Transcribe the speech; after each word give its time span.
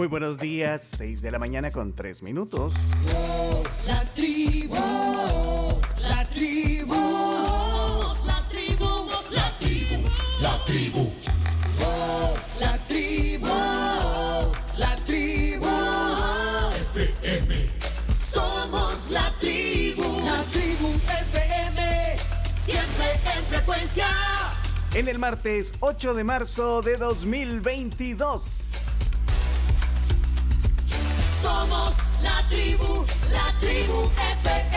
Muy 0.00 0.08
buenos 0.08 0.38
días, 0.38 0.80
6 0.96 1.20
de 1.20 1.30
la 1.30 1.38
mañana 1.38 1.70
con 1.70 1.92
3 1.92 2.22
minutos. 2.22 2.72
La 3.86 4.02
tribu, 4.14 4.74
la 6.08 6.24
tribu, 6.24 6.96
la 8.26 8.40
tribu, 8.48 9.10
la 9.30 9.50
tribu, 9.58 9.96
la 10.40 10.58
tribu, 10.64 11.12
la 12.60 12.78
tribu, 12.88 13.46
la 14.78 14.96
tribu, 15.04 15.68
FM. 16.96 17.66
Somos 18.32 19.10
la 19.10 19.30
tribu, 19.38 20.02
la 20.24 20.42
tribu 20.44 20.88
FM, 21.28 22.16
siempre 22.46 23.04
en 23.36 23.42
frecuencia. 23.42 24.08
En 24.94 25.08
el 25.08 25.18
martes 25.18 25.74
8 25.80 26.14
de 26.14 26.24
marzo 26.24 26.80
de 26.80 26.96
2022. 26.96 28.59
Somos 31.60 31.94
la 32.22 32.40
tribu, 32.48 33.04
la 33.30 33.52
tribu 33.60 34.10
FM. 34.16 34.69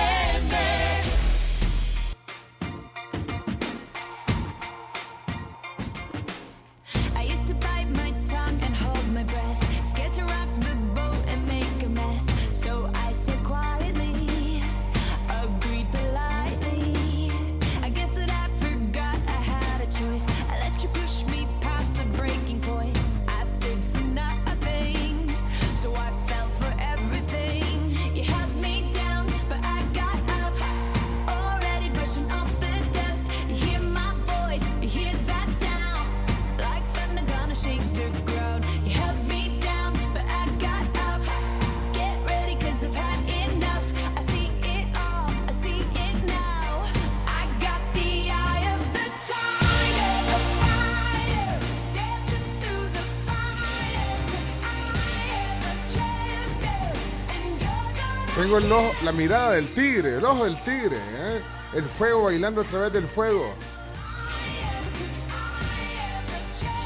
Mirada 59.14 59.52
del 59.52 59.68
tigre, 59.74 60.16
el 60.16 60.26
ojo 60.26 60.46
del 60.46 60.62
tigre, 60.64 60.98
¿eh? 60.98 61.42
el 61.74 61.84
fuego 61.84 62.24
bailando 62.24 62.62
a 62.62 62.64
través 62.64 62.94
del 62.94 63.08
fuego. 63.08 63.54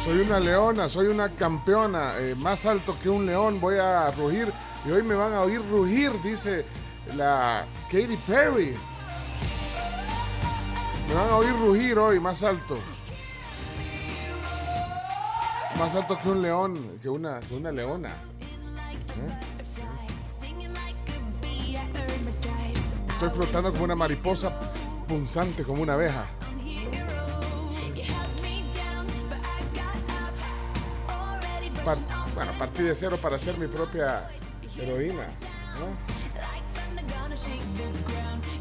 Soy 0.03 0.19
una 0.19 0.39
leona, 0.39 0.87
soy 0.87 1.07
una 1.07 1.29
campeona, 1.29 2.17
eh, 2.19 2.35
más 2.35 2.65
alto 2.65 2.97
que 3.01 3.09
un 3.09 3.25
león, 3.25 3.59
voy 3.59 3.77
a 3.77 4.09
rugir 4.11 4.51
y 4.85 4.91
hoy 4.91 5.03
me 5.03 5.15
van 5.15 5.33
a 5.33 5.41
oír 5.41 5.61
rugir, 5.69 6.11
dice 6.21 6.65
la 7.15 7.65
Katy 7.91 8.17
Perry. 8.25 8.73
Me 11.07 11.13
van 11.13 11.29
a 11.29 11.35
oír 11.37 11.51
rugir 11.51 11.97
hoy, 11.97 12.19
más 12.19 12.43
alto. 12.43 12.77
Más 15.77 15.95
alto 15.95 16.17
que 16.17 16.29
un 16.29 16.41
león, 16.41 16.99
que 17.01 17.09
una, 17.09 17.39
que 17.41 17.55
una 17.55 17.71
leona. 17.71 18.09
stinging 19.17 19.46
Estoy 23.17 23.29
flotando 23.31 23.71
como 23.71 23.83
una 23.85 23.95
mariposa 23.95 24.51
punzante 25.07 25.63
como 25.63 25.81
una 25.81 25.93
abeja. 25.93 26.27
Par- 31.83 31.97
bueno, 32.35 32.51
partí 32.59 32.83
de 32.83 32.93
cero 32.93 33.17
para 33.19 33.39
ser 33.39 33.57
mi 33.57 33.67
propia 33.67 34.29
heroína. 34.77 35.27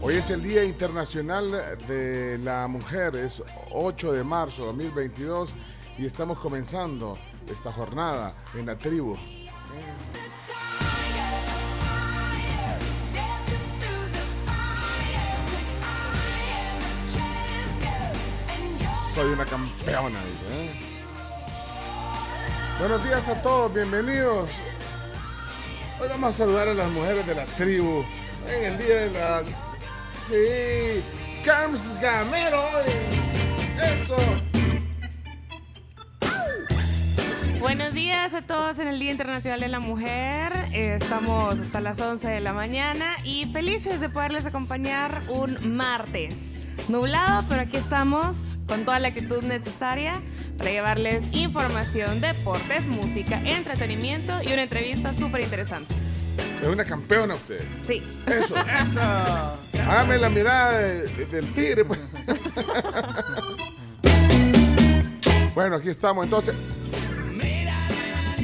Hoy 0.01 0.15
es 0.17 0.31
el 0.31 0.43
Día 0.43 0.65
Internacional 0.65 1.51
de 1.87 2.39
la 2.39 2.67
Mujer, 2.69 3.17
es 3.17 3.43
8 3.73 4.13
de 4.13 4.25
marzo 4.25 4.63
de 4.63 4.67
2022 4.69 5.51
y 5.99 6.07
estamos 6.07 6.39
comenzando 6.39 7.19
esta 7.53 7.73
jornada 7.73 8.35
en 8.55 8.67
la 8.67 8.77
tribu. 8.79 9.17
Soy 19.17 19.33
una 19.33 19.47
campeona, 19.47 20.23
dice. 20.27 20.45
¿eh? 20.51 20.71
Buenos 22.79 23.03
días 23.03 23.27
a 23.31 23.41
todos, 23.41 23.73
bienvenidos. 23.73 24.51
Hoy 25.99 26.09
vamos 26.11 26.35
a 26.35 26.37
saludar 26.37 26.69
a 26.69 26.75
las 26.75 26.91
mujeres 26.91 27.27
de 27.27 27.35
la 27.35 27.47
tribu 27.47 28.05
en 28.47 28.65
el 28.73 28.77
día 28.77 28.97
de 28.97 29.11
la... 29.13 29.43
Sí, 30.29 31.03
Carms 31.43 31.99
Gamero. 31.99 32.63
Eso. 33.83 34.17
Buenos 37.59 37.95
días 37.95 38.35
a 38.35 38.43
todos 38.43 38.79
en 38.81 38.89
el 38.89 38.99
Día 38.99 39.13
Internacional 39.13 39.61
de 39.61 39.69
la 39.69 39.81
Mujer. 39.81 40.53
Estamos 40.75 41.59
hasta 41.59 41.81
las 41.81 41.99
11 41.99 42.29
de 42.29 42.41
la 42.41 42.53
mañana 42.53 43.17
y 43.25 43.47
felices 43.47 43.99
de 43.99 44.11
poderles 44.11 44.45
acompañar 44.45 45.23
un 45.31 45.75
martes. 45.75 46.56
Nublado, 46.89 47.45
pero 47.49 47.63
aquí 47.63 47.77
estamos 47.77 48.37
con 48.69 48.85
toda 48.85 48.99
la 49.01 49.09
actitud 49.09 49.43
necesaria 49.43 50.21
para 50.57 50.71
llevarles 50.71 51.27
información, 51.33 52.21
deportes, 52.21 52.85
música, 52.87 53.41
entretenimiento 53.45 54.33
y 54.43 54.53
una 54.53 54.63
entrevista 54.63 55.13
súper 55.15 55.43
interesante. 55.43 55.95
Es 56.63 56.69
una 56.69 56.85
campeona 56.85 57.35
usted. 57.35 57.61
Sí. 57.87 58.03
Eso. 58.27 58.55
Hágame 59.89 60.19
la 60.19 60.29
mirada 60.31 60.79
de- 60.79 61.07
de- 61.09 61.27
del 61.27 61.53
tigre. 61.53 61.85
pues. 61.85 61.99
bueno, 65.55 65.77
aquí 65.77 65.89
estamos 65.89 66.25
entonces. 66.25 66.55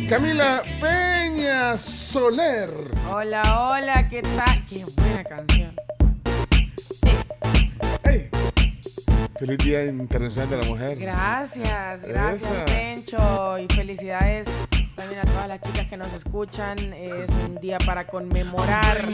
Camila 0.09 0.63
Peña 0.81 1.77
Soler. 1.79 2.69
Hola, 3.11 3.43
hola, 3.71 4.09
¿qué 4.11 4.21
tal? 4.23 4.63
Qué 4.69 4.85
buena 4.99 5.25
canción. 5.25 5.73
Hey. 8.05 8.29
Feliz 9.39 9.59
Día 9.59 9.85
Internacional 9.85 10.51
de 10.51 10.57
la 10.59 10.67
Mujer. 10.69 10.99
Gracias, 10.99 12.05
gracias. 12.05 12.71
Pencho. 12.71 13.59
Y 13.59 13.67
felicidades 13.75 14.47
también 14.95 15.21
a 15.21 15.25
todas 15.25 15.49
las 15.49 15.61
chicas 15.61 15.87
que 15.87 15.97
nos 15.97 16.12
escuchan. 16.12 16.79
Es 16.93 17.29
un 17.47 17.61
día 17.61 17.79
para 17.79 18.07
conmemorar 18.07 19.07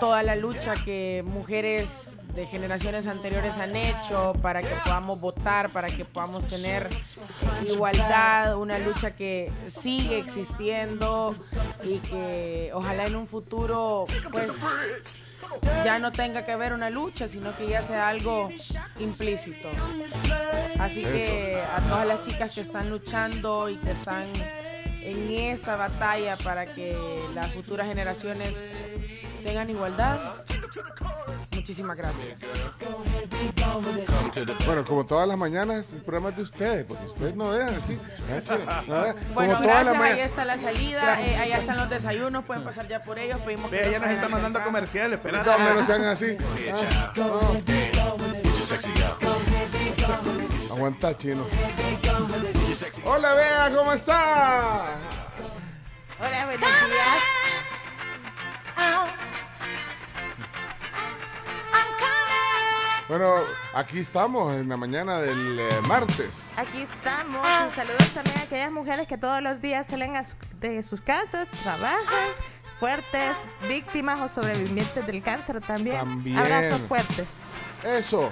toda 0.00 0.22
la 0.22 0.36
lucha 0.36 0.74
que 0.84 1.22
mujeres 1.26 2.12
de 2.34 2.46
generaciones 2.46 3.06
anteriores 3.06 3.58
han 3.58 3.74
hecho 3.74 4.34
para 4.40 4.62
que 4.62 4.74
podamos 4.84 5.20
votar, 5.20 5.70
para 5.70 5.88
que 5.88 6.04
podamos 6.04 6.46
tener 6.46 6.88
igualdad, 7.66 8.56
una 8.56 8.78
lucha 8.78 9.10
que 9.12 9.50
sigue 9.66 10.18
existiendo 10.18 11.34
y 11.84 11.98
que 11.98 12.70
ojalá 12.72 13.06
en 13.06 13.16
un 13.16 13.26
futuro 13.26 14.04
pues 14.30 14.52
ya 15.84 15.98
no 15.98 16.12
tenga 16.12 16.44
que 16.44 16.56
ver 16.56 16.72
una 16.72 16.90
lucha, 16.90 17.26
sino 17.28 17.56
que 17.56 17.68
ya 17.68 17.82
sea 17.82 18.08
algo 18.08 18.50
implícito. 18.98 19.68
Así 20.78 21.02
que 21.02 21.60
a 21.76 21.80
todas 21.88 22.06
las 22.06 22.26
chicas 22.26 22.54
que 22.54 22.60
están 22.60 22.90
luchando 22.90 23.68
y 23.68 23.76
que 23.76 23.90
están 23.90 24.26
en 25.02 25.30
esa 25.30 25.76
batalla 25.76 26.36
para 26.36 26.66
que 26.66 26.96
las 27.34 27.50
futuras 27.52 27.86
generaciones 27.86 28.70
tengan 29.40 29.70
igualdad, 29.70 30.18
muchísimas 31.54 31.96
gracias. 31.96 32.38
Bueno, 34.66 34.84
como 34.84 35.04
todas 35.06 35.26
las 35.28 35.36
mañanas, 35.38 35.92
el 35.92 36.00
programa 36.02 36.30
es 36.30 36.36
de 36.36 36.42
ustedes, 36.42 36.84
porque 36.86 37.04
ustedes 37.06 37.36
no 37.36 37.52
dejan 37.52 37.74
aquí. 37.74 37.98
No 38.28 38.34
dejan. 38.34 39.14
Como 39.16 39.34
Bueno, 39.34 39.60
todas 39.60 39.84
las 39.86 39.94
gracias, 39.94 40.14
ahí 40.14 40.20
está 40.20 40.44
la 40.44 40.58
salida, 40.58 41.20
eh, 41.20 41.36
allá 41.36 41.58
están 41.58 41.76
los 41.76 41.90
desayunos, 41.90 42.44
pueden 42.44 42.64
pasar 42.64 42.88
ya 42.88 43.00
por 43.02 43.18
ellos, 43.18 43.40
pedimos 43.40 43.70
que 43.70 43.76
Vea, 43.76 43.84
ya 43.86 43.90
nos 43.92 44.00
traigan 44.00 44.16
está 44.16 44.28
mandando 44.28 44.58
temprano. 44.58 44.66
comerciales, 44.66 45.18
espera. 45.18 45.42
No, 45.42 45.58
menos 45.58 45.86
sean 45.86 46.04
así. 46.04 46.36
Aguanta, 50.70 51.16
chino. 51.16 51.44
Hola, 53.04 53.34
Bea, 53.34 53.72
¿cómo 53.76 53.92
está? 53.92 54.86
Hola, 56.18 56.44
buenos 56.46 56.60
días. 56.60 57.18
Bueno, 63.10 63.34
aquí 63.74 63.98
estamos 63.98 64.54
en 64.54 64.68
la 64.68 64.76
mañana 64.76 65.18
del 65.18 65.58
eh, 65.58 65.68
martes. 65.88 66.52
Aquí 66.56 66.82
estamos. 66.82 67.44
Y 67.44 67.74
saludos 67.74 68.08
también 68.14 68.38
a 68.38 68.42
aquellas 68.42 68.70
mujeres 68.70 69.08
que 69.08 69.18
todos 69.18 69.42
los 69.42 69.60
días 69.60 69.88
salen 69.88 70.14
a 70.16 70.22
su- 70.22 70.36
de 70.60 70.80
sus 70.84 71.00
casas, 71.00 71.48
trabajan, 71.64 72.28
fuertes, 72.78 73.34
víctimas 73.68 74.20
o 74.20 74.28
sobrevivientes 74.28 75.04
del 75.08 75.22
cáncer 75.24 75.60
también. 75.60 75.96
También. 75.96 76.38
Abrazos 76.38 76.80
fuertes. 76.82 77.26
Eso. 77.82 78.30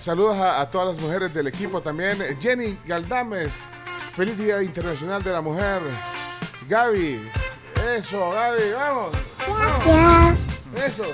Saludos 0.00 0.36
a, 0.38 0.60
a 0.62 0.68
todas 0.70 0.96
las 0.96 0.98
mujeres 1.04 1.32
del 1.32 1.46
equipo 1.46 1.80
también. 1.80 2.18
Jenny 2.40 2.76
Galdames, 2.86 3.68
feliz 4.16 4.36
Día 4.36 4.62
Internacional 4.64 5.22
de 5.22 5.30
la 5.30 5.40
Mujer. 5.40 5.80
Gaby, 6.68 7.30
eso, 7.96 8.30
Gaby, 8.32 8.62
vamos. 8.76 9.10
Gracias. 9.84 10.38
Eso. 10.92 11.04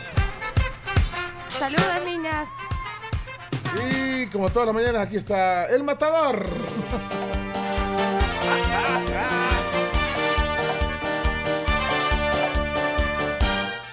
Saludos, 1.48 2.04
niñas. 2.06 2.48
Y 3.80 4.26
como 4.26 4.50
todas 4.50 4.66
las 4.66 4.74
mañanas, 4.74 5.06
aquí 5.06 5.16
está 5.16 5.66
el 5.66 5.82
matador. 5.82 6.46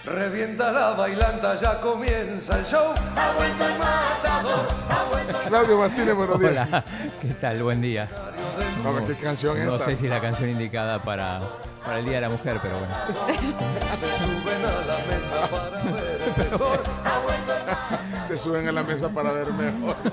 Revienta 0.06 0.72
la 0.72 0.92
bailanta, 0.92 1.56
ya 1.56 1.80
comienza 1.80 2.58
el 2.58 2.66
show. 2.66 2.94
Ha 3.16 3.34
vuelto 3.38 3.66
el 3.66 3.78
matador, 3.78 4.68
ha 4.90 5.04
vuelto 5.12 5.38
Claudio 5.48 5.78
Martínez, 5.78 6.16
buenos 6.16 6.40
días. 6.40 6.68
Hola, 6.68 6.84
¿qué 7.22 7.28
tal? 7.36 7.64
Buen 7.64 7.82
día. 7.82 8.10
Vamos, 8.84 9.04
¿qué 9.04 9.14
canción 9.16 9.58
es 9.58 9.66
No 9.68 9.74
esta? 9.76 9.86
sé 9.86 9.98
si 9.98 10.08
la 10.08 10.20
canción 10.20 10.50
indicada 10.50 11.02
para, 11.04 11.42
para 11.86 12.00
el 12.00 12.06
Día 12.06 12.16
de 12.16 12.22
la 12.22 12.30
Mujer, 12.30 12.60
pero 12.62 12.80
bueno. 12.80 12.96
se 13.92 14.08
suben 14.18 14.66
a 14.66 14.86
la 14.88 14.98
mesa 15.06 15.48
para 15.48 15.84
ver 15.92 16.20
mejor. 16.38 16.80
Se 18.30 18.38
suben 18.38 18.68
a 18.68 18.72
la 18.72 18.84
mesa 18.84 19.10
para 19.10 19.32
ver 19.32 19.52
mejor. 19.54 19.96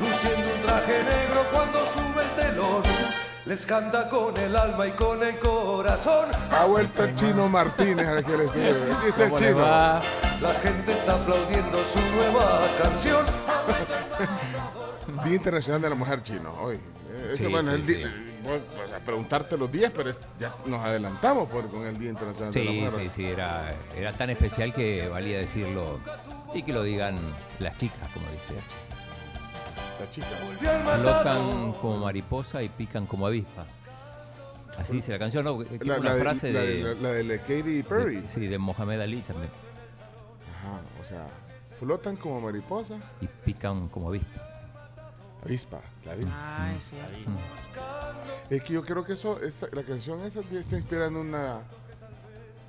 Luciendo 0.00 0.54
un 0.54 0.62
traje 0.62 1.02
negro 1.02 1.42
cuando 1.52 1.84
sube 1.84 2.22
el 2.22 2.30
telón. 2.52 2.82
Les 3.46 3.66
canta 3.66 4.08
con 4.08 4.36
el 4.36 4.54
alma 4.56 4.86
y 4.86 4.92
con 4.92 5.20
el 5.20 5.36
corazón. 5.40 6.28
Ha 6.52 6.64
vuelto 6.66 7.02
el 7.02 7.14
chino 7.16 7.48
Martínez 7.48 8.06
aquí 8.06 8.32
al 8.32 8.40
estudio. 8.42 8.70
Aquí 8.96 9.08
está 9.08 9.24
el 9.24 9.30
¿Cómo 9.30 9.40
le 9.40 9.48
chino. 9.48 9.60
La 9.60 10.54
gente 10.62 10.92
está 10.92 11.14
aplaudiendo 11.16 11.84
su 11.84 11.98
nueva 12.14 12.60
canción. 12.80 13.26
Día 15.24 15.34
Internacional 15.34 15.82
de 15.82 15.88
la 15.90 15.94
Mujer 15.96 16.22
Chino, 16.22 16.54
hoy. 16.60 16.76
Eh, 16.76 17.30
Ese, 17.34 17.46
Sí, 17.46 17.50
bueno, 17.50 17.70
sí, 17.70 17.74
el 17.74 17.84
sí. 17.86 18.02
pues, 18.44 18.92
a 18.94 18.98
preguntarte 19.00 19.58
los 19.58 19.70
días, 19.72 19.90
pero 19.94 20.10
es- 20.10 20.20
ya 20.38 20.54
nos 20.66 20.84
adelantamos 20.84 21.50
por- 21.50 21.68
con 21.68 21.84
el 21.84 21.98
Día 21.98 22.10
Internacional 22.10 22.52
de 22.52 22.64
la 22.64 22.70
Sí, 22.70 22.80
Mujer. 22.80 22.92
sí, 23.00 23.08
sí, 23.10 23.26
era, 23.26 23.74
era 23.96 24.12
tan 24.12 24.30
especial 24.30 24.72
que 24.72 25.08
valía 25.08 25.38
decirlo 25.38 25.98
y 26.54 26.62
que 26.62 26.72
lo 26.72 26.82
digan 26.82 27.16
las 27.58 27.76
chicas, 27.78 28.08
como 28.12 28.26
dice. 28.30 28.54
Las 30.00 30.10
chicas. 30.10 30.30
Flotan 31.00 31.72
como 31.74 31.98
mariposa 31.98 32.62
y 32.62 32.68
pican 32.68 33.06
como 33.06 33.26
avispa. 33.26 33.66
Así 34.78 34.94
dice 34.96 35.12
la 35.12 35.18
canción, 35.18 35.44
¿no? 35.44 35.62
Es 35.62 35.86
La, 35.86 35.98
una 35.98 36.14
la 36.14 36.20
frase 36.20 36.52
de, 36.52 36.82
de- 36.82 36.94
la 37.00 37.10
de 37.10 37.24
la 37.24 37.38
Katy 37.38 37.82
Perry. 37.84 38.16
de- 38.16 38.28
Sí, 38.28 38.46
de 38.46 38.58
Mohamed 38.58 39.00
Ali 39.00 39.20
también. 39.22 39.50
Ajá, 40.58 40.80
o 41.00 41.04
sea, 41.04 41.26
flotan 41.78 42.16
como 42.16 42.40
mariposa. 42.40 42.98
Y 43.20 43.26
pican 43.44 43.88
como 43.88 44.08
avispa. 44.08 44.40
Avispa, 45.44 45.80
la 46.04 46.12
avispa. 46.12 46.64
Ay, 46.66 46.78
sí. 46.80 46.96
Es 48.50 48.62
que 48.62 48.72
yo 48.72 48.82
creo 48.82 49.04
que 49.04 49.12
eso, 49.12 49.40
esta, 49.42 49.68
la 49.72 49.82
canción 49.84 50.20
esa 50.24 50.40
está 50.40 50.76
inspirada 50.76 51.08
en 51.08 51.16
una, 51.16 51.58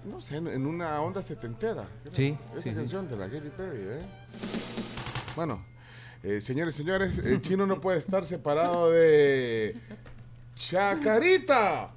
no 0.06 0.22
sé, 0.22 0.38
en, 0.38 0.66
una 0.66 1.02
onda 1.02 1.22
setentera. 1.22 1.88
Sí, 2.12 2.38
Esa 2.54 2.62
sí, 2.62 2.70
sí. 2.70 2.76
canción 2.76 3.10
de 3.10 3.18
la 3.18 3.28
Katy 3.28 3.50
Perry, 3.50 3.80
¿eh? 3.82 4.02
Bueno, 5.36 5.66
eh, 6.24 6.42
señores, 6.42 6.76
señores, 6.76 7.18
el 7.20 7.42
chino 7.44 7.66
no 7.66 7.82
puede 7.82 8.00
estar 8.00 8.26
separado 8.26 8.92
de 8.92 9.76
Chacarita. 10.56 11.92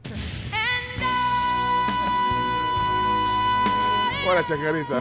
Hola, 4.28 4.44
Chacarita. 4.44 5.00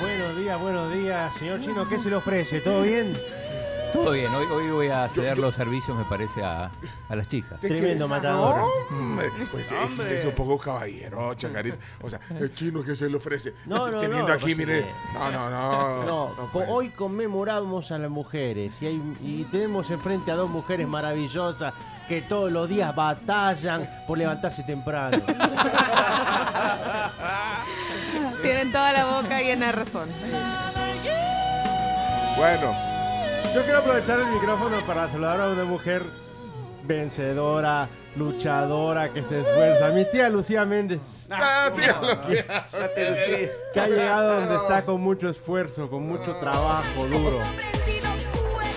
Buenos 0.00 0.36
días, 0.36 0.60
buenos 0.60 0.92
días, 0.92 1.34
señor 1.36 1.60
Chino, 1.60 1.88
¿qué 1.88 1.98
se 1.98 2.10
le 2.10 2.16
ofrece? 2.16 2.60
¿Todo 2.60 2.82
bien? 2.82 3.16
Todo 3.92 4.12
bien, 4.12 4.34
hoy, 4.34 4.46
hoy 4.46 4.70
voy 4.70 4.88
a 4.88 5.06
ceder 5.08 5.38
los 5.38 5.54
servicios, 5.54 5.96
me 5.96 6.04
parece, 6.04 6.42
a, 6.42 6.70
a 7.08 7.16
las 7.16 7.28
chicas. 7.28 7.58
¿Qué 7.60 7.68
Tremendo 7.68 8.08
matador. 8.08 8.68
Hombre, 8.90 9.28
pues 9.50 9.70
es 9.70 9.78
que 9.78 9.84
usted 9.84 10.12
es 10.12 10.24
un 10.24 10.32
poco 10.32 10.58
caballero, 10.58 11.34
Chacarita. 11.34 11.76
O 12.00 12.08
sea, 12.08 12.18
el 12.38 12.54
chino 12.54 12.82
que 12.82 12.96
se 12.96 13.08
le 13.10 13.16
ofrece. 13.16 13.54
No, 13.66 13.90
no, 13.90 13.98
Teniendo 13.98 14.28
no, 14.28 14.34
aquí, 14.34 14.54
pues, 14.54 14.56
mire. 14.56 14.86
No, 15.14 15.30
no, 15.30 15.50
no. 15.50 16.04
No, 16.04 16.34
co- 16.36 16.48
puede. 16.52 16.70
hoy 16.70 16.88
conmemoramos 16.90 17.90
a 17.92 17.98
las 17.98 18.10
mujeres 18.10 18.80
y, 18.80 18.86
hay- 18.86 19.02
y 19.20 19.44
tenemos 19.44 19.90
enfrente 19.90 20.30
a 20.30 20.36
dos 20.36 20.48
mujeres 20.48 20.88
maravillosas 20.88 21.74
que 22.08 22.22
todos 22.22 22.50
los 22.50 22.68
días 22.68 22.94
batallan 22.94 23.88
por 24.06 24.16
levantarse 24.16 24.62
temprano. 24.62 25.22
Tienen 28.42 28.72
toda 28.72 28.92
la 28.92 29.04
boca 29.04 29.40
llena 29.40 29.66
de 29.66 29.72
razón. 29.72 30.08
Bueno, 32.36 32.74
Yo 33.54 33.62
quiero 33.64 33.78
aprovechar 33.80 34.20
el 34.20 34.26
micrófono 34.26 34.84
para 34.86 35.08
saludar 35.10 35.40
a 35.40 35.48
una 35.50 35.64
mujer 35.64 36.04
vencedora, 36.84 37.88
luchadora, 38.16 39.12
que 39.12 39.22
se 39.24 39.40
esfuerza. 39.40 39.88
Mi 39.90 40.04
tía 40.10 40.28
Lucía 40.30 40.64
Méndez, 40.64 41.26
ah, 41.30 41.70
tía, 41.74 41.96
lo 42.00 42.20
que- 42.22 43.50
ha 43.80 43.86
llegado 43.86 44.40
donde 44.40 44.56
está 44.56 44.84
con 44.84 45.00
mucho 45.00 45.28
esfuerzo, 45.28 45.88
con 45.90 46.06
mucho 46.06 46.34
trabajo 46.40 47.06
duro. 47.06 47.38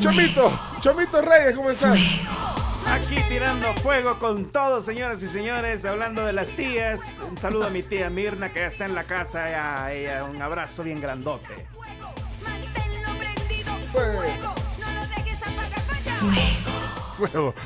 Chomito, 0.01 0.51
Chomito 0.81 1.21
Reyes, 1.21 1.55
¿cómo 1.55 1.69
estás? 1.69 1.97
Aquí 2.87 3.15
tirando 3.27 3.73
fuego 3.75 4.19
con 4.19 4.51
todo, 4.51 4.81
señoras 4.81 5.23
y 5.23 5.27
señores, 5.27 5.85
hablando 5.85 6.23
de 6.25 6.33
las 6.33 6.49
tías. 6.49 7.21
Un 7.27 7.37
saludo 7.37 7.65
a 7.65 7.69
mi 7.69 7.81
tía 7.81 8.09
Mirna 8.09 8.51
que 8.51 8.59
ya 8.59 8.67
está 8.67 8.85
en 8.85 8.93
la 8.93 9.03
casa, 9.03 9.49
ya, 9.49 9.91
ella, 9.91 10.23
un 10.25 10.39
abrazo 10.41 10.83
bien 10.83 11.01
grandote. 11.01 11.65
Fuego, 13.91 14.21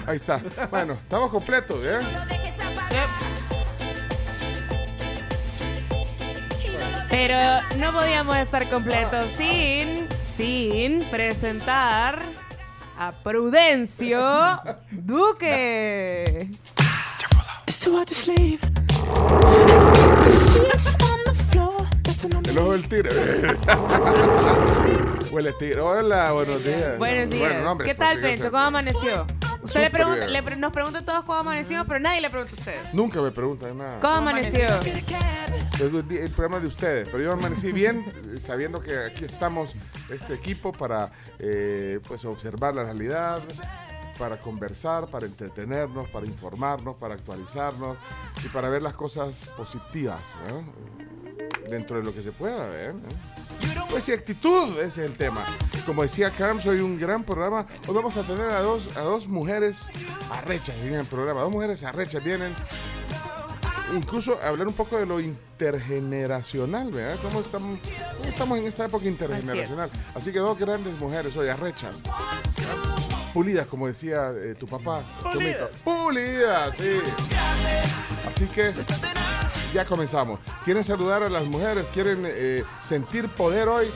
ahí 0.05 0.15
está. 0.15 0.41
Bueno, 0.69 0.93
estamos 0.93 1.31
completos, 1.31 1.79
¿eh? 1.83 1.99
Pero 7.09 7.37
no 7.77 7.91
podíamos 7.91 8.37
estar 8.37 8.69
completos 8.69 9.31
sin, 9.35 10.07
sin 10.23 11.03
presentar 11.09 12.21
a 12.97 13.11
Prudencio 13.11 14.21
Duque. 14.91 16.49
El 22.49 22.57
ojo 22.57 22.71
del 22.73 22.87
tigre. 22.87 23.57
Huele 25.31 25.53
tigre. 25.53 25.81
Hola, 25.81 26.31
buenos 26.31 26.63
días. 26.63 26.97
Buenos 26.97 27.29
días. 27.29 27.41
Bueno, 27.49 27.63
no, 27.63 27.71
hombre, 27.71 27.87
¿Qué 27.87 27.95
tal, 27.95 28.19
Pencho? 28.21 28.51
¿Cómo 28.51 28.63
amaneció? 28.63 29.27
Usted 29.61 29.81
le 29.81 29.89
pregunta, 29.91 30.25
le 30.27 30.41
pre- 30.41 30.55
nos 30.55 30.71
pregunta 30.71 30.99
a 30.99 31.05
todos 31.05 31.23
cómo 31.25 31.39
amaneció, 31.39 31.85
pero 31.85 31.99
nadie 31.99 32.21
le 32.21 32.29
pregunta 32.29 32.53
a 32.55 32.59
usted. 32.59 32.75
Nunca 32.93 33.21
me 33.21 33.31
preguntan 33.31 33.77
nada. 33.77 33.99
¿Cómo 33.99 34.13
amaneció? 34.15 34.65
Es 34.65 35.81
el 35.81 36.31
programa 36.31 36.59
de 36.59 36.67
ustedes, 36.67 37.07
pero 37.11 37.23
yo 37.23 37.31
amanecí 37.33 37.71
bien 37.73 38.05
sabiendo 38.39 38.81
que 38.81 38.97
aquí 38.97 39.25
estamos, 39.25 39.75
este 40.09 40.33
equipo, 40.33 40.71
para 40.71 41.11
eh, 41.39 41.99
pues 42.07 42.23
observar 42.25 42.73
la 42.73 42.83
realidad, 42.83 43.39
para 44.17 44.39
conversar, 44.39 45.07
para 45.07 45.25
entretenernos, 45.25 46.09
para 46.09 46.25
informarnos, 46.25 46.95
para 46.95 47.15
actualizarnos 47.15 47.97
y 48.43 48.47
para 48.49 48.69
ver 48.69 48.81
las 48.81 48.93
cosas 48.93 49.49
positivas 49.57 50.35
¿eh? 50.47 51.69
dentro 51.69 51.97
de 51.97 52.03
lo 52.03 52.13
que 52.13 52.21
se 52.21 52.31
pueda. 52.31 52.69
¿eh? 52.89 52.93
Pues 53.89 54.07
y 54.07 54.13
actitud, 54.13 54.79
ese 54.79 54.85
es 54.85 54.97
el 54.97 55.15
tema. 55.15 55.45
Como 55.85 56.03
decía 56.03 56.31
Carms, 56.31 56.65
hoy 56.65 56.79
un 56.79 56.99
gran 56.99 57.23
programa. 57.23 57.65
Hoy 57.87 57.95
vamos 57.95 58.15
a 58.17 58.23
tener 58.23 58.45
a 58.45 58.61
dos, 58.61 58.95
a 58.95 59.01
dos 59.01 59.27
mujeres 59.27 59.91
arrechas 60.31 60.75
en 60.83 60.93
el 60.93 61.05
programa. 61.05 61.41
Dos 61.41 61.51
mujeres 61.51 61.83
arrechas 61.83 62.23
vienen 62.23 62.53
incluso 63.95 64.39
hablar 64.43 64.67
un 64.67 64.73
poco 64.73 64.97
de 64.97 65.05
lo 65.05 65.19
intergeneracional, 65.19 66.91
¿verdad? 66.91 67.17
¿Cómo 67.21 67.39
estamos, 67.39 67.79
cómo 68.17 68.29
estamos 68.29 68.57
en 68.59 68.67
esta 68.67 68.85
época 68.85 69.05
intergeneracional? 69.05 69.89
Así, 70.13 70.31
que 70.31 70.39
dos 70.39 70.57
grandes 70.57 70.97
mujeres 70.99 71.35
hoy, 71.37 71.49
arrechas. 71.49 72.01
¿verdad? 72.03 72.98
Pulidas, 73.33 73.67
como 73.67 73.87
decía 73.87 74.31
eh, 74.35 74.55
tu 74.55 74.65
papá. 74.67 75.03
Chomito. 75.31 75.69
Pulidas, 75.83 76.75
sí. 76.75 76.99
Así 78.29 78.45
que 78.47 78.73
ya 79.73 79.85
comenzamos. 79.85 80.39
¿Quieren 80.65 80.83
saludar 80.83 81.23
a 81.23 81.29
las 81.29 81.43
mujeres? 81.45 81.85
¿Quieren 81.93 82.23
eh, 82.25 82.63
sentir 82.83 83.27
poder 83.29 83.67
hoy? 83.67 83.87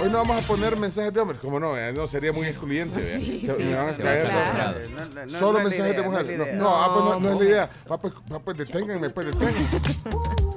Hoy 0.00 0.10
no 0.10 0.18
vamos 0.18 0.42
a 0.42 0.46
poner 0.46 0.78
mensajes 0.78 1.12
de 1.12 1.20
hombres, 1.20 1.40
como 1.40 1.58
no, 1.60 1.76
eh, 1.76 1.92
no 1.92 2.06
sería 2.06 2.32
muy 2.32 2.46
excluyente. 2.46 3.00
¿verdad? 3.00 3.18
Sí, 3.20 3.42
Se- 3.42 3.54
sí, 3.56 3.64
me 3.64 3.74
van 3.76 3.88
a 3.88 3.92
sí, 3.96 4.02
caer. 4.02 4.26
claro. 4.28 4.78
No, 4.90 5.06
no, 5.06 5.26
no, 5.26 5.38
Solo 5.38 5.58
mensajes 5.60 5.92
idea, 5.92 6.02
de 6.02 6.08
mujeres. 6.08 6.38
No, 6.38 6.44
idea. 6.44 6.54
no, 6.56 6.82
ah, 6.82 6.90
pues 6.94 7.04
no, 7.04 7.20
no 7.20 7.32
es 7.32 7.38
la 7.40 7.44
idea. 7.44 7.70
Va, 7.90 8.00
pues, 8.00 8.12
pues 8.44 8.56
deténganme, 8.58 9.10
pues 9.10 9.26
deténganme. 9.26 9.68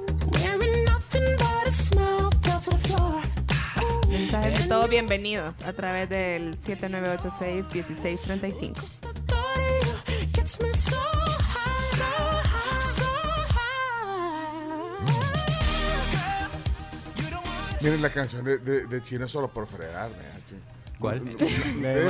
Mensajes 4.20 4.58
de 4.58 4.64
todo 4.68 4.80
todos 4.80 4.90
bienvenidos 4.90 5.62
a 5.62 5.72
través 5.72 6.08
del 6.10 6.58
7986-1635. 6.60 8.74
Gets 10.34 10.60
me 10.60 10.68
so 10.68 10.96
high, 11.38 11.96
so 11.96 12.04
high, 12.44 12.80
so 12.96 13.04
high. 17.38 17.78
Miren 17.80 18.02
la 18.02 18.10
canción 18.10 18.44
de, 18.44 18.58
de, 18.58 18.86
de 18.86 19.00
Chino 19.02 19.26
solo 19.26 19.48
por 19.48 19.66
fregarme. 19.66 20.16
¿Cuál? 20.98 21.22
Me 21.22 21.32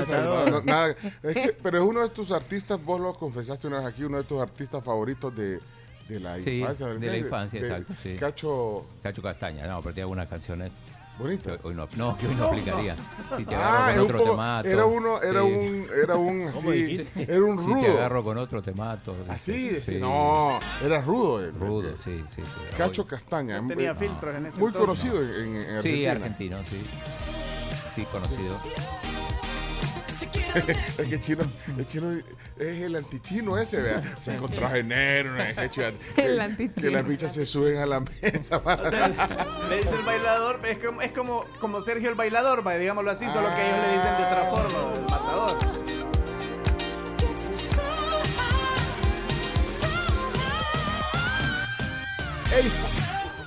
Esa, 0.01 0.25
no, 0.25 0.47
no, 0.47 0.61
nada. 0.63 0.97
Es 1.23 1.35
que- 1.35 1.57
pero 1.63 1.79
es 1.79 1.85
uno 1.85 2.03
de 2.03 2.09
tus 2.09 2.33
artistas, 2.33 2.85
vos 2.85 3.01
lo 3.01 3.15
confesaste 3.15 3.69
una 3.69 3.79
vez 3.79 3.87
aquí, 3.87 4.03
uno 4.03 4.17
de 4.19 4.25
tus 4.25 4.43
artistas 4.43 4.83
favoritos 4.83 5.33
de, 5.37 5.61
de 6.09 6.19
la 6.21 6.41
Sí, 6.41 6.59
infancia. 6.59 6.89
de 6.89 7.07
la 7.07 7.17
infancia, 7.19 7.61
exacto, 7.61 7.95
sí. 8.03 8.17
Cacho 8.17 8.85
Cacho 9.01 9.23
Castaña, 9.23 9.65
no, 9.69 9.81
pero 9.81 9.95
tiene 9.95 10.03
algunas 10.07 10.27
canciones 10.29 10.73
hoy 11.21 11.75
no, 11.75 11.89
no, 11.97 12.17
que 12.17 12.27
hoy 12.27 12.35
no 12.35 12.45
aplicaría. 12.49 12.97
Si 13.37 13.45
te 13.45 13.55
agarro 13.55 13.79
Ah, 13.79 13.81
con 13.87 13.91
es 13.91 13.97
un 13.99 14.05
otro 14.05 14.19
poco- 14.19 14.31
te 14.31 14.37
mato. 14.37 14.69
era 14.69 14.85
uno, 14.87 15.23
era 15.23 15.41
Sí. 15.43 15.47
un, 15.49 15.87
era 16.03 16.17
un 16.17 16.49
así, 16.49 17.07
era 17.17 17.45
un 17.45 17.59
Si 17.59 17.67
rudo. 17.67 17.81
te 17.81 17.91
agarro 17.91 18.25
con 18.25 18.39
otro 18.39 18.63
te 18.63 18.73
mato. 18.73 19.17
Así, 19.29 19.81
Sí. 19.81 19.99
no, 20.01 20.59
era 20.85 21.01
rudo. 21.03 21.41
él, 21.45 21.53
Rudo, 21.59 21.97
sí, 22.03 22.25
sí. 22.35 22.43
sí. 22.45 22.77
Cacho 22.77 23.03
Hoy- 23.03 23.09
Castaña, 23.09 23.61
No 23.61 23.69
tenía 23.69 23.95
filtros 23.95 24.35
en 24.35 24.47
ese 24.47 24.59
muy 24.59 24.69
entonces. 24.69 25.03
conocido 25.03 25.23
en, 25.23 25.57
en- 25.57 25.77
en 25.77 25.83
Sí, 25.83 26.07
Argentina. 26.07 26.57
argentino, 26.59 26.59
sí. 26.71 26.87
Sí, 27.95 28.05
conocido. 28.11 28.57
Es 30.55 31.07
que 31.09 31.21
chino, 31.21 31.45
el 31.79 31.87
chino 31.87 32.13
es 32.59 32.81
el 32.83 32.97
antichino 32.97 33.57
ese, 33.59 33.81
vea. 33.81 34.03
O 34.19 34.23
sea, 34.23 34.37
con 34.37 34.51
traje 34.51 34.83
negro, 34.83 35.33
una 35.35 35.51
hecha- 35.51 35.93
que- 36.17 36.23
El 36.25 36.37
Que 36.37 36.41
antichino. 36.43 36.91
las 36.93 37.07
bichas 37.07 37.35
se 37.35 37.47
suben 37.47 37.79
a 37.79 37.87
la 37.87 38.01
mesa 38.01 38.63
para... 38.63 38.91
Le 38.91 39.77
dice 39.77 39.91
el 39.95 40.03
bailador, 40.05 40.61
es 40.67 40.79
como, 40.79 41.03
es 41.03 41.13
como, 41.13 41.45
como 41.61 41.81
Sergio 41.81 42.09
el 42.09 42.15
bailador, 42.15 42.67
va, 42.67 42.75
digámoslo 42.77 43.11
así, 43.11 43.29
solo 43.29 43.49
que 43.49 43.67
ellos 43.67 43.79
le 43.81 43.95
dicen 43.95 44.17
de 44.19 44.25
otra 44.25 44.45
forma, 44.51 44.95
el 44.97 45.03
matador. 45.03 45.81
Ey, 52.53 52.71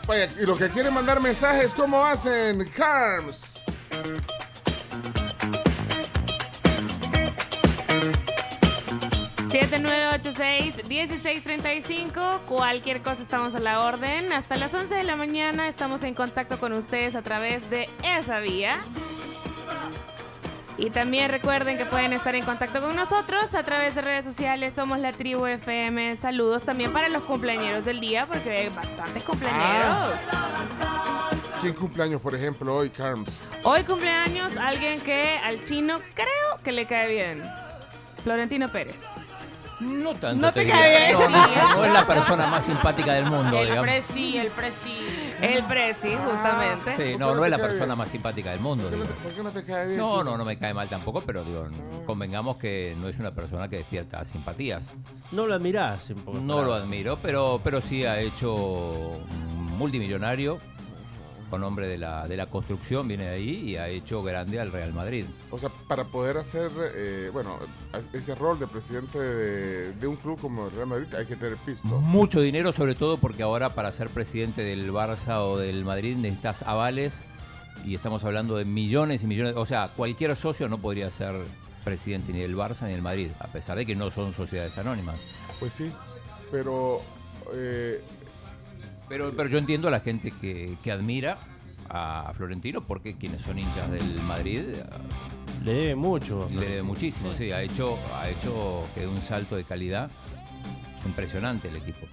vaya, 0.08 0.30
y 0.40 0.46
los 0.46 0.58
que 0.58 0.70
quieren 0.70 0.94
mandar 0.94 1.20
mensajes, 1.20 1.74
¿cómo 1.74 2.06
hacen? 2.06 2.64
Carms. 2.76 3.60
7986-1635. 9.54 12.40
Cualquier 12.48 13.04
cosa 13.04 13.22
estamos 13.22 13.54
a 13.54 13.60
la 13.60 13.82
orden. 13.82 14.34
Hasta 14.34 14.56
las 14.56 14.74
11 14.74 14.96
de 14.96 15.04
la 15.04 15.16
mañana 15.16 15.68
estamos 15.68 16.02
en 16.04 16.16
contacto 16.16 16.58
con 16.58 16.74
ustedes 16.74 17.14
a 17.16 17.22
través 17.22 17.70
de 17.70 17.88
esa 18.04 18.40
vía. 18.40 18.80
Y 20.78 20.90
también 20.90 21.30
recuerden 21.30 21.78
que 21.78 21.86
pueden 21.86 22.14
estar 22.14 22.34
en 22.34 22.46
contacto 22.46 22.82
con 22.82 22.96
nosotros 22.96 23.54
a 23.54 23.62
través 23.62 23.94
de 23.94 24.02
redes 24.02 24.26
sociales. 24.26 24.74
Somos 24.76 24.98
la 24.98 25.12
tribu 25.12 25.46
FM. 25.46 26.18
Saludos 26.18 26.64
también 26.64 26.92
para 26.92 27.10
los 27.10 27.22
cumpleaños 27.24 27.86
del 27.86 28.00
día, 28.00 28.26
porque 28.26 28.50
hay 28.50 28.70
bastantes 28.70 29.24
cumpleaños. 29.24 30.16
¿Quién 31.62 31.76
cumpleaños, 31.76 32.20
por 32.22 32.34
ejemplo, 32.34 32.76
hoy, 32.76 32.90
Carms? 32.90 33.40
Hoy 33.64 33.84
cumpleaños 33.84 34.58
alguien 34.58 35.00
que 35.02 35.38
al 35.44 35.64
chino 35.64 36.00
creo 36.16 36.58
que 36.64 36.72
le 36.72 36.88
cae 36.88 37.08
bien. 37.08 37.44
Florentino 38.24 38.70
Pérez. 38.70 38.96
No 39.80 40.14
tanto. 40.14 40.36
No 40.42 40.54
te 40.54 40.62
diría. 40.62 40.76
cae 40.76 41.08
bien. 41.16 41.20
No, 41.20 41.30
no, 41.30 41.76
no 41.78 41.86
es 41.86 41.94
la 41.94 42.08
persona 42.08 42.48
más 42.48 42.64
simpática 42.64 43.14
del 43.16 43.26
mundo, 43.26 43.58
El 43.58 43.66
digamos. 43.66 43.84
presi, 43.86 44.38
el 44.38 44.50
presi. 44.52 44.96
El 45.42 45.64
Prezi, 45.66 46.16
justamente. 46.16 46.94
Sí, 46.96 47.12
¿Por 47.12 47.20
no, 47.20 47.28
no 47.30 47.36
no 47.36 47.44
es 47.44 47.44
te 47.46 47.50
la 47.50 47.58
cae 47.58 47.66
persona 47.68 47.86
bien? 47.88 47.98
más 47.98 48.08
simpática 48.10 48.52
del 48.52 48.60
mundo. 48.62 48.84
¿Por 48.86 48.92
qué 48.92 48.98
no 48.98 49.04
digo. 49.04 49.16
te, 49.16 49.24
por 49.24 49.34
qué 49.34 49.44
no 49.44 49.52
te 49.52 49.64
cae 49.66 49.88
bien? 49.88 49.98
No, 50.00 50.24
no, 50.24 50.38
no 50.38 50.46
me 50.46 50.58
cae 50.58 50.74
mal 50.74 50.88
tampoco, 50.88 51.22
pero 51.26 51.44
digo, 51.44 51.68
convengamos 52.06 52.58
que 52.58 52.96
no 52.98 53.10
es 53.10 53.20
una 53.20 53.32
persona 53.32 53.68
que 53.68 53.78
despierta 53.78 54.24
simpatías. 54.24 54.94
No 55.34 55.48
lo 55.48 55.54
admirás 55.56 56.10
un 56.12 56.22
poco. 56.22 56.38
No 56.38 56.62
lo 56.62 56.74
admiro, 56.76 57.18
pero, 57.22 57.60
pero 57.62 57.82
sí 57.82 58.06
ha 58.06 58.20
hecho 58.20 58.54
un 58.56 59.78
multimillonario 59.78 60.60
con 61.54 61.62
nombre 61.62 61.88
de 61.88 62.00
la, 62.00 62.28
de 62.28 62.36
la 62.36 62.48
construcción, 62.48 63.08
viene 63.08 63.26
de 63.26 63.30
ahí 63.30 63.70
y 63.70 63.76
ha 63.78 63.88
hecho 63.88 64.24
grande 64.24 64.60
al 64.60 64.72
Real 64.72 64.92
Madrid. 64.92 65.24
O 65.52 65.60
sea, 65.60 65.70
para 65.88 66.04
poder 66.04 66.38
hacer, 66.38 66.72
eh, 66.96 67.30
bueno, 67.32 67.60
ese 68.12 68.34
rol 68.34 68.58
de 68.58 68.66
presidente 68.66 69.20
de, 69.20 69.92
de 69.92 70.08
un 70.08 70.16
club 70.16 70.40
como 70.42 70.66
el 70.66 70.72
Real 70.72 70.88
Madrid 70.88 71.14
hay 71.14 71.28
que 71.28 71.36
tener 71.36 71.58
pisto. 71.58 71.88
Mucho 71.88 72.42
dinero, 72.42 72.72
sobre 72.72 72.96
todo 72.96 73.20
porque 73.20 73.44
ahora 73.44 73.76
para 73.76 73.92
ser 73.92 74.10
presidente 74.10 74.64
del 74.64 74.92
Barça 74.92 75.42
o 75.42 75.60
del 75.60 75.86
Madrid 75.86 76.16
necesitas 76.16 76.64
avales 76.64 77.24
y 77.86 77.94
estamos 77.94 78.24
hablando 78.24 78.58
de 78.58 78.66
millones 78.66 79.22
y 79.22 79.28
millones. 79.28 79.54
O 79.56 79.68
sea, 79.68 79.92
cualquier 79.96 80.36
socio 80.36 80.68
no 80.68 80.80
podría 80.80 81.12
ser 81.12 81.36
presidente 81.84 82.34
ni 82.34 82.40
del 82.40 82.56
Barça 82.56 82.88
ni 82.88 82.94
del 82.94 83.04
Madrid, 83.04 83.30
a 83.38 83.46
pesar 83.46 83.78
de 83.78 83.86
que 83.86 83.96
no 83.96 84.10
son 84.10 84.34
sociedades 84.34 84.76
anónimas. 84.80 85.20
Pues 85.60 85.72
sí, 85.74 85.92
pero 86.50 87.02
eh, 87.54 88.02
Pero, 89.10 89.32
pero 89.36 89.50
yo 89.50 89.58
entiendo 89.58 89.88
a 89.88 89.92
la 89.92 90.00
gente 90.00 90.32
que, 90.32 90.78
que 90.84 90.92
admira 90.92 91.38
a 91.90 92.32
Florentino 92.36 92.82
porque 92.82 93.16
quienes 93.18 93.42
son 93.42 93.60
hinchas 93.60 93.92
del 93.92 94.22
Madrid 94.22 94.62
eh, 94.70 94.84
Le 95.64 95.74
debe 95.74 95.96
mucho. 95.96 96.50
le 96.52 96.66
debe 96.68 96.84
muchísimo, 96.84 97.34
sí, 97.36 97.52
ha 97.52 97.62
hecho, 97.62 97.98
ha 98.20 98.30
hecho 98.30 98.88
que 98.96 99.02
dé 99.02 99.08
un 99.08 99.20
salto 99.22 99.56
de 99.56 99.64
calidad 99.66 100.10
impresionante 101.06 101.68
el 101.68 101.76
equipo. 101.76 102.08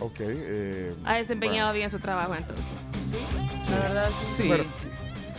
ok. 0.00 0.16
eh, 0.20 0.94
Ha 1.04 1.14
desempeñado 1.16 1.68
bueno. 1.68 1.74
bien 1.74 1.90
su 1.90 1.98
trabajo 1.98 2.34
entonces. 2.34 2.64
La 3.70 3.76
verdad, 3.78 4.10
sí. 4.10 4.42
Sí, 4.42 4.48
Bueno, 4.48 4.64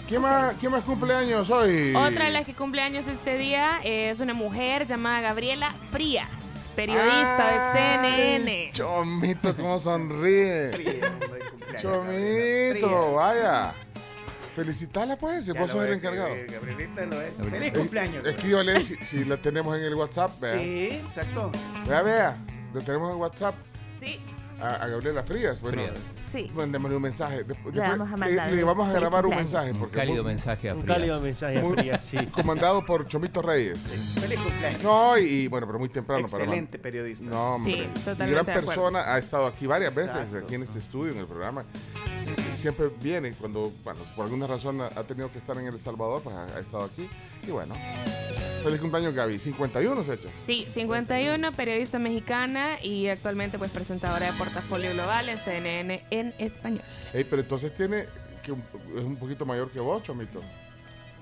¿Quién 0.08 0.22
más, 0.22 0.54
¿Quién 0.58 0.72
más 0.72 0.84
cumpleaños 0.84 1.50
hoy? 1.50 1.94
Otra 1.94 2.26
de 2.26 2.32
las 2.32 2.46
que 2.46 2.54
cumple 2.54 2.82
años 2.82 3.08
este 3.08 3.38
día 3.38 3.80
es 3.84 4.22
una 4.22 4.34
mujer 4.34 4.86
llamada 4.86 5.20
Gabriela 5.20 5.74
Frías, 5.92 6.30
periodista 6.78 7.52
de 7.54 7.60
CNN. 7.74 8.70
Chomito, 8.72 9.56
cómo 9.56 9.80
sonríe. 9.80 11.02
Chomito, 11.82 13.14
vaya. 13.14 13.74
Felicitala, 14.56 15.18
pues, 15.18 15.46
si 15.46 15.52
vos 15.52 15.62
lo 15.62 15.68
sos 15.68 15.86
el 15.86 15.94
encargado. 15.94 16.36
Gabrielita 16.48 17.06
lo 17.06 17.22
es. 17.22 17.34
Feliz 17.36 17.74
cumpleaños. 17.74 18.26
Escríbale 18.26 18.82
si, 18.84 18.96
si 18.98 19.26
la 19.26 19.38
tenemos 19.38 19.76
en 19.76 19.84
el 19.84 19.96
WhatsApp. 19.96 20.40
Vea, 20.40 20.58
Sí, 20.58 20.90
exacto. 21.04 21.52
vea, 21.88 22.02
vea. 22.04 22.38
La 22.74 22.82
tenemos 22.82 23.12
en 23.12 23.18
WhatsApp 23.18 23.56
Sí, 24.00 24.20
a, 24.60 24.76
a 24.76 24.88
Gabriela 24.88 25.24
Frías. 25.24 25.60
Bueno, 25.62 25.82
Frías. 25.84 26.00
Sí. 26.32 26.52
Mándemele 26.56 26.96
un 26.96 27.02
mensaje. 27.02 27.44
Después, 27.44 27.74
Le 27.76 27.82
vamos 27.82 28.08
a 28.08 28.12
le- 28.12 28.18
mandar 28.18 28.52
le, 28.52 28.62
un 28.64 28.68
vamos 28.68 28.86
a 28.86 28.90
feliz 28.90 29.00
grabar 29.02 29.26
un 29.26 29.36
mensaje. 29.36 29.72
un 29.72 29.80
Porque 29.80 29.96
cálido 29.96 30.24
muy- 30.24 30.34
mensaje 30.34 30.70
a 30.70 30.74
Un 30.76 30.82
Frías. 30.82 30.98
cálido 30.98 31.22
mensaje 31.22 31.62
Muy- 31.62 31.74
fría, 31.78 32.00
sí. 32.02 32.18
comandado 32.32 32.86
por 32.86 33.08
Chomito 33.08 33.42
Reyes. 33.42 33.88
Feliz 34.20 34.40
cumpleaños. 34.40 34.84
No, 34.84 35.18
y, 35.18 35.22
y 35.24 35.48
bueno, 35.48 35.66
pero 35.68 35.80
muy 35.80 35.90
temprano 35.90 36.28
para 36.28 36.44
Excelente 36.44 36.80
periodista. 36.80 37.26
No, 37.26 37.56
hombre. 37.56 37.90
Sí, 38.06 38.12
gran 38.18 38.46
persona, 38.46 39.14
ha 39.14 39.18
estado 39.18 39.46
aquí 39.48 39.68
varias 39.68 39.94
veces, 39.96 40.34
aquí 40.34 40.56
en 40.56 40.64
este 40.64 40.80
estudio, 40.80 41.14
en 41.14 41.20
el 41.20 41.28
programa. 41.28 41.64
Siempre 42.54 42.90
viene 43.02 43.34
cuando, 43.34 43.72
bueno, 43.84 44.02
por 44.16 44.26
alguna 44.26 44.48
razón 44.48 44.82
ha, 44.82 44.88
ha 44.88 45.04
tenido 45.04 45.32
que 45.32 45.38
estar 45.38 45.56
en 45.58 45.68
El 45.68 45.80
Salvador, 45.80 46.22
pues 46.24 46.36
ha, 46.36 46.46
ha 46.56 46.60
estado 46.60 46.84
aquí. 46.86 47.08
Y 47.48 47.52
bueno, 47.52 47.76
feliz 48.64 48.82
cumpleaños 48.82 49.14
Gaby. 49.14 49.38
51 49.40 50.04
se 50.04 50.12
ha 50.12 50.14
hecho. 50.16 50.30
sí, 50.46 50.66
51, 50.70 51.52
periodista 51.54 52.00
mexicana 52.00 52.82
y 52.84 53.08
actualmente 53.10 53.58
pues 53.60 53.72
presentadora 53.72 54.26
de 54.26 54.34
Portafolio 54.38 54.92
Global 54.94 55.30
en 55.30 55.40
CNN 55.40 56.04
en 56.18 56.34
español. 56.38 56.84
Ey, 57.14 57.24
pero 57.24 57.42
entonces 57.42 57.74
tiene, 57.74 58.06
que 58.44 58.52
un- 58.52 58.64
es 58.98 59.04
un 59.04 59.16
poquito 59.18 59.46
mayor 59.46 59.70
que 59.72 59.80
vos, 59.80 60.04
Chomito. 60.04 60.42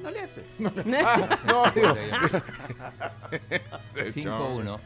No 0.02 0.12
le 0.12 0.20
hace. 0.22 0.44
Ah, 0.60 1.40
no, 1.46 1.72
digo. 1.72 1.96
5-1. 3.94 4.80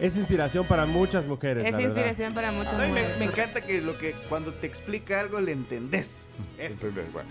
Es 0.00 0.16
inspiración 0.16 0.66
para 0.66 0.84
muchas 0.84 1.26
mujeres. 1.26 1.64
Es 1.64 1.72
la 1.72 1.78
verdad. 1.78 1.90
inspiración 1.94 2.34
para 2.34 2.52
muchos 2.52 2.72
No, 2.74 2.80
me, 2.80 2.88
mujeres. 2.88 3.18
me 3.18 3.24
encanta 3.24 3.60
que 3.62 3.80
lo 3.80 3.96
que 3.96 4.12
cuando 4.28 4.52
te 4.54 4.66
explica 4.66 5.20
algo 5.20 5.40
le 5.40 5.52
entendés. 5.52 6.28
Eso. 6.58 6.86
¿Entendés? 6.88 7.12
Bueno. 7.12 7.28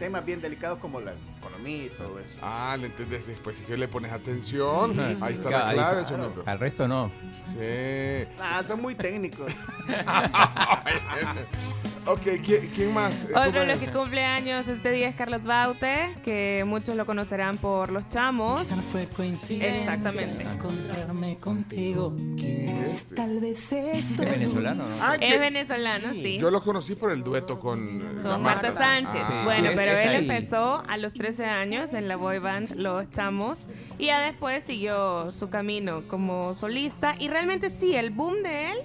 Temas 0.00 0.24
bien 0.24 0.40
delicados 0.40 0.78
como 0.78 0.98
la 0.98 1.12
economía 1.38 1.84
y 1.84 1.88
todo 1.90 2.18
eso. 2.18 2.38
Ah, 2.40 2.74
le 2.80 2.86
entendés. 2.86 3.30
Pues 3.44 3.58
si 3.58 3.64
que 3.64 3.76
le 3.76 3.86
pones 3.86 4.10
atención, 4.10 4.98
ahí 5.20 5.34
está 5.34 5.50
la 5.50 5.66
clave. 5.72 6.06
Chomito. 6.08 6.42
Al 6.46 6.58
resto 6.58 6.88
no. 6.88 7.12
Sí. 7.52 8.26
Ah, 8.40 8.64
son 8.64 8.80
muy 8.80 8.94
técnicos. 8.94 9.52
ok, 12.06 12.20
¿quién, 12.42 12.66
quién 12.74 12.94
más? 12.94 13.24
Otro 13.24 13.42
de 13.42 13.52
¿cómo 13.52 13.64
los 13.64 13.78
que 13.78 13.86
cumple 13.88 14.24
años 14.24 14.68
este 14.68 14.90
día 14.90 15.08
es 15.08 15.14
Carlos 15.16 15.44
Baute, 15.44 16.14
que 16.24 16.64
muchos 16.66 16.96
lo 16.96 17.04
conocerán 17.04 17.58
por 17.58 17.92
Los 17.92 18.08
Chamos. 18.08 18.62
Quizá 18.62 18.76
no 18.76 18.82
fue 18.82 19.06
coincidencia 19.06 19.94
Exactamente. 19.94 20.42
encontrarme 20.44 21.36
contigo. 21.38 22.14
¿Quién 22.36 22.68
es 22.70 22.94
este? 22.96 23.14
Tal 23.16 23.38
vez 23.40 23.70
esto 23.70 24.22
¿Es 24.22 24.30
venezolano, 24.30 24.88
no? 24.88 24.96
Ah, 25.00 25.16
Es 25.20 25.38
venezolano, 25.38 26.12
sí. 26.14 26.38
Yo 26.38 26.50
lo 26.50 26.62
conocí 26.62 26.94
por 26.94 27.12
el 27.12 27.22
dueto 27.22 27.58
con, 27.58 28.16
la 28.22 28.30
Con 28.30 28.42
Marta 28.42 28.72
Sánchez. 28.72 29.22
Sí. 29.26 29.32
Bueno, 29.44 29.70
Es- 29.70 29.76
pero 29.90 30.10
él 30.10 30.16
ahí. 30.16 30.16
empezó 30.30 30.82
a 30.88 30.96
los 30.96 31.14
13 31.14 31.44
años 31.44 31.92
en 31.94 32.08
la 32.08 32.16
boy 32.16 32.38
band 32.38 32.74
Los 32.76 33.10
Chamos 33.10 33.66
y 33.98 34.06
ya 34.06 34.20
después 34.20 34.64
siguió 34.64 35.30
su 35.30 35.50
camino 35.50 36.02
como 36.08 36.54
solista 36.54 37.14
y 37.18 37.28
realmente 37.28 37.70
sí, 37.70 37.94
el 37.96 38.10
boom 38.10 38.42
de 38.42 38.70
él 38.72 38.76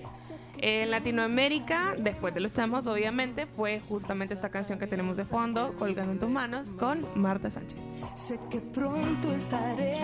En 0.62 0.90
Latinoamérica, 0.90 1.94
después 1.98 2.34
de 2.34 2.40
los 2.40 2.54
chamos, 2.54 2.88
obviamente, 2.88 3.46
fue 3.46 3.80
justamente 3.82 4.34
esta 4.34 4.50
canción 4.50 4.80
que 4.80 4.88
tenemos 4.88 5.18
de 5.18 5.26
fondo, 5.26 5.76
Colgando 5.78 6.14
en 6.14 6.20
tus 6.20 6.30
manos, 6.30 6.74
con 6.74 7.06
Marta 7.14 7.52
Sánchez. 7.52 7.78
Sé 8.16 8.40
que 8.50 8.62
pronto 8.62 9.34
estaré 9.34 9.98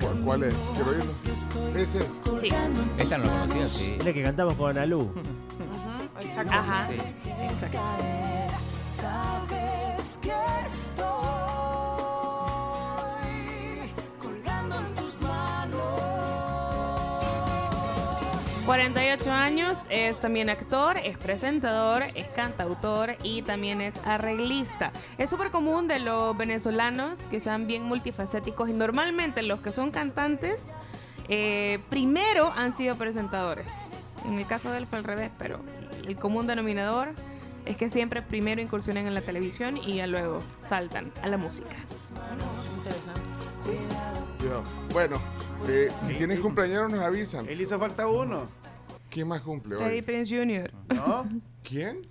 ¿cuál, 0.00 0.14
cuál 0.24 0.42
es? 0.44 0.54
Quiero 0.74 0.90
oírlo. 0.90 1.80
Ese 1.80 1.98
es. 1.98 2.20
Sí. 2.40 2.48
Esta 2.98 3.16
no 3.18 3.24
la 3.24 3.40
conocía, 3.40 3.68
sí. 3.68 3.96
Es 3.98 4.04
la 4.04 4.12
que 4.12 4.22
cantamos 4.22 4.54
con 4.54 4.70
Analu. 4.76 5.10
Exacto. 6.20 6.52
Ajá. 6.52 6.88
Sí. 6.90 7.30
Exacto. 7.50 7.78
Sabes 9.04 10.18
que 10.22 10.32
estoy 10.64 11.04
colgando 14.18 14.78
en 14.78 14.94
tus 14.94 15.20
manos. 15.20 16.00
48 18.64 19.30
años, 19.30 19.76
es 19.90 20.18
también 20.22 20.48
actor, 20.48 20.96
es 20.96 21.18
presentador, 21.18 22.04
es 22.14 22.28
cantautor 22.28 23.16
y 23.22 23.42
también 23.42 23.82
es 23.82 23.94
arreglista. 24.06 24.90
Es 25.18 25.28
súper 25.28 25.50
común 25.50 25.86
de 25.86 25.98
los 25.98 26.34
venezolanos 26.34 27.18
que 27.26 27.40
sean 27.40 27.66
bien 27.66 27.82
multifacéticos 27.82 28.70
y 28.70 28.72
normalmente 28.72 29.42
los 29.42 29.60
que 29.60 29.70
son 29.70 29.90
cantantes 29.90 30.72
eh, 31.28 31.78
primero 31.90 32.54
han 32.56 32.74
sido 32.74 32.94
presentadores. 32.94 33.70
En 34.24 34.38
el 34.38 34.46
caso 34.46 34.70
de 34.70 34.78
él 34.78 34.86
fue 34.86 34.96
al 34.96 35.04
revés, 35.04 35.30
pero 35.38 35.60
el 36.06 36.16
común 36.16 36.46
denominador 36.46 37.12
es 37.66 37.76
que 37.76 37.88
siempre 37.90 38.22
primero 38.22 38.60
incursionan 38.60 39.06
en 39.06 39.14
la 39.14 39.20
televisión 39.22 39.76
y 39.76 39.96
ya 39.96 40.06
luego 40.06 40.42
saltan 40.62 41.12
a 41.22 41.28
la 41.28 41.36
música. 41.36 41.76
Cuidado. 44.38 44.62
Bueno, 44.92 45.20
eh, 45.68 45.90
si 46.02 46.12
Sí. 46.12 46.14
tienen 46.18 46.40
cumpleaños 46.40 46.90
nos 46.90 47.00
avisan. 47.00 47.48
Él 47.48 47.60
hizo 47.60 47.78
falta 47.78 48.06
uno. 48.06 48.46
¿Quién 49.10 49.28
más 49.28 49.40
cumple 49.42 49.76
Freddie 49.76 49.94
hoy? 49.94 50.02
Prince 50.02 50.36
Jr. 50.36 50.72
¿No? 50.94 51.28
¿Quién? 51.62 52.06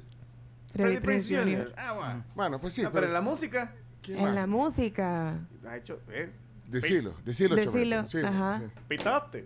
Freddie 0.71 1.01
Prince 1.01 1.35
Jr. 1.37 1.73
Ah, 1.77 1.93
bueno. 1.93 2.23
Bueno, 2.35 2.59
pues 2.61 2.73
sí, 2.73 2.83
Ah, 2.83 2.89
pero 2.91 3.05
en 3.07 3.13
la 3.13 3.21
música. 3.21 3.73
¿quién 4.01 4.17
En 4.19 4.23
más? 4.25 4.35
la 4.35 4.47
música. 4.47 5.37
Ha 5.67 5.77
hecho. 5.77 5.99
¿eh? 6.09 6.29
Decilo, 6.67 7.13
decilo, 7.23 7.55
Decilo, 7.55 8.05
sí, 8.05 8.17
ajá. 8.19 8.59
sí. 8.59 8.65
Pitaste. 8.87 9.45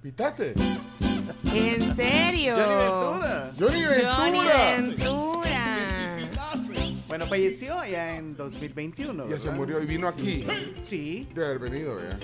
¿Pitate? 0.00 0.54
¿En 1.54 1.94
serio? 1.94 2.54
Johnny 2.54 2.74
Ventura. 2.74 3.52
¡Johnny 3.58 3.82
Johnny 4.16 4.38
Ventura! 4.38 5.31
Bueno, 7.12 7.26
falleció 7.26 7.84
ya 7.84 8.16
en 8.16 8.38
2021. 8.38 9.28
Ya 9.28 9.38
se 9.38 9.50
murió 9.50 9.82
y 9.82 9.84
vino 9.84 10.08
aquí. 10.08 10.46
Sí, 10.80 11.28
De 11.34 11.44
haber 11.44 11.58
venido, 11.58 11.98
ya. 12.00 12.16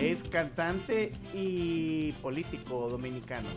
es 0.00 0.22
cantante 0.22 1.10
y 1.34 2.12
político 2.22 2.88
dominicano. 2.88 3.48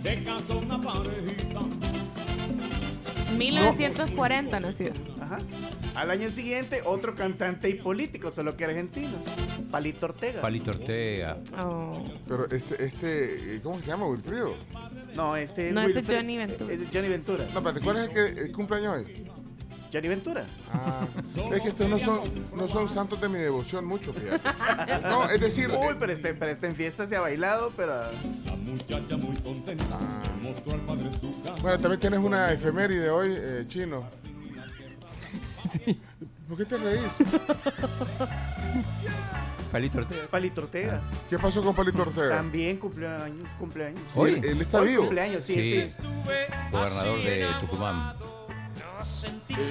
Se 0.00 0.22
casó 0.22 0.58
una 0.60 0.80
parejita. 0.80 1.89
1940 3.40 4.60
nació. 4.60 4.92
Ajá. 5.20 5.38
Al 5.94 6.10
año 6.10 6.30
siguiente, 6.30 6.82
otro 6.84 7.14
cantante 7.14 7.68
y 7.68 7.74
político, 7.74 8.30
solo 8.30 8.56
que 8.56 8.64
argentino. 8.64 9.10
Palito 9.70 10.06
Ortega. 10.06 10.40
Palito 10.40 10.70
Ortega. 10.70 11.36
Oh. 11.58 12.02
Pero 12.28 12.46
este, 12.50 12.84
este, 12.84 13.56
eh, 13.56 13.60
¿cómo 13.62 13.80
se 13.80 13.88
llama? 13.88 14.06
Wilfrido. 14.06 14.54
no, 15.14 15.36
este 15.36 15.68
es 15.68 15.74
No, 15.74 15.82
ese 15.82 16.00
es 16.00 16.06
Wilfred- 16.08 16.16
Johnny 16.16 16.36
Ventura. 16.38 16.72
es 16.74 16.80
Johnny 16.92 17.08
Ventura. 17.08 17.44
No, 17.52 17.58
espérate, 17.58 17.80
¿cuál 17.80 17.96
es 17.98 18.08
el 18.08 18.34
que 18.34 18.40
el 18.42 18.52
cumpleaños 18.52 18.96
hoy? 18.98 19.30
Johnny 19.92 20.08
Ventura. 20.08 20.44
Ah, 20.72 21.06
es 21.52 21.60
que 21.62 21.68
estos 21.68 21.88
no 21.88 21.98
son, 21.98 22.20
no 22.54 22.68
son 22.68 22.88
santos 22.88 23.20
de 23.20 23.28
mi 23.28 23.38
devoción 23.38 23.84
mucho, 23.84 24.12
fíjate. 24.12 25.00
No, 25.08 25.28
es 25.30 25.40
decir, 25.40 25.68
Uy, 25.70 25.96
pero 25.98 26.12
este, 26.12 26.34
pero 26.34 26.50
este 26.52 26.66
en 26.68 26.76
fiesta 26.76 27.06
se 27.06 27.16
ha 27.16 27.20
bailado, 27.20 27.72
pero 27.76 27.94
La 27.96 28.56
muchacha 28.56 29.16
muy 29.16 29.36
contenta 29.38 29.98
mostró 30.42 30.72
al 30.74 30.80
padre 30.80 31.12
su 31.12 31.42
casa. 31.42 31.54
bueno, 31.62 31.78
también 31.78 32.00
tienes 32.00 32.20
una 32.20 32.52
efeméride 32.52 33.10
hoy, 33.10 33.34
eh, 33.36 33.64
chino. 33.68 34.04
¿Por 36.48 36.58
qué 36.58 36.64
te 36.64 36.76
reís? 36.78 37.02
Palito 39.70 39.98
Ortega. 39.98 40.26
Palito 40.28 40.60
Ortega. 40.62 41.00
¿Qué 41.28 41.38
pasó 41.38 41.62
con 41.62 41.74
Palito 41.76 42.02
Ortega? 42.02 42.36
También 42.38 42.76
cumpleaños. 42.76 43.48
cumpleaños. 43.58 44.00
Hoy. 44.16 44.32
Él, 44.34 44.44
él 44.44 44.60
está 44.60 44.80
Hoy 44.80 44.88
vivo, 44.88 45.02
Cumpleaños, 45.02 45.44
sí, 45.44 45.54
Sí. 45.54 45.80
sí. 45.82 45.94
Gobernador 46.72 47.18
de 47.22 47.46
Tucumán. 47.60 48.16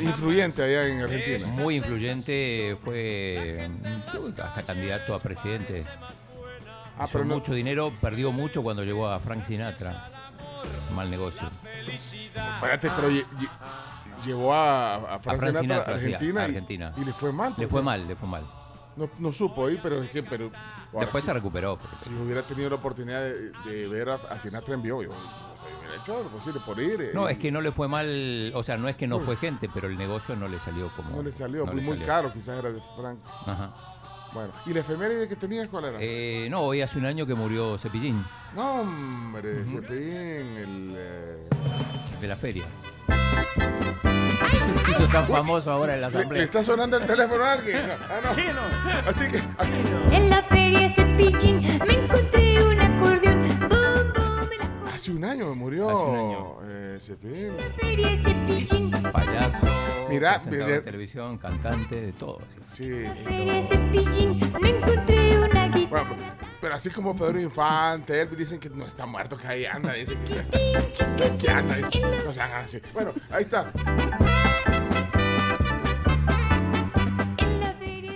Influyente 0.02 0.64
allá 0.64 0.88
en 0.88 1.02
Argentina. 1.02 1.48
Muy 1.54 1.76
influyente, 1.78 2.78
fue 2.84 3.70
hasta 4.44 4.64
candidato 4.64 5.14
a 5.14 5.20
presidente. 5.20 5.86
Ah, 6.98 7.06
Hizo 7.06 7.14
pero 7.14 7.26
no, 7.26 7.36
mucho 7.36 7.54
dinero, 7.54 7.94
perdió 8.02 8.32
mucho 8.32 8.62
cuando 8.62 8.84
llegó 8.84 9.08
a 9.08 9.20
Frank 9.20 9.46
Sinatra. 9.46 10.12
Mal 10.94 11.10
negocio. 11.10 11.50
espérate, 11.88 12.90
pero 12.96 13.10
llevó 14.26 14.54
a, 14.54 15.16
a 15.16 15.20
Frank 15.20 15.40
Frank 15.40 15.56
Sinatra 15.62 15.62
a 15.62 15.62
Sinatra, 15.62 15.86
sí, 15.86 15.90
a 15.92 16.16
Argentina, 16.16 16.42
y- 16.42 16.46
Argentina. 16.46 16.94
Y, 16.98 17.06
le 17.06 17.14
fue 17.14 17.32
mal. 17.32 17.54
Le 17.58 17.68
fue 17.68 17.82
mal, 17.82 18.08
le 18.08 18.16
fue 18.16 18.28
mal. 18.28 18.46
No, 18.98 19.10
no 19.20 19.32
supo 19.32 19.70
ir, 19.70 19.80
pero 19.82 20.04
es 20.04 20.10
que, 20.10 20.24
pero 20.24 20.52
Después 20.92 21.24
sí, 21.24 21.28
se 21.28 21.34
recuperó. 21.34 21.80
si 21.98 22.10
hubiera 22.16 22.46
tenido 22.46 22.70
la 22.70 22.76
oportunidad 22.76 23.22
de, 23.22 23.52
de 23.52 23.88
ver 23.88 24.10
a, 24.10 24.16
a 24.16 24.38
Sinatra 24.38 24.74
en 24.74 24.82
vivo, 24.82 25.02
yo, 25.04 25.12
hecho 25.96 26.24
lo 26.24 26.30
posible 26.30 26.60
por 26.66 26.80
ir. 26.80 27.02
eh, 27.02 27.12
No, 27.14 27.30
y 27.30 27.34
es 27.34 27.38
que 27.40 27.52
no 27.52 27.62
le 27.62 27.72
fue 27.72 27.88
mal, 27.88 28.52
o 28.56 28.64
sea, 28.64 28.78
no 28.78 28.88
es 28.88 28.96
que 28.96 29.08
no 29.08 29.18
Uy. 29.18 29.24
fue 29.26 29.36
gente, 29.38 29.70
pero 29.74 29.88
el 29.88 29.98
negocio 29.98 30.36
no 30.36 30.48
le 30.48 30.60
salió 30.60 30.90
como. 30.96 31.16
no 31.16 31.24
le 31.24 31.32
salió, 31.32 31.66
no 31.66 31.72
muy, 31.74 31.82
le 31.82 31.88
muy 31.88 31.94
salió. 31.98 32.06
caro, 32.08 32.34
quizás 32.34 32.60
era 32.60 32.72
de 32.72 32.82
Frank. 32.98 33.20
Ajá. 33.46 33.74
Bueno, 34.32 34.54
¿y 34.68 34.74
la 34.74 34.82
efeméride 34.82 35.28
que 35.28 35.36
tenías 35.36 35.68
cuál 35.70 35.86
era? 35.86 35.98
Eh, 36.00 36.48
no, 36.52 36.62
hoy 36.62 36.82
hace 36.82 37.00
un 37.00 37.06
año 37.08 37.26
que 37.26 37.34
murió 37.34 37.80
Cepillín 37.80 38.24
no, 38.56 38.82
hombre, 38.82 39.64
Cepillín, 39.66 40.58
el... 40.58 40.94
eh, 40.98 41.48
de 42.22 42.28
la 42.28 42.36
feria. 42.36 42.66
Hizo 44.90 45.08
tan 45.12 45.26
famoso 45.28 45.72
ahora 45.72 45.96
en 45.96 46.02
la 46.02 46.08
¿Le, 46.10 46.14
le 46.14 46.20
asamblea. 46.20 46.44
está 46.44 46.64
sonando 46.64 46.98
el 46.98 47.06
teléfono 47.06 47.44
a 47.44 47.54
alguien? 47.54 47.80
Ah, 48.10 48.20
no. 48.24 48.36
Chino. 48.36 48.62
Así 49.08 49.28
que... 49.32 49.40
ah, 49.58 49.66
En 50.12 50.30
la 50.30 50.44
feria 50.44 50.90
Cepillín 50.90 51.62
me 51.88 51.94
encontré 51.94 52.49
hace 55.00 55.12
un 55.12 55.24
año 55.24 55.56
murió 55.56 55.90
Hace 55.90 56.04
un 56.04 56.16
año. 56.18 56.58
eh, 56.68 56.98
Cepillín. 57.00 58.92
Payaso, 59.14 59.58
Mira, 60.10 60.34
presentador 60.34 60.68
de- 60.68 60.82
televisión, 60.82 61.38
cantante, 61.38 62.02
de 62.02 62.12
todo. 62.12 62.40
así. 62.46 62.60
Sí. 62.84 63.06
Cepillín 63.70 64.40
me 64.62 64.70
encontré 64.72 65.38
una 65.40 65.68
guitarra. 65.70 66.04
Bueno, 66.04 66.16
pero 66.60 66.76
así 66.76 66.90
como 66.90 67.16
Pedro 67.16 67.40
Infante, 67.40 68.22
él 68.22 68.30
dicen 68.38 68.60
que 68.60 68.70
no 68.70 68.86
está 68.86 69.06
muerto, 69.06 69.38
que 69.38 69.48
ahí 69.48 69.66
anda, 69.66 69.94
dicen 69.94 70.20
que, 70.26 70.46
que, 71.16 71.38
que 71.38 71.50
anda, 71.50 71.76
dicen, 71.78 72.02
no 72.26 72.34
se 72.34 72.42
hagan 72.42 72.64
así. 72.64 72.82
Bueno, 72.94 73.14
ahí 73.32 73.44
está. 73.44 73.72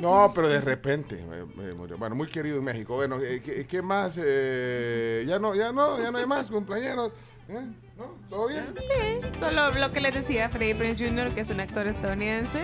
No, 0.04 0.32
pero 0.36 0.48
de 0.50 0.62
repente 0.62 1.20
eh, 1.20 1.74
murió. 1.76 1.98
Bueno, 1.98 2.16
muy 2.16 2.28
querido 2.28 2.58
en 2.58 2.63
México. 2.63 2.96
Bueno, 2.96 3.18
eh, 3.22 3.42
¿qué, 3.44 3.66
qué 3.66 3.82
más? 3.82 4.20
Eh, 4.24 5.24
ya 5.28 5.39
no, 5.39 5.56
ya 5.56 5.72
no, 5.72 6.00
ya 6.02 6.12
no 6.12 6.18
hay 6.20 6.26
más 6.28 6.50
cumpleaños. 6.50 7.12
¿Eh? 7.50 7.60
¿No? 7.98 8.06
¿Todo 8.30 8.48
bien? 8.48 8.74
Sí, 8.80 9.28
solo 9.39 9.72
lo 9.72 9.92
que 9.92 10.00
les 10.02 10.13
decía, 10.13 10.50
Freddie 10.50 10.76
Prinze 10.76 11.08
Jr., 11.10 11.34
que 11.34 11.42
es 11.42 11.50
un 11.50 11.60
actor 11.60 11.88
estadounidense. 11.88 12.62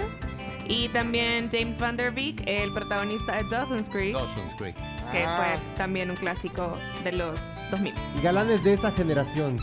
Y 0.67 0.87
también 0.89 1.49
James 1.51 1.79
Van 1.79 1.97
Der 1.97 2.11
Beek, 2.11 2.43
el 2.45 2.71
protagonista 2.73 3.35
de 3.37 3.49
Dawson's 3.49 3.89
Creek, 3.89 4.13
Dawson's 4.15 4.53
Creek. 4.57 4.75
que 5.11 5.23
Ah. 5.23 5.57
fue 5.57 5.75
también 5.75 6.11
un 6.11 6.15
clásico 6.15 6.77
de 7.03 7.11
los 7.13 7.39
2000. 7.71 7.93
Y 8.17 8.21
galanes 8.21 8.63
de 8.63 8.73
esa 8.73 8.91
generación. 8.91 9.57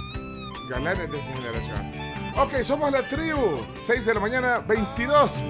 Galanes 0.69 1.11
de 1.11 1.19
esa 1.21 1.33
generación. 1.33 2.06
Ok, 2.39 2.55
somos 2.63 2.91
la 2.93 3.03
tribu. 3.03 3.65
6 3.81 4.05
de 4.07 4.15
la 4.15 4.21
mañana, 4.21 4.59
22. 4.67 5.45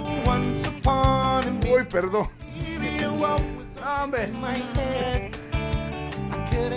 Uy, 1.69 1.85
perdón. 1.91 2.27
No, 3.81 4.05
hombre. 4.05 4.31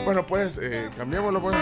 Bueno, 0.06 0.24
pues, 0.26 0.60
eh, 0.62 0.90
cambiémoslo, 0.98 1.42
pues. 1.42 1.56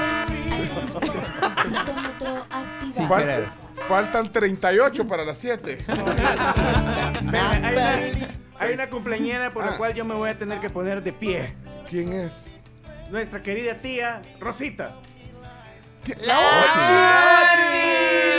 Fal- 3.08 3.52
faltan 3.88 4.32
38 4.32 5.08
para 5.08 5.24
las 5.26 5.38
7. 5.38 5.78
Venga, 7.22 7.52
hay, 7.52 7.74
una, 7.76 8.28
hay 8.60 8.74
una 8.74 8.90
cumpleañera 8.90 9.52
por 9.52 9.64
Ah. 9.64 9.72
la 9.72 9.78
cual 9.78 9.94
yo 9.94 10.06
me 10.06 10.14
voy 10.16 10.30
a 10.30 10.38
tener 10.38 10.60
que 10.60 10.70
poner 10.70 11.04
de 11.04 11.12
pie. 11.14 11.54
¿Quién 11.90 12.14
es? 12.14 12.52
Nuestra 13.10 13.42
querida 13.44 13.76
tía 13.82 14.22
Rosita. 14.40 14.96
¡La 16.22 16.36
Esa 16.40 18.37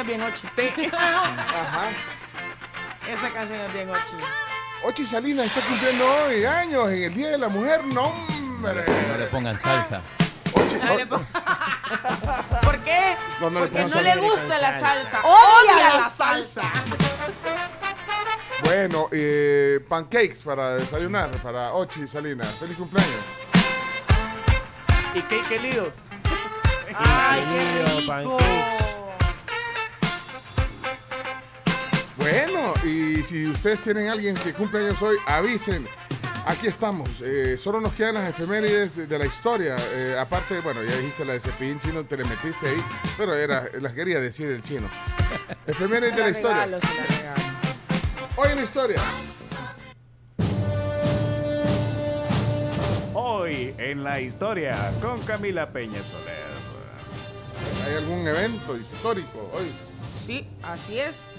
es 0.00 0.06
bien 0.06 0.22
ochi. 0.22 0.46
Ajá. 0.96 1.90
Esa 3.08 3.30
canción 3.30 3.60
es 3.60 3.72
bien 3.72 3.90
ochi. 3.90 4.16
Ochi 4.84 5.06
Salinas 5.06 5.46
está 5.46 5.60
cumpliendo 5.62 6.04
hoy 6.26 6.44
años 6.44 6.88
en 6.88 7.02
el 7.04 7.14
Día 7.14 7.30
de 7.30 7.38
la 7.38 7.48
Mujer. 7.48 7.84
¡No, 7.86 8.04
hombre! 8.04 8.84
No 9.08 9.16
le 9.18 9.26
pongan 9.26 9.58
salsa. 9.58 10.02
Ochi, 10.52 10.76
No 10.76 10.94
le 10.96 11.06
pon- 11.06 11.26
¿Por 12.62 12.78
qué? 12.80 13.16
No, 13.40 13.50
no 13.50 13.60
le 13.60 13.66
Porque 13.68 13.94
no 13.94 14.00
le 14.00 14.16
gusta 14.16 14.58
la 14.58 14.78
salsa. 14.80 15.20
¡Odia 15.24 15.94
la 15.96 16.10
salsa! 16.10 16.62
Bueno, 18.64 19.08
eh, 19.12 19.80
pancakes 19.88 20.42
para 20.44 20.74
desayunar 20.76 21.30
para 21.42 21.72
Ochi 21.72 22.06
Salinas. 22.06 22.48
Feliz 22.58 22.76
cumpleaños. 22.76 23.14
¿Y 25.14 25.22
qué 25.22 25.40
querido? 25.40 25.90
¡Ay, 26.94 27.44
qué 27.46 27.52
Bienvenido, 27.52 28.00
rico! 28.20 28.36
pancakes. 28.36 28.97
Bueno, 32.18 32.74
y 32.84 33.22
si 33.22 33.46
ustedes 33.46 33.80
tienen 33.80 34.08
alguien 34.08 34.34
que 34.34 34.52
cumple 34.52 34.80
años 34.80 35.00
hoy, 35.02 35.16
avisen. 35.24 35.86
Aquí 36.46 36.66
estamos. 36.66 37.20
Eh, 37.20 37.56
solo 37.56 37.80
nos 37.80 37.92
quedan 37.92 38.14
las 38.14 38.30
efemérides 38.30 39.08
de, 39.08 39.18
la 39.18 39.26
historia. 39.26 39.76
Eh, 39.94 40.16
aparte, 40.18 40.60
bueno, 40.60 40.82
ya 40.82 40.96
dijiste 40.96 41.24
la 41.24 41.34
de 41.34 41.40
Cepillín 41.40 41.78
Chino, 41.78 42.04
te 42.04 42.16
le 42.16 42.24
metiste 42.24 42.68
ahí. 42.68 42.84
Pero 43.16 43.34
era, 43.34 43.68
las 43.80 43.92
quería 43.92 44.18
decir 44.18 44.48
el 44.48 44.62
chino. 44.62 44.88
Efemérides 45.66 46.16
de 46.16 46.22
la 46.22 46.30
historia. 46.30 46.64
regalo. 46.64 46.78
Hoy 48.36 48.48
en 48.50 48.56
la 48.56 48.62
historia. 48.64 49.02
Hoy 53.14 53.74
en 53.78 54.02
la 54.02 54.20
historia 54.20 54.92
con 55.00 55.20
Camila 55.20 55.70
Peña 55.70 56.00
Soler. 56.02 56.48
¿Hay 57.86 57.94
algún 57.94 58.26
evento 58.26 58.76
histórico 58.76 59.50
hoy? 59.54 59.70
Sí, 60.26 60.46
así 60.62 60.98
es. 60.98 61.37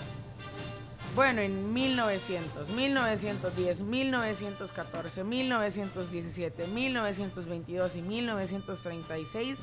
Bueno, 1.19 1.41
en 1.41 1.73
1900, 1.73 2.69
1910, 2.69 3.81
1914, 3.81 5.23
1917, 5.25 6.67
1922 6.67 7.95
y 7.97 8.01
1936 8.03 9.57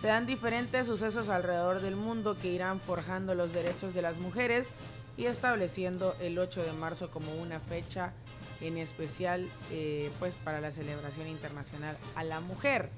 se 0.00 0.06
dan 0.06 0.26
diferentes 0.26 0.86
sucesos 0.86 1.28
alrededor 1.28 1.80
del 1.80 1.96
mundo 1.96 2.36
que 2.40 2.52
irán 2.52 2.78
forjando 2.78 3.34
los 3.34 3.52
derechos 3.52 3.94
de 3.94 4.02
las 4.02 4.16
mujeres 4.18 4.68
y 5.16 5.24
estableciendo 5.24 6.14
el 6.20 6.38
8 6.38 6.62
de 6.62 6.72
marzo 6.74 7.10
como 7.10 7.34
una 7.34 7.58
fecha 7.58 8.12
en 8.60 8.78
especial 8.78 9.44
eh, 9.72 10.08
pues 10.20 10.34
para 10.44 10.60
la 10.60 10.70
celebración 10.70 11.26
internacional 11.26 11.96
a 12.14 12.22
la 12.22 12.38
mujer. 12.38 12.90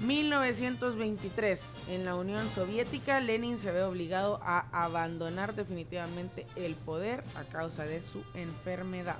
1923, 0.00 1.60
en 1.88 2.04
la 2.04 2.14
Unión 2.14 2.46
Soviética, 2.48 3.20
Lenin 3.20 3.58
se 3.58 3.72
ve 3.72 3.82
obligado 3.82 4.40
a 4.42 4.66
abandonar 4.72 5.54
definitivamente 5.54 6.46
el 6.56 6.74
poder 6.74 7.24
a 7.34 7.44
causa 7.44 7.84
de 7.84 8.02
su 8.02 8.22
enfermedad. 8.34 9.16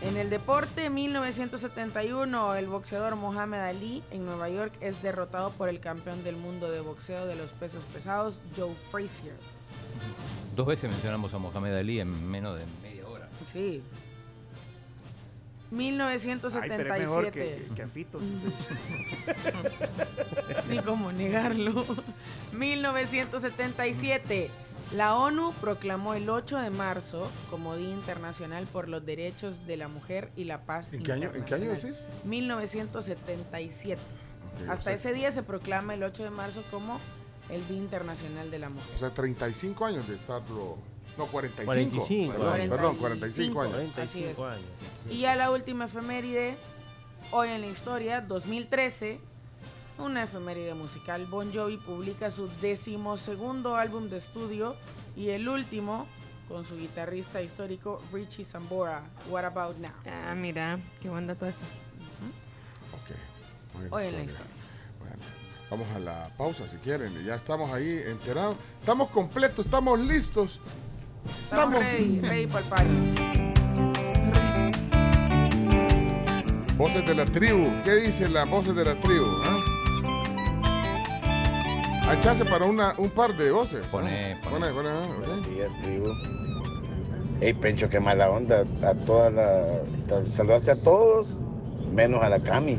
En 0.00 0.18
el 0.18 0.28
deporte, 0.28 0.90
1971, 0.90 2.56
el 2.56 2.66
boxeador 2.66 3.16
Muhammad 3.16 3.64
Ali 3.64 4.02
en 4.10 4.26
Nueva 4.26 4.50
York 4.50 4.72
es 4.82 5.00
derrotado 5.00 5.50
por 5.52 5.70
el 5.70 5.80
campeón 5.80 6.22
del 6.24 6.36
mundo 6.36 6.70
de 6.70 6.80
boxeo 6.80 7.26
de 7.26 7.36
los 7.36 7.50
pesos 7.52 7.82
pesados, 7.92 8.38
Joe 8.54 8.74
Frazier. 8.90 9.34
Dos 10.54 10.66
veces 10.66 10.90
mencionamos 10.90 11.32
a 11.32 11.38
Mohamed 11.38 11.74
Ali 11.74 12.00
en 12.00 12.30
menos 12.30 12.58
de 12.58 12.64
media 12.82 13.08
hora. 13.08 13.28
Sí. 13.50 13.82
Ay, 15.74 16.68
pero 16.68 16.94
es 16.94 17.00
mejor 17.00 17.32
1977. 17.32 17.66
que, 17.68 17.74
que 17.74 17.82
a 17.82 17.88
Fito. 17.88 18.20
Ni 20.68 20.78
cómo 20.78 21.12
negarlo. 21.12 21.84
1977. 22.52 24.50
La 24.92 25.16
ONU 25.16 25.52
proclamó 25.60 26.14
el 26.14 26.28
8 26.30 26.58
de 26.58 26.70
marzo 26.70 27.28
como 27.50 27.74
Día 27.74 27.90
Internacional 27.90 28.66
por 28.66 28.88
los 28.88 29.04
Derechos 29.04 29.66
de 29.66 29.76
la 29.76 29.88
Mujer 29.88 30.30
y 30.36 30.44
la 30.44 30.62
Paz 30.66 30.92
¿En 30.92 31.02
qué 31.02 31.12
año, 31.12 31.32
¿en 31.34 31.44
qué 31.44 31.54
año 31.54 31.70
decís? 31.70 31.94
1977. 32.24 34.00
Ok, 34.62 34.68
Hasta 34.68 34.92
ese 34.92 35.12
día 35.12 35.30
se 35.32 35.42
proclama 35.42 35.94
el 35.94 36.02
8 36.02 36.24
de 36.24 36.30
marzo 36.30 36.62
como 36.70 37.00
el 37.50 37.66
Día 37.66 37.78
Internacional 37.78 38.50
de 38.50 38.58
la 38.58 38.68
Mujer. 38.68 38.94
O 38.94 38.98
sea, 38.98 39.10
35 39.10 39.84
años 39.84 40.06
de 40.08 40.14
estarlo. 40.14 40.78
No, 41.16 41.26
45. 41.26 41.64
45, 41.64 42.32
Perdón, 42.32 42.68
perdón, 42.68 42.96
45 42.96 43.60
años. 43.60 43.72
45 43.74 44.30
Así 44.30 44.42
años. 44.42 44.68
Y 45.10 45.20
ya 45.20 45.36
la 45.36 45.50
última 45.50 45.84
efeméride, 45.84 46.56
hoy 47.30 47.48
en 47.50 47.60
la 47.60 47.66
historia, 47.68 48.20
2013, 48.20 49.20
una 49.98 50.24
efeméride 50.24 50.74
musical. 50.74 51.26
Bon 51.26 51.52
Jovi 51.52 51.76
publica 51.76 52.30
su 52.30 52.48
decimosegundo 52.60 53.76
álbum 53.76 54.08
de 54.08 54.18
estudio 54.18 54.74
y 55.16 55.28
el 55.28 55.48
último 55.48 56.06
con 56.48 56.64
su 56.64 56.76
guitarrista 56.76 57.40
histórico 57.42 58.02
Richie 58.12 58.44
Sambora. 58.44 59.02
What 59.30 59.44
About 59.44 59.76
Now? 59.78 59.92
Ah, 60.06 60.34
mira, 60.34 60.78
qué 61.00 61.08
buen 61.08 61.26
dato 61.26 61.46
ese. 61.46 61.56
Ok. 62.92 63.92
Hoy 63.92 64.02
en 64.02 64.12
la 64.12 64.22
historia. 64.24 64.24
historia. 64.24 64.46
Bueno, 64.98 65.16
vamos 65.70 65.86
a 65.94 65.98
la 66.00 66.28
pausa 66.36 66.66
si 66.68 66.76
quieren. 66.78 67.12
Ya 67.24 67.36
estamos 67.36 67.72
ahí 67.72 68.02
enterados. 68.06 68.56
Estamos 68.80 69.10
completos, 69.10 69.64
estamos 69.64 69.98
listos. 70.00 70.60
Estamos 71.28 71.80
ready, 71.80 72.20
ready 72.20 72.46
para 72.46 72.60
el 72.60 72.66
party. 72.68 72.90
Voces 76.76 77.04
de 77.06 77.14
la 77.14 77.24
tribu. 77.24 77.70
¿Qué 77.84 77.94
dicen 77.96 78.32
las 78.34 78.48
voces 78.48 78.74
de 78.74 78.84
la 78.84 78.98
tribu? 79.00 79.24
ah? 79.44 79.60
Hay 82.08 82.18
chance 82.20 82.44
para 82.44 82.66
una, 82.66 82.94
un 82.98 83.10
par 83.10 83.34
de 83.36 83.50
voces. 83.50 83.82
Pone, 83.90 84.34
¿ah? 84.34 84.40
pone. 84.48 84.70
pone, 84.72 84.88
ah, 84.88 85.06
ok. 85.08 85.18
Buenos 85.26 85.46
días, 85.48 85.72
tribu. 85.82 86.12
Hey, 87.40 87.54
Pencho, 87.54 87.88
qué 87.88 88.00
mala 88.00 88.30
onda. 88.30 88.64
A 88.82 88.94
toda 88.94 89.30
la... 89.30 89.62
te- 90.08 90.30
Saludaste 90.30 90.70
a 90.72 90.76
todos, 90.76 91.28
menos 91.92 92.22
a 92.22 92.28
la 92.28 92.38
Cami. 92.40 92.78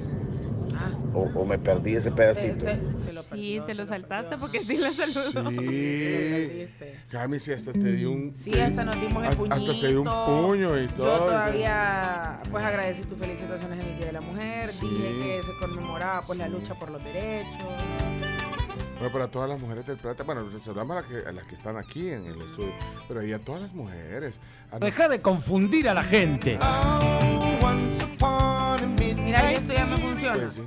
Ah, 0.78 0.92
O, 1.14 1.22
o 1.22 1.46
me 1.46 1.58
perdí 1.58 1.96
ese 1.96 2.12
pedacito. 2.12 2.66
te- 2.66 2.80
se 3.06 3.14
lo 3.14 3.22
Sí, 3.22 3.30
perdió, 3.30 3.64
te 3.66 3.74
se 3.74 3.78
lo 3.80 3.86
saltaste 3.88 4.30
perdió. 4.30 4.40
porque 4.42 4.60
sí 4.60 4.78
lo 4.78 4.92
saludó. 4.92 5.50
Sí. 5.52 6.66
Cami, 7.10 7.40
sí, 7.40 7.54
hasta 7.54 7.72
te 7.72 7.92
dio 7.94 8.12
un. 8.12 8.36
Sí, 8.36 8.60
hasta 8.60 8.84
nos 8.84 8.96
dimos 9.00 9.24
el 9.24 9.30
hasta- 9.30 9.38
puñito. 9.38 9.56
Hasta 9.56 9.80
te 9.80 9.88
dio 9.88 10.02
un 10.02 10.08
puño 10.48 10.82
y 10.82 10.88
todo. 10.88 11.06
Yo 11.18 11.26
todavía, 11.26 12.42
pues 12.52 12.64
agradecí 12.66 13.04
tus 13.04 13.18
felicitaciones 13.18 13.80
en 13.80 13.88
el 13.92 13.98
Día 13.98 14.06
de 14.08 14.12
la 14.14 14.22
Mujer. 14.22 14.68
Sí. 14.70 14.86
Dije 14.88 15.14
que 15.24 15.42
se 15.44 15.52
conmemoraba, 15.66 16.22
pues, 16.28 16.38
la 16.40 16.48
lucha 16.50 16.76
por 16.76 16.90
los 16.92 17.04
derechos. 17.04 17.64
Bueno, 19.06 19.20
para 19.20 19.28
todas 19.32 19.48
las 19.48 19.60
mujeres 19.60 19.86
del 19.86 19.98
planeta, 19.98 20.24
bueno, 20.24 20.42
saludamos 20.60 20.98
a 20.98 21.02
las, 21.02 21.10
que, 21.12 21.30
a 21.30 21.32
las 21.32 21.44
que 21.44 21.54
están 21.54 21.78
aquí 21.78 22.10
en 22.10 22.26
el 22.26 22.42
estudio, 22.42 22.72
pero 23.08 23.24
y 23.24 23.34
a 23.34 23.38
todas 23.40 23.62
las 23.62 23.74
mujeres. 23.76 24.40
A 24.72 24.80
Deja 24.80 25.08
de 25.08 25.22
confundir 25.22 25.88
a 25.88 25.94
la 25.94 26.02
gente. 26.04 26.58
Mira, 29.24 29.52
esto 29.52 29.74
ya 29.74 29.86
me 29.86 29.98
funciona. 29.98 30.34
Pues 30.34 30.54
sí. 30.56 30.64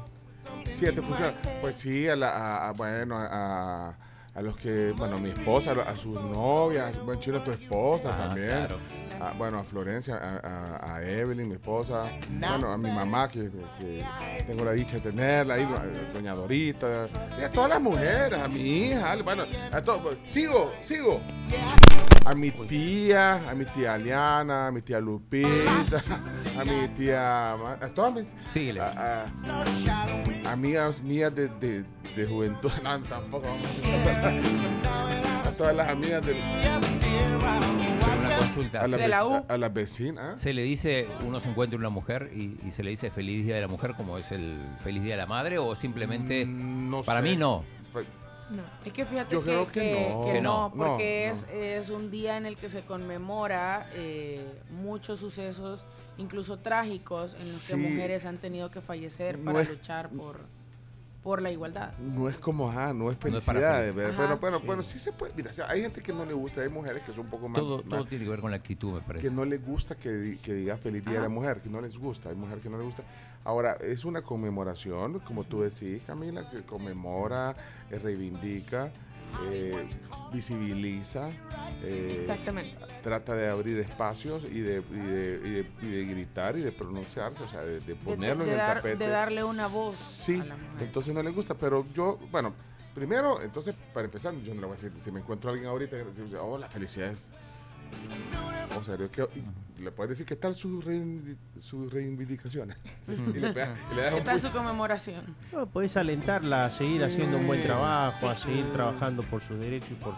Sí, 0.72 0.84
ya 0.84 0.92
te 0.92 1.02
funciona. 1.02 1.34
Pues 1.60 1.74
sí, 1.74 2.06
a 2.06 2.14
la, 2.14 2.28
a- 2.30 2.68
a- 2.68 2.72
bueno, 2.74 3.16
a, 3.18 3.96
a 4.38 4.42
los 4.42 4.56
que, 4.56 4.92
bueno, 4.96 5.16
a 5.16 5.18
mi 5.20 5.30
esposa, 5.30 5.72
a 5.84 5.96
sus 5.96 6.14
novias, 6.14 6.96
buen 7.04 7.18
chino, 7.18 7.42
tu 7.42 7.50
esposa 7.50 8.10
Ah, 8.14 8.26
también. 8.28 8.48
claro. 8.50 8.78
A- 9.20 9.32
bueno, 9.32 9.58
a 9.58 9.64
Florencia, 9.64 10.14
a, 10.16 10.36
a- 10.38 10.94
a 10.94 11.02
Evelyn, 11.02 11.48
mi 11.48 11.54
esposa. 11.54 12.04
Bueno, 12.30 12.70
a 12.70 12.78
mi 12.78 12.88
mamá, 12.88 13.28
que, 13.28 13.50
que 13.80 14.04
tengo 14.46 14.64
la 14.64 14.72
dicha 14.72 14.96
de 14.96 15.00
tenerla 15.00 15.54
ahí, 15.54 15.64
a 15.64 16.12
doña 16.14 16.34
Dorita. 16.34 17.06
Y 17.40 17.42
a 17.42 17.50
todas 17.50 17.70
las 17.70 17.80
mujeres, 17.80 18.38
a 18.38 18.46
mi 18.46 18.60
hija, 18.60 19.16
bueno, 19.24 19.42
a 19.72 19.82
todo. 19.82 20.16
Sigo, 20.24 20.70
sigo. 20.82 21.20
A 22.24 22.34
mi 22.34 22.50
tía, 22.50 23.48
a 23.50 23.54
mi 23.54 23.64
tía 23.64 23.94
Aliana, 23.94 24.66
a 24.66 24.70
mi 24.70 24.82
tía 24.82 25.00
Lupita, 25.00 26.02
a 26.60 26.64
mi 26.64 26.88
tía. 26.94 27.52
A 27.54 27.88
todas 27.94 28.14
mis. 28.14 28.26
Síguele. 28.50 28.80
a- 28.80 29.24
a- 29.24 30.52
amigas 30.52 31.02
mías 31.02 31.34
de, 31.34 31.48
de, 31.48 31.84
de 32.16 32.26
juventud. 32.26 32.70
No, 32.82 32.98
tampoco 33.00 33.46
vamos 33.46 34.06
a 35.42 35.48
A 35.48 35.52
todas 35.52 35.74
las 35.74 35.88
amigas 35.88 36.24
del. 36.26 36.36
Pero 37.00 38.18
una 38.18 38.36
consulta. 38.38 38.80
A, 38.82 38.88
la 38.88 39.24
U. 39.24 39.44
a 39.48 39.56
las 39.58 39.72
vecinas. 39.72 40.40
Se 40.40 40.52
le 40.52 40.62
dice, 40.62 41.08
uno 41.26 41.40
se 41.40 41.48
encuentra 41.48 41.78
una 41.78 41.88
mujer 41.88 42.30
y, 42.34 42.58
y 42.66 42.70
se 42.72 42.82
le 42.82 42.90
dice 42.90 43.10
feliz 43.10 43.44
día 43.46 43.54
de 43.54 43.62
la 43.62 43.68
mujer 43.68 43.94
como 43.96 44.18
es 44.18 44.32
el 44.32 44.58
feliz 44.84 45.02
día 45.02 45.14
de 45.14 45.18
la 45.22 45.26
madre 45.26 45.56
o 45.58 45.74
simplemente 45.74 46.44
Mm, 46.44 46.90
no 46.90 47.02
para 47.02 47.20
sé. 47.20 47.24
mí 47.24 47.36
no. 47.36 47.64
Pues, 48.48 48.60
Es 48.86 48.92
que 48.92 49.04
fíjate 49.04 49.32
Yo 49.32 49.40
que, 49.40 49.46
creo 49.46 49.66
que 49.66 49.72
que- 49.80 50.10
no. 50.10 50.24
que 50.24 50.32
Que 50.32 50.40
no, 50.40 50.68
no. 50.68 50.74
porque 50.74 51.26
No, 51.28 51.32
es, 51.34 51.46
es 51.52 51.90
un 51.90 52.10
día 52.10 52.36
en 52.36 52.46
el 52.46 52.56
que 52.56 52.68
se 52.68 52.82
conmemora 52.82 53.88
eh, 53.94 54.62
muchos 54.70 55.18
sucesos, 55.20 55.84
incluso 56.16 56.58
trágicos, 56.58 57.32
en 57.32 57.38
los 57.38 57.46
Sí. 57.46 57.72
que 57.74 57.78
mujeres 57.80 58.24
han 58.26 58.38
tenido 58.38 58.70
que 58.70 58.80
fallecer 58.80 59.38
No 59.38 59.52
para 59.52 59.60
es- 59.62 59.70
luchar 59.70 60.08
por, 60.10 60.40
por 61.22 61.42
la 61.42 61.50
igualdad. 61.50 61.92
No 61.98 62.28
es 62.28 62.36
como, 62.36 62.68
ajá, 62.70 62.94
no 62.94 63.10
es 63.10 63.16
No 63.16 63.20
felicidades. 63.22 63.92
Ajá. 63.96 64.14
pero, 64.16 64.40
pero, 64.40 64.58
Sí. 64.60 64.66
bueno, 64.66 64.82
sí 64.82 64.98
se 64.98 65.12
puede. 65.12 65.34
Mira, 65.34 65.50
o 65.50 65.52
sea, 65.52 65.68
hay 65.68 65.82
gente 65.82 66.02
que 66.02 66.12
no 66.12 66.24
le 66.24 66.32
gusta, 66.32 66.62
hay 66.62 66.68
mujeres 66.70 67.02
que 67.02 67.12
son 67.12 67.20
un 67.26 67.30
poco 67.30 67.48
más. 67.48 67.60
Todo, 67.60 67.78
más- 67.78 67.88
todo 67.88 68.04
tiene 68.06 68.24
que 68.24 68.30
ver 68.30 68.40
con 68.40 68.50
la 68.50 68.56
actitud, 68.56 68.94
me 68.94 69.00
parece. 69.02 69.28
que 69.28 69.34
no 69.34 69.44
les 69.44 69.62
gusta 69.64 69.94
que, 69.96 70.38
que 70.42 70.54
diga 70.54 70.76
feliz 70.78 71.04
día 71.04 71.14
de 71.14 71.20
la 71.22 71.28
mujer, 71.28 71.60
que 71.60 71.68
no 71.68 71.80
les 71.82 71.98
gusta, 71.98 72.30
hay 72.30 72.36
mujeres 72.36 72.62
que 72.62 72.70
no 72.70 72.78
les 72.78 72.86
gusta. 72.86 73.02
Ahora, 73.44 73.72
es 73.80 74.04
una 74.04 74.22
conmemoración, 74.22 75.20
como 75.20 75.44
tú 75.44 75.62
decís, 75.62 76.02
Camila, 76.06 76.48
que 76.50 76.62
conmemora, 76.64 77.54
eh, 77.90 77.98
reivindica, 77.98 78.92
eh, 79.50 79.86
visibiliza, 80.32 81.30
eh, 81.82 82.18
Exactamente. 82.20 82.76
trata 83.02 83.34
de 83.34 83.48
abrir 83.48 83.78
espacios 83.78 84.42
y 84.44 84.60
de, 84.60 84.82
y, 84.90 84.94
de, 84.98 85.40
y 85.44 85.50
de- 85.50 85.70
y 85.82 85.86
de 85.90 86.04
gritar 86.06 86.56
y 86.56 86.60
de 86.60 86.72
pronunciarse, 86.72 87.42
o 87.42 87.48
sea, 87.48 87.60
de, 87.60 87.80
ponerlo 87.96 88.44
en 88.44 88.50
el 88.50 88.56
dar- 88.56 88.76
tapete. 88.78 89.04
de 89.04 89.10
darle 89.10 89.44
una 89.44 89.66
voz 89.66 89.96
Sí, 89.96 90.40
a 90.40 90.44
la 90.44 90.56
mujer. 90.56 90.82
entonces 90.86 91.14
no 91.14 91.22
le 91.22 91.30
gusta, 91.30 91.54
pero 91.54 91.86
yo, 91.94 92.18
bueno, 92.30 92.52
primero, 92.94 93.40
entonces, 93.42 93.74
para 93.94 94.06
empezar, 94.06 94.34
yo 94.42 94.52
no 94.54 94.60
le 94.60 94.66
voy 94.66 94.76
a 94.76 94.80
decir, 94.80 94.92
si 95.00 95.10
me 95.10 95.20
encuentro 95.20 95.48
a 95.48 95.52
alguien 95.52 95.70
ahorita, 95.70 95.96
que 95.96 96.04
le 96.04 96.10
O 98.78 98.82
sea, 98.82 98.96
yo 98.96 99.10
que- 99.10 99.26
le 99.80 99.90
puedes 99.92 100.10
decir 100.10 100.26
qué 100.26 100.36
tal 100.36 100.54
sus 100.54 100.84
sus 101.60 101.92
reivindicaciones. 101.92 102.76
y 103.08 103.38
le, 103.38 103.52
pega- 103.52 103.74
y 103.92 103.94
le 103.94 104.02
das 104.02 104.12
¿Qué 104.14 104.18
un 104.20 104.24
tal 104.24 104.40
su 104.40 104.50
conmemoración? 104.50 105.36
No, 105.52 105.66
podés 105.66 105.96
alentarla 105.96 106.66
a 106.66 106.70
seguir 106.70 106.98
Sí, 106.98 107.02
haciendo 107.04 107.38
un 107.38 107.46
buen 107.46 107.62
trabajo, 107.62 108.28
a 108.28 108.34
seguir 108.34 108.64
sí. 108.64 108.70
trabajando 108.72 109.22
por 109.22 109.42
sus 109.42 109.58
derechos 109.58 109.90
y 109.90 109.94
por... 109.94 110.14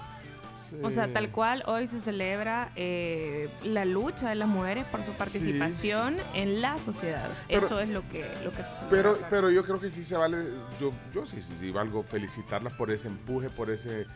O 0.84 0.92
sea, 0.92 1.12
tal 1.12 1.30
cual 1.30 1.64
hoy 1.66 1.88
se 1.88 2.00
celebra 2.00 2.70
eh, 2.76 3.50
la 3.64 3.84
lucha 3.84 4.28
de 4.28 4.36
las 4.36 4.46
mujeres 4.46 4.84
por 4.86 5.02
su 5.02 5.10
participación 5.12 6.14
en 6.32 6.60
la 6.62 6.78
sociedad. 6.78 7.28
Pero- 7.48 7.66
Eso 7.66 7.80
es 7.80 7.88
lo 7.88 8.02
que, 8.02 8.20
lo 8.44 8.50
que 8.52 8.58
se 8.62 8.68
celebra. 8.74 8.88
Pero, 8.90 9.18
pero 9.28 9.50
yo 9.50 9.64
creo 9.64 9.80
que 9.80 9.90
sí 9.90 10.04
se 10.04 10.16
vale, 10.16 10.36
yo, 10.80 10.92
yo 11.12 11.26
sí, 11.26 11.40
sí, 11.42 11.54
sí 11.58 11.70
valgo 11.72 12.04
felicitarlas 12.04 12.72
por 12.74 12.92
ese 12.92 13.08
empuje, 13.08 13.50
por 13.50 13.68
ese 13.68 14.06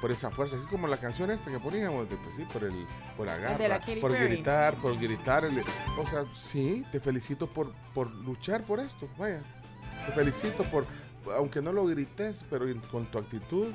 por 0.00 0.10
esa 0.10 0.30
fuerza, 0.30 0.56
así 0.56 0.66
como 0.66 0.86
la 0.88 0.96
canción 0.96 1.30
esta 1.30 1.50
que 1.50 1.58
poníamos, 1.60 2.08
de, 2.08 2.16
pues 2.16 2.34
sí, 2.36 2.44
por 2.52 2.64
el 2.64 2.86
por 3.16 3.26
Katy 3.26 4.00
por 4.00 4.12
Perry. 4.12 4.24
gritar, 4.28 4.76
por 4.76 4.98
gritar, 4.98 5.44
el- 5.44 5.62
o 5.98 6.06
sea, 6.06 6.24
sí, 6.32 6.84
te 6.90 7.00
felicito 7.00 7.46
por, 7.46 7.72
por 7.94 8.10
luchar 8.10 8.64
por 8.64 8.80
esto, 8.80 9.08
vaya, 9.18 9.42
te 10.06 10.12
felicito 10.12 10.64
por, 10.64 10.86
aunque 11.36 11.60
no 11.62 11.72
lo 11.72 11.84
grites, 11.86 12.44
pero 12.50 12.66
con 12.90 13.06
tu 13.06 13.18
actitud 13.18 13.68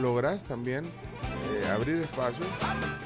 logras 0.00 0.44
también 0.44 0.84
eh, 0.84 1.66
abrir 1.68 1.96
espacio 1.96 2.44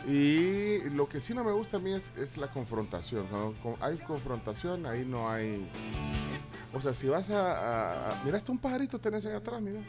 y 0.06 0.80
lo 0.90 1.08
que 1.08 1.20
sí 1.20 1.34
no 1.34 1.44
me 1.44 1.52
gusta 1.52 1.76
a 1.76 1.80
mí 1.80 1.92
es, 1.92 2.10
es 2.16 2.36
la 2.36 2.48
confrontación, 2.48 3.26
cuando 3.28 3.54
hay 3.80 3.98
confrontación, 3.98 4.84
ahí 4.86 5.04
no 5.04 5.30
hay... 5.30 5.68
O 6.74 6.80
sea, 6.80 6.92
si 6.94 7.06
vas 7.08 7.28
a... 7.30 7.52
a- 7.52 8.12
a- 8.12 8.24
miraste 8.24 8.50
un 8.50 8.58
pajarito 8.58 8.98
tenés 8.98 9.26
ahí 9.26 9.34
atrás, 9.34 9.60
mira. 9.60 9.80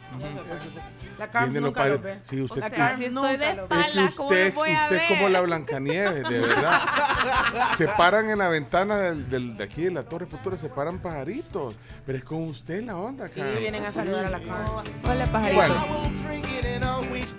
La 1.18 1.30
Carms 1.30 1.50
Vienen 1.52 1.62
los 1.62 1.70
nunca 1.72 1.86
lo 1.88 1.98
ve. 1.98 2.18
Sí, 2.22 2.40
usted 2.42 2.62
O 2.62 2.68
sea, 2.68 2.96
si 2.96 3.04
estoy 3.06 3.36
de 3.38 3.54
nunca 3.54 3.74
ve. 3.76 3.80
es 3.80 3.94
que 3.94 4.04
espalda, 4.04 4.12
¿cómo 4.16 4.30
lo 4.30 4.36
usted, 4.36 4.54
voy 4.54 4.70
a 4.70 4.82
usted 4.82 4.90
ver? 4.96 5.02
es 5.02 5.08
como 5.08 5.28
la 5.30 5.40
Blancanieves, 5.40 6.28
de 6.28 6.40
verdad. 6.40 6.80
se 7.76 7.88
paran 7.88 8.28
en 8.28 8.38
la 8.38 8.48
ventana 8.48 8.96
del, 8.98 9.30
del- 9.30 9.56
de 9.56 9.64
aquí 9.64 9.84
de 9.84 9.90
la 9.92 10.02
Torre 10.04 10.26
Futura, 10.26 10.56
se 10.58 10.68
paran 10.68 10.98
pajaritos. 10.98 11.74
Pero 12.04 12.18
es 12.18 12.24
con 12.24 12.42
usted 12.42 12.84
la 12.84 12.96
onda, 12.98 13.28
Sí, 13.28 13.40
vienen 13.58 13.84
a 13.84 13.88
Sí. 13.88 13.94
saludar 13.94 14.26
a 14.26 14.30
la 14.30 14.40
Carms. 14.42 14.70
Hola, 15.08 15.24
pajaritos. 15.26 15.66
Bueno, 15.88 17.34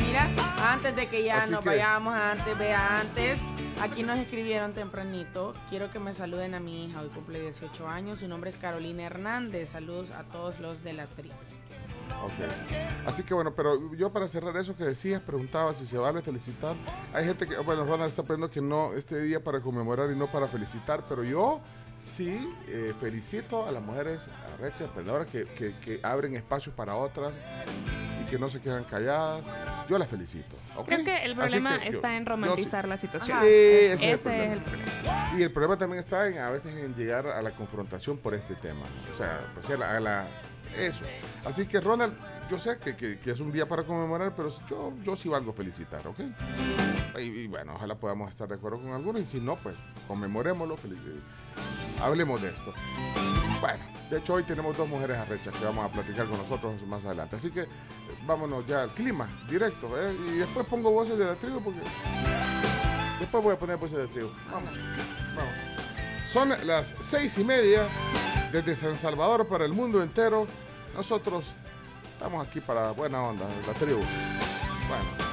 Mira, 0.00 0.30
antes 0.72 0.96
de 0.96 1.06
que 1.08 1.24
ya 1.24 1.42
Así 1.42 1.50
nos 1.52 1.60
que- 1.62 1.68
vayamos, 1.68 2.14
antes, 2.14 2.56
vea 2.58 3.00
antes, 3.00 3.38
aquí 3.80 4.02
nos 4.02 4.18
escribieron 4.18 4.72
tempranito. 4.72 5.54
Quiero 5.68 5.90
que 5.90 5.98
me 5.98 6.12
saluden 6.12 6.54
a 6.54 6.60
mi 6.60 6.86
hija, 6.86 7.00
hoy 7.00 7.08
cumple 7.08 7.40
18 7.40 7.88
años. 7.88 8.18
Su 8.18 8.28
nombre 8.28 8.50
es 8.50 8.56
Carolina 8.56 9.04
Hernández. 9.04 9.70
Saludos 9.70 10.10
a 10.10 10.24
todos 10.24 10.60
los 10.60 10.82
de 10.82 10.92
la 10.92 11.06
tri. 11.06 11.30
ok. 11.30 13.06
Así 13.06 13.22
que 13.22 13.34
bueno, 13.34 13.54
pero 13.54 13.94
yo 13.94 14.12
para 14.12 14.28
cerrar 14.28 14.56
eso 14.56 14.76
que 14.76 14.84
decías, 14.84 15.20
preguntaba 15.20 15.74
si 15.74 15.86
se 15.86 15.98
vale 15.98 16.22
felicitar. 16.22 16.76
Hay 17.12 17.24
gente 17.24 17.46
que, 17.46 17.56
bueno, 17.58 17.84
Ronald 17.84 18.10
está 18.10 18.22
poniendo 18.22 18.50
que 18.50 18.60
no, 18.60 18.92
este 18.94 19.20
día 19.22 19.42
para 19.42 19.60
conmemorar 19.60 20.10
y 20.10 20.16
no 20.16 20.26
para 20.26 20.48
felicitar, 20.48 21.04
pero 21.08 21.22
yo 21.24 21.60
sí 21.96 22.54
eh, 22.68 22.94
felicito 23.00 23.66
a 23.66 23.72
las 23.72 23.82
mujeres 23.82 24.30
arrechas, 24.54 24.82
emprendedoras 24.82 25.26
que, 25.26 25.44
que, 25.44 25.76
que 25.78 26.00
abren 26.02 26.34
espacios 26.34 26.74
para 26.74 26.94
otras 26.94 27.32
que 28.28 28.38
no 28.38 28.48
se 28.48 28.60
quedan 28.60 28.84
calladas. 28.84 29.46
Yo 29.88 29.98
las 29.98 30.08
felicito. 30.08 30.56
Creo 30.86 31.04
que 31.04 31.24
el 31.24 31.34
problema 31.36 31.78
que 31.78 31.86
yo- 31.86 31.92
está 31.92 32.16
en 32.16 32.26
romantizar 32.26 32.86
la 32.86 32.96
situación. 32.98 33.38
Sí, 33.40 33.46
ese 33.46 33.92
ese 33.92 33.94
es 33.94 34.02
el 34.02 34.10
es 34.14 34.18
problema. 34.20 34.52
el 34.54 34.60
problema. 34.62 35.32
Y 35.38 35.42
el 35.42 35.52
problema 35.52 35.76
también 35.78 36.00
está 36.00 36.28
en, 36.28 36.38
a 36.38 36.50
veces 36.50 36.76
en 36.76 36.94
llegar 36.94 37.26
a 37.26 37.42
la 37.42 37.50
confrontación 37.52 38.18
por 38.18 38.34
este 38.34 38.54
tema. 38.54 38.84
O 39.10 39.14
sea, 39.14 39.40
pues 39.54 39.68
a 39.70 39.76
la, 39.76 39.96
a 39.96 40.00
la- 40.00 40.26
eso. 40.76 41.04
Así 41.44 41.66
que 41.66 41.80
Ronald, 41.80 42.14
yo 42.50 42.58
sé 42.58 42.78
que, 42.78 42.94
que- 42.94 43.18
que 43.18 43.30
es 43.30 43.40
un 43.40 43.50
día 43.50 43.66
para 43.66 43.82
conmemorar, 43.84 44.34
pero 44.36 44.50
yo, 44.68 44.92
yo 45.02 45.16
sí 45.16 45.28
valgo 45.28 45.52
felicitar, 45.52 46.06
¿ok? 46.06 46.20
Y, 47.18 47.22
y 47.22 47.46
bueno, 47.46 47.74
ojalá 47.74 47.94
podamos 47.96 48.30
estar 48.30 48.46
de 48.48 48.54
acuerdo 48.56 48.78
con 48.80 48.92
algunos. 48.92 49.22
Y 49.22 49.26
si 49.26 49.40
no, 49.40 49.56
pues 49.56 49.74
conmemorémoslo. 50.06 50.76
feliz- 50.76 50.98
hablemos 52.02 52.40
de 52.42 52.50
esto. 52.50 52.72
Bueno, 53.60 53.82
de 54.10 54.18
hecho 54.18 54.34
hoy 54.34 54.44
tenemos 54.44 54.76
dos 54.76 54.88
mujeres 54.88 55.16
arrechas 55.16 55.52
que 55.54 55.64
vamos 55.64 55.84
a 55.84 55.92
platicar 55.92 56.26
con 56.26 56.38
nosotros 56.38 56.80
más 56.86 57.04
adelante. 57.04 57.36
Así 57.36 57.50
que 57.50 57.62
eh, 57.62 57.66
vámonos 58.28 58.66
ya 58.66 58.82
al 58.82 58.90
clima, 58.90 59.26
directo. 59.48 59.90
¿eh? 59.98 60.14
Y 60.28 60.38
después 60.38 60.66
pongo 60.66 60.92
voces 60.92 61.18
de 61.18 61.24
la 61.24 61.34
tribu 61.34 61.60
porque... 61.60 61.80
Después 63.18 63.42
voy 63.42 63.54
a 63.54 63.58
poner 63.58 63.78
voces 63.78 63.98
de 63.98 64.06
tribu. 64.06 64.30
Vamos, 64.52 64.70
vamos. 65.34 65.54
Son 66.30 66.50
las 66.66 66.94
seis 67.00 67.36
y 67.38 67.42
media 67.42 67.88
desde 68.52 68.76
San 68.76 68.96
Salvador 68.96 69.48
para 69.48 69.64
el 69.64 69.72
mundo 69.72 70.02
entero. 70.02 70.46
Nosotros 70.94 71.52
estamos 72.12 72.46
aquí 72.46 72.60
para 72.60 72.90
buena 72.92 73.22
onda, 73.22 73.46
la 73.66 73.72
tribu. 73.74 74.00
Bueno. 74.88 75.28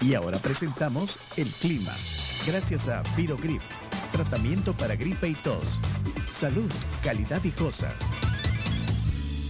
Y 0.00 0.14
ahora 0.14 0.38
presentamos 0.38 1.18
el 1.36 1.50
clima. 1.52 1.92
Gracias 2.46 2.88
a 2.88 3.02
Virogrip, 3.16 3.62
tratamiento 4.12 4.74
para 4.74 4.96
gripe 4.96 5.28
y 5.28 5.34
tos. 5.34 5.80
Salud, 6.30 6.70
calidad 7.02 7.42
y 7.44 7.50
cosa. 7.50 7.92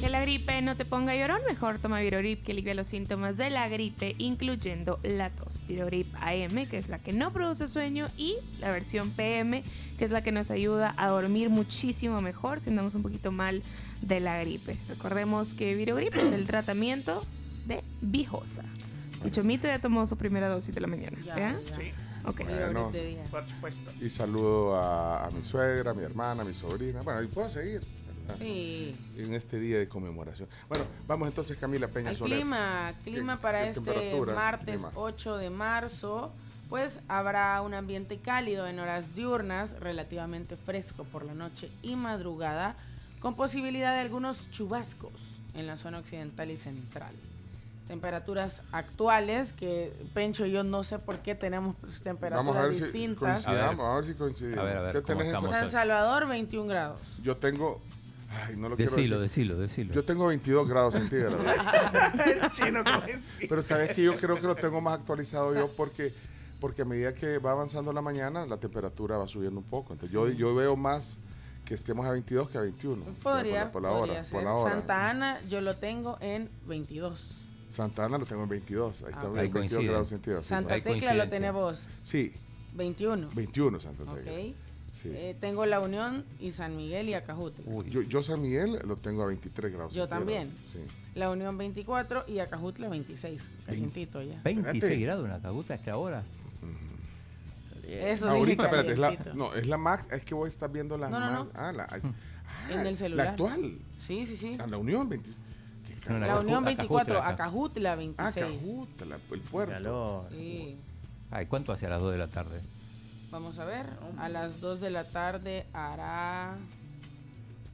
Que 0.00 0.10
la 0.10 0.20
gripe 0.20 0.60
no 0.60 0.76
te 0.76 0.84
ponga 0.84 1.16
llorón, 1.16 1.40
mejor 1.48 1.78
toma 1.78 2.00
Virogrip 2.00 2.44
que 2.44 2.52
alivia 2.52 2.74
los 2.74 2.88
síntomas 2.88 3.38
de 3.38 3.48
la 3.48 3.68
gripe, 3.68 4.14
incluyendo 4.18 4.98
la 5.02 5.30
tos. 5.30 5.66
Virogrip 5.66 6.14
AM, 6.20 6.66
que 6.66 6.76
es 6.76 6.88
la 6.90 6.98
que 6.98 7.14
no 7.14 7.32
produce 7.32 7.68
sueño, 7.68 8.08
y 8.18 8.36
la 8.60 8.70
versión 8.70 9.10
PM, 9.10 9.62
que 9.98 10.04
es 10.04 10.10
la 10.10 10.22
que 10.22 10.30
nos 10.30 10.50
ayuda 10.50 10.92
a 10.98 11.08
dormir 11.08 11.48
muchísimo 11.48 12.20
mejor 12.20 12.60
si 12.60 12.68
andamos 12.68 12.94
un 12.94 13.02
poquito 13.02 13.32
mal 13.32 13.62
de 14.02 14.20
la 14.20 14.38
gripe. 14.40 14.76
Recordemos 14.90 15.54
que 15.54 15.74
Virogrip 15.74 16.14
es 16.16 16.32
el 16.34 16.46
tratamiento 16.46 17.24
de 17.66 17.82
Vijosa. 18.02 18.62
El 19.24 19.32
Chomito 19.32 19.66
ya 19.68 19.78
tomó 19.78 20.06
su 20.06 20.18
primera 20.18 20.48
dosis 20.48 20.74
de 20.74 20.82
la 20.82 20.86
mañana, 20.86 21.16
Ya, 21.24 21.34
¿verdad? 21.34 21.54
ya. 21.66 21.76
Sí. 21.76 21.82
Ok. 22.26 22.42
Bueno, 22.44 22.90
de 22.90 23.06
día. 23.06 23.22
Por 23.30 23.46
supuesto. 23.48 23.90
y 24.04 24.08
saludo 24.10 24.76
a, 24.76 25.26
a 25.26 25.30
mi 25.30 25.44
suegra, 25.44 25.90
a 25.90 25.94
mi 25.94 26.02
hermana, 26.04 26.42
a 26.42 26.44
mi 26.44 26.54
sobrina. 26.54 27.02
Bueno, 27.02 27.22
y 27.22 27.26
puedo 27.26 27.48
seguir 27.50 27.82
Sí. 28.38 28.96
en 29.18 29.34
este 29.34 29.60
día 29.60 29.78
de 29.78 29.86
conmemoración. 29.86 30.48
Bueno, 30.68 30.86
vamos 31.06 31.28
entonces 31.28 31.58
Camila 31.58 31.88
Peña 31.88 32.10
El 32.10 32.16
Soler. 32.16 32.38
clima, 32.38 32.90
clima 33.04 33.36
¿Qué- 33.36 33.42
para 33.42 33.64
qué 33.64 33.68
este 33.78 34.22
martes 34.34 34.76
clima? 34.76 34.90
8 34.94 35.36
de 35.36 35.50
marzo, 35.50 36.32
pues 36.70 37.00
habrá 37.08 37.60
un 37.60 37.74
ambiente 37.74 38.16
cálido 38.18 38.66
en 38.66 38.78
horas 38.80 39.14
diurnas, 39.14 39.78
relativamente 39.78 40.56
fresco 40.56 41.04
por 41.04 41.26
la 41.26 41.34
noche 41.34 41.68
y 41.82 41.96
madrugada, 41.96 42.74
con 43.20 43.34
posibilidad 43.36 43.92
de 43.92 44.00
algunos 44.00 44.50
chubascos 44.50 45.38
en 45.52 45.66
la 45.66 45.76
zona 45.76 45.98
occidental 45.98 46.50
y 46.50 46.56
central. 46.56 47.12
Temperaturas 47.88 48.62
actuales, 48.72 49.52
que 49.52 49.92
Pencho 50.14 50.46
y 50.46 50.52
yo 50.52 50.62
no 50.64 50.82
sé 50.84 50.98
por 50.98 51.18
qué 51.18 51.34
tenemos 51.34 51.76
temperaturas 52.02 52.46
Vamos 52.46 52.56
a 52.56 52.62
ver 52.66 52.74
si 52.74 52.82
distintas. 52.82 53.44
coincidamos, 53.44 53.86
a 53.90 53.94
ver 53.96 54.04
si 54.06 54.14
coincidimos. 54.14 54.58
A 54.58 54.62
ver, 54.62 54.76
a 54.78 54.82
ver, 54.82 54.92
¿Qué 54.94 55.02
¿cómo 55.02 55.18
tenés 55.22 55.42
en 55.42 55.50
San 55.50 55.70
Salvador, 55.70 56.26
21 56.26 56.66
grados. 56.68 56.98
Yo 57.22 57.36
tengo. 57.36 57.80
Ay, 58.48 58.56
no 58.56 58.68
lo 58.68 58.76
quiero 58.76 58.90
Decilo, 58.90 59.20
decir. 59.20 59.44
decilo, 59.48 59.60
decilo. 59.60 59.92
Yo 59.94 60.02
tengo 60.04 60.26
22 60.26 60.68
grados 60.68 60.94
centígrados. 60.94 61.40
Chino, 62.52 62.82
¿cómo 62.82 63.02
es? 63.04 63.26
Pero 63.48 63.62
sabes 63.62 63.94
que 63.94 64.02
yo 64.02 64.16
creo 64.16 64.36
que 64.40 64.46
lo 64.46 64.54
tengo 64.56 64.80
más 64.80 64.98
actualizado 64.98 65.54
yo 65.54 65.68
porque 65.76 66.12
porque 66.60 66.82
a 66.82 66.84
medida 66.86 67.12
que 67.14 67.38
va 67.38 67.50
avanzando 67.52 67.92
la 67.92 68.00
mañana 68.00 68.46
la 68.46 68.56
temperatura 68.56 69.18
va 69.18 69.28
subiendo 69.28 69.60
un 69.60 69.66
poco. 69.66 69.92
Entonces 69.92 70.12
yo, 70.12 70.28
yo 70.30 70.54
veo 70.54 70.74
más 70.76 71.18
que 71.66 71.74
estemos 71.74 72.06
a 72.06 72.10
22 72.10 72.48
que 72.50 72.58
a 72.58 72.62
21. 72.62 73.04
Podría, 73.22 73.70
por 73.70 73.82
la, 73.82 73.88
por 73.88 73.92
la 73.92 73.98
podría 73.98 74.14
hora, 74.14 74.24
ser. 74.24 74.32
por 74.32 74.42
la 74.44 74.52
hora. 74.54 74.74
Santa 74.74 75.10
Ana 75.10 75.40
yo 75.48 75.60
lo 75.60 75.76
tengo 75.76 76.16
en 76.20 76.48
22. 76.66 77.43
Santa 77.74 78.04
Ana 78.04 78.18
lo 78.18 78.24
tengo 78.26 78.44
en 78.44 78.48
22. 78.50 79.02
Ahí 79.02 79.08
está, 79.08 79.20
Ah, 79.22 79.24
en 79.24 79.28
Ahí 79.30 79.34
22 79.48 79.52
coincide. 79.70 79.88
grados 79.90 80.08
centígrados. 80.08 80.44
sí, 80.44 80.48
Santa 80.50 80.74
hay 80.74 80.80
Tecla 80.82 81.14
lo 81.14 81.28
tenés 81.28 81.52
vos, 81.52 81.86
Sí, 82.04 82.32
21. 82.74 83.28
21 83.34 83.80
Santa 83.80 84.02
Ok. 84.04 84.14
Tecla. 84.18 84.32
Sí. 85.02 85.10
Eh, 85.12 85.36
tengo 85.38 85.66
La 85.66 85.80
Unión 85.80 86.24
y 86.40 86.52
San 86.52 86.76
Miguel 86.76 87.08
y 87.10 87.14
Acajute. 87.14 87.62
Uy, 87.66 87.90
Yo, 87.90 88.00
yo 88.02 88.22
San 88.22 88.40
Miguel 88.40 88.78
lo 88.86 88.96
tengo 88.96 89.22
a 89.22 89.26
23 89.26 89.72
grados 89.72 89.92
Yo 89.92 90.06
también. 90.08 90.48
Sí. 90.50 90.78
La 91.14 91.30
Unión 91.30 91.58
24 91.58 92.24
y 92.26 92.38
Acajutla 92.38 92.88
26. 92.88 93.50
Calientito 93.66 94.22
ya. 94.22 94.40
26 94.42 94.74
Espérate. 94.82 95.02
grados 95.02 95.24
en 95.24 95.30
la 95.32 95.40
caguta 95.40 95.74
hasta 95.74 95.92
ahora. 95.92 96.22
Eso 97.86 98.28
Ahorita, 98.30 98.64
espérate, 98.64 98.92
es 98.92 98.98
la, 98.98 99.14
no, 99.34 99.54
es 99.54 99.66
la 99.66 99.76
Mac, 99.76 100.06
es 100.10 100.22
que 100.22 100.34
vos 100.34 100.48
estás 100.48 100.72
viendo 100.72 100.96
la 100.96 101.08
No, 101.10 101.20
no, 101.20 101.30
Mac- 101.30 101.38
no. 101.44 101.50
Ah, 101.54 101.72
la, 101.72 101.84
ah, 101.84 101.98
En 102.72 102.86
el 102.86 102.96
celular. 102.96 103.26
La 103.26 103.32
actual. 103.32 103.76
Sí, 104.00 104.24
sí, 104.24 104.36
sí. 104.36 104.56
Ah, 104.58 104.66
la 104.66 104.78
Unión 104.78 105.06
20. 105.08 105.28
No, 106.08 106.18
La 106.18 106.26
Acajutla, 106.26 106.40
Unión 106.40 106.64
24, 106.64 107.18
Acajutla. 107.22 107.32
Acajutla 107.44 107.92
Ah, 107.92 107.96
26. 107.96 108.46
Cajuta, 108.60 109.04
la- 109.06 109.16
el 109.16 109.40
puerto. 109.40 109.72
Calor. 109.74 110.26
Sí. 110.30 110.76
Ay, 111.30 111.46
¿cuánto 111.46 111.72
hace 111.72 111.86
a 111.86 111.90
las 111.90 112.00
2 112.02 112.12
de 112.12 112.18
la 112.18 112.28
tarde? 112.28 112.60
Vamos 113.30 113.58
a 113.58 113.64
ver. 113.64 113.86
A 114.18 114.28
las 114.28 114.60
2 114.60 114.80
de 114.80 114.90
la 114.90 115.04
tarde 115.04 115.66
hará 115.72 116.54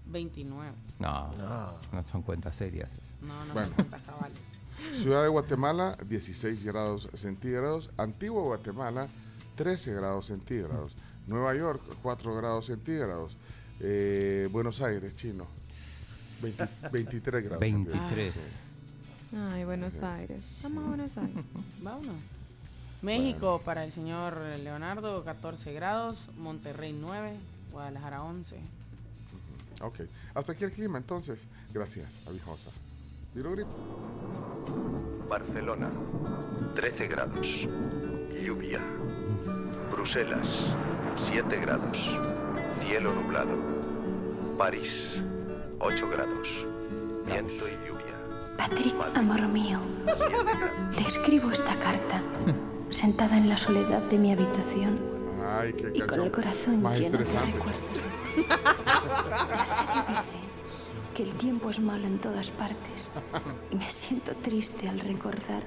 29. 0.06 0.72
No, 0.98 1.30
no, 1.36 2.04
son 2.10 2.22
cuentas 2.22 2.54
serias. 2.56 2.90
No, 3.20 3.44
no 3.46 3.52
Bueno. 3.54 3.68
son 3.68 3.76
tantas 3.76 4.02
cabales. 4.02 4.38
Ciudad 4.94 5.22
de 5.22 5.28
Guatemala, 5.28 5.96
16 6.08 6.64
grados 6.64 7.08
centígrados. 7.14 7.90
Antigua 7.98 8.42
Guatemala, 8.42 9.08
13 9.56 9.92
grados 9.92 10.26
centígrados. 10.26 10.94
Nueva 11.26 11.54
York, 11.54 11.82
4 12.02 12.34
grados 12.34 12.66
centígrados. 12.66 13.36
Eh, 13.80 14.48
Buenos 14.52 14.80
Aires, 14.80 15.16
chino. 15.16 15.46
20 16.42 16.68
23 16.90 17.44
grados. 17.44 17.60
23. 17.60 18.34
Ay, 19.52 19.64
Buenos 19.64 20.02
Aires. 20.02 20.60
Vamos 20.62 20.84
a 20.84 20.88
Buenos 20.88 21.18
Aires. 21.18 21.44
Vámonos. 21.82 22.16
México 23.02 23.60
para 23.64 23.84
el 23.84 23.92
señor 23.92 24.36
Leonardo, 24.62 25.24
14 25.24 25.72
grados. 25.72 26.28
Monterrey, 26.36 26.92
9. 26.98 27.32
Guadalajara, 27.72 28.22
11. 28.22 28.56
Ok. 29.82 30.00
Hasta 30.34 30.52
aquí 30.52 30.64
el 30.64 30.72
clima, 30.72 30.98
entonces. 30.98 31.46
Gracias, 31.72 32.26
abijosa. 32.26 32.70
Tiro 33.32 33.52
grito. 33.52 33.70
Barcelona, 35.28 35.90
13 36.74 37.06
grados. 37.06 37.68
Lluvia. 38.44 38.80
Bruselas, 39.92 40.74
7 41.16 41.60
grados. 41.60 42.18
Cielo 42.80 43.14
nublado. 43.14 43.56
París, 44.58 45.20
8 45.80 46.10
grados. 46.10 46.66
Viento 47.26 47.64
y 47.66 47.88
lluvia. 47.88 48.14
Patrick, 48.58 48.94
amor 49.14 49.40
mío, 49.48 49.80
te 50.94 51.02
escribo 51.08 51.50
esta 51.50 51.74
carta 51.76 52.20
sentada 52.90 53.38
en 53.38 53.48
la 53.48 53.56
soledad 53.56 54.02
de 54.02 54.18
mi 54.18 54.32
habitación 54.32 54.98
Ay, 55.48 55.72
qué 55.72 55.92
y 55.94 56.00
con 56.02 56.20
el 56.20 56.30
corazón 56.30 56.82
más 56.82 56.98
lleno 56.98 57.16
de 57.18 57.24
recuerdos. 57.24 57.80
Dice 60.06 60.38
que 61.14 61.22
el 61.22 61.32
tiempo 61.34 61.70
es 61.70 61.80
malo 61.80 62.06
en 62.06 62.18
todas 62.18 62.50
partes 62.50 63.08
y 63.70 63.76
me 63.76 63.88
siento 63.88 64.32
triste 64.42 64.86
al 64.86 65.00
recordar 65.00 65.62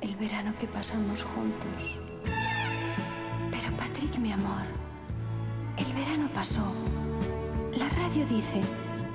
el 0.00 0.16
verano 0.16 0.52
que 0.58 0.66
pasamos 0.66 1.22
juntos. 1.22 2.00
Pero 3.50 3.76
Patrick, 3.76 4.18
mi 4.18 4.32
amor, 4.32 4.66
el 5.76 5.92
verano 5.94 6.28
pasó. 6.34 6.72
La 7.72 7.88
radio 7.90 8.26
dice 8.26 8.60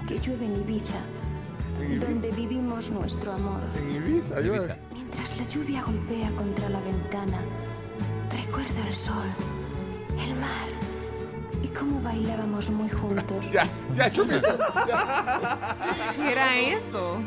que 0.10 0.18
llueve 0.18 0.46
en 0.48 0.62
Ibiza, 0.62 1.00
donde 2.04 2.32
vivimos 2.32 2.90
nuestro 2.90 3.32
amor. 3.32 3.62
En 3.78 3.96
Ibiza, 3.96 4.42
llueve. 4.42 4.76
Mientras 4.92 5.38
la 5.38 5.48
lluvia 5.48 5.84
golpea 5.84 6.32
contra 6.32 6.68
la 6.68 6.80
ventana, 6.82 7.40
recuerdo 8.32 8.88
el 8.88 8.94
sol, 8.96 9.28
el 10.18 10.34
mar 10.34 10.68
y 11.62 11.68
cómo 11.68 12.02
bailábamos 12.02 12.72
muy 12.72 12.90
juntos. 12.90 13.46
Ya, 13.52 13.70
ya, 13.94 14.12
chumito. 14.12 14.48
¿Qué 16.16 16.32
era 16.32 16.58
eso? 16.58 17.20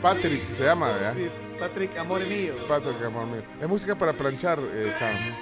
Patrick 0.00 0.44
se 0.52 0.64
llama, 0.64 0.92
¿verdad? 0.92 1.14
Sí, 1.16 1.28
Patrick, 1.58 1.98
amor 1.98 2.24
mío. 2.24 2.54
Patrick, 2.68 3.02
amor 3.04 3.26
mío. 3.26 3.42
Es 3.60 3.68
música 3.68 3.98
para 3.98 4.12
planchar, 4.12 4.60
eh, 4.60 4.92
Carmen. 4.96 5.34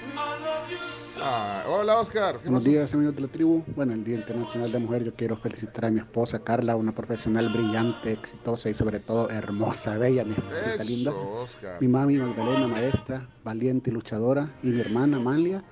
Ah, 1.21 1.65
hola, 1.69 2.01
Oscar. 2.01 2.37
¿Qué 2.39 2.45
Buenos 2.45 2.63
pasó? 2.63 2.71
días, 2.71 2.95
amigos 2.95 3.17
de 3.17 3.23
la 3.23 3.29
tribu. 3.29 3.63
Bueno, 3.75 3.95
el 3.95 4.05
Día 4.05 4.17
Internacional 4.17 4.71
de 4.71 4.79
Mujer, 4.79 5.05
yo 5.05 5.13
quiero 5.13 5.37
felicitar 5.37 5.87
a 5.87 5.91
mi 5.91 6.01
esposa 6.01 6.41
Carla, 6.41 6.77
una 6.77 6.93
profesional 6.93 7.49
brillante, 7.49 8.13
exitosa 8.13 8.69
y 8.71 8.75
sobre 8.75 9.01
todo 9.01 9.31
hermosa, 9.31 9.97
bella, 9.99 10.25
mi 10.25 10.33
esposita 10.33 10.85
linda. 10.85 11.13
Oscar. 11.13 11.81
Mi 11.81 11.89
mami 11.89 12.19
Magdalena, 12.19 12.69
maestra, 12.69 13.29
valiente 13.43 13.91
y 13.91 13.93
luchadora. 13.95 14.51
Y 14.63 14.69
mi 14.69 14.81
hermana 14.81 15.17
Amalia, 15.17 15.63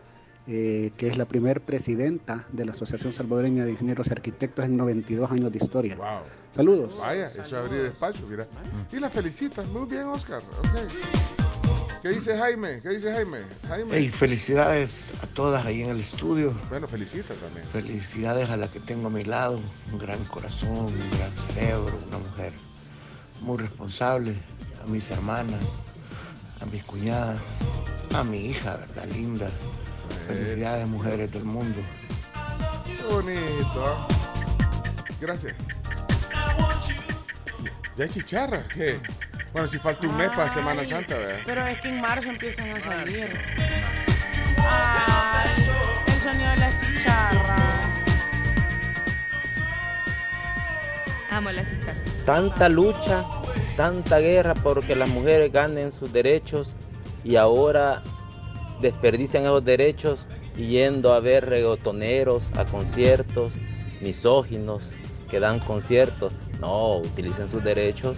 eh, 0.46 0.90
que 0.96 1.08
es 1.08 1.18
la 1.18 1.26
primer 1.26 1.60
presidenta 1.60 2.46
de 2.52 2.64
la 2.64 2.72
Asociación 2.72 3.12
Salvadoreña 3.12 3.64
de 3.64 3.72
Ingenieros 3.72 4.06
y 4.06 4.12
Arquitectos 4.12 4.64
en 4.64 4.76
92 4.76 5.30
años 5.30 5.52
de 5.52 5.58
historia. 5.58 5.96
Wow. 5.96 6.06
Saludos. 6.52 6.96
Vaya, 6.98 7.28
eso 7.28 7.42
es 7.42 7.52
abrir 7.52 7.82
despacho, 7.82 8.20
mira. 8.28 8.46
Y 8.92 8.96
la 8.98 9.10
felicitas. 9.10 9.68
Muy 9.68 9.86
bien, 9.88 10.04
Oscar. 10.04 10.40
Ok. 10.58 11.83
¿Qué 12.04 12.10
dice 12.10 12.36
Jaime? 12.36 12.82
¿Qué 12.82 12.90
dice 12.90 13.10
Jaime? 13.10 13.38
Jaime. 13.66 13.90
Hey, 13.90 14.10
felicidades 14.10 15.14
a 15.22 15.26
todas 15.26 15.64
ahí 15.64 15.80
en 15.80 15.88
el 15.88 16.00
estudio. 16.00 16.54
Bueno, 16.68 16.86
felicita 16.86 17.32
también. 17.32 17.66
Felicidades 17.68 18.50
a 18.50 18.58
la 18.58 18.68
que 18.68 18.78
tengo 18.78 19.06
a 19.06 19.10
mi 19.10 19.24
lado. 19.24 19.58
Un 19.90 19.98
gran 19.98 20.22
corazón, 20.26 20.68
un 20.68 21.10
gran 21.12 21.32
cerebro, 21.34 21.98
una 22.08 22.18
mujer 22.18 22.52
muy 23.40 23.56
responsable. 23.56 24.36
A 24.84 24.86
mis 24.86 25.10
hermanas, 25.10 25.78
a 26.60 26.66
mis 26.66 26.84
cuñadas, 26.84 27.40
a 28.12 28.22
mi 28.22 28.48
hija, 28.48 28.76
¿verdad? 28.76 29.06
Linda. 29.06 29.48
Felicidades, 30.26 30.86
mujeres 30.86 31.32
del 31.32 31.44
mundo. 31.44 31.80
Qué 32.84 33.02
bonito. 33.14 34.06
Gracias. 35.22 35.54
¿Ya 37.96 38.04
hay 38.04 38.10
chicharra? 38.10 38.62
¿Qué? 38.68 39.00
Bueno, 39.54 39.68
si 39.68 39.78
falta 39.78 40.08
un 40.08 40.16
mes 40.16 40.30
para 40.30 40.52
Semana 40.52 40.84
Santa, 40.84 41.14
¿verdad? 41.14 41.38
Pero 41.46 41.64
es 41.64 41.80
que 41.80 41.88
en 41.88 42.00
marzo 42.00 42.28
empiezan 42.28 42.70
a 42.70 42.80
salir. 42.80 43.30
Ay, 44.68 45.68
el 46.08 46.20
sonido 46.20 46.50
de 46.50 46.56
las 46.56 46.80
chicharras. 46.80 47.86
Amo 51.30 51.52
la 51.52 51.64
chicharra. 51.64 52.00
Tanta 52.26 52.68
lucha, 52.68 53.24
tanta 53.76 54.18
guerra 54.18 54.54
porque 54.54 54.96
las 54.96 55.08
mujeres 55.10 55.52
ganen 55.52 55.92
sus 55.92 56.12
derechos 56.12 56.74
y 57.22 57.36
ahora 57.36 58.02
desperdician 58.80 59.44
esos 59.44 59.64
derechos 59.64 60.26
yendo 60.56 61.12
a 61.12 61.20
ver 61.20 61.48
reggaetoneros 61.48 62.50
a 62.58 62.64
conciertos, 62.64 63.52
misóginos 64.00 64.90
que 65.30 65.38
dan 65.38 65.60
conciertos. 65.60 66.32
No, 66.58 66.96
utilicen 66.96 67.48
sus 67.48 67.62
derechos 67.62 68.16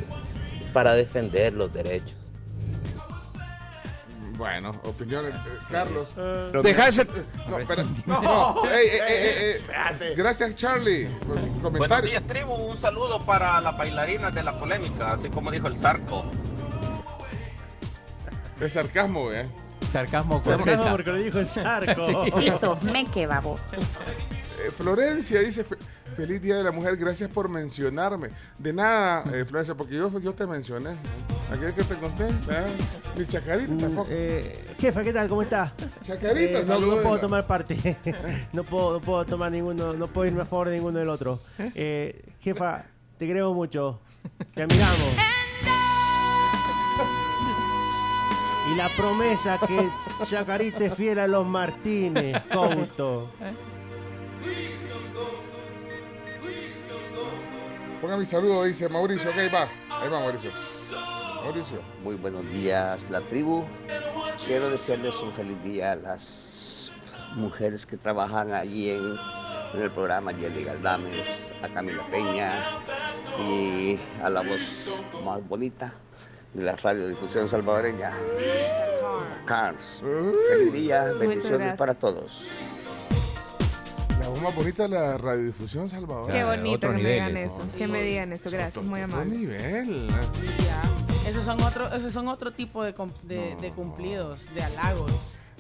para 0.77 0.93
defender 0.95 1.55
los 1.55 1.73
derechos. 1.73 2.13
Bueno, 4.37 4.73
opiniones. 4.85 5.33
eh, 5.35 5.39
Carlos. 5.71 6.11
Deja 6.63 6.89
ese- 6.89 7.07
No, 7.49 7.59
espera. 7.59 7.83
No, 8.07 8.63
ey, 8.71 8.89
ey, 8.89 9.01
ey, 9.09 9.55
ey. 10.03 10.15
Gracias, 10.15 10.55
Charlie, 10.55 11.07
por 11.07 11.29
Buenos 11.41 11.63
comentario. 11.63 12.11
días, 12.11 12.23
tribu. 12.27 12.53
Un 12.53 12.77
saludo 12.77 13.25
para 13.25 13.59
las 13.63 13.75
bailarinas 13.79 14.35
de 14.35 14.43
la 14.43 14.55
polémica, 14.59 15.15
así 15.15 15.31
como 15.31 15.51
dijo 15.51 15.67
el 15.69 15.79
Zarco. 15.79 16.27
Es 18.61 18.75
sarcasmo, 18.75 19.33
¿eh? 19.33 19.49
Sarcasmo 19.91 20.43
con 20.43 20.59
Sarcasmo 20.59 20.91
porque 20.91 21.11
lo 21.13 21.17
dijo 21.17 21.39
el 21.39 21.49
Zarco. 21.49 22.07
Sí. 22.39 22.49
Eso, 22.49 22.77
me 22.83 23.07
que 23.07 23.27
babo. 23.27 23.55
Eh, 24.59 24.71
Florencia 24.71 25.41
dice, 25.41 25.65
"Fe- 25.65 25.77
feliz 26.17 26.41
Día 26.41 26.57
de 26.57 26.65
la 26.65 26.73
Mujer, 26.73 26.97
gracias 26.97 27.29
por 27.29 27.49
mencionarme. 27.49 28.29
De 28.59 28.73
nada, 28.73 29.25
eh, 29.35 29.45
Florencia, 29.49 29.75
porque 29.75 29.95
yo, 29.97 30.19
yo 30.19 30.35
te 30.35 30.47
mencioné. 30.47 30.91
Aquel 31.51 31.75
que 31.75 31.85
te 31.85 31.95
conté. 31.97 32.27
Ni 33.17 33.27
chacarita 33.27 33.77
tampoco. 33.77 34.09
Eh, 34.11 34.75
jefa, 34.79 35.03
¿qué 35.03 35.13
tal? 35.13 35.29
¿Cómo 35.29 35.43
está? 35.43 35.73
Chacarita, 36.03 36.61
Eh, 36.61 36.65
no, 36.67 36.81
no 36.81 37.03
puedo 37.03 37.19
tomar 37.19 37.47
parte. 37.47 37.97
no, 38.53 38.65
puedo, 38.65 38.95
no 38.95 39.01
puedo 39.01 39.25
tomar 39.27 39.53
ninguno, 39.53 39.93
no 39.93 40.07
puedo 40.07 40.27
irme 40.27 40.43
a 40.43 40.47
favor 40.47 40.69
de 40.69 40.75
ninguno 40.77 40.99
del 40.99 41.09
otro. 41.09 41.39
Eh, 41.77 42.25
jefa, 42.41 42.85
te 43.19 43.29
creo 43.29 43.53
mucho. 43.53 44.01
Te 44.55 44.63
admiramos. 44.63 45.15
Y 48.69 48.75
la 48.75 48.89
promesa 48.97 49.61
que 49.65 49.89
Chacarita 50.29 50.87
es 50.87 50.95
fiel 50.95 51.21
a 51.21 51.29
los 51.29 51.47
Martínez, 51.47 52.43
Couto. 52.53 53.31
Ponga 58.01 58.17
mi 58.17 58.27
saludo, 58.27 58.65
dice 58.65 58.89
Mauricio. 58.89 59.31
Ok, 59.31 59.37
va. 59.53 59.69
Ahí 60.01 60.09
va, 60.09 60.21
Mauricio. 60.21 60.51
Mauricio. 61.43 61.81
Muy 62.03 62.17
buenos 62.17 62.49
días, 62.51 63.05
la 63.11 63.21
tribu. 63.23 63.65
Quiero 64.47 64.71
desearles 64.71 65.17
un 65.17 65.33
feliz 65.33 65.63
día 65.65 65.93
a 65.93 65.97
las 65.97 66.93
mujeres 67.35 67.87
que 67.87 67.97
trabajan 67.97 68.53
allí 68.53 68.91
en, 68.91 69.17
en 69.75 69.83
el 69.83 69.91
programa, 69.91 70.33
Jelly 70.33 70.65
Galdames, 70.65 71.53
a 71.63 71.69
Camila 71.69 72.07
Peña 72.11 72.53
y 73.49 73.99
a 74.23 74.31
la 74.31 74.41
voz 74.41 74.61
más 75.25 75.47
bonita 75.49 75.93
de 76.55 76.63
la 76.63 76.77
radiodifusión 76.77 77.49
salvadoreña, 77.49 78.11
a 78.11 79.45
Carls. 79.47 80.03
Feliz 80.49 80.73
día, 80.73 81.11
bendiciones 81.19 81.77
para 81.77 81.95
todos. 81.95 82.43
La 84.27 84.31
voz 84.33 84.43
más 84.43 84.55
bonita 84.57 84.83
de 84.83 84.89
la 84.89 85.17
radiodifusión 85.19 85.89
Salvador. 85.89 86.33
Qué 86.33 86.43
bonito 86.43 86.89
que 86.89 86.95
me 86.95 87.09
digan 87.13 87.37
eso. 87.37 87.61
Que 87.79 87.87
me 87.87 88.03
digan 88.03 88.33
eso. 88.33 88.51
Gracias, 88.51 88.85
muy 88.85 89.01
Otro 89.03 89.15
amable. 89.19 89.37
nivel. 89.39 90.09
Esos 91.29 91.45
son 91.45 91.63
otro, 91.63 91.95
esos 91.95 92.13
son 92.13 92.27
otro 92.27 92.53
tipo 92.53 92.83
de, 92.83 92.93
com- 92.93 93.13
de, 93.23 93.55
de 93.61 93.71
cumplidos, 93.71 94.53
de 94.53 94.65
halagos. 94.65 95.13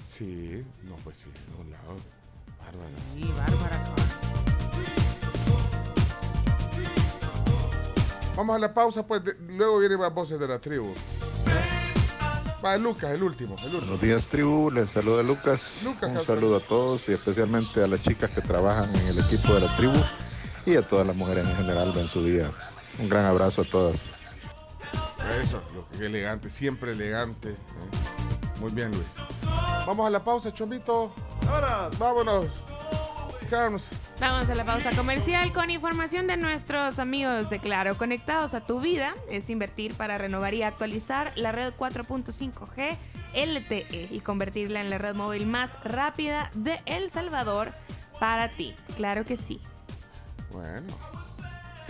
Sí, 0.02 0.64
no, 0.82 0.96
pues 1.04 1.16
sí, 1.18 1.30
de 1.30 1.62
un 1.62 1.70
lado. 1.70 1.94
Bárbara. 2.58 2.90
Sí, 3.14 3.32
bárbara. 3.36 3.84
Vamos 8.36 8.56
a 8.56 8.58
la 8.58 8.74
pausa, 8.74 9.06
pues 9.06 9.22
de- 9.22 9.34
luego 9.46 9.78
vienen 9.78 10.00
más 10.00 10.12
voces 10.12 10.40
de 10.40 10.48
la 10.48 10.58
tribu. 10.58 10.92
Va, 12.66 12.76
Lucas, 12.76 13.12
el 13.12 13.22
último, 13.22 13.54
el 13.58 13.66
último. 13.66 13.80
Buenos 13.82 14.00
días, 14.00 14.24
tribu. 14.24 14.72
Les 14.72 14.90
saluda 14.90 15.22
Lucas. 15.22 15.60
Lucas, 15.84 16.10
Un 16.10 16.26
saludo 16.26 16.56
a 16.56 16.60
todos 16.60 17.08
y 17.08 17.12
especialmente 17.12 17.80
a 17.80 17.86
las 17.86 18.02
chicas 18.02 18.28
que 18.32 18.40
trabajan 18.40 18.92
en 18.92 19.06
el 19.06 19.20
equipo 19.20 19.54
de 19.54 19.60
la 19.60 19.76
tribu 19.76 19.94
y 20.64 20.74
a 20.74 20.82
todas 20.82 21.06
las 21.06 21.14
mujeres 21.14 21.46
en 21.46 21.56
general 21.56 21.96
en 21.96 22.08
su 22.08 22.24
día. 22.24 22.50
Un 22.98 23.08
gran 23.08 23.24
abrazo 23.24 23.62
a 23.62 23.64
todas. 23.66 24.00
Eso, 25.40 25.62
lo 25.76 25.88
que 25.90 26.06
elegante, 26.06 26.50
siempre 26.50 26.90
elegante. 26.90 27.50
¿eh? 27.50 27.56
Muy 28.58 28.72
bien, 28.72 28.90
Luis. 28.90 29.14
Vamos 29.86 30.04
a 30.04 30.10
la 30.10 30.24
pausa, 30.24 30.52
Chomito. 30.52 31.14
Vámonos. 32.00 32.65
Vamos 34.20 34.48
a 34.48 34.54
la 34.54 34.64
pausa 34.64 34.90
comercial 34.96 35.52
con 35.52 35.70
información 35.70 36.26
de 36.26 36.36
nuestros 36.36 36.98
amigos 36.98 37.48
de 37.48 37.60
Claro. 37.60 37.96
Conectados 37.96 38.54
a 38.54 38.60
tu 38.60 38.80
vida 38.80 39.14
es 39.30 39.50
invertir 39.50 39.94
para 39.94 40.18
renovar 40.18 40.54
y 40.54 40.62
actualizar 40.62 41.32
la 41.36 41.52
red 41.52 41.72
4.5G 41.74 42.96
LTE 43.34 44.08
y 44.10 44.20
convertirla 44.20 44.80
en 44.80 44.90
la 44.90 44.98
red 44.98 45.14
móvil 45.14 45.46
más 45.46 45.70
rápida 45.84 46.50
de 46.54 46.80
El 46.86 47.10
Salvador 47.10 47.72
para 48.18 48.50
ti. 48.50 48.74
Claro 48.96 49.24
que 49.24 49.36
sí. 49.36 49.60
Bueno, 50.50 50.92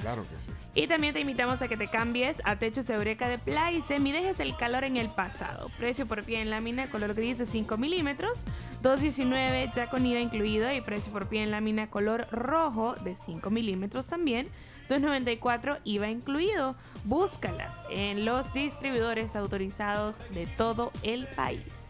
claro 0.06 0.22
que 0.22 0.36
sí. 0.36 0.52
Y 0.74 0.86
también 0.86 1.12
te 1.12 1.20
invitamos 1.20 1.60
a 1.62 1.68
que 1.68 1.76
te 1.76 1.88
cambies 1.88 2.36
a 2.44 2.56
techos 2.56 2.88
Eureka 2.90 3.28
de 3.28 3.38
Plaisem 3.38 4.06
y 4.06 4.12
dejes 4.12 4.38
el 4.38 4.56
calor 4.56 4.84
en 4.84 4.96
el 4.96 5.08
pasado. 5.08 5.68
Precio 5.78 6.06
por 6.06 6.22
pie 6.22 6.40
en 6.40 6.50
lámina 6.50 6.86
color 6.88 7.14
gris 7.14 7.38
de 7.38 7.46
5 7.46 7.76
milímetros, 7.76 8.44
2.19 8.82 9.74
ya 9.74 9.90
con 9.90 10.06
IVA 10.06 10.20
incluido 10.20 10.72
y 10.72 10.80
precio 10.80 11.12
por 11.12 11.28
pie 11.28 11.42
en 11.42 11.50
lámina 11.50 11.90
color 11.90 12.28
rojo 12.30 12.94
de 13.02 13.16
5 13.16 13.50
milímetros 13.50 14.06
también, 14.06 14.48
2.94 14.88 15.80
IVA 15.82 16.08
incluido. 16.08 16.76
Búscalas 17.04 17.74
en 17.90 18.24
los 18.24 18.52
distribuidores 18.54 19.34
autorizados 19.34 20.18
de 20.30 20.46
todo 20.46 20.92
el 21.02 21.26
país. 21.26 21.86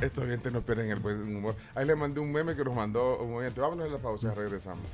Estos 0.00 0.24
oyentes 0.24 0.52
no 0.52 0.62
pierden 0.62 0.90
el 0.90 0.98
buen 0.98 1.36
humor. 1.36 1.54
Ahí 1.74 1.86
le 1.86 1.94
mandé 1.94 2.20
un 2.20 2.32
meme 2.32 2.56
que 2.56 2.64
nos 2.64 2.74
mandó 2.74 3.18
un 3.18 3.34
oyente. 3.34 3.60
Vámonos 3.60 3.88
a 3.88 3.92
la 3.92 3.98
pausa, 3.98 4.34
regresamos. 4.34 4.84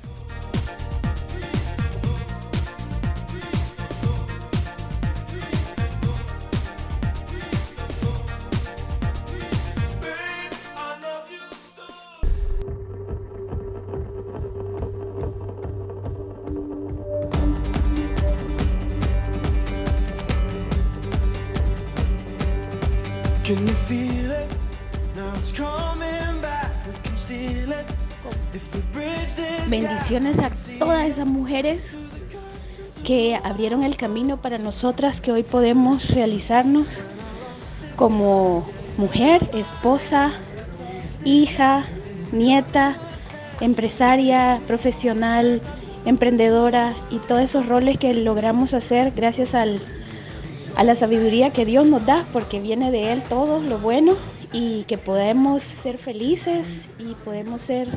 Bendiciones 29.79 30.39
a 30.39 30.49
todas 30.79 31.07
esas 31.07 31.27
mujeres 31.27 31.91
que 33.05 33.39
abrieron 33.43 33.83
el 33.83 33.95
camino 33.95 34.41
para 34.41 34.57
nosotras 34.57 35.21
que 35.21 35.31
hoy 35.31 35.43
podemos 35.43 36.09
realizarnos 36.09 36.87
como 37.95 38.67
mujer, 38.97 39.47
esposa, 39.53 40.31
hija, 41.23 41.85
nieta, 42.31 42.97
empresaria, 43.61 44.59
profesional, 44.65 45.61
emprendedora 46.05 46.95
y 47.11 47.19
todos 47.19 47.43
esos 47.43 47.67
roles 47.67 47.99
que 47.99 48.15
logramos 48.15 48.73
hacer 48.73 49.11
gracias 49.15 49.53
al, 49.53 49.79
a 50.75 50.83
la 50.83 50.95
sabiduría 50.95 51.51
que 51.51 51.65
Dios 51.65 51.85
nos 51.85 52.03
da, 52.03 52.25
porque 52.33 52.59
viene 52.59 52.89
de 52.89 53.11
Él 53.11 53.21
todo 53.29 53.61
lo 53.61 53.77
bueno 53.77 54.15
y 54.51 54.85
que 54.85 54.97
podemos 54.97 55.61
ser 55.61 55.99
felices 55.99 56.81
y 56.97 57.13
podemos 57.23 57.61
ser 57.61 57.87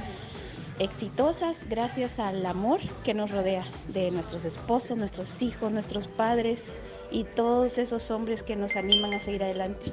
exitosas 0.81 1.63
gracias 1.69 2.19
al 2.19 2.45
amor 2.47 2.81
que 3.05 3.13
nos 3.13 3.31
rodea 3.31 3.65
de 3.89 4.11
nuestros 4.11 4.47
esposos, 4.47 4.97
nuestros 4.97 5.41
hijos, 5.43 5.71
nuestros 5.71 6.09
padres 6.09 6.63
y 7.11 7.25
todos 7.25 7.77
esos 7.77 8.11
hombres 8.11 8.43
que 8.43 8.57
nos 8.57 8.75
animan 8.77 9.13
a 9.13 9.21
seguir 9.21 9.45
adelante. 9.45 9.93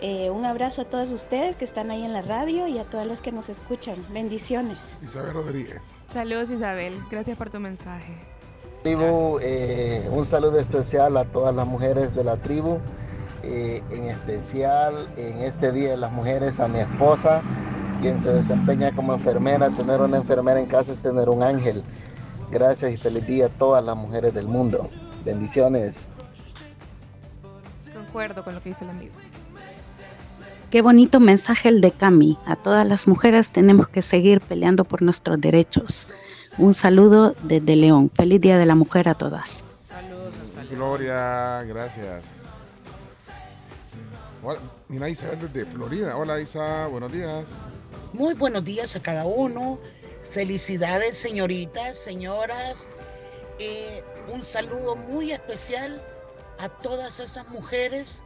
Eh, 0.00 0.30
un 0.30 0.46
abrazo 0.46 0.82
a 0.82 0.84
todos 0.86 1.10
ustedes 1.10 1.56
que 1.56 1.64
están 1.66 1.90
ahí 1.90 2.04
en 2.04 2.14
la 2.14 2.22
radio 2.22 2.66
y 2.66 2.78
a 2.78 2.84
todas 2.84 3.06
las 3.06 3.20
que 3.20 3.32
nos 3.32 3.50
escuchan. 3.50 3.96
Bendiciones. 4.10 4.78
Isabel 5.02 5.34
Rodríguez. 5.34 6.02
Saludos 6.10 6.50
Isabel, 6.50 6.98
gracias 7.10 7.36
por 7.36 7.50
tu 7.50 7.60
mensaje. 7.60 8.14
Tribu, 8.82 9.38
eh, 9.42 10.08
un 10.10 10.24
saludo 10.24 10.58
especial 10.58 11.18
a 11.18 11.24
todas 11.26 11.54
las 11.54 11.66
mujeres 11.66 12.14
de 12.14 12.24
la 12.24 12.38
tribu, 12.38 12.78
eh, 13.42 13.82
en 13.90 14.04
especial 14.04 15.08
en 15.16 15.38
este 15.38 15.72
Día 15.72 15.90
de 15.90 15.96
las 15.96 16.12
Mujeres 16.12 16.60
a 16.60 16.68
mi 16.68 16.78
esposa, 16.78 17.42
quien 18.00 18.18
se 18.18 18.32
desempeña 18.32 18.92
como 18.92 19.14
enfermera. 19.14 19.70
Tener 19.70 20.00
una 20.00 20.18
enfermera 20.18 20.60
en 20.60 20.66
casa 20.66 20.92
es 20.92 21.00
tener 21.00 21.28
un 21.28 21.42
ángel. 21.42 21.82
Gracias 22.50 22.92
y 22.92 22.96
feliz 22.96 23.26
día 23.26 23.46
a 23.46 23.48
todas 23.50 23.84
las 23.84 23.96
mujeres 23.96 24.34
del 24.34 24.48
mundo. 24.48 24.88
Bendiciones. 25.24 26.08
Concuerdo 27.92 28.42
con 28.42 28.54
lo 28.54 28.62
que 28.62 28.70
dice 28.70 28.84
el 28.84 28.90
amigo. 28.90 29.14
Qué 30.70 30.82
bonito 30.82 31.18
mensaje 31.20 31.68
el 31.68 31.80
de 31.80 31.92
Cami. 31.92 32.38
A 32.46 32.56
todas 32.56 32.86
las 32.86 33.06
mujeres 33.06 33.52
tenemos 33.52 33.88
que 33.88 34.02
seguir 34.02 34.40
peleando 34.40 34.84
por 34.84 35.02
nuestros 35.02 35.40
derechos. 35.40 36.08
Un 36.58 36.74
saludo 36.74 37.34
desde 37.42 37.76
León. 37.76 38.10
Feliz 38.14 38.40
Día 38.40 38.58
de 38.58 38.66
la 38.66 38.74
Mujer 38.74 39.08
a 39.08 39.14
todas. 39.14 39.64
Gloria, 40.70 41.62
gracias. 41.64 42.47
Hola, 44.40 44.60
mira 44.86 45.08
Isabel 45.08 45.52
desde 45.52 45.68
Florida. 45.68 46.16
Hola 46.16 46.40
Isa, 46.40 46.86
buenos 46.86 47.10
días. 47.10 47.56
Muy 48.12 48.34
buenos 48.34 48.64
días 48.64 48.94
a 48.94 49.02
cada 49.02 49.26
uno. 49.26 49.80
Felicidades, 50.22 51.16
señoritas, 51.16 51.98
señoras. 51.98 52.86
Eh, 53.58 54.04
un 54.32 54.42
saludo 54.42 54.94
muy 54.94 55.32
especial 55.32 56.00
a 56.60 56.68
todas 56.68 57.18
esas 57.18 57.48
mujeres 57.48 58.20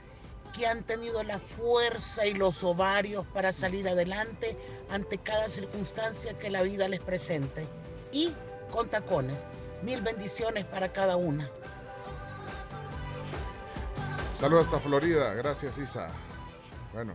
que 0.52 0.66
han 0.66 0.82
tenido 0.82 1.22
la 1.22 1.38
fuerza 1.38 2.26
y 2.26 2.34
los 2.34 2.62
ovarios 2.62 3.26
para 3.28 3.54
salir 3.54 3.88
adelante 3.88 4.54
ante 4.90 5.16
cada 5.16 5.48
circunstancia 5.48 6.38
que 6.38 6.50
la 6.50 6.62
vida 6.62 6.88
les 6.88 7.00
presente. 7.00 7.66
Y 8.12 8.34
con 8.70 8.88
tacones. 8.90 9.44
Mil 9.82 10.02
bendiciones 10.02 10.66
para 10.66 10.92
cada 10.92 11.16
una. 11.16 11.50
Saludos 14.33 14.66
hasta 14.66 14.80
Florida. 14.80 15.35
Gracias 15.35 15.78
Isa. 15.78 16.11
Bueno, 16.93 17.12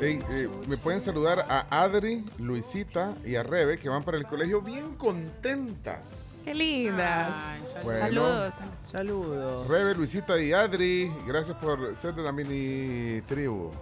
Hey, 0.00 0.22
eh, 0.30 0.48
me 0.68 0.76
pueden 0.76 1.00
saludar 1.00 1.40
a 1.48 1.82
Adri, 1.82 2.24
Luisita 2.38 3.16
y 3.24 3.34
a 3.34 3.42
Rebe 3.42 3.78
que 3.78 3.88
van 3.88 4.04
para 4.04 4.16
el 4.16 4.26
colegio 4.26 4.62
bien 4.62 4.94
contentas. 4.94 6.42
Qué 6.44 6.54
lindas. 6.54 7.34
Bueno. 7.82 8.00
Saludos. 8.00 8.54
Saludos. 8.90 9.68
Rebe, 9.68 9.94
Luisita 9.94 10.40
y 10.40 10.52
Adri, 10.52 11.12
gracias 11.26 11.56
por 11.58 11.94
ser 11.96 12.14
de 12.14 12.22
la 12.22 12.32
mini 12.32 13.20
tribu. 13.22 13.72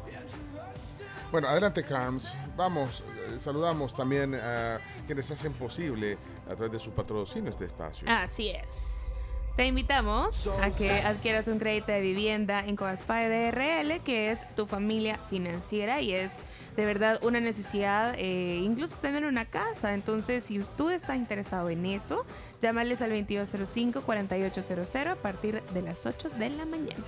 Bueno, 1.31 1.49
adelante 1.49 1.85
Carms. 1.85 2.33
Vamos, 2.57 3.05
saludamos 3.39 3.95
también 3.95 4.35
a 4.35 4.81
quienes 5.07 5.31
hacen 5.31 5.53
posible 5.53 6.19
a 6.47 6.55
través 6.55 6.73
de 6.73 6.79
su 6.79 6.91
patrocinio 6.91 7.51
este 7.51 7.65
espacio. 7.65 8.07
Así 8.11 8.49
es. 8.49 9.11
Te 9.57 9.67
invitamos 9.67 10.49
a 10.61 10.71
que 10.71 10.91
adquieras 10.91 11.49
un 11.49 11.59
crédito 11.59 11.91
de 11.91 12.03
vivienda 12.03 12.61
en 12.61 12.77
Coaspae 12.77 13.29
DRL, 13.29 14.03
que 14.03 14.31
es 14.31 14.47
tu 14.55 14.67
familia 14.67 15.19
financiera 15.31 16.03
y 16.03 16.13
es 16.13 16.33
de 16.77 16.85
verdad 16.85 17.19
una 17.23 17.41
necesidad, 17.41 18.15
eh, 18.19 18.61
incluso 18.63 18.99
tener 18.99 19.25
una 19.25 19.47
casa. 19.47 19.95
Entonces, 19.95 20.45
si 20.45 20.61
tú 20.77 20.91
estás 20.91 21.17
interesado 21.17 21.71
en 21.71 21.87
eso, 21.87 22.27
llámales 22.61 23.01
al 23.01 23.13
2205-4800 23.13 25.07
a 25.07 25.15
partir 25.17 25.63
de 25.73 25.81
las 25.81 26.05
8 26.05 26.29
de 26.39 26.51
la 26.51 26.67
mañana. 26.67 27.05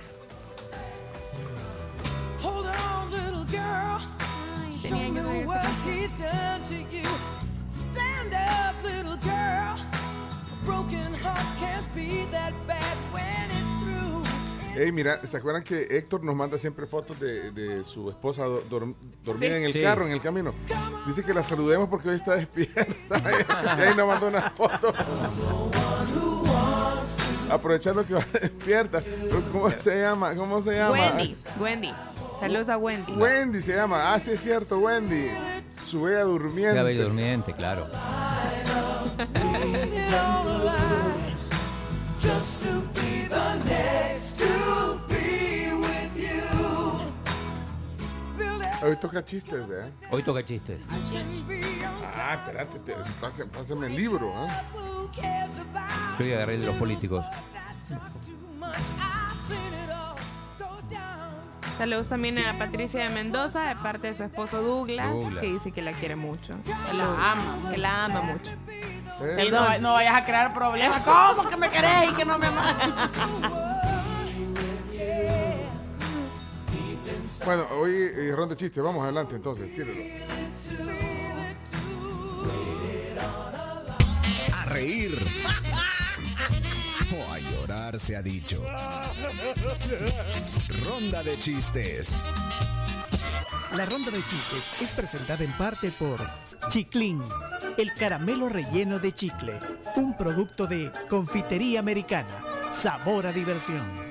Hey, 14.75 14.91
mira, 14.93 15.19
¿se 15.25 15.35
acuerdan 15.35 15.63
que 15.63 15.81
Héctor 15.89 16.23
nos 16.23 16.35
manda 16.35 16.57
siempre 16.57 16.85
fotos 16.85 17.19
de, 17.19 17.51
de 17.51 17.83
su 17.83 18.09
esposa 18.09 18.45
do- 18.45 18.63
dorm- 18.69 18.95
dormida 19.23 19.51
Sí. 19.51 19.57
en 19.57 19.63
el 19.63 19.73
Sí. 19.73 19.81
carro, 19.81 20.05
en 20.05 20.11
el 20.13 20.21
camino? 20.21 20.53
Dice 21.05 21.23
que 21.23 21.33
la 21.33 21.43
saludemos 21.43 21.89
porque 21.89 22.09
hoy 22.09 22.15
está 22.15 22.35
despierta. 22.37 23.21
y 23.77 23.81
ahí 23.81 23.95
nos 23.95 24.07
mandó 24.07 24.27
una 24.27 24.49
foto. 24.51 24.93
Aprovechando 27.49 28.05
que 28.05 28.13
va 28.13 28.23
despierta. 28.41 29.01
¿Cómo 29.51 29.69
se 29.71 30.01
llama? 30.01 30.35
¿Cómo 30.35 30.61
se 30.61 30.75
llama? 30.75 30.91
Wendy, 30.91 31.35
Wendy. 31.59 31.93
Saludos 32.39 32.69
a 32.69 32.77
Wendy. 32.77 33.11
Wendy 33.13 33.61
se 33.61 33.75
llama. 33.75 34.13
Ah, 34.13 34.19
sí 34.19 34.31
es 34.31 34.41
cierto, 34.41 34.79
Wendy. 34.79 35.29
Su 35.83 36.03
bella 36.03 36.23
durmiente. 36.23 36.77
Qué 36.77 36.83
bello 36.83 37.03
durmiente, 37.03 37.53
claro. 37.53 37.87
Just 42.21 42.61
to 42.63 42.81
be 42.93 43.27
the 43.29 43.55
next 43.65 44.37
to 44.39 45.08
Hoy 48.81 48.95
toca 48.95 49.23
chistes, 49.25 49.67
¿verdad? 49.67 49.89
Hoy 50.09 50.23
toca 50.23 50.43
chistes. 50.43 50.87
Ah, 52.15 52.35
espérate, 52.35 52.79
te- 52.79 52.95
pásame 53.51 53.87
el 53.87 53.95
libro. 53.95 54.33
¿eh? 54.45 54.47
Yo 56.17 56.25
ya 56.25 56.35
agarré 56.37 56.55
el 56.55 56.61
de 56.61 56.67
los 56.67 56.75
políticos. 56.75 57.25
Saludos 61.77 62.09
también 62.09 62.37
a 62.39 62.57
Patricia 62.57 63.03
de 63.03 63.09
Mendoza, 63.09 63.67
de 63.69 63.75
parte 63.77 64.07
de 64.07 64.15
su 64.15 64.23
esposo 64.23 64.61
Douglas, 64.61 65.09
Douglas. 65.11 65.39
que 65.41 65.47
dice 65.47 65.71
que 65.71 65.81
la 65.81 65.93
quiere 65.93 66.15
mucho. 66.17 66.53
Que 66.63 66.93
la 66.93 67.31
ama. 67.31 67.69
Que 67.71 67.77
la 67.77 68.05
ama 68.05 68.21
mucho. 68.21 68.51
Sí, 69.35 69.49
no, 69.51 69.77
no 69.79 69.93
vayas 69.93 70.15
a 70.15 70.25
crear 70.25 70.53
problemas. 70.53 71.01
¿Cómo 71.03 71.49
que 71.49 71.55
me 71.57 71.69
querés 71.69 72.11
y 72.11 72.13
que 72.15 72.25
no 72.25 72.37
me 72.37 72.47
amas? 72.47 73.09
Bueno, 77.45 77.67
hoy 77.71 77.93
eh, 77.93 78.33
ronda 78.35 78.55
de 78.55 78.59
chistes. 78.59 78.83
Vamos 78.83 79.03
adelante 79.03 79.35
entonces, 79.35 79.73
tírelo. 79.73 80.03
A 84.53 84.65
reír. 84.65 85.17
O 87.17 87.33
a 87.33 87.39
llorar 87.39 87.99
se 87.99 88.15
ha 88.15 88.21
dicho. 88.21 88.61
Ronda 90.85 91.23
de 91.23 91.37
chistes. 91.39 92.25
La 93.75 93.85
ronda 93.85 94.11
de 94.11 94.19
chistes 94.19 94.81
es 94.81 94.91
presentada 94.91 95.43
en 95.43 95.51
parte 95.53 95.91
por 95.91 96.19
Chiclín, 96.69 97.21
el 97.77 97.93
caramelo 97.93 98.49
relleno 98.49 98.99
de 98.99 99.11
chicle, 99.13 99.53
un 99.95 100.17
producto 100.17 100.67
de 100.67 100.91
confitería 101.07 101.79
americana. 101.79 102.43
Sabor 102.71 103.27
a 103.27 103.31
diversión. 103.31 104.08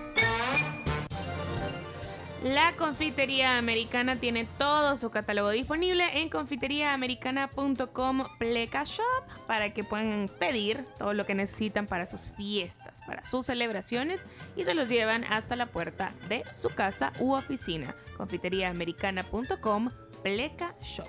La 2.45 2.77
confitería 2.77 3.59
americana 3.59 4.15
tiene 4.15 4.47
todo 4.59 4.97
su 4.97 5.11
catálogo 5.11 5.51
disponible 5.51 6.21
en 6.21 6.29
confiteriaamericana.com 6.29 8.23
pleca 8.39 8.85
shop 8.85 9.25
para 9.49 9.71
que 9.71 9.83
puedan 9.83 10.31
pedir 10.39 10.85
todo 10.99 11.15
lo 11.15 11.27
que 11.27 11.35
necesitan 11.35 11.87
para 11.87 12.07
sus 12.07 12.31
fiestas, 12.37 13.01
para 13.07 13.25
sus 13.25 13.47
celebraciones 13.47 14.25
y 14.55 14.63
se 14.63 14.75
los 14.75 14.89
llevan 14.89 15.25
hasta 15.25 15.57
la 15.57 15.67
puerta 15.67 16.15
de 16.29 16.45
su 16.55 16.69
casa 16.69 17.13
u 17.19 17.35
oficina. 17.35 17.93
confiteriaamericana.com 18.17 19.91
pleca 20.23 20.77
shop. 20.81 21.09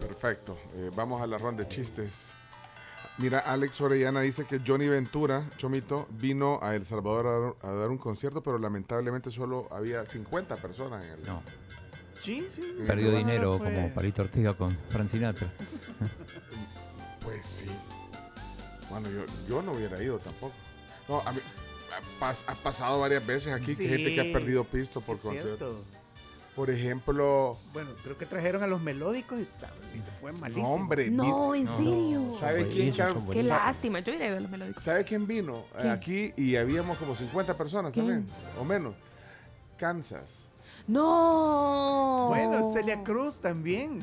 Perfecto. 0.00 0.58
Eh, 0.74 0.90
vamos 0.96 1.20
a 1.20 1.26
la 1.26 1.36
ronda 1.36 1.64
de 1.64 1.68
chistes. 1.68 2.34
Mira, 3.18 3.40
Alex 3.40 3.80
Orellana 3.80 4.20
dice 4.20 4.44
que 4.44 4.60
Johnny 4.64 4.86
Ventura, 4.88 5.42
Chomito, 5.56 6.06
vino 6.10 6.60
a 6.62 6.74
El 6.76 6.86
Salvador 6.86 7.26
a 7.26 7.30
dar, 7.38 7.54
a 7.62 7.76
dar 7.80 7.90
un 7.90 7.98
concierto, 7.98 8.42
pero 8.42 8.58
lamentablemente 8.58 9.30
solo 9.30 9.66
había 9.72 10.04
50 10.06 10.56
personas 10.56 11.02
en 11.04 11.10
el. 11.10 11.26
No. 11.26 11.42
Sí, 12.20 12.46
sí. 12.52 12.62
Perdió 12.86 13.10
dinero 13.10 13.58
fue- 13.58 13.72
como 13.74 13.92
Palito 13.94 14.22
Ortega 14.22 14.52
con 14.54 14.76
Frank 14.88 15.08
Sinatra. 15.10 15.48
Pues 17.22 17.44
sí. 17.44 17.66
Bueno, 18.90 19.08
yo, 19.10 19.24
yo 19.48 19.62
no 19.62 19.72
hubiera 19.72 20.02
ido 20.02 20.18
tampoco. 20.18 20.54
No, 21.08 21.20
a 21.26 21.32
mí- 21.32 21.40
ha, 21.92 22.24
pas- 22.24 22.44
ha 22.46 22.54
pasado 22.54 23.00
varias 23.00 23.24
veces 23.26 23.52
aquí 23.52 23.76
que 23.76 23.88
gente 23.88 24.14
que 24.14 24.20
ha 24.20 24.32
perdido 24.32 24.64
pisto 24.64 25.00
por 25.00 25.18
concierto. 25.20 25.82
Por 26.58 26.70
ejemplo, 26.70 27.56
Bueno, 27.72 27.88
creo 28.02 28.18
que 28.18 28.26
trajeron 28.26 28.64
a 28.64 28.66
los 28.66 28.80
melódicos 28.80 29.38
y, 29.40 29.46
fue 30.20 30.32
malísimo. 30.32 30.66
no, 30.66 30.74
hombre. 30.74 31.08
No, 31.08 31.54
en 31.54 31.68
serio. 31.68 32.30
¿Sabe 32.30 32.66
quién, 32.66 32.92
Carlos? 32.92 33.24
Qué 33.30 33.44
lástima. 33.44 34.00
Yo 34.00 34.12
iré 34.12 34.32
de 34.32 34.40
los 34.40 34.50
melódicos. 34.50 34.82
¿Sabe 34.82 35.04
quién 35.04 35.24
vino 35.28 35.58
eh, 35.76 35.82
¿Quién? 35.82 35.92
aquí 35.92 36.32
y 36.36 36.56
habíamos 36.56 36.98
como 36.98 37.14
50 37.14 37.56
personas 37.56 37.92
¿Quién? 37.92 38.06
también? 38.06 38.28
O 38.60 38.64
menos. 38.64 38.96
Kansas. 39.76 40.48
No. 40.88 42.24
Bueno, 42.30 42.64
Celia 42.72 43.04
Cruz 43.04 43.40
también. 43.40 44.00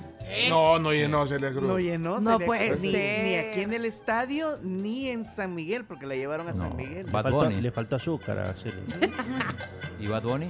No, 0.47 0.79
no 0.79 0.93
llenó 0.93 1.27
Celia 1.27 1.51
Cruz. 1.51 1.63
No 1.63 1.77
llenó 1.77 2.21
No 2.21 2.31
Celia 2.37 2.45
puede 2.45 2.69
Cruz, 2.69 2.81
ni, 2.83 2.91
ser. 2.93 3.23
ni 3.23 3.35
aquí 3.35 3.61
en 3.63 3.73
el 3.73 3.83
estadio 3.83 4.59
ni 4.63 5.09
en 5.09 5.25
San 5.25 5.55
Miguel, 5.55 5.83
porque 5.83 6.05
la 6.05 6.15
llevaron 6.15 6.47
a 6.47 6.53
San 6.53 6.73
Miguel. 6.77 7.05
Le 7.11 7.31
Bunny. 7.31 7.59
le 7.59 7.71
faltó 7.71 7.97
azúcar 7.97 8.39
a 8.39 8.53
Celia. 8.53 9.11
¿Y 9.99 10.07
Bad 10.07 10.23
Bunny? 10.23 10.49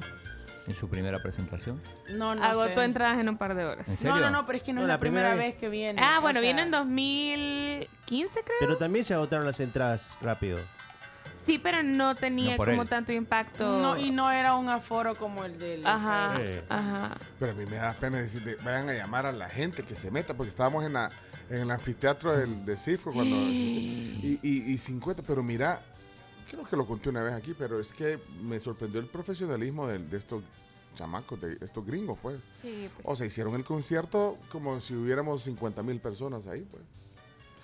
En 0.67 0.73
su 0.75 0.89
primera 0.89 1.19
presentación. 1.19 1.79
No, 2.15 2.33
no 2.33 2.43
Agotó 2.43 2.75
sé. 2.75 2.83
entradas 2.85 3.19
en 3.19 3.29
un 3.29 3.37
par 3.37 3.53
de 3.55 3.65
horas. 3.65 3.87
¿En 3.87 3.93
No, 3.93 3.99
serio? 3.99 4.19
no, 4.21 4.29
no, 4.31 4.45
pero 4.47 4.57
es 4.57 4.63
que 4.63 4.73
no, 4.73 4.79
No, 4.81 4.85
es 4.85 4.87
la 4.89 4.97
primera, 4.99 5.29
primera 5.29 5.47
vez 5.47 5.57
que 5.57 5.69
viene. 5.69 6.01
Ah, 6.03 6.17
o 6.17 6.21
bueno, 6.21 6.39
sea, 6.39 6.49
vino 6.49 6.61
en 6.63 6.71
2015, 6.71 8.33
creo. 8.43 8.57
Pero 8.59 8.77
también 8.77 9.05
se 9.05 9.13
agotaron 9.13 9.45
las 9.45 9.59
entradas 9.59 10.09
rápido. 10.21 10.57
Sí, 11.45 11.59
pero 11.59 11.83
no 11.83 12.15
tenía 12.15 12.57
No 12.57 12.65
como 12.65 12.81
él. 12.81 12.89
tanto 12.89 13.13
impacto. 13.13 13.77
No, 13.77 13.95
y 13.97 14.09
no 14.09 14.31
era 14.31 14.55
un 14.55 14.67
aforo 14.67 15.13
como 15.13 15.45
el 15.45 15.59
del. 15.59 15.85
Ajá, 15.85 16.37
Sí. 16.37 16.57
ajá. 16.69 17.15
Pero 17.39 17.51
a 17.51 17.55
mí 17.55 17.65
me 17.67 17.75
da 17.75 17.93
pena 17.93 18.17
decirle, 18.17 18.57
vayan 18.63 18.89
a 18.89 18.93
llamar 18.93 19.27
a 19.27 19.31
la 19.31 19.47
gente 19.47 19.83
que 19.83 19.93
se 19.95 20.09
meta, 20.09 20.33
porque 20.33 20.49
estábamos 20.49 20.83
en, 20.83 20.93
la, 20.93 21.11
en 21.51 21.61
el 21.61 21.69
anfiteatro 21.69 22.35
del, 22.35 22.65
de 22.65 22.75
Cifro 22.75 23.13
cuando... 23.13 23.35
y, 23.39 24.39
y, 24.41 24.71
y 24.71 24.77
50, 24.79 25.21
pero 25.21 25.43
mira, 25.43 25.81
creo 26.49 26.63
que 26.65 26.75
lo 26.75 26.85
conté 26.85 27.09
una 27.09 27.23
vez 27.23 27.33
aquí, 27.33 27.53
pero 27.57 27.79
es 27.79 27.91
que 27.91 28.19
me 28.43 28.59
sorprendió 28.59 28.99
el 28.99 29.07
profesionalismo 29.07 29.87
del- 29.87 30.09
de, 30.09 30.17
estos 30.17 30.43
chamacos, 30.95 31.39
de 31.41 31.57
estos 31.61 31.85
gringos, 31.85 32.17
pues. 32.21 32.37
Sí, 32.61 32.89
pues. 32.95 33.05
O 33.07 33.15
sea, 33.15 33.25
hicieron 33.25 33.55
el 33.55 33.63
concierto 33.63 34.37
como 34.49 34.79
si 34.79 34.93
hubiéramos 34.95 35.43
50 35.43 35.83
mil 35.83 35.99
personas 35.99 36.45
ahí, 36.47 36.61
pues. 36.69 36.83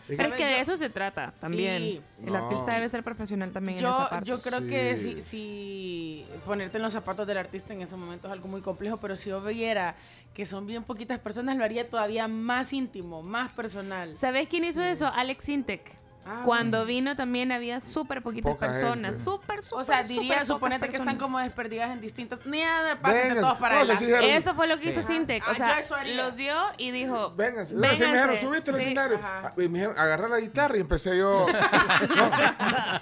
Pero 0.07 0.29
es 0.29 0.35
que 0.35 0.45
de 0.45 0.59
eso 0.59 0.75
se 0.75 0.89
trata 0.89 1.33
también. 1.39 1.77
Sí. 1.81 2.01
El 2.25 2.33
No. 2.33 2.43
artista 2.43 2.73
debe 2.73 2.89
ser 2.89 3.01
profesional 3.01 3.51
también 3.53 3.77
en 3.77 3.83
Yo, 3.83 3.91
esa 3.91 4.09
parte. 4.09 4.25
yo 4.29 4.41
creo 4.41 4.67
que 4.67 4.97
si, 4.97 5.21
si 5.21 6.25
ponerte 6.45 6.77
en 6.77 6.83
los 6.83 6.91
zapatos 6.91 7.25
del 7.25 7.37
artista 7.37 7.73
en 7.73 7.81
ese 7.81 7.95
momento 7.95 8.27
es 8.27 8.33
algo 8.33 8.49
muy 8.49 8.59
complejo, 8.61 8.97
pero 8.97 9.15
si 9.15 9.29
yo 9.29 9.41
viera 9.41 9.95
que 10.33 10.45
son 10.45 10.65
bien 10.67 10.83
poquitas 10.83 11.19
personas, 11.19 11.55
lo 11.55 11.63
haría 11.63 11.87
todavía 11.89 12.27
más 12.27 12.73
íntimo, 12.73 13.21
más 13.23 13.53
personal. 13.53 14.17
¿Sabes 14.17 14.49
quién 14.49 14.65
hizo 14.65 14.83
eso? 14.83 15.07
Alex 15.07 15.45
Sintek. 15.45 16.00
Ah, 16.23 16.43
Cuando 16.45 16.85
vino 16.85 17.15
también 17.15 17.51
había 17.51 17.81
súper 17.81 18.21
poquitas 18.21 18.51
Poca 18.53 18.67
personas. 18.67 19.11
gente. 19.13 19.23
Súper, 19.23 19.63
súper, 19.63 19.81
O 19.81 19.83
sea, 19.83 20.03
diría, 20.03 20.45
suponete 20.45 20.87
que 20.89 20.97
están 20.97 21.17
como 21.17 21.39
desperdigadas 21.39 21.93
en 21.95 22.01
distintas. 22.01 22.45
Ni 22.45 22.61
nada, 22.61 22.95
pásense 23.01 23.41
todos 23.41 23.57
para 23.57 23.73
no, 23.75 23.81
adelante. 23.81 24.05
sí, 24.05 24.11
sí, 24.19 24.25
Eso 24.29 24.53
fue 24.53 24.67
lo 24.67 24.77
que 24.79 24.89
hizo 24.89 25.01
Sí. 25.01 25.13
Sintek. 25.13 25.43
Ah, 25.47 25.51
O 25.51 25.55
sea, 25.55 25.81
los 26.15 26.35
dio 26.35 26.55
y 26.77 26.91
dijo... 26.91 27.33
Vénganse, 27.35 27.73
Vénganse. 27.73 27.75
vénganse, 27.75 28.07
me 28.07 28.13
dijeron, 28.13 28.37
subiste 28.37 28.69
al 28.71 28.77
Sí, 28.77 28.83
escenario. 28.83 29.17
ajá. 29.17 29.41
Ah, 29.47 29.53
Y 29.57 29.67
me 29.67 29.79
dijeron, 29.79 29.97
agarrar 29.99 30.29
la 30.29 30.39
guitarra 30.39 30.77
y 30.77 30.81
empecé 30.81 31.17
yo. 31.17 31.45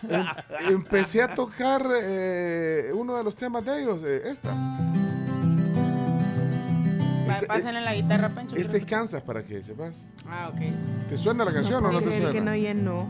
No, 0.03 0.19
em- 0.19 0.27
empecé 0.69 1.21
a 1.21 1.33
tocar 1.35 1.83
eh, 2.01 2.91
uno 2.93 3.15
de 3.17 3.23
los 3.23 3.35
temas 3.35 3.63
de 3.65 3.81
ellos, 3.81 3.99
eh, 4.03 4.21
esta. 4.25 4.51
Este, 7.31 7.47
Pásenle 7.47 7.81
la 7.81 7.93
guitarra, 7.95 8.29
Pencho. 8.29 8.55
Este 8.55 8.77
es 8.77 8.85
Kansas 8.85 9.21
para 9.21 9.43
que 9.43 9.61
sepas. 9.63 10.05
Ah, 10.27 10.49
ok. 10.53 10.59
¿Te 11.09 11.17
suena 11.17 11.43
la 11.45 11.53
canción 11.53 11.85
o 11.85 11.91
no 11.91 11.99
te 11.99 12.05
puede 12.05 12.17
ser 12.17 12.25
que 12.27 12.31
suena? 12.39 12.51
no 12.51 12.57
llenó. 12.57 13.05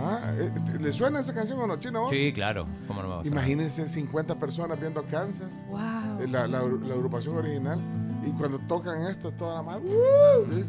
Ah, 0.00 0.20
eh, 0.38 0.50
¿Le 0.78 0.92
suena 0.92 1.18
esa 1.20 1.34
canción 1.34 1.58
o 1.60 1.66
no, 1.66 1.76
Chino? 1.80 2.02
vos? 2.02 2.10
Sí, 2.10 2.32
claro. 2.32 2.66
¿Cómo 2.86 3.02
no 3.02 3.08
me 3.08 3.14
va 3.16 3.20
a? 3.22 3.26
Imagínense 3.26 3.88
50 3.88 4.36
personas 4.36 4.78
viendo 4.80 5.02
Kansas, 5.04 5.48
Wow. 5.68 6.20
eh, 6.22 6.28
la, 6.28 6.46
la- 6.46 6.62
la 6.62 6.94
agrupación 6.94 7.36
original, 7.36 7.80
y 8.24 8.30
cuando 8.38 8.58
tocan 8.60 9.02
esto, 9.02 9.32
toda 9.32 9.56
la 9.56 9.62
más. 9.62 9.78
¡uh! 9.78 10.52
Eh. 10.52 10.64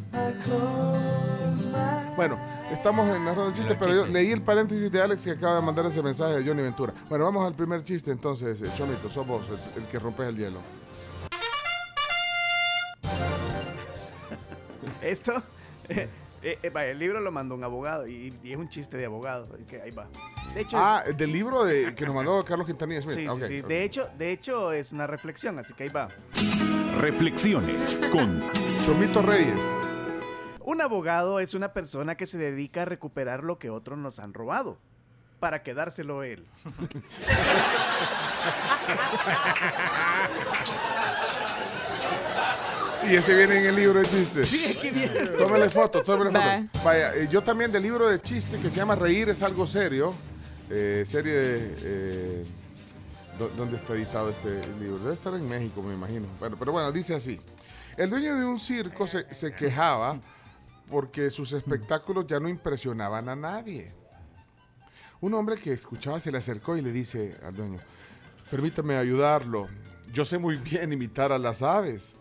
Bueno, 2.15 2.38
estamos 2.71 3.07
en 3.15 3.23
la 3.23 3.34
ronda 3.36 3.51
de 3.51 3.57
chistes, 3.57 3.77
pero 3.80 3.93
yo 3.93 4.07
leí 4.07 4.32
el 4.32 4.41
paréntesis 4.41 4.91
de 4.91 5.01
Alex 5.01 5.23
que 5.23 5.32
acaba 5.32 5.57
de 5.57 5.61
mandar 5.61 5.86
ese 5.86 6.01
mensaje 6.01 6.39
de 6.39 6.45
Johnny 6.47 6.61
Ventura. 6.63 6.93
Bueno, 7.09 7.25
vamos 7.25 7.45
al 7.45 7.53
primer 7.53 7.84
chiste 7.84 8.11
entonces, 8.11 8.61
eh, 8.61 8.69
Chomito, 8.75 9.09
sos 9.09 9.25
vos 9.27 9.43
el, 9.47 9.84
el 9.84 9.89
que 9.89 9.99
rompes 9.99 10.27
el 10.27 10.36
hielo. 10.38 10.59
Esto, 15.02 15.41
eh, 15.89 16.08
eh, 16.41 16.70
vaya, 16.74 16.91
el 16.91 17.00
libro 17.00 17.20
lo 17.20 17.32
mandó 17.32 17.56
un 17.56 17.64
abogado 17.64 18.08
y, 18.08 18.34
y 18.43 18.52
es 18.52 18.58
un 18.58 18.70
chiste 18.70 18.97
de 18.97 19.06
abogado. 19.06 19.47
que 19.68 19.82
ahí 19.82 19.91
va. 19.91 20.08
De 20.54 20.62
hecho, 20.62 20.78
Ah, 20.80 21.04
del 21.16 21.32
libro 21.32 21.64
de, 21.66 21.93
que 21.95 22.06
nos 22.06 22.16
mandó 22.16 22.43
Carlos 22.43 22.68
Quintanilla 22.68 23.02
Smith. 23.02 23.16
sí, 23.16 23.28
sí. 23.47 23.62
De 23.62 23.84
hecho, 23.84 24.10
de 24.18 24.32
hecho 24.32 24.72
es 24.72 24.91
una 24.91 25.08
reflexión, 25.08 25.60
así 25.60 25.74
que 25.74 25.84
ahí 25.84 25.89
va. 25.89 26.08
Reflexiones 27.00 28.00
con 28.12 28.41
Chomito 28.86 29.22
Reyes. 29.22 29.60
Un 30.62 30.82
abogado 30.82 31.39
es 31.39 31.54
una 31.54 31.74
persona 31.74 32.16
que 32.16 32.26
se 32.26 32.38
dedica 32.38 32.84
a 32.84 32.86
recuperar 32.86 33.43
lo 33.43 33.58
que 33.60 33.70
otros 33.70 33.97
nos 33.97 34.20
han 34.20 34.34
robado 34.34 34.78
para 35.39 35.64
quedárselo 35.64 36.24
él. 36.24 36.45
Y 43.08 43.16
ese 43.16 43.36
viene 43.36 43.60
en 43.60 43.66
el 43.68 43.76
libro 43.76 44.00
de 44.00 44.06
chistes. 44.08 44.50
Sí, 44.50 44.66
aquí 44.78 44.91
viene. 44.91 45.20
Tómale 45.38 45.70
foto, 45.70 46.04
tómale 46.04 46.32
Va. 46.32 46.64
foto. 46.72 46.84
Vaya, 46.86 47.16
eh, 47.16 47.28
yo 47.32 47.41
también 47.41 47.72
del 47.72 47.84
libro 47.84 48.08
de 48.08 48.22
chistes 48.22 48.60
que 48.60 48.70
se 48.70 48.76
llama 48.78 48.95
Reír 48.95 49.30
es 49.30 49.41
algo 49.43 49.66
serio. 49.66 50.14
eh, 50.72 51.04
serie 51.08 51.34
de. 51.34 51.76
eh, 51.82 52.45
¿dó- 53.39 53.50
¿Dónde 53.58 53.78
está 53.78 53.93
editado 53.93 54.30
este 54.30 54.62
libro? 54.80 55.00
Debe 55.00 55.14
estar 55.16 55.34
en 55.34 55.47
México, 55.50 55.82
me 55.82 55.93
imagino. 55.95 56.28
Bueno, 56.39 56.58
pero 56.60 56.72
bueno, 56.72 56.91
dice 56.91 57.16
así. 57.16 57.39
El 57.97 58.10
dueño 58.12 58.36
de 58.38 58.45
un 58.45 58.60
circo 58.60 59.08
se, 59.08 59.34
se 59.34 59.52
quejaba 59.54 60.20
porque 60.91 61.32
sus 61.32 61.54
espectáculos 61.54 62.28
ya 62.28 62.39
no 62.39 62.47
impresionaban 62.50 63.30
a 63.30 63.36
nadie. 63.36 63.91
Un 65.22 65.34
hombre 65.34 65.56
que 65.58 65.74
escuchaba 65.74 66.20
se 66.20 66.32
le 66.32 66.38
acercó 66.38 66.78
y 66.78 66.82
le 66.82 66.91
dice 66.91 67.36
al 67.43 67.56
dueño, 67.56 67.80
permítame 68.52 68.95
ayudarlo. 68.95 69.68
Yo 70.14 70.24
sé 70.24 70.38
muy 70.38 70.56
bien 70.58 70.93
imitar 70.93 71.32
a 71.32 71.38
las 71.39 71.62
aves. 71.62 72.16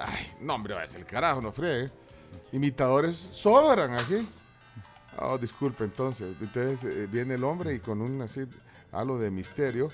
Ay, 0.00 0.26
no, 0.40 0.54
hombre, 0.54 0.74
va 0.74 0.82
a 0.82 0.86
ser 0.86 1.00
el 1.00 1.06
carajo, 1.06 1.42
no 1.42 1.52
fregue. 1.52 1.90
Imitadores 2.52 3.16
sobran 3.16 3.92
aquí. 3.94 4.26
Oh, 5.18 5.36
disculpe, 5.36 5.84
entonces. 5.84 6.34
Entonces 6.40 6.84
eh, 6.84 7.06
viene 7.10 7.34
el 7.34 7.44
hombre 7.44 7.74
y 7.74 7.80
con 7.80 8.00
un 8.00 8.22
así, 8.22 8.46
halo 8.92 9.18
de 9.18 9.30
misterio, 9.30 9.88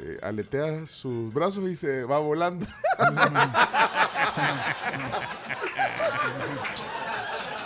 eh, 0.00 0.18
aletea 0.22 0.86
sus 0.86 1.34
brazos 1.34 1.68
y 1.68 1.74
se 1.76 2.04
va 2.04 2.18
volando. 2.18 2.66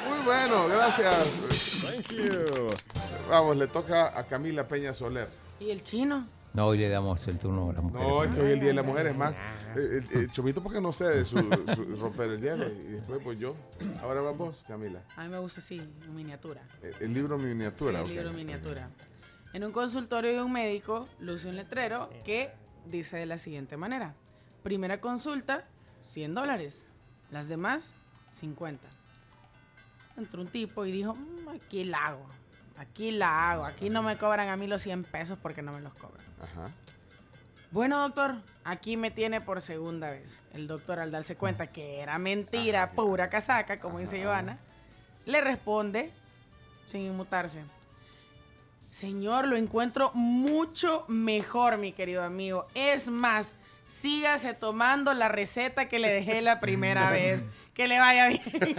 Muy 0.08 0.18
bueno, 0.24 0.68
gracias. 0.68 1.28
Thank 1.82 2.08
you. 2.12 2.66
Vamos, 3.28 3.56
le 3.56 3.66
toca 3.66 4.18
a 4.18 4.24
Camila 4.24 4.66
Peña 4.66 4.94
Soler. 4.94 5.28
¿Y 5.60 5.70
el 5.70 5.82
chino? 5.84 6.26
No, 6.54 6.66
hoy 6.66 6.78
le 6.78 6.88
damos 6.90 7.26
el 7.28 7.38
turno 7.38 7.70
a 7.70 7.72
las 7.72 7.82
mujeres. 7.82 8.06
No, 8.08 8.24
es 8.24 8.30
que 8.34 8.40
hoy 8.42 8.50
el 8.52 8.60
Día 8.60 8.68
de 8.68 8.74
la 8.74 8.82
Mujer, 8.82 9.06
es 9.06 9.16
más. 9.16 9.34
El, 9.74 9.80
el- 9.80 10.06
el 10.20 10.32
chomito 10.32 10.62
porque 10.62 10.80
no 10.82 10.92
sé 10.92 11.04
de 11.06 11.24
su, 11.24 11.38
su- 11.74 11.96
romper 11.96 12.28
el 12.30 12.40
hielo 12.42 12.68
y 12.68 12.92
después 12.92 13.20
pues 13.24 13.38
yo. 13.38 13.56
Ahora 14.02 14.20
vas 14.20 14.36
vos, 14.36 14.62
Camila. 14.68 15.00
A 15.16 15.24
mí 15.24 15.30
me 15.30 15.38
gusta 15.38 15.60
así, 15.60 15.78
en 15.78 16.14
miniatura. 16.14 16.60
El, 16.82 16.94
el 17.00 17.14
libro 17.14 17.38
miniatura. 17.38 18.04
Sí, 18.04 18.10
el 18.10 18.16
libro 18.16 18.32
miniatura. 18.34 18.90
En 19.54 19.64
un 19.64 19.72
consultorio 19.72 20.30
de 20.32 20.42
un 20.42 20.52
médico 20.52 21.08
luce 21.20 21.48
un 21.48 21.56
letrero 21.56 22.10
que 22.24 22.50
dice 22.86 23.16
de 23.16 23.24
la 23.26 23.38
siguiente 23.38 23.76
manera. 23.78 24.14
Primera 24.62 25.00
consulta, 25.00 25.64
100 26.02 26.34
dólares. 26.34 26.84
Las 27.30 27.48
demás, 27.48 27.94
50. 28.32 28.86
Entró 30.18 30.42
un 30.42 30.48
tipo 30.48 30.84
y 30.84 30.92
dijo, 30.92 31.14
"Mm, 31.14 31.48
aquí 31.56 31.84
la 31.84 32.08
hago. 32.08 32.26
Aquí 32.76 33.10
la 33.10 33.50
hago. 33.52 33.64
Aquí 33.64 33.88
no 33.90 34.02
me 34.02 34.16
cobran 34.16 34.48
a 34.48 34.56
mí 34.56 34.66
los 34.66 34.82
100 34.82 35.04
pesos 35.04 35.38
porque 35.40 35.62
no 35.62 35.72
me 35.72 35.80
los 35.80 35.94
cobran. 35.94 36.20
Ajá. 36.42 36.70
Bueno, 37.70 38.00
doctor, 38.02 38.34
aquí 38.64 38.96
me 38.98 39.10
tiene 39.10 39.40
por 39.40 39.62
segunda 39.62 40.10
vez. 40.10 40.40
El 40.52 40.66
doctor, 40.66 40.98
al 40.98 41.10
darse 41.10 41.36
cuenta 41.36 41.68
que 41.68 42.00
era 42.00 42.18
mentira, 42.18 42.90
pura 42.90 43.30
casaca, 43.30 43.80
como 43.80 43.98
dice 43.98 44.22
Joana, 44.22 44.58
le 45.24 45.40
responde, 45.40 46.10
sin 46.84 47.02
inmutarse. 47.02 47.62
Señor, 48.90 49.48
lo 49.48 49.56
encuentro 49.56 50.10
mucho 50.12 51.06
mejor, 51.08 51.78
mi 51.78 51.92
querido 51.92 52.22
amigo. 52.22 52.66
Es 52.74 53.08
más, 53.08 53.56
sígase 53.86 54.52
tomando 54.52 55.14
la 55.14 55.28
receta 55.28 55.88
que 55.88 55.98
le 55.98 56.10
dejé 56.10 56.42
la 56.42 56.60
primera 56.60 57.10
vez. 57.12 57.42
Que 57.72 57.88
le 57.88 57.98
vaya 57.98 58.26
bien. 58.26 58.42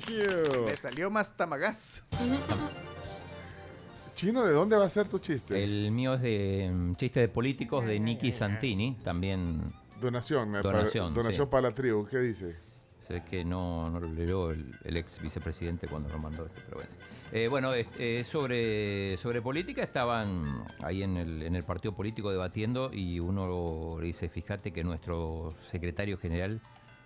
Thank 0.00 0.10
you. 0.10 0.64
Le 0.66 0.76
salió 0.76 1.10
más 1.10 1.36
tamagás. 1.36 2.02
Chino, 4.14 4.44
¿de 4.44 4.52
dónde 4.52 4.76
va 4.76 4.84
a 4.84 4.90
ser 4.90 5.08
tu 5.08 5.18
chiste? 5.18 5.62
El 5.62 5.90
mío 5.92 6.14
es 6.14 6.22
de 6.22 6.70
mm, 6.72 6.94
chiste 6.96 7.20
de 7.20 7.28
políticos 7.28 7.86
de 7.86 7.98
Nicky 7.98 8.32
Santini, 8.32 8.96
también. 9.02 9.60
Donación, 10.00 10.50
me 10.50 10.60
Donación. 10.60 11.06
pare- 11.08 11.14
donación 11.22 11.46
sí. 11.46 11.50
para 11.50 11.68
la 11.68 11.74
tribu, 11.74 12.06
¿qué 12.06 12.18
dice? 12.18 12.56
Sé 13.00 13.22
que 13.24 13.44
no, 13.44 13.88
no 13.90 13.98
lo 13.98 14.08
leyó 14.12 14.50
el, 14.50 14.70
el 14.84 14.96
ex 14.98 15.20
vicepresidente 15.22 15.88
cuando 15.88 16.10
lo 16.10 16.18
mandó 16.18 16.44
esto, 16.46 16.60
pero 16.66 16.76
bueno. 16.78 16.90
Eh, 17.32 17.48
bueno, 17.48 17.72
es- 17.72 17.86
eh, 17.98 18.22
sobre, 18.24 19.16
sobre 19.16 19.40
política 19.40 19.82
estaban 19.82 20.64
ahí 20.82 21.02
en 21.02 21.16
el, 21.16 21.42
en 21.42 21.54
el 21.56 21.62
partido 21.62 21.94
político 21.94 22.30
debatiendo 22.30 22.90
y 22.92 23.20
uno 23.20 23.96
le 23.98 24.06
dice, 24.06 24.28
fíjate 24.28 24.70
que 24.72 24.84
nuestro 24.84 25.54
secretario 25.62 26.18
general 26.18 26.60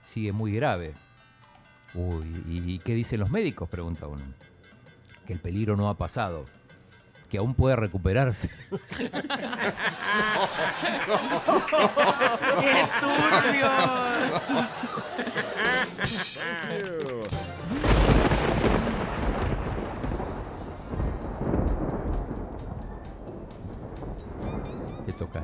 sigue 0.09 0.33
muy 0.33 0.53
grave. 0.53 0.95
Uy, 1.95 2.27
¿y 2.49 2.79
qué 2.81 2.93
dicen 2.93 3.21
los 3.21 3.31
médicos? 3.31 3.69
Pregunta 3.69 4.07
uno. 4.07 4.23
Que 5.27 5.33
el 5.33 5.39
peligro 5.39 5.77
no 5.77 5.89
ha 5.89 5.97
pasado, 5.97 6.45
que 7.31 7.39
aún 7.39 7.55
puede 7.55 7.77
recuperarse. 7.77 8.51
¡Qué 8.71 9.11
turbio! 13.01 13.71
Te 25.07 25.13
toca. 25.13 25.43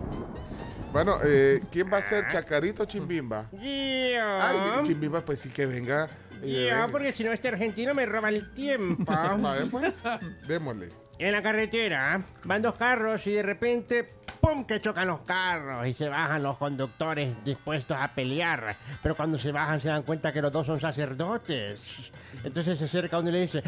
Bueno, 0.92 1.18
eh, 1.24 1.62
¿quién 1.70 1.88
va 1.92 1.98
a 1.98 2.02
ser 2.02 2.26
Chacarito 2.26 2.82
o 2.82 2.86
Chimbimba? 2.86 3.46
Ay, 3.60 4.82
Chimbimba, 4.82 5.20
pues 5.20 5.38
sí 5.40 5.48
que 5.50 5.66
venga. 5.66 6.08
Venga. 6.40 6.88
porque 6.90 7.12
si 7.12 7.24
no 7.24 7.32
este 7.32 7.48
argentino 7.48 7.94
me 7.94 8.06
roba 8.06 8.28
el 8.28 8.52
tiempo. 8.52 9.12
Vale, 9.38 9.66
pues, 9.66 10.02
démosle. 10.46 10.88
En 11.18 11.32
la 11.32 11.42
carretera 11.42 12.22
van 12.44 12.62
dos 12.62 12.76
carros 12.76 13.26
y 13.26 13.32
de 13.32 13.42
repente, 13.42 14.08
¡pum! 14.40 14.64
que 14.64 14.80
chocan 14.80 15.06
los 15.06 15.20
carros 15.20 15.86
y 15.86 15.92
se 15.92 16.08
bajan 16.08 16.42
los 16.42 16.56
conductores 16.56 17.44
dispuestos 17.44 17.94
a 18.00 18.08
pelear. 18.08 18.74
Pero 19.02 19.14
cuando 19.14 19.38
se 19.38 19.52
bajan 19.52 19.80
se 19.80 19.88
dan 19.88 20.02
cuenta 20.02 20.32
que 20.32 20.40
los 20.40 20.50
dos 20.50 20.66
son 20.66 20.80
sacerdotes. 20.80 22.10
Entonces 22.42 22.78
se 22.78 22.86
acerca 22.86 23.18
uno 23.18 23.28
y 23.28 23.32
le 23.32 23.40
dice, 23.42 23.62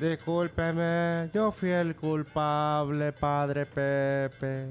discúlpeme, 0.00 1.30
yo 1.32 1.52
fui 1.52 1.70
el 1.70 1.94
culpable, 1.94 3.12
padre 3.12 3.66
Pepe. 3.66 4.66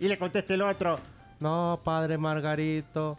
Y 0.00 0.08
le 0.08 0.16
contesta 0.16 0.54
el 0.54 0.62
otro, 0.62 0.98
no, 1.40 1.80
padre 1.84 2.16
Margarito, 2.16 3.18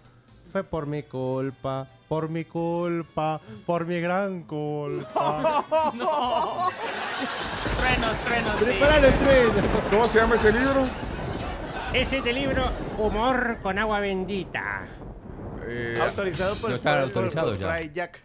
fue 0.52 0.64
por 0.64 0.88
mi 0.88 1.04
culpa, 1.04 1.88
por 2.14 2.30
mi 2.30 2.46
culpa, 2.46 3.42
por 3.66 3.88
mi 3.88 4.00
gran 4.00 4.44
culpa. 4.44 5.66
no. 5.96 6.70
Truenos, 7.80 8.18
truenos. 8.20 8.60
sí. 8.60 8.66
Prepáralo 8.66 9.08
el. 9.08 9.52
¿Cómo 9.90 10.08
se 10.08 10.20
llama 10.20 10.36
ese 10.36 10.52
libro? 10.52 10.84
Ese 11.92 12.18
es 12.20 12.26
el 12.28 12.36
libro 12.36 12.66
Humor 13.00 13.58
con 13.64 13.80
agua 13.80 14.00
bendita. 14.00 14.86
Eh, 15.66 15.98
Autorizado 16.08 16.56
por, 16.58 16.70
No 16.70 16.76
está 16.76 16.92
por- 16.92 17.00
autorizado 17.02 17.58
por. 17.58 17.74
Fry 17.74 17.92
Jack. 17.92 18.20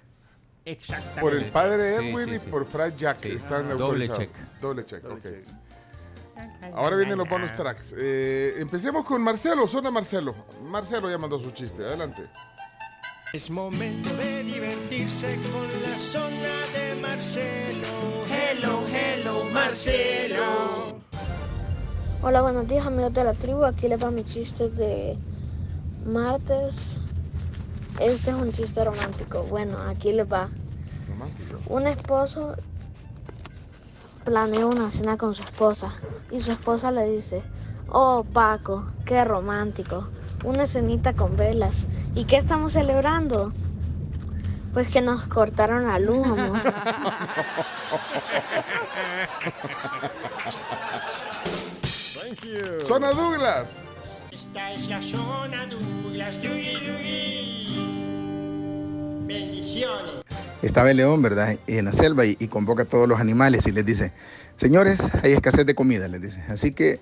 Exactamente. 0.67 1.21
por 1.23 1.35
el 1.35 1.45
padre 1.47 1.99
Sí, 1.99 2.09
Edwin 2.11 2.29
sí, 2.29 2.35
y 2.35 2.51
por 2.51 2.67
Fry 2.67 2.93
Jack. 2.95 3.19
Sí. 3.23 3.31
Están 3.31 3.71
Doble 3.71 3.85
autorizados. 3.85 4.19
check. 4.19 4.31
Doble 4.61 4.85
check, 4.85 5.05
ok. 5.07 5.27
Ahora 6.75 6.95
vienen 6.97 7.17
los 7.17 7.27
bonus 7.29 7.55
tracks. 7.55 7.95
Eh, 7.99 8.53
empecemos 8.59 9.07
con 9.07 9.23
Marcelo, 9.23 9.67
zona 9.67 9.91
Marcelo. 9.91 10.35
Marcelo 10.65 11.09
ya 11.11 11.17
mandó 11.17 11.39
su 11.39 11.53
chiste, 11.53 11.83
adelante. 11.87 12.27
Es 13.35 13.51
momento 13.51 14.09
de 14.17 14.43
divertirse 14.43 15.39
con 15.53 15.67
la 15.83 15.99
zona 15.99 16.55
de 16.73 16.99
Marcelo. 17.03 18.25
Hello, 18.27 18.81
hello, 18.91 19.45
Marcelo. 19.53 20.97
Hola, 22.23 22.41
buenos 22.41 22.67
días 22.67 22.87
amigos 22.87 23.13
de 23.13 23.25
la 23.25 23.35
tribu. 23.35 23.65
Aquí 23.65 23.87
les 23.87 24.03
va 24.03 24.11
mi 24.11 24.25
chiste 24.25 24.71
de 24.71 25.19
martes. 26.07 26.97
Este 28.01 28.31
es 28.31 28.37
un 28.37 28.51
chiste 28.51 28.83
romántico. 28.83 29.43
Bueno, 29.43 29.77
aquí 29.77 30.11
les 30.15 30.27
va. 30.27 30.49
Romántico. 31.11 31.59
Un 31.67 31.87
esposo 31.87 32.55
planea 34.25 34.65
una 34.65 34.91
cena 34.91 35.19
con 35.19 35.35
su 35.35 35.43
esposa 35.43 35.93
y 36.31 36.41
su 36.41 36.51
esposa 36.51 36.91
le 36.91 37.05
dice, 37.11 37.43
oh 37.91 38.25
Paco, 38.25 38.91
qué 39.05 39.23
romántico, 39.23 40.09
una 40.45 40.67
cenita 40.67 41.13
con 41.15 41.37
velas. 41.37 41.87
¿Y 42.15 42.25
qué 42.25 42.37
estamos 42.37 42.73
celebrando? 42.73 43.53
Pues 44.73 44.89
que 44.89 45.01
nos 45.01 45.27
cortaron 45.27 45.87
la 45.87 45.99
luz, 45.99 46.27
amor. 46.27 46.61
Thank 52.15 52.45
you. 52.45 52.81
Zona 52.85 53.11
Douglas. 53.13 53.83
Esta 54.31 54.73
es 54.73 54.89
la 54.89 55.03
zona 55.03 55.67
Douglas. 55.67 56.41
Yugi, 56.43 56.75
yugi. 56.75 57.75
Bendiciones. 59.27 60.25
Estaba 60.63 60.91
el 60.91 60.99
león, 60.99 61.23
¿verdad? 61.23 61.57
En 61.67 61.87
la 61.87 61.93
selva 61.93 62.25
y, 62.27 62.37
y 62.39 62.49
convoca 62.49 62.83
a 62.83 62.87
todos 62.87 63.09
los 63.09 63.21
animales 63.21 63.67
y 63.67 63.73
les 63.73 63.87
dice, 63.87 64.13
señores, 64.57 65.01
hay 65.23 65.33
escasez 65.33 65.65
de 65.67 65.75
comida, 65.75 66.09
les 66.09 66.21
dice. 66.21 66.43
Así 66.49 66.73
que 66.73 67.01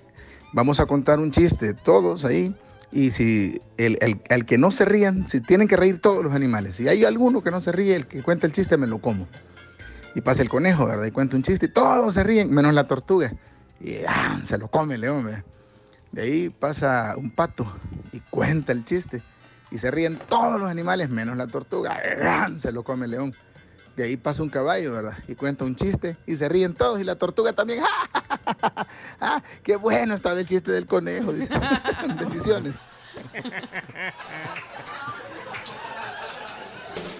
vamos 0.53 0.79
a 0.79 0.85
contar 0.85 1.19
un 1.19 1.31
chiste, 1.31 1.73
todos 1.73 2.23
ahí. 2.25 2.55
Y 2.91 3.11
si 3.11 3.59
el, 3.77 3.97
el- 4.01 4.21
el 4.29 4.45
que 4.45 4.57
no 4.57 4.71
se 4.71 4.85
rían, 4.85 5.27
si 5.27 5.41
tienen 5.41 5.67
que 5.67 5.75
reír 5.77 5.99
todos 6.01 6.23
los 6.23 6.33
animales. 6.33 6.75
Si 6.75 6.87
hay 6.87 7.03
alguno 7.05 7.41
que 7.43 7.51
no 7.51 7.59
se 7.59 7.71
ríe, 7.71 7.95
el 7.95 8.07
que 8.07 8.23
cuenta 8.23 8.47
el 8.47 8.53
chiste 8.53 8.77
me 8.77 8.87
lo 8.87 8.99
como. 8.99 9.27
Y 10.15 10.21
pasa 10.21 10.41
el 10.41 10.49
conejo, 10.49 10.85
¿verdad? 10.87 11.05
Y 11.05 11.11
cuenta 11.11 11.35
un 11.35 11.43
chiste 11.43 11.67
y 11.67 11.69
todos 11.69 12.13
se 12.13 12.23
ríen, 12.23 12.51
menos 12.51 12.73
la 12.73 12.87
tortuga. 12.87 13.33
Y 13.79 13.97
¡ah! 14.07 14.41
se 14.47 14.57
lo 14.57 14.67
come 14.69 14.95
el 14.95 15.01
león, 15.01 15.25
¿verdad? 15.25 15.43
De 16.11 16.21
ahí 16.23 16.49
pasa 16.49 17.13
un 17.17 17.29
pato 17.29 17.71
y 18.13 18.19
cuenta 18.31 18.71
el 18.71 18.85
chiste. 18.85 19.21
Y 19.69 19.77
se 19.77 19.91
ríen 19.91 20.17
todos 20.29 20.59
los 20.59 20.71
animales, 20.71 21.09
menos 21.09 21.35
la 21.37 21.45
tortuga. 21.45 21.99
¡ah! 22.23 22.49
Se 22.61 22.71
lo 22.71 22.83
come 22.83 23.05
el 23.05 23.11
león. 23.11 23.33
De 23.97 24.03
ahí 24.03 24.15
pasa 24.15 24.43
un 24.43 24.49
caballo, 24.49 24.93
¿verdad? 24.93 25.17
Y 25.27 25.33
cuenta 25.33 25.65
un 25.65 25.75
chiste 25.75 26.15
y 26.27 26.35
se 26.35 26.47
ríen 26.47 26.75
todos 26.75 27.01
y 27.01 27.03
la 27.03 27.15
tortuga 27.15 27.51
también. 27.53 27.83
¡Ah! 29.19 29.41
¡Qué 29.63 29.75
bueno 29.75 30.13
estaba 30.13 30.39
el 30.39 30.45
chiste 30.45 30.71
del 30.71 30.85
conejo! 30.85 31.33
dice. 31.33 31.49
Bendiciones. 32.19 32.75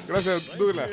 Gracias, 0.07 0.55
Douglas. 0.55 0.91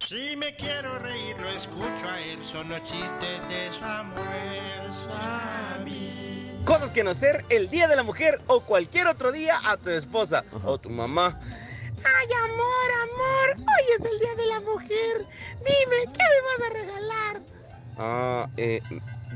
Si 0.00 0.34
me 0.36 0.56
quiero 0.56 0.98
reír, 0.98 1.36
lo 1.40 1.48
escucho 1.50 2.08
a 2.10 2.20
él. 2.22 2.40
Son 2.44 2.68
los 2.68 2.82
chistes 2.82 3.48
de 3.48 3.70
Samuel 3.78 4.92
Sammy. 4.92 6.50
Cosas 6.64 6.90
que 6.90 7.04
no 7.04 7.10
hacer 7.10 7.44
el 7.48 7.70
Día 7.70 7.86
de 7.86 7.94
la 7.94 8.02
Mujer 8.02 8.40
o 8.48 8.58
cualquier 8.58 9.06
otro 9.06 9.30
día 9.30 9.54
a 9.66 9.76
tu 9.76 9.90
esposa 9.90 10.42
o 10.64 10.78
tu 10.78 10.90
mamá. 10.90 11.40
Ay, 12.04 12.28
amor, 12.44 12.90
amor, 13.02 13.56
hoy 13.58 13.84
es 13.98 14.04
el 14.04 14.18
Día 14.18 14.34
de 14.36 14.46
la 14.46 14.60
Mujer. 14.60 15.26
Dime, 15.58 16.12
¿qué 16.12 16.24
me 16.24 16.40
vas 16.48 16.60
a 16.68 16.72
regalar? 16.74 17.42
Ah, 17.98 18.48
eh, 18.56 18.80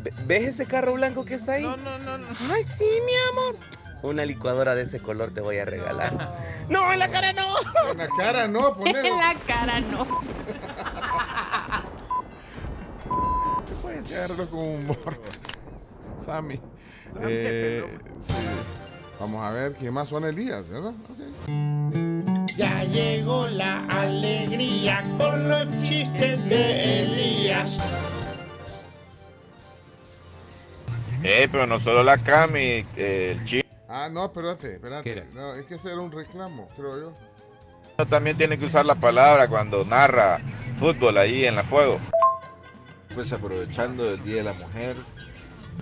ve- 0.02 0.12
¿ves 0.26 0.44
ese 0.44 0.66
carro 0.66 0.94
blanco 0.94 1.24
que 1.24 1.34
está 1.34 1.52
ahí? 1.54 1.62
No, 1.62 1.76
no, 1.76 1.98
no, 1.98 2.18
no. 2.18 2.26
Ay, 2.52 2.64
sí, 2.64 2.84
mi 3.04 3.12
amor. 3.30 3.56
Una 4.02 4.24
licuadora 4.24 4.74
de 4.74 4.82
ese 4.82 5.00
color 5.00 5.32
te 5.32 5.40
voy 5.40 5.58
a 5.58 5.64
regalar. 5.64 6.34
No, 6.68 6.92
en 6.92 6.98
la 6.98 7.08
cara 7.08 7.32
no. 7.32 7.46
En 7.92 7.98
la 7.98 8.08
cara 8.16 8.46
no, 8.48 8.76
ponelo. 8.76 8.98
En 9.08 9.16
la 9.18 9.34
cara 9.46 9.80
no. 9.80 10.06
Puede 13.82 13.98
hacerlo 14.00 14.48
con 14.50 14.60
humor. 14.60 15.20
Sammy. 16.18 16.60
Sammy, 17.12 17.26
Eh, 17.28 17.98
sí. 18.20 18.32
Vamos 19.18 19.42
a 19.44 19.50
ver 19.50 19.72
quién 19.74 19.94
más 19.94 20.08
son 20.08 20.24
Elías, 20.24 20.68
¿verdad? 20.68 20.92
Ok. 20.92 21.96
Ya 22.56 22.84
llegó 22.84 23.46
la 23.48 23.84
alegría 23.86 25.02
con 25.18 25.48
los 25.48 25.82
chistes 25.82 26.42
de 26.48 27.02
Elías. 27.02 27.78
Eh, 31.22 31.48
pero 31.50 31.66
no 31.66 31.78
solo 31.80 32.02
la 32.02 32.18
Cami, 32.18 32.84
eh, 32.96 33.36
el 33.36 33.44
chino 33.44 33.62
Ah, 33.88 34.08
no, 34.10 34.26
espérate, 34.26 34.74
espérate. 34.74 35.26
No, 35.34 35.54
es 35.54 35.64
que 35.66 35.74
hacer 35.74 35.98
un 35.98 36.10
reclamo, 36.12 36.68
creo 36.76 37.12
yo. 37.96 38.04
también 38.06 38.36
tiene 38.36 38.58
que 38.58 38.64
usar 38.64 38.84
la 38.84 38.94
palabra 38.94 39.48
cuando 39.48 39.84
narra 39.84 40.38
fútbol 40.78 41.16
ahí 41.18 41.44
en 41.44 41.56
la 41.56 41.62
fuego. 41.62 41.98
Pues 43.14 43.32
aprovechando 43.32 44.10
el 44.12 44.22
Día 44.24 44.36
de 44.36 44.42
la 44.44 44.52
Mujer, 44.54 44.96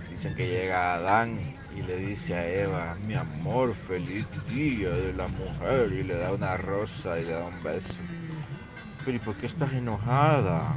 dicen 0.09 0.35
que 0.35 0.47
llega 0.47 0.93
Adán 0.95 1.37
y 1.75 1.81
le 1.83 1.97
dice 1.97 2.33
a 2.35 2.47
Eva, 2.47 2.95
mi 3.05 3.15
amor, 3.15 3.73
feliz 3.73 4.25
Día 4.49 4.89
de 4.89 5.13
la 5.13 5.27
Mujer, 5.27 5.91
y 5.91 6.03
le 6.03 6.17
da 6.17 6.31
una 6.31 6.57
rosa 6.57 7.19
y 7.19 7.25
le 7.25 7.33
da 7.33 7.45
un 7.45 7.63
beso. 7.63 7.93
Pero 9.03 9.17
¿y 9.17 9.19
por 9.19 9.35
qué 9.35 9.45
estás 9.45 9.73
enojada? 9.73 10.75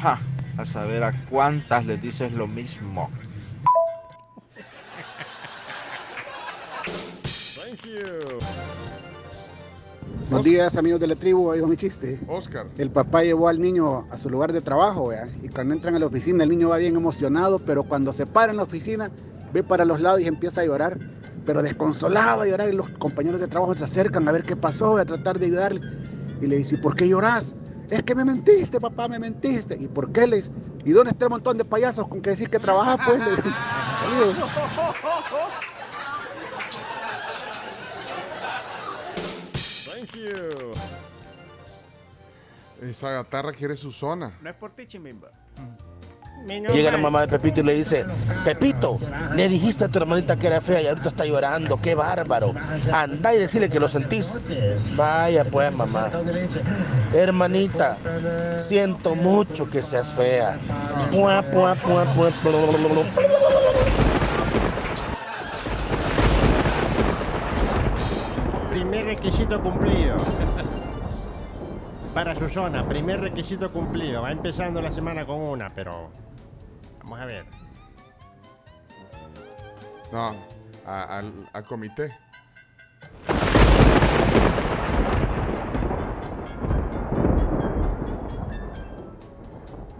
Ja, 0.00 0.18
a 0.56 0.66
saber 0.66 1.02
a 1.02 1.12
cuántas 1.28 1.84
les 1.86 2.00
dices 2.00 2.32
lo 2.32 2.46
mismo. 2.46 3.10
Thank 7.54 7.84
you. 7.84 8.38
Buenos 10.30 10.44
días, 10.44 10.76
amigos 10.76 11.00
de 11.00 11.06
la 11.06 11.16
tribu. 11.16 11.48
Oigo 11.48 11.66
mi 11.66 11.78
chiste. 11.78 12.20
Oscar. 12.28 12.66
El 12.76 12.90
papá 12.90 13.22
llevó 13.22 13.48
al 13.48 13.58
niño 13.58 14.06
a 14.10 14.18
su 14.18 14.28
lugar 14.28 14.52
de 14.52 14.60
trabajo, 14.60 15.08
¿vea? 15.08 15.26
y 15.42 15.48
cuando 15.48 15.72
entran 15.72 15.94
a 15.94 15.98
la 15.98 16.04
oficina, 16.04 16.44
el 16.44 16.50
niño 16.50 16.68
va 16.68 16.76
bien 16.76 16.96
emocionado, 16.96 17.58
pero 17.58 17.82
cuando 17.82 18.12
se 18.12 18.26
para 18.26 18.52
en 18.52 18.58
la 18.58 18.64
oficina, 18.64 19.10
ve 19.52 19.62
para 19.62 19.84
los 19.84 20.00
lados 20.00 20.20
y 20.20 20.26
empieza 20.26 20.60
a 20.60 20.64
llorar, 20.64 20.98
pero 21.44 21.62
desconsolado 21.62 22.42
a 22.42 22.46
llorar, 22.46 22.68
y 22.68 22.72
los 22.72 22.88
compañeros 22.90 23.40
de 23.40 23.48
trabajo 23.48 23.74
se 23.74 23.84
acercan 23.84 24.28
a 24.28 24.32
ver 24.32 24.42
qué 24.42 24.56
pasó, 24.56 24.96
a 24.96 25.04
tratar 25.04 25.38
de 25.38 25.46
ayudarle. 25.46 25.80
Y 26.40 26.46
le 26.46 26.56
dice, 26.56 26.74
¿y 26.76 26.78
por 26.78 26.94
qué 26.94 27.08
lloras? 27.08 27.54
Es 27.90 28.02
que 28.02 28.14
me 28.14 28.24
mentiste, 28.24 28.78
papá, 28.80 29.08
me 29.08 29.18
mentiste. 29.18 29.74
¿Y 29.74 29.88
por 29.88 30.12
qué 30.12 30.26
les? 30.26 30.50
¿Y 30.84 30.92
dónde 30.92 31.10
está 31.10 31.24
el 31.24 31.30
montón 31.30 31.56
de 31.56 31.64
payasos 31.64 32.06
con 32.06 32.20
que 32.20 32.30
decís 32.30 32.48
que 32.48 32.58
trabajas, 32.58 33.00
pues? 33.06 33.20
Thank 39.84 40.12
you. 40.14 40.70
Esa 42.82 43.10
gatarra 43.10 43.52
quiere 43.52 43.74
su 43.74 43.90
zona. 43.90 44.32
No 44.40 44.50
es 44.50 44.56
por 44.56 44.70
ti, 44.70 44.86
Chimimba. 44.86 45.30
Llega 46.46 46.90
la 46.90 46.98
mamá 46.98 47.22
de 47.22 47.28
Pepito 47.28 47.60
y 47.60 47.64
le 47.64 47.74
dice, 47.74 48.06
Pepito, 48.44 48.98
le 49.34 49.48
dijiste 49.48 49.84
a 49.84 49.88
tu 49.88 49.98
hermanita 49.98 50.36
que 50.36 50.46
era 50.46 50.60
fea 50.60 50.80
y 50.80 50.86
ahorita 50.86 51.08
está 51.08 51.26
llorando, 51.26 51.78
qué 51.80 51.94
bárbaro. 51.94 52.54
Anda 52.92 53.34
y 53.34 53.38
decirle 53.38 53.68
que 53.68 53.78
lo 53.78 53.88
sentís. 53.88 54.32
Vaya 54.96 55.44
pues, 55.44 55.72
mamá. 55.72 56.10
Hermanita, 57.12 57.96
siento 58.58 59.14
mucho 59.14 59.68
que 59.68 59.82
seas 59.82 60.10
fea. 60.12 60.58
Primer 68.70 69.04
requisito 69.04 69.60
cumplido. 69.60 70.16
Para 72.14 72.34
su 72.34 72.48
zona, 72.48 72.88
primer 72.88 73.20
requisito 73.20 73.70
cumplido. 73.70 74.22
Va 74.22 74.32
empezando 74.32 74.80
la 74.80 74.90
semana 74.90 75.26
con 75.26 75.40
una, 75.40 75.68
pero. 75.70 76.27
Vamos 77.08 77.20
a 77.20 77.24
ver. 77.24 77.46
No, 80.12 80.36
a- 80.86 81.18
al, 81.18 81.32
al 81.54 81.64
comité. 81.64 82.10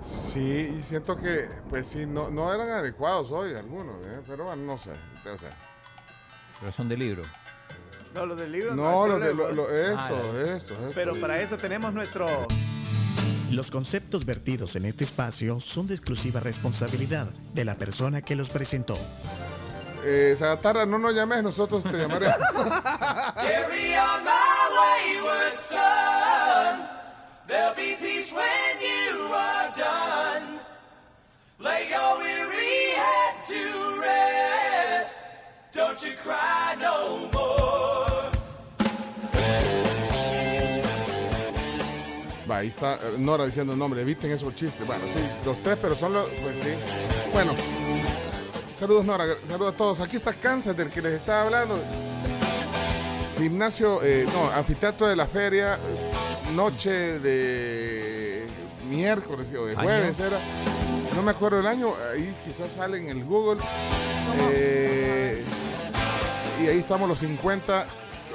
Sí, 0.03 0.77
y 0.79 0.83
siento 0.83 1.17
que, 1.17 1.49
pues 1.69 1.87
sí, 1.89 2.07
no, 2.07 2.31
no 2.31 2.53
eran 2.53 2.69
adecuados 2.71 3.31
hoy 3.31 3.55
algunos, 3.55 4.05
¿eh? 4.07 4.21
pero 4.27 4.45
bueno, 4.45 4.63
no 4.65 4.79
sé. 4.79 4.93
O 5.33 5.37
sea, 5.39 5.51
Pero 6.61 6.73
son 6.73 6.89
de 6.89 6.97
libro. 6.97 7.23
No, 8.15 8.27
lo 8.27 8.37
del 8.37 8.53
libro. 8.53 8.75
No, 8.75 9.05
hay 9.05 9.11
lo 9.11 9.19
de- 9.19 9.35
lo- 9.35 9.53
lo- 9.53 9.71
esto, 9.71 9.97
Ah, 9.99 10.11
esto, 10.57 10.73
esto. 10.75 10.75
Pero 10.95 11.15
para 11.21 11.41
eso 11.41 11.57
tenemos 11.57 11.93
nuestro. 11.93 12.27
Los 13.51 13.71
conceptos 13.71 14.27
vertidos 14.27 14.77
en 14.77 14.85
este 14.85 15.05
espacio 15.05 15.59
son 15.61 15.87
de 15.87 15.95
exclusiva 15.95 16.39
responsabilidad 16.39 17.29
de 17.55 17.65
la 17.65 17.77
persona 17.77 18.21
que 18.21 18.37
los 18.37 18.51
presentó. 18.51 18.99
eh, 20.05 20.37
no 20.87 20.99
nos 20.99 21.15
llames, 21.15 21.43
nosotros 21.43 21.83
te 21.83 21.93
llamaremos. 21.93 22.37
Carry 23.37 23.95
on 23.97 24.25
my 24.25 24.69
wayward 24.77 25.59
son. 25.59 26.89
There'll 27.47 27.75
be 27.75 27.97
peace 27.99 28.31
when 28.33 28.81
you 28.81 29.33
are 29.33 29.73
done. 29.75 30.61
Lay 31.59 31.89
your 31.89 32.19
weary 32.19 32.93
head 32.95 33.45
to 33.49 34.01
rest. 34.01 35.21
Don't 35.73 36.03
you 36.05 36.13
cry 36.23 36.77
no 36.79 37.31
more. 37.33 38.08
Va, 42.51 42.59
ahí 42.59 42.69
está 42.69 42.95
eh, 42.95 43.15
Nora 43.19 43.45
diciendo 43.45 43.73
el 43.73 43.79
nombre, 43.79 44.01
eviten 44.01 44.31
esos 44.31 44.55
chistes. 44.55 44.87
Bueno, 44.87 45.03
sí, 45.13 45.21
los 45.45 45.63
tres, 45.63 45.79
pero 45.81 45.95
son 45.95 46.13
los. 46.15 46.27
Pues 46.43 46.61
sí. 46.61 46.71
Bueno, 47.33 47.53
saludos 48.75 49.05
Nora, 49.05 49.25
saludos 49.47 49.75
a 49.75 49.77
todos. 49.77 50.01
Aquí 50.01 50.17
está 50.17 50.33
Kansas, 50.33 50.77
del 50.77 50.91
que 50.91 51.03
les 51.03 51.15
estaba 51.15 51.43
hablando. 51.43 51.79
Gimnasio, 53.39 54.01
eh, 54.03 54.27
no, 54.33 54.51
anfiteatro 54.51 55.07
de 55.09 55.15
la 55.15 55.27
feria, 55.27 55.79
noche 56.55 57.19
de 57.21 58.47
miércoles 58.89 59.47
o 59.57 59.67
de 59.67 59.73
¿Año? 59.73 59.83
jueves 59.83 60.19
era. 60.19 60.39
No 61.15 61.23
me 61.23 61.31
acuerdo 61.31 61.61
el 61.61 61.67
año, 61.67 61.95
ahí 62.13 62.35
quizás 62.45 62.73
sale 62.73 62.99
en 62.99 63.09
el 63.09 63.25
Google. 63.25 63.61
Eh, 64.51 65.43
y 66.63 66.67
ahí 66.67 66.79
estamos 66.79 67.09
los 67.09 67.19
50 67.21 67.87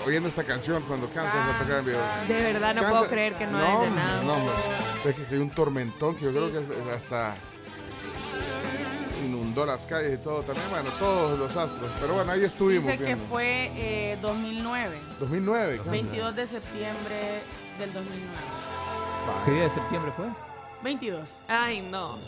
oyendo 0.05 0.27
esta 0.29 0.43
canción 0.43 0.83
cuando 0.83 1.09
Kansas 1.09 1.45
la 1.47 1.57
tocaba 1.57 1.79
en 1.79 1.85
vivo. 1.85 1.99
De 2.27 2.53
verdad, 2.53 2.75
no 2.75 2.81
Kansas- 2.81 2.99
puedo 2.99 3.09
creer 3.11 3.33
que 3.35 3.47
no, 3.47 3.83
es 3.83 3.89
de 3.89 3.95
nada. 3.95 4.23
No, 4.23 4.33
hombre. 4.33 4.53
Es 5.05 5.15
que 5.15 5.35
hay 5.35 5.41
un 5.41 5.49
tormentón 5.51 6.15
que 6.15 6.25
yo 6.25 6.31
creo 6.31 6.51
que 6.51 6.59
es- 6.59 6.93
hasta 6.93 7.35
inundó 9.25 9.65
las 9.65 9.85
calles 9.85 10.19
y 10.19 10.23
todo 10.23 10.41
también. 10.43 10.69
Bueno, 10.69 10.89
todos 10.99 11.39
los 11.39 11.55
astros. 11.55 11.89
Pero 12.01 12.13
bueno, 12.15 12.31
ahí 12.31 12.43
estuvimos 12.43 12.85
Dice 12.85 12.97
que 12.97 13.05
viendo. 13.05 13.25
fue 13.27 13.71
eh, 13.75 14.17
2009. 14.21 14.97
2009, 15.19 15.75
Kansas. 15.77 15.91
22 15.91 16.35
de 16.35 16.47
septiembre 16.47 17.43
del 17.79 17.93
2009. 17.93 18.37
¿Qué 19.45 19.51
día 19.51 19.63
de 19.63 19.69
septiembre 19.69 20.11
fue? 20.17 20.25
22. 20.83 21.41
Ay, 21.47 21.81
no. 21.89 22.17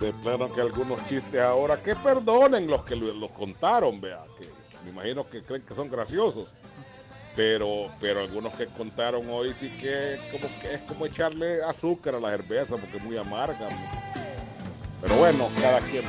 De 0.00 0.12
plano 0.22 0.52
que 0.52 0.60
algunos 0.60 1.04
chistes 1.06 1.40
ahora, 1.40 1.78
que 1.78 1.94
perdonen 1.96 2.66
los 2.66 2.84
que 2.84 2.96
lo- 2.96 3.12
los 3.14 3.30
contaron, 3.30 4.00
vea, 4.00 4.20
que 4.38 4.48
me 4.84 4.90
imagino 4.90 5.26
que 5.28 5.42
creen 5.42 5.62
que 5.62 5.74
son 5.74 5.88
graciosos. 5.88 6.48
Pero, 7.36 7.86
pero 8.00 8.20
algunos 8.20 8.52
que 8.54 8.66
contaron 8.66 9.28
hoy 9.30 9.52
sí 9.54 9.68
que 9.70 10.20
como 10.30 10.46
que 10.60 10.74
es 10.74 10.80
como 10.82 11.06
echarle 11.06 11.62
azúcar 11.64 12.14
a 12.16 12.20
la 12.20 12.30
cerveza 12.30 12.76
porque 12.76 12.98
es 12.98 13.02
muy 13.04 13.16
amarga. 13.16 13.68
Pero 15.00 15.16
bueno, 15.16 15.48
cada 15.60 15.80
quien 15.80 16.04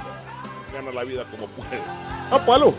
gana 0.74 0.92
la 0.92 1.04
vida 1.04 1.24
como 1.32 1.48
puede. 1.48 1.82
¡Ah, 2.32 2.44
palo! 2.46 2.74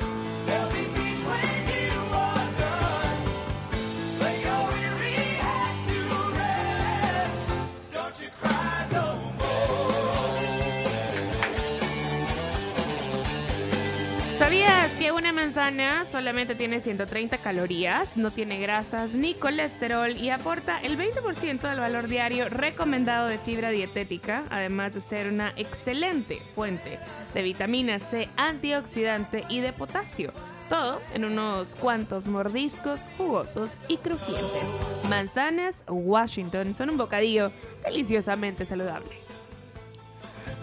¿Sabías 14.66 14.90
que 14.98 15.12
una 15.12 15.30
manzana 15.30 16.06
solamente 16.10 16.56
tiene 16.56 16.80
130 16.80 17.38
calorías, 17.38 18.16
no 18.16 18.32
tiene 18.32 18.58
grasas 18.58 19.12
ni 19.12 19.34
colesterol 19.34 20.16
y 20.16 20.30
aporta 20.30 20.80
el 20.80 20.98
20% 20.98 21.60
del 21.60 21.78
valor 21.78 22.08
diario 22.08 22.48
recomendado 22.48 23.28
de 23.28 23.38
fibra 23.38 23.70
dietética, 23.70 24.42
además 24.50 24.94
de 24.94 25.02
ser 25.02 25.28
una 25.28 25.52
excelente 25.56 26.42
fuente 26.56 26.98
de 27.32 27.42
vitamina 27.42 28.00
C, 28.00 28.28
antioxidante 28.36 29.44
y 29.48 29.60
de 29.60 29.72
potasio? 29.72 30.32
Todo 30.68 31.00
en 31.14 31.24
unos 31.24 31.76
cuantos 31.76 32.26
mordiscos 32.26 33.02
jugosos 33.16 33.80
y 33.86 33.98
crujientes. 33.98 34.64
Manzanas 35.08 35.76
Washington 35.86 36.74
son 36.74 36.90
un 36.90 36.96
bocadillo 36.96 37.52
deliciosamente 37.84 38.66
saludable. 38.66 39.35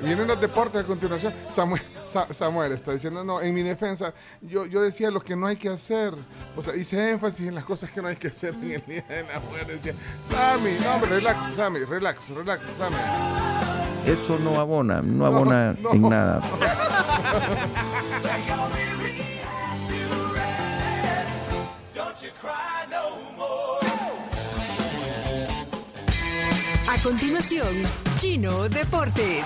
Vienen 0.04 0.28
los 0.28 0.40
deportes 0.40 0.84
a 0.84 0.86
continuación. 0.86 1.34
Samuel, 1.50 1.82
Sa- 2.06 2.32
Samuel 2.34 2.72
está 2.74 2.92
diciendo, 2.92 3.24
no, 3.24 3.40
en 3.42 3.54
mi 3.54 3.64
defensa, 3.64 4.14
yo, 4.42 4.66
yo 4.66 4.82
decía 4.82 5.10
lo 5.12 5.22
que 5.22 5.36
no 5.36 5.48
hay 5.48 5.56
que 5.56 5.70
hacer. 5.70 6.14
O 6.58 6.62
sea, 6.64 6.76
hice 6.76 7.12
énfasis 7.12 7.48
en 7.48 7.56
las 7.56 7.64
cosas 7.66 7.90
que 7.92 8.02
no 8.02 8.08
hay 8.10 8.16
que 8.18 8.28
hacer 8.28 8.54
en 8.56 8.72
el 8.74 8.84
Día 8.86 9.04
de 9.08 9.24
la 9.24 9.40
Mujer. 9.40 9.68
Decía, 9.68 9.94
Sammy, 10.22 10.72
no, 10.84 10.96
hombre, 10.96 11.10
relax, 11.12 11.56
Sammy, 11.56 11.80
relax, 11.86 12.30
relax, 12.30 12.62
Sammy. 12.78 12.98
Eso 14.06 14.38
no 14.40 14.60
abona, 14.60 15.02
no 15.02 15.26
abona 15.26 15.74
no. 15.82 15.92
en 15.94 16.02
nada. 16.10 16.42
A 26.88 26.98
continuación, 27.02 27.74
Chino 28.20 28.68
Deportes. 28.70 29.46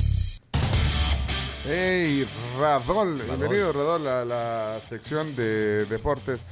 Hey, 1.63 2.27
Radol, 2.59 3.21
bienvenido 3.21 3.71
Radol 3.71 4.07
a 4.07 4.25
la 4.25 4.79
sección 4.81 5.35
de 5.35 5.85
deportes. 5.85 6.47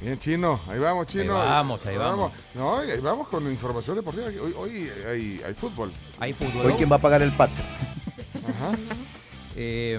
Bien, 0.00 0.18
chino, 0.18 0.58
ahí 0.68 0.78
vamos, 0.78 1.06
chino. 1.06 1.38
Ahí 1.38 1.48
vamos, 1.48 1.84
ahí 1.84 1.96
vamos. 1.98 2.32
No, 2.54 2.78
ahí 2.78 2.98
vamos 3.00 3.28
con 3.28 3.46
información 3.50 3.96
deportiva. 3.96 4.28
Hoy, 4.28 4.54
hoy 4.56 4.90
hay, 5.06 5.40
hay 5.44 5.52
fútbol. 5.52 5.92
Hay 6.18 6.32
fútbol. 6.32 6.66
Hoy, 6.66 6.72
¿quién 6.78 6.90
va 6.90 6.96
a 6.96 6.98
pagar 6.98 7.20
el 7.20 7.32
pat? 7.32 7.50
Ajá. 7.50 8.76
Eh, 9.54 9.98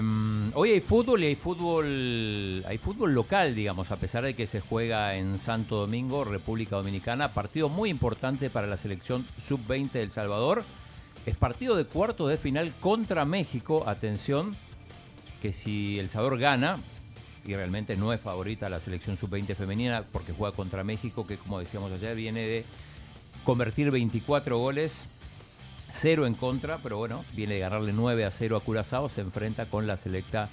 hoy 0.54 0.72
hay 0.72 0.80
fútbol 0.80 1.22
y 1.22 1.28
hay 1.28 1.36
fútbol, 1.36 2.64
hay 2.66 2.76
fútbol 2.76 3.14
local, 3.14 3.54
digamos, 3.54 3.92
a 3.92 3.96
pesar 3.96 4.24
de 4.24 4.34
que 4.34 4.48
se 4.48 4.60
juega 4.60 5.14
en 5.14 5.38
Santo 5.38 5.76
Domingo, 5.76 6.24
República 6.24 6.76
Dominicana, 6.76 7.28
partido 7.28 7.68
muy 7.68 7.88
importante 7.88 8.50
para 8.50 8.66
la 8.66 8.76
selección 8.76 9.24
sub-20 9.40 9.92
del 9.92 10.10
Salvador. 10.10 10.64
Es 11.26 11.36
partido 11.36 11.74
de 11.74 11.84
cuarto 11.84 12.28
de 12.28 12.36
final 12.36 12.72
contra 12.80 13.24
México. 13.24 13.82
Atención, 13.88 14.56
que 15.42 15.52
si 15.52 15.98
El 15.98 16.08
Salvador 16.08 16.38
gana, 16.38 16.78
y 17.44 17.54
realmente 17.54 17.96
no 17.96 18.12
es 18.12 18.20
favorita 18.20 18.68
la 18.68 18.78
selección 18.78 19.16
sub-20 19.16 19.54
femenina 19.56 20.04
porque 20.12 20.32
juega 20.32 20.54
contra 20.54 20.84
México, 20.84 21.26
que 21.26 21.36
como 21.36 21.58
decíamos 21.58 21.90
ayer, 21.92 22.14
viene 22.14 22.46
de 22.46 22.64
convertir 23.44 23.90
24 23.90 24.56
goles, 24.56 25.06
0 25.92 26.26
en 26.26 26.34
contra, 26.34 26.78
pero 26.78 26.98
bueno, 26.98 27.24
viene 27.32 27.54
de 27.54 27.60
ganarle 27.60 27.92
9 27.92 28.24
a 28.24 28.30
0 28.30 28.56
a 28.56 28.60
Curazao, 28.60 29.08
se 29.08 29.20
enfrenta 29.20 29.66
con 29.66 29.88
la 29.88 29.96
selecta 29.96 30.48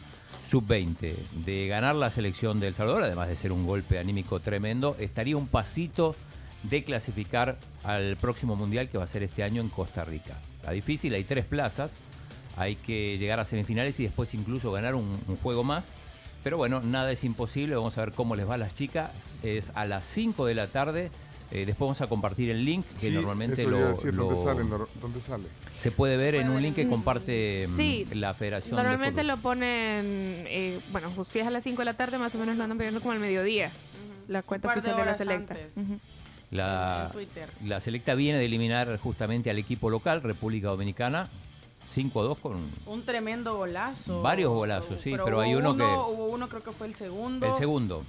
sub-20. 0.50 1.16
De 1.46 1.68
ganar 1.68 1.96
la 1.96 2.10
selección 2.10 2.60
de 2.60 2.68
El 2.68 2.76
Salvador, 2.76 3.04
además 3.04 3.28
de 3.28 3.36
ser 3.36 3.52
un 3.52 3.68
golpe 3.68 4.00
anímico 4.00 4.40
tremendo, 4.40 4.96
estaría 5.00 5.38
un 5.38 5.48
pasito 5.48 6.16
de 6.64 6.84
clasificar 6.84 7.58
al 7.84 8.18
próximo 8.18 8.56
mundial 8.56 8.90
que 8.90 8.98
va 8.98 9.04
a 9.04 9.08
ser 9.08 9.22
este 9.22 9.44
año 9.44 9.62
en 9.62 9.70
Costa 9.70 10.04
Rica. 10.04 10.36
Está 10.64 10.72
difícil, 10.72 11.14
hay 11.14 11.26
tres 11.26 11.44
plazas, 11.44 11.98
hay 12.56 12.78
que 12.78 13.18
llegar 13.18 13.38
a 13.38 13.44
semifinales 13.44 14.00
y 14.00 14.04
después 14.04 14.34
incluso 14.34 14.72
ganar 14.72 14.96
un, 14.96 15.20
un 15.28 15.36
juego 15.36 15.66
más. 15.66 15.90
Pero 16.42 16.56
bueno, 16.56 16.80
nada 16.80 17.12
es 17.12 17.26
imposible, 17.26 17.76
vamos 17.76 17.98
a 17.98 18.06
ver 18.06 18.14
cómo 18.14 18.38
les 18.38 18.50
va 18.50 18.54
a 18.54 18.58
las 18.58 18.74
chicas. 18.74 19.12
Es 19.44 19.74
a 19.76 19.86
las 19.86 20.06
5 20.06 20.46
de 20.46 20.56
la 20.56 20.68
tarde. 20.68 21.12
Eh, 21.52 21.66
después 21.66 21.88
vamos 21.88 22.00
a 22.00 22.08
compartir 22.08 22.50
el 22.50 22.64
link 22.64 22.86
que 22.94 23.08
Sí, 23.08 23.12
normalmente 23.12 23.62
eso 23.62 23.72
lo, 23.72 23.78
iba 23.78 23.88
a 23.88 23.92
decir, 23.92 24.16
¿dónde 24.16 24.42
sale? 24.42 24.64
¿Dónde 25.02 25.20
sale? 25.20 25.44
se 25.78 25.92
puede 25.92 26.16
ver 26.16 26.36
en 26.36 26.50
un 26.50 26.62
link 26.62 26.76
que 26.76 26.88
comparte 26.88 27.66
mm, 27.68 27.76
Sí, 27.76 28.08
la 28.14 28.34
Federación 28.34 28.78
Normalmente 28.78 29.20
de 29.20 29.28
lo 29.28 29.36
ponen, 29.36 29.66
eh, 30.48 30.80
bueno, 30.94 31.12
si 31.26 31.40
es 31.40 31.48
a 31.48 31.50
las 31.50 31.66
5 31.66 31.78
de 31.82 31.86
la 31.86 31.94
tarde, 31.94 32.18
más 32.18 32.34
o 32.36 32.38
menos 32.38 32.56
lo 32.56 32.64
andan 32.64 32.78
pidiendo 32.78 33.02
como 33.02 33.12
al 33.12 33.20
mediodía. 33.20 33.70
La 34.30 34.44
cuenta 34.44 34.70
oficial 34.70 34.96
de 34.96 35.06
la 35.06 35.18
selecta. 35.18 35.58
La, 36.54 37.12
la 37.66 37.80
selecta 37.80 38.14
viene 38.16 38.38
de 38.38 38.46
eliminar 38.46 38.98
justamente 39.00 39.50
al 39.50 39.58
equipo 39.58 39.90
local, 39.90 40.22
República 40.22 40.68
Dominicana, 40.68 41.28
5 41.90 42.22
a 42.22 42.24
2 42.24 42.38
con 42.40 42.72
Un 42.86 43.06
tremendo 43.06 43.56
golazo. 43.58 44.22
Varios 44.22 44.52
golazos, 44.52 45.02
sí, 45.02 45.12
pero 45.24 45.40
hay 45.42 45.56
uno 45.56 45.76
que- 45.76 45.84
Hubo 45.84 46.26
uno, 46.28 46.48
creo 46.48 46.62
que 46.64 46.72
fue 46.72 46.88
el 46.88 46.94
segundo. 46.96 47.48
el 47.48 47.56
segundo. 47.56 48.04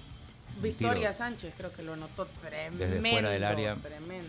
Victoria 0.62 1.12
Sánchez, 1.12 1.54
creo 1.56 1.72
que 1.72 1.82
lo 1.82 1.94
anotó 1.94 2.26
tremendo. 2.42 2.84
Desde 2.84 3.00
fuera 3.10 3.30
del 3.30 3.44
área. 3.44 3.74
Tremendo. 3.76 4.28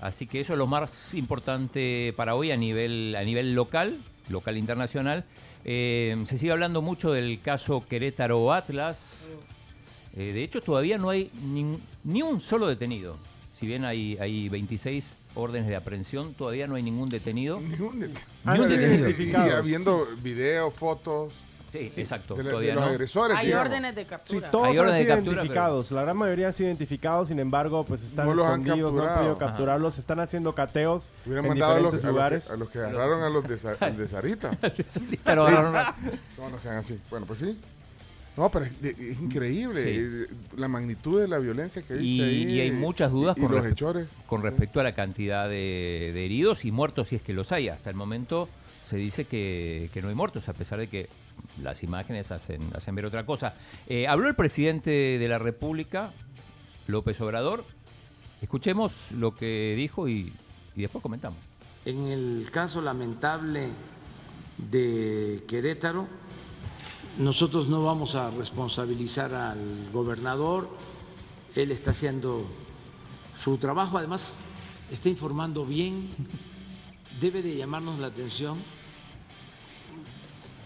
Así 0.00 0.26
que 0.26 0.40
eso 0.40 0.54
es 0.54 0.58
lo 0.58 0.66
más 0.66 1.14
importante 1.14 2.12
para 2.16 2.34
hoy 2.34 2.50
a 2.50 2.56
nivel, 2.56 3.14
a 3.16 3.22
nivel 3.24 3.54
local, 3.54 3.98
local 4.28 4.56
internacional. 4.56 5.24
Eh, 5.64 6.16
se 6.26 6.38
sigue 6.38 6.50
hablando 6.52 6.82
mucho 6.82 7.12
del 7.12 7.40
caso 7.40 7.84
Querétaro 7.88 8.52
Atlas. 8.52 8.98
Eh, 10.16 10.32
de 10.32 10.42
hecho, 10.42 10.60
todavía 10.60 10.98
no 10.98 11.08
hay 11.10 11.30
ni, 11.44 11.78
ni 12.04 12.22
un 12.22 12.40
solo 12.40 12.66
detenido. 12.66 13.16
Si 13.58 13.66
bien 13.66 13.84
hay, 13.84 14.16
hay 14.20 14.48
26 14.48 15.04
órdenes 15.34 15.68
de 15.68 15.76
aprehensión, 15.76 16.34
todavía 16.34 16.66
no 16.66 16.74
hay 16.74 16.82
ningún 16.82 17.08
detenido. 17.08 17.60
Ningún 17.60 18.00
det- 18.00 18.10
Ni 18.44 18.58
un 18.58 18.64
Sí, 18.66 18.76
detenido. 18.76 19.46
Y 19.46 19.50
habiendo 19.50 20.06
videos, 20.22 20.74
fotos. 20.74 21.32
Sí, 21.72 21.88
exacto. 21.96 22.34
De, 22.34 22.42
la- 22.42 22.48
de 22.48 22.50
todavía 22.52 22.74
los 22.74 22.84
no. 22.84 22.90
agresores. 22.90 23.34
Hay 23.36 23.46
digamos. 23.46 23.66
órdenes 23.68 23.94
de 23.94 24.02
Sí, 24.02 24.08
captura. 24.10 24.50
todos 24.50 24.66
Hay 24.66 24.76
han 24.76 24.86
de 24.88 24.98
sido 24.98 25.08
captura, 25.14 25.36
identificados. 25.36 25.90
La 25.90 26.02
gran 26.02 26.16
mayoría 26.18 26.46
han 26.48 26.52
sido 26.52 26.68
identificados, 26.68 27.28
sin 27.28 27.38
embargo, 27.38 27.84
pues 27.84 28.02
están 28.02 28.26
No 28.26 28.34
los 28.34 28.46
han 28.46 28.60
escondidos, 28.60 28.92
no 28.92 29.02
han 29.08 29.14
podido 29.18 29.38
capturarlos, 29.38 29.96
están 29.98 30.20
haciendo 30.20 30.54
cateos 30.54 31.10
Hubieran 31.24 31.46
en 31.46 31.48
mandado 31.50 31.76
a 31.76 31.80
los, 31.80 31.92
diferentes 31.94 32.04
a 32.04 32.06
los 32.08 32.14
lugares. 32.14 32.44
que, 32.46 32.52
a 32.52 32.56
los 32.56 32.68
que 32.68 32.78
agarraron 32.78 33.22
a 33.22 33.28
los 33.30 33.48
de, 33.48 33.58
Sa- 33.58 33.74
de 33.90 34.06
Sarita. 34.08 34.50
Pero 35.24 35.46
agarraron 35.46 35.94
No, 36.36 36.50
no 36.50 36.58
sean 36.58 36.76
así. 36.76 37.00
Bueno, 37.08 37.24
pues 37.24 37.38
sí. 37.38 37.58
No, 38.36 38.48
pero 38.50 38.64
es, 38.64 38.72
es 38.82 39.20
increíble 39.20 39.82
Sí. 39.84 39.90
eh, 40.32 40.34
la 40.56 40.66
magnitud 40.68 41.20
de 41.20 41.28
la 41.28 41.38
violencia 41.38 41.82
que 41.82 41.94
viste 41.94 42.06
Y, 42.14 42.20
ahí. 42.22 42.42
y 42.54 42.60
hay 42.60 42.70
muchas 42.70 43.12
dudas 43.12 43.36
y 43.36 43.40
con, 43.42 43.52
los 43.52 43.64
respe- 43.64 43.72
hechores. 43.72 44.08
con 44.26 44.42
respecto 44.42 44.80
a 44.80 44.82
la 44.82 44.94
cantidad 44.94 45.48
de, 45.48 46.12
de 46.14 46.24
heridos 46.24 46.64
y 46.64 46.72
muertos, 46.72 47.08
si 47.08 47.16
es 47.16 47.22
que 47.22 47.34
los 47.34 47.52
hay. 47.52 47.68
Hasta 47.68 47.90
el 47.90 47.96
momento 47.96 48.48
se 48.86 48.96
dice 48.96 49.26
que, 49.26 49.90
que 49.92 50.00
no 50.00 50.08
hay 50.08 50.14
muertos, 50.14 50.48
a 50.48 50.54
pesar 50.54 50.78
de 50.78 50.88
que 50.88 51.08
las 51.62 51.82
imágenes 51.82 52.30
hacen, 52.30 52.62
hacen 52.74 52.94
ver 52.94 53.04
otra 53.04 53.26
cosa. 53.26 53.54
Eh, 53.86 54.06
habló 54.06 54.28
el 54.28 54.34
presidente 54.34 54.90
de 54.90 55.28
la 55.28 55.38
República, 55.38 56.12
López 56.86 57.20
Obrador. 57.20 57.64
Escuchemos 58.40 59.12
lo 59.12 59.34
que 59.34 59.74
dijo 59.76 60.08
y, 60.08 60.32
y 60.74 60.80
después 60.80 61.02
comentamos. 61.02 61.38
En 61.84 62.06
el 62.06 62.46
caso 62.50 62.80
lamentable 62.80 63.68
de 64.58 65.42
Querétaro, 65.48 66.06
nosotros 67.18 67.68
no 67.68 67.84
vamos 67.84 68.14
a 68.14 68.30
responsabilizar 68.30 69.34
al 69.34 69.90
gobernador, 69.92 70.68
él 71.54 71.70
está 71.70 71.90
haciendo 71.90 72.44
su 73.36 73.58
trabajo, 73.58 73.98
además 73.98 74.36
está 74.90 75.08
informando 75.08 75.66
bien, 75.66 76.08
debe 77.20 77.42
de 77.42 77.56
llamarnos 77.56 77.98
la 77.98 78.06
atención 78.06 78.58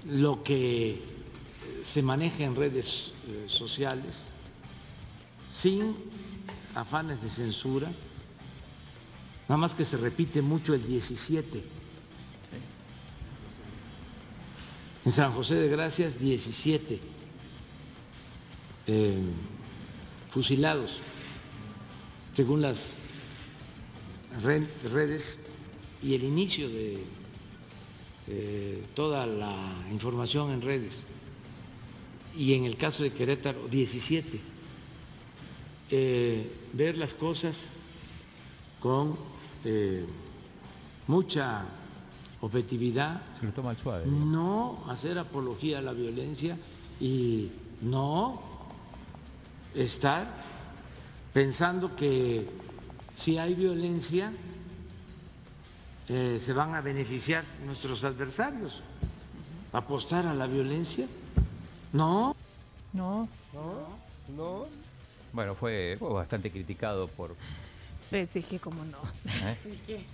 lo 0.08 0.42
que 0.44 1.02
se 1.82 2.02
maneja 2.02 2.44
en 2.44 2.54
redes 2.54 3.12
eh, 3.28 3.46
sociales 3.48 4.26
sin 5.50 5.96
afanes 6.74 7.22
de 7.22 7.28
censura, 7.28 7.90
nada 9.48 9.56
más 9.56 9.74
que 9.74 9.84
se 9.84 9.96
repite 9.96 10.42
mucho 10.42 10.74
el 10.74 10.86
17. 10.86 11.75
En 15.06 15.12
San 15.12 15.32
José 15.32 15.54
de 15.54 15.68
Gracias, 15.68 16.18
17 16.18 16.98
eh, 18.88 19.18
fusilados, 20.30 20.98
según 22.34 22.60
las 22.62 22.96
re- 24.42 24.66
redes 24.92 25.38
y 26.02 26.14
el 26.14 26.24
inicio 26.24 26.68
de 26.68 26.98
eh, 28.28 28.82
toda 28.94 29.26
la 29.26 29.56
información 29.92 30.50
en 30.50 30.60
redes. 30.62 31.04
y 32.36 32.52
en 32.54 32.64
el 32.64 32.76
caso 32.76 33.02
de 33.04 33.12
Querétaro 33.12 33.66
17. 33.68 34.40
Eh, 35.88 36.50
ver 36.72 36.98
las 36.98 37.14
cosas 37.14 37.68
con 38.80 39.16
mucha 41.06 41.64
objetividad. 42.40 43.20
Se 43.40 43.46
lo 43.46 43.52
toma 43.52 43.70
al 43.70 43.76
suave. 43.76 44.06
No 44.06 44.84
hacer 44.88 45.18
apología 45.18 45.78
a 45.78 45.82
la 45.82 45.92
violencia 45.92 46.56
y 47.00 47.50
no 47.82 48.40
estar 49.74 50.26
pensando 51.32 51.94
que 51.94 52.48
si 53.14 53.38
hay 53.38 53.54
violencia 53.54 54.32
eh, 56.08 56.38
se 56.40 56.52
van 56.52 56.74
a 56.74 56.80
beneficiar 56.80 57.44
nuestros 57.64 58.04
adversarios. 58.04 58.82
Apostar 59.72 60.26
a 60.26 60.34
la 60.34 60.46
violencia. 60.46 61.06
No. 61.92 62.34
No. 62.92 63.28
No, 63.52 63.88
no. 64.36 64.66
Bueno, 65.32 65.54
fue, 65.54 65.96
fue 65.98 66.12
bastante 66.12 66.50
criticado 66.50 67.08
por... 67.08 67.34
Pues 68.08 68.30
que 68.30 68.58
como 68.60 68.84
no. 68.84 68.98
¿eh? 69.88 70.04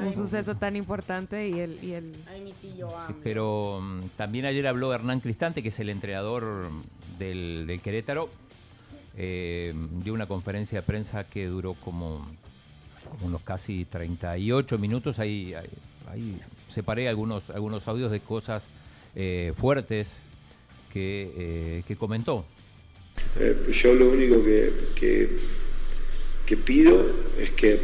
Un 0.00 0.12
suceso 0.12 0.54
tan 0.56 0.74
importante 0.76 1.48
y 1.48 1.60
el... 1.60 1.78
Y 1.84 1.92
el... 1.92 2.12
Ay, 2.30 2.40
mi 2.40 2.52
tío 2.52 2.88
Sí, 3.06 3.14
pero 3.22 3.80
mm, 3.82 4.00
también 4.16 4.46
ayer 4.46 4.66
habló 4.66 4.92
Hernán 4.92 5.20
Cristante, 5.20 5.62
que 5.62 5.68
es 5.68 5.78
el 5.80 5.90
entrenador 5.90 6.68
del, 7.18 7.64
del 7.66 7.80
Querétaro. 7.80 8.28
Eh, 9.16 9.74
dio 10.02 10.14
una 10.14 10.26
conferencia 10.26 10.80
de 10.80 10.86
prensa 10.86 11.24
que 11.24 11.46
duró 11.46 11.74
como, 11.74 12.24
como 13.10 13.26
unos 13.26 13.42
casi 13.42 13.84
38 13.84 14.78
minutos. 14.78 15.18
Ahí, 15.18 15.52
ahí, 15.54 15.68
ahí 16.10 16.40
separé 16.70 17.08
algunos, 17.08 17.50
algunos 17.50 17.86
audios 17.86 18.10
de 18.10 18.20
cosas 18.20 18.64
eh, 19.14 19.52
fuertes 19.56 20.16
que, 20.92 21.30
eh, 21.36 21.82
que 21.86 21.96
comentó. 21.96 22.46
Eh, 23.38 23.70
yo 23.72 23.92
lo 23.94 24.10
único 24.10 24.42
que, 24.42 24.72
que- 24.94 25.36
que 26.46 26.56
pido 26.56 27.06
es 27.38 27.50
que, 27.50 27.80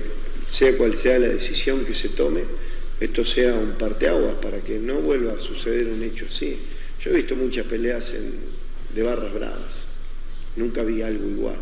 sea 0.51 0.77
cual 0.77 0.97
sea 0.97 1.19
la 1.19 1.29
decisión 1.29 1.85
que 1.85 1.95
se 1.95 2.11
tome, 2.11 2.43
esto 3.01 3.25
sea 3.25 3.55
un 3.55 3.73
parteaguas 3.73 4.35
para 4.43 4.61
que 4.61 4.79
no 4.79 4.97
vuelva 4.97 5.35
a 5.35 5.41
suceder 5.41 5.89
un 5.89 6.03
hecho 6.03 6.27
así. 6.29 6.59
Yo 7.03 7.11
he 7.11 7.15
visto 7.15 7.37
muchas 7.37 7.67
peleas 7.67 8.13
en- 8.13 8.59
de 8.95 9.03
barras 9.03 9.33
bravas, 9.33 9.75
nunca 10.57 10.83
vi 10.83 11.03
algo 11.03 11.29
igual. 11.29 11.59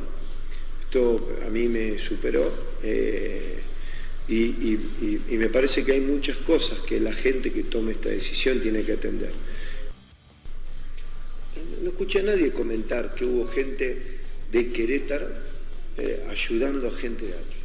Esto 0.83 1.37
a 1.45 1.51
mí 1.51 1.69
me 1.69 1.99
superó 1.99 2.53
eh, 2.83 3.59
y, 4.29 4.79
me 5.37 5.49
parece 5.49 5.85
que 5.85 5.93
hay 5.93 6.01
muchas 6.01 6.37
cosas 6.39 6.79
que 6.81 6.99
la 7.01 7.13
gente 7.13 7.53
que 7.53 7.65
tome 7.65 7.93
esta 7.93 8.09
decisión 8.09 8.61
tiene 8.61 8.83
que 8.85 8.93
atender. 8.93 9.33
No 11.83 11.91
escuché 11.91 12.21
a 12.21 12.23
nadie 12.23 12.53
comentar 12.53 13.15
que 13.15 13.25
hubo 13.25 13.47
gente 13.49 14.19
de 14.51 14.73
Querétaro 14.73 15.29
eh, 15.99 16.25
ayudando 16.29 16.89
a 16.89 16.91
gente 16.91 17.27
de 17.27 17.33
Atlas, 17.33 17.56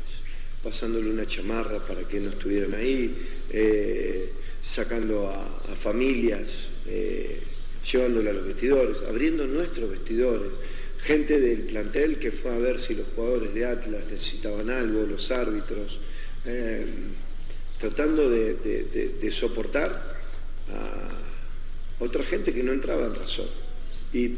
pasándole 0.64 1.10
una 1.10 1.28
chamarra 1.28 1.82
para 1.82 2.08
que 2.08 2.20
no 2.20 2.30
estuvieran 2.30 2.74
ahí, 2.76 3.16
eh, 3.50 4.30
sacando 4.64 5.28
a, 5.30 5.76
familias, 5.76 6.50
eh, 6.86 7.40
llevándole 7.92 8.30
a 8.30 8.34
los 8.34 8.46
vestidores, 8.46 8.98
abriendo 9.10 9.48
nuestros 9.48 9.90
vestidores. 9.90 10.52
Gente 11.00 11.40
del 11.40 11.62
plantel 11.62 12.20
que 12.20 12.32
fue 12.32 12.52
a 12.52 12.58
ver 12.60 12.80
si 12.80 12.94
los 12.94 13.08
jugadores 13.16 13.54
de 13.56 13.66
Atlas 13.66 14.04
necesitaban 14.12 14.70
algo, 14.70 15.04
los 15.08 15.32
árbitros, 15.32 15.98
eh, 16.46 16.86
tratando 17.80 18.30
de- 18.30 18.54
de 19.20 19.32
soportar 19.32 20.22
a 20.72 21.10
otra 22.04 22.24
gente 22.24 22.54
que 22.54 22.62
no 22.64 22.72
entraba 22.72 23.08
en 23.08 23.16
razón. 23.16 23.48
¿Y 24.14 24.32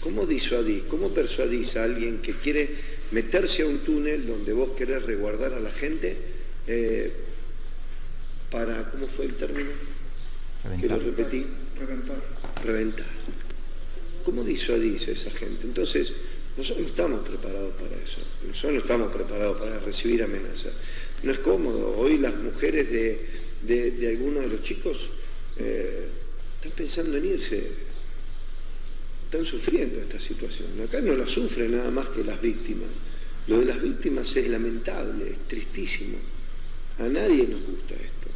cómo 0.00 0.24
disuadís, 0.26 0.84
cómo 0.88 1.10
persuadís 1.10 1.76
a 1.76 1.84
alguien 1.84 2.18
que 2.22 2.34
quiere 2.34 2.68
meterse 3.10 3.62
a 3.62 3.66
un 3.66 3.78
túnel 3.78 4.26
donde 4.26 4.52
vos 4.52 4.70
querés 4.76 5.02
resguardar 5.04 5.54
a 5.54 5.60
la 5.60 5.70
gente 5.70 6.16
eh, 6.66 7.12
para, 8.50 8.90
¿cómo 8.90 9.06
fue 9.06 9.26
el 9.26 9.34
término? 9.34 9.70
Que 10.80 10.88
lo 10.88 10.98
repetí. 10.98 11.46
Reventar. 11.78 12.16
Reventar. 12.64 13.06
¿Cómo 14.24 14.44
disuadís 14.44 15.08
a 15.08 15.12
esa 15.12 15.30
gente? 15.30 15.62
Entonces, 15.64 16.12
nosotros 16.56 16.82
no 16.84 16.88
estamos 16.90 17.28
preparados 17.28 17.74
para 17.74 17.94
eso. 18.02 18.18
Nosotros 18.46 18.72
no 18.72 18.78
estamos 18.80 19.12
preparados 19.12 19.58
para 19.58 19.78
recibir 19.78 20.22
amenazas. 20.22 20.72
No 21.22 21.32
es 21.32 21.38
cómodo. 21.38 21.96
Hoy 21.96 22.18
las 22.18 22.34
mujeres 22.36 22.90
de, 22.90 23.26
de- 23.62 23.90
de 23.92 24.08
algunos 24.08 24.42
de 24.42 24.48
los 24.48 24.62
chicos 24.62 25.08
eh, 25.56 26.08
están 26.56 26.72
pensando 26.72 27.16
en 27.16 27.24
irse 27.26 27.70
están 29.28 29.44
sufriendo 29.44 30.00
esta 30.00 30.18
situación. 30.18 30.68
Acá 30.82 31.02
no 31.02 31.14
la 31.14 31.28
sufren 31.28 31.72
nada 31.72 31.90
más 31.90 32.08
que 32.08 32.24
las 32.24 32.40
víctimas. 32.40 32.88
Lo 33.46 33.58
de 33.58 33.66
las 33.66 33.82
víctimas 33.82 34.34
es 34.34 34.48
lamentable, 34.48 35.28
es 35.28 35.38
tristísimo. 35.46 36.16
A 36.98 37.08
nadie 37.08 37.46
nos 37.46 37.60
gusta 37.60 37.94
esto. 37.94 38.28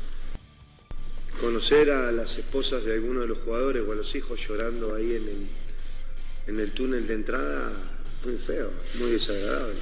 Conocer 1.41 1.91
a 1.91 2.13
las 2.13 2.37
esposas 2.37 2.85
de 2.85 2.93
algunos 2.93 3.23
de 3.23 3.29
los 3.29 3.39
jugadores 3.39 3.83
o 3.89 3.93
a 3.93 3.95
los 3.95 4.15
hijos 4.15 4.39
llorando 4.47 4.95
ahí 4.95 5.17
en 5.17 5.29
el, 5.29 5.47
en 6.49 6.61
el 6.61 6.73
túnel 6.73 7.07
de 7.07 7.15
entrada, 7.15 7.73
muy 8.23 8.37
feo, 8.37 8.71
muy 8.99 9.13
desagradable. 9.13 9.81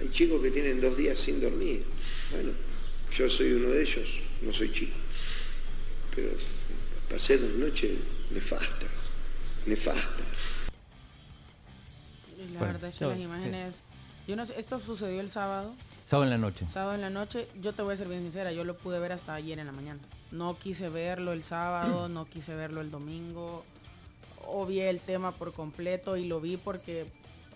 Hay 0.00 0.10
chicos 0.10 0.42
que 0.42 0.50
tienen 0.50 0.80
dos 0.80 0.96
días 0.96 1.20
sin 1.20 1.40
dormir. 1.40 1.84
Bueno, 2.32 2.50
yo 3.16 3.30
soy 3.30 3.52
uno 3.52 3.68
de 3.68 3.82
ellos, 3.82 4.08
no 4.42 4.52
soy 4.52 4.72
chico. 4.72 4.96
Pero 6.16 6.30
pasé 7.08 7.38
dos 7.38 7.52
noches 7.52 7.92
nefastas, 8.32 8.90
nefastas. 9.66 10.04
Y 12.38 12.52
La 12.52 12.58
Bueno, 12.58 12.72
verdad 12.74 12.90
es 12.90 12.96
que 12.98 13.06
las 13.06 13.18
imágenes... 13.18 13.80
Yo 14.26 14.36
no 14.36 14.46
sé, 14.46 14.58
esto 14.58 14.78
sucedió 14.78 15.20
el 15.20 15.30
sábado. 15.30 15.74
Sábado 16.06 16.24
en 16.24 16.30
la 16.30 16.38
noche. 16.38 16.66
Sábado 16.72 16.94
en 16.94 17.00
la 17.02 17.10
noche, 17.10 17.46
yo 17.60 17.72
te 17.74 17.82
voy 17.82 17.94
a 17.94 17.96
ser 17.96 18.08
bien 18.08 18.22
sincera, 18.22 18.52
yo 18.52 18.64
lo 18.64 18.74
pude 18.76 18.98
ver 18.98 19.12
hasta 19.12 19.34
ayer 19.34 19.58
en 19.58 19.66
la 19.66 19.72
mañana. 19.72 20.00
No 20.30 20.58
quise 20.58 20.88
verlo 20.88 21.32
el 21.32 21.42
sábado, 21.42 22.08
no 22.08 22.24
quise 22.24 22.54
verlo 22.54 22.80
el 22.80 22.90
domingo. 22.90 23.64
Obvié 24.46 24.88
el 24.90 25.00
tema 25.00 25.32
por 25.32 25.52
completo 25.52 26.16
y 26.16 26.26
lo 26.26 26.40
vi 26.40 26.56
porque 26.56 27.06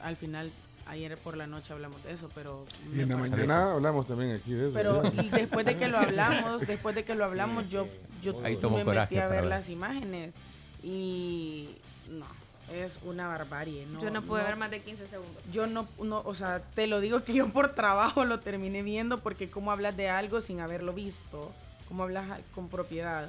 al 0.03 0.17
final, 0.17 0.51
ayer 0.87 1.17
por 1.19 1.37
la 1.37 1.47
noche 1.47 1.73
hablamos 1.73 2.03
de 2.05 2.13
eso, 2.13 2.31
pero... 2.35 2.65
Y 2.95 3.01
en 3.01 3.09
la 3.11 3.17
mañana 3.17 3.73
hablamos 3.73 4.07
también 4.07 4.33
aquí 4.33 4.53
de 4.53 4.65
eso. 4.67 4.75
Pero 4.75 5.03
después 5.03 5.65
de 5.67 5.77
que 5.77 5.89
lo 5.89 5.99
hablamos, 5.99 6.67
después 6.67 6.95
de 6.95 7.05
que 7.05 7.15
lo 7.15 7.25
hablamos, 7.25 7.69
yo, 7.69 7.87
yo 8.23 8.41
Ahí 8.45 8.57
tomó 8.57 8.77
me 8.79 8.85
metí 8.85 9.19
a 9.19 9.27
ver 9.29 9.41
ver. 9.43 9.51
las 9.51 9.69
imágenes 9.71 10.35
y 10.83 11.69
no, 12.11 12.27
es 12.75 12.99
una 13.05 13.29
barbarie. 13.29 13.87
No, 13.87 14.01
Yo 14.01 14.11
no 14.11 14.23
pude 14.23 14.43
ver 14.43 14.57
más 14.57 14.71
de 14.71 14.81
15 14.81 15.07
segundos. 15.07 15.43
Yo 15.53 15.67
no, 15.67 15.87
no, 16.03 16.23
o 16.25 16.35
sea, 16.35 16.61
te 16.75 16.87
lo 16.87 17.01
digo 17.01 17.25
que 17.25 17.33
yo 17.35 17.49
por 17.49 17.75
trabajo 17.75 18.25
lo 18.25 18.41
terminé 18.41 18.83
viendo 18.83 19.19
porque 19.19 19.51
cómo 19.51 19.73
hablas 19.73 19.97
de 19.97 20.09
algo 20.09 20.41
sin 20.41 20.61
haberlo 20.61 20.93
visto, 20.93 21.53
cómo 21.89 22.03
hablas 22.05 22.27
con 22.55 22.69
propiedad, 22.69 23.29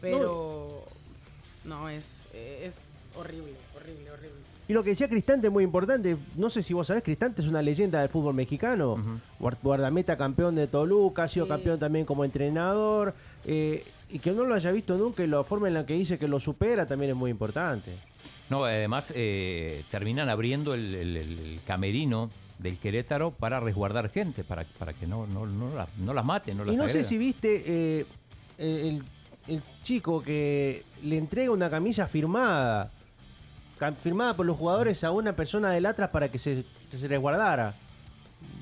pero 0.00 0.84
no, 1.64 1.88
es, 1.88 2.22
es 2.34 2.78
horrible, 3.18 3.54
horrible, 3.76 4.10
horrible. 4.10 4.36
Y 4.68 4.72
lo 4.72 4.82
que 4.82 4.90
decía 4.90 5.08
Cristante 5.08 5.46
es 5.46 5.52
muy 5.52 5.62
importante. 5.62 6.16
No 6.34 6.50
sé 6.50 6.60
si 6.62 6.74
vos 6.74 6.88
sabés, 6.88 7.04
Cristante 7.04 7.40
es 7.40 7.46
una 7.48 7.62
leyenda 7.62 8.00
del 8.00 8.08
fútbol 8.08 8.34
mexicano. 8.34 8.96
Guard- 9.38 9.58
Guardameta 9.62 10.16
campeón 10.18 10.56
de 10.56 10.66
Toluca, 10.66 11.22
ha 11.22 11.28
sido 11.28 11.46
Sí. 11.46 11.50
campeón 11.50 11.78
también 11.78 12.04
como 12.04 12.24
entrenador. 12.24 13.14
eh, 13.48 13.84
y 14.10 14.18
que 14.18 14.32
no 14.32 14.44
lo 14.44 14.54
haya 14.54 14.70
visto 14.70 14.96
nunca 14.96 15.24
y 15.24 15.26
la 15.26 15.42
forma 15.44 15.68
en 15.68 15.74
la 15.74 15.84
que 15.86 15.94
dice 15.94 16.18
que 16.18 16.28
lo 16.28 16.38
supera 16.40 16.86
también 16.86 17.10
es 17.10 17.16
muy 17.16 17.30
importante. 17.30 17.92
No, 18.48 18.64
además 18.64 19.12
eh, 19.16 19.84
terminan 19.90 20.28
abriendo 20.28 20.74
el, 20.74 20.94
el- 20.94 21.16
el- 21.16 21.38
el 21.38 21.60
camerino 21.66 22.30
del 22.58 22.78
Querétaro 22.78 23.32
para 23.32 23.58
resguardar 23.60 24.08
gente, 24.10 24.44
para, 24.44 24.64
para 24.78 24.92
que 24.94 25.06
no, 25.06 25.26
no, 25.26 25.46
no, 25.46 25.74
la- 25.74 25.88
no 25.98 26.14
las 26.14 26.24
maten, 26.24 26.56
no 26.56 26.64
las 26.64 26.74
y 26.74 26.78
no 26.78 26.88
sé 26.88 27.02
si 27.04 27.18
viste 27.18 27.62
eh, 27.66 28.06
el, 28.58 29.02
el 29.48 29.62
chico 29.82 30.22
que 30.22 30.84
le 31.02 31.18
entrega 31.18 31.50
una 31.50 31.68
camisa 31.68 32.06
firmada, 32.06 32.90
firmada 34.02 34.34
por 34.34 34.46
los 34.46 34.56
jugadores 34.56 35.02
a 35.04 35.10
una 35.10 35.34
persona 35.34 35.70
del 35.72 35.84
Atlas 35.86 36.10
para 36.10 36.28
que 36.30 36.38
se, 36.38 36.64
que 36.90 36.96
se 36.98 37.08
resguardara. 37.08 37.74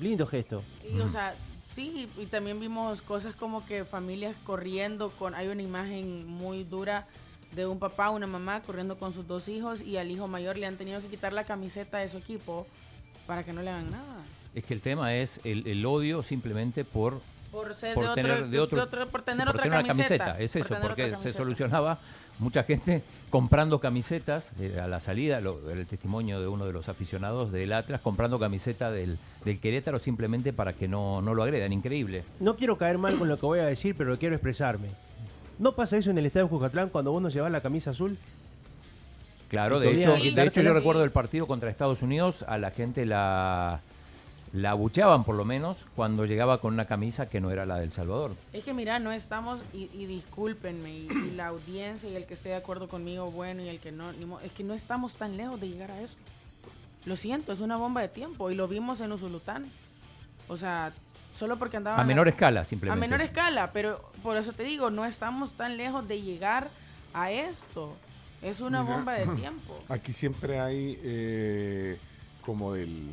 Lindo 0.01 0.25
gesto. 0.25 0.63
Y, 0.91 0.99
o 0.99 1.07
sea, 1.07 1.33
sí, 1.75 2.07
y 2.17 2.25
también 2.27 2.59
vimos 2.59 3.01
cosas 3.01 3.35
como 3.35 3.65
que 3.65 3.83
familias 3.85 4.35
corriendo 4.45 5.09
con, 5.11 5.35
hay 5.35 5.47
una 5.49 5.61
imagen 5.61 6.25
muy 6.27 6.63
dura 6.63 7.05
de 7.53 7.65
un 7.65 7.79
papá, 7.79 8.09
una 8.09 8.27
mamá 8.27 8.61
corriendo 8.61 8.97
con 8.97 9.13
sus 9.13 9.27
dos 9.27 9.47
hijos 9.49 9.81
y 9.81 9.97
al 9.97 10.09
hijo 10.11 10.27
mayor 10.27 10.57
le 10.57 10.65
han 10.65 10.77
tenido 10.77 11.01
que 11.01 11.07
quitar 11.07 11.33
la 11.33 11.43
camiseta 11.43 11.97
de 11.99 12.09
su 12.09 12.17
equipo 12.17 12.65
para 13.27 13.43
que 13.43 13.53
no 13.53 13.61
le 13.61 13.69
hagan 13.69 13.91
nada. 13.91 14.23
Es 14.53 14.63
que 14.63 14.73
el 14.73 14.81
tema 14.81 15.13
es 15.15 15.39
el, 15.43 15.67
el 15.67 15.85
odio 15.85 16.23
simplemente 16.23 16.83
por, 16.85 17.19
Por 17.51 17.75
ser 17.75 17.93
por 17.93 18.03
de 18.05 18.09
otro- 18.11 18.23
tener, 18.23 18.47
de 18.47 18.59
otro- 18.59 18.77
de 18.77 18.83
otro- 18.83 19.07
por 19.09 19.21
tener 19.21 19.43
sí, 19.45 19.49
otra 19.49 19.69
camiseta, 19.69 20.25
camiseta. 20.25 20.39
Es 20.39 20.51
por 20.53 20.61
eso, 20.61 20.75
porque 20.81 21.15
se 21.21 21.31
solucionaba 21.33 21.97
mucha 22.39 22.63
gente 22.63 23.03
comprando 23.29 23.79
camisetas 23.79 24.51
eh, 24.59 24.79
a 24.81 24.87
la 24.87 24.99
salida, 24.99 25.41
lo- 25.41 25.69
el 25.71 25.85
testimonio 25.87 26.39
de 26.39 26.47
uno 26.47 26.65
de 26.65 26.73
los 26.73 26.87
aficionados 26.89 27.51
del 27.51 27.73
Atlas, 27.73 27.99
comprando 28.01 28.39
camiseta 28.39 28.91
del, 28.91 29.17
del 29.43 29.59
Querétaro 29.59 29.99
simplemente 29.99 30.53
para 30.53 30.73
que 30.73 30.87
no, 30.87 31.21
no 31.21 31.33
lo 31.33 31.43
agredan. 31.43 31.73
Increíble. 31.73 32.23
No 32.39 32.55
quiero 32.55 32.77
caer 32.77 32.97
mal 32.97 33.17
con 33.17 33.27
lo 33.27 33.37
que 33.37 33.45
voy 33.45 33.59
a 33.59 33.65
decir, 33.65 33.95
pero 33.97 34.17
quiero 34.17 34.35
expresarme. 34.35 34.87
¿No 35.59 35.73
pasa 35.73 35.97
eso 35.97 36.11
en 36.11 36.17
el 36.17 36.25
estadio 36.25 36.45
de 36.45 36.49
Jucatlán 36.51 36.89
cuando 36.89 37.11
vos 37.11 37.21
no 37.21 37.29
llevas 37.29 37.51
la 37.51 37.61
camisa 37.61 37.91
azul? 37.91 38.17
Claro, 39.49 39.79
de 39.79 39.91
hecho, 40.01 40.13
de 40.15 40.43
hecho 40.43 40.61
yo 40.61 40.73
recuerdo 40.73 41.03
el 41.03 41.11
partido 41.11 41.45
contra 41.47 41.69
Estados 41.69 42.01
Unidos, 42.01 42.43
a 42.47 42.57
la 42.57 42.71
gente 42.71 43.05
la, 43.05 43.79
la 44.55 44.71
abucheaban 44.71 45.23
por 45.25 45.35
lo 45.35 45.43
menos 45.43 45.77
cuando 45.95 46.25
llegaba 46.25 46.57
con 46.59 46.73
una 46.73 46.85
camisa 46.85 47.27
que 47.27 47.41
no 47.41 47.51
era 47.51 47.65
la 47.65 47.77
del 47.77 47.91
Salvador. 47.91 48.31
Es 48.53 48.63
que 48.63 48.73
mira, 48.73 48.99
no 48.99 49.11
estamos, 49.11 49.59
y, 49.73 49.89
y 49.93 50.05
discúlpenme, 50.05 50.89
y, 50.91 51.07
y 51.11 51.31
la 51.35 51.47
audiencia 51.47 52.09
y 52.09 52.15
el 52.15 52.25
que 52.25 52.35
esté 52.35 52.49
de 52.49 52.55
acuerdo 52.55 52.87
conmigo, 52.87 53.29
bueno, 53.31 53.61
y 53.61 53.67
el 53.67 53.79
que 53.79 53.91
no, 53.91 54.13
ni 54.13 54.25
mo- 54.25 54.39
es 54.39 54.51
que 54.53 54.63
no 54.63 54.73
estamos 54.73 55.13
tan 55.15 55.35
lejos 55.35 55.59
de 55.59 55.67
llegar 55.67 55.91
a 55.91 55.99
eso. 56.01 56.15
Lo 57.05 57.15
siento, 57.15 57.51
es 57.51 57.59
una 57.59 57.75
bomba 57.75 58.01
de 58.01 58.07
tiempo, 58.07 58.49
y 58.49 58.55
lo 58.55 58.67
vimos 58.67 59.01
en 59.01 59.11
Usulután. 59.11 59.65
O 60.47 60.57
sea, 60.57 60.91
solo 61.35 61.57
porque 61.57 61.77
andaban... 61.77 61.99
A 61.99 62.03
menor 62.03 62.27
escala, 62.27 62.63
simplemente. 62.63 62.97
A 63.05 63.07
menor 63.09 63.21
escala, 63.21 63.71
pero 63.73 64.09
por 64.23 64.37
eso 64.37 64.53
te 64.53 64.63
digo, 64.63 64.89
no 64.89 65.05
estamos 65.05 65.51
tan 65.53 65.75
lejos 65.77 66.07
de 66.07 66.21
llegar 66.21 66.69
a 67.13 67.29
esto. 67.31 67.95
Es 68.41 68.61
una 68.61 68.83
Mira, 68.83 68.95
bomba 68.95 69.13
de 69.13 69.27
tiempo. 69.35 69.77
Aquí 69.89 70.13
siempre 70.13 70.59
hay 70.59 70.97
eh, 71.03 71.97
como 72.45 72.73
del 72.73 73.07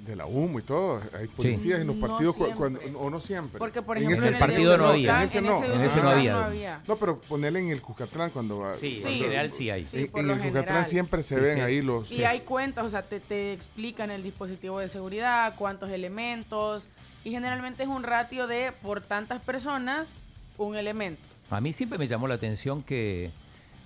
de 0.00 0.16
la 0.16 0.26
humo 0.26 0.58
y 0.58 0.62
todo. 0.62 1.00
Hay 1.18 1.26
policías 1.28 1.80
en 1.80 1.86
los 1.86 1.96
No 1.96 2.06
partidos 2.08 2.36
cu- 2.36 2.44
siempre. 2.46 2.58
cuando, 2.80 2.98
o 2.98 3.10
no 3.10 3.20
siempre. 3.20 3.58
Porque, 3.58 3.82
por 3.82 3.96
En 3.96 4.04
ejemplo, 4.04 4.18
ese 4.18 4.28
en 4.28 4.34
el 4.34 4.40
partido 4.40 4.78
no 4.78 4.86
había. 4.86 5.16
En 5.18 5.22
ese 5.24 5.38
en 5.38 5.46
no. 5.46 5.62
En 5.64 5.80
ese 5.80 6.00
no 6.02 6.10
había. 6.10 6.32
no 6.32 6.38
había. 6.44 6.82
No, 6.88 6.96
pero 6.96 7.20
ponele 7.20 7.58
en 7.60 7.70
el 7.70 7.80
Cucatlán 7.82 8.30
cuando 8.30 8.58
va. 8.58 8.76
Sí, 8.76 8.96
en 8.96 9.02
cuando- 9.02 9.18
general 9.24 9.52
sí 9.52 9.70
hay. 9.70 9.84
Sí, 9.86 9.96
En, 9.96 10.00
en 10.02 10.04
el 10.04 10.10
Cucatlán 10.38 10.40
general. 10.54 10.84
siempre 10.84 11.22
se 11.22 11.34
Sí, 11.36 11.40
ven 11.40 11.54
sí. 11.56 11.60
ahí 11.60 11.82
los. 11.82 12.10
Y 12.12 12.24
hay 12.24 12.40
cuentas, 12.40 12.84
o 12.84 12.88
sea, 12.88 13.02
te, 13.02 13.20
te 13.20 13.52
explican 13.52 14.10
el 14.10 14.22
dispositivo 14.22 14.78
de 14.78 14.88
seguridad, 14.88 15.54
cuántos 15.56 15.90
elementos, 15.90 16.88
y 17.24 17.30
generalmente 17.30 17.82
es 17.82 17.88
un 17.88 18.02
ratio 18.02 18.46
de 18.46 18.72
por 18.82 19.02
tantas 19.02 19.42
personas, 19.42 20.14
un 20.58 20.76
elemento. 20.76 21.20
A 21.50 21.60
mí 21.60 21.72
siempre 21.72 21.98
me 21.98 22.06
llamó 22.06 22.28
la 22.28 22.34
atención 22.34 22.82
que, 22.82 23.30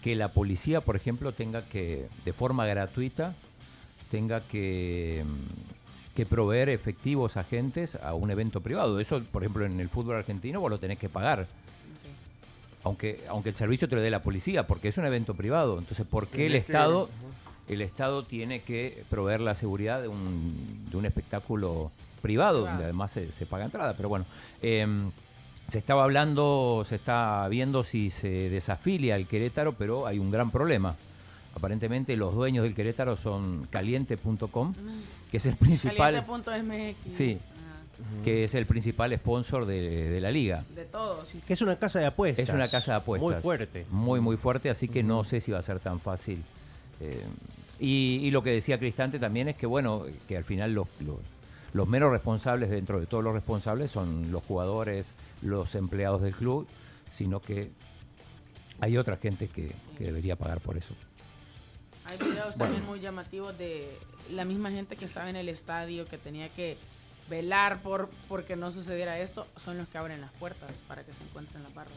que 0.03 0.15
la 0.15 0.29
policía, 0.29 0.81
por 0.81 0.97
ejemplo, 0.97 1.33
tenga 1.33 1.62
que, 1.62 2.07
de 2.25 2.33
forma 2.33 2.67
gratuita, 2.67 3.35
tenga 4.11 4.41
que, 4.43 5.25
mm, 5.27 5.74
que 6.15 6.25
proveer 6.25 6.69
efectivos 6.69 7.37
agentes 7.37 7.97
a 7.97 8.15
un 8.15 8.31
evento 8.31 8.61
privado. 8.61 9.01
Eso, 9.01 9.21
por 9.33 9.43
ejemplo, 9.43 9.65
en 9.65 9.81
el 9.81 9.89
fútbol 9.89 10.17
argentino 10.17 10.61
vos 10.61 10.71
lo 10.71 10.79
tenés 10.79 10.99
que 10.99 11.09
pagar. 11.09 11.47
Aunque, 12.85 13.21
aunque 13.29 13.49
el 13.49 13.55
servicio 13.55 13.89
te 13.89 13.97
lo 13.97 14.03
dé 14.03 14.11
la 14.11 14.23
policía, 14.23 14.67
porque 14.67 14.89
es 14.89 14.99
un 14.99 15.07
evento 15.07 15.35
privado. 15.35 15.79
Entonces, 15.79 16.07
¿por 16.07 16.29
qué 16.29 16.47
el 16.47 16.55
Estado, 16.55 17.09
el 17.69 17.81
Estado 17.81 18.25
tiene 18.25 18.61
que 18.61 19.05
proveer 19.09 19.41
la 19.41 19.55
seguridad 19.55 20.03
de 20.03 20.09
un, 20.09 20.87
de 20.91 20.97
un 20.97 21.07
espectáculo 21.07 21.91
privado, 22.21 22.61
donde 22.61 22.85
además 22.85 23.11
se, 23.11 23.33
se 23.33 23.47
paga 23.47 23.65
entrada? 23.65 23.95
Pero 23.97 24.09
bueno, 24.11 24.27
em, 24.62 25.11
se 25.67 25.79
estaba 25.79 26.05
hablando, 26.05 26.85
se 26.87 26.97
está 26.97 27.49
viendo 27.49 27.83
si 27.83 28.11
se 28.11 28.51
desafilia 28.51 29.17
el 29.17 29.27
Querétaro, 29.27 29.73
pero 29.73 30.07
hay 30.07 30.19
un 30.19 30.31
gran 30.31 30.51
problema. 30.51 30.95
Aparentemente 31.55 32.17
los 32.17 32.35
dueños 32.35 32.65
del 32.65 32.75
Querétaro 32.75 33.17
son 33.17 33.67
caliente.com, 33.71 34.75
que 35.31 35.37
es 35.37 35.47
el 35.47 35.57
principal, 35.57 36.25
Caliente.mx. 36.27 37.15
sí, 37.15 37.39
que 38.25 38.45
es 38.45 38.55
el 38.57 38.67
principal 38.67 39.15
sponsor 39.17 39.65
de, 39.65 40.11
de 40.11 40.21
la 40.21 40.31
liga. 40.33 40.65
De 40.75 40.85
todos. 40.85 41.29
Que 41.47 41.53
es 41.53 41.63
una 41.63 41.79
casa 41.79 42.01
de 42.01 42.07
apuestas. 42.07 42.49
Es 42.49 42.55
una 42.55 42.67
casa 42.69 42.93
de 42.93 42.97
apuestas. 42.99 43.33
Muy 43.33 43.41
fuerte. 43.41 43.87
Muy, 43.91 44.21
muy 44.21 44.37
fuerte, 44.37 44.69
así 44.69 44.89
que 44.89 45.03
no 45.05 45.23
sé 45.23 45.41
si 45.41 45.53
va 45.53 45.61
a 45.61 45.63
ser 45.63 45.79
tan 45.79 46.01
fácil. 46.01 46.43
Eh, 47.01 47.23
y, 47.79 48.19
y 48.23 48.31
lo 48.33 48.43
que 48.43 48.51
decía 48.51 48.79
Cristante 48.79 49.19
también 49.21 49.49
es 49.49 49.57
que, 49.57 49.67
bueno, 49.67 50.05
que 50.27 50.37
al 50.37 50.45
final 50.45 50.75
los, 50.75 50.89
los, 51.01 51.19
los 51.73 51.89
menos 51.89 52.11
responsables 52.11 52.69
dentro 52.71 52.99
de 52.99 53.07
todos 53.07 53.23
los 53.23 53.33
responsables 53.33 53.93
son 53.93 54.33
los 54.33 54.43
jugadores, 54.43 55.13
los 55.43 55.75
empleados 55.77 56.21
del 56.23 56.35
club, 56.35 56.67
sino 57.13 57.41
que 57.41 57.71
hay 58.81 58.97
otra 58.97 59.17
gente 59.19 59.47
que, 59.49 59.71
que 59.97 60.05
debería 60.05 60.35
pagar 60.37 60.61
por 60.61 60.77
eso. 60.77 60.95
Hay 62.07 62.19
videos 62.19 62.57
Bueno. 62.57 62.75
también 62.75 62.85
muy 62.87 63.01
llamativos 63.01 63.57
de 63.59 63.99
la 64.33 64.45
misma 64.45 64.71
gente 64.71 64.97
que 64.97 65.05
estaba 65.07 65.29
en 65.31 65.37
el 65.37 65.49
estadio, 65.49 66.07
que 66.07 66.19
tenía 66.19 66.49
que 66.51 66.77
velar 67.31 67.79
por 67.81 68.09
porque 68.29 68.55
no 68.57 68.71
sucediera 68.71 69.19
esto, 69.19 69.47
son 69.57 69.79
los 69.79 69.89
que 69.89 69.97
abren 69.99 70.21
las 70.21 70.31
puertas 70.33 70.71
para 70.87 71.03
que 71.03 71.13
se 71.15 71.23
encuentren 71.23 71.63
las 71.63 71.73
barras. 71.75 71.95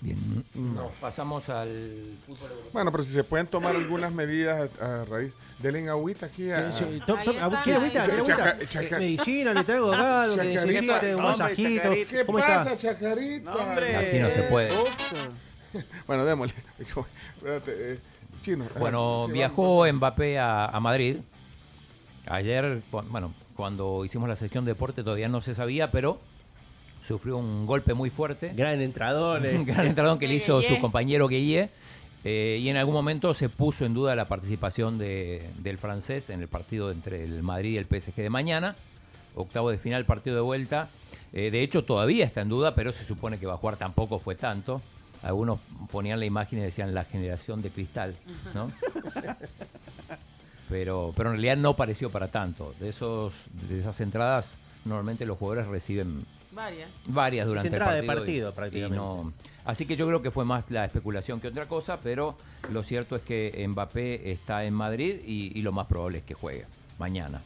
Bien, 0.00 0.44
nos 0.54 0.92
pasamos 1.00 1.48
al 1.48 2.16
fútbol 2.24 2.50
europeo. 2.52 2.70
Bueno, 2.72 2.92
pero 2.92 3.02
si 3.02 3.10
se 3.12 3.24
pueden 3.24 3.48
tomar 3.48 3.74
algunas 3.74 4.12
medidas 4.12 4.70
a, 4.80 5.02
a 5.02 5.04
raíz. 5.06 5.32
Denle 5.58 5.80
en 5.80 5.88
agüita 5.88 6.26
aquí 6.26 6.52
a. 6.52 6.70
Sí, 6.70 6.84
sí, 6.88 7.00
chaca- 7.04 8.56
Eh, 8.56 8.90
Medicina, 9.00 9.52
le 9.54 9.64
traigo 9.64 9.92
acá, 9.92 10.26
lo 10.28 10.36
que 10.36 10.54
Chacarita, 10.54 10.66
necesite, 10.92 11.14
un 11.16 11.24
hombre, 11.24 11.38
masajito. 11.42 11.82
Chacarita. 11.82 12.10
¿Qué 12.16 12.24
¿Cómo 12.26 12.38
pasa, 12.38 12.62
está? 12.74 12.78
Chacarita? 12.78 13.50
No. 13.50 13.98
Así 13.98 14.18
no 14.20 14.30
se 14.30 14.42
puede. 14.44 14.70
Bueno, 16.06 16.24
démosle. 16.24 16.54
Espérate, 17.36 17.92
eh, 17.94 17.98
chino. 18.40 18.64
Bueno, 18.78 19.24
sí, 19.26 19.32
viajó 19.32 19.84
Mbappé 19.92 20.38
a, 20.38 20.66
a 20.66 20.80
Madrid. 20.80 21.16
Ayer, 22.26 22.82
bueno, 22.90 23.32
cuando 23.56 24.04
hicimos 24.04 24.28
la 24.28 24.36
sección 24.36 24.64
de 24.64 24.72
deporte 24.72 25.02
todavía 25.02 25.28
no 25.28 25.40
se 25.40 25.54
sabía, 25.54 25.90
pero 25.90 26.18
sufrió 27.06 27.38
un 27.38 27.66
golpe 27.66 27.94
muy 27.94 28.10
fuerte. 28.10 28.52
Gran 28.56 28.80
entrador. 28.82 29.44
eh. 29.46 29.56
Un 29.56 29.64
gran 29.64 29.86
entradón 29.86 30.18
que 30.18 30.28
le 30.28 30.34
hizo 30.34 30.60
su 30.62 30.78
compañero 30.78 31.26
Guille. 31.28 31.70
eh, 32.24 32.58
y 32.60 32.68
en 32.68 32.76
algún 32.76 32.94
momento 32.94 33.32
se 33.32 33.48
puso 33.48 33.86
en 33.86 33.94
duda 33.94 34.14
la 34.14 34.26
participación 34.28 34.98
de- 34.98 35.48
del 35.58 35.78
francés 35.78 36.28
en 36.30 36.40
el 36.42 36.48
partido 36.48 36.90
entre 36.90 37.24
el 37.24 37.42
Madrid 37.42 37.70
y 37.72 37.76
el 37.78 37.86
PSG 37.86 38.14
de 38.16 38.30
mañana. 38.30 38.76
Octavo 39.34 39.70
de 39.70 39.78
final, 39.78 40.04
partido 40.04 40.36
de 40.36 40.42
vuelta. 40.42 40.88
Eh, 41.32 41.50
de 41.50 41.62
hecho, 41.62 41.84
todavía 41.84 42.24
está 42.26 42.40
en 42.42 42.48
duda, 42.48 42.74
pero 42.74 42.90
se 42.92 43.04
supone 43.04 43.38
que 43.38 43.46
va 43.46 43.54
a 43.54 43.56
jugar. 43.56 43.76
Tampoco 43.76 44.18
fue 44.18 44.34
tanto. 44.34 44.82
Algunos 45.22 45.58
ponían 45.90 46.18
la 46.20 46.26
imagen 46.26 46.58
y 46.58 46.62
decían 46.62 46.94
la 46.94 47.04
generación 47.04 47.60
de 47.62 47.70
cristal, 47.70 48.14
¿no? 48.54 48.70
pero, 50.68 51.12
pero 51.16 51.30
en 51.30 51.36
realidad 51.36 51.56
no 51.56 51.74
pareció 51.74 52.10
para 52.10 52.28
tanto. 52.28 52.74
De, 52.78 52.88
esos, 52.90 53.32
de 53.68 53.80
esas 53.80 54.00
entradas, 54.00 54.50
normalmente 54.84 55.24
los 55.26 55.38
jugadores 55.38 55.66
reciben 55.68 56.24
Varias. 56.52 56.88
varias 57.06 57.46
durante 57.46 57.68
entrada 57.68 57.92
de 57.94 58.00
el 58.00 58.06
partido. 58.06 58.24
partido, 58.26 58.50
y- 58.50 58.54
prácticamente. 58.54 58.96
y 58.96 58.98
no- 58.98 59.32
así 59.64 59.86
que 59.86 59.96
yo 59.96 60.06
creo 60.06 60.22
que 60.22 60.30
fue 60.30 60.44
más 60.44 60.70
la 60.70 60.84
especulación 60.84 61.40
que 61.40 61.48
otra 61.48 61.66
cosa, 61.66 61.98
pero 62.02 62.36
lo 62.70 62.82
cierto 62.82 63.16
es 63.16 63.22
que 63.22 63.64
Mbappé 63.68 64.30
está 64.32 64.64
en 64.64 64.74
Madrid 64.74 65.16
y, 65.26 65.58
y 65.58 65.62
lo 65.62 65.72
más 65.72 65.86
probable 65.86 66.18
es 66.18 66.24
que 66.24 66.34
juegue 66.34 66.64
mañana, 66.98 67.40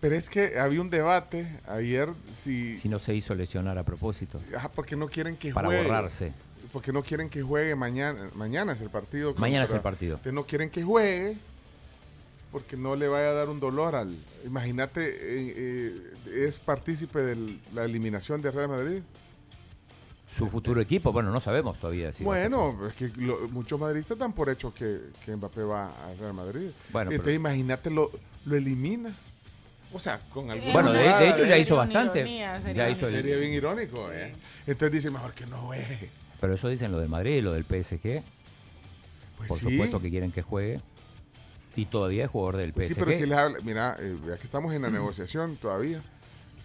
Pero 0.00 0.14
es 0.16 0.28
que 0.30 0.58
había 0.58 0.80
un 0.80 0.90
debate 0.90 1.46
ayer 1.68 2.08
si. 2.32 2.78
si 2.78 2.88
no 2.88 2.98
se 2.98 3.14
hizo 3.14 3.34
lesionar 3.34 3.78
a 3.78 3.82
propósito, 3.84 4.40
Ajá, 4.56 4.68
porque 4.74 4.96
no 4.96 5.08
quieren 5.08 5.36
que 5.36 5.52
para 5.52 5.68
juegue. 5.68 5.82
borrarse. 5.84 6.32
Porque 6.72 6.92
no 6.92 7.02
quieren 7.02 7.28
que 7.30 7.42
juegue 7.42 7.74
mañana. 7.74 8.28
Mañana 8.34 8.72
es 8.72 8.80
el 8.80 8.90
partido. 8.90 9.34
Mañana 9.36 9.64
es 9.64 9.72
el 9.72 9.80
partido. 9.80 10.12
Entonces 10.16 10.32
no 10.34 10.44
quieren 10.44 10.70
que 10.70 10.82
juegue 10.82 11.36
porque 12.52 12.76
no 12.76 12.96
le 12.96 13.08
vaya 13.08 13.28
a 13.28 13.32
dar 13.32 13.48
un 13.48 13.60
dolor 13.60 13.94
al. 13.94 14.14
Imagínate, 14.44 15.00
eh, 15.06 15.54
eh, 15.56 16.46
es 16.46 16.56
partícipe 16.58 17.20
de 17.20 17.56
la 17.74 17.84
eliminación 17.84 18.40
de 18.42 18.50
Real 18.50 18.68
Madrid. 18.68 19.00
Su 20.30 20.46
futuro 20.46 20.80
equipo, 20.80 21.10
bueno, 21.10 21.30
no 21.30 21.40
sabemos 21.40 21.78
todavía. 21.78 22.12
Si 22.12 22.22
bueno, 22.22 22.78
es 22.86 22.94
que 22.94 23.08
lo- 23.16 23.48
muchos 23.48 23.80
madridistas 23.80 24.18
dan 24.18 24.34
por 24.34 24.50
hecho 24.50 24.74
que, 24.74 25.00
que 25.24 25.34
Mbappé 25.34 25.62
va 25.62 25.86
a 25.86 26.14
Real 26.20 26.34
Madrid. 26.34 26.68
Bueno, 26.90 27.10
Entonces 27.10 27.24
pero- 27.24 27.36
imagínate, 27.36 27.90
lo, 27.90 28.10
lo 28.44 28.56
elimina. 28.56 29.10
O 29.90 29.98
sea, 29.98 30.20
con 30.34 30.50
alguna 30.50 30.72
Bueno, 30.74 30.92
de, 30.92 31.30
hecho 31.30 31.46
ya 31.46 31.56
hizo 31.56 31.76
bastante. 31.76 32.18
ironía, 32.20 32.60
sería 32.60 32.84
Ya 32.84 32.90
hizo 32.90 33.08
el- 33.08 33.14
Sería 33.14 33.36
bien 33.36 33.52
irónico, 33.54 34.12
¿eh? 34.12 34.34
Entonces 34.66 34.92
dice, 34.92 35.10
mejor 35.10 35.32
que 35.32 35.46
no 35.46 35.56
juegue. 35.62 36.10
Pero 36.40 36.54
eso 36.54 36.68
dicen 36.68 36.92
lo 36.92 36.98
del 37.00 37.08
Madrid 37.08 37.36
y 37.36 37.40
lo 37.42 37.52
del 37.52 37.64
PSG. 37.64 38.22
Pues 39.36 39.48
Por 39.48 39.58
sí. 39.58 39.70
supuesto 39.70 40.00
que 40.00 40.10
quieren 40.10 40.32
que 40.32 40.42
juegue. 40.42 40.80
Y 41.76 41.86
todavía 41.86 42.24
es 42.24 42.30
jugador 42.30 42.56
del 42.56 42.72
Pues 42.72 42.88
PSG. 42.88 42.94
sí, 42.94 43.00
pero 43.04 43.16
si 43.16 43.26
les 43.26 43.38
habla, 43.38 43.58
mira, 43.62 43.96
eh, 44.00 44.16
ya 44.26 44.36
que 44.36 44.44
estamos 44.44 44.72
en 44.74 44.82
la 44.82 44.90
negociación 44.90 45.56
todavía, 45.56 46.02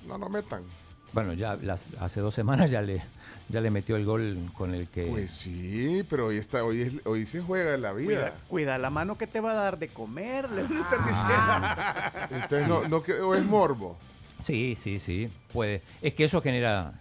no 0.07 0.17
nos 0.17 0.29
metan. 0.31 0.63
Bueno, 1.11 1.33
ya 1.33 1.55
las, 1.57 1.89
hace 1.99 2.21
dos 2.21 2.33
semanas 2.33 2.71
ya 2.71 2.81
le, 2.81 2.99
ya 3.47 3.61
le 3.61 3.69
metió 3.69 3.95
el 3.97 4.03
gol 4.05 4.35
con 4.57 4.73
el 4.73 4.87
que... 4.87 5.05
Pues 5.05 5.29
sí, 5.29 6.03
pero 6.09 6.25
hoy 6.27 6.37
está, 6.37 6.63
hoy, 6.63 6.81
es- 6.81 7.05
hoy 7.05 7.27
se 7.27 7.39
juega 7.41 7.77
la 7.77 7.93
vida. 7.93 8.07
Cuida, 8.07 8.33
cuida 8.49 8.77
la 8.79 8.89
mano 8.89 9.15
que 9.15 9.27
te 9.27 9.39
va 9.39 9.51
a 9.51 9.55
dar 9.55 9.77
de 9.77 9.89
comer, 9.89 10.49
le 10.49 10.61
están 10.61 10.77
Ah. 10.91 12.11
diciendo. 12.29 12.43
Entonces, 12.43 12.67
no, 12.67 12.87
no 12.87 13.27
o 13.27 13.35
es 13.35 13.43
morbo. 13.45 13.95
Sí, 14.39 14.75
sí, 14.75 14.97
sí, 14.97 15.29
puede. 15.53 15.83
Es 16.01 16.15
que 16.15 16.23
eso 16.23 16.41
genera, 16.41 16.91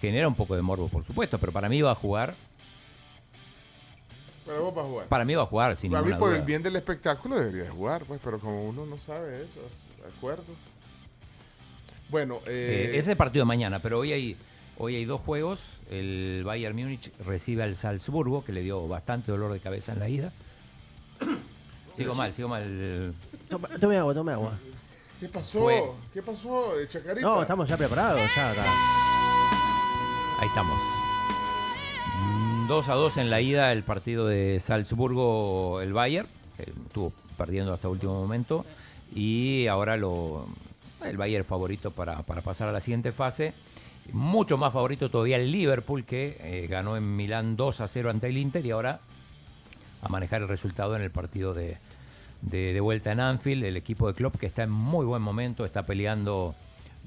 genera 0.00 0.28
un 0.28 0.34
poco 0.34 0.54
de 0.56 0.62
morbo, 0.62 0.88
por 0.88 1.04
supuesto, 1.04 1.38
pero 1.38 1.52
para 1.52 1.68
mí 1.68 1.80
va 1.82 1.92
a 1.92 1.94
jugar, 1.94 2.34
Pero 4.46 4.62
vos 4.64 4.74
vas 4.74 4.84
a 4.84 4.88
jugar. 4.88 5.06
para 5.08 5.24
mí 5.24 5.34
va 5.34 5.42
a 5.42 5.46
jugar 5.46 5.76
sin 5.76 5.94
a 5.94 5.98
mí, 5.98 6.04
ninguna 6.04 6.18
por 6.18 6.28
duda. 6.30 6.38
el 6.38 6.44
bien 6.44 6.62
del 6.62 6.76
espectáculo, 6.76 7.38
debería 7.38 7.70
jugar, 7.70 8.04
pues, 8.06 8.20
pero 8.22 8.38
como 8.38 8.64
uno 8.64 8.86
no 8.86 8.98
sabe 8.98 9.42
esos 9.42 9.86
acuerdos. 10.16 10.56
Bueno, 12.08 12.36
Eh, 12.46 12.84
eh, 12.86 12.88
ese 12.90 12.98
es 12.98 13.08
el 13.08 13.16
partido 13.18 13.42
de 13.42 13.48
mañana, 13.48 13.80
pero 13.80 13.98
hoy 13.98 14.12
hay, 14.12 14.36
hoy 14.78 14.94
hay 14.96 15.04
dos 15.04 15.20
juegos. 15.20 15.60
El 15.90 16.42
Bayern 16.44 16.74
Múnich 16.74 17.12
recibe 17.26 17.62
al 17.62 17.76
Salzburgo, 17.76 18.42
que 18.44 18.52
le 18.52 18.62
dio 18.62 18.88
bastante 18.88 19.30
dolor 19.30 19.52
de 19.52 19.60
cabeza 19.60 19.92
en 19.92 19.98
la 19.98 20.08
ida. 20.08 20.32
sigo 21.96 22.14
mal, 22.14 22.32
sigo 22.32 22.48
mal. 22.48 23.12
Toma- 23.50 23.68
Tome 23.78 23.98
agua, 23.98 24.14
tome 24.14 24.32
agua. 24.32 24.52
¿qué 25.20 25.28
pasó? 25.28 25.60
fue- 25.60 25.82
¿Qué 26.14 26.22
pasó, 26.22 26.80
eh, 26.80 26.88
Chacarita? 26.88 27.20
No, 27.26 27.42
estamos 27.42 27.68
ya 27.68 27.76
preparados. 27.76 28.22
Ya, 28.34 28.52
acá. 28.52 28.64
Ahí 30.38 30.46
estamos. 30.46 30.80
2 32.68 32.88
a 32.88 32.94
2 32.94 33.16
en 33.16 33.28
la 33.28 33.40
ida 33.40 33.72
el 33.72 33.82
partido 33.82 34.24
de 34.28 34.60
Salzburgo, 34.60 35.80
el 35.80 35.92
Bayern. 35.92 36.28
estuvo 36.58 37.12
perdiendo 37.36 37.72
hasta 37.72 37.88
último 37.88 38.14
momento 38.14 38.64
y 39.12 39.66
ahora 39.66 39.96
lo 39.96 40.46
el 41.04 41.16
Bayern 41.16 41.44
favorito 41.44 41.90
para, 41.90 42.22
pasar 42.22 42.68
a 42.68 42.72
la 42.72 42.80
siguiente 42.80 43.10
fase. 43.10 43.52
Mucho 44.12 44.56
más 44.58 44.72
favorito 44.72 45.10
todavía 45.10 45.36
el 45.36 45.50
Liverpool 45.50 46.04
que 46.04 46.36
eh, 46.40 46.66
ganó 46.68 46.96
en 46.96 47.16
Milán 47.16 47.56
2 47.56 47.80
a 47.80 47.88
0 47.88 48.08
ante 48.08 48.28
el 48.28 48.38
Inter 48.38 48.64
y 48.64 48.70
ahora 48.70 49.00
a 50.02 50.08
manejar 50.08 50.42
el 50.42 50.48
resultado 50.48 50.94
en 50.94 51.02
el 51.02 51.10
partido 51.10 51.52
de, 51.52 51.78
de 52.42 52.80
vuelta 52.80 53.10
en 53.10 53.18
Anfield. 53.18 53.64
El 53.64 53.76
equipo 53.76 54.06
de 54.06 54.14
Klopp 54.14 54.36
que 54.36 54.46
está 54.46 54.62
en 54.62 54.70
muy 54.70 55.04
buen 55.04 55.20
momento, 55.20 55.64
está 55.64 55.82
peleando 55.82 56.54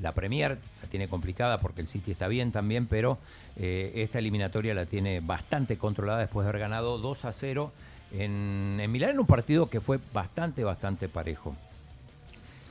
la 0.01 0.11
Premier, 0.13 0.57
la 0.81 0.87
tiene 0.89 1.07
complicada 1.07 1.57
porque 1.59 1.81
el 1.81 1.87
City 1.87 2.11
está 2.11 2.27
bien 2.27 2.51
también, 2.51 2.87
pero 2.87 3.17
eh, 3.57 3.91
esta 3.95 4.19
eliminatoria 4.19 4.73
la 4.73 4.85
tiene 4.85 5.19
bastante 5.19 5.77
controlada 5.77 6.19
después 6.19 6.43
de 6.45 6.49
haber 6.49 6.61
ganado 6.61 6.97
2 6.97 7.25
a 7.25 7.31
0 7.31 7.71
en, 8.13 8.77
en 8.81 8.91
Milán 8.91 9.11
en 9.11 9.19
un 9.19 9.25
partido 9.27 9.69
que 9.69 9.79
fue 9.79 9.99
bastante, 10.13 10.63
bastante 10.63 11.07
parejo. 11.07 11.55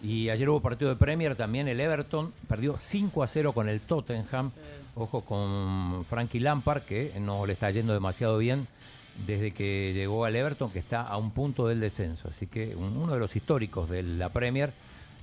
Y 0.02 0.30
ayer 0.30 0.48
hubo 0.48 0.60
partido 0.60 0.90
de 0.90 0.96
Premier 0.96 1.36
también, 1.36 1.68
el 1.68 1.78
Everton 1.78 2.32
perdió 2.48 2.76
5 2.76 3.22
a 3.22 3.26
0 3.26 3.52
con 3.52 3.68
el 3.68 3.80
Tottenham. 3.80 4.50
Ojo 4.96 5.20
con 5.20 6.04
Frankie 6.08 6.40
Lampard, 6.40 6.82
que 6.82 7.12
no 7.20 7.46
le 7.46 7.52
está 7.52 7.70
yendo 7.70 7.92
demasiado 7.92 8.38
bien 8.38 8.66
desde 9.26 9.50
que 9.52 9.92
llegó 9.94 10.24
al 10.24 10.34
Everton, 10.36 10.70
que 10.70 10.78
está 10.78 11.02
a 11.02 11.16
un 11.18 11.30
punto 11.32 11.66
del 11.68 11.80
descenso. 11.80 12.28
Así 12.28 12.46
que 12.46 12.74
un- 12.74 12.96
uno 12.96 13.12
de 13.12 13.18
los 13.20 13.36
históricos 13.36 13.88
de 13.90 14.02
la 14.02 14.30
Premier, 14.30 14.72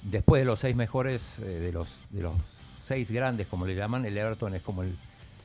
después 0.04 0.42
de 0.42 0.46
los 0.46 0.60
seis 0.60 0.76
mejores, 0.76 1.40
eh, 1.40 1.46
de, 1.46 1.72
los, 1.72 2.04
de 2.12 2.22
los 2.24 2.34
seis 2.82 3.12
grandes, 3.12 3.48
como 3.48 3.66
le 3.66 3.76
llaman, 3.76 4.06
el 4.06 4.18
Everton 4.18 4.56
es 4.56 4.62
como 4.62 4.84
el, 4.84 4.96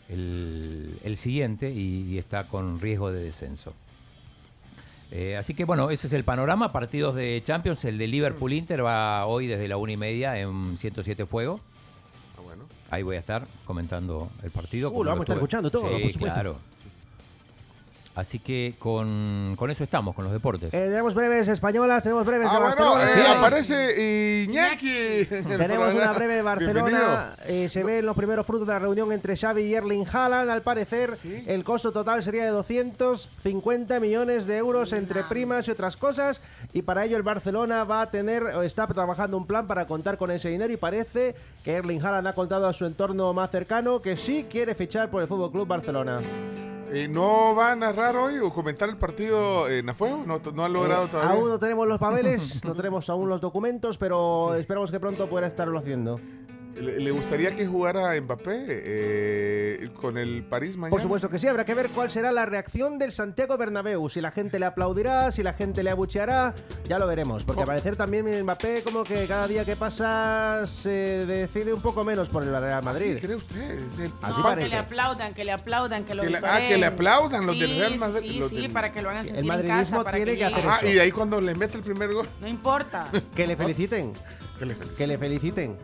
el- 0.09 0.99
el 1.05 1.17
siguiente 1.17 1.71
y, 1.71 2.03
y 2.13 2.19
está 2.19 2.45
con 2.49 2.81
riesgo 2.81 3.11
de 3.13 3.23
descenso. 3.25 3.73
Eh, 5.11 5.37
así 5.37 5.53
que 5.55 5.65
bueno, 5.67 5.91
ese 5.91 6.07
es 6.07 6.13
el 6.15 6.25
panorama. 6.25 6.73
Partidos 6.73 7.15
de 7.15 7.43
Champions. 7.45 7.85
El 7.85 7.99
de 7.99 8.07
Liverpool 8.07 8.53
Inter 8.55 8.83
va 8.85 9.27
hoy 9.27 9.47
desde 9.47 9.69
la 9.69 9.77
una 9.77 9.93
y 9.93 9.97
media 9.99 10.39
en 10.39 10.79
107 10.79 11.27
Fuego. 11.27 11.61
Ahí 12.91 13.03
voy 13.03 13.17
a 13.17 13.19
estar 13.19 13.47
comentando 13.65 14.31
el 14.43 14.51
partido. 14.51 14.91
Uh, 14.91 15.05
lo 15.05 15.11
vamos 15.11 15.23
a 15.23 15.25
estar 15.25 15.37
escuchando 15.37 15.71
todo, 15.71 15.83
Sí, 15.97 16.03
por 16.03 16.13
supuesto. 16.13 16.35
claro. 16.35 16.59
Así 18.15 18.39
que 18.41 18.75
con, 18.79 19.55
con 19.57 19.71
eso 19.71 19.83
estamos, 19.85 20.15
con 20.15 20.25
los 20.25 20.33
deportes. 20.35 20.75
Eh, 20.75 20.85
tenemos 20.85 21.15
breves 21.15 21.49
españolas, 21.49 22.03
tenemos 22.03 22.27
breves 22.27 22.49
Ah, 22.51 22.55
de 22.55 22.61
bueno, 22.61 22.77
Barcelona. 22.95 23.11
eh, 23.11 23.15
Sí. 23.25 23.33
aparece 23.39 24.45
Iñaki. 24.49 25.27
Tenemos 25.57 25.95
una 25.95 26.13
breve 26.13 26.35
de. 26.37 26.43
Barcelona. 26.43 27.31
Eh, 27.47 27.69
se 27.71 27.83
ven 27.83 28.05
los 28.05 28.15
primeros 28.15 28.47
frutos 28.47 28.67
de 28.67 28.75
la 28.75 28.79
reunión 28.81 29.11
entre 29.13 29.35
Xavi 29.37 29.63
y 29.63 29.75
Erling 29.75 30.05
Haaland. 30.13 30.51
Al 30.51 30.61
parecer, 30.63 31.17
el 31.47 31.65
costo 31.65 31.91
total 31.91 32.23
sería 32.23 32.45
de 32.45 32.51
250 32.51 33.99
millones 33.99 34.47
de 34.47 34.59
euros 34.59 34.93
entre 34.93 35.23
primas 35.25 35.67
y 35.69 35.71
otras 35.71 35.97
cosas. 35.97 36.43
Y 36.75 36.83
para 36.83 37.07
ello 37.07 37.17
el 37.17 37.23
Barcelona 37.23 37.85
va 37.85 38.03
a 38.03 38.11
tener, 38.11 38.43
o 38.43 38.63
está 38.63 38.87
trabajando 38.89 39.39
un 39.39 39.47
plan 39.47 39.67
para 39.67 39.87
contar 39.87 40.19
con 40.19 40.31
ese 40.31 40.51
dinero. 40.51 40.71
Y 40.73 40.77
parece 40.77 41.35
que 41.65 41.73
Erling 41.73 42.05
Haaland 42.05 42.27
ha 42.29 42.35
contado 42.35 42.67
a 42.67 42.75
su 42.75 42.85
entorno 42.85 43.33
más 43.33 43.51
cercano 43.51 44.03
que 44.03 44.17
sí 44.19 44.45
quiere 44.51 44.75
fichar 44.75 45.09
por 45.11 45.23
el 45.23 45.29
Fútbol 45.29 45.51
Club 45.51 45.67
Barcelona. 45.67 46.19
Eh, 46.95 47.09
¿No 47.09 47.55
va 47.55 47.73
a 47.73 47.77
narrar 47.77 48.17
hoy 48.17 48.39
o 48.39 48.51
comentar 48.51 48.89
el 48.89 48.99
partido 48.99 49.67
en 49.69 49.89
Afuego? 49.89 50.25
¿No, 50.27 50.41
no 50.53 50.65
han 50.65 50.73
logrado 50.75 51.07
Eh, 51.07 51.09
todavía? 51.11 51.33
Aún 51.33 51.49
no 51.49 51.59
tenemos 51.59 51.89
los 51.89 51.99
papeles, 51.99 52.63
no 52.67 52.75
tenemos 52.75 53.09
aún 53.09 53.29
los 53.31 53.41
documentos, 53.41 53.97
pero 53.97 54.55
esperamos 54.57 54.91
que 54.91 55.01
pronto 55.01 55.27
pueda 55.29 55.47
estarlo 55.47 55.79
haciendo. 55.79 56.21
¿Le, 56.81 56.99
le 57.01 57.11
gustaría 57.11 57.55
que 57.55 57.67
jugara 57.67 58.19
Mbappé 58.21 58.65
eh, 58.69 59.89
con 60.01 60.17
el 60.17 60.43
París 60.43 60.77
mañana? 60.77 60.91
Por 60.91 61.01
supuesto 61.03 61.29
que 61.29 61.39
sí, 61.39 61.47
habrá 61.47 61.65
que 61.65 61.75
ver 61.75 61.91
cuál 61.91 62.11
será 62.11 62.33
la 62.33 62.47
reacción 62.47 62.99
del 62.99 63.13
Santiago 63.13 63.57
Bernabéu. 63.59 64.09
Si 64.09 64.21
la 64.21 64.31
gente 64.31 64.59
le 64.59 64.67
aplaudirá, 64.67 65.31
si 65.31 65.43
la 65.43 65.53
gente 65.53 65.83
le 65.83 65.91
abucheará, 65.91 66.55
ya 66.85 66.99
lo 66.99 67.07
veremos. 67.07 67.45
Porque 67.45 67.61
al 67.63 67.67
parecer 67.67 67.97
también 67.97 68.27
Mbappé 68.43 68.83
como 68.83 69.05
que 69.05 69.27
cada 69.27 69.47
día 69.49 69.65
que 69.65 69.77
pasa 69.77 70.67
se 70.67 71.27
decide 71.27 71.73
un 71.75 71.83
poco 71.83 72.05
menos 72.05 72.29
por 72.29 72.43
el 72.43 72.51
Real 72.51 72.83
Madrid. 72.83 73.19
¿Cree 73.21 73.37
usted? 73.37 73.71
Es 73.79 73.99
el- 73.99 74.13
Así 74.23 74.41
No, 74.41 74.57
que 74.57 74.69
le 74.69 74.77
aplaudan, 74.77 75.35
que 75.35 75.45
le 75.45 75.53
aplaudan, 75.53 76.05
que 76.05 76.15
lo 76.15 76.23
Que 76.23 76.31
le- 76.31 76.39
ah, 76.39 76.61
que 76.67 76.79
le 76.79 76.87
aplaudan 76.87 77.47
los 77.47 77.55
Sí, 77.55 77.61
del 77.61 77.79
Real 77.79 77.99
Madrid, 77.99 78.31
Sí, 78.43 78.49
sí, 78.49 78.57
del- 78.63 78.71
para 78.73 78.93
que 78.93 79.03
lo 79.03 79.11
hagan 79.11 79.23
El 79.23 79.27
sentir 79.29 79.43
en 79.43 79.47
madridismo 79.49 79.99
casa, 79.99 80.05
para 80.05 80.17
tiene 80.17 80.33
que, 80.33 80.39
que 80.39 80.45
hacer. 80.47 80.65
Ah, 80.67 80.79
y 80.87 80.99
ahí 80.99 81.13
cuando 81.13 81.41
le 81.41 81.55
mete 81.55 81.77
el 81.77 81.83
primer 81.83 82.13
gol. 82.13 82.27
No 82.41 82.49
importa. 82.49 83.07
Que 83.37 83.47
le 83.47 83.57
feliciten. 83.57 84.13
Que 84.97 85.07
le 85.07 85.19
feliciten. 85.19 85.77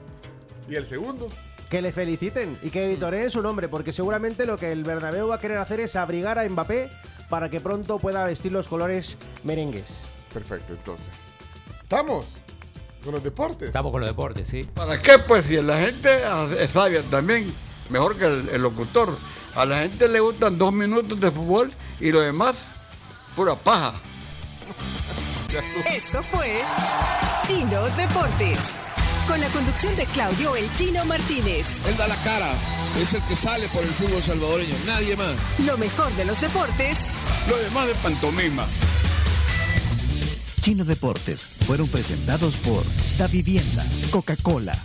¿Y 0.69 0.77
el 0.77 0.87
segundo? 0.87 1.27
Que 1.71 1.83
le 1.83 1.93
feliciten 1.93 2.59
y 2.63 2.71
que 2.71 2.85
editoreen 2.85 3.31
su 3.31 3.43
nombre, 3.43 3.69
porque 3.69 3.93
seguramente 3.93 4.47
lo 4.47 4.57
que 4.57 4.73
el 4.73 4.85
Bernabéu 4.85 5.29
va 5.29 5.37
a 5.37 5.39
querer 5.39 5.59
hacer 5.59 5.81
es 5.81 5.97
abrigar 5.97 6.39
a 6.39 6.49
Mbappé 6.49 6.91
para 7.29 7.49
que 7.49 7.61
pronto 7.61 7.99
pueda 7.99 8.25
vestir 8.25 8.53
los 8.53 8.69
colores 8.69 9.17
merengues. 9.45 10.07
Perfecto, 10.33 10.75
entonces. 10.75 11.09
¿Estamos? 11.83 12.27
Con 13.03 13.13
los 13.13 13.23
deportes. 13.23 13.69
Estamos 13.69 13.93
con 13.93 14.01
los 14.01 14.11
deportes, 14.11 14.49
sí. 14.49 14.63
¿Para 14.75 15.01
qué? 15.01 15.19
Pues 15.19 15.47
si 15.47 15.57
la 15.57 15.79
gente 15.79 16.21
es 16.59 16.71
sabia 16.71 17.03
también, 17.03 17.53
mejor 17.91 18.17
que 18.17 18.27
el, 18.27 18.49
el 18.51 18.63
locutor. 18.63 19.17
A 19.55 19.65
la 19.65 19.79
gente 19.79 20.09
le 20.09 20.21
gustan 20.21 20.59
dos 20.59 20.73
minutos 20.73 21.19
de 21.19 21.31
fútbol 21.31 21.73
y 22.01 22.11
lo 22.11 22.21
demás, 22.21 22.57
pura 23.35 23.55
paja. 23.55 23.95
Esto 25.95 26.23
fue 26.31 26.61
Chino 27.47 27.85
Deportes. 27.97 28.59
Con 29.29 29.41
la 29.41 29.49
conducción 29.49 29.95
de 29.97 30.07
Claudio 30.07 30.57
El 30.57 30.73
Chino 30.75 31.05
Martínez. 31.05 31.67
Él 31.87 31.97
da 31.99 32.09
la 32.09 32.17
cara, 32.17 32.51
es 32.99 33.13
el 33.13 33.23
que 33.25 33.37
sale 33.37 33.69
por 33.69 33.83
el 33.83 33.91
fútbol 33.91 34.23
salvadoreño, 34.23 34.75
nadie 34.87 35.17
más. 35.17 35.35
Lo 35.67 35.77
mejor 35.77 36.11
de 36.13 36.25
los 36.25 36.41
deportes 36.41 36.97
Lo 37.47 37.57
demás 37.59 37.89
de 37.89 37.95
pantomima. 37.97 38.67
Chino 40.63 40.85
Deportes 40.85 41.45
fueron 41.67 41.89
presentados 41.89 42.57
por 42.57 42.83
Da 43.19 43.27
Vivienda, 43.27 43.85
Coca-Cola, 44.11 44.77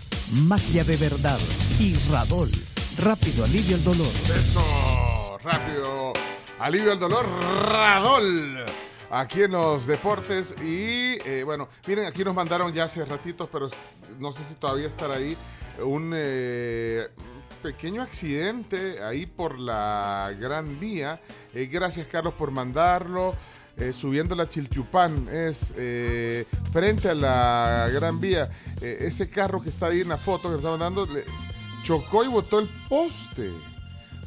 Magia 0.48 0.84
de 0.84 0.98
Verdad 0.98 1.40
y 1.80 1.96
Radol. 2.12 2.52
Rápido 3.02 3.46
alivio 3.46 3.78
el 3.78 3.84
dolor. 3.84 4.12
Eso, 4.26 5.38
rápido. 5.44 6.14
Alivio 6.60 6.92
al 6.92 7.00
dolor, 7.00 7.26
Radol. 7.66 8.66
Aquí 9.16 9.44
en 9.44 9.52
los 9.52 9.86
deportes. 9.86 10.56
Y 10.62 11.20
eh, 11.26 11.44
bueno, 11.46 11.70
miren, 11.88 12.06
aquí 12.06 12.24
nos 12.24 12.34
mandaron 12.34 12.74
ya 12.74 12.86
hace 12.86 13.06
ratitos, 13.06 13.48
pero 13.52 13.68
no 14.20 14.32
sé 14.34 14.44
si 14.44 14.56
todavía 14.56 14.88
estará 14.88 15.16
ahí, 15.16 15.38
un 15.84 16.12
eh, 16.16 17.08
pequeño 17.62 18.02
accidente 18.02 19.04
ahí 19.04 19.26
por 19.28 19.60
la 19.60 20.34
Gran 20.40 20.80
Vía. 20.80 21.22
Eh, 21.54 21.68
gracias, 21.72 22.08
Carlos, 22.08 22.34
por 22.34 22.50
mandarlo. 22.52 23.36
Eh, 23.78 23.92
subiendo 23.92 24.36
la 24.36 24.48
Chiltiupán, 24.48 25.28
es 25.32 25.74
eh, 25.78 26.46
frente 26.72 27.10
a 27.10 27.16
la 27.16 27.90
Gran 27.94 28.20
Vía. 28.20 28.50
Eh, 28.82 28.98
ese 29.02 29.30
carro 29.30 29.62
que 29.62 29.70
está 29.70 29.88
ahí 29.88 30.02
en 30.02 30.10
la 30.10 30.18
foto 30.18 30.44
que 30.44 30.50
nos 30.50 30.58
estaban 30.60 30.80
dando, 30.80 31.06
le- 31.08 31.26
chocó 31.84 32.24
y 32.24 32.28
botó 32.28 32.60
el 32.60 32.70
poste. 32.90 33.50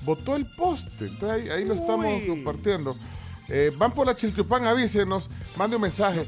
Botó 0.02 0.36
el 0.36 0.46
poste. 0.46 1.06
Entonces 1.06 1.28
ahí, 1.30 1.48
ahí 1.48 1.64
lo 1.64 1.74
estamos 1.74 2.22
compartiendo. 2.28 2.96
Eh, 3.48 3.73
van 3.77 3.93
por 3.93 4.06
la 4.06 4.16
Chiltiupán, 4.16 4.66
avísenos, 4.66 5.31
mande 5.56 5.77
un 5.77 5.82
mensaje. 5.82 6.27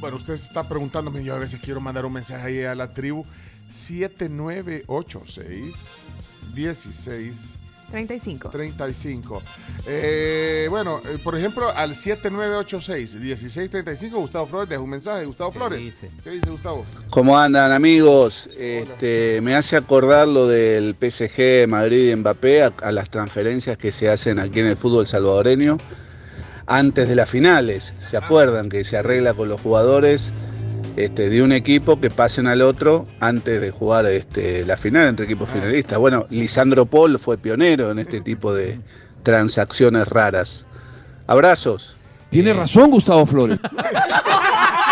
Bueno, 0.00 0.16
usted 0.16 0.32
está 0.34 0.66
preguntándome, 0.66 1.22
yo 1.24 1.34
a 1.34 1.38
veces 1.38 1.60
quiero 1.60 1.80
mandar 1.80 2.06
un 2.06 2.12
mensaje 2.12 2.46
ahí 2.46 2.62
a 2.64 2.74
la 2.74 2.94
tribu. 2.94 3.24
7986 3.68 5.98
16 6.54 7.57
35. 7.90 8.50
35. 8.50 9.42
Eh, 9.86 10.66
bueno, 10.68 11.00
eh, 11.04 11.16
por 11.22 11.36
ejemplo, 11.36 11.70
al 11.74 11.94
7986-1635, 11.94 14.10
Gustavo 14.12 14.46
Flores 14.46 14.68
deja 14.68 14.82
un 14.82 14.90
mensaje. 14.90 15.24
Gustavo 15.24 15.52
Flores. 15.52 16.02
¿Qué 16.22 16.30
dice 16.30 16.50
Gustavo? 16.50 16.84
¿Cómo 17.10 17.38
andan 17.38 17.72
amigos? 17.72 18.48
Este, 18.58 19.40
me 19.40 19.54
hace 19.54 19.76
acordar 19.76 20.28
lo 20.28 20.46
del 20.46 20.94
PSG 20.94 21.66
Madrid 21.68 22.10
y 22.10 22.16
Mbappé 22.16 22.62
a, 22.62 22.74
a 22.82 22.92
las 22.92 23.08
transferencias 23.10 23.78
que 23.78 23.92
se 23.92 24.10
hacen 24.10 24.38
aquí 24.38 24.60
en 24.60 24.66
el 24.66 24.76
fútbol 24.76 25.06
salvadoreño 25.06 25.78
antes 26.66 27.08
de 27.08 27.16
las 27.16 27.30
finales. 27.30 27.94
¿Se 28.10 28.18
acuerdan 28.18 28.68
que 28.68 28.84
se 28.84 28.98
arregla 28.98 29.32
con 29.34 29.48
los 29.48 29.60
jugadores 29.60 30.32
este, 31.04 31.28
de 31.30 31.42
un 31.42 31.52
equipo 31.52 32.00
que 32.00 32.10
pasen 32.10 32.46
al 32.46 32.62
otro 32.62 33.06
antes 33.20 33.60
de 33.60 33.70
jugar 33.70 34.06
este, 34.06 34.64
la 34.64 34.76
final 34.76 35.08
entre 35.08 35.24
equipos 35.26 35.48
finalistas? 35.50 35.98
Bueno, 35.98 36.26
Lisandro 36.30 36.86
Paul 36.86 37.18
fue 37.18 37.38
pionero 37.38 37.90
en 37.90 37.98
este 37.98 38.20
tipo 38.20 38.52
de 38.54 38.80
transacciones 39.22 40.08
raras. 40.08 40.66
Abrazos. 41.26 41.94
Tiene 42.30 42.52
razón 42.52 42.90
Gustavo 42.90 43.24
Flores. 43.26 43.58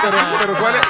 Pero, 0.03 0.17
pero 0.41 0.53
¿cuál 0.61 0.75
es? 0.75 0.81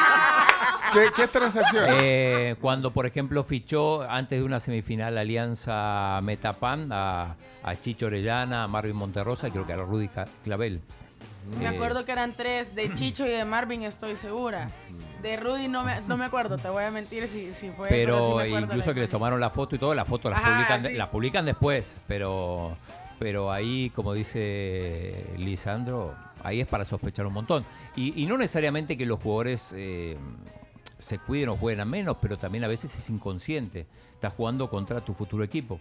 ¿Qué, 0.93 1.07
qué 1.23 1.29
transacción? 1.29 1.85
Eh, 2.01 2.57
cuando, 2.61 2.91
por 2.93 3.07
ejemplo, 3.07 3.45
fichó 3.45 4.03
antes 4.03 4.39
de 4.41 4.45
una 4.45 4.61
semifinal 4.61 5.17
Alianza 5.17 6.21
Metapan 6.23 6.89
a, 6.93 7.37
a 7.63 7.77
Chicho 7.77 8.07
Orellana, 8.07 8.65
a 8.65 8.69
Marvin 8.69 8.97
Monterrosa 8.97 9.49
y 9.49 9.53
creo 9.53 9.67
que 9.67 9.73
a 9.73 9.77
Rudy 9.77 10.11
Clavel. 10.45 10.81
Me 11.59 11.65
Eh, 11.65 11.69
acuerdo 11.69 12.05
que 12.05 12.13
eran 12.13 12.33
tres, 12.33 12.75
de 12.75 12.93
Chicho 12.93 13.25
y 13.27 13.31
de 13.31 13.45
Marvin 13.45 13.85
estoy 13.85 14.17
segura. 14.17 14.69
De 15.27 15.37
Rudy 15.37 15.67
no 15.67 15.83
me, 15.83 16.01
no 16.03 16.17
me 16.17 16.25
acuerdo, 16.25 16.57
te 16.57 16.69
voy 16.69 16.85
a 16.85 16.91
mentir 16.93 17.27
si, 17.27 17.53
si 17.53 17.71
fue. 17.71 17.89
pero 17.89 18.21
sí 18.21 18.33
me 18.33 18.43
acuerdo 18.45 18.67
incluso 18.67 18.95
que 18.95 19.01
les 19.01 19.09
tomaron 19.09 19.41
la 19.41 19.51
foto 19.51 19.75
y 19.75 19.79
todo, 19.81 19.93
la 19.93 20.05
foto 20.05 20.31
la 20.31 20.37
Ajá, 20.37 20.55
publican, 20.55 20.83
sí. 20.83 20.93
la 20.93 21.11
publican 21.11 21.45
después, 21.45 21.97
pero, 22.07 22.77
pero 23.19 23.51
ahí, 23.51 23.91
como 23.91 24.15
dice 24.15 25.27
Lisandro, 25.37 26.15
ahí 26.45 26.61
es 26.61 26.69
para 26.69 26.85
sospechar 26.85 27.27
un 27.27 27.33
montón. 27.33 27.65
Y, 27.97 28.23
y 28.23 28.27
no 28.27 28.39
necesariamente 28.39 28.97
que 28.97 29.05
los 29.05 29.21
jugadores 29.21 29.73
eh, 29.75 30.17
se 31.01 31.19
cuiden 31.19 31.49
o 31.49 31.57
jueguen 31.57 31.81
a 31.81 31.85
menos, 31.87 32.19
pero 32.23 32.39
también 32.39 32.63
a 32.63 32.69
veces 32.69 32.97
es 32.97 33.11
inconsciente. 33.11 33.85
Estás 34.15 34.33
jugando 34.33 34.71
contra 34.71 35.01
tu 35.01 35.13
futuro 35.13 35.43
equipo. 35.43 35.81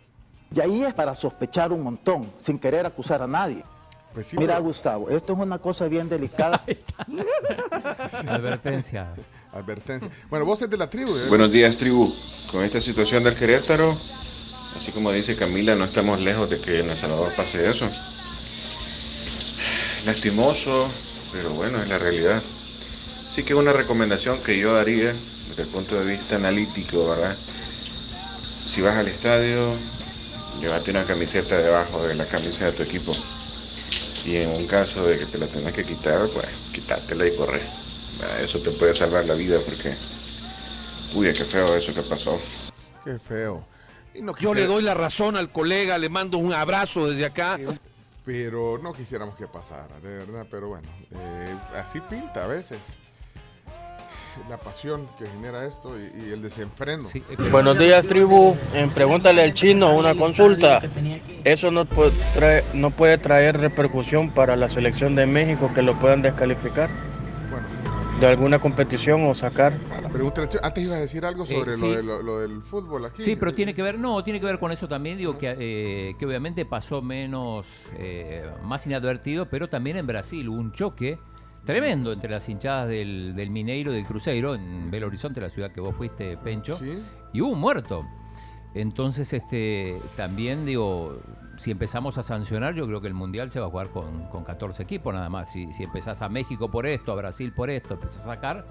Y 0.56 0.60
ahí 0.60 0.82
es 0.82 0.96
para 0.96 1.14
sospechar 1.14 1.72
un 1.72 1.84
montón, 1.84 2.32
sin 2.40 2.58
querer 2.58 2.88
acusar 2.88 3.22
a 3.22 3.28
nadie. 3.28 3.64
Mira, 4.38 4.58
Gustavo, 4.60 5.10
esto 5.10 5.34
es 5.34 5.40
una 5.40 5.60
cosa 5.60 5.88
bien 5.88 6.08
delicada. 6.08 6.64
Advertencia. 8.28 9.14
Advertencia. 9.56 10.10
Bueno, 10.30 10.46
vos 10.46 10.62
es 10.62 10.70
de 10.70 10.76
la 10.76 10.90
tribu. 10.90 11.16
¿eh? 11.16 11.30
Buenos 11.30 11.50
días, 11.50 11.78
tribu. 11.78 12.14
Con 12.52 12.66
esta 12.66 12.82
situación 12.82 13.24
del 13.24 13.36
Querétaro, 13.36 13.98
así 14.76 14.92
como 14.92 15.14
dice 15.14 15.38
Camila, 15.38 15.76
no 15.76 15.86
estamos 15.86 16.20
lejos 16.20 16.50
de 16.50 16.60
que 16.60 16.82
en 16.82 16.90
El 16.90 16.98
Salvador 16.98 17.34
pase 17.36 17.70
eso. 17.70 17.90
Lastimoso, 20.06 20.90
pero 21.32 21.52
bueno, 21.52 21.82
es 21.82 21.88
la 21.88 21.98
realidad. 21.98 22.44
Así 23.30 23.44
que 23.44 23.56
una 23.56 23.72
recomendación 23.72 24.44
que 24.44 24.58
yo 24.58 24.78
haría 24.78 25.14
desde 25.48 25.62
el 25.62 25.70
punto 25.70 25.96
de 25.98 26.18
vista 26.18 26.36
analítico, 26.36 27.08
¿verdad? 27.08 27.38
Si 28.68 28.82
vas 28.82 28.98
al 28.98 29.08
estadio, 29.08 29.74
llévate 30.60 30.92
una 30.92 31.06
camiseta 31.06 31.58
debajo 31.58 32.06
de 32.06 32.16
la 32.16 32.26
camisa 32.26 32.66
de 32.66 32.72
tu 32.74 32.84
equipo. 32.84 33.16
Y 34.26 34.36
en 34.36 34.50
un 34.50 34.68
caso 34.68 35.06
de 35.08 35.18
que 35.18 35.26
te 35.26 35.38
la 35.38 35.48
tengas 35.48 35.72
que 35.74 35.86
quitar, 35.86 36.28
pues 36.28 36.48
quitártela 36.74 37.26
y 37.26 37.36
correr. 37.38 37.85
¿Verdad? 38.20 38.42
Eso 38.42 38.60
te 38.60 38.72
puede 38.72 38.96
salvar 38.96 39.26
la 39.26 39.34
vida 39.34 39.58
porque, 39.66 39.94
uy, 41.14 41.32
qué 41.34 41.46
feo 41.46 41.76
eso 41.76 41.94
que 41.94 42.02
pasó. 42.02 42.40
Qué 43.04 43.18
feo. 43.20 43.66
Y 44.14 44.22
no 44.22 44.34
Yo 44.38 44.54
le 44.54 44.62
quisiera- 44.62 44.68
doy 44.74 44.84
la 44.84 44.94
razón 44.94 45.36
al 45.36 45.52
colega, 45.52 45.98
le 45.98 46.10
mando 46.10 46.38
un 46.38 46.54
abrazo 46.54 47.10
desde 47.10 47.26
acá. 47.26 47.60
Pero 48.26 48.80
no 48.82 48.94
quisiéramos 48.94 49.36
que 49.36 49.46
pasara, 49.46 50.00
de 50.00 50.18
verdad. 50.18 50.48
Pero 50.50 50.70
bueno, 50.70 50.88
eh, 51.12 51.56
así 51.76 52.00
pinta 52.02 52.46
a 52.46 52.48
veces. 52.48 52.80
La 54.50 54.58
pasión 54.58 55.08
que 55.18 55.26
genera 55.28 55.66
esto 55.66 55.96
y, 55.98 56.28
y 56.28 56.32
el 56.34 56.42
desenfreno. 56.42 57.08
Buenos 57.52 57.78
días, 57.80 58.06
tribu. 58.06 58.58
En 58.74 58.90
Pregúntale 58.90 59.42
al 59.42 59.54
chino 59.54 59.96
una 59.96 60.14
consulta. 60.16 60.82
Eso 61.46 61.72
no 61.72 61.86
puede, 61.86 62.12
traer, 62.34 62.66
no 62.74 62.90
puede 62.92 63.18
traer 63.18 63.58
repercusión 63.58 64.32
para 64.32 64.58
la 64.58 64.68
selección 64.68 65.16
de 65.16 65.26
México 65.26 65.72
que 65.74 65.82
lo 65.84 65.98
puedan 66.00 66.22
descalificar 66.22 66.90
de 68.20 68.28
alguna 68.28 68.60
competición 68.60 69.26
o 69.26 69.36
sacar. 69.36 69.74
Pregúntale, 70.12 70.48
antes 70.64 70.84
ibas 70.84 70.98
a 70.98 71.02
decir 71.02 71.26
algo 71.26 71.46
sobre 71.46 71.74
Eh, 71.74 71.78
lo, 71.78 71.88
sí. 71.88 71.90
de- 71.96 72.04
lo- 72.04 72.22
lo 72.24 72.40
del 72.40 72.62
fútbol 72.62 73.06
aquí. 73.06 73.22
Sí, 73.22 73.36
pero 73.36 73.54
tiene 73.54 73.74
que 73.74 73.82
ver, 73.82 74.00
no, 74.00 74.24
tiene 74.24 74.40
que 74.40 74.46
ver 74.46 74.58
con 74.60 74.72
eso 74.72 74.88
también, 74.88 75.18
digo 75.18 75.38
que, 75.38 75.56
eh, 75.60 76.16
que 76.18 76.26
obviamente 76.26 76.66
pasó 76.66 77.02
menos, 77.02 77.68
eh, 77.98 78.50
más 78.64 78.86
inadvertido, 78.88 79.48
pero 79.50 79.68
también 79.68 79.98
en 79.98 80.08
Brasil 80.08 80.48
hubo 80.48 80.58
un 80.58 80.72
choque 80.72 81.20
tremendo 81.66 82.14
entre 82.14 82.30
las 82.30 82.48
hinchadas 82.48 82.88
del, 82.88 83.34
del 83.36 83.50
Mineiro 83.50 83.92
y 83.92 83.96
del 83.96 84.06
Cruzeiro, 84.06 84.56
en 84.56 84.90
Belo 84.90 85.08
Horizonte, 85.08 85.42
la 85.42 85.50
ciudad 85.50 85.72
que 85.72 85.82
vos 85.82 85.94
fuiste, 85.96 86.38
Pencho, 86.38 86.78
y 87.34 87.42
hubo 87.42 87.50
un 87.52 87.60
muerto. 87.60 88.06
Entonces, 88.76 89.32
este, 89.34 89.98
también 90.16 90.66
digo, 90.66 91.20
si 91.58 91.72
empezamos 91.72 92.18
a 92.18 92.24
sancionar, 92.24 92.74
yo 92.74 92.86
creo 92.88 93.02
que 93.02 93.08
el 93.08 93.14
Mundial 93.14 93.52
se 93.52 93.60
va 93.60 93.68
a 93.68 93.70
jugar 93.70 93.90
con, 93.90 94.26
con 94.26 94.44
14 94.44 94.84
equipos 94.84 95.14
nada 95.14 95.30
más. 95.30 95.52
Si, 95.52 95.72
si 95.72 95.84
empezás 95.84 96.22
a 96.22 96.30
México 96.30 96.70
por 96.70 96.86
esto, 96.86 97.12
a 97.12 97.16
Brasil 97.16 97.54
por 97.54 97.70
esto, 97.70 97.94
empezás 97.94 98.22
a 98.22 98.36
sacar. 98.36 98.66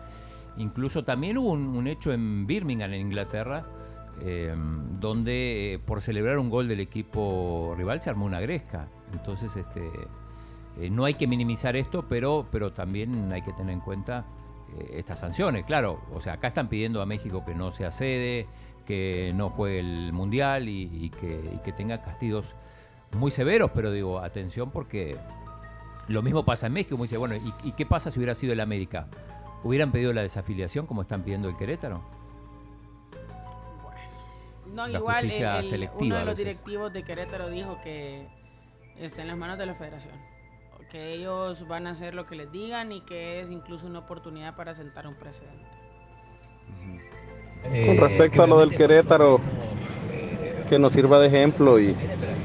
Incluso 0.57 1.05
también 1.05 1.39
hubo 1.39 1.53
un, 1.53 1.87
hecho 1.87 2.13
en 2.13 2.47
Birmingham, 2.47 2.93
en 2.93 3.01
Inglaterra, 3.01 3.67
eh, 4.21 4.55
donde 5.01 5.75
eh, 5.75 5.79
por 5.81 6.01
celebrar 6.01 6.39
un 6.39 6.49
gol 6.49 6.69
del 6.69 6.81
equipo 6.81 7.75
rival 7.77 8.01
se 8.01 8.11
armó 8.11 8.25
una 8.25 8.41
gresca. 8.41 8.89
Entonces, 9.13 9.57
este, 9.57 9.83
eh, 10.79 10.91
no 10.91 11.05
hay 11.05 11.15
que 11.15 11.27
minimizar 11.27 11.75
esto, 11.77 12.07
pero, 12.09 12.47
pero 12.51 12.73
también 12.73 13.33
hay 13.33 13.43
que 13.43 13.53
tener 13.53 13.75
en 13.75 13.81
cuenta 13.81 14.25
estas 14.93 15.19
sanciones. 15.21 15.65
Claro, 15.65 16.01
o 16.13 16.21
sea, 16.21 16.35
acá 16.35 16.49
están 16.49 16.69
pidiendo 16.69 17.01
a 17.03 17.07
México 17.07 17.45
que 17.45 17.55
no 17.55 17.71
sea 17.73 17.91
sede, 17.91 18.47
que 18.87 19.33
no 19.35 19.51
juegue 19.51 19.81
el 19.81 20.13
Mundial 20.13 20.69
y, 20.69 20.89
y 20.93 21.11
que, 21.11 21.53
y 21.55 21.59
que 21.59 21.73
tenga 21.73 22.03
castigos 22.03 22.55
muy 23.17 23.31
severos, 23.31 23.71
pero 23.75 23.91
digo, 23.91 24.19
atención 24.19 24.71
porque 24.71 25.17
lo 26.09 26.21
mismo 26.23 26.45
pasa 26.45 26.67
en 26.67 26.73
México. 26.75 26.97
Dice, 27.01 27.17
bueno, 27.17 27.37
¿y, 27.37 27.69
y 27.69 27.73
qué 27.73 27.87
pasa 27.87 28.11
si 28.11 28.19
hubiera 28.19 28.35
sido 28.35 28.53
el 28.53 28.61
América? 28.61 29.07
¿Hubieran 29.63 29.93
pedido 29.93 30.13
la 30.13 30.21
desafiliación 30.23 30.87
como 30.87 31.03
están 31.03 31.23
pidiendo 31.23 31.49
el 31.49 31.57
Querétaro? 31.57 32.03
No, 34.67 34.87
La 34.89 34.99
igual 34.99 35.31
el- 35.31 35.89
uno 36.01 36.17
de 36.17 36.25
los 36.25 36.37
directivos 36.37 36.93
de 36.93 37.03
Querétaro 37.05 37.49
dijo 37.49 37.79
que 37.83 38.27
está 38.99 39.23
en 39.23 39.29
las 39.29 39.37
manos 39.37 39.57
de 39.57 39.67
la 39.67 39.75
federación. 39.75 40.15
Que 40.91 41.15
ellos 41.15 41.67
van 41.67 41.89
a 41.89 41.91
hacer 41.91 42.15
lo 42.15 42.27
que 42.27 42.37
les 42.37 42.53
digan 42.53 42.93
y 42.93 43.01
que 43.01 43.41
es 43.41 43.51
incluso 43.51 43.87
una 43.87 44.01
oportunidad 44.01 44.55
para 44.55 44.75
sentar 44.75 45.09
un 45.09 45.15
precedente. 45.15 45.67
Con 47.87 47.97
respecto 47.97 48.43
a 48.43 48.47
lo 48.47 48.61
del 48.61 48.75
Querétaro, 48.75 49.41
que 50.69 50.79
nos 50.79 50.93
sirva 50.93 51.19
de 51.19 51.29
ejemplo 51.29 51.81
y 51.81 51.97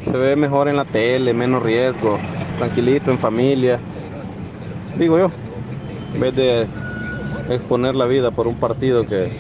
se 0.06 0.18
ve 0.18 0.36
mejor 0.36 0.68
en 0.68 0.78
la 0.78 0.86
tele, 0.86 1.34
menos 1.34 1.61
riesgo, 1.61 2.18
tranquilito, 2.57 3.11
en 3.11 3.20
familia. 3.20 3.80
Digo 4.98 5.20
yo, 5.20 5.32
en 6.16 6.20
vez 6.20 6.36
de 6.36 6.68
exponer 7.49 7.95
la 7.95 8.06
vida 8.06 8.32
por 8.32 8.48
un 8.48 8.56
partido 8.56 9.06
que 9.06 9.32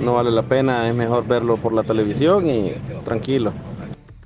no 0.00 0.14
vale 0.14 0.30
la 0.30 0.42
pena, 0.42 0.88
es 0.88 0.94
mejor 0.94 1.26
verlo 1.26 1.56
por 1.56 1.72
la 1.72 1.82
televisión 1.82 2.48
y 2.48 2.72
tranquilo. 3.04 3.52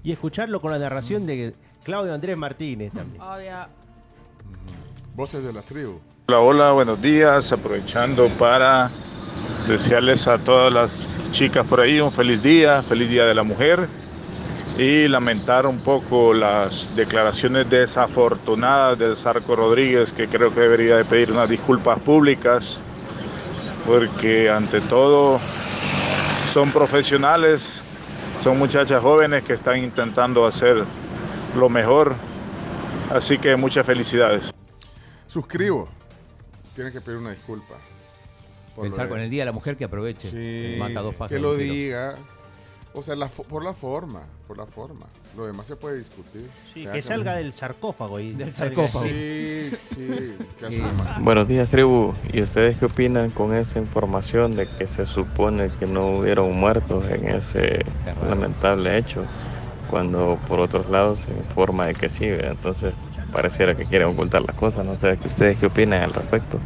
Y 0.03 0.13
escucharlo 0.13 0.61
con 0.61 0.73
la 0.73 0.79
narración 0.79 1.27
de 1.27 1.55
Claudio 1.85 2.15
Andrés 2.15 2.37
Martínez 2.37 2.93
también. 2.93 3.23
Obvio. 3.23 3.67
Voces 5.15 5.43
de 5.43 5.53
la 5.53 5.63
tribu. 5.63 6.01
Hola, 6.29 6.41
hola, 6.41 6.73
buenos 6.73 7.01
días. 7.01 7.53
Aprovechando 7.53 8.29
para 8.39 8.91
desearles 9.67 10.29
a 10.29 10.39
todas 10.39 10.73
las 10.73 11.07
chicas 11.31 11.67
por 11.67 11.81
ahí 11.81 12.01
un 12.01 12.13
feliz 12.13 12.43
día, 12.43 12.83
feliz 12.83 13.09
día 13.09 13.25
de 13.25 13.35
la 13.35 13.43
mujer 13.43 13.89
y 14.79 15.09
lamentar 15.09 15.67
un 15.67 15.79
poco 15.79 16.33
las 16.33 16.89
declaraciones 16.95 17.69
desafortunadas 17.69 18.99
de 18.99 19.17
Sarco 19.17 19.57
Rodríguez, 19.57 20.13
que 20.13 20.29
creo 20.29 20.55
que 20.55 20.61
debería 20.61 20.97
de 20.97 21.05
pedir 21.05 21.33
unas 21.33 21.49
disculpas 21.49 21.99
públicas, 21.99 22.81
porque 23.85 24.49
ante 24.49 24.81
todo 24.83 25.41
son 26.49 26.71
profesionales, 26.71 27.83
son 28.41 28.57
muchachas 28.57 29.03
jóvenes 29.03 29.43
que 29.43 29.55
están 29.55 29.79
intentando 29.79 30.47
hacer 30.47 30.85
lo 31.57 31.69
mejor, 31.69 32.15
así 33.11 33.39
que 33.39 33.57
muchas 33.57 33.85
felicidades. 33.87 34.51
Suscribo. 35.27 35.89
Tiene 36.75 36.93
que 36.93 37.01
pedir 37.01 37.19
una 37.19 37.31
disculpa. 37.31 37.75
Pensar 38.81 39.09
con 39.09 39.19
el 39.19 39.29
Día 39.29 39.43
de 39.43 39.47
la 39.47 39.53
Mujer 39.53 39.77
que 39.77 39.85
aproveche. 39.85 40.31
Sí, 40.31 40.77
mata 40.79 41.01
dos 41.01 41.15
pájaros. 41.15 41.31
que 41.31 41.41
lo 41.41 41.57
diga. 41.57 42.15
O 42.95 43.03
sea, 43.03 43.15
la 43.15 43.29
por 43.29 43.63
la 43.65 43.75
forma, 43.75 44.23
por 44.47 44.57
la 44.57 44.67
forma. 44.67 45.07
Lo 45.37 45.47
demás 45.47 45.67
se 45.67 45.77
puede 45.77 45.99
discutir. 45.99 46.49
Sí, 46.73 46.87
que 46.91 47.03
salga 47.03 47.35
del 47.37 47.53
sarcófago. 47.53 48.19
Y 48.19 48.33
Del 48.33 48.53
sarcófago. 48.53 49.05
Sí, 49.05 49.71
sí, 49.91 50.37
que 50.59 50.67
Eh, 50.67 50.83
asuma. 50.83 51.19
Buenos 51.21 51.47
días, 51.47 51.69
tribu. 51.71 52.15
¿Y 52.33 52.41
ustedes 52.41 52.79
qué 52.79 52.87
opinan 52.87 53.31
con 53.31 53.55
esa 53.55 53.79
información 53.79 54.57
de 54.57 54.67
que 54.67 54.87
se 54.87 55.05
supone 55.07 55.71
que 55.79 55.87
no 55.87 56.07
hubieron 56.19 56.53
muertos 56.57 57.05
en 57.11 57.29
ese 57.29 57.85
lamentable 58.27 58.97
hecho? 58.97 59.23
Cuando 59.91 60.39
por 60.47 60.61
otros 60.61 60.89
lados 60.91 61.21
se 61.21 61.31
informa 61.31 61.87
de 61.87 61.95
que 61.95 62.09
sí, 62.09 62.29
¿verdad? 62.29 62.53
entonces 62.53 62.95
pareciera 63.33 63.75
que 63.75 63.85
quieren 63.85 64.09
ocultar 64.09 64.43
las 64.43 64.55
cosas. 64.57 64.85
No 64.85 64.97
sé, 64.97 65.19
¿ustedes 65.25 65.59
qué 65.59 65.67
opinan 65.67 66.03
al 66.03 66.13
respecto? 66.13 66.59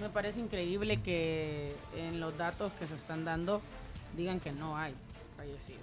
Me 0.00 0.08
parece 0.08 0.40
increíble 0.40 0.98
que 0.98 1.74
en 1.96 2.20
los 2.20 2.36
datos 2.36 2.72
que 2.78 2.86
se 2.86 2.94
están 2.94 3.24
dando 3.24 3.60
digan 4.16 4.40
que 4.40 4.52
no 4.52 4.76
hay 4.76 4.94
fallecidos. 5.36 5.80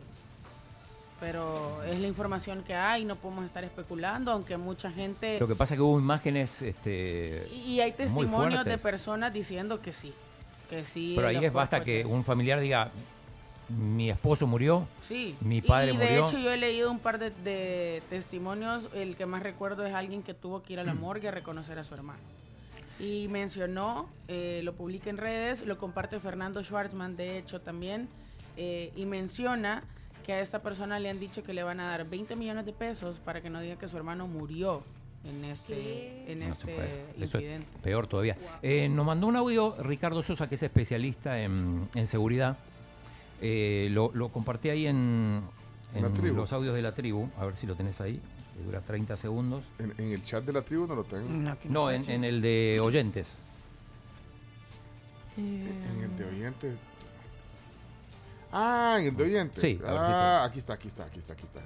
Pero 1.20 1.84
es 1.84 2.00
la 2.00 2.08
información 2.08 2.64
que 2.64 2.76
hay, 2.76 3.04
no 3.04 3.16
podemos 3.16 3.44
estar 3.46 3.64
especulando, 3.64 4.32
aunque 4.32 4.56
mucha 4.56 4.92
gente... 4.92 5.40
Lo 5.40 5.48
que 5.48 5.56
pasa 5.56 5.74
es 5.74 5.80
que 5.80 5.82
hubo 5.82 6.00
imágenes 6.00 6.62
este, 6.62 7.48
Y 7.52 7.80
hay 7.80 7.90
muy 7.90 7.98
testimonios 7.98 8.64
de 8.64 8.78
personas 8.78 9.34
diciendo 9.34 9.82
que 9.82 9.94
sí, 9.94 10.14
que 10.70 10.84
sí. 10.84 11.14
Pero 11.16 11.30
ahí 11.30 11.44
es 11.44 11.52
basta 11.52 11.82
que 11.82 12.06
un 12.06 12.24
familiar 12.24 12.60
diga, 12.60 12.92
mi 13.70 14.10
esposo 14.10 14.48
murió, 14.48 14.88
Sí. 15.02 15.36
mi 15.42 15.62
padre 15.62 15.94
y 15.94 15.98
de 15.98 16.06
murió. 16.06 16.26
hecho 16.26 16.40
yo 16.40 16.52
he 16.52 16.58
leído 16.58 16.90
un 16.92 17.00
par 17.00 17.20
de, 17.20 17.32
de 17.44 18.02
testimonios, 18.10 18.90
el 18.94 19.16
que 19.16 19.26
más 19.26 19.44
recuerdo 19.44 19.86
es 19.86 19.94
alguien 19.94 20.24
que 20.24 20.34
tuvo 20.34 20.64
que 20.64 20.74
ir 20.74 20.80
a 20.80 20.84
la 20.84 20.94
morgue 20.94 21.28
a 21.28 21.32
reconocer 21.32 21.78
a 21.80 21.84
su 21.84 21.94
hermano. 21.94 22.20
Y 23.00 23.28
mencionó, 23.28 24.08
eh, 24.28 24.62
lo 24.64 24.74
publica 24.74 25.10
en 25.10 25.18
redes, 25.18 25.66
lo 25.66 25.78
comparte 25.78 26.20
Fernando 26.20 26.64
Schwartzman, 26.64 27.16
de 27.16 27.38
hecho 27.38 27.62
también, 27.62 28.08
eh, 28.56 28.92
y 28.96 29.06
menciona 29.06 29.84
que 30.26 30.34
a 30.34 30.40
esta 30.42 30.62
persona 30.64 31.00
le 31.00 31.10
han 31.10 31.20
dicho 31.20 31.44
que 31.44 31.54
le 31.54 31.64
van 31.64 31.80
a 31.80 31.88
dar 31.90 32.06
20 32.10 32.36
millones 32.36 32.66
de 32.66 32.74
pesos 32.74 33.20
para 33.20 33.42
que 33.42 33.50
no 33.50 33.62
diga 33.62 33.76
que 33.78 33.88
su 33.88 33.98
hermano 33.98 34.28
murió 34.28 34.82
en 35.24 35.46
este, 35.46 36.32
en 36.32 36.40
No 36.40 36.46
este 36.48 36.76
es 37.18 37.22
incidente. 37.34 37.68
peor 37.84 38.08
todavía. 38.08 38.36
Eh, 38.62 38.90
nos 38.90 39.06
mandó 39.06 39.28
un 39.28 39.36
audio 39.36 39.76
Ricardo 39.80 40.24
Sosa, 40.24 40.50
que 40.50 40.56
es 40.56 40.64
especialista 40.64 41.40
en, 41.42 41.88
en 41.96 42.08
seguridad. 42.08 42.58
Eh, 43.42 43.90
lo, 43.92 44.12
lo 44.14 44.30
compartí 44.30 44.70
ahí 44.70 44.88
en, 44.88 45.42
los 46.34 46.54
audios 46.54 46.76
de 46.76 46.82
la 46.82 46.94
tribu. 46.94 47.30
A 47.40 47.46
ver 47.46 47.56
si 47.56 47.68
lo 47.68 47.76
tenés 47.76 48.02
ahí. 48.02 48.20
que 48.56 48.64
dura 48.64 48.82
30 48.82 49.18
segundos. 49.18 49.64
En, 49.80 49.94
en 49.98 50.12
el 50.12 50.24
chat 50.24 50.44
de 50.44 50.54
la 50.54 50.62
tribu 50.62 50.88
no 50.88 50.96
lo 50.96 51.04
tengo. 51.04 51.28
No, 51.70 51.92
en, 51.92 52.10
en 52.10 52.24
el 52.24 52.42
de 52.42 52.80
oyentes. 52.82 53.38
En 55.38 56.02
el 56.04 56.18
de 56.18 56.26
oyentes. 56.26 56.76
Ah, 58.52 58.98
en 59.00 59.08
el 59.08 59.16
de 59.16 59.24
oyentes. 59.24 59.62
Sí, 59.62 59.80
a 59.86 59.92
ver 59.92 60.02
si 60.02 60.12
ah, 60.12 60.44
aquí 60.46 60.60
está, 60.60 60.74
aquí 60.74 60.88
está, 60.88 61.06
aquí 61.06 61.20
está, 61.20 61.34
aquí 61.34 61.44
está. 61.44 61.62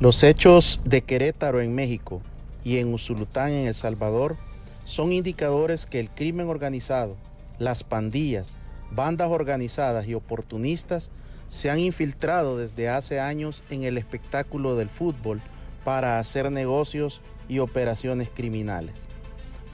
Los 0.00 0.22
hechos 0.22 0.80
de 0.84 1.02
Querétaro 1.02 1.60
en 1.60 1.74
México 1.74 2.20
y 2.64 2.78
en 2.78 2.92
Usulután 2.92 3.50
en 3.50 3.68
El 3.68 3.74
Salvador 3.74 4.36
son 4.84 5.12
indicadores 5.12 5.86
que 5.86 6.00
el 6.00 6.10
crimen 6.10 6.48
organizado, 6.48 7.16
las 7.58 7.84
pandillas, 7.84 8.58
bandas 8.94 9.28
organizadas 9.28 10.06
y 10.06 10.14
oportunistas 10.14 11.10
se 11.48 11.70
han 11.70 11.78
infiltrado 11.78 12.56
desde 12.56 12.88
hace 12.88 13.20
años 13.20 13.62
en 13.70 13.82
el 13.82 13.98
espectáculo 13.98 14.76
del 14.76 14.88
fútbol 14.88 15.40
para 15.84 16.18
hacer 16.18 16.50
negocios 16.50 17.20
y 17.48 17.58
operaciones 17.58 18.28
criminales. 18.34 19.06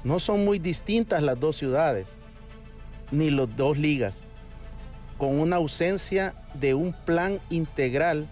No 0.02 0.18
son 0.18 0.44
muy 0.44 0.58
distintas 0.58 1.22
las 1.22 1.38
dos 1.38 1.56
ciudades, 1.56 2.16
ni 3.12 3.30
las 3.30 3.54
dos 3.56 3.78
ligas, 3.78 4.24
con 5.18 5.38
una 5.38 5.56
ausencia 5.56 6.34
de 6.54 6.74
un 6.74 6.92
plan 6.92 7.40
integral, 7.50 8.26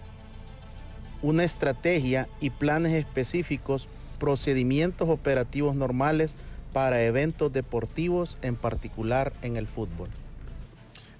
una 1.21 1.43
estrategia 1.43 2.27
y 2.39 2.49
planes 2.49 2.93
específicos, 2.93 3.87
procedimientos 4.19 5.09
operativos 5.09 5.75
normales 5.75 6.35
para 6.73 7.03
eventos 7.03 7.51
deportivos, 7.53 8.37
en 8.41 8.55
particular 8.55 9.33
en 9.41 9.57
el 9.57 9.67
fútbol. 9.67 10.09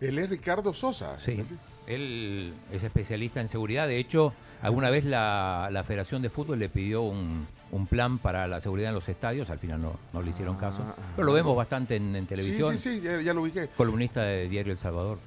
Él 0.01 0.17
es 0.19 0.29
Ricardo 0.29 0.73
Sosa. 0.73 1.19
Sí. 1.19 1.41
Él 1.87 2.53
es 2.71 2.83
especialista 2.83 3.41
en 3.41 3.47
seguridad. 3.47 3.87
De 3.87 3.97
hecho, 3.97 4.33
alguna 4.61 4.89
vez 4.89 5.03
la, 5.05 5.69
la 5.71 5.83
Federación 5.83 6.21
de 6.21 6.29
Fútbol 6.29 6.59
le 6.59 6.69
pidió 6.69 7.01
un, 7.01 7.47
un 7.71 7.87
plan 7.87 8.17
para 8.19 8.47
la 8.47 8.59
seguridad 8.61 8.89
en 8.89 8.95
los 8.95 9.09
estadios. 9.09 9.49
Al 9.49 9.59
final 9.59 9.81
no, 9.81 9.99
no 10.13 10.21
le 10.21 10.29
hicieron 10.29 10.55
caso. 10.57 10.83
Pero 11.15 11.25
lo 11.25 11.33
vemos 11.33 11.55
bastante 11.55 11.95
en, 11.95 12.15
en 12.15 12.25
televisión. 12.27 12.77
Sí, 12.77 12.89
sí, 12.91 12.95
sí, 12.99 13.01
ya, 13.01 13.19
ya 13.21 13.33
lo 13.33 13.41
ubiqué. 13.41 13.67
Columnista 13.75 14.21
de 14.21 14.47
Diario 14.47 14.71
El 14.71 14.77
Salvador. 14.77 15.17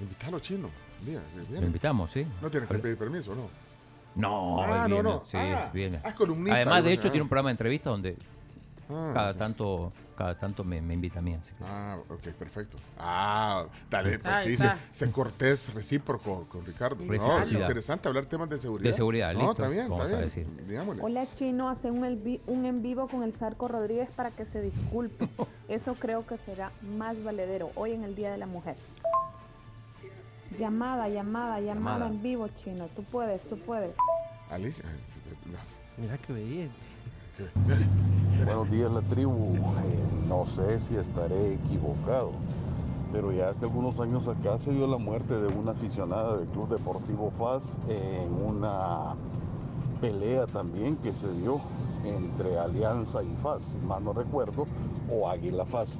Invítalo, 0.00 0.38
chino. 0.40 0.68
Mira, 1.06 1.20
viene. 1.34 1.60
Lo 1.60 1.66
invitamos, 1.66 2.10
sí. 2.10 2.26
No 2.42 2.50
tienes 2.50 2.68
que 2.68 2.78
pedir 2.78 2.96
permiso, 2.96 3.34
¿no? 3.34 3.48
No, 4.16 4.62
Ah, 4.62 4.84
él 4.84 4.90
no, 4.90 4.96
viene, 4.96 5.02
no. 5.02 5.22
Sí, 5.26 5.36
Ah, 5.36 5.70
viene. 5.74 5.98
ah, 6.04 6.10
es 6.10 6.14
columnista, 6.14 6.56
Además, 6.56 6.84
de 6.84 6.92
hecho, 6.92 7.08
ah. 7.08 7.10
tiene 7.10 7.22
un 7.22 7.28
programa 7.28 7.48
de 7.48 7.52
entrevistas 7.52 7.90
donde 7.92 8.16
Ah, 8.90 9.10
cada 9.14 9.34
tanto 9.34 9.92
cada 10.14 10.36
tanto 10.36 10.64
me, 10.64 10.80
me 10.80 10.94
invita 10.94 11.18
a 11.18 11.22
mí. 11.22 11.34
así 11.34 11.54
que- 11.54 11.64
Ah, 11.66 11.98
ok, 12.08 12.28
perfecto. 12.38 12.76
Ah, 12.98 13.64
dale, 13.90 14.18
pues 14.18 14.34
Ahí 14.34 14.44
sí, 14.52 14.56
se, 14.56 14.66
está. 14.66 14.78
se 14.92 15.10
cortés 15.10 15.72
recíproco 15.74 16.46
con 16.48 16.64
Ricardo. 16.64 16.96
No, 17.04 17.10
Reciprocidad. 17.10 17.60
interesante 17.60 18.08
hablar 18.08 18.26
temas 18.26 18.48
de 18.48 18.58
seguridad. 18.58 18.90
De 18.90 18.96
seguridad, 18.96 19.32
no, 19.32 19.38
listo, 19.40 19.52
está 19.52 19.68
bien, 19.68 19.88
vamos 19.88 20.04
está 20.06 20.16
a 20.16 20.20
bien. 20.20 20.28
decir. 20.28 20.66
Digámosle. 20.66 21.02
Hola 21.02 21.26
Chino, 21.34 21.68
hace 21.68 21.90
un, 21.90 22.04
un 22.46 22.64
en 22.66 22.82
vivo 22.82 23.08
con 23.08 23.22
el 23.22 23.32
Zarco 23.34 23.68
Rodríguez 23.68 24.08
para 24.16 24.30
que 24.30 24.44
se 24.44 24.60
disculpe. 24.62 25.28
Eso 25.68 25.94
creo 25.94 26.26
que 26.26 26.38
será 26.38 26.70
más 26.96 27.22
valedero 27.22 27.70
hoy 27.74 27.92
en 27.92 28.04
el 28.04 28.14
Día 28.14 28.30
de 28.30 28.38
la 28.38 28.46
Mujer. 28.46 28.76
Llamada, 30.58 31.08
llamada, 31.08 31.58
llamada, 31.60 31.60
Llamada. 31.60 32.06
en 32.06 32.22
vivo, 32.22 32.46
Chino. 32.48 32.86
Tú 32.94 33.02
puedes, 33.04 33.42
tú 33.48 33.58
puedes. 33.58 33.96
Alicia. 34.50 34.84
Mira 35.96 36.16
qué 36.18 36.32
obediente. 36.32 36.74
Buenos 38.44 38.70
días 38.70 38.92
la 38.92 39.00
tribu. 39.02 39.56
Eh, 39.56 40.28
no 40.28 40.46
sé 40.46 40.78
si 40.78 40.96
estaré 40.96 41.54
equivocado, 41.54 42.32
pero 43.12 43.32
ya 43.32 43.48
hace 43.48 43.64
algunos 43.64 43.98
años 43.98 44.28
acá 44.28 44.56
se 44.58 44.72
dio 44.72 44.86
la 44.86 44.98
muerte 44.98 45.34
de 45.34 45.48
una 45.48 45.72
aficionada 45.72 46.36
del 46.36 46.46
Club 46.48 46.68
Deportivo 46.68 47.32
FAS 47.38 47.76
en 47.88 48.32
una 48.32 49.14
pelea 50.00 50.46
también 50.46 50.96
que 50.96 51.12
se 51.12 51.30
dio 51.32 51.60
entre 52.04 52.58
Alianza 52.58 53.22
y 53.22 53.34
FAS, 53.42 53.62
si 53.62 53.78
mal 53.78 54.04
no 54.04 54.12
recuerdo, 54.12 54.66
o 55.10 55.28
Águila 55.28 55.64
FAS. 55.64 55.98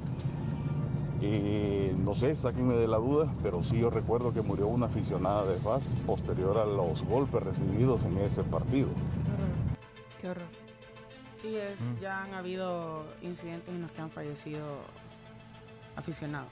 Eh, 1.21 1.95
no 1.97 2.13
sé, 2.13 2.35
sáquenme 2.35 2.75
de 2.75 2.87
la 2.87 2.97
duda, 2.97 3.33
pero 3.41 3.63
sí 3.63 3.79
yo 3.79 3.89
recuerdo 3.89 4.33
que 4.33 4.41
murió 4.41 4.67
una 4.67 4.85
aficionada 4.85 5.45
de 5.45 5.55
FAS 5.59 5.95
posterior 6.05 6.57
a 6.57 6.65
los 6.65 7.03
golpes 7.03 7.43
recibidos 7.43 8.05
en 8.05 8.19
ese 8.19 8.43
partido. 8.43 8.87
Qué 10.21 10.29
horror. 10.29 10.64
Sí, 11.45 11.55
es, 11.57 11.79
Mm. 11.79 11.99
ya 12.01 12.23
han 12.23 12.33
habido 12.33 13.05
incidentes 13.21 13.69
en 13.73 13.81
los 13.83 13.91
que 13.91 14.01
han 14.01 14.09
fallecido 14.09 14.79
aficionados. 15.95 16.49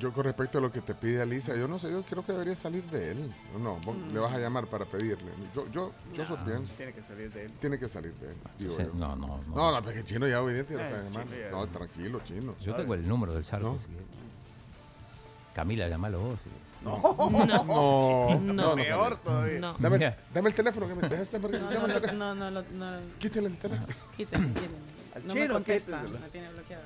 Yo 0.00 0.12
con 0.12 0.24
respecto 0.24 0.58
a 0.58 0.60
lo 0.60 0.72
que 0.72 0.80
te 0.80 0.92
pide 0.96 1.22
Alicia, 1.22 1.54
yo 1.54 1.68
no 1.68 1.78
sé, 1.78 1.88
yo 1.92 2.02
creo 2.02 2.26
que 2.26 2.32
debería 2.32 2.56
salir 2.56 2.82
de 2.90 3.12
él. 3.12 3.32
No, 3.60 3.76
vos 3.76 3.96
le 4.12 4.18
vas 4.18 4.32
a 4.32 4.38
llamar 4.40 4.66
para 4.66 4.84
pedirle. 4.84 5.30
Yo, 5.54 5.68
yo, 5.70 5.92
yo 6.12 6.24
pienso. 6.44 6.64
Tiene 6.76 6.92
que 6.92 7.02
salir 7.02 7.32
de 7.32 7.44
él. 7.44 7.52
Tiene 7.60 7.78
que 7.78 7.88
salir 7.88 8.12
de 8.14 8.32
él. 8.32 8.36
digo 8.58 8.76
Sí, 8.76 8.82
yo. 8.82 8.90
no, 8.94 9.14
no, 9.14 9.40
no. 9.46 9.54
No, 9.54 9.70
no, 9.72 9.82
porque 9.84 10.00
el 10.00 10.04
chino 10.04 10.26
ya 10.26 10.42
obediente 10.42 10.74
ya 10.74 10.84
está 10.88 10.96
llamando. 11.04 11.32
No, 11.52 11.66
tranquilo, 11.68 12.20
chino. 12.24 12.56
Yo 12.60 12.74
tengo 12.74 12.94
el 12.94 13.06
número 13.06 13.34
del 13.34 13.44
Sarco. 13.44 13.78
si 13.86 13.92
querés. 13.92 14.06
Camila, 15.54 15.86
llámalo 15.88 16.18
vos. 16.20 16.38
No, 16.84 17.64
No. 17.64 18.38
no, 18.38 18.40
No. 18.40 18.52
no, 18.54 18.74
Peor 18.74 19.10
no. 19.12 19.16
todavía. 19.18 19.58
No. 19.60 19.74
Dame, 19.78 19.98
Mira. 19.98 20.16
dame 20.32 20.48
el 20.50 20.54
teléfono, 20.54 20.86
que 20.88 20.94
me 20.94 21.08
dejaste 21.08 21.38
No, 21.38 21.48
dame 21.48 21.58
no, 21.58 21.70
el 21.70 21.88
no, 21.88 21.94
teléfono. 22.00 22.34
no, 22.34 22.50
no, 22.50 22.62
no, 22.62 22.90
no. 22.90 23.00
Quítale 23.18 23.46
el 23.48 23.56
teléfono. 23.56 23.94
Quítale, 24.16 24.48
quítale. 24.48 24.68
Al 25.14 25.26
No 25.26 25.34
me 25.34 25.40
chino, 25.42 25.54
contesta, 25.54 26.02
me 26.02 26.28
tiene 26.30 26.48
bloqueada. 26.50 26.82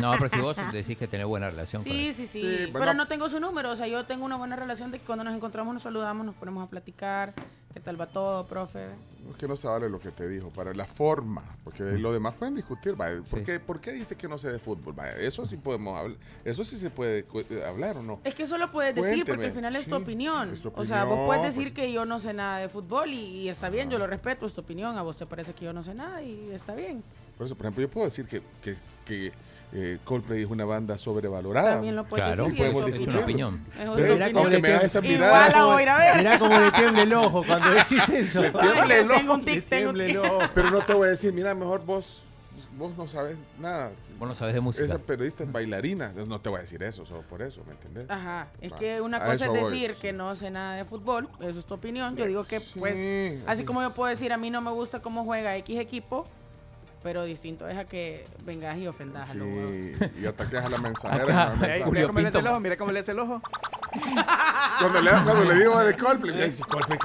No, 0.00 0.12
pero 0.18 0.28
si 0.28 0.40
vos 0.40 0.56
decís 0.72 0.98
que 0.98 1.06
tenés 1.08 1.26
buena 1.26 1.48
relación 1.48 1.82
con 1.82 1.90
Sí, 1.90 2.08
él. 2.08 2.14
sí, 2.14 2.26
sí, 2.26 2.40
Sí, 2.40 2.46
Pero 2.66 2.72
bueno. 2.72 2.94
no 2.94 3.06
tengo 3.08 3.28
su 3.28 3.40
número. 3.40 3.70
O 3.70 3.76
sea, 3.76 3.86
yo 3.86 4.04
tengo 4.04 4.24
una 4.26 4.36
buena 4.36 4.56
relación 4.56 4.90
de 4.90 4.98
que 4.98 5.04
cuando 5.06 5.24
nos 5.24 5.34
encontramos 5.34 5.72
nos 5.72 5.82
saludamos, 5.82 6.26
nos 6.26 6.34
ponemos 6.34 6.66
a 6.66 6.70
platicar. 6.70 7.32
¿Qué 7.78 7.84
tal 7.84 8.00
va 8.00 8.06
todo, 8.06 8.44
profe? 8.44 8.86
Es 9.30 9.36
que 9.36 9.46
no 9.46 9.56
se 9.56 9.68
vale 9.68 9.88
lo 9.88 10.00
que 10.00 10.10
te 10.10 10.28
dijo, 10.28 10.50
para 10.50 10.74
la 10.74 10.84
forma, 10.84 11.44
porque 11.62 11.84
lo 11.84 12.12
demás 12.12 12.34
pueden 12.34 12.56
discutir. 12.56 12.96
¿Por, 12.96 13.24
Sí. 13.24 13.44
qué, 13.44 13.60
¿Por 13.60 13.80
qué 13.80 13.92
dice 13.92 14.16
que 14.16 14.26
no 14.26 14.36
sé 14.36 14.50
de 14.50 14.58
fútbol? 14.58 14.96
Eso 15.20 15.46
sí 15.46 15.56
podemos 15.58 15.96
hablar, 15.96 16.18
eso 16.44 16.64
sí 16.64 16.76
se 16.76 16.90
puede 16.90 17.20
eh, 17.20 17.64
hablar 17.64 17.98
o 17.98 18.02
no. 18.02 18.18
Es 18.24 18.34
que 18.34 18.42
eso 18.42 18.58
lo 18.58 18.72
puedes 18.72 18.96
decir 18.96 19.24
porque 19.24 19.44
al 19.44 19.52
final 19.52 19.76
es 19.76 19.86
tu 19.86 19.94
opinión. 19.94 20.50
es 20.50 20.60
tu 20.60 20.72
O 20.74 20.84
sea, 20.84 21.04
vos 21.04 21.24
puedes 21.24 21.44
decir 21.44 21.72
pues. 21.72 21.74
que 21.86 21.92
yo 21.92 22.04
no 22.04 22.18
sé 22.18 22.32
nada 22.32 22.58
de 22.58 22.68
fútbol 22.68 23.10
y, 23.10 23.42
y 23.42 23.48
está 23.48 23.68
bien, 23.68 23.88
yo 23.90 23.98
lo 24.00 24.08
respeto, 24.08 24.44
es 24.44 24.54
tu 24.54 24.62
opinión. 24.62 24.98
A 24.98 25.02
vos 25.02 25.16
te 25.16 25.26
parece 25.26 25.52
que 25.52 25.64
yo 25.66 25.72
no 25.72 25.84
sé 25.84 25.94
nada 25.94 26.20
y 26.20 26.50
está 26.50 26.74
bien. 26.74 27.04
Por 27.36 27.46
eso, 27.46 27.54
por 27.54 27.66
ejemplo, 27.66 27.82
yo 27.82 27.88
puedo 27.88 28.06
decir 28.06 28.26
que, 28.26 28.42
que, 28.60 28.74
que 29.04 29.32
eh, 29.72 29.98
Coldplay 30.04 30.42
es 30.44 30.50
una 30.50 30.64
banda 30.64 30.96
sobrevalorada. 30.98 31.72
También 31.72 31.94
lo 31.96 32.04
puedes 32.04 32.24
Claro, 32.24 32.44
decir. 32.48 32.66
y 32.66 32.72
pues, 32.72 32.94
es 32.94 33.06
una 33.06 33.18
opinión. 33.20 33.64
Pero, 33.96 34.38
aunque 34.38 34.58
me 34.60 34.68
hagas 34.68 34.84
esa 34.84 34.98
Igual 35.00 35.12
mirada, 35.18 35.50
la 35.50 35.64
voy 35.64 35.82
a 35.82 35.98
ver. 35.98 36.16
Mira 36.18 36.38
cómo 36.38 36.58
le 36.58 36.70
tiembla 36.70 37.02
el 37.02 37.12
ojo 37.14 37.42
cuando 37.46 37.70
decís 37.70 38.08
eso. 38.12 38.42
Le 38.42 38.50
tiembla 38.50 38.82
Ay, 38.84 38.92
el 38.92 39.10
ojo. 39.10 39.18
tengo 39.20 39.34
un 39.34 39.44
tic, 39.44 39.66
tengo 39.66 39.90
un 39.90 39.98
tic. 39.98 40.18
ojo. 40.18 40.38
pero 40.54 40.70
no 40.70 40.80
te 40.80 40.94
voy 40.94 41.06
a 41.08 41.10
decir, 41.10 41.32
mira, 41.34 41.54
mejor 41.54 41.84
vos, 41.84 42.24
vos 42.78 42.96
no 42.96 43.06
sabes 43.08 43.36
nada. 43.58 43.90
Vos 44.18 44.28
no 44.28 44.34
sabés 44.34 44.54
de 44.54 44.60
música. 44.60 44.84
Esa 44.84 44.98
periodista 44.98 45.44
es 45.44 45.52
bailarina. 45.52 46.12
No 46.26 46.40
te 46.40 46.48
voy 46.48 46.58
a 46.58 46.62
decir 46.62 46.82
eso, 46.82 47.04
solo 47.06 47.22
por 47.22 47.40
eso, 47.42 47.62
¿me 47.66 47.72
entendés? 47.72 48.08
Ajá, 48.10 48.48
es 48.60 48.72
Va, 48.72 48.78
que 48.78 49.00
una 49.00 49.18
a 49.18 49.24
cosa 49.26 49.44
es 49.44 49.50
voy. 49.50 49.60
decir 49.62 49.94
que 50.00 50.12
no 50.12 50.34
sé 50.34 50.50
nada 50.50 50.74
de 50.76 50.84
fútbol, 50.84 51.28
eso 51.40 51.58
es 51.58 51.66
tu 51.66 51.74
opinión. 51.74 52.16
Yo 52.16 52.24
digo 52.26 52.42
que, 52.44 52.60
pues, 52.60 52.96
Sí, 52.96 53.40
así 53.46 53.64
como 53.64 53.80
yo 53.82 53.92
puedo 53.94 54.08
decir, 54.08 54.32
a 54.32 54.36
mí 54.38 54.50
no 54.50 54.60
me 54.60 54.70
gusta 54.72 55.00
cómo 55.00 55.24
juega 55.24 55.54
X 55.58 55.78
equipo, 55.78 56.24
pero 57.02 57.24
distinto 57.24 57.68
es 57.68 57.76
a 57.76 57.84
que 57.84 58.24
vengas 58.44 58.76
y 58.78 58.86
ofendas 58.86 59.30
a 59.30 59.34
los 59.34 59.46
huevos. 59.48 59.70
Sí, 59.70 60.20
y 60.22 60.26
ataques 60.26 60.64
a 60.64 60.68
la 60.68 60.78
mensajera. 60.82 61.54
Mensaje. 61.56 61.84
mira 61.90 62.06
cómo 62.06 62.20
le 62.20 62.28
hace 62.28 62.38
el 62.38 62.42
Pinto. 62.44 62.50
ojo, 62.50 62.60
mira 62.60 62.76
cómo 62.76 62.92
le 62.92 63.00
hace 63.00 63.12
el 63.12 63.18
ojo. 63.20 63.42
Cuando 64.80 65.00
le, 65.02 65.10
cuando 65.10 65.44
le 65.44 65.54
digo 65.58 65.78
de 65.80 65.94
Coldplay, 65.96 66.34
me 66.34 66.44
dice 66.48 66.62
Coldplay. 66.64 66.98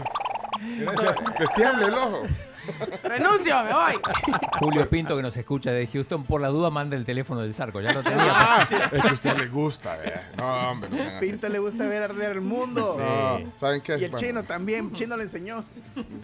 el 1.86 1.94
ojo. 1.94 2.24
¡Renuncio, 3.04 3.62
me 3.64 3.74
voy! 3.74 3.94
Julio 4.60 4.90
Pinto, 4.90 5.16
que 5.18 5.22
nos 5.22 5.36
escucha 5.36 5.72
de 5.72 5.86
Houston, 5.88 6.24
por 6.24 6.40
la 6.40 6.48
duda 6.48 6.70
manda 6.70 6.96
el 6.96 7.04
teléfono 7.06 7.42
del 7.42 7.54
Sarco. 7.54 7.82
Ya 7.82 7.92
lo 7.92 8.04
tenía. 8.04 8.32
Ah, 8.34 8.66
es 8.92 9.02
que 9.02 9.10
a 9.10 9.14
usted 9.14 9.38
le 9.38 9.48
gusta, 9.48 9.98
¿verdad? 9.98 10.22
No, 10.38 10.72
hombre, 10.72 10.90
no 10.90 10.98
sean 10.98 11.16
así. 11.18 11.26
Pinto 11.26 11.50
le 11.50 11.60
gusta 11.60 11.86
ver 11.88 12.04
arder 12.04 12.32
el 12.32 12.42
mundo. 12.42 12.96
No, 12.98 13.52
¿saben 13.58 13.82
qué? 13.82 13.98
Y 13.98 14.06
el 14.06 14.12
Bueno, 14.12 14.18
chino 14.28 14.44
también. 14.44 14.94
Chino 14.94 15.18
le 15.18 15.24
enseñó. 15.24 15.64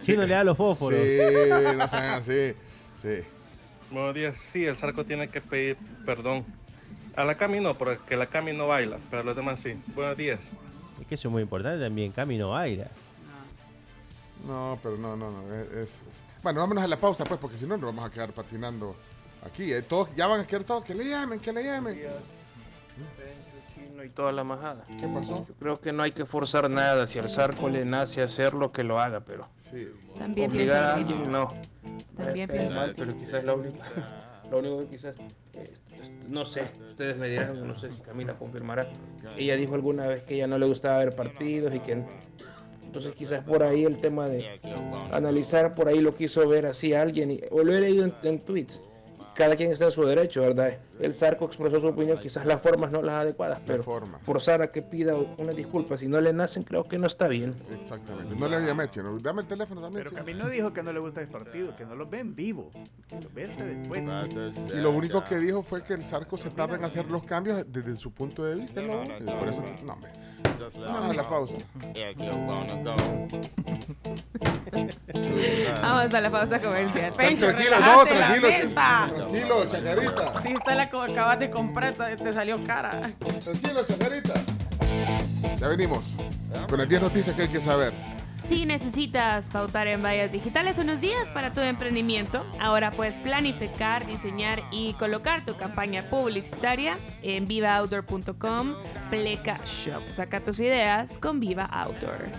Chino 0.02 0.22
le 0.24 0.34
da 0.34 0.44
los 0.46 0.56
fósforos. 0.56 1.00
Sí, 1.02 1.20
no 1.76 1.88
sean 1.90 2.06
así. 2.06 2.54
Sí. 3.02 3.22
Buenos 3.92 4.14
días. 4.14 4.38
Sí, 4.38 4.66
el 4.66 4.78
Zarco 4.78 5.06
tiene 5.06 5.30
que 5.30 5.42
pedir 5.42 5.78
perdón. 6.06 6.46
A 7.16 7.24
la 7.26 7.36
Cami 7.36 7.60
no, 7.60 7.76
porque 7.78 8.16
la 8.16 8.28
Cami 8.28 8.54
no 8.54 8.68
baila, 8.68 8.98
pero 9.10 9.22
a 9.24 9.26
los 9.26 9.36
demás 9.36 9.60
sí. 9.60 9.74
Buenos 9.96 10.16
días. 10.16 10.50
Es 11.02 11.08
que 11.08 11.16
eso 11.16 11.28
es 11.28 11.32
muy 11.32 11.42
importante 11.42 11.84
también. 11.84 12.12
Camino 12.12 12.50
baila. 12.50 12.88
No, 14.48 14.80
pero 14.82 14.96
no, 14.98 15.16
no, 15.18 15.32
no. 15.32 15.54
Es, 15.54 15.68
es- 15.72 15.80
es- 15.80 16.24
Bueno, 16.44 16.62
vámonos 16.62 16.84
a 16.84 16.88
la 16.88 16.98
pausa, 16.98 17.26
pues, 17.26 17.40
porque 17.40 17.58
si 17.58 17.66
no, 17.66 17.76
nos 17.78 17.94
vamos 17.94 18.06
a 18.06 18.14
quedar 18.14 18.32
patinando 18.32 18.96
aquí. 19.46 19.74
eh. 19.74 19.82
Todos, 19.82 20.16
ya 20.16 20.28
van 20.28 20.42
a 20.42 20.48
quedar 20.48 20.64
todos. 20.64 20.84
Que 20.86 20.94
le 20.96 21.06
llamen, 21.10 21.40
que 21.40 21.52
le 21.52 21.64
llamen. 21.64 22.00
Chino 24.00 24.04
y 24.06 24.10
toda 24.10 24.32
la 24.32 24.44
majada. 24.44 24.84
¿Qué 25.00 25.08
pasó? 25.08 25.46
Yo 25.48 25.56
creo 25.60 25.82
que 25.82 25.92
no 25.92 26.04
hay 26.04 26.12
que 26.12 26.26
forzar 26.26 26.70
nada. 26.70 27.06
Si 27.08 27.20
al 27.20 27.30
Zarco 27.30 27.70
le 27.70 27.84
nace 27.84 28.22
hacerlo, 28.22 28.70
que 28.70 28.84
lo 28.84 29.00
haga, 29.00 29.20
pero 29.22 29.48
Sí. 29.58 29.90
También 30.18 30.50
obligar 30.50 30.84
a 30.84 30.90
lo 30.92 30.96
alguien, 30.96 31.32
no. 31.32 31.48
También 32.16 32.50
Eh, 32.52 32.70
mal, 32.74 32.94
pero 32.98 33.18
quizás 33.18 33.44
la 33.46 33.54
única, 33.54 33.80
lo 34.52 34.60
único 34.60 34.80
que 34.80 34.88
quizás, 34.88 35.16
eh, 35.54 35.74
no 36.28 36.46
sé, 36.46 36.64
ustedes 36.92 37.18
me 37.18 37.30
dirán, 37.30 37.66
no 37.66 37.78
sé 37.78 37.92
si 37.94 38.02
Camila 38.02 38.34
confirmará. 38.38 38.86
Ella 39.38 39.56
dijo 39.56 39.76
alguna 39.76 40.08
vez 40.08 40.24
que 40.24 40.36
ella 40.36 40.48
no 40.48 40.58
le 40.58 40.66
gustaba 40.66 40.98
ver 41.00 41.16
partidos 41.16 41.74
y 41.76 41.80
que 41.80 42.04
Entonces 42.84 43.14
quizás 43.14 43.44
por 43.44 43.62
ahí 43.64 43.86
el 43.86 43.98
tema 43.98 44.26
de 44.26 44.60
analizar, 45.12 45.72
por 45.72 45.88
ahí 45.88 46.02
lo 46.02 46.14
quiso 46.16 46.48
ver 46.48 46.66
así 46.66 46.94
alguien, 46.94 47.32
y- 47.32 47.40
o 47.52 47.64
lo 47.64 47.74
he 47.76 47.82
leído 47.82 48.06
en, 48.06 48.14
en 48.24 48.40
tweets. 48.40 48.82
Cada 49.36 49.56
quien 49.56 49.72
está 49.72 49.86
en 49.86 49.92
su 49.92 50.04
derecho, 50.04 50.42
¿verdad? 50.42 50.80
El 51.00 51.14
Zarco 51.14 51.46
expresó 51.46 51.80
su 51.80 51.88
opinión, 51.88 52.18
quizás 52.18 52.46
las 52.46 52.62
formas 52.62 52.92
no 52.92 53.02
las 53.02 53.22
adecuadas, 53.22 53.60
pero 53.66 53.84
forzar 54.24 54.62
a 54.62 54.70
que 54.70 54.82
pida 54.82 55.14
una 55.38 55.54
disculpa 55.54 55.98
si 55.98 56.08
no 56.08 56.20
le 56.20 56.34
nacen, 56.34 56.64
creo 56.64 56.84
que 56.84 56.98
no 56.98 57.08
está 57.08 57.28
bien. 57.28 57.56
Exactamente. 57.72 58.36
No 58.36 58.48
le 58.48 58.58
había 58.58 58.74
metido. 58.74 59.06
¿no? 59.06 59.18
Dame 59.18 59.42
el 59.42 59.48
teléfono 59.48 59.82
también. 59.82 60.04
Pero 60.04 60.16
Camino 60.16 60.50
dijo 60.50 60.74
que 60.74 60.84
no 60.84 60.92
le 60.92 61.00
gusta 61.00 61.22
el 61.22 61.30
partido, 61.30 61.74
que 61.74 61.86
no 61.86 61.96
lo 61.96 62.08
ve 62.08 62.20
en 62.20 62.36
vivo. 62.36 62.70
Lo 63.12 63.30
ve 63.34 63.44
hasta 63.44 63.66
después. 63.66 64.04
Y 64.74 64.78
lo 64.78 64.92
único 64.92 65.24
que 65.24 65.38
dijo 65.38 65.64
fue 65.64 65.84
que 65.84 65.94
el 65.94 66.04
Zarco 66.04 66.38
se 66.38 66.50
tarda 66.50 66.76
en 66.76 66.84
hacer 66.84 67.06
los 67.06 67.26
cambios 67.26 67.64
desde 67.68 67.96
su 67.96 68.12
punto 68.12 68.44
de 68.44 68.56
vista. 68.56 68.82
¿no? 68.82 69.04
Por 69.04 69.48
eso, 69.48 69.64
no, 69.84 69.94
hombre. 69.94 70.12
Vamos 70.88 71.12
a 71.12 71.14
la 71.14 71.24
pausa. 71.24 71.56
Vamos 75.82 76.14
a 76.14 76.22
la 76.22 76.32
pausa 76.32 76.60
comercial. 76.62 77.12
Pencho, 77.14 77.48
Tranquilo, 77.48 77.80
no, 77.80 78.06
tranquilo. 78.06 78.48
Tranquilo, 78.74 79.66
chacarita. 79.66 80.42
Si 80.42 80.54
esta 80.54 80.76
la 80.76 80.89
que 80.89 80.89
acabas 80.98 81.40
de 81.40 81.50
comprar, 81.50 81.94
te, 81.94 82.16
te 82.16 82.34
salió 82.34 82.60
cara. 82.66 82.90
Tranquilo, 82.90 83.86
chacarita. 83.86 84.34
Ya 85.58 85.68
venimos. 85.68 86.16
Con 86.68 86.80
las 86.80 86.90
10 86.90 87.02
noticias 87.02 87.36
que 87.36 87.44
hay 87.44 87.48
que 87.48 87.60
saber. 87.60 87.94
Si 88.44 88.66
necesitas 88.66 89.50
pautar 89.50 89.88
en 89.88 90.02
vallas 90.02 90.32
digitales 90.32 90.80
unos 90.80 91.02
días 91.02 91.26
para 91.34 91.52
tu 91.54 91.60
emprendimiento, 91.60 92.46
ahora 92.60 92.92
puedes 92.92 93.16
planificar, 93.18 94.08
diseñar 94.08 94.64
y 94.72 94.94
colocar 94.94 95.44
tu 95.46 95.56
campaña 95.58 96.08
publicitaria 96.10 96.98
en 97.22 97.46
vivaoutdoor.com 97.46 98.76
Pleca 99.10 99.60
Shop. 99.66 100.02
Saca 100.16 100.44
tus 100.44 100.60
ideas 100.62 101.18
con 101.18 101.40
Viva 101.40 101.66
Outdoor. 101.66 102.30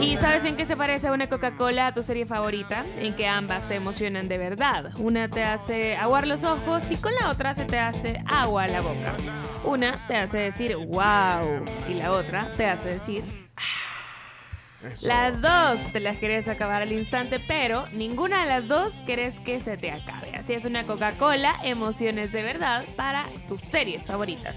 ¿Y 0.00 0.16
sabes 0.18 0.44
en 0.44 0.56
qué 0.56 0.66
se 0.66 0.76
parece 0.76 1.10
una 1.10 1.28
Coca-Cola 1.28 1.88
a 1.88 1.92
tu 1.92 2.02
serie 2.02 2.26
favorita? 2.26 2.84
En 2.98 3.14
que 3.14 3.26
ambas 3.26 3.66
te 3.68 3.74
emocionan 3.74 4.28
de 4.28 4.38
verdad. 4.38 4.92
Una 4.98 5.28
te 5.28 5.42
hace 5.42 5.96
aguar 5.96 6.26
los 6.26 6.44
ojos 6.44 6.90
y 6.90 6.96
con 6.96 7.12
la 7.20 7.30
otra 7.30 7.54
se 7.54 7.64
te 7.64 7.78
hace 7.78 8.22
agua 8.26 8.64
a 8.64 8.68
la 8.68 8.80
boca. 8.80 9.16
Una 9.64 9.92
te 10.06 10.16
hace 10.16 10.38
decir 10.38 10.76
wow 10.76 11.64
y 11.88 11.94
la 11.94 12.12
otra 12.12 12.52
te 12.56 12.66
hace 12.66 12.88
decir 12.88 13.46
las 15.02 15.40
dos 15.40 15.92
te 15.92 16.00
las 16.00 16.16
querés 16.16 16.48
acabar 16.48 16.82
al 16.82 16.92
instante, 16.92 17.40
pero 17.40 17.86
ninguna 17.92 18.42
de 18.42 18.48
las 18.48 18.68
dos 18.68 18.92
querés 19.06 19.38
que 19.40 19.60
se 19.60 19.76
te 19.76 19.90
acabe. 19.90 20.30
Así 20.36 20.52
es 20.52 20.64
una 20.64 20.86
Coca-Cola, 20.86 21.56
emociones 21.64 22.32
de 22.32 22.42
verdad 22.42 22.84
para 22.96 23.26
tus 23.48 23.60
series 23.60 24.06
favoritas. 24.06 24.54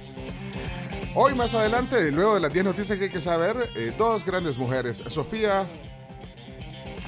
Hoy 1.16 1.34
más 1.36 1.54
adelante, 1.56 2.12
luego 2.12 2.36
de 2.36 2.42
las 2.42 2.54
10 2.54 2.66
noticias 2.66 2.98
que 2.98 3.06
hay 3.06 3.10
que 3.10 3.22
saber, 3.22 3.70
eh, 3.76 3.94
dos 3.98 4.26
grandes 4.26 4.58
mujeres. 4.58 5.04
Sofía 5.08 5.68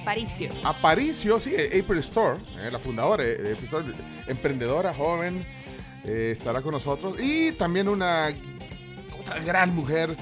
Aparicio. 0.02 0.50
Aparicio, 0.64 1.40
sí, 1.40 1.54
eh, 1.56 1.80
April 1.80 2.00
Store, 2.00 2.40
eh, 2.60 2.72
la 2.72 2.80
fundadora, 2.80 3.24
eh, 3.24 3.54
April 3.54 3.66
Store, 3.66 3.86
emprendedora 4.28 4.94
joven, 4.94 5.46
estará 6.04 6.62
con 6.62 6.72
nosotros. 6.72 7.18
Y 7.22 7.52
también 7.52 7.88
una 7.88 8.30
otra 9.20 9.40
gran 9.40 9.76
mujer, 9.76 10.18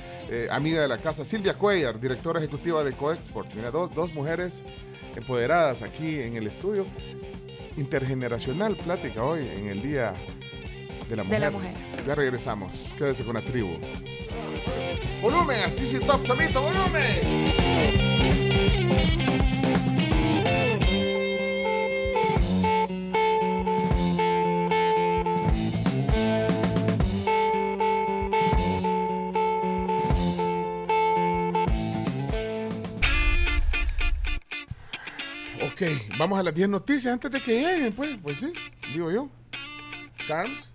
amiga 0.52 0.82
de 0.82 0.88
la 0.90 0.98
casa, 0.98 1.24
Silvia 1.24 1.54
Cuellar, 1.54 2.00
directora 2.00 2.40
ejecutiva 2.40 2.84
de 2.84 2.92
Coexport. 2.92 3.54
Mira, 3.54 3.72
dos, 3.72 3.96
dos 3.96 4.14
mujeres 4.14 4.64
empoderadas 5.16 5.82
aquí 5.82 6.20
en 6.20 6.36
el 6.36 6.48
estudio. 6.48 6.86
Intergeneracional 7.78 8.76
plática 8.76 9.24
hoy 9.24 9.48
en 9.48 9.70
el 9.70 9.82
Día 9.82 10.14
de 11.10 11.16
la 11.16 11.24
De 11.24 11.28
Mujer. 11.28 11.42
la 11.42 11.52
mujer. 11.52 11.74
Ya 12.06 12.16
regresamos. 12.16 12.72
Quédese 12.98 13.24
con 13.24 13.34
la 13.34 13.42
tribu. 13.42 13.78
Volumen, 15.22 15.58
así 15.66 15.86
sí, 15.86 16.00
top, 16.00 16.24
chamito, 16.24 16.62
volumen. 16.62 17.50
Ok, 35.62 35.82
vamos 36.18 36.40
a 36.40 36.44
las 36.44 36.54
10 36.56 36.70
noticias 36.70 37.14
antes 37.14 37.32
de 37.32 37.42
que 37.42 37.54
lleguen, 37.62 37.94
pues, 37.94 38.18
pues 38.22 38.38
sí, 38.40 38.54
digo 38.94 39.12
yo. 39.12 39.30
Carms. 40.28 40.69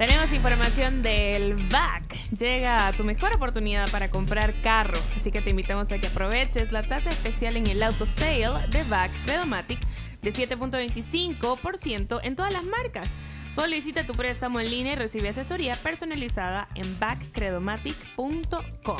Tenemos 0.00 0.32
información 0.32 1.02
del 1.02 1.56
VAC. 1.68 2.30
Llega 2.30 2.86
a 2.86 2.92
tu 2.94 3.04
mejor 3.04 3.36
oportunidad 3.36 3.90
para 3.90 4.08
comprar 4.10 4.54
carro. 4.62 4.98
Así 5.14 5.30
que 5.30 5.42
te 5.42 5.50
invitamos 5.50 5.92
a 5.92 5.98
que 5.98 6.06
aproveches 6.06 6.72
la 6.72 6.82
tasa 6.82 7.10
especial 7.10 7.58
en 7.58 7.66
el 7.66 7.82
auto 7.82 8.06
sale 8.06 8.66
de 8.70 8.82
VAC 8.84 9.10
Credomatic 9.26 9.78
de 10.22 10.32
7.25% 10.32 12.20
en 12.22 12.34
todas 12.34 12.50
las 12.50 12.64
marcas. 12.64 13.08
Solicita 13.54 14.06
tu 14.06 14.14
préstamo 14.14 14.58
en 14.58 14.70
línea 14.70 14.94
y 14.94 14.96
recibe 14.96 15.28
asesoría 15.28 15.74
personalizada 15.74 16.68
en 16.76 16.98
backcredomatic.com. 16.98 18.96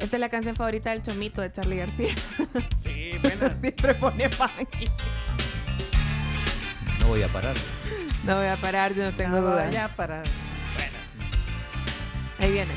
Esta 0.00 0.16
es 0.16 0.20
la 0.20 0.28
canción 0.28 0.56
favorita 0.56 0.90
del 0.90 1.02
chomito 1.02 1.40
de 1.40 1.52
Charlie 1.52 1.76
García. 1.76 2.12
Sí, 2.80 3.12
buena. 3.22 3.56
Siempre 3.60 3.94
pone 3.94 4.28
funky. 4.28 4.86
No 6.98 7.06
voy 7.06 7.22
a 7.22 7.28
parar. 7.28 7.54
No 8.24 8.36
voy 8.38 8.46
a 8.46 8.56
parar, 8.56 8.92
yo 8.94 9.04
no 9.10 9.16
tengo 9.16 9.36
No 9.36 9.42
dudas. 9.42 9.66
vaya 9.66 9.84
a 9.84 9.88
parar. 9.88 10.24
Ahí 12.38 12.52
viene. 12.52 12.72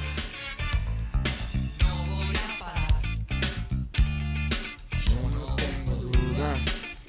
dudas. 6.02 7.06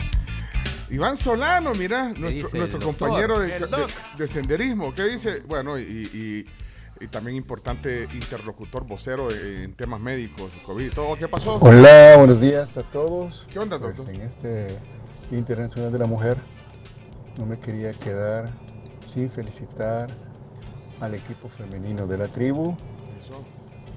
Iván 0.91 1.17
Solano, 1.17 1.75
mira, 1.75 2.05
nuestro, 2.17 2.29
dice 2.31 2.59
nuestro 2.59 2.79
el 2.79 2.85
doctor? 2.85 3.09
compañero 3.09 3.39
de, 3.41 3.55
El 3.57 3.63
de- 3.63 3.67
doc. 3.69 3.91
de 4.17 4.29
senderismo. 4.29 4.95
¿Qué 4.95 5.05
dice? 5.05 5.41
Bueno, 5.47 5.79
y, 5.79 5.83
y- 5.83 6.47
y 7.01 7.07
también 7.07 7.37
importante 7.37 8.09
interlocutor 8.13 8.85
vocero 8.85 9.29
en, 9.31 9.73
temas 9.75 10.01
médicos, 10.01 10.51
COVID 10.67 10.87
y 10.87 10.91
todo. 10.91 11.15
¿Qué 11.17 11.29
pasó? 11.29 11.57
Hola, 11.61 12.15
buenos 12.17 12.41
días 12.41 12.77
a 12.77 12.83
todos. 12.83 13.47
¿Qué 13.53 13.59
onda, 13.61 13.79
Pues 13.79 13.97
doctor? 13.99 14.15
en 14.15 14.23
este 14.23 14.77
Internacional 15.31 15.93
de 15.93 15.99
la 15.99 16.07
Mujer, 16.07 16.39
no 17.39 17.47
me 17.47 17.59
quería 17.59 17.93
quedar 17.95 18.51
sin 19.07 19.31
felicitar 19.31 20.11
al 21.01 21.15
equipo 21.15 21.49
femenino 21.49 22.07
de 22.07 22.19
la 22.19 22.27
tribu, 22.27 22.77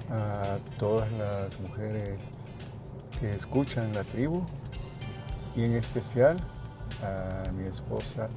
a 0.09 0.57
todas 0.77 1.11
las 1.13 1.59
mujeres 1.59 2.19
que 3.19 3.31
escuchan 3.31 3.93
la 3.93 4.03
tribu 4.03 4.43
y 5.55 5.63
en 5.63 5.73
especial 5.73 6.37
a 7.03 7.51
mi 7.53 7.65
esposa 7.65 8.29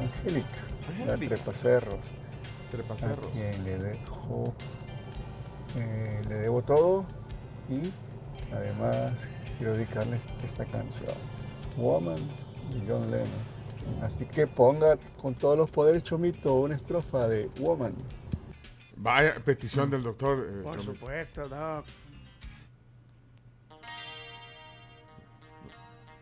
Angélica, 0.00 0.46
la. 1.06 1.16
Trepacerros, 1.16 2.00
Trepacerros. 2.70 3.26
a 3.26 3.30
quien 3.32 3.64
le 3.64 3.76
dejo, 3.78 4.54
eh, 5.76 6.22
le 6.28 6.34
debo 6.36 6.62
todo 6.62 7.04
y 7.68 7.90
además 8.54 9.12
quiero 9.58 9.72
dedicarles 9.72 10.22
esta 10.44 10.64
canción, 10.66 11.16
Woman 11.76 12.20
de 12.70 12.80
John 12.86 13.10
Lennon. 13.10 13.51
Así 14.00 14.26
que 14.26 14.46
ponga 14.46 14.96
con 15.20 15.34
todos 15.34 15.56
los 15.56 15.70
poderes 15.70 16.02
Chomito 16.02 16.54
una 16.54 16.74
estrofa 16.74 17.28
de 17.28 17.48
Woman. 17.58 17.94
Vaya 18.96 19.34
petición 19.44 19.88
del 19.90 20.02
doctor. 20.02 20.38
eh, 20.48 20.62
Por 20.62 20.74
Chomito. 20.76 20.92
supuesto, 20.94 21.48
Doc. 21.48 21.84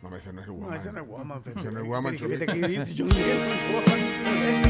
No, 0.03 0.17
ese 0.17 0.33
no 0.33 0.41
es 0.41 0.47
el 0.49 0.55
No, 0.55 0.61
woman. 0.61 0.77
ese 0.79 0.93
no 0.93 1.01
es 1.03 1.07
woman. 1.09 1.43
Ese 1.45 1.71
no 1.71 1.81
es 1.81 1.87
woman, 1.87 2.17
Fíjate 2.17 2.39
que 2.39 2.47
Chomito. 2.47 2.69
dice 2.69 2.95
John 2.97 3.09
Lennon, 3.11 4.61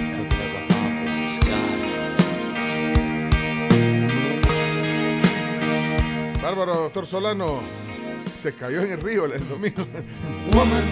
Bárbaro, 6.43 6.75
doctor 6.75 7.07
Solano. 7.07 7.61
Se 8.35 8.53
cayó 8.53 8.81
en 8.83 8.93
el 8.93 9.01
río 9.01 9.27
el 9.27 9.47
domingo. 9.49 9.83
Woman, 10.55 10.83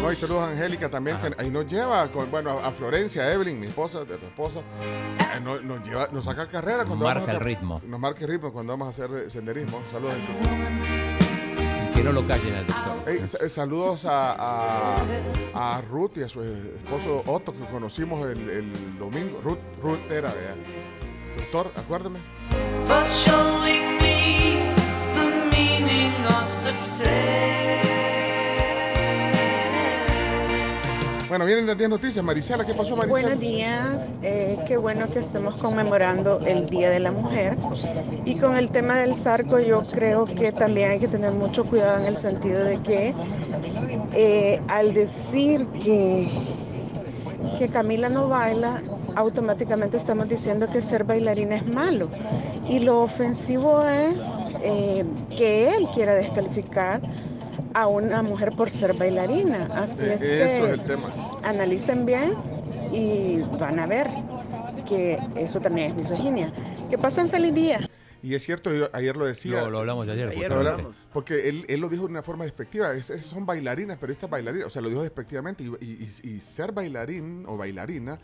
No, 0.00 0.12
y 0.12 0.16
saludos 0.16 0.48
a 0.48 0.50
Angélica 0.50 0.88
también, 0.88 1.16
que 1.18 1.34
ahí 1.38 1.50
nos 1.50 1.70
lleva, 1.70 2.10
con, 2.10 2.30
bueno, 2.30 2.58
a 2.58 2.70
Florencia, 2.70 3.22
a 3.22 3.32
Evelyn, 3.32 3.60
mi 3.60 3.66
esposa, 3.66 4.04
de 4.04 4.16
tu 4.16 4.26
esposa, 4.26 4.60
eh, 4.80 5.40
nos, 5.42 5.62
nos 5.62 5.86
lleva, 5.86 6.08
nos 6.12 6.24
saca 6.24 6.46
carrera 6.48 6.84
cuando 6.84 7.04
Marca 7.04 7.20
vamos 7.20 7.28
a 7.28 7.32
el 7.38 7.40
ritmo. 7.44 7.82
Nos 7.86 8.00
marca 8.00 8.20
el 8.24 8.30
ritmo 8.30 8.52
cuando 8.52 8.72
vamos 8.72 8.86
a 8.86 8.90
hacer 8.90 9.10
eh, 9.16 9.30
senderismo. 9.30 9.80
Saludos. 9.90 10.14
Que 11.94 12.02
no 12.04 12.12
lo 12.12 12.26
callen 12.26 12.54
al 12.54 12.66
doctor. 12.66 13.08
Ey, 13.08 13.26
sa- 13.26 13.44
eh, 13.44 13.48
saludos 13.48 14.04
a, 14.04 14.34
a, 14.34 14.96
a 15.54 15.80
Ruth 15.82 16.12
y 16.16 16.22
a 16.22 16.28
su 16.28 16.42
esposo 16.42 17.22
Otto 17.26 17.52
que 17.52 17.64
conocimos 17.66 18.24
el, 18.30 18.48
el 18.48 18.98
domingo. 18.98 19.40
Ruth, 19.42 19.58
Ruth 19.82 20.00
era, 20.10 20.32
¿verdad? 20.32 20.54
Doctor, 21.36 21.72
acuérdame. 21.76 22.18
Bueno, 31.28 31.44
vienen 31.44 31.68
las 31.68 31.78
10 31.78 31.88
noticias. 31.88 32.24
Marisela, 32.24 32.66
¿qué 32.66 32.74
pasó, 32.74 32.96
Marisela? 32.96 33.28
Buenos 33.28 33.40
días, 33.40 34.14
eh, 34.24 34.58
qué 34.66 34.76
bueno 34.76 35.08
que 35.08 35.20
estemos 35.20 35.56
conmemorando 35.56 36.40
el 36.40 36.66
Día 36.66 36.90
de 36.90 36.98
la 36.98 37.12
Mujer. 37.12 37.56
Y 38.24 38.34
con 38.36 38.56
el 38.56 38.70
tema 38.70 38.96
del 38.96 39.14
zarco 39.14 39.60
yo 39.60 39.82
creo 39.82 40.24
que 40.24 40.50
también 40.50 40.90
hay 40.90 40.98
que 40.98 41.06
tener 41.06 41.30
mucho 41.30 41.64
cuidado 41.64 42.00
en 42.00 42.06
el 42.06 42.16
sentido 42.16 42.64
de 42.64 42.78
que 42.78 43.14
eh, 44.14 44.60
al 44.66 44.94
decir 44.94 45.64
que, 45.84 46.28
que 47.56 47.68
Camila 47.68 48.08
no 48.08 48.28
baila, 48.28 48.82
automáticamente 49.14 49.96
estamos 49.96 50.28
diciendo 50.28 50.68
que 50.68 50.82
ser 50.82 51.04
bailarina 51.04 51.54
es 51.54 51.68
malo. 51.68 52.08
Y 52.68 52.80
lo 52.80 53.00
ofensivo 53.00 53.84
es 53.84 54.26
eh, 54.62 55.04
que 55.36 55.68
él 55.76 55.86
quiera 55.94 56.14
descalificar 56.14 57.00
a 57.74 57.86
una 57.86 58.22
mujer 58.22 58.52
por 58.52 58.70
ser 58.70 58.94
bailarina. 58.94 59.68
Así 59.74 60.02
Eh, 60.04 60.14
es 60.14 60.22
eso 60.22 60.64
que 60.66 60.72
es 60.72 60.80
el 60.80 60.82
tema. 60.82 61.08
analicen 61.44 62.06
bien 62.06 62.32
y 62.92 63.40
van 63.58 63.78
a 63.78 63.86
ver 63.86 64.08
que 64.88 65.18
eso 65.36 65.60
también 65.60 65.90
es 65.90 65.96
misoginia. 65.96 66.52
Que 66.90 66.96
pasen 66.98 67.28
feliz 67.28 67.54
día. 67.54 67.78
Y 68.22 68.34
es 68.34 68.42
cierto, 68.42 68.72
yo 68.74 68.88
ayer 68.94 69.16
lo 69.16 69.26
decía. 69.26 69.60
Lo, 69.62 69.70
lo 69.70 69.78
hablamos 69.80 70.08
ayer. 70.08 70.32
Hablamos, 70.50 70.94
porque 71.12 71.48
él, 71.48 71.64
él 71.68 71.78
lo 71.80 71.88
dijo 71.88 72.04
de 72.06 72.10
una 72.10 72.22
forma 72.22 72.44
despectiva. 72.44 72.92
Es- 72.94 73.10
es- 73.10 73.26
son 73.26 73.46
bailarinas, 73.46 73.96
pero 74.00 74.12
estas 74.12 74.28
bailarinas, 74.28 74.66
o 74.66 74.70
sea, 74.70 74.82
lo 74.82 74.88
dijo 74.88 75.02
despectivamente. 75.02 75.62
Y, 75.62 75.68
y- 75.84 76.10
y- 76.24 76.28
y 76.30 76.40
ser 76.40 76.72
bailarín 76.72 77.44
o 77.46 77.56
bailarina 77.56 78.18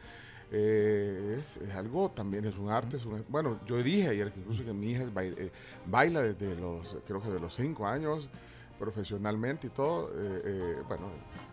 eh, 0.57 1.37
es, 1.41 1.57
es 1.57 1.75
algo 1.75 2.11
también, 2.13 2.45
es 2.45 2.57
un 2.57 2.71
arte. 2.71 2.97
es 2.97 3.05
un- 3.05 3.25
bueno, 3.29 3.59
yo 3.67 3.83
dije 3.83 4.09
ayer 4.09 4.31
que 4.33 4.39
incluso 4.41 4.65
que 4.65 4.73
mi 4.73 4.93
hija 4.93 5.03
es 5.03 5.11
eh, 5.39 5.51
baila 5.87 6.23
desde 6.23 6.55
los, 6.55 6.97
creo 7.07 7.21
que 7.21 7.29
de 7.31 7.41
los 7.41 7.55
cinco 7.55 7.87
años, 7.89 8.29
profesionalmente 8.79 9.67
y 9.67 9.71
todo. 9.71 10.11
eh, 10.15 10.77
bueno, 10.89 11.09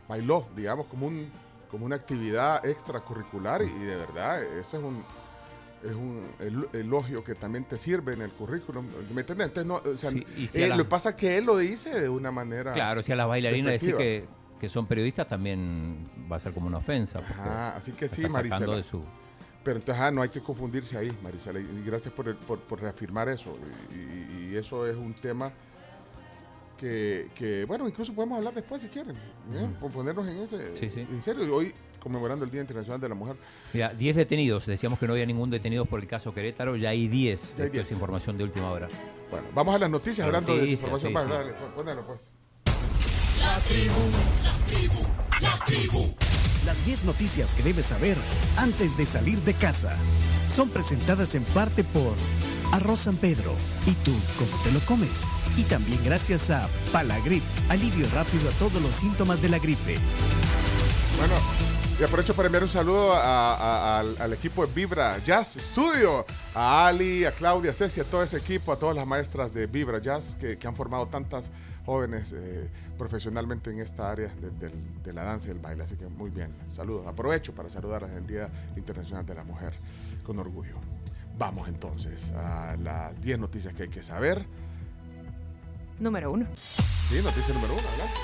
bailó, 0.08 0.46
digamos, 0.56 0.86
como, 0.88 1.08
un, 1.08 1.30
como 1.70 1.86
una 1.86 1.96
actividad 1.96 2.64
extracurricular 2.66 3.64
y, 3.64 3.66
y 3.66 3.86
de 3.86 3.96
verdad, 3.96 4.44
eso 4.44 4.78
es 4.78 4.84
un 4.84 5.04
es 5.84 5.94
un 5.96 6.28
elo- 6.40 6.70
elogio 6.74 7.24
que 7.24 7.34
también 7.34 7.64
te 7.66 7.76
sirve 7.76 8.14
en 8.14 8.22
el 8.22 8.30
currículum. 8.30 8.86
¿Me 9.16 9.22
entiendes? 9.22 9.48
Entonces, 9.48 9.66
no, 9.66 9.82
o 9.92 9.98
sea, 9.98 10.12
Sí, 10.12 10.24
y 10.38 10.46
si 10.46 10.62
eh, 10.62 10.66
a 10.66 10.68
la- 10.68 10.78
lo 10.78 10.84
que 10.84 10.90
pasa 10.92 11.10
es 11.10 11.16
que 11.16 11.40
él 11.40 11.46
lo 11.46 11.58
dice 11.58 12.00
de 12.00 12.08
una 12.08 12.30
manera. 12.30 12.72
Claro, 12.74 13.02
si 13.02 13.12
a 13.12 13.16
las 13.16 13.28
bailarinas 13.28 13.74
decir 13.74 13.96
que, 13.98 14.28
que 14.62 14.70
son 14.70 14.86
periodistas 14.86 15.28
también 15.28 16.08
va 16.32 16.36
a 16.36 16.40
ser 16.40 16.54
como 16.54 16.68
una 16.68 16.78
ofensa. 16.78 17.20
Ah, 17.40 17.74
así 17.76 17.94
que 17.94 18.08
sí, 18.08 18.22
Marisela. 18.30 18.76
de 18.76 18.84
su- 18.84 19.04
Pero 19.64 19.80
entonces, 19.80 20.00
ah, 20.04 20.12
no 20.12 20.22
hay 20.22 20.30
que 20.30 20.40
confundirse 20.40 20.96
ahí, 21.00 21.12
Marisela. 21.24 21.60
Y 21.60 21.84
gracias 21.84 22.14
por, 22.14 22.28
el- 22.28 22.36
por, 22.36 22.60
por 22.60 22.80
reafirmar 22.80 23.28
eso. 23.28 23.58
Y, 23.92 24.56
eso 24.56 24.86
es 24.86 24.96
un 24.96 25.14
tema 25.16 25.52
que, 26.78 27.30
que, 27.34 27.66
bueno, 27.66 27.88
incluso 27.88 28.14
podemos 28.14 28.38
hablar 28.38 28.54
después 28.54 28.84
si 28.84 28.88
quieren. 28.90 29.16
¿eh? 29.16 29.68
Por 29.80 29.92
ponernos 29.92 30.28
en 30.28 30.38
ese. 30.38 30.76
Sí, 30.76 30.90
sí. 30.92 31.08
En 31.10 31.22
serio, 31.24 31.56
hoy 31.56 31.74
conmemorando 32.00 32.46
el 32.46 32.52
Día 32.52 32.62
Internacional 32.62 33.02
de 33.02 33.10
la 33.10 33.16
Mujer. 33.16 33.38
Mira, 33.74 33.94
10 33.96 34.16
detenidos. 34.16 34.68
Decíamos 34.68 35.00
que 35.00 35.08
no 35.08 35.14
había 35.14 35.26
ningún 35.26 35.50
detenido 35.50 35.86
por 35.86 36.00
el 36.02 36.08
caso 36.08 36.34
Querétaro. 36.36 36.76
Ya 36.76 36.90
hay 36.90 37.08
10. 37.08 37.42
Ya 37.58 37.64
hay 37.64 37.66
Esto 37.66 37.72
10. 37.74 37.86
es 37.86 37.92
información 37.94 38.38
de 38.38 38.44
última 38.44 38.70
hora. 38.70 38.90
Bueno, 39.32 39.48
vamos 39.56 39.74
a 39.76 39.80
las 39.80 39.90
noticias 39.90 40.20
Las 40.20 40.28
hablando 40.28 40.56
de 40.56 40.70
información. 40.70 41.10
sí, 41.10 41.14
Más, 41.16 41.28
dale, 41.28 41.54
póngalo, 41.76 42.06
pues. 42.06 42.32
La 43.42 43.60
tribu, 43.62 44.02
la 44.44 44.66
tribu, 44.68 45.08
la 45.42 45.66
tribu. 45.66 46.16
Las 46.64 46.86
10 46.86 47.06
noticias 47.06 47.56
que 47.56 47.64
debes 47.64 47.88
saber 47.88 48.16
antes 48.58 48.96
de 48.98 49.06
salir 49.08 49.40
de 49.40 49.56
casa 49.56 49.96
son 50.48 50.70
presentadas 50.70 51.34
en 51.34 51.44
parte 51.46 51.84
por 51.84 52.16
Arroz 52.72 53.02
San 53.02 53.16
Pedro. 53.16 53.56
¿Y 53.88 53.94
tú 54.06 54.14
cómo 54.38 54.64
te 54.64 54.72
lo 54.72 54.80
comes? 54.82 55.24
Y 55.58 55.64
también 55.64 56.00
gracias 56.06 56.52
a 56.52 56.70
Palagrip, 56.92 57.44
alivio 57.70 58.08
rápido 58.14 58.48
a 58.48 58.54
todos 58.54 58.80
los 58.80 58.96
síntomas 58.96 59.42
de 59.42 59.50
la 59.50 59.58
gripe. 59.58 59.98
Bueno, 61.18 61.34
y 62.00 62.04
aprovecho 62.04 62.36
para 62.36 62.46
enviar 62.46 62.64
un 62.64 62.70
saludo 62.70 63.16
al, 63.16 64.34
equipo 64.34 64.68
de 64.68 64.72
Vibra 64.72 65.18
Jazz 65.24 65.58
Studio, 65.60 66.28
a 66.54 66.86
Ali, 66.86 67.26
a 67.26 67.32
Claudia, 67.32 67.72
a 67.72 67.74
Ceci, 67.74 68.02
a 68.02 68.04
todo 68.04 68.22
ese 68.22 68.38
equipo, 68.38 68.72
a 68.72 68.78
todas 68.78 68.96
las 68.96 69.08
maestras 69.08 69.52
de 69.52 69.66
Vibra 69.66 70.00
Jazz 70.00 70.38
que 70.40 70.68
han 70.68 70.76
formado 70.76 71.08
tantas 71.08 71.52
jóvenes 71.86 72.34
eh, 72.38 72.70
profesionalmente 72.98 73.72
en 73.72 73.80
esta 73.80 74.12
área 74.12 74.28
de, 74.36 74.52
del- 74.52 75.04
de 75.04 75.14
la 75.14 75.24
danza 75.24 75.48
y 75.48 75.52
el 75.52 75.60
baile. 75.60 75.84
Así 75.84 75.96
que 75.96 76.08
muy 76.08 76.30
bien, 76.30 76.54
saludos. 76.70 77.08
Aprovecho 77.08 77.54
para 77.54 77.70
saludar 77.70 78.04
en 78.04 78.12
el 78.12 78.28
Día 78.28 78.50
Internacional 78.76 79.26
de 79.26 79.36
la 79.36 79.44
Mujer 79.44 79.74
con 80.24 80.38
orgullo. 80.40 80.76
Vamos 81.38 81.68
entonces 81.68 82.32
a 82.32 82.76
las 82.78 83.20
10 83.22 83.40
noticias 83.40 83.74
que 83.74 83.84
hay 83.84 83.90
que 83.90 84.04
saber. 84.04 84.46
Número 86.00 86.32
uno. 86.32 86.48
Sí, 86.56 87.20
noticia 87.24 87.54
número 87.54 87.74
uno, 87.74 87.88
adelante. 87.90 88.20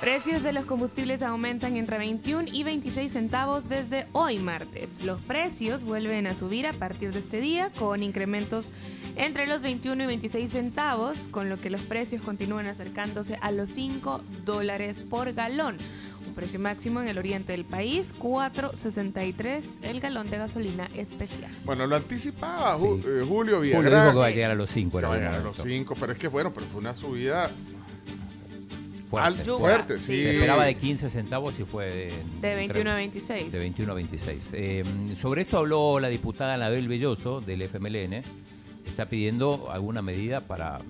Precios 0.00 0.44
de 0.44 0.52
los 0.52 0.64
combustibles 0.64 1.22
aumentan 1.22 1.74
entre 1.74 1.98
21 1.98 2.50
y 2.52 2.62
26 2.62 3.12
centavos 3.12 3.68
desde 3.68 4.06
hoy 4.12 4.38
martes. 4.38 5.02
Los 5.02 5.20
precios 5.20 5.82
vuelven 5.82 6.28
a 6.28 6.36
subir 6.36 6.68
a 6.68 6.72
partir 6.72 7.12
de 7.12 7.18
este 7.18 7.40
día 7.40 7.72
con 7.76 8.04
incrementos 8.04 8.70
entre 9.16 9.48
los 9.48 9.62
21 9.62 10.04
y 10.04 10.06
26 10.06 10.52
centavos, 10.52 11.26
con 11.32 11.48
lo 11.48 11.60
que 11.60 11.68
los 11.68 11.80
precios 11.82 12.22
continúan 12.22 12.66
acercándose 12.66 13.40
a 13.40 13.50
los 13.50 13.70
5 13.70 14.20
dólares 14.44 15.02
por 15.02 15.32
galón. 15.32 15.78
Un 16.28 16.34
precio 16.34 16.60
máximo 16.60 17.00
en 17.00 17.08
el 17.08 17.18
oriente 17.18 17.50
del 17.50 17.64
país, 17.64 18.14
4.63 18.20 19.80
el 19.82 19.98
galón 19.98 20.30
de 20.30 20.38
gasolina 20.38 20.88
especial. 20.94 21.50
Bueno, 21.64 21.88
lo 21.88 21.96
anticipaba 21.96 22.76
eh, 22.76 22.78
Julio 22.78 23.26
Julio 23.26 23.60
Villagrán. 23.60 24.04
dijo 24.04 24.12
que 24.12 24.18
va 24.20 24.26
a 24.26 24.30
llegar 24.30 24.52
a 24.52 24.54
los 24.54 24.70
5. 24.70 25.00
Que 25.00 25.06
va 25.06 25.14
a 25.14 25.18
llegar 25.18 25.34
a 25.34 25.40
los 25.40 25.56
5, 25.56 25.96
pero 25.98 26.12
es 26.12 26.18
que 26.18 26.28
bueno, 26.28 26.52
pero 26.54 26.66
fue 26.66 26.80
una 26.80 26.94
subida 26.94 27.50
Fuerte, 29.08 29.40
Al- 29.40 29.58
fuerte, 29.58 29.98
sí. 30.00 30.14
Se 30.22 30.30
esperaba 30.34 30.64
de 30.64 30.74
15 30.76 31.08
centavos 31.10 31.58
y 31.58 31.64
fue 31.64 31.86
de, 31.86 32.12
De 32.40 32.54
21 32.54 32.90
a 32.90 32.94
26. 32.96 33.50
De 33.52 33.58
21 33.58 33.92
a 33.92 33.94
26. 33.94 34.50
Eh, 34.52 34.84
sobre 35.16 35.42
esto 35.42 35.58
habló 35.58 35.98
la 35.98 36.08
diputada 36.08 36.54
Anabel 36.54 36.86
Belloso 36.88 37.40
del 37.40 37.62
FMLN. 37.62 38.22
Está 38.86 39.06
pidiendo 39.06 39.70
alguna 39.70 40.02
medida 40.02 40.40
para 40.40 40.80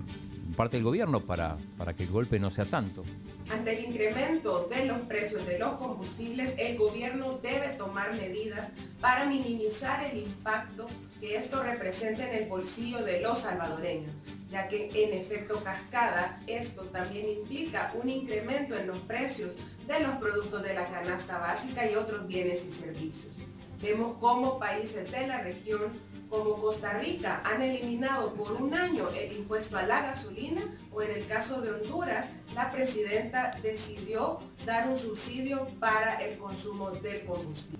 parte 0.56 0.76
del 0.78 0.84
gobierno 0.84 1.20
para, 1.20 1.56
para 1.76 1.94
que 1.94 2.04
el 2.04 2.10
golpe 2.10 2.38
no 2.40 2.50
sea 2.50 2.64
tanto. 2.64 3.04
Ante 3.50 3.78
el 3.78 3.86
incremento 3.86 4.68
de 4.68 4.84
los 4.84 5.00
precios 5.02 5.46
de 5.46 5.58
los 5.58 5.76
combustibles, 5.78 6.54
el 6.58 6.76
gobierno 6.76 7.38
debe 7.38 7.68
tomar 7.68 8.14
medidas 8.14 8.72
para 9.00 9.24
minimizar 9.24 10.04
el 10.04 10.18
impacto 10.18 10.86
que 11.18 11.36
esto 11.36 11.62
representa 11.62 12.30
en 12.30 12.42
el 12.42 12.48
bolsillo 12.48 13.02
de 13.02 13.22
los 13.22 13.38
salvadoreños, 13.40 14.12
ya 14.50 14.68
que 14.68 14.90
en 14.92 15.14
efecto 15.14 15.62
cascada 15.64 16.40
esto 16.46 16.82
también 16.84 17.26
implica 17.26 17.92
un 17.94 18.10
incremento 18.10 18.76
en 18.76 18.86
los 18.86 18.98
precios 18.98 19.56
de 19.86 20.00
los 20.00 20.16
productos 20.16 20.62
de 20.62 20.74
la 20.74 20.86
canasta 20.86 21.38
básica 21.38 21.90
y 21.90 21.94
otros 21.94 22.26
bienes 22.26 22.66
y 22.66 22.70
servicios. 22.70 23.32
Vemos 23.80 24.18
cómo 24.20 24.58
países 24.58 25.10
de 25.10 25.26
la 25.26 25.40
región 25.40 25.92
como 26.28 26.56
Costa 26.60 26.98
Rica 26.98 27.42
han 27.44 27.62
eliminado 27.62 28.34
por 28.34 28.52
un 28.52 28.74
año 28.74 29.08
el 29.10 29.36
impuesto 29.36 29.78
a 29.78 29.82
la 29.82 30.02
gasolina 30.02 30.62
o 30.92 31.02
en 31.02 31.10
el 31.12 31.26
caso 31.26 31.60
de 31.60 31.70
Honduras, 31.70 32.30
la 32.54 32.70
presidenta 32.70 33.58
decidió 33.62 34.40
dar 34.66 34.88
un 34.88 34.98
subsidio 34.98 35.66
para 35.80 36.16
el 36.16 36.38
consumo 36.38 36.90
del 36.90 37.24
combustible. 37.24 37.78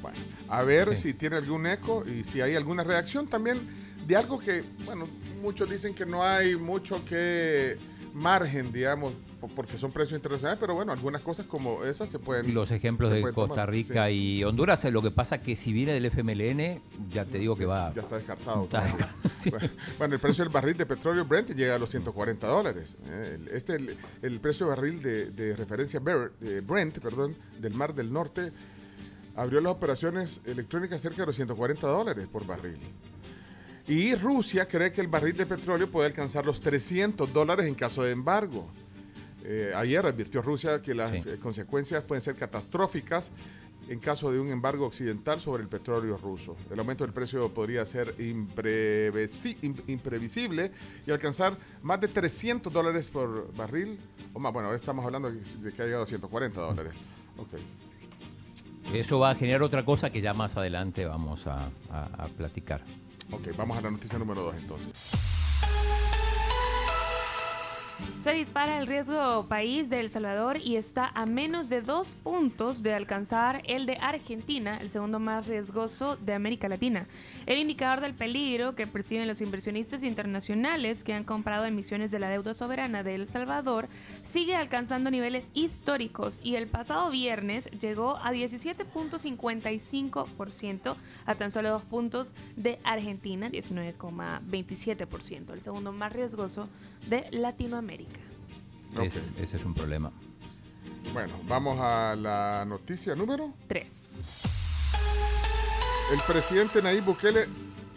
Bueno, 0.00 0.18
a 0.48 0.62
ver 0.62 0.96
si 0.96 1.14
tiene 1.14 1.36
algún 1.36 1.66
eco 1.66 2.06
y 2.06 2.24
si 2.24 2.40
hay 2.40 2.56
alguna 2.56 2.82
reacción 2.84 3.28
también 3.28 3.60
de 4.06 4.16
algo 4.16 4.38
que, 4.38 4.64
bueno, 4.84 5.08
muchos 5.40 5.70
dicen 5.70 5.94
que 5.94 6.04
no 6.04 6.24
hay 6.24 6.56
mucho 6.56 7.04
que 7.04 7.76
margen, 8.12 8.72
digamos, 8.72 9.14
porque 9.48 9.78
son 9.78 9.92
precios 9.92 10.16
internacionales, 10.18 10.58
pero 10.60 10.74
bueno, 10.74 10.92
algunas 10.92 11.20
cosas 11.22 11.46
como 11.46 11.84
esas 11.84 12.10
se 12.10 12.18
pueden... 12.18 12.54
Los 12.54 12.70
ejemplos 12.70 13.10
de 13.10 13.22
Costa 13.22 13.54
tomar, 13.54 13.70
Rica 13.70 14.08
sí. 14.08 14.14
y 14.38 14.44
Honduras, 14.44 14.84
lo 14.84 15.02
que 15.02 15.10
pasa 15.10 15.42
que 15.42 15.56
si 15.56 15.72
viene 15.72 15.92
del 15.92 16.06
FMLN, 16.06 16.82
ya 17.10 17.24
te 17.24 17.38
digo 17.38 17.54
Sí, 17.54 17.60
que 17.60 17.66
va... 17.66 17.92
Ya 17.92 18.02
está 18.02 18.16
descartado. 18.16 18.62
Está. 18.72 18.84
Bueno, 19.98 20.14
el 20.14 20.20
precio 20.20 20.44
del 20.44 20.52
barril 20.52 20.76
de 20.76 20.86
petróleo 20.86 21.24
Brent 21.24 21.50
llega 21.50 21.74
a 21.74 21.78
los 21.78 21.90
140 21.90 22.46
dólares. 22.46 22.96
eh. 23.06 23.38
Este, 23.50 23.74
el, 23.76 23.96
el 24.22 24.40
precio 24.40 24.66
de 24.66 24.70
barril 24.76 25.02
de, 25.02 25.30
de 25.30 25.56
referencia 25.56 26.00
Brent, 26.00 26.98
perdón, 26.98 27.36
del 27.60 27.74
Mar 27.74 27.94
del 27.94 28.12
Norte, 28.12 28.52
abrió 29.34 29.60
las 29.60 29.72
operaciones 29.72 30.40
electrónicas 30.44 31.00
cerca 31.00 31.22
de 31.22 31.26
los 31.26 31.36
140 31.36 31.86
dólares 31.86 32.28
por 32.30 32.46
barril. 32.46 32.78
Y 33.88 34.14
Rusia 34.14 34.68
cree 34.68 34.92
que 34.92 35.00
el 35.00 35.08
barril 35.08 35.36
de 35.36 35.44
petróleo 35.46 35.90
puede 35.90 36.06
alcanzar 36.06 36.46
los 36.46 36.60
300 36.60 37.32
dólares 37.32 37.66
en 37.66 37.74
caso 37.74 38.04
de 38.04 38.12
embargo. 38.12 38.70
Eh, 39.44 39.72
ayer 39.74 40.04
advirtió 40.06 40.40
Rusia 40.42 40.80
que 40.82 40.94
las 40.94 41.10
Sí. 41.22 41.28
eh, 41.28 41.38
consecuencias 41.40 42.02
pueden 42.04 42.22
ser 42.22 42.36
catastróficas 42.36 43.30
en 43.88 43.98
caso 43.98 44.30
de 44.30 44.38
un 44.38 44.50
embargo 44.50 44.86
occidental 44.86 45.40
sobre 45.40 45.64
el 45.64 45.68
petróleo 45.68 46.16
ruso. 46.16 46.56
El 46.70 46.78
aumento 46.78 47.04
del 47.04 47.12
precio 47.12 47.48
podría 47.52 47.84
ser 47.84 48.16
imprevisi- 48.18 49.56
im- 49.62 49.82
imprevisible 49.88 50.70
y 51.06 51.10
alcanzar 51.10 51.56
más 51.82 52.00
de 52.00 52.06
300 52.08 52.72
dólares 52.72 53.08
por 53.08 53.52
barril. 53.56 53.98
O 54.32 54.38
más, 54.38 54.52
bueno, 54.52 54.66
ahora 54.68 54.76
estamos 54.76 55.04
hablando 55.04 55.30
de 55.32 55.72
que 55.72 55.82
ha 55.82 55.84
llegado 55.86 56.04
a 56.04 56.06
140 56.06 56.60
dólares. 56.60 56.92
Ok. 57.36 57.54
Eso 58.94 59.18
va 59.18 59.30
a 59.30 59.34
generar 59.34 59.62
otra 59.62 59.84
cosa 59.84 60.10
que 60.10 60.20
ya 60.20 60.32
más 60.34 60.56
adelante 60.56 61.04
vamos 61.04 61.46
a, 61.48 61.68
a- 61.90 62.04
a 62.24 62.28
platicar. 62.28 62.82
Ok, 63.32 63.48
vamos 63.56 63.76
a 63.78 63.80
la 63.80 63.90
noticia 63.90 64.18
número 64.18 64.42
2 64.42 64.56
entonces. 64.58 65.12
Se 68.22 68.32
dispara 68.32 68.78
el 68.78 68.86
riesgo 68.86 69.46
país 69.48 69.90
de 69.90 69.98
El 69.98 70.08
Salvador 70.08 70.58
y 70.58 70.76
está 70.76 71.08
a 71.08 71.26
menos 71.26 71.68
de 71.68 71.82
dos 71.82 72.14
puntos 72.22 72.84
de 72.84 72.94
alcanzar 72.94 73.64
el 73.66 73.84
de 73.84 73.96
Argentina, 73.96 74.78
el 74.78 74.92
segundo 74.92 75.18
más 75.18 75.48
riesgoso 75.48 76.14
de 76.16 76.32
América 76.32 76.68
Latina. 76.68 77.08
El 77.46 77.58
indicador 77.58 78.00
del 78.00 78.14
peligro 78.14 78.76
que 78.76 78.86
perciben 78.86 79.26
los 79.26 79.40
inversionistas 79.40 80.04
internacionales 80.04 81.02
que 81.02 81.14
han 81.14 81.24
comprado 81.24 81.64
emisiones 81.64 82.12
de 82.12 82.20
la 82.20 82.28
deuda 82.28 82.54
soberana 82.54 83.02
de 83.02 83.16
El 83.16 83.26
Salvador 83.26 83.88
sigue 84.22 84.54
alcanzando 84.54 85.10
niveles 85.10 85.50
históricos 85.52 86.40
y 86.44 86.54
el 86.54 86.68
pasado 86.68 87.10
viernes 87.10 87.68
llegó 87.72 88.18
a 88.18 88.32
17.55% 88.32 90.94
a 91.26 91.34
tan 91.34 91.50
solo 91.50 91.70
dos 91.70 91.82
puntos 91.82 92.36
de 92.54 92.78
Argentina, 92.84 93.50
19,27%, 93.50 95.52
el 95.52 95.60
segundo 95.60 95.90
más 95.90 96.12
riesgoso 96.12 96.68
de 97.08 97.26
Latinoamérica. 97.32 98.20
Es- 99.02 99.20
ese 99.38 99.56
es 99.56 99.64
un 99.64 99.74
problema. 99.74 100.12
Bueno, 101.12 101.34
vamos 101.48 101.78
a 101.80 102.14
la 102.16 102.64
noticia 102.66 103.14
número 103.14 103.52
3. 103.68 104.42
El 106.12 106.20
presidente 106.26 106.82
Nayib 106.82 107.04
Bukele 107.04 107.46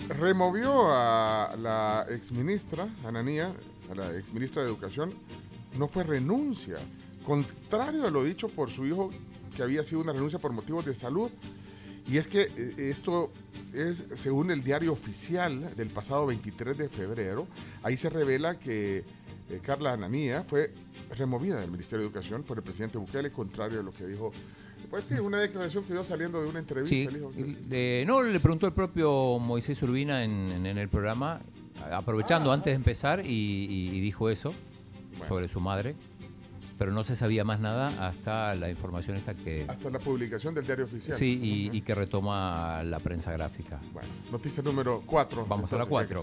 removió 0.10 0.72
a 0.90 1.56
la 1.57 2.06
exministra, 2.10 2.88
Ananía, 3.06 3.53
a 3.91 3.95
la 3.95 4.15
exministra 4.15 4.64
de 4.64 4.69
Educación. 4.69 5.14
No 5.77 5.88
fue 5.88 6.03
renuncia, 6.03 6.77
contrario 7.26 8.06
a 8.07 8.11
lo 8.11 8.23
dicho 8.23 8.48
por 8.49 8.69
su 8.72 8.86
hijo, 8.86 9.11
que 9.56 9.64
había 9.64 9.84
sido 9.84 10.02
una 10.02 10.14
renuncia 10.14 10.40
por 10.40 10.52
motivos 10.52 10.86
de 10.86 10.94
salud. 10.94 11.30
Y 12.07 12.18
es 12.18 12.27
que 12.27 12.44
eh, 12.44 12.76
esto 12.77 13.32
es, 13.73 14.06
según 14.14 14.52
el 14.52 14.64
diario 14.64 14.91
oficial 14.94 15.76
del 15.76 15.90
pasado 15.90 16.26
23 16.27 16.77
de 16.77 16.90
febrero, 16.90 17.48
ahí 17.84 17.98
se 17.98 18.10
revela 18.10 18.60
que 18.60 18.99
eh, 19.49 19.60
Carla 19.61 19.94
Ananía 19.94 20.44
fue 20.44 20.72
removida 21.18 21.60
del 21.60 21.72
Ministerio 21.72 22.02
de 22.03 22.07
Educación 22.07 22.44
por 22.44 22.57
el 22.57 22.64
presidente 22.64 22.98
Bukele, 22.98 23.32
contrario 23.32 23.80
a 23.80 23.84
lo 23.84 23.91
que 23.91 24.06
dijo. 24.06 24.32
Pues 24.90 25.06
sí, 25.06 25.15
una 25.15 25.40
declaración 25.40 25.84
que 25.84 25.94
dio 25.94 26.03
saliendo 26.03 26.41
de 26.44 26.48
una 26.48 26.60
entrevista. 26.60 26.95
Sí, 26.95 27.07
eh, 27.72 28.03
no, 28.06 28.22
le 28.22 28.40
preguntó 28.40 28.68
el 28.68 28.73
propio 28.73 29.40
Moisés 29.40 29.82
Urbina 29.82 30.23
en, 30.23 30.32
en- 30.52 30.65
en 30.68 30.77
el 30.77 30.90
programa, 30.90 31.41
aprovechando 31.91 32.52
antes 32.52 32.72
de 32.72 32.76
empezar, 32.76 33.26
y, 33.26 33.30
y- 33.30 33.90
y 33.95 33.99
dijo 33.99 34.30
eso 34.30 34.53
sobre 35.27 35.48
su 35.48 35.60
madre. 35.60 35.95
Pero 36.77 36.91
no 36.91 37.03
se 37.03 37.15
sabía 37.15 37.43
más 37.43 37.60
nada 37.60 38.07
hasta 38.07 38.53
la 38.56 38.69
información 38.69 39.15
esta 39.18 39.34
que... 39.34 39.65
Hasta 39.68 39.89
la 39.89 39.99
publicación 39.99 40.53
del 40.53 40.65
diario 40.65 40.85
oficial. 40.85 41.18
Sí, 41.18 41.39
y, 41.41 41.76
y 41.76 41.81
que 41.81 41.95
retoma 41.95 42.84
la 42.84 42.99
prensa 42.99 43.31
gráfica. 43.31 43.80
Bueno, 43.93 44.10
noticia 44.31 44.61
número 44.61 45.02
4. 45.06 45.45
Vamos 45.45 45.72
a 45.72 45.77
la 45.77 45.85
4. 45.85 46.22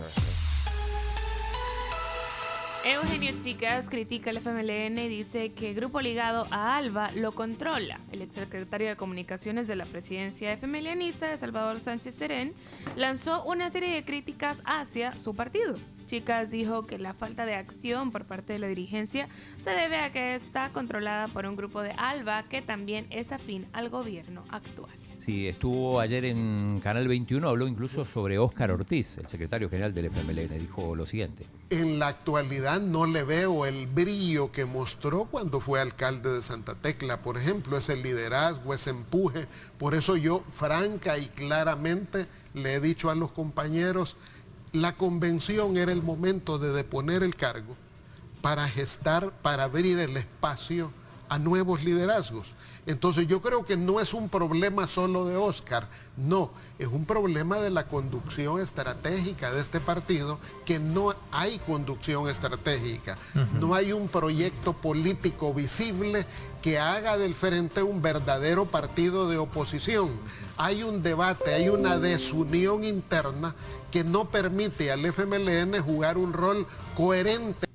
Eugenio 2.84 3.30
Chicas 3.40 3.88
critica 3.88 4.30
al 4.30 4.38
FMLN 4.38 4.98
y 4.98 5.08
dice 5.08 5.52
que 5.52 5.72
grupo 5.72 6.00
ligado 6.00 6.48
a 6.50 6.76
ALBA 6.76 7.12
lo 7.12 7.30
controla. 7.30 8.00
El 8.10 8.22
exsecretario 8.22 8.88
de 8.88 8.96
Comunicaciones 8.96 9.68
de 9.68 9.76
la 9.76 9.84
presidencia 9.84 10.52
FMLNista 10.56 11.30
de 11.30 11.38
Salvador 11.38 11.78
Sánchez 11.78 12.16
Serén 12.16 12.54
lanzó 12.96 13.44
una 13.44 13.70
serie 13.70 13.94
de 13.94 14.04
críticas 14.04 14.62
hacia 14.64 15.16
su 15.20 15.32
partido. 15.36 15.76
Chicas 16.06 16.50
dijo 16.50 16.86
que 16.86 16.98
la 16.98 17.14
falta 17.14 17.46
de 17.46 17.54
acción 17.54 18.10
por 18.10 18.24
parte 18.24 18.52
de 18.52 18.58
la 18.58 18.66
dirigencia 18.66 19.28
se 19.62 19.70
debe 19.70 19.98
a 19.98 20.12
que 20.12 20.34
está 20.34 20.70
controlada 20.70 21.28
por 21.28 21.46
un 21.46 21.56
grupo 21.56 21.82
de 21.82 21.92
ALBA 21.96 22.44
que 22.44 22.62
también 22.62 23.06
es 23.10 23.32
afín 23.32 23.66
al 23.72 23.88
gobierno 23.88 24.44
actual. 24.50 24.92
Sí, 25.22 25.46
estuvo 25.46 26.00
ayer 26.00 26.24
en 26.24 26.80
Canal 26.82 27.06
21, 27.06 27.48
habló 27.48 27.68
incluso 27.68 28.04
sobre 28.04 28.40
Óscar 28.40 28.72
Ortiz, 28.72 29.18
el 29.18 29.28
secretario 29.28 29.70
general 29.70 29.94
del 29.94 30.06
FMLN. 30.06 30.58
Dijo 30.58 30.96
lo 30.96 31.06
siguiente. 31.06 31.46
En 31.70 32.00
la 32.00 32.08
actualidad 32.08 32.80
no 32.80 33.06
le 33.06 33.22
veo 33.22 33.64
el 33.64 33.86
brillo 33.86 34.50
que 34.50 34.64
mostró 34.64 35.26
cuando 35.26 35.60
fue 35.60 35.80
alcalde 35.80 36.32
de 36.32 36.42
Santa 36.42 36.74
Tecla, 36.74 37.22
por 37.22 37.38
ejemplo, 37.38 37.78
ese 37.78 37.94
liderazgo, 37.96 38.74
ese 38.74 38.90
empuje. 38.90 39.46
Por 39.78 39.94
eso 39.94 40.16
yo 40.16 40.42
franca 40.48 41.16
y 41.18 41.26
claramente 41.26 42.26
le 42.54 42.74
he 42.74 42.80
dicho 42.80 43.08
a 43.08 43.14
los 43.14 43.30
compañeros, 43.30 44.16
la 44.72 44.96
convención 44.96 45.76
era 45.76 45.92
el 45.92 46.02
momento 46.02 46.58
de 46.58 46.72
deponer 46.72 47.22
el 47.22 47.36
cargo 47.36 47.76
para 48.40 48.68
gestar, 48.68 49.30
para 49.42 49.64
abrir 49.64 49.98
el 49.98 50.16
espacio 50.16 50.92
a 51.28 51.38
nuevos 51.38 51.84
liderazgos. 51.84 52.48
Entonces 52.84 53.28
yo 53.28 53.40
creo 53.40 53.64
que 53.64 53.76
no 53.76 54.00
es 54.00 54.12
un 54.12 54.28
problema 54.28 54.88
solo 54.88 55.24
de 55.24 55.36
Oscar, 55.36 55.86
no, 56.16 56.50
es 56.80 56.88
un 56.88 57.04
problema 57.04 57.58
de 57.58 57.70
la 57.70 57.86
conducción 57.86 58.60
estratégica 58.60 59.52
de 59.52 59.60
este 59.60 59.78
partido, 59.78 60.40
que 60.66 60.80
no 60.80 61.14
hay 61.30 61.60
conducción 61.60 62.28
estratégica, 62.28 63.16
no 63.60 63.74
hay 63.74 63.92
un 63.92 64.08
proyecto 64.08 64.72
político 64.72 65.54
visible 65.54 66.26
que 66.60 66.80
haga 66.80 67.16
del 67.18 67.34
frente 67.34 67.84
un 67.84 68.02
verdadero 68.02 68.66
partido 68.66 69.28
de 69.28 69.38
oposición. 69.38 70.10
Hay 70.56 70.82
un 70.82 71.02
debate, 71.02 71.54
hay 71.54 71.68
una 71.68 71.98
desunión 71.98 72.82
interna 72.82 73.54
que 73.92 74.02
no 74.02 74.28
permite 74.28 74.90
al 74.90 75.04
FMLN 75.04 75.80
jugar 75.82 76.18
un 76.18 76.32
rol 76.32 76.66
coherente. 76.96 77.66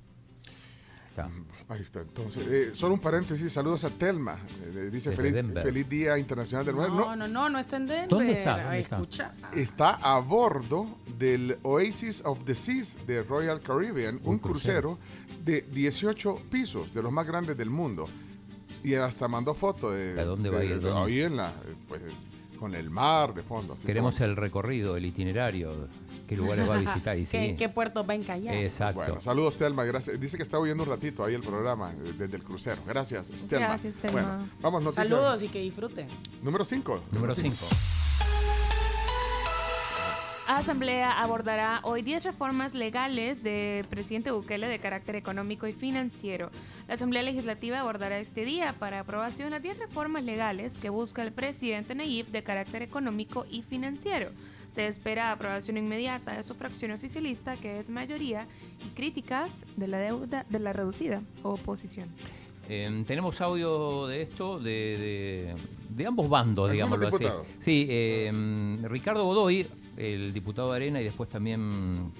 Ahí 1.70 1.82
está, 1.82 2.00
entonces, 2.00 2.46
eh, 2.48 2.70
solo 2.74 2.94
un 2.94 3.00
paréntesis, 3.00 3.52
saludos 3.52 3.84
a 3.84 3.90
Telma, 3.90 4.38
eh, 4.64 4.88
dice 4.90 5.12
feliz, 5.12 5.34
feliz 5.62 5.86
Día 5.86 6.16
Internacional 6.16 6.64
del 6.64 6.74
Mujer. 6.76 6.90
No, 6.92 7.14
no, 7.14 7.28
no, 7.28 7.48
no 7.50 7.58
está 7.58 7.76
en 7.76 7.86
Denver. 7.86 8.08
¿Dónde 8.08 8.32
está? 8.32 8.50
¿Dónde 8.52 8.68
Ay, 8.70 8.82
está? 8.82 8.96
Escucha. 8.96 9.32
está 9.54 9.90
a 9.96 10.18
bordo 10.20 10.86
del 11.18 11.58
Oasis 11.62 12.22
of 12.24 12.42
the 12.46 12.54
Seas 12.54 12.98
de 13.06 13.22
Royal 13.22 13.60
Caribbean, 13.60 14.18
un, 14.24 14.38
crucero. 14.38 14.98
de 15.44 15.60
18 15.62 16.42
pisos, 16.50 16.92
de 16.94 17.02
los 17.02 17.12
más 17.12 17.26
grandes 17.26 17.56
del 17.56 17.68
mundo. 17.70 18.06
Y 18.82 18.94
hasta 18.94 19.28
mandó 19.28 19.52
foto 19.54 19.90
de, 19.90 20.18
¿A 20.20 20.24
dónde 20.24 20.48
va 20.50 20.56
a 20.56 20.60
de- 20.60 20.66
ir? 20.66 20.74
de- 20.80 20.88
¿Dónde? 20.88 21.12
ahí 21.12 21.20
en 21.20 21.36
la, 21.36 21.52
pues, 21.86 22.00
con 22.58 22.74
el 22.74 22.90
mar 22.90 23.32
de 23.34 23.42
fondo. 23.42 23.74
así 23.74 23.86
Queremos 23.86 24.14
como- 24.16 24.26
el 24.26 24.36
recorrido, 24.36 24.96
el 24.96 25.06
itinerario, 25.06 25.88
qué 26.26 26.36
lugares 26.36 26.68
va 26.68 26.74
a 26.74 26.78
visitar. 26.78 27.16
Y 27.18 27.24
sí, 27.26 27.38
¿Qué, 27.38 27.56
qué 27.56 27.68
puertos 27.68 28.06
va 28.08 28.12
a 28.12 28.16
encallar? 28.16 28.54
exacto. 28.54 29.00
Bueno, 29.00 29.20
saludos 29.20 29.56
Telma, 29.56 29.84
gracias. 29.84 30.18
Dice 30.20 30.36
que 30.36 30.42
está 30.42 30.58
oyendo 30.58 30.82
un 30.82 30.88
ratito 30.88 31.24
ahí 31.24 31.34
el 31.34 31.42
programa 31.42 31.92
eh, 31.92 32.12
desde 32.18 32.36
el 32.36 32.42
crucero. 32.42 32.82
Gracias, 32.86 33.32
Telma. 33.48 33.66
Gracias, 33.68 33.94
Telma. 33.96 34.22
Bueno, 34.22 34.48
vamos, 34.60 34.82
noticia 34.82 35.04
Saludos 35.04 35.42
y 35.42 35.48
que 35.48 35.60
disfruten. 35.60 36.08
número 36.42 36.64
5. 36.64 37.00
Número 37.12 37.34
5. 37.34 37.54
Asamblea 40.56 41.20
abordará 41.20 41.80
hoy 41.82 42.00
10 42.00 42.24
reformas 42.24 42.72
legales 42.72 43.42
de 43.42 43.84
presidente 43.90 44.30
Bukele 44.30 44.66
de 44.66 44.78
carácter 44.78 45.14
económico 45.14 45.66
y 45.66 45.74
financiero. 45.74 46.50
La 46.88 46.94
Asamblea 46.94 47.22
Legislativa 47.22 47.80
abordará 47.80 48.18
este 48.18 48.46
día 48.46 48.74
para 48.78 49.00
aprobación 49.00 49.50
las 49.50 49.62
10 49.62 49.78
reformas 49.78 50.24
legales 50.24 50.72
que 50.80 50.88
busca 50.88 51.22
el 51.22 51.32
presidente 51.32 51.94
Nayib 51.94 52.28
de 52.28 52.42
carácter 52.42 52.80
económico 52.80 53.44
y 53.50 53.60
financiero. 53.60 54.30
Se 54.74 54.86
espera 54.86 55.32
aprobación 55.32 55.76
inmediata 55.76 56.32
de 56.34 56.42
su 56.42 56.54
fracción 56.54 56.92
oficialista, 56.92 57.56
que 57.56 57.78
es 57.78 57.90
mayoría, 57.90 58.46
y 58.86 58.88
críticas 58.94 59.50
de 59.76 59.86
la 59.86 59.98
deuda 59.98 60.46
de 60.48 60.58
la 60.60 60.72
reducida 60.72 61.20
oposición. 61.42 62.08
Eh, 62.70 63.04
tenemos 63.06 63.38
audio 63.42 64.06
de 64.06 64.22
esto 64.22 64.58
de, 64.58 64.70
de- 64.70 65.54
de 65.90 66.06
ambos 66.06 66.28
bandos, 66.28 66.70
digámoslo 66.70 67.08
así. 67.08 67.24
Sí, 67.58 67.86
eh, 67.90 68.30
Ricardo 68.84 69.24
Godoy, 69.24 69.66
el 69.98 70.32
diputado 70.32 70.72
Arena, 70.72 71.00
y 71.00 71.04
después 71.04 71.28
también 71.28 72.12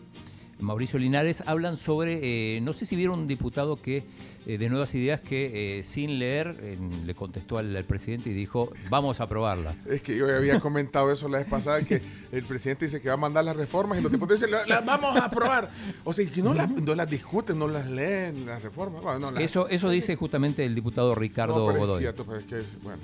Mauricio 0.61 0.99
Linares, 0.99 1.45
hablan 1.47 1.77
sobre, 1.77 2.57
eh, 2.57 2.61
no 2.61 2.73
sé 2.73 2.85
si 2.85 2.97
vieron 2.97 3.21
un 3.21 3.27
diputado 3.29 3.77
que 3.81 4.03
eh, 4.45 4.59
de 4.59 4.69
Nuevas 4.69 4.93
Ideas 4.97 5.21
que 5.21 5.79
eh, 5.79 5.83
sin 5.85 6.19
leer 6.19 6.77
le 7.07 7.15
contestó 7.15 7.59
al, 7.59 7.77
al 7.77 7.85
presidente 7.85 8.31
y 8.31 8.33
dijo, 8.33 8.73
vamos 8.91 9.21
a 9.21 9.25
aprobarla. 9.25 9.77
Es 9.89 10.03
que 10.03 10.17
yo 10.17 10.27
había 10.35 10.59
comentado 10.61 11.13
eso 11.13 11.29
la 11.29 11.39
vez 11.39 11.47
pasada, 11.47 11.81
que 11.85 12.03
el 12.33 12.45
presidente 12.45 12.87
dice 12.87 13.01
que 13.01 13.07
va 13.09 13.15
a 13.15 13.19
mandar 13.19 13.45
las 13.45 13.55
reformas 13.57 14.01
y 14.01 14.03
los 14.03 14.11
diputados 14.11 14.41
dicen, 14.41 14.51
"La- 14.53 14.67
las 14.67 14.85
vamos 14.85 15.15
a 15.17 15.27
aprobar. 15.27 15.71
O 16.03 16.13
sea, 16.13 16.27
que 16.29 16.43
no, 16.43 16.53
las, 16.55 16.69
no 16.69 16.95
las 16.97 17.09
discuten, 17.09 17.57
no 17.57 17.69
las 17.69 17.89
leen, 17.89 18.45
las 18.45 18.61
reformas. 18.61 19.01
Bueno, 19.03 19.19
no 19.21 19.31
las- 19.31 19.43
Eso, 19.45 19.69
eso 19.69 19.89
dice 19.91 20.17
justamente 20.17 20.65
el 20.65 20.75
diputado 20.75 21.15
Ricardo 21.15 21.59
no, 21.59 21.67
pero 21.67 21.77
es 21.77 21.87
Godoy. 21.87 22.01
cierto, 22.01 22.25
pues 22.25 22.41
es 22.41 22.47
que, 22.47 22.63
bueno. 22.83 22.99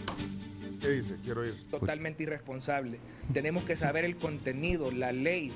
¿Qué 0.80 0.90
dice? 0.90 1.16
Quiero 1.22 1.44
ir. 1.46 1.54
totalmente 1.70 2.22
irresponsable. 2.22 2.98
Tenemos 3.32 3.64
que 3.64 3.76
saber 3.76 4.04
el 4.04 4.16
contenido, 4.16 4.90
la 4.92 5.12
ley, 5.12 5.52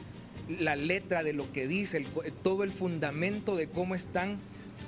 la 0.58 0.76
letra 0.76 1.22
de 1.22 1.32
lo 1.32 1.50
que 1.52 1.66
dice, 1.68 1.96
el 1.98 2.06
todo 2.42 2.64
el 2.64 2.70
fundamento 2.72 3.56
de 3.56 3.68
cómo 3.68 3.94
están 3.94 4.38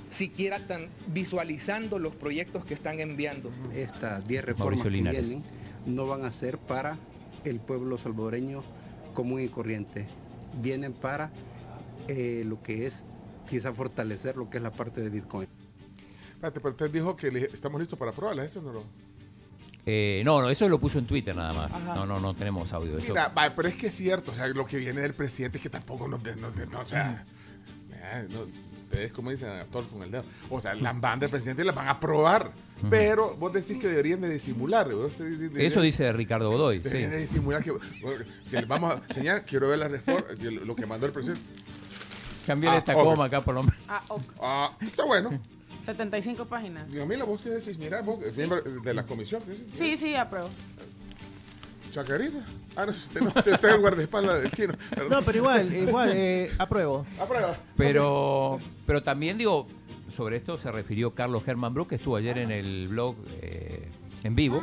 siquiera 0.09 0.65
tan 0.67 0.87
visualizando 1.07 1.99
los 1.99 2.15
proyectos 2.15 2.65
que 2.65 2.73
están 2.73 2.99
enviando. 2.99 3.51
Estas 3.75 4.25
10 4.27 4.43
Mauricio 4.43 4.55
reformas 4.55 4.83
que 4.83 4.89
vienen 4.89 5.43
no 5.85 6.05
van 6.07 6.25
a 6.25 6.31
ser 6.31 6.57
para 6.57 6.97
el 7.43 7.59
pueblo 7.59 7.97
salvadoreño 7.97 8.63
común 9.13 9.41
y 9.41 9.47
corriente. 9.47 10.05
Vienen 10.61 10.93
para 10.93 11.31
eh, 12.07 12.43
lo 12.45 12.61
que 12.61 12.87
es 12.87 13.03
quizá 13.49 13.73
fortalecer 13.73 14.37
lo 14.37 14.49
que 14.49 14.57
es 14.57 14.63
la 14.63 14.71
parte 14.71 15.01
de 15.01 15.09
Bitcoin. 15.09 15.47
Espérate, 16.33 16.59
pero 16.59 16.71
usted 16.71 16.89
dijo 16.91 17.15
que 17.15 17.31
le- 17.31 17.45
estamos 17.53 17.79
listos 17.79 17.97
para 17.99 18.11
aprobarla, 18.11 18.43
eso 18.45 18.61
no 18.61 18.71
lo... 18.73 18.83
Eh, 19.85 20.21
no, 20.25 20.41
no, 20.41 20.49
eso 20.49 20.69
lo 20.69 20.79
puso 20.79 20.99
en 20.99 21.05
Twitter 21.07 21.35
nada 21.35 21.53
más. 21.53 21.73
Ajá. 21.73 21.95
No, 21.95 22.05
no, 22.05 22.19
no 22.19 22.33
tenemos 22.35 22.71
audio 22.73 22.93
de 22.93 22.99
eso. 22.99 23.09
Mira, 23.13 23.29
va, 23.29 23.53
pero 23.55 23.67
es 23.67 23.75
que 23.75 23.87
es 23.87 23.95
cierto, 23.95 24.31
o 24.31 24.35
sea, 24.35 24.47
lo 24.47 24.65
que 24.65 24.77
viene 24.77 25.01
del 25.01 25.13
presidente 25.13 25.57
es 25.57 25.61
que 25.63 25.69
tampoco 25.69 26.07
nos... 26.07 26.21
de- 26.23 26.35
nos 26.35 26.55
de- 26.55 26.67
no, 26.67 26.79
o 26.81 26.85
sea, 26.85 27.25
Eh, 28.13 28.27
no, 28.29 28.41
ustedes, 28.83 29.11
como 29.11 29.31
dicen, 29.31 29.47
actor 29.49 29.87
con 29.87 30.03
el 30.03 30.11
dedo. 30.11 30.25
O 30.49 30.59
sea, 30.59 30.73
las 30.75 30.99
van 30.99 31.19
del 31.19 31.29
presidente 31.29 31.61
y 31.63 31.65
las 31.65 31.75
van 31.75 31.87
a 31.87 31.91
aprobar. 31.91 32.51
Pero 32.89 33.35
vos 33.37 33.53
decís 33.53 33.77
que 33.79 33.87
deberían 33.87 34.21
de 34.21 34.29
disimular. 34.29 34.91
vos 34.93 35.13
te- 35.13 35.23
de- 35.23 35.49
de- 35.49 35.65
Eso 35.65 35.81
dice 35.81 36.11
Ricardo 36.13 36.49
Godoy. 36.49 36.77
Sí. 36.77 36.83
Deberían 36.83 37.11
de 37.11 37.17
disimular 37.19 37.63
que, 37.63 37.73
que 38.49 38.65
vamos 38.65 38.95
a 38.95 39.01
enseñar, 39.07 39.45
quiero 39.45 39.67
ver 39.69 39.79
la 39.79 39.87
reforma, 39.87 40.25
lo 40.65 40.75
que 40.75 40.85
mandó 40.87 41.05
el 41.05 41.11
presidente. 41.11 41.41
Cambiar 42.47 42.73
Ah, 42.73 42.77
esta 42.79 42.93
obvio. 42.93 43.05
coma 43.05 43.25
acá 43.25 43.39
por 43.41 43.53
lo 43.53 43.63
menos. 43.63 43.77
Ah, 43.87 44.01
ok. 44.07 44.21
Ah, 44.41 44.71
está 44.81 45.05
bueno. 45.05 45.39
75 45.81 46.45
páginas. 46.45 46.91
Digo, 46.91 47.05
mira, 47.05 47.23
vos 47.23 47.41
qué 47.41 47.49
decís, 47.49 47.77
mira, 47.77 48.01
vos, 48.01 48.21
es 48.23 48.37
miembro 48.37 48.61
de 48.61 48.93
la 48.93 49.05
comisión. 49.05 49.41
¿qué 49.41 49.51
decís? 49.51 49.73
Sí, 49.77 49.95
sí, 49.95 50.15
apruebo. 50.15 50.49
Chacarita. 51.91 52.45
Ah, 52.75 52.85
no, 52.85 52.91
usted 52.91 53.21
no, 53.21 53.27
usted 53.35 53.53
está 53.53 53.69
en 53.69 53.75
el 53.75 53.81
guardaespaldas 53.81 54.41
del 54.41 54.51
chino. 54.51 54.73
perdón. 54.89 55.09
No, 55.09 55.21
pero 55.21 55.37
igual, 55.37 55.75
igual, 55.75 56.11
eh, 56.13 56.51
apruebo. 56.57 57.05
Aprueba. 57.19 57.57
Pero, 57.75 58.59
pero 58.85 59.03
también 59.03 59.37
digo, 59.37 59.67
sobre 60.07 60.37
esto 60.37 60.57
se 60.57 60.71
refirió 60.71 61.13
Carlos 61.13 61.43
Germán 61.43 61.73
Brook, 61.73 61.89
que 61.89 61.95
estuvo 61.95 62.15
ayer 62.15 62.37
en 62.37 62.51
el 62.51 62.87
blog 62.87 63.15
eh, 63.41 63.87
en 64.23 64.35
vivo, 64.35 64.61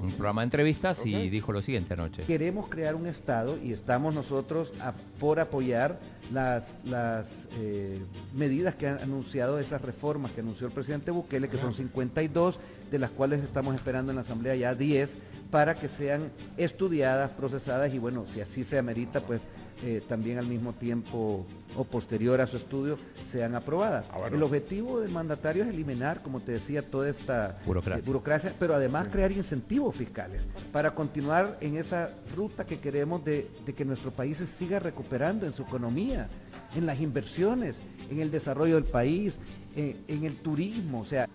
un 0.00 0.10
programa 0.12 0.42
de 0.42 0.44
entrevistas, 0.44 1.04
y 1.06 1.30
dijo 1.30 1.50
lo 1.52 1.62
siguiente 1.62 1.94
anoche. 1.94 2.22
Queremos 2.24 2.68
crear 2.68 2.94
un 2.94 3.06
Estado 3.06 3.56
y 3.62 3.72
estamos 3.72 4.14
nosotros 4.14 4.72
a- 4.80 4.92
por 5.18 5.40
apoyar 5.40 5.98
las, 6.32 6.78
las 6.84 7.48
eh, 7.58 8.00
medidas 8.34 8.74
que 8.74 8.88
han 8.88 8.98
anunciado, 8.98 9.58
esas 9.58 9.80
reformas 9.82 10.32
que 10.32 10.40
anunció 10.40 10.66
el 10.66 10.72
presidente 10.72 11.10
Bukele, 11.10 11.48
que 11.48 11.58
son 11.58 11.72
52, 11.72 12.58
de 12.90 12.98
las 12.98 13.10
cuales 13.10 13.42
estamos 13.42 13.74
esperando 13.74 14.12
en 14.12 14.16
la 14.16 14.22
Asamblea 14.22 14.54
ya 14.56 14.74
10, 14.74 15.16
para 15.50 15.74
que 15.74 15.88
sean 15.88 16.30
estudiadas, 16.56 17.30
procesadas 17.30 17.92
y 17.92 17.98
bueno, 17.98 18.24
si 18.32 18.40
así 18.40 18.64
se 18.64 18.78
amerita, 18.78 19.20
pues 19.20 19.42
eh, 19.82 20.02
también 20.08 20.38
al 20.38 20.46
mismo 20.46 20.72
tiempo 20.72 21.46
o 21.76 21.84
posterior 21.84 22.40
a 22.40 22.46
su 22.46 22.56
estudio 22.56 22.98
sean 23.30 23.54
aprobadas. 23.54 24.06
El 24.32 24.42
objetivo 24.42 25.00
del 25.00 25.10
mandatario 25.10 25.62
es 25.64 25.70
eliminar, 25.70 26.22
como 26.22 26.40
te 26.40 26.52
decía, 26.52 26.82
toda 26.82 27.08
esta 27.08 27.58
Burocracia. 27.64 28.02
eh, 28.02 28.06
burocracia, 28.06 28.54
pero 28.58 28.74
además 28.74 29.08
crear 29.10 29.32
incentivos 29.32 29.96
fiscales 29.96 30.46
para 30.72 30.94
continuar 30.94 31.58
en 31.60 31.76
esa 31.76 32.10
ruta 32.36 32.64
que 32.66 32.78
queremos 32.80 33.24
de, 33.24 33.48
de 33.64 33.72
que 33.72 33.84
nuestro 33.84 34.10
país 34.10 34.38
se 34.38 34.46
siga 34.46 34.78
recuperando 34.78 35.46
en 35.46 35.52
su 35.52 35.62
economía, 35.62 36.28
en 36.74 36.86
las 36.86 37.00
inversiones, 37.00 37.80
en 38.10 38.20
el 38.20 38.30
desarrollo 38.30 38.74
del 38.76 38.84
país, 38.84 39.38
en, 39.76 39.96
en 40.08 40.24
el 40.24 40.36
turismo, 40.36 41.00
o 41.00 41.04
sea, 41.04 41.26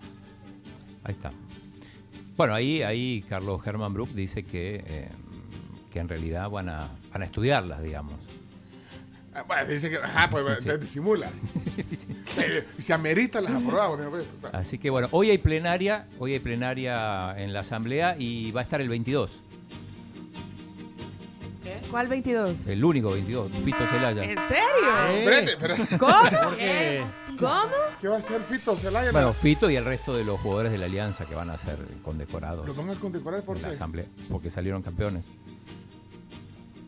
Ahí 1.03 1.13
está. 1.13 1.31
Bueno, 2.35 2.53
ahí, 2.53 2.83
ahí 2.83 3.23
Carlos 3.27 3.61
Germán 3.63 3.93
Brook 3.93 4.09
dice 4.09 4.43
que, 4.43 4.83
eh, 4.85 5.09
que 5.97 6.01
en 6.01 6.09
realidad 6.09 6.47
van 6.51 6.69
a, 6.69 6.89
van 7.11 7.23
a 7.23 7.25
estudiarlas, 7.25 7.81
digamos. 7.81 8.13
Ah, 9.33 9.43
bueno, 9.47 9.67
dice 9.67 9.89
que, 9.89 9.97
ajá, 9.97 10.29
pues 10.29 10.43
Sí. 10.45 10.51
entonces 10.59 10.81
disimula. 10.81 11.31
Eh, 12.39 12.67
Se 12.77 12.93
amerita 12.93 13.41
las 13.41 13.51
aprobadas. 13.53 14.07
pues, 14.11 14.25
Así 14.53 14.77
que 14.77 14.91
bueno, 14.91 15.07
hoy 15.09 15.31
hay 15.31 15.39
plenaria, 15.39 16.05
hoy 16.19 16.33
hay 16.33 16.39
plenaria 16.39 17.33
en 17.35 17.51
la 17.51 17.61
asamblea 17.61 18.15
y 18.19 18.51
va 18.51 18.61
a 18.61 18.63
estar 18.63 18.79
el 18.79 18.89
22, 18.89 19.39
¿Cuál 21.89 22.07
22? 22.07 22.67
el 22.67 22.83
único 22.85 23.09
22, 23.11 23.51
Fito 23.63 23.77
Celaya. 23.89 24.23
¿En 24.23 24.37
serio? 24.47 25.17
Espérate, 25.19 25.51
espérate. 25.51 25.97
¿Cómo? 25.97 26.13
Porque- 26.43 27.03
¿Cómo? 27.39 27.71
¿Qué 28.01 28.07
va 28.07 28.15
a 28.15 28.19
hacer 28.19 28.41
Fito 28.41 28.75
Zelaya? 28.75 29.11
Bueno, 29.11 29.33
Fito 29.33 29.69
y 29.69 29.75
el 29.75 29.85
resto 29.85 30.15
de 30.15 30.23
los 30.23 30.39
jugadores 30.39 30.71
de 30.71 30.77
la 30.77 30.85
Alianza 30.85 31.25
que 31.25 31.33
van 31.35 31.49
a 31.51 31.57
ser 31.57 31.77
condecorados 32.03 32.67
¿Lo 32.67 32.73
van 32.73 32.89
a 32.91 32.95
condecorar 32.99 33.43
por 33.43 33.57
en 33.57 33.63
la 33.63 33.69
qué? 33.69 33.75
asamblea, 33.75 34.05
porque 34.29 34.49
salieron 34.49 34.81
campeones. 34.83 35.25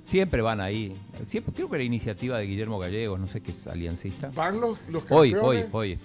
Siempre 0.10 0.41
van 0.41 0.60
ahí. 0.60 0.98
Siempre, 1.23 1.53
creo 1.53 1.69
que 1.69 1.76
era 1.76 1.84
iniciativa 1.84 2.40
de 2.40 2.45
Guillermo 2.48 2.80
Gallegos, 2.80 3.19
no 3.19 3.27
sé 3.27 3.41
qué 3.41 3.52
es 3.52 3.68
aliancista. 3.68 4.31
Van 4.34 4.60
los, 4.60 4.80
los 4.90 5.03
Hoy, 5.10 5.34
campeones. 5.34 5.68
hoy, 5.72 5.91
hoy. 5.91 5.99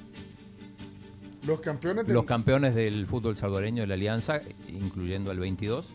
Los 1.46 1.60
campeones 1.60 2.04
del 2.06 2.14
Los 2.14 2.26
campeones 2.26 2.74
del 2.74 3.06
fútbol 3.06 3.34
salvadoreño 3.34 3.80
de 3.80 3.86
la 3.86 3.94
Alianza, 3.94 4.42
incluyendo 4.68 5.32
el 5.32 5.38
22, 5.38 5.86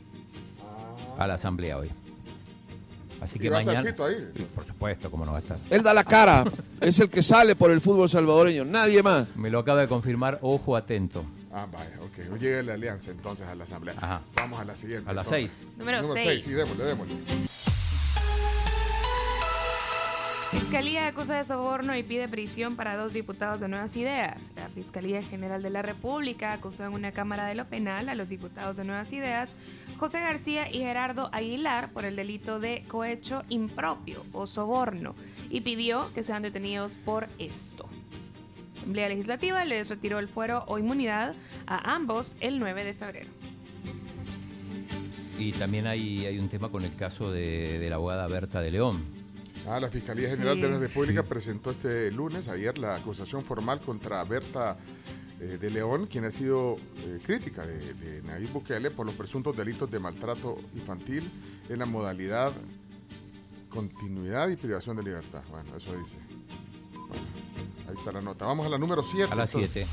a 1.19 1.27
la 1.27 1.35
asamblea 1.35 1.77
hoy. 1.77 1.91
Así 3.21 3.37
Y 3.37 3.41
que 3.43 3.49
va 3.51 3.57
a 3.57 3.61
estar 3.61 3.75
mañana. 3.75 3.91
Fito 3.91 4.05
ahí. 4.05 4.27
Por 4.55 4.65
supuesto, 4.65 5.11
cómo 5.11 5.23
no 5.23 5.33
va 5.33 5.37
a 5.37 5.41
estar. 5.41 5.59
Él 5.69 5.83
da 5.83 5.93
la 5.93 6.03
cara, 6.03 6.45
es 6.81 6.99
el 6.99 7.09
que 7.09 7.21
sale 7.21 7.55
por 7.55 7.69
el 7.69 7.79
fútbol 7.79 8.09
salvadoreño, 8.09 8.65
nadie 8.65 9.03
más. 9.03 9.27
Me 9.35 9.51
lo 9.51 9.59
acaba 9.59 9.81
de 9.81 9.87
confirmar, 9.87 10.39
ojo 10.41 10.75
atento. 10.75 11.23
Ah, 11.51 11.67
vaya, 11.71 11.95
ok. 12.01 12.33
Hoy 12.33 12.39
llega 12.39 12.63
la 12.63 12.73
alianza 12.73 13.11
entonces 13.11 13.45
a 13.45 13.53
la 13.53 13.65
asamblea. 13.65 13.93
Ajá. 13.97 14.21
Vamos 14.35 14.59
a 14.59 14.65
la 14.65 14.75
siguiente. 14.75 15.07
A 15.07 15.13
las 15.13 15.27
seis. 15.27 15.67
Número 15.77 16.01
Número 16.01 16.19
seis. 16.23 16.43
Sí, 16.43 16.51
démosle, 16.53 16.83
démosle. 16.85 17.13
Fiscalía 20.51 21.07
acusa 21.07 21.37
de 21.37 21.45
soborno 21.45 21.95
y 21.95 22.01
pide 22.01 22.27
prisión 22.27 22.75
para 22.75 22.95
dos 22.95 23.13
diputados 23.13 23.59
de 23.59 23.67
Nuevas 23.67 23.95
Ideas. 23.95 24.41
La 24.55 24.67
Fiscalía 24.69 25.21
General 25.21 25.61
de 25.61 25.69
la 25.69 25.83
República 25.83 26.53
acusó 26.53 26.85
en 26.85 26.93
una 26.93 27.11
Cámara 27.11 27.45
de 27.45 27.53
lo 27.53 27.65
Penal 27.65 28.09
a 28.09 28.15
los 28.15 28.29
diputados 28.29 28.77
de 28.77 28.83
Nuevas 28.83 29.13
Ideas, 29.13 29.51
José 29.99 30.19
García 30.21 30.69
y 30.69 30.79
Gerardo 30.79 31.29
Aguilar, 31.33 31.91
por 31.91 32.03
el 32.03 32.15
delito 32.15 32.59
de 32.59 32.83
cohecho 32.87 33.43
impropio 33.49 34.25
o 34.31 34.47
soborno 34.47 35.15
y 35.51 35.61
pidió 35.61 36.11
que 36.13 36.23
sean 36.23 36.41
detenidos 36.41 36.95
por 36.95 37.27
esto. 37.37 37.87
La 38.75 38.81
Asamblea 38.81 39.09
Legislativa 39.09 39.65
les 39.65 39.89
retiró 39.89 40.19
el 40.19 40.27
fuero 40.27 40.63
o 40.67 40.79
inmunidad 40.79 41.35
a 41.67 41.95
ambos 41.95 42.35
el 42.39 42.59
9 42.59 42.85
de 42.85 42.93
febrero. 42.93 43.38
Y 45.39 45.53
también 45.53 45.87
hay, 45.87 46.25
hay 46.25 46.37
un 46.37 46.49
tema 46.49 46.69
con 46.69 46.83
el 46.83 46.95
caso 46.95 47.31
de, 47.31 47.79
de 47.79 47.89
la 47.89 47.95
abogada 47.95 48.27
Berta 48.27 48.59
de 48.61 48.71
León. 48.71 49.03
Ah, 49.67 49.79
la 49.79 49.89
Fiscalía 49.89 50.29
General 50.29 50.55
Sí. 50.55 50.61
de 50.61 50.69
la 50.69 50.79
República 50.79 51.23
presentó 51.23 51.71
este 51.71 52.11
lunes, 52.11 52.47
ayer, 52.47 52.77
la 52.77 52.95
acusación 52.95 53.43
formal 53.45 53.79
contra 53.81 54.23
Berta 54.23 54.77
eh, 55.39 55.57
de 55.59 55.69
León, 55.69 56.07
quien 56.07 56.25
ha 56.25 56.29
sido 56.31 56.77
eh, 57.05 57.19
crítica 57.23 57.65
de, 57.65 57.93
de 57.93 58.21
Nayib 58.23 58.51
Bukele 58.51 58.91
por 58.91 59.05
los 59.05 59.15
presuntos 59.15 59.55
delitos 59.55 59.89
de 59.89 59.99
maltrato 59.99 60.57
infantil 60.75 61.29
en 61.69 61.79
la 61.79 61.85
modalidad 61.85 62.51
continuidad 63.69 64.49
y 64.49 64.55
privación 64.55 64.97
de 64.97 65.03
libertad. 65.03 65.43
Bueno, 65.51 65.75
eso 65.77 65.95
dice. 65.97 66.17
Bueno, 67.07 67.23
ahí 67.87 67.93
está 67.95 68.11
la 68.11 68.21
nota. 68.21 68.45
Vamos 68.45 68.65
a 68.65 68.69
la 68.69 68.77
número 68.77 69.03
7. 69.03 69.31
A 69.31 69.35
las 69.35 69.51
7. 69.51 69.85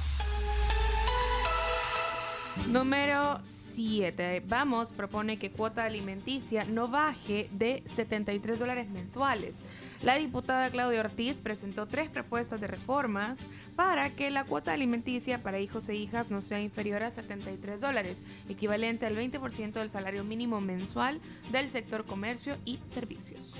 Número 2.68 3.40
7. 3.44 4.42
Vamos 4.48 4.90
propone 4.90 5.38
que 5.38 5.50
cuota 5.50 5.84
alimenticia 5.84 6.64
no 6.64 6.88
baje 6.88 7.48
de 7.52 7.84
73 7.94 8.58
dólares 8.58 8.88
mensuales. 8.90 9.56
La 10.02 10.16
diputada 10.16 10.68
Claudia 10.70 11.00
Ortiz 11.00 11.36
presentó 11.40 11.86
tres 11.86 12.10
propuestas 12.10 12.60
de 12.60 12.66
reformas 12.66 13.38
para 13.76 14.10
que 14.10 14.30
la 14.30 14.44
cuota 14.44 14.72
alimenticia 14.72 15.42
para 15.42 15.60
hijos 15.60 15.88
e 15.88 15.94
hijas 15.94 16.30
no 16.30 16.42
sea 16.42 16.60
inferior 16.60 17.02
a 17.04 17.12
73 17.12 17.80
dólares, 17.80 18.18
equivalente 18.48 19.06
al 19.06 19.16
20% 19.16 19.72
del 19.72 19.90
salario 19.90 20.24
mínimo 20.24 20.60
mensual 20.60 21.20
del 21.52 21.70
sector 21.70 22.04
comercio 22.04 22.56
y 22.64 22.80
servicios. 22.92 23.54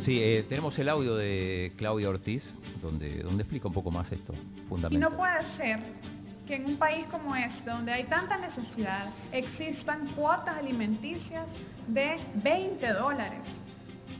Sí, 0.00 0.20
eh, 0.22 0.44
tenemos 0.48 0.78
el 0.78 0.88
audio 0.88 1.16
de 1.16 1.72
Claudia 1.76 2.08
Ortiz, 2.08 2.58
donde, 2.80 3.22
donde 3.22 3.42
explica 3.42 3.68
un 3.68 3.74
poco 3.74 3.90
más 3.90 4.12
esto, 4.12 4.34
Y 4.90 4.96
no 4.98 5.16
puede 5.16 5.42
ser 5.42 5.80
que 6.46 6.56
en 6.56 6.66
un 6.66 6.76
país 6.76 7.06
como 7.10 7.34
este, 7.36 7.70
donde 7.70 7.92
hay 7.92 8.04
tanta 8.04 8.36
necesidad, 8.36 9.06
existan 9.32 10.06
cuotas 10.08 10.56
alimenticias 10.58 11.56
de 11.88 12.16
20 12.34 12.92
dólares, 12.92 13.62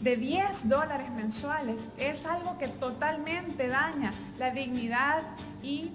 de 0.00 0.16
10 0.16 0.68
dólares 0.68 1.10
mensuales. 1.10 1.88
Es 1.98 2.24
algo 2.24 2.56
que 2.56 2.68
totalmente 2.68 3.68
daña 3.68 4.12
la 4.38 4.50
dignidad 4.50 5.22
y 5.62 5.90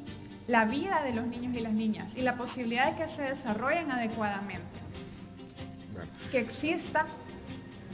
la 0.48 0.66
vida 0.66 1.02
de 1.04 1.14
los 1.14 1.28
niños 1.28 1.56
y 1.56 1.60
las 1.60 1.74
niñas 1.74 2.16
y 2.16 2.22
la 2.22 2.36
posibilidad 2.36 2.92
de 2.92 2.98
que 3.02 3.08
se 3.08 3.24
desarrollen 3.24 3.92
adecuadamente. 3.92 4.66
Que 6.32 6.40
exista 6.40 7.08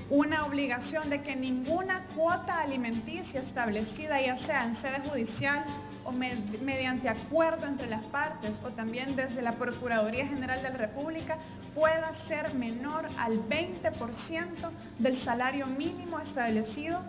una 0.10 0.45
obligación 0.45 1.10
de 1.10 1.24
que 1.24 1.36
ninguna 1.36 2.03
cuota 2.16 2.62
alimenticia 2.62 3.41
establecida, 3.41 4.22
ya 4.22 4.36
sea 4.36 4.64
en 4.64 4.76
sede 4.76 4.99
judicial 4.99 5.66
o 6.06 6.11
me- 6.11 6.36
mediante 6.64 7.10
acuerdo 7.10 7.65
entre 7.65 7.88
las 7.88 8.03
partes 8.06 8.61
o 8.64 8.69
también 8.69 9.15
desde 9.15 9.41
la 9.41 9.53
Procuraduría 9.53 10.27
General 10.27 10.61
de 10.61 10.69
la 10.69 10.77
República, 10.77 11.38
pueda 11.73 12.14
ser 12.14 12.53
menor 12.53 13.07
al 13.18 13.40
20% 13.49 14.72
del 14.99 15.15
salario 15.15 15.68
mínimo 15.68 16.19
establecido 16.19 17.02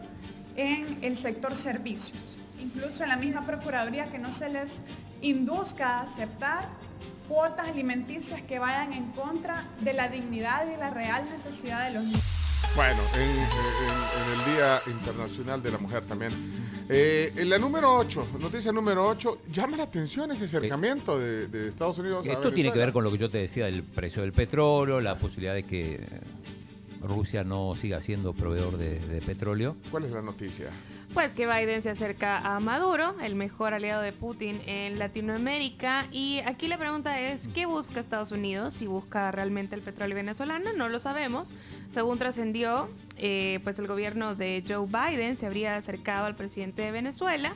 en 0.57 0.99
el 1.03 1.17
sector 1.17 1.55
servicios. 1.55 2.37
Incluso 2.61 3.03
en 3.05 3.11
la 3.11 3.17
misma 3.17 3.43
Procuraduría 3.47 4.11
que 4.11 4.19
no 4.19 4.33
se 4.33 4.49
les 4.49 4.83
induzca 5.21 5.99
a 5.99 6.03
aceptar 6.03 6.67
cuotas 7.29 7.69
alimenticias 7.69 8.41
que 8.43 8.59
vayan 8.59 8.93
en 8.93 9.11
contra 9.13 9.65
de 9.81 9.93
la 9.93 10.09
dignidad 10.09 10.67
y 10.73 10.77
la 10.79 10.91
real 10.91 11.29
necesidad 11.31 11.85
de 11.87 11.91
los 11.93 12.05
niños. 12.05 12.46
Bueno, 12.75 13.01
en, 13.15 13.23
en- 13.23 13.29
en 14.35 14.39
el 14.41 14.55
Día 14.55 14.83
Internacional 14.87 15.63
de 15.63 15.71
la 15.71 15.79
Mujer 15.79 16.05
también. 16.05 16.33
Eh, 16.89 17.33
en 17.37 17.49
la 17.51 17.59
número 17.59 17.93
8, 17.97 18.29
noticia 18.39 18.71
número 18.71 19.09
8, 19.09 19.39
llama 19.51 19.77
la 19.77 19.83
atención 19.85 20.31
ese 20.31 20.45
acercamiento 20.45 21.19
de, 21.19 21.49
de 21.49 21.69
Estados 21.69 21.99
Unidos 21.99 22.27
a 22.27 22.33
Esto 22.33 22.53
tiene 22.53 22.73
que 22.73 22.79
ver 22.79 22.93
con 22.93 23.03
lo 23.03 23.11
que 23.11 23.19
yo 23.19 23.29
te 23.31 23.39
decía 23.39 23.65
del 23.67 23.83
precio 23.83 24.23
del 24.23 24.33
petróleo, 24.33 25.01
la 25.01 25.17
posibilidad 25.19 25.55
de 25.55 25.65
que 25.65 26.01
Rusia 27.03 27.43
no 27.45 27.75
siga 27.75 28.01
siendo 28.01 28.33
proveedor 28.35 28.77
de, 28.77 29.01
de 29.01 29.21
petróleo. 29.21 29.77
¿Cuál 29.91 30.05
es 30.05 30.13
la 30.13 30.23
noticia? 30.23 30.67
Pues 31.17 31.33
que 31.33 31.47
Biden 31.47 31.81
se 31.81 31.89
acerca 31.89 32.37
a 32.41 32.61
Maduro, 32.61 33.15
el 33.23 33.37
mejor 33.37 33.73
aliado 33.73 34.03
de 34.03 34.13
Putin 34.13 34.61
en 34.67 34.99
Latinoamérica. 34.99 36.05
Y 36.13 36.41
aquí 36.45 36.69
la 36.69 36.77
pregunta 36.77 37.19
es, 37.19 37.49
¿qué 37.49 37.65
busca 37.65 38.01
Estados 38.01 38.33
Unidos? 38.33 38.75
Si 38.75 38.87
busca 38.87 39.31
realmente 39.31 39.75
el 39.75 39.81
petróleo 39.81 40.15
venezolano, 40.15 40.75
no 40.75 40.91
lo 40.91 41.01
sabemos. 41.01 41.55
Según 41.91 42.19
trascendió, 42.19 42.91
eh, 43.17 43.61
pues 43.65 43.79
el 43.79 43.87
gobierno 43.87 44.35
de 44.35 44.63
Joe 44.69 44.87
Biden 44.87 45.39
se 45.39 45.47
habría 45.47 45.77
acercado 45.77 46.27
al 46.27 46.37
presidente 46.37 46.83
de 46.83 46.91
Venezuela. 46.91 47.55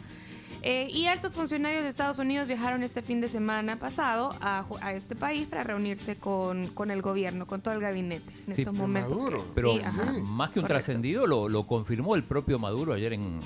Eh, 0.63 0.89
y 0.93 1.07
altos 1.07 1.35
funcionarios 1.35 1.83
de 1.83 1.89
Estados 1.89 2.19
Unidos 2.19 2.47
viajaron 2.47 2.83
este 2.83 3.01
fin 3.01 3.21
de 3.23 3.29
semana 3.31 3.79
pasado 3.79 4.35
a, 4.41 4.67
este 4.93 5.17
país 5.17 5.49
para 5.49 5.65
reunirse 5.65 6.17
con, 6.17 6.67
con 6.69 6.91
el 6.91 7.01
gobierno, 7.01 7.47
con 7.47 7.63
todo 7.63 7.73
el 7.73 7.81
gabinete 7.81 8.31
en 8.47 8.55
Sí, 8.55 8.63
estos 8.63 8.75
momentos. 8.75 9.31
que- 9.31 9.41
Pero 9.55 9.73
sí, 9.75 9.81
ajá. 9.83 10.05
más 10.23 10.51
que 10.51 10.59
un 10.59 10.65
Correcto. 10.65 10.67
trascendido, 10.67 11.27
lo, 11.27 11.49
lo 11.49 11.67
confirmó 11.67 12.15
el 12.15 12.25
propio 12.25 12.59
Maduro 12.59 12.93
ayer 12.93 13.15
en, 13.15 13.41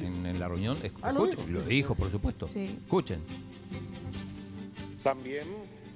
en, 0.00 0.24
en 0.26 0.38
la 0.38 0.46
reunión. 0.46 0.78
Ah, 1.02 1.10
¿lo 1.12 1.24
escuchen, 1.24 1.46
dijo? 1.46 1.58
lo 1.60 1.66
dijo, 1.66 1.94
por 1.96 2.10
supuesto. 2.12 2.46
Sí. 2.46 2.78
Escuchen. 2.84 3.20
También 5.02 5.46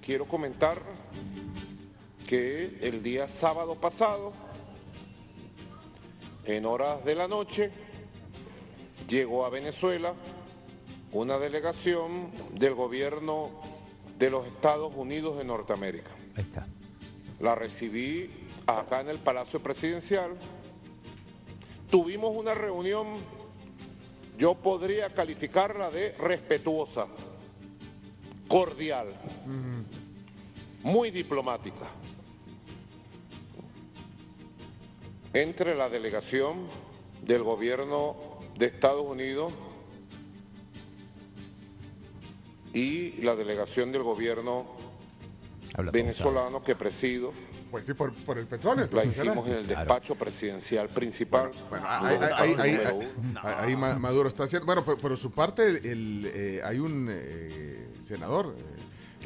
quiero 0.05 0.25
comentar 0.25 0.79
que 2.27 2.79
el 2.83 3.03
día 3.05 3.29
sábado 3.29 3.77
pasado, 3.77 4.33
en 6.45 6.65
horas 6.67 7.05
de 7.05 7.15
la 7.15 7.29
noche, 7.29 7.71
llegó 9.09 9.45
a 9.45 9.51
Venezuela 9.51 10.13
una 11.13 11.39
delegación 11.39 12.31
del 12.53 12.75
gobierno 12.75 13.51
de 14.19 14.31
los 14.31 14.47
Estados 14.47 14.93
Unidos 14.95 15.39
de 15.39 15.45
Norteamérica. 15.45 16.11
Ahí 16.37 16.43
está. 16.43 16.67
La 17.41 17.55
recibí 17.55 18.31
acá 18.67 19.01
en 19.01 19.09
el 19.09 19.19
Palacio 19.19 19.61
Presidencial. 19.61 20.37
Tuvimos 21.91 22.37
una 22.37 22.55
reunión, 22.55 23.07
yo 24.39 24.55
podría 24.55 25.13
calificarla 25.13 25.91
de 25.91 26.13
respetuosa, 26.13 27.07
cordial, 28.47 29.09
muy 30.83 31.11
diplomática, 31.11 31.89
entre 35.33 35.75
la 35.75 35.89
delegación 35.89 36.67
del 37.23 37.43
gobierno 37.43 38.17
de 38.57 38.67
Estados 38.67 39.05
Unidos 39.05 39.53
y 42.75 43.13
la 43.23 43.35
delegación 43.37 43.93
del 43.93 44.03
gobierno 44.03 44.67
Habla 45.75 45.91
venezolano 45.93 46.63
que 46.63 46.75
presido. 46.77 47.33
Pues 47.71 47.87
sí, 47.87 47.95
por, 47.95 48.13
por 48.13 48.37
el 48.39 48.47
petróleo. 48.47 48.79
La 48.91 49.03
entonces 49.03 49.17
hicimos 49.17 49.47
en 49.47 49.55
el 49.55 49.67
despacho 49.67 50.17
presidencial 50.17 50.89
principal. 50.89 51.53
Ahí, 51.71 52.17
ahí- 52.17 52.21
ahí- 52.21 52.55
ahí- 52.59 52.73
Número 52.73 52.91
ahí- 52.91 53.13
uno. 53.17 53.41
ahí 53.45 53.77
Ma- 53.77 53.99
Maduro 53.99 54.27
está 54.29 54.43
haciendo. 54.45 54.67
Bueno, 54.67 54.85
por, 54.85 54.97
por 54.99 55.17
su 55.17 55.31
parte, 55.31 55.69
el, 55.69 56.31
eh, 56.35 56.61
hay 56.65 56.81
un 56.81 57.09
eh, 57.11 57.89
senador. 58.01 58.57
eh, 58.59 58.63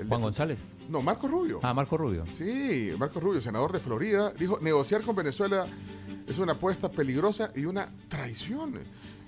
el 0.00 0.08
Juan 0.08 0.20
de- 0.20 0.24
González. 0.24 0.58
No, 0.90 1.00
Marco 1.00 1.26
Rubio. 1.28 1.60
Ah, 1.62 1.72
Marco 1.72 1.96
Rubio. 1.96 2.26
Sí, 2.30 2.92
Marco 2.98 3.18
Rubio, 3.20 3.40
senador 3.40 3.72
de 3.72 3.80
Florida, 3.80 4.30
dijo, 4.38 4.58
negociar 4.60 5.00
con 5.00 5.16
Venezuela 5.16 5.66
es 6.26 6.38
una 6.38 6.52
apuesta 6.52 6.90
peligrosa 6.90 7.50
y 7.56 7.64
una 7.64 7.88
traición. 8.08 8.74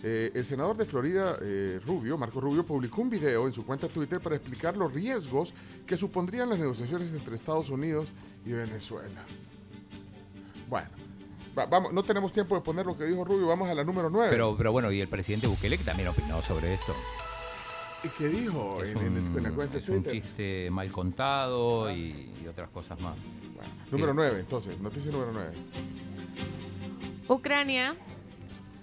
Eh, 0.09 0.31
el 0.35 0.47
senador 0.47 0.77
de 0.77 0.85
Florida, 0.87 1.37
eh, 1.43 1.81
Rubio, 1.85 2.17
Marco 2.17 2.41
Rubio, 2.41 2.65
publicó 2.65 3.03
un 3.03 3.11
video 3.11 3.45
en 3.49 3.53
su 3.53 3.67
cuenta 3.67 3.89
Twitter 3.89 4.21
para 4.21 4.37
explicar 4.37 4.77
los 4.77 4.93
riesgos 4.93 5.53
que 5.85 5.97
supondrían 5.97 6.49
las 6.49 6.61
negociaciones 6.61 7.13
entre 7.13 7.35
Estados 7.35 7.71
Unidos 7.71 8.13
y 8.45 8.53
Venezuela. 8.53 9.25
Bueno, 10.69 10.89
va- 11.59 11.67
vamos, 11.67 11.93
no 11.93 12.05
tenemos 12.05 12.33
tiempo 12.33 12.55
de 12.55 12.61
poner 12.61 12.87
lo 12.87 12.97
que 12.97 13.05
dijo 13.05 13.25
Rubio, 13.25 13.49
vamos 13.49 13.69
a 13.69 13.75
la 13.75 13.83
número 13.83 14.09
9. 14.09 14.29
Pero, 14.31 14.55
pero 14.57 14.71
bueno, 14.71 14.93
y 14.93 15.01
el 15.01 15.09
presidente 15.09 15.49
Bukele 15.49 15.77
que 15.77 15.83
también 15.83 16.09
opinó 16.09 16.41
sobre 16.41 16.75
esto. 16.75 16.95
¿Y 18.05 18.09
qué 18.11 18.29
dijo 18.29 18.81
Es 18.85 18.91
en, 18.91 18.99
en 18.99 19.17
el- 19.17 19.27
en 19.39 19.43
la 19.43 19.49
un, 19.49 19.55
cuenta 19.57 19.73
de 19.75 19.81
es 19.81 19.89
un 19.89 20.05
Twitter? 20.05 20.23
chiste 20.23 20.69
mal 20.71 20.93
contado 20.93 21.91
y, 21.91 22.31
y 22.45 22.47
otras 22.47 22.71
cosas 22.71 23.01
más. 23.01 23.17
Número 23.91 24.15
9, 24.15 24.39
entonces, 24.39 24.79
noticia 24.81 25.11
número 25.11 25.33
9. 25.33 25.51
Ucrania 27.29 27.97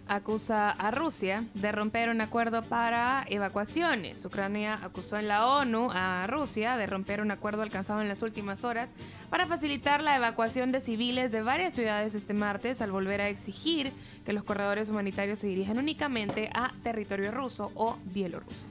acusa 0.07 0.69
a 0.71 0.91
Rusia 0.91 1.45
de 1.53 1.71
romper 1.71 2.09
un 2.09 2.21
acuerdo 2.21 2.63
para 2.63 3.25
evacuaciones. 3.30 4.23
Ucrania 4.25 4.80
acusó 4.84 5.17
en 5.17 5.27
la 5.27 5.47
ONU 5.47 5.89
a 5.91 6.27
Rusia 6.27 6.77
de 6.77 6.88
romper 6.88 7.21
un 7.21 7.31
acuerdo 7.31 7.61
alcanzado 7.61 8.01
en 8.01 8.09
las 8.09 8.21
últimas 8.21 8.63
horas 8.63 8.89
para 9.30 9.47
facilitar 9.47 10.03
la 10.03 10.15
evacuación 10.15 10.71
de 10.71 10.81
civiles 10.81 11.31
de 11.31 11.41
varias 11.41 11.73
ciudades 11.73 12.15
este 12.15 12.34
martes 12.34 12.81
al 12.81 12.91
volver 12.91 13.21
a 13.21 13.30
exigir 13.30 13.91
que 14.25 14.34
los 14.34 14.43
corredores 14.43 14.89
humanitarios 14.89 15.39
se 15.39 15.47
dirijan 15.47 15.77
únicamente 15.77 16.49
a 16.53 16.73
territorio 16.84 17.31
ruso 17.31 17.71
o 17.75 17.97
bielorruso. 18.05 18.65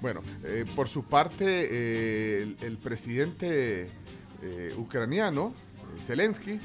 Bueno, 0.00 0.22
eh, 0.42 0.64
por 0.74 0.88
su 0.88 1.04
parte, 1.04 1.44
eh, 1.70 2.56
el, 2.60 2.78
presidente 2.78 3.88
eh, 4.42 4.74
ucraniano, 4.76 5.54
Zelensky, 6.00 6.58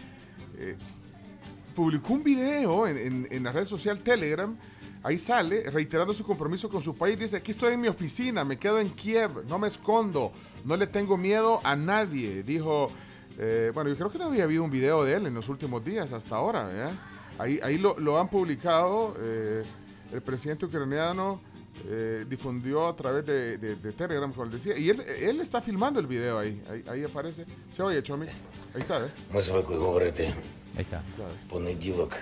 publicó 1.78 2.14
un 2.14 2.24
video 2.24 2.88
en, 2.88 2.98
en- 2.98 3.28
en 3.30 3.44
la 3.44 3.52
red 3.52 3.66
social 3.66 3.99
Telegram. 3.99 4.58
Ahí 5.04 5.20
sale, 5.20 5.70
reiterando 5.70 6.12
su 6.12 6.24
compromiso 6.26 6.68
con 6.70 6.82
su 6.82 6.95
país. 6.98 7.20
Dice, 7.20 7.38
aquí 7.38 7.52
estoy 7.52 7.74
en 7.76 7.82
mi 7.82 7.88
oficina, 7.88 8.44
me 8.44 8.58
quedo 8.58 8.80
en 8.80 8.90
Kiev, 8.90 9.45
no 9.48 9.60
me 9.60 9.68
escondo, 9.68 10.32
no 10.66 10.76
le 10.76 10.88
tengo 10.88 11.18
miedo 11.18 11.62
a 11.64 11.76
nadie. 11.76 12.41
Dijo, 12.41 12.91
eh, 13.38 13.70
bueno, 13.76 13.91
yo 13.91 13.95
creo 13.95 14.10
que 14.10 14.18
no 14.18 14.26
había 14.26 14.45
habido 14.45 14.64
un 14.64 14.72
video 14.72 15.04
de 15.04 15.14
él 15.18 15.28
en 15.28 15.36
los 15.36 15.49
últimos 15.49 15.86
días 15.86 16.12
hasta 16.14 16.36
ahora. 16.36 16.66
¿verdad? 16.66 16.94
Ahí, 17.38 17.60
ahí 17.62 17.78
lo, 17.78 17.98
lo 17.99 18.20
han 18.20 18.28
publicado. 18.28 19.16
eh, 19.20 19.64
el 20.12 20.22
presidente 20.22 20.66
ucraniano 20.66 21.41
eh, 21.89 22.24
difundió 22.28 22.86
a 22.89 22.94
través 22.97 23.24
de, 23.27 23.59
de- 23.59 23.77
de 23.77 23.93
Telegram, 23.93 24.31
como 24.32 24.44
les 24.47 24.55
decía. 24.62 24.78
Y 24.78 24.90
él, 24.90 25.01
él 25.01 25.40
está 25.40 25.60
filmando 25.62 25.98
el 26.01 26.06
video 26.06 26.39
ahí. 26.39 26.62
Ahí, 26.70 26.85
ahí 26.89 27.05
aparece. 27.05 27.44
Se 27.73 27.82
oye, 27.82 28.02
Chomix. 28.02 28.32
Ahí 28.74 28.81
está, 28.82 29.05
¿eh? 29.06 29.10
Ми 29.32 29.40
звикли 29.43 29.77
говорити 29.77 30.35
Ahí 30.77 30.82
está. 30.82 31.02
понеділок 31.48 32.12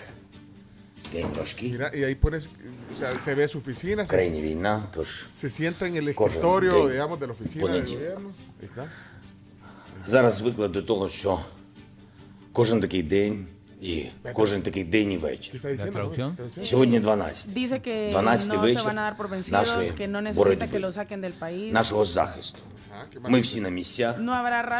день 1.13 1.27
важкий. 1.37 1.73
Mira, 1.73 1.91
y 1.95 2.05
ahí 2.05 2.15
pones, 2.15 2.49
o 2.93 2.95
sea, 2.95 3.19
se 3.19 3.35
ve 3.35 3.49
su 3.49 3.59
oficina, 3.59 4.05
В 4.05 4.09
країні 4.09 4.41
se, 4.41 4.43
війна, 4.49 4.89
тож 4.95 5.27
se 5.35 5.51
sienta 5.51 5.87
en 5.87 5.97
el 5.97 6.15
Кожен 6.15 6.37
escritorio, 6.39 6.73
день 6.73 6.89
digamos, 6.93 7.19
de 7.21 7.27
la 7.27 7.33
oficina 7.33 7.65
del 7.67 7.73
понеділок. 7.83 8.01
gobierno. 8.03 8.29
Ahí 8.61 8.67
está. 8.67 8.89
зараз 10.07 10.35
звикли 10.35 10.69
до 10.69 10.83
того, 10.83 11.09
що 11.09 11.41
кожен 12.53 12.81
такий 12.81 13.03
день 13.03 13.47
І 13.86 14.06
кожен 14.34 14.62
такий 14.62 14.84
день 14.84 15.12
і 15.12 15.18
вечір. 15.18 15.62
Сьогодні 16.64 17.00
12. 17.00 17.54
12 18.12 18.58
вечір 18.58 18.94
нашої 19.52 19.92
боротьби, 20.36 20.92
нашого 21.72 22.06
захисту. 22.06 22.60
Ми 23.28 23.40
всі 23.40 23.62
на 23.62 23.70
місцях, 23.70 24.16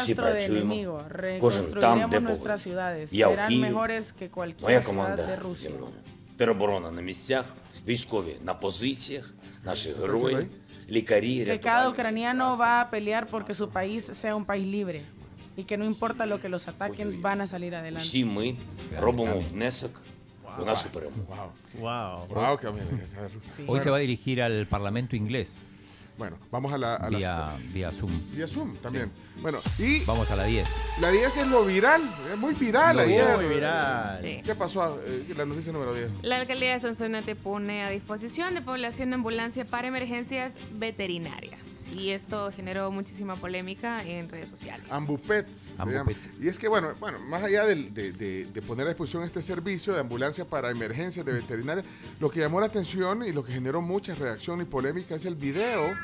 всі 0.02 0.14
працюємо, 0.14 1.00
кожен 1.40 1.64
там, 1.64 2.10
де 2.10 2.36
Я 3.10 3.28
у 3.28 3.36
Києві, 3.48 3.74
моя 4.62 4.80
команда 4.80 5.38
зі. 5.54 5.70
Тероборона 6.36 6.90
на 6.90 7.02
місцях, 7.02 7.44
військові 7.88 8.36
на 8.44 8.54
позиціях, 8.54 9.30
наші 9.64 9.92
герої, 10.00 10.46
лікарі, 10.90 11.44
рятувальники. 11.44 11.68
Cada 11.68 11.88
ucraniano 11.88 12.56
va 12.56 12.80
a 12.80 12.90
pelear 12.90 13.26
porque 13.26 13.54
su 13.54 13.66
país 13.70 14.02
sea 14.22 14.34
un 14.34 14.44
país 14.44 14.66
libre. 14.66 15.00
Y 15.57 15.63
que 15.65 15.77
no 15.77 15.85
importa 15.85 16.25
lo 16.25 16.39
que 16.39 16.49
los 16.49 16.67
ataquen, 16.67 17.21
van 17.21 17.41
a 17.41 17.47
salir 17.47 17.75
adelante. 17.75 18.05
Всі 18.05 18.25
ми 18.25 18.55
робимо 18.99 19.43
внесок 19.51 20.01
у 20.59 20.65
нашу 20.65 20.89
перемогу. 20.89 21.51
Wow. 21.79 22.27
Wow, 22.29 22.57
Camila. 22.57 22.85
Hoy 23.67 23.79
se 23.81 23.89
va 23.89 23.97
a 23.97 23.99
dirigir 23.99 24.41
al 24.41 24.67
Parlamento 24.67 25.15
inglés. 25.15 25.59
Bueno, 26.18 26.38
vamos 26.50 26.72
a 26.72 26.78
la... 26.78 26.94
A 26.96 27.10
la- 27.10 27.54
vía, 27.72 27.92
Zoom. 27.92 28.10
Vía 28.32 28.46
Zoom 28.48 28.76
también. 28.76 29.10
Bueno, 29.42 29.58
y 29.78 30.02
Vamos 30.06 30.30
a 30.30 30.36
la 30.36 30.44
10. 30.44 30.66
la 30.98 31.10
10 31.10 31.36
es 31.36 31.46
lo 31.48 31.62
viral, 31.66 32.00
es 32.32 32.38
muy 32.38 32.54
viral 32.54 32.96
Lo 32.96 33.02
ayer. 33.02 33.36
muy 33.36 33.46
viral. 33.46 34.18
Sí. 34.18 34.40
¿Qué 34.42 34.54
pasó? 34.54 34.98
Eh, 35.04 35.34
la 35.36 35.44
noticia 35.44 35.72
número 35.74 35.92
10. 35.92 36.08
La 36.22 36.36
alcaldía 36.38 36.72
de 36.72 36.80
Sonsonate 36.80 37.36
pone 37.36 37.84
a 37.84 37.90
disposición 37.90 38.54
de 38.54 38.62
población 38.62 39.10
de 39.10 39.16
ambulancia 39.16 39.66
para 39.66 39.88
emergencias 39.88 40.54
veterinarias. 40.72 41.88
Y 41.94 42.10
esto 42.10 42.50
generó 42.56 42.90
muchísima 42.90 43.36
polémica 43.36 44.02
en 44.02 44.28
redes 44.28 44.48
sociales. 44.48 44.86
Ambupets. 44.90 45.74
se 45.76 45.82
Ambupets. 45.82 46.26
llama. 46.28 46.38
Y 46.44 46.48
es 46.48 46.58
que, 46.58 46.68
bueno, 46.68 46.94
bueno 46.98 47.18
más 47.20 47.44
allá 47.44 47.64
de, 47.66 47.74
de- 47.90 48.46
de 48.46 48.62
poner 48.62 48.86
a 48.86 48.90
disposición 48.90 49.22
este 49.22 49.42
servicio 49.42 49.92
de 49.92 50.00
ambulancia 50.00 50.44
para 50.46 50.70
emergencias 50.70 51.24
de 51.26 51.32
veterinaria, 51.32 51.84
lo 52.20 52.30
que 52.30 52.40
llamó 52.40 52.58
la 52.60 52.66
atención 52.66 53.22
y 53.24 53.32
lo 53.32 53.44
que 53.44 53.52
generó 53.52 53.82
mucha 53.82 54.14
reacción 54.14 54.60
y 54.62 54.64
polémica 54.64 55.14
es 55.14 55.26
el 55.26 55.34
video. 55.36 55.94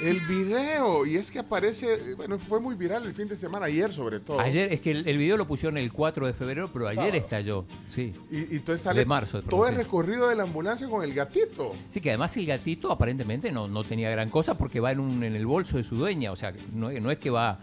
El 0.00 0.18
video. 0.26 1.06
Y 1.06 1.14
es 1.16 1.30
que 1.30 1.38
aparece, 1.38 1.94
eh, 1.94 2.14
bueno, 2.16 2.36
fue 2.36 2.58
muy 2.58 2.74
viral 2.74 3.04
el 3.06 3.12
fin 3.12 3.28
de 3.28 3.36
semana, 3.36 3.66
ayer 3.66 3.92
sobre 3.92 4.18
todo. 4.18 4.40
Ayer, 4.40 4.72
es 4.72 4.80
que 4.80 4.90
el, 4.90 5.06
el 5.06 5.16
video 5.16 5.36
lo 5.36 5.46
pusieron 5.46 5.78
el 5.78 5.92
4 5.92 6.26
de 6.26 6.32
febrero, 6.32 6.68
pero 6.72 6.88
ayer 6.88 7.12
Sábado. 7.12 7.16
estado 7.18 7.64
Sí. 7.88 8.12
Y, 8.28 8.38
y 8.52 8.56
entonces 8.56 8.80
sale 8.82 8.98
de 9.00 9.06
marzo. 9.06 9.42
todo 9.42 9.68
el 9.68 9.76
recorrido 9.76 10.28
de 10.28 10.34
la 10.34 10.42
ambulancia 10.42 10.88
con 10.88 11.04
el 11.04 11.14
gatito. 11.14 11.74
Sí, 11.88 12.00
que 12.00 12.10
además 12.10 12.36
el 12.36 12.46
gatito 12.46 12.90
aparentemente 12.90 13.52
no, 13.52 13.68
no 13.68 13.84
tenía 13.84 14.10
gran 14.10 14.28
cosa 14.28 14.58
porque 14.58 14.80
va 14.80 14.90
en, 14.90 14.98
un, 14.98 15.22
en 15.22 15.36
el 15.36 15.46
bolso 15.46 15.76
de 15.76 15.84
su 15.84 15.94
dueña. 15.94 16.32
O 16.32 16.36
sea, 16.36 16.52
no, 16.72 16.90
no 16.90 17.10
es 17.12 17.18
que 17.18 17.30
va, 17.30 17.60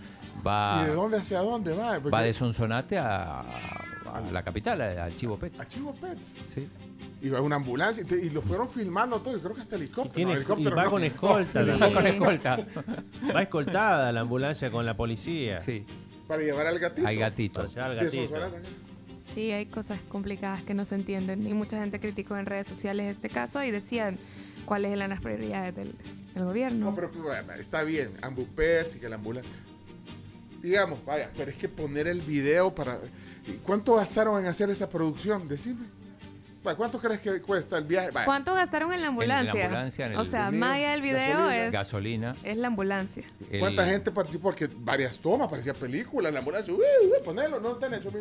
va, 0.47 0.83
¿Y 0.83 0.89
de 0.91 0.93
dónde 0.95 1.17
hacia 1.17 1.39
dónde 1.39 1.73
va? 1.73 1.95
Porque- 1.95 2.09
va 2.09 2.21
de 2.23 2.33
Sonsonate 2.33 2.97
a, 2.99 3.41
a 3.41 4.21
la 4.31 4.43
capital, 4.43 4.79
a- 4.81 5.03
al 5.03 5.17
Chivo 5.17 5.37
Pets. 5.37 5.59
A 5.59 5.67
Chivo 5.67 5.93
Pets. 5.93 6.31
Sí. 6.47 6.65
Y 7.21 7.30
va 7.30 7.41
una 7.41 7.57
ambulancia 7.57 8.05
y, 8.09 8.13
y 8.27 8.30
lo 8.30 8.41
fueron 8.41 8.69
filmando 8.69 9.21
todo. 9.21 9.35
Yo 9.35 9.41
creo 9.41 9.55
que 9.55 9.61
hasta 9.61 9.76
helicóptero. 9.76 10.13
Tiene- 10.15 10.31
no, 10.31 10.38
helicóptero 10.38 10.69
y 10.69 10.77
va 10.77 10.84
no. 10.85 10.91
con 10.91 11.03
escolta. 11.03 11.65
También. 11.77 11.93
con 11.93 12.07
escolta. 12.07 12.65
Va 13.35 13.41
escoltada 13.43 14.11
la 14.11 14.21
ambulancia 14.21 14.71
con 14.71 14.85
la 14.85 14.95
policía. 14.95 15.59
Sí. 15.59 15.85
Para 16.27 16.41
llevar 16.43 16.67
al 16.67 16.80
gatito. 16.80 17.07
Al 17.07 17.15
gatito. 17.17 17.61
Para 17.61 17.67
llevar 17.67 17.91
al 17.91 18.51
gatito. 18.51 18.69
Sí, 19.17 19.51
hay 19.51 19.65
cosas 19.65 19.99
complicadas 20.07 20.63
que 20.63 20.73
no 20.73 20.85
se 20.85 20.95
entienden 20.95 21.45
y 21.45 21.53
mucha 21.53 21.77
gente 21.77 21.99
criticó 21.99 22.38
en 22.38 22.45
redes 22.45 22.67
sociales 22.67 23.15
este 23.17 23.27
caso 23.30 23.61
y 23.63 23.71
decían 23.71 24.17
cuáles 24.65 24.93
eran 24.93 25.09
las 25.09 25.19
prioridades 25.19 25.76
del, 25.76 25.93
del 26.34 26.45
gobierno. 26.45 26.85
No, 26.91 26.95
pero, 26.95 27.11
pero, 27.11 27.23
bueno, 27.26 27.51
está 27.53 27.84
bien, 27.84 28.11
Ambupets 28.21 28.95
y 28.95 28.99
que 28.99 29.09
la 29.09 29.15
ambulancia. 29.15 29.51
Digamos, 30.61 31.03
vaya, 31.05 31.31
pero 31.35 31.51
es 31.51 31.57
que 31.57 31.67
poner 31.67 32.07
el 32.07 32.21
video 32.21 32.73
para. 32.73 32.97
¿y 33.45 33.51
¿Cuánto 33.63 33.95
gastaron 33.95 34.39
en 34.39 34.47
hacer 34.47 34.69
esa 34.69 34.88
producción? 34.89 35.49
Decime. 35.49 35.85
¿Cuánto 36.75 36.99
crees 36.99 37.19
que 37.21 37.41
cuesta 37.41 37.77
el 37.77 37.85
viaje? 37.85 38.11
Vaya, 38.11 38.25
¿Cuánto 38.25 38.53
gastaron 38.53 38.93
en 38.93 39.01
la 39.01 39.07
ambulancia? 39.07 39.51
ambulancia, 39.65 40.05
en 40.07 40.15
o 40.15 40.21
el- 40.21 40.29
sea, 40.29 40.51
más 40.51 40.73
allá 40.73 40.91
del 40.91 41.01
video 41.01 41.17
gasolina. 41.19 41.65
es, 41.65 41.71
Gasolina. 41.71 42.35
es 42.43 42.57
la 42.57 42.67
ambulancia. 42.67 43.23
el- 43.51 43.59
¿Cuánta 43.59 43.85
gente 43.85 44.11
participó? 44.11 44.43
Porque 44.49 44.69
varias 44.73 45.17
tomas, 45.19 45.47
parecía 45.47 45.73
película, 45.73 46.31
la 46.31 46.39
ambulancia. 46.39 46.73
Uy, 46.73 46.81
uy, 47.03 47.17
ponelo, 47.23 47.59
no 47.59 47.75
tenés 47.77 47.99
hecho 47.99 48.11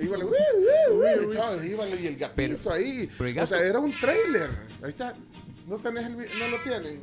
Íbale, 0.00 0.24
uy, 0.24 0.30
uy, 0.32 0.96
uy, 0.98 1.06
y 1.32 1.36
todo, 1.36 1.64
íbale, 1.64 1.96
y 2.00 2.06
el 2.08 2.16
gatito 2.16 2.70
ahí. 2.72 3.08
pero 3.16 3.30
el 3.30 3.38
O 3.38 3.46
sea, 3.46 3.58
era 3.60 3.78
un 3.78 3.98
trailer. 3.98 4.50
Ahí 4.82 4.88
está. 4.90 5.14
No 5.66 5.78
tenés 5.78 6.04
el 6.06 6.16
vi- 6.16 6.26
no 6.38 6.48
lo 6.48 6.60
tienen. 6.62 7.00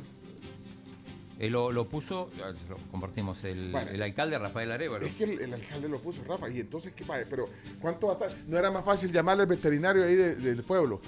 Eh, 1.38 1.50
lo, 1.50 1.70
lo 1.72 1.88
puso, 1.88 2.30
lo 2.68 2.76
compartimos, 2.90 3.42
el, 3.44 3.70
Bueno. 3.72 3.90
el 3.90 4.02
alcalde 4.02 4.38
Rafael 4.38 4.72
Arevalo. 4.72 5.04
Es 5.04 5.14
que 5.14 5.24
el, 5.24 5.40
el 5.40 5.54
alcalde 5.54 5.88
lo 5.88 5.98
puso, 6.00 6.22
Rafa. 6.26 6.48
Y 6.48 6.60
entonces, 6.60 6.92
¿qué 6.94 7.04
vaya? 7.04 7.26
Pero, 7.28 7.48
¿cuánto 7.80 8.06
va 8.06 8.14
a 8.14 8.16
estar? 8.16 8.32
¿No 8.46 8.56
era 8.56 8.70
más 8.70 8.84
fácil 8.84 9.12
llamarle 9.12 9.42
al 9.42 9.48
veterinario 9.48 10.04
ahí 10.04 10.14
de- 10.14 10.34
del 10.36 10.62
pueblo? 10.64 11.00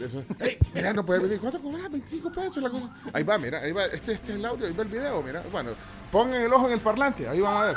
Eso, 0.00 0.24
hey, 0.40 0.58
mira, 0.74 0.92
no 0.92 1.04
puede 1.04 1.20
venir. 1.20 1.38
¿Cuánto 1.38 1.60
cobras? 1.60 1.88
25 1.90 2.32
pesos 2.32 2.56
la 2.62 2.68
cosa. 2.70 2.92
Ahí 3.12 3.22
va, 3.22 3.38
mira, 3.38 3.60
ahí 3.60 3.70
va. 3.72 3.84
Este, 3.84 4.12
este 4.12 4.30
es 4.32 4.36
el 4.36 4.44
audio, 4.44 4.66
ahí 4.66 4.72
va 4.72 4.82
el 4.82 4.88
video, 4.88 5.22
mira. 5.22 5.42
Bueno, 5.52 5.70
pongan 6.10 6.42
el 6.42 6.52
ojo 6.52 6.66
en 6.66 6.72
el 6.72 6.80
parlante, 6.80 7.28
ahí 7.28 7.40
van 7.40 7.56
a 7.56 7.62
ver. 7.66 7.76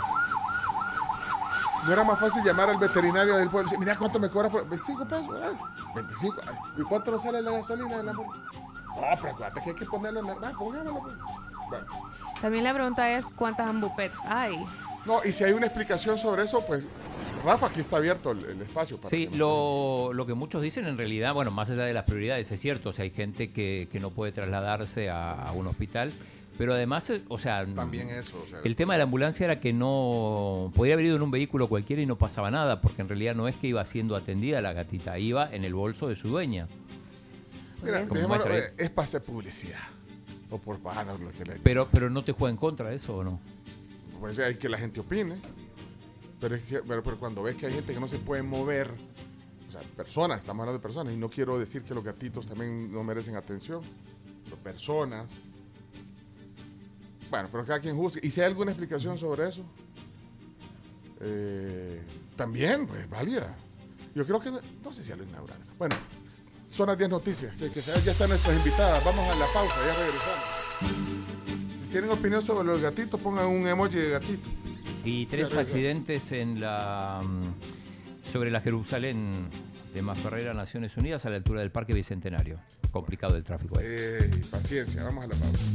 No 1.85 1.93
era 1.93 2.03
más 2.03 2.19
fácil 2.19 2.43
llamar 2.43 2.69
al 2.69 2.77
veterinario 2.77 3.37
del 3.37 3.49
pueblo 3.49 3.71
mira 3.79 3.95
cuánto 3.97 4.19
me 4.19 4.29
cobra 4.29 4.49
por 4.49 4.67
25 4.69 5.07
pesos. 5.07 5.27
ah, 5.41 5.73
25. 5.95 6.41
ay, 6.47 6.55
¿Y 6.77 6.81
cuánto 6.83 7.11
nos 7.11 7.23
sale 7.23 7.41
la 7.41 7.51
gasolina 7.51 7.97
de 7.97 8.03
la? 8.03 8.11
Ah, 8.13 9.15
pero 9.19 9.33
acuérdate 9.33 9.61
que 9.63 9.69
hay 9.71 9.75
que 9.75 9.85
ponerlo 9.85 10.19
en 10.19 10.29
el. 10.29 10.35
Ah, 10.43 10.53
pongámoslo. 10.57 11.01
pues. 11.01 11.15
Bueno. 11.71 12.11
También 12.41 12.63
la 12.63 12.73
pregunta 12.73 13.17
es 13.17 13.25
cuántas 13.33 13.67
ambupets 13.67 14.15
hay. 14.25 14.55
No, 15.05 15.21
y 15.25 15.31
si 15.33 15.43
hay 15.43 15.53
una 15.53 15.65
explicación 15.65 16.17
sobre 16.17 16.43
eso, 16.43 16.63
pues 16.65 16.83
Rafa, 17.43 17.67
aquí 17.67 17.79
está 17.79 17.97
abierto 17.97 18.31
el, 18.31 18.45
el 18.45 18.61
espacio. 18.61 18.97
Para 18.97 19.09
Sí, 19.09 19.27
que 19.27 19.35
lo, 19.35 20.11
lo 20.13 20.25
que 20.25 20.33
muchos 20.35 20.61
dicen 20.61 20.85
en 20.85 20.97
realidad, 20.97 21.33
bueno, 21.33 21.49
más 21.49 21.69
allá 21.69 21.85
de 21.85 21.93
las 21.93 22.03
prioridades, 22.03 22.51
es 22.51 22.59
cierto, 22.59 22.89
o 22.89 22.93
sea, 22.93 23.03
hay 23.03 23.09
gente 23.09 23.51
que, 23.51 23.87
que 23.91 23.99
no 23.99 24.11
puede 24.11 24.31
trasladarse 24.31 25.09
a, 25.09 25.31
a 25.31 25.51
un 25.53 25.65
hospital, 25.67 26.13
pero 26.57 26.73
además, 26.73 27.09
eh, 27.09 27.23
o 27.29 27.39
sea, 27.39 27.65
También 27.65 28.09
eso, 28.09 28.39
o 28.43 28.47
sea, 28.47 28.59
el 28.63 28.75
tema 28.75 28.93
de 28.93 28.99
la 28.99 29.05
ambulancia 29.05 29.45
era 29.45 29.59
que 29.59 29.73
no 29.73 30.71
podía 30.75 30.93
haber 30.93 31.07
ido 31.07 31.15
en 31.15 31.23
un 31.23 31.31
vehículo 31.31 31.67
cualquiera 31.67 32.01
y 32.01 32.05
no 32.05 32.17
pasaba 32.17 32.51
nada, 32.51 32.81
porque 32.81 33.01
en 33.01 33.09
realidad 33.09 33.33
no 33.33 33.47
es 33.47 33.55
que 33.55 33.67
iba 33.67 33.83
siendo 33.85 34.15
atendida 34.15 34.61
la 34.61 34.73
gatita, 34.73 35.17
iba 35.17 35.49
en 35.51 35.63
el 35.63 35.73
bolso 35.73 36.07
de 36.07 36.15
su 36.15 36.27
dueña. 36.27 36.67
Mira, 37.83 38.03
eh, 38.03 38.73
es 38.77 38.89
para 38.91 39.05
hacer 39.05 39.23
publicidad. 39.23 39.79
O 40.51 40.57
por 40.59 40.79
pagar 40.79 41.19
lo 41.19 41.31
que 41.31 41.45
le 41.45 41.55
Pero, 41.63 41.87
pero 41.91 42.09
no 42.09 42.23
te 42.23 42.33
juega 42.33 42.51
en 42.51 42.57
contra 42.57 42.89
de 42.89 42.97
eso 42.97 43.17
o 43.17 43.23
no. 43.23 43.39
Pues 44.19 44.37
hay 44.37 44.55
que 44.55 44.69
la 44.69 44.77
gente 44.77 44.99
opine. 44.99 45.37
Pero, 46.39 46.55
es 46.55 46.69
que- 46.69 46.81
pero, 46.81 47.01
pero 47.01 47.17
cuando 47.17 47.41
ves 47.41 47.55
que 47.55 47.67
hay 47.67 47.73
gente 47.73 47.93
que 47.93 47.99
no 47.99 48.07
se 48.07 48.19
puede 48.19 48.43
mover, 48.43 48.91
o 49.67 49.71
sea, 49.71 49.81
personas, 49.95 50.39
estamos 50.39 50.61
hablando 50.61 50.79
de 50.79 50.81
personas, 50.81 51.13
y 51.13 51.17
no 51.17 51.29
quiero 51.29 51.57
decir 51.57 51.83
que 51.83 51.93
los 51.93 52.03
gatitos 52.03 52.47
también 52.47 52.91
no 52.91 53.03
merecen 53.03 53.35
atención, 53.35 53.81
pero 54.43 54.57
personas. 54.57 55.31
Bueno, 57.29 57.47
pero 57.51 57.63
cada 57.63 57.79
quien 57.79 57.95
juzgue. 57.95 58.19
¿Y 58.23 58.31
si 58.31 58.41
hay 58.41 58.47
alguna 58.47 58.71
explicación 58.71 59.17
sobre 59.17 59.47
eso? 59.47 59.63
Eh, 61.21 62.01
también, 62.35 62.87
pues, 62.87 63.09
válida. 63.09 63.55
Yo 64.13 64.25
creo 64.25 64.39
que, 64.39 64.51
no, 64.51 64.91
sé 64.91 65.03
si 65.03 65.09
ya 65.09 65.15
lo 65.15 65.23
inauguraron. 65.23 65.63
Bueno, 65.77 65.95
son 66.71 66.87
las 66.87 66.97
10 66.97 67.09
noticias, 67.09 67.55
que, 67.55 67.69
que 67.69 67.81
ya 67.81 68.11
están 68.11 68.29
nuestras 68.29 68.55
invitadas. 68.55 69.03
Vamos 69.03 69.29
a 69.29 69.37
la 69.37 69.45
pausa, 69.53 69.75
ya 69.85 69.93
regresamos. 69.93 71.81
Si 71.81 71.85
tienen 71.91 72.09
opinión 72.09 72.41
sobre 72.41 72.65
los 72.65 72.81
gatitos, 72.81 73.19
pongan 73.19 73.47
un 73.47 73.67
emoji 73.67 73.97
de 73.97 74.09
gatito. 74.11 74.49
Y 75.03 75.25
tres 75.25 75.53
accidentes 75.53 76.31
en 76.31 76.61
la 76.61 77.21
mm, 77.23 78.31
sobre 78.31 78.51
la 78.51 78.61
Jerusalén 78.61 79.49
de 79.93 80.01
Maferrera, 80.01 80.53
Naciones 80.53 80.95
Unidas, 80.95 81.25
a 81.25 81.29
la 81.29 81.35
altura 81.35 81.59
del 81.59 81.71
Parque 81.71 81.93
Bicentenario. 81.93 82.59
Complicado 82.91 83.35
el 83.35 83.43
tráfico 83.43 83.77
ahí. 83.77 83.85
Eh, 83.87 84.31
paciencia, 84.49 85.03
vamos 85.03 85.25
a 85.25 85.27
la 85.27 85.35
pausa. 85.35 85.65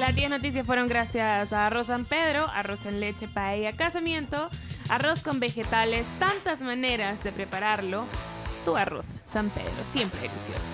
Las 0.00 0.16
10 0.16 0.30
noticias 0.30 0.64
fueron 0.64 0.88
gracias 0.88 1.52
a 1.52 1.66
Arroz 1.66 1.88
San 1.88 2.06
Pedro, 2.06 2.46
arroz 2.48 2.86
en 2.86 3.00
leche, 3.00 3.28
paella, 3.28 3.72
casamiento, 3.72 4.48
arroz 4.88 5.22
con 5.22 5.38
vegetales, 5.38 6.06
tantas 6.18 6.60
maneras 6.60 7.22
de 7.22 7.30
prepararlo. 7.30 8.06
Tu 8.64 8.76
arroz 8.76 9.20
San 9.24 9.50
Pedro, 9.50 9.84
siempre 9.84 10.20
delicioso. 10.20 10.72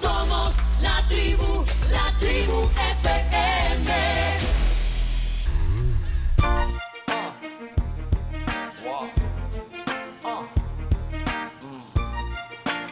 Somos 0.00 0.54
la 0.82 1.06
tribu, 1.08 1.64
la 1.90 2.18
tribu 2.18 2.62
FM. 2.98 3.94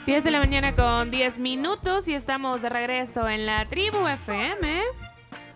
10 0.06 0.24
de 0.24 0.30
la 0.30 0.38
mañana 0.40 0.74
con 0.74 1.10
10 1.10 1.38
minutos 1.38 2.06
y 2.06 2.14
estamos 2.14 2.60
de 2.62 2.68
regreso 2.68 3.28
en 3.28 3.46
la 3.46 3.68
tribu 3.68 4.06
FM. 4.06 4.82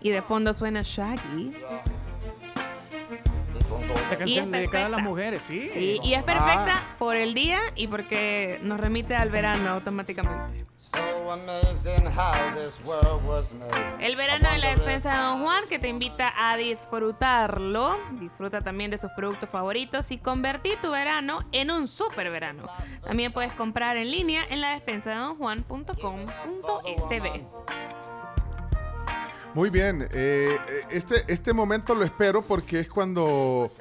Y 0.01 0.09
de 0.09 0.21
fondo 0.21 0.53
suena 0.53 0.81
Shaggy. 0.83 1.53
Esta 4.09 4.25
Y 4.25 4.33
es 4.33 4.37
canción 4.37 4.51
dedicada 4.51 4.85
a 4.85 4.89
las 4.89 4.97
perfecta. 4.99 5.09
mujeres, 5.09 5.41
sí. 5.41 5.67
Sí, 5.69 5.99
y 6.01 6.13
es 6.13 6.23
perfecta 6.23 6.73
Ah. 6.77 6.95
por 6.97 7.15
el 7.15 7.33
día 7.33 7.59
y 7.75 7.87
porque 7.87 8.59
nos 8.63 8.79
remite 8.79 9.15
al 9.15 9.29
verano 9.29 9.69
automáticamente. 9.69 10.65
So 10.77 10.99
amazing 11.31 12.05
how 12.07 12.31
this 12.55 12.79
world 12.85 13.25
was 13.25 13.53
made. 13.53 13.69
El 13.99 14.15
verano 14.15 14.49
de 14.49 14.57
la 14.59 14.69
despensa 14.75 15.09
de 15.09 15.17
Don 15.17 15.43
Juan 15.43 15.63
que 15.67 15.79
te 15.79 15.89
invita 15.89 16.31
a 16.37 16.55
disfrutarlo. 16.55 17.97
Disfruta 18.19 18.61
también 18.61 18.91
de 18.91 18.97
sus 18.97 19.11
productos 19.11 19.49
favoritos 19.49 20.11
y 20.11 20.17
convertí 20.19 20.71
tu 20.81 20.91
verano 20.91 21.39
en 21.51 21.71
un 21.71 21.87
super 21.87 22.29
verano. 22.29 22.63
También 23.03 23.33
puedes 23.33 23.53
comprar 23.53 23.97
en 23.97 24.11
línea 24.11 24.43
en 24.49 24.61
la 24.61 24.71
despensa 24.71 25.09
de 25.09 25.15
Don 25.17 25.35
Juan.com.sb. 25.37 27.41
Muy 29.53 29.69
bien, 29.71 30.03
eh, 30.03 30.07
eh, 30.13 30.59
este, 30.91 31.23
este 31.27 31.51
momento 31.53 31.95
lo 31.95 32.05
espero 32.05 32.43
porque 32.43 32.81
es 32.81 32.89
cuando, 32.89 33.71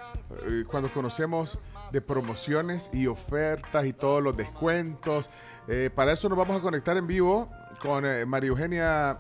eh, 0.44 0.64
cuando 0.66 0.90
conocemos 0.92 1.58
de 1.92 2.00
promociones 2.00 2.90
y 2.92 3.06
ofertas 3.06 3.86
y 3.86 3.92
todos 3.92 4.22
los 4.22 4.36
descuentos. 4.36 5.30
Eh, 5.68 5.90
para 5.94 6.12
eso 6.12 6.28
nos 6.28 6.38
vamos 6.38 6.56
a 6.56 6.60
conectar 6.60 6.96
en 6.96 7.06
vivo 7.06 7.50
con 7.80 8.04
eh, 8.06 8.24
María 8.26 8.48
Eugenia 8.48 9.18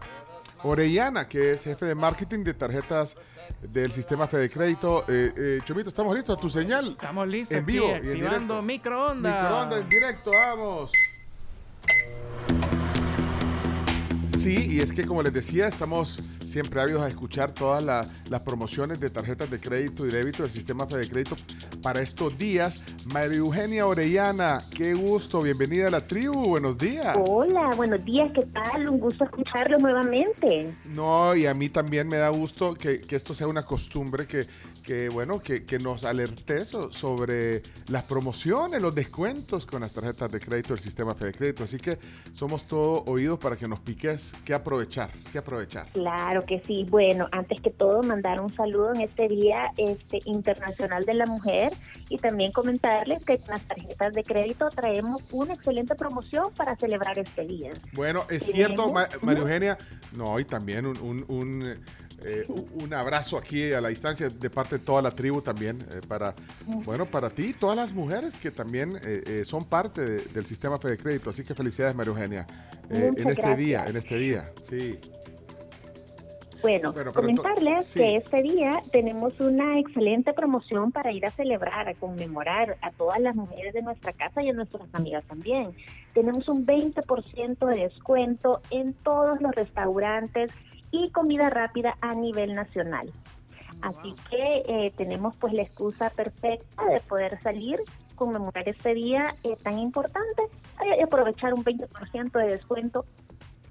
Orellana, 0.62 1.28
que 1.28 1.52
es 1.52 1.62
jefe 1.64 1.86
de 1.86 1.94
marketing 1.94 2.42
de 2.44 2.54
tarjetas 2.54 3.16
del 3.60 3.92
sistema 3.92 4.26
Fede 4.26 4.50
Crédito. 4.50 5.04
Eh, 5.08 5.32
eh, 5.36 5.58
Chomito, 5.64 5.88
¿estamos 5.88 6.14
listos? 6.14 6.40
¿Tu 6.40 6.50
señal? 6.50 6.86
Estamos 6.88 7.28
listos 7.28 7.56
En 7.56 7.66
vivo 7.66 7.86
aquí, 7.94 8.06
y 8.06 8.10
en 8.10 8.16
activando 8.16 8.54
directo. 8.54 8.62
microondas. 8.62 9.42
Microondas 9.42 9.80
en 9.80 9.88
directo, 9.88 10.30
vamos. 10.30 10.92
Sí, 14.36 14.68
y 14.76 14.80
es 14.80 14.92
que 14.92 15.04
como 15.04 15.22
les 15.22 15.32
decía, 15.32 15.66
estamos 15.66 16.20
siempre 16.44 16.80
ávidos 16.80 17.02
a 17.02 17.08
escuchar 17.08 17.50
todas 17.52 17.82
la- 17.82 18.06
las 18.28 18.42
promociones 18.42 19.00
de 19.00 19.10
tarjetas 19.10 19.50
de 19.50 19.58
crédito 19.58 20.06
y 20.06 20.10
débito 20.10 20.42
del 20.44 20.52
sistema 20.52 20.86
Fede 20.86 21.08
Crédito 21.08 21.36
para 21.82 22.00
estos 22.00 22.36
días. 22.38 22.84
María 23.06 23.38
Eugenia 23.38 23.86
Orellana, 23.86 24.62
qué 24.76 24.94
gusto, 24.94 25.42
bienvenida 25.42 25.88
a 25.88 25.90
la 25.90 26.06
tribu, 26.06 26.46
buenos 26.48 26.78
días. 26.78 27.16
Hola, 27.18 27.70
buenos 27.76 28.04
días, 28.04 28.30
¿qué 28.34 28.42
tal? 28.46 28.88
Un 28.88 29.00
gusto 29.00 29.24
escucharlo 29.24 29.78
nuevamente. 29.78 30.72
No, 30.84 31.34
y 31.34 31.46
a 31.46 31.54
mí 31.54 31.68
también 31.68 32.06
me 32.06 32.18
da 32.18 32.28
gusto 32.28 32.74
que, 32.74 33.00
que 33.00 33.16
esto 33.16 33.34
sea 33.34 33.48
una 33.48 33.64
costumbre, 33.64 34.26
que, 34.26 34.46
que 34.86 35.08
bueno, 35.08 35.40
que, 35.40 35.64
que 35.66 35.80
nos 35.80 36.04
alertes 36.04 36.68
so- 36.68 36.92
sobre 36.92 37.60
las 37.88 38.04
promociones, 38.04 38.80
los 38.80 38.94
descuentos 38.94 39.66
con 39.66 39.80
las 39.80 39.92
tarjetas 39.92 40.30
de 40.30 40.38
crédito 40.38 40.74
del 40.74 40.78
sistema 40.78 41.12
Fede 41.16 41.32
Crédito. 41.32 41.64
Así 41.64 41.76
que 41.78 41.98
somos 42.30 42.68
todo 42.68 43.02
oídos 43.06 43.36
para 43.40 43.56
que 43.56 43.66
nos 43.66 43.80
piques 43.80 44.32
qué 44.44 44.54
aprovechar, 44.54 45.10
qué 45.32 45.38
aprovechar. 45.38 45.88
Claro 45.92 46.44
que 46.46 46.62
sí. 46.64 46.86
Bueno, 46.88 47.26
antes 47.32 47.60
que 47.60 47.70
todo, 47.70 48.00
mandar 48.04 48.40
un 48.40 48.54
saludo 48.54 48.94
en 48.94 49.00
este 49.00 49.26
Día 49.28 49.72
este, 49.76 50.20
Internacional 50.24 51.04
de 51.04 51.14
la 51.14 51.26
Mujer 51.26 51.72
y 52.08 52.18
también 52.18 52.52
comentarles 52.52 53.24
que 53.24 53.38
con 53.38 53.48
las 53.50 53.62
tarjetas 53.66 54.14
de 54.14 54.22
crédito 54.22 54.68
traemos 54.70 55.20
una 55.32 55.54
excelente 55.54 55.96
promoción 55.96 56.52
para 56.56 56.76
celebrar 56.76 57.18
este 57.18 57.44
día. 57.44 57.72
Bueno, 57.92 58.24
es 58.30 58.44
cierto, 58.44 58.92
María 58.92 59.40
Eugenia, 59.42 59.78
no, 60.12 60.38
y 60.38 60.44
también 60.44 60.86
un, 60.86 60.96
un- 60.98 61.24
un, 61.26 61.80
eh, 62.26 62.46
un 62.74 62.92
abrazo 62.92 63.38
aquí 63.38 63.72
a 63.72 63.80
la 63.80 63.88
distancia 63.88 64.28
de 64.28 64.50
parte 64.50 64.78
de 64.78 64.84
toda 64.84 65.00
la 65.00 65.12
tribu 65.12 65.40
también, 65.42 65.80
eh, 65.90 66.00
para, 66.06 66.34
bueno, 66.84 67.06
para 67.06 67.30
ti 67.30 67.46
y 67.46 67.52
todas 67.52 67.76
las 67.76 67.92
mujeres 67.92 68.36
que 68.36 68.50
también 68.50 68.96
eh, 69.02 69.22
eh, 69.26 69.44
son 69.44 69.64
parte 69.64 70.00
de- 70.04 70.22
del 70.24 70.44
sistema 70.46 70.78
Fede 70.78 70.96
Crédito. 70.98 71.30
Así 71.30 71.44
que 71.44 71.54
felicidades, 71.54 71.94
María 71.94 72.10
Eugenia, 72.12 72.46
eh, 72.90 73.12
en 73.16 73.28
este 73.28 73.54
día, 73.56 73.84
en 73.86 73.96
este 73.96 74.18
día, 74.18 74.50
sí. 74.68 74.98
Bueno, 76.62 76.92
comentarles 77.14 77.86
sí. 77.86 78.00
que 78.00 78.16
este 78.16 78.42
día 78.42 78.80
tenemos 78.90 79.38
una 79.38 79.78
excelente 79.78 80.32
promoción 80.32 80.90
para 80.90 81.12
ir 81.12 81.24
a 81.24 81.30
celebrar, 81.30 81.88
a 81.88 81.94
conmemorar 81.94 82.76
a 82.82 82.90
todas 82.90 83.20
las 83.20 83.36
mujeres 83.36 83.72
de 83.72 83.82
nuestra 83.82 84.12
casa 84.12 84.42
y 84.42 84.48
a 84.48 84.52
nuestras 84.52 84.88
amigas 84.94 85.22
también. 85.28 85.76
Tenemos 86.12 86.48
un 86.48 86.66
20% 86.66 87.66
de 87.66 87.76
descuento 87.82 88.62
en 88.70 88.94
todos 88.94 89.40
los 89.42 89.54
restaurantes 89.54 90.50
y 91.04 91.10
comida 91.10 91.50
rápida 91.50 91.96
a 92.00 92.14
nivel 92.14 92.54
nacional. 92.54 93.12
Así 93.82 94.14
que 94.30 94.62
eh, 94.66 94.92
tenemos 94.96 95.36
pues 95.36 95.52
la 95.52 95.62
excusa 95.62 96.08
perfecta 96.10 96.84
de 96.86 97.00
poder 97.00 97.38
salir, 97.42 97.78
conmemorar 98.14 98.66
este 98.68 98.94
día 98.94 99.34
eh, 99.44 99.56
tan 99.62 99.78
importante 99.78 100.42
y 100.98 101.02
aprovechar 101.02 101.52
un 101.52 101.62
20% 101.62 102.32
de 102.32 102.46
descuento 102.52 103.04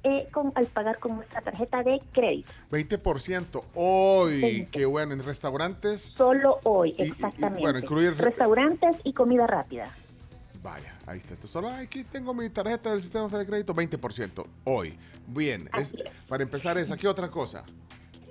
eh, 0.04 0.28
con, 0.32 0.52
al 0.54 0.68
pagar 0.68 1.00
con 1.00 1.16
nuestra 1.16 1.42
tarjeta 1.42 1.82
de 1.82 2.00
crédito. 2.12 2.52
20% 2.70 3.62
hoy, 3.74 4.42
20. 4.42 4.70
qué 4.72 4.86
bueno, 4.86 5.14
en 5.14 5.26
restaurantes, 5.26 6.14
Solo 6.16 6.60
hoy, 6.64 6.94
Y- 7.00 7.02
y- 7.02 7.06
y, 7.08 7.12
exactamente. 7.12 7.62
bueno, 7.62 7.80
incluir- 7.80 8.16
Restaurantes 8.16 8.98
y 9.04 9.14
comida 9.14 9.48
rápida. 9.48 9.92
Vaya, 10.66 10.98
ahí 11.06 11.20
está. 11.20 11.36
Entonces, 11.36 11.52
solo 11.52 11.70
aquí 11.70 12.04
tengo 12.04 12.34
mi 12.34 12.50
tarjeta 12.50 12.90
del 12.92 13.00
sistema 13.02 13.30
Fede 13.30 13.46
Crédito, 13.46 13.74
20% 13.74 14.48
hoy. 14.66 14.98
Bien, 15.28 15.70
es- 15.80 15.94
para 16.28 16.44
empezar 16.44 16.78
esa, 16.80 16.98
¿qué 16.98 17.08
otra 17.08 17.30
cosa? 17.30 17.64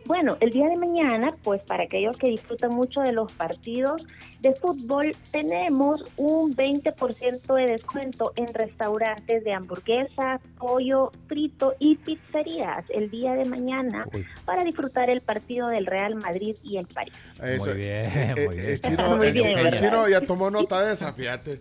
Bueno, 0.06 0.36
el 0.40 0.50
día 0.50 0.68
de 0.68 0.76
mañana, 0.76 1.32
pues 1.42 1.62
para 1.62 1.84
aquellos 1.84 2.18
que 2.18 2.26
disfrutan 2.28 2.72
mucho 2.72 3.00
de 3.00 3.12
los 3.12 3.32
partidos 3.32 4.02
de 4.40 4.52
fútbol, 4.56 5.16
tenemos 5.32 6.04
un 6.18 6.54
20% 6.54 7.54
de 7.54 7.66
descuento 7.68 8.32
en 8.36 8.52
restaurantes 8.52 9.42
de 9.44 9.54
hamburguesa, 9.54 10.40
pollo 10.58 11.10
frito 11.26 11.74
y 11.78 11.96
pizzerías 11.96 12.84
el 12.90 13.08
día 13.10 13.32
de 13.32 13.46
mañana 13.46 14.06
para 14.44 14.62
disfrutar 14.62 15.08
el 15.08 15.22
partido 15.22 15.68
del 15.68 15.86
Real 15.86 16.16
Madrid 16.16 16.56
y 16.62 16.76
el 16.76 16.86
París. 16.86 17.14
Eso, 17.42 17.70
Muy 17.70 17.78
bien, 17.78 18.04
eh, 18.04 18.34
muy 18.36 18.44
eh, 18.44 18.48
bien. 18.60 18.68
El 18.72 18.80
chino, 18.82 19.08
Muy 19.16 19.26
el- 19.28 19.32
bien, 19.32 19.58
el 19.58 19.64
¿verdad? 19.64 19.78
chino 19.78 20.08
ya 20.08 20.20
tomó 20.20 20.50
nota 20.50 20.82
de 20.84 20.92
esa, 20.92 21.12
fíjate. 21.14 21.60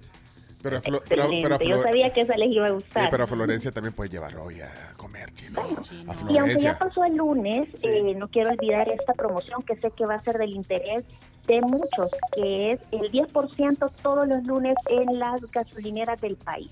Pero, 0.64 0.82
Flo- 0.82 1.04
pero, 1.08 1.30
Yo 1.60 1.82
sabía 1.82 2.10
que 2.10 2.22
esa 2.22 2.38
les 2.38 2.50
iba 2.50 2.66
a 2.68 2.70
sí, 2.70 2.76
gustar. 2.76 3.10
pero 3.12 3.26
a 3.26 3.28
Florencia 3.28 3.72
también 3.74 3.94
puede 3.94 4.10
llevar 4.10 4.34
hoy 4.38 4.62
a 4.62 4.94
comer 4.96 5.30
chino. 5.34 5.60
A 5.62 6.32
Y 6.32 6.38
aunque 6.38 6.58
ya 6.58 6.78
pasó 6.80 7.04
el 7.04 7.18
lunes, 7.18 7.68
eh, 7.84 8.16
no 8.16 8.30
quiero 8.30 8.52
olvidar 8.52 8.88
esta 8.88 9.14
promoción 9.14 9.62
que 9.64 9.76
sé 9.76 9.92
que 9.92 10.06
va 10.06 10.16
a 10.16 10.24
ser 10.24 10.38
del 10.38 10.56
interés 10.56 11.04
de 11.48 11.60
muchos, 11.60 12.10
que 12.34 12.72
es 12.72 12.80
el 12.92 13.12
10% 13.12 13.92
todos 14.02 14.26
los 14.26 14.42
lunes 14.46 14.76
en 14.88 15.20
las 15.20 15.42
gasolineras 15.52 16.22
del 16.22 16.38
país. 16.38 16.72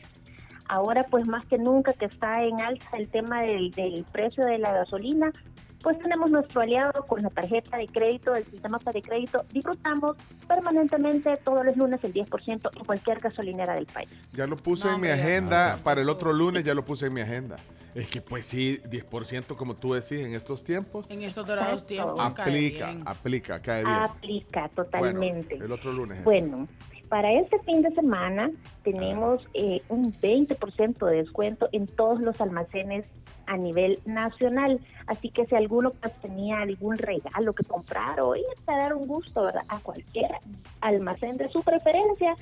Ahora, 0.70 1.06
pues 1.12 1.28
más 1.28 1.46
que 1.48 1.58
nunca 1.58 1.92
que 1.92 2.06
está 2.06 2.44
en 2.46 2.62
alza 2.62 2.96
el 2.98 3.10
tema 3.10 3.42
del, 3.42 3.72
del 3.72 4.06
precio 4.10 4.46
de 4.46 4.58
la 4.58 4.72
gasolina, 4.72 5.34
pues 5.82 5.98
tenemos 6.00 6.30
nuestro 6.32 6.62
aliado 6.62 7.06
con 7.08 7.22
la 7.22 7.30
tarjeta 7.30 7.78
de 7.78 7.88
crédito 7.88 8.32
del 8.32 8.46
sistema 8.46 8.80
de 8.94 9.02
crédito. 9.02 9.46
Disfrutamos 9.52 10.18
permanentemente 10.48 11.38
todos 11.38 11.66
los 11.66 11.78
lunes 11.78 12.04
el 12.04 12.14
10% 12.14 12.70
en 12.76 12.86
cualquier 12.86 13.20
gasolinera 13.20 13.74
del 13.74 13.86
país. 13.86 14.10
Ya 14.34 14.48
lo 14.48 14.56
puse 14.56 14.90
en 14.90 15.02
mi 15.02 15.08
agenda 15.08 15.80
para 15.84 16.02
el 16.02 16.10
otro 16.10 16.34
lunes, 16.34 16.64
ya 16.64 16.74
lo 16.74 16.86
puse 16.86 17.08
en 17.08 17.14
mi 17.14 17.22
agenda. 17.22 17.58
Es 17.94 18.08
que 18.08 18.22
pues 18.22 18.46
sí, 18.46 18.82
10% 18.86 19.56
como 19.58 19.76
tú 19.76 19.94
decís 19.94 20.22
en 20.22 20.34
estos 20.34 20.64
tiempos. 20.64 21.06
En 21.10 21.24
estos 21.24 21.46
dorados 21.46 21.86
tiempos. 21.86 22.16
cae 22.36 22.48
Aplica, 22.48 22.86
bien. 22.88 23.04
aplica, 23.06 23.62
cae 23.62 23.84
bien. 23.84 23.96
Aplica 23.96 24.70
totalmente. 24.70 25.56
Bueno, 25.56 25.66
el 25.66 25.72
otro 25.72 25.92
lunes. 25.92 26.20
es. 26.20 26.24
Bueno, 26.24 26.68
para 27.12 27.34
este 27.34 27.60
fin 27.60 27.82
de 27.82 27.92
semana 27.92 28.52
tenemos 28.84 29.46
eh, 29.54 29.82
un 29.90 30.14
20% 30.14 31.06
de 31.10 31.16
descuento 31.18 31.68
en 31.74 31.86
todos 31.86 32.22
los 32.22 32.40
almacenes 32.40 33.06
a 33.48 33.58
nivel 33.58 34.00
nacional. 34.06 34.80
Así 35.08 35.30
que 35.30 35.46
si 35.46 35.54
alguno 35.54 35.92
pues, 35.92 36.14
tenía 36.22 36.60
algún 36.60 36.98
regalo 36.98 37.52
que 37.52 37.66
comprar 37.66 38.22
hoy, 38.22 38.40
es 38.56 38.62
para 38.62 38.84
dar 38.84 38.96
un 38.96 39.08
gusto 39.08 39.44
¿verdad? 39.44 39.64
a 39.68 39.80
cualquier 39.80 40.32
almacén 40.80 41.36
de 41.36 41.50
su 41.50 41.62
preferencia. 41.64 42.34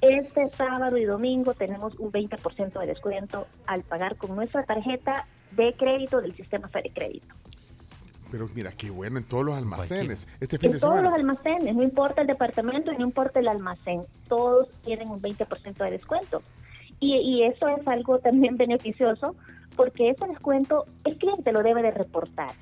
Este 0.00 0.48
sábado 0.50 0.96
y 0.98 1.04
domingo 1.04 1.52
tenemos 1.54 1.98
un 1.98 2.12
20% 2.12 2.78
de 2.78 2.86
descuento 2.86 3.48
al 3.66 3.82
pagar 3.82 4.14
con 4.14 4.36
nuestra 4.36 4.62
tarjeta 4.62 5.24
de 5.56 5.72
crédito 5.72 6.20
del 6.20 6.32
sistema 6.36 6.68
Fede 6.68 6.92
Crédito. 6.94 7.34
Pero 8.32 8.48
mira, 8.54 8.72
qué 8.72 8.90
bueno 8.90 9.18
en 9.18 9.24
todos 9.24 9.44
los 9.44 9.54
almacenes. 9.56 10.26
Este 10.40 10.58
fin 10.58 10.68
En 10.70 10.72
de 10.72 10.80
todos 10.80 10.94
semana. 10.96 11.10
los 11.10 11.18
almacenes, 11.20 11.76
no 11.76 11.82
importa 11.82 12.22
el 12.22 12.26
departamento 12.26 12.90
y 12.90 12.96
no 12.96 13.04
importa 13.04 13.38
el 13.40 13.46
almacén, 13.46 14.02
todos 14.26 14.68
tienen 14.84 15.10
un 15.10 15.20
20% 15.20 15.76
de 15.84 15.90
descuento. 15.90 16.42
Y, 16.98 17.14
y 17.16 17.42
eso 17.44 17.68
es 17.68 17.86
algo 17.86 18.18
también 18.20 18.56
beneficioso 18.56 19.36
porque 19.76 20.08
ese 20.10 20.26
descuento 20.26 20.84
el 21.04 21.18
cliente 21.18 21.52
lo 21.52 21.62
debe 21.62 21.82
de 21.82 21.90
reportar. 21.90 22.52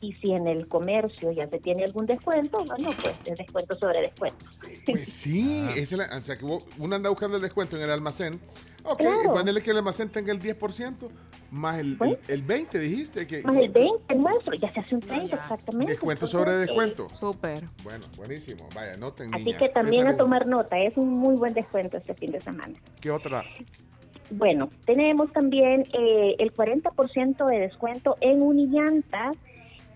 Y 0.00 0.12
si 0.12 0.32
en 0.32 0.46
el 0.46 0.68
comercio 0.68 1.30
ya 1.32 1.48
se 1.48 1.58
tiene 1.58 1.84
algún 1.84 2.04
descuento, 2.06 2.58
bueno, 2.64 2.90
pues 3.00 3.14
es 3.24 3.38
descuento 3.38 3.76
sobre 3.78 4.00
descuento. 4.02 4.44
Pues 4.84 5.08
sí, 5.08 5.66
esa 5.70 5.80
es 5.80 5.92
la- 5.92 6.16
o 6.16 6.20
sea 6.20 6.36
que 6.36 6.44
uno 6.44 6.94
anda 6.96 7.08
buscando 7.08 7.36
el 7.36 7.42
descuento 7.42 7.76
en 7.76 7.82
el 7.82 7.90
almacén. 7.90 8.40
Ok, 8.84 8.98
Claro. 9.00 9.20
y 9.24 9.28
ponerle 9.28 9.62
que 9.62 9.70
el 9.70 9.78
almacén 9.78 10.10
tenga 10.10 10.32
el 10.32 10.38
10%, 10.40 11.08
más 11.50 11.78
el, 11.80 11.96
el, 12.00 12.18
el 12.28 12.42
20, 12.42 12.78
dijiste. 12.78 13.26
que 13.26 13.42
Más 13.42 13.56
el 13.56 13.70
20 13.70 14.14
nuestro, 14.16 14.54
ya 14.54 14.70
se 14.70 14.80
hace 14.80 14.94
un 14.94 15.00
30 15.00 15.34
exactamente. 15.34 15.92
Descuento 15.92 16.26
sobre 16.26 16.52
descuento. 16.52 17.08
Súper. 17.10 17.64
Bueno, 17.82 18.04
buenísimo. 18.16 18.68
Vaya, 18.74 18.96
noten, 18.96 19.34
Así 19.34 19.44
niña. 19.44 19.58
que 19.58 19.68
también 19.70 20.06
a 20.06 20.16
tomar 20.16 20.46
nota, 20.46 20.78
es 20.78 20.96
un 20.96 21.08
muy 21.08 21.36
buen 21.36 21.54
descuento 21.54 21.96
este 21.96 22.14
fin 22.14 22.30
de 22.32 22.40
semana. 22.42 22.74
¿Qué 23.00 23.10
otra? 23.10 23.42
Bueno, 24.30 24.70
tenemos 24.84 25.32
también 25.32 25.84
eh, 25.92 26.34
el 26.38 26.52
40% 26.52 27.46
de 27.46 27.58
descuento 27.60 28.16
en 28.20 28.42
unillantas 28.42 29.36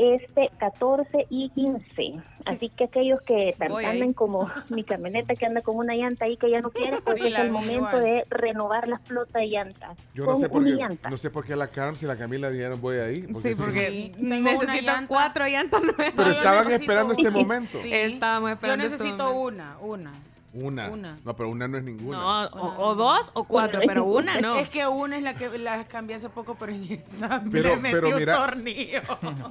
este 0.01 0.51
14 0.59 1.27
y 1.31 1.51
15. 1.51 2.15
Así 2.47 2.71
que 2.71 2.85
aquellos 2.85 3.21
que 3.23 3.55
andan 3.61 4.13
como 4.15 4.51
mi 4.71 4.83
camioneta 4.83 5.35
que 5.35 5.45
anda 5.47 5.61
con 5.61 5.77
una 5.77 5.95
llanta 5.95 6.25
ahí 6.25 6.37
que 6.37 6.51
ya 6.51 6.61
no 6.61 6.71
quiere, 6.71 7.01
pues 7.03 7.17
Sí, 7.19 7.27
es 7.29 7.39
el 7.39 7.51
momento 7.51 7.75
igual. 7.99 8.03
de 8.03 8.25
renovar 8.31 8.89
la 8.89 8.99
flota 9.01 9.41
de 9.41 9.47
llantas. 9.49 9.97
Yo 10.15 10.25
no 10.25 10.37
sé 10.37 10.49
por 10.49 10.65
qué, 10.65 10.99
no 11.11 11.17
sé 11.17 11.31
por 11.31 11.45
qué 11.45 11.55
la 11.57 11.67
Carms 11.69 12.03
y 12.03 12.07
la 12.07 12.17
Camila 12.17 12.51
dijeron 12.51 12.81
voy 12.81 12.97
ahí. 12.99 13.27
Sí, 13.37 13.55
porque 13.55 14.13
Sí, 14.17 14.23
una 14.25 14.39
necesito 14.41 14.83
llanta. 14.93 15.07
cuatro 15.09 15.47
llantas 15.47 15.83
nuevas. 15.83 16.13
Pero 16.17 16.25
yo 16.25 16.31
estaban 16.31 16.59
necesito 16.65 16.83
esperando 16.83 17.13
este 17.13 17.31
momento. 17.31 17.79
Sí. 17.83 17.91
Estábamos 17.93 18.51
Yo 18.51 18.55
esperando 18.55 18.85
este 18.85 18.97
necesito 18.97 19.35
una, 19.35 19.79
una. 19.81 20.13
Una. 20.53 20.91
Una. 20.91 21.17
No, 21.25 21.37
pero 21.37 21.49
una 21.49 21.69
no 21.69 21.79
es 21.79 21.85
ninguna. 21.85 22.19
No, 22.19 22.47
o, 22.61 22.89
o 22.89 22.95
dos 22.97 23.31
o 23.35 23.45
cuatro, 23.45 23.81
pero 23.87 24.05
una 24.05 24.41
no. 24.41 24.57
Es 24.59 24.69
que 24.69 24.85
una 24.87 25.17
es 25.17 25.23
la 25.23 25.35
que 25.35 25.57
la 25.59 25.85
cambié 25.87 26.17
hace 26.17 26.29
poco, 26.29 26.57
pero 26.59 26.73
en 26.73 26.83
esta 26.93 27.41
Pero- 27.53 27.69
le 27.71 27.77
metí 27.77 27.95
pero 27.95 28.09
un 28.09 28.15
mira- 28.17 28.37
tornillo. 28.37 29.01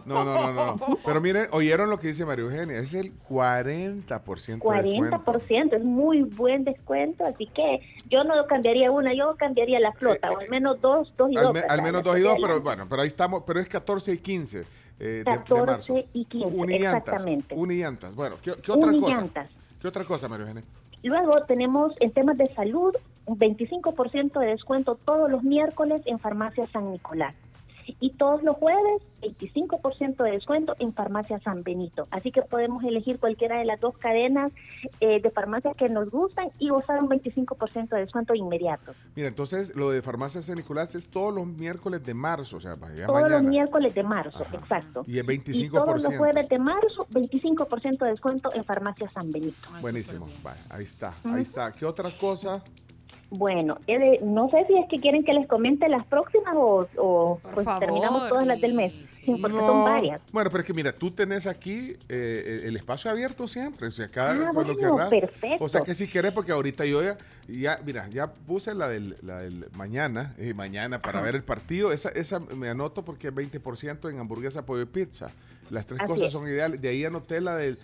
No, 0.05 0.25
no, 0.25 0.51
no, 0.53 0.75
no. 0.77 0.97
Pero 1.05 1.21
miren, 1.21 1.47
oyeron 1.51 1.89
lo 1.89 1.99
que 1.99 2.07
dice 2.09 2.25
María 2.25 2.43
Eugenia. 2.45 2.77
Es 2.79 2.93
el 2.93 3.13
40% 3.19 4.03
de 4.73 4.89
descuento. 4.89 5.23
40% 5.23 5.73
es 5.77 5.83
muy 5.83 6.21
buen 6.23 6.63
descuento, 6.63 7.25
así 7.25 7.45
que 7.47 7.79
yo 8.09 8.23
no 8.23 8.33
cambiaría 8.47 8.91
una, 8.91 9.13
yo 9.13 9.35
cambiaría 9.37 9.79
la 9.79 9.93
flota, 9.93 10.29
o 10.31 10.39
al 10.39 10.49
menos 10.49 10.81
dos, 10.81 11.13
dos 11.17 11.31
y 11.31 11.37
Al, 11.37 11.43
dos. 11.45 11.53
me- 11.53 11.59
al 11.61 11.81
menos 11.81 12.03
dos 12.03 12.17
y 12.17 12.21
dos, 12.21 12.35
de 12.35 12.41
pero 12.41 12.61
bueno, 12.61 12.87
pero 12.89 13.01
ahí 13.01 13.07
estamos. 13.07 13.43
Pero 13.47 13.59
es 13.59 13.67
14 13.69 14.13
y 14.13 14.17
15 14.17 14.59
eh, 14.59 14.65
de, 14.99 15.17
de 15.19 15.23
14 15.23 15.65
marzo. 15.65 15.95
y 16.13 16.25
15, 16.25 16.47
Unillantas. 16.57 16.97
exactamente. 17.07 17.55
Unillantas. 17.55 18.15
Bueno, 18.15 18.35
¿qué, 18.41 18.53
qué 18.61 18.71
otra 18.71 18.91
cosa? 18.91 19.05
Unillantas. 19.05 19.49
¿Qué 19.81 19.87
otra 19.87 20.03
cosa, 20.03 20.27
María 20.27 20.41
Eugenia? 20.47 20.63
Luego 21.03 21.43
tenemos 21.47 21.93
en 21.99 22.11
temas 22.11 22.37
de 22.37 22.47
salud 22.47 22.93
un 23.25 23.37
25% 23.37 24.39
de 24.39 24.47
descuento 24.47 24.95
todos 24.95 25.29
los 25.29 25.43
miércoles 25.43 26.01
en 26.05 26.19
Farmacia 26.19 26.65
San 26.67 26.91
Nicolás. 26.91 27.35
Y 27.99 28.11
todos 28.11 28.43
los 28.43 28.55
jueves, 28.57 29.01
25% 29.21 30.23
de 30.23 30.31
descuento 30.31 30.75
en 30.79 30.93
Farmacia 30.93 31.39
San 31.39 31.63
Benito. 31.63 32.07
Así 32.11 32.31
que 32.31 32.41
podemos 32.41 32.83
elegir 32.83 33.19
cualquiera 33.19 33.57
de 33.57 33.65
las 33.65 33.79
dos 33.79 33.97
cadenas 33.97 34.51
eh, 34.99 35.21
de 35.21 35.29
farmacias 35.29 35.75
que 35.75 35.89
nos 35.89 36.09
gustan 36.09 36.49
y 36.59 36.69
gozar 36.69 37.01
un 37.01 37.09
25% 37.09 37.89
de 37.89 37.99
descuento 37.99 38.33
inmediato. 38.33 38.93
Mira, 39.15 39.27
entonces 39.27 39.75
lo 39.75 39.91
de 39.91 40.01
Farmacia 40.01 40.41
San 40.41 40.55
Nicolás 40.55 40.95
es 40.95 41.09
todos 41.09 41.33
los 41.33 41.47
miércoles 41.47 42.03
de 42.03 42.13
marzo, 42.13 42.57
o 42.57 42.61
sea, 42.61 42.75
todos 42.75 43.31
los 43.31 43.43
miércoles 43.43 43.93
de 43.93 44.03
marzo, 44.03 44.43
exacto. 44.53 45.03
Y 45.07 45.19
el 45.19 45.29
Y 45.29 45.69
todos 45.69 46.01
los 46.01 46.13
25%. 46.13 46.17
jueves 46.17 46.49
de 46.49 46.59
marzo, 46.59 47.07
25% 47.11 47.99
de 47.99 48.11
descuento 48.11 48.53
en 48.53 48.63
Farmacia 48.63 49.09
San 49.09 49.31
Benito. 49.31 49.57
Buenísimo. 49.81 50.27
Vale, 50.43 50.59
ahí 50.69 50.83
está, 50.83 51.13
ahí 51.23 51.41
está. 51.41 51.71
¿Qué 51.71 51.85
otra 51.85 52.15
cosa? 52.17 52.63
Bueno, 53.31 53.77
no 54.23 54.49
sé 54.49 54.65
si 54.67 54.75
es 54.75 54.87
que 54.89 54.99
quieren 54.99 55.23
que 55.23 55.33
les 55.33 55.47
comente 55.47 55.87
las 55.87 56.03
próximas 56.07 56.55
o, 56.57 56.89
o, 56.97 57.39
pues 57.53 57.63
favor, 57.63 57.79
terminamos 57.79 58.27
todas 58.27 58.47
las 58.47 58.59
del 58.59 58.73
mes. 58.73 58.91
Sí, 59.23 59.35
porque 59.39 59.59
son 59.63 59.83
varias. 59.83 60.21
Bueno, 60.31 60.49
pero 60.49 60.61
es 60.61 60.65
que 60.65 60.73
mira, 60.73 60.91
tú 60.91 61.11
tenés 61.11 61.45
aquí 61.45 61.95
eh, 62.09 62.43
el- 62.47 62.69
el 62.69 62.75
espacio 62.77 63.11
abierto 63.11 63.47
siempre, 63.47 63.87
o 63.87 63.91
sea, 63.91 64.07
cada 64.07 64.31
Ah, 64.31 64.51
cuando 64.53 64.73
bueno, 64.73 64.95
querrás. 64.95 65.09
perfecto. 65.09 65.63
O 65.63 65.69
sea, 65.69 65.81
que 65.81 65.93
si 65.93 66.07
querés, 66.07 66.31
porque 66.31 66.51
ahorita 66.51 66.85
yo 66.85 67.03
ya, 67.03 67.17
ya 67.47 67.79
mira, 67.85 68.07
ya 68.09 68.31
puse 68.33 68.73
la 68.73 68.87
del, 68.89 69.15
la 69.21 69.39
del 69.41 69.67
mañana, 69.75 70.33
eh, 70.39 70.55
mañana 70.55 70.99
para 70.99 71.19
Ajá. 71.19 71.25
ver 71.27 71.35
el 71.35 71.43
partido, 71.43 71.91
esa, 71.91 72.09
esa 72.09 72.39
me 72.39 72.67
anoto 72.69 73.05
porque 73.05 73.27
es 73.27 73.35
20% 73.35 74.09
en 74.09 74.19
hamburguesa, 74.19 74.65
pollo 74.65 74.81
y 74.81 74.85
pizza. 74.85 75.31
Las 75.69 75.85
tres 75.85 76.01
Así 76.01 76.09
cosas 76.11 76.27
es. 76.27 76.33
son 76.33 76.47
ideales. 76.47 76.81
De 76.81 76.89
ahí 76.89 77.05
anoté 77.05 77.41
la 77.41 77.55
del, 77.55 77.77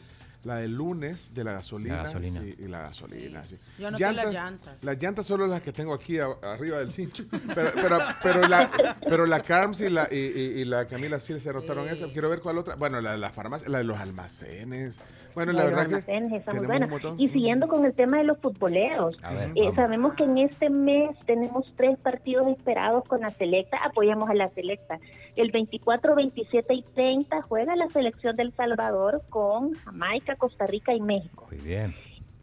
la 0.45 0.57
del 0.57 0.75
lunes 0.75 1.33
de 1.33 1.43
la 1.43 1.53
gasolina. 1.53 1.97
La 1.97 2.03
gasolina. 2.03 2.41
sí, 2.41 2.55
y 2.59 2.67
la 2.67 2.81
gasolina, 2.81 3.45
sí. 3.45 3.57
Yo 3.79 3.87
anoté 3.87 4.13
las 4.13 4.33
llantas. 4.33 4.83
Las 4.83 5.01
llantas 5.01 5.25
solo 5.25 5.47
las 5.47 5.61
que 5.61 5.73
tengo 5.73 5.93
aquí 5.93 6.19
a- 6.19 6.27
arriba 6.43 6.77
del 6.77 6.91
cincho. 6.91 7.23
Pero, 7.53 7.71
pero, 7.75 7.97
pero 8.23 8.47
la, 8.47 8.69
pero 9.09 9.25
la 9.25 9.41
Carms 9.41 9.81
y 9.81 9.89
la, 9.89 10.07
y, 10.11 10.15
y- 10.15 10.61
y 10.61 10.65
la 10.65 10.85
Camila 10.85 11.19
sí 11.19 11.37
se 11.39 11.49
anotaron 11.49 11.87
esa. 11.89 12.07
Quiero 12.11 12.29
ver 12.29 12.39
cuál 12.41 12.57
otra. 12.59 12.75
Bueno, 12.75 13.01
la 13.01 13.11
de 13.11 13.17
la 13.17 13.31
farmacia, 13.31 13.67
la 13.69 13.79
de 13.79 13.83
los 13.83 13.97
almacenes. 13.99 14.99
Bueno, 15.33 15.51
la 15.51 15.63
los 15.63 15.71
verdad 15.71 15.87
que. 15.87 16.11
almacenes, 16.13 16.45
tenemos 16.45 17.03
un. 17.03 17.19
Y 17.19 17.27
siguiendo 17.29 17.67
con 17.67 17.83
el 17.85 17.93
tema 17.93 18.17
de 18.17 18.23
los 18.23 18.37
futboleros, 18.39 19.17
ver, 19.17 19.51
eh, 19.55 19.71
sabemos 19.75 20.13
que 20.15 20.23
en 20.23 20.37
este 20.37 20.69
mes 20.69 21.09
tenemos 21.25 21.73
tres 21.75 21.97
partidos 21.99 22.47
esperados 22.47 23.03
con 23.05 23.21
la 23.21 23.31
selecta, 23.31 23.77
apoyamos 23.83 24.29
a 24.29 24.33
la 24.33 24.47
selecta. 24.47 24.99
El 25.35 25.51
24, 25.51 26.15
27 26.15 26.73
y 26.73 26.81
30 26.83 27.41
juega 27.41 27.75
la 27.75 27.89
selección 27.89 28.35
del 28.37 28.53
Salvador 28.53 29.23
con 29.29 29.73
Jamaica, 29.73 30.34
Costa 30.35 30.67
Rica 30.67 30.93
y 30.93 31.01
México. 31.01 31.47
Muy 31.51 31.59
bien. 31.59 31.95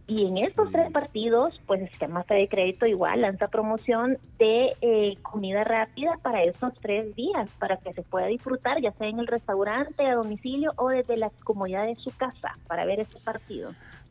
Y 0.06 0.26
en 0.26 0.36
estos 0.38 0.70
tres 0.72 0.90
partidos, 0.90 1.60
pues 1.66 1.80
el 1.80 1.88
sistema 1.88 2.24
de 2.28 2.48
crédito 2.48 2.86
igual 2.86 3.22
lanza 3.22 3.48
promoción 3.48 4.18
de 4.38 4.76
eh, 4.80 5.16
comida 5.22 5.62
rápida 5.64 6.18
para 6.22 6.42
esos 6.42 6.74
tres 6.74 7.14
días, 7.14 7.48
para 7.58 7.76
que 7.76 7.92
se 7.92 8.02
pueda 8.02 8.26
disfrutar, 8.26 8.80
ya 8.82 8.92
sea 8.92 9.06
en 9.08 9.20
el 9.20 9.26
restaurante, 9.26 10.04
a 10.04 10.14
domicilio 10.14 10.72
o 10.76 10.88
desde 10.88 11.16
la 11.16 11.30
comodidad 11.44 11.86
de 11.86 11.94
su 11.96 12.10
casa, 12.10 12.58
para 12.66 12.84
ver 12.84 13.00
este 13.00 13.20
partido. 13.20 13.70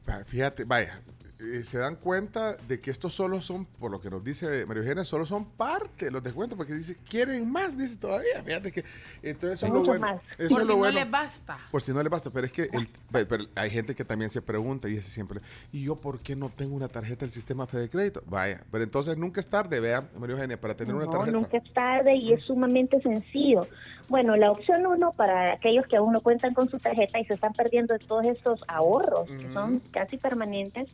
Va, 0.10 0.24
Fíjate, 0.24 0.64
vaya, 0.64 1.02
eh, 1.41 1.63
se 1.63 1.80
dan 1.80 1.95
cuenta 1.95 2.55
de 2.68 2.80
que 2.80 2.91
estos 2.91 3.13
solo 3.15 3.41
son, 3.41 3.65
por 3.65 3.89
lo 3.89 3.99
que 3.99 4.09
nos 4.11 4.23
dice 4.23 4.65
María 4.68 4.84
Eugenia, 4.84 5.03
solo 5.03 5.26
son 5.26 5.45
parte 5.45 6.05
de 6.05 6.11
los 6.11 6.22
descuentos, 6.23 6.55
porque 6.55 6.73
dice, 6.73 6.95
quieren 7.09 7.51
más, 7.51 7.77
dice 7.77 7.97
todavía. 7.97 8.43
Fíjate 8.43 8.72
que, 8.72 8.84
entonces 9.23 9.59
eso 9.59 9.68
es 9.68 9.73
lo 9.73 9.84
bueno. 9.84 10.07
más. 10.07 10.22
Eso 10.38 10.49
Por 10.49 10.61
es 10.61 10.68
si 10.68 10.72
lo 10.72 10.73
no 10.73 10.77
bueno. 10.77 10.99
les 10.99 11.09
basta. 11.09 11.57
Por 11.72 11.81
si 11.81 11.91
no 11.93 12.03
le 12.03 12.09
basta, 12.09 12.30
pero 12.30 12.45
es 12.45 12.51
que 12.51 12.69
el- 12.72 12.88
pe- 13.11 13.26
pero 13.26 13.43
hay 13.55 13.69
gente 13.72 13.95
que 13.95 14.05
también 14.05 14.30
se 14.30 14.41
pregunta 14.41 14.88
y 14.88 14.91
dice 14.91 15.09
siempre, 15.09 15.41
¿y 15.72 15.84
yo 15.84 15.95
por 15.95 16.19
qué 16.19 16.35
no 16.35 16.49
tengo 16.49 16.76
una 16.76 16.88
tarjeta 16.88 17.22
del 17.26 17.31
sistema 17.31 17.65
Fede 17.65 17.89
Crédito? 17.89 18.22
Vaya, 18.27 18.63
pero 18.72 18.84
entonces 18.84 19.18
nunca 19.18 19.39
es 19.41 19.47
tarde, 19.47 19.80
vea, 19.80 20.07
María 20.18 20.35
Eugenia, 20.35 20.61
para 20.61 20.76
tener 20.76 20.93
una 20.93 21.05
No, 21.05 21.11
tarjeta. 21.11 21.31
nunca 21.31 21.57
es 21.57 21.73
tarde 21.73 22.15
y 22.15 22.34
es 22.34 22.43
sumamente 22.43 23.01
sencillo. 23.01 23.68
Bueno, 24.09 24.35
la 24.35 24.51
opción 24.51 24.85
uno 24.85 25.11
para 25.13 25.53
aquellos 25.53 25.88
que 25.88 25.95
aún 25.95 26.11
no 26.11 26.19
cuentan 26.19 26.53
con 26.53 26.69
su 26.69 26.77
tarjeta 26.77 27.18
y 27.19 27.26
se 27.26 27.35
están 27.35 27.53
perdiendo 27.53 27.93
de 27.93 27.99
todos 27.99 28.26
estos 28.26 28.59
ahorros 28.68 29.30
que 29.30 29.47
son 29.53 29.80
casi 29.91 30.18
permanentes, 30.18 30.88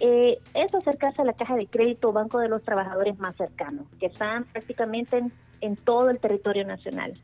eh, 0.00 0.38
es 0.54 0.74
acercarse 0.74 1.22
a 1.22 1.24
la 1.24 1.32
caja 1.32 1.56
de 1.56 1.66
crédito 1.66 2.10
o 2.10 2.12
banco 2.12 2.38
de 2.38 2.48
los 2.48 2.62
trabajadores 2.62 3.18
más 3.18 3.36
cercanos, 3.36 3.86
que 3.98 4.06
están 4.06 4.44
prácticamente 4.44 5.18
en, 5.18 5.32
en 5.60 5.76
todo 5.76 6.10
el 6.10 6.18
territorio 6.18 6.64
nacional. 6.64 7.14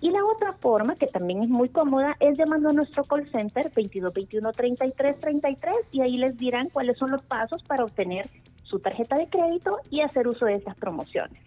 Y 0.00 0.10
la 0.10 0.24
otra 0.24 0.52
forma, 0.52 0.96
que 0.96 1.06
también 1.06 1.44
es 1.44 1.48
muy 1.48 1.68
cómoda, 1.68 2.16
es 2.18 2.36
llamando 2.36 2.70
a 2.70 2.72
nuestro 2.72 3.04
call 3.04 3.30
center 3.30 3.66
2221 3.66 4.52
33 4.52 5.20
33 5.20 5.74
y 5.92 6.00
ahí 6.00 6.18
les 6.18 6.36
dirán 6.36 6.68
cuáles 6.70 6.98
son 6.98 7.12
los 7.12 7.22
pasos 7.22 7.62
para 7.62 7.84
obtener 7.84 8.28
su 8.64 8.80
tarjeta 8.80 9.16
de 9.16 9.28
crédito 9.28 9.78
y 9.90 10.00
hacer 10.00 10.26
uso 10.26 10.46
de 10.46 10.56
estas 10.56 10.74
promociones. 10.74 11.40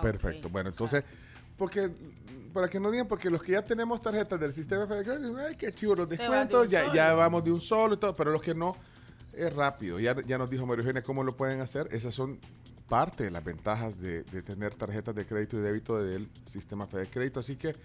Perfecto, 0.00 0.48
bueno, 0.48 0.70
entonces, 0.70 1.04
porque, 1.58 1.90
para 2.54 2.68
que 2.68 2.80
no 2.80 2.90
digan, 2.90 3.08
porque 3.08 3.28
los 3.28 3.42
que 3.42 3.52
ya 3.52 3.62
tenemos 3.62 4.00
tarjetas 4.00 4.40
del 4.40 4.52
sistema 4.52 4.86
Fede 4.86 5.04
Crédito, 5.04 5.28
dicen, 5.28 5.46
ay, 5.46 5.56
qué 5.56 5.70
chivo 5.72 5.94
los 5.94 6.08
de 6.08 6.16
descuentos, 6.16 6.70
ya, 6.70 6.90
ya 6.94 7.12
vamos 7.12 7.44
de 7.44 7.52
un 7.52 7.60
solo 7.60 7.94
y 7.94 7.96
todo, 7.98 8.16
pero 8.16 8.30
los 8.30 8.40
que 8.40 8.54
no, 8.54 8.74
es 9.32 9.52
rápido. 9.54 9.98
Ya, 10.00 10.16
ya 10.26 10.38
nos 10.38 10.50
dijo 10.50 10.66
María 10.66 10.82
Eugenia 10.82 11.02
cómo 11.02 11.24
lo 11.24 11.36
pueden 11.36 11.60
hacer. 11.60 11.88
Esas 11.92 12.14
son 12.14 12.40
parte 12.88 13.24
de 13.24 13.30
las 13.30 13.44
ventajas 13.44 14.00
de, 14.00 14.24
de 14.24 14.42
tener 14.42 14.74
tarjetas 14.74 15.14
de 15.14 15.24
crédito 15.24 15.56
y 15.56 15.60
débito 15.60 16.02
del 16.02 16.28
sistema 16.46 16.86
Fede 16.86 17.08
Crédito. 17.08 17.40
Así 17.40 17.56
que, 17.56 17.76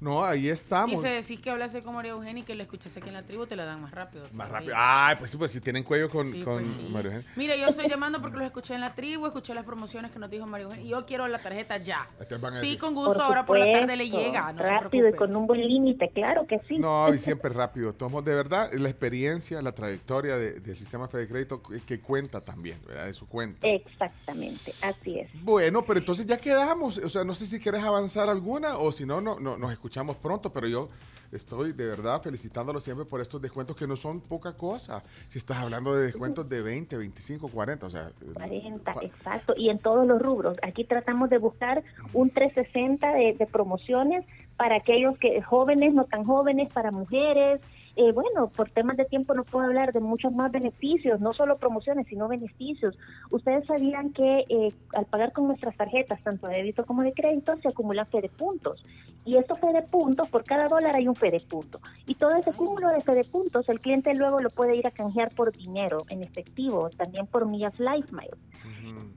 no, 0.00 0.24
ahí 0.24 0.46
Y 0.46 0.50
estamos. 0.50 1.00
si 1.00 1.08
decís 1.08 1.40
que 1.40 1.50
hablaste 1.50 1.82
con 1.82 1.94
María 1.94 2.12
Eugenia 2.12 2.42
y 2.42 2.44
que 2.44 2.54
la 2.54 2.62
escuchas 2.64 2.96
aquí 2.96 3.08
en 3.08 3.14
la 3.14 3.22
tribu, 3.22 3.46
te 3.46 3.56
la 3.56 3.64
dan 3.64 3.80
más 3.80 3.92
rápido. 3.92 4.26
Más 4.32 4.48
rápido. 4.50 4.74
Ay, 4.76 5.16
pues 5.18 5.30
sí, 5.30 5.36
pues 5.36 5.50
si 5.52 5.60
tienen 5.60 5.82
cuello 5.82 6.10
con, 6.10 6.30
Sí, 6.30 6.42
con 6.42 6.56
pues 6.62 6.68
sí. 6.68 6.82
María 6.90 7.12
Eugenia. 7.12 7.32
Mira, 7.36 7.56
yo 7.56 7.66
estoy 7.68 7.88
llamando 7.88 8.20
porque 8.20 8.36
los 8.36 8.46
escuché 8.46 8.74
en 8.74 8.80
la 8.82 8.94
tribu, 8.94 9.26
escuché 9.26 9.54
las 9.54 9.64
promociones 9.64 10.10
que 10.10 10.18
nos 10.18 10.28
dijo 10.30 10.46
María 10.46 10.64
Eugenia 10.66 10.84
y 10.84 10.88
yo 10.88 11.06
quiero 11.06 11.26
la 11.28 11.38
tarjeta 11.38 11.78
ya. 11.78 12.06
Te 12.28 12.36
van 12.36 12.54
a 12.54 12.60
Sí, 12.60 12.76
con 12.76 12.94
gusto, 12.94 13.22
ahora 13.22 13.46
por 13.46 13.58
la 13.58 13.64
tarde 13.80 13.96
le 13.96 14.10
llega. 14.10 14.52
No 14.52 14.62
se 14.62 14.68
rápido 14.70 15.08
y 15.08 15.14
con 15.14 15.34
un 15.34 15.46
buen 15.46 15.60
límite, 15.66 16.10
claro 16.10 16.46
que 16.46 16.60
sí. 16.68 16.78
No, 16.78 17.12
y 17.14 17.18
siempre 17.18 17.50
rápido. 17.50 17.92
Tomamos 17.94 18.24
de 18.24 18.34
verdad 18.34 18.70
la 18.74 18.88
experiencia, 18.90 19.62
la 19.62 19.72
trayectoria 19.72 20.36
de- 20.36 20.60
del 20.60 20.76
sistema 20.76 21.08
Fede 21.08 21.26
Crédito 21.26 21.62
que, 21.62 21.80
que 21.80 22.00
cuenta 22.00 22.40
también, 22.42 22.78
¿verdad? 22.86 23.08
Eso 23.08 23.24
cuenta. 23.26 23.66
Exactamente, 23.66 24.72
así 24.82 25.20
es. 25.20 25.28
Bueno, 25.42 25.84
pero 25.86 26.00
entonces 26.00 26.26
ya 26.26 26.36
quedamos. 26.36 26.98
O 26.98 27.08
sea, 27.08 27.24
no 27.24 27.34
sé 27.34 27.46
si 27.46 27.58
quieres 27.58 27.82
avanzar 27.82 28.28
alguna 28.28 28.76
o 28.78 28.92
si 28.92 29.06
no, 29.06 29.20
no, 29.22 29.40
no 29.40 29.56
nos 29.56 29.72
escuchamos 29.72 29.85
pronto, 30.16 30.52
pero 30.52 30.68
yo 30.68 30.88
estoy 31.32 31.72
de 31.72 31.86
verdad 31.86 32.22
felicitándolo 32.22 32.80
siempre 32.80 33.04
por 33.04 33.20
estos 33.20 33.40
descuentos 33.40 33.76
que 33.76 33.86
no 33.86 33.96
son 33.96 34.20
poca 34.20 34.56
cosa. 34.56 35.02
Si 35.28 35.38
estás 35.38 35.58
hablando 35.58 35.94
de 35.94 36.06
descuentos 36.06 36.48
de 36.48 36.62
20, 36.62 36.96
25, 36.96 37.48
40, 37.48 37.86
o 37.86 37.90
sea... 37.90 38.08
eh, 38.08 38.32
40, 38.34 38.94
exacto, 39.02 39.54
y 39.56 39.70
en 39.70 39.78
todos 39.78 40.06
los 40.06 40.20
rubros. 40.20 40.56
Aquí 40.62 40.84
tratamos 40.84 41.30
de 41.30 41.38
buscar 41.38 41.82
un 42.12 42.30
360 42.30 43.12
de, 43.12 43.32
de 43.34 43.46
promociones 43.46 44.24
para 44.56 44.76
aquellos 44.76 45.18
que 45.18 45.42
jóvenes, 45.42 45.94
no 45.94 46.04
tan 46.04 46.24
jóvenes, 46.24 46.72
para 46.72 46.90
mujeres. 46.90 47.60
Eh, 47.96 48.12
bueno, 48.12 48.48
por 48.48 48.68
temas 48.68 48.98
de 48.98 49.06
tiempo 49.06 49.32
no 49.32 49.42
puedo 49.44 49.64
hablar 49.64 49.94
de 49.94 50.00
muchos 50.00 50.30
más 50.34 50.52
beneficios, 50.52 51.18
no 51.18 51.32
solo 51.32 51.56
promociones, 51.56 52.06
sino 52.06 52.28
beneficios. 52.28 52.94
Ustedes 53.30 53.64
sabían 53.66 54.12
que 54.12 54.44
eh, 54.50 54.74
al 54.92 55.06
pagar 55.06 55.32
con 55.32 55.46
nuestras 55.46 55.74
tarjetas, 55.76 56.22
tanto 56.22 56.46
de 56.46 56.56
débito 56.56 56.84
como 56.84 57.02
de 57.02 57.14
crédito, 57.14 57.56
se 57.56 57.68
acumulan 57.68 58.06
Fede 58.06 58.28
puntos. 58.28 58.84
Y 59.24 59.38
estos 59.38 59.58
Fede 59.58 59.82
puntos, 59.82 60.28
por 60.28 60.44
cada 60.44 60.68
dólar 60.68 60.94
hay 60.94 61.08
un 61.08 61.16
Fede 61.16 61.40
punto. 61.40 61.80
Y 62.06 62.16
todo 62.16 62.36
ese 62.36 62.52
cúmulo 62.52 62.88
de 62.90 63.00
Fede 63.00 63.24
puntos, 63.24 63.66
el 63.70 63.80
cliente 63.80 64.14
luego 64.14 64.42
lo 64.42 64.50
puede 64.50 64.76
ir 64.76 64.86
a 64.86 64.90
canjear 64.90 65.34
por 65.34 65.52
dinero, 65.52 66.02
en 66.10 66.22
efectivo, 66.22 66.90
también 66.90 67.26
por 67.26 67.46
millas 67.46 67.72
Life 67.80 68.12
Miles. 68.12 68.38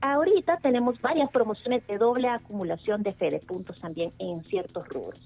Ahorita 0.00 0.58
tenemos 0.58 1.00
varias 1.00 1.28
promociones 1.30 1.86
de 1.86 1.98
doble 1.98 2.28
acumulación 2.28 3.02
de 3.02 3.12
Fede 3.12 3.40
puntos 3.40 3.78
también 3.80 4.10
en 4.18 4.42
ciertos 4.44 4.88
rubros. 4.88 5.20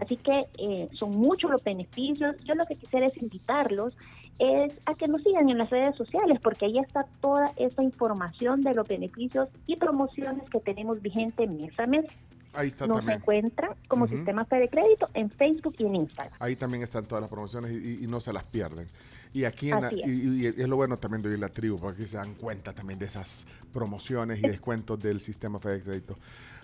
Así 0.00 0.16
que 0.16 0.46
eh, 0.58 0.88
son 0.92 1.16
muchos 1.16 1.50
los 1.50 1.62
beneficios. 1.62 2.36
Yo 2.44 2.54
lo 2.54 2.64
que 2.66 2.74
quisiera 2.76 3.06
es 3.06 3.16
invitarlos 3.22 3.96
es 4.38 4.76
a 4.86 4.94
que 4.94 5.06
nos 5.06 5.22
sigan 5.22 5.48
en 5.48 5.58
las 5.58 5.70
redes 5.70 5.94
sociales 5.96 6.38
porque 6.42 6.66
ahí 6.66 6.78
está 6.78 7.06
toda 7.20 7.52
esa 7.56 7.82
información 7.82 8.62
de 8.62 8.74
los 8.74 8.86
beneficios 8.88 9.48
y 9.66 9.76
promociones 9.76 10.42
que 10.50 10.58
tenemos 10.60 11.00
vigente 11.00 11.46
mes 11.46 11.78
a 11.78 11.86
mes. 11.86 12.04
Ahí 12.52 12.68
está 12.68 12.86
Nos 12.86 12.98
también. 12.98 13.18
encuentran 13.18 13.70
como 13.88 14.04
Ujú. 14.04 14.14
Sistema 14.14 14.44
Fede 14.44 14.68
Crédito 14.68 15.06
en 15.14 15.28
Facebook 15.30 15.74
y 15.78 15.86
en 15.86 15.96
Instagram. 15.96 16.36
Ahí 16.40 16.54
también 16.56 16.82
están 16.84 17.04
todas 17.04 17.22
las 17.22 17.30
promociones 17.30 17.72
y, 17.72 17.76
y- 18.00 18.04
y 18.04 18.06
no 18.06 18.20
se 18.20 18.32
las 18.32 18.44
pierden. 18.44 18.88
Y 19.34 19.44
aquí 19.44 19.70
en 19.70 19.80
la- 19.82 19.88
es. 19.88 20.06
y, 20.06 20.42
y 20.42 20.46
es 20.46 20.68
lo 20.68 20.76
bueno 20.76 20.96
también 20.96 21.20
de 21.20 21.28
oír 21.28 21.38
la 21.38 21.48
tribu, 21.50 21.78
porque 21.78 22.02
aquí 22.02 22.10
se 22.10 22.16
dan 22.16 22.34
cuenta 22.34 22.72
también 22.72 22.98
de 22.98 23.06
esas 23.06 23.46
promociones 23.72 24.38
y 24.38 24.42
descuentos 24.42 24.98
del 25.00 25.20
sistema 25.20 25.58
Fede 25.58 25.82
Crédito. 25.82 26.16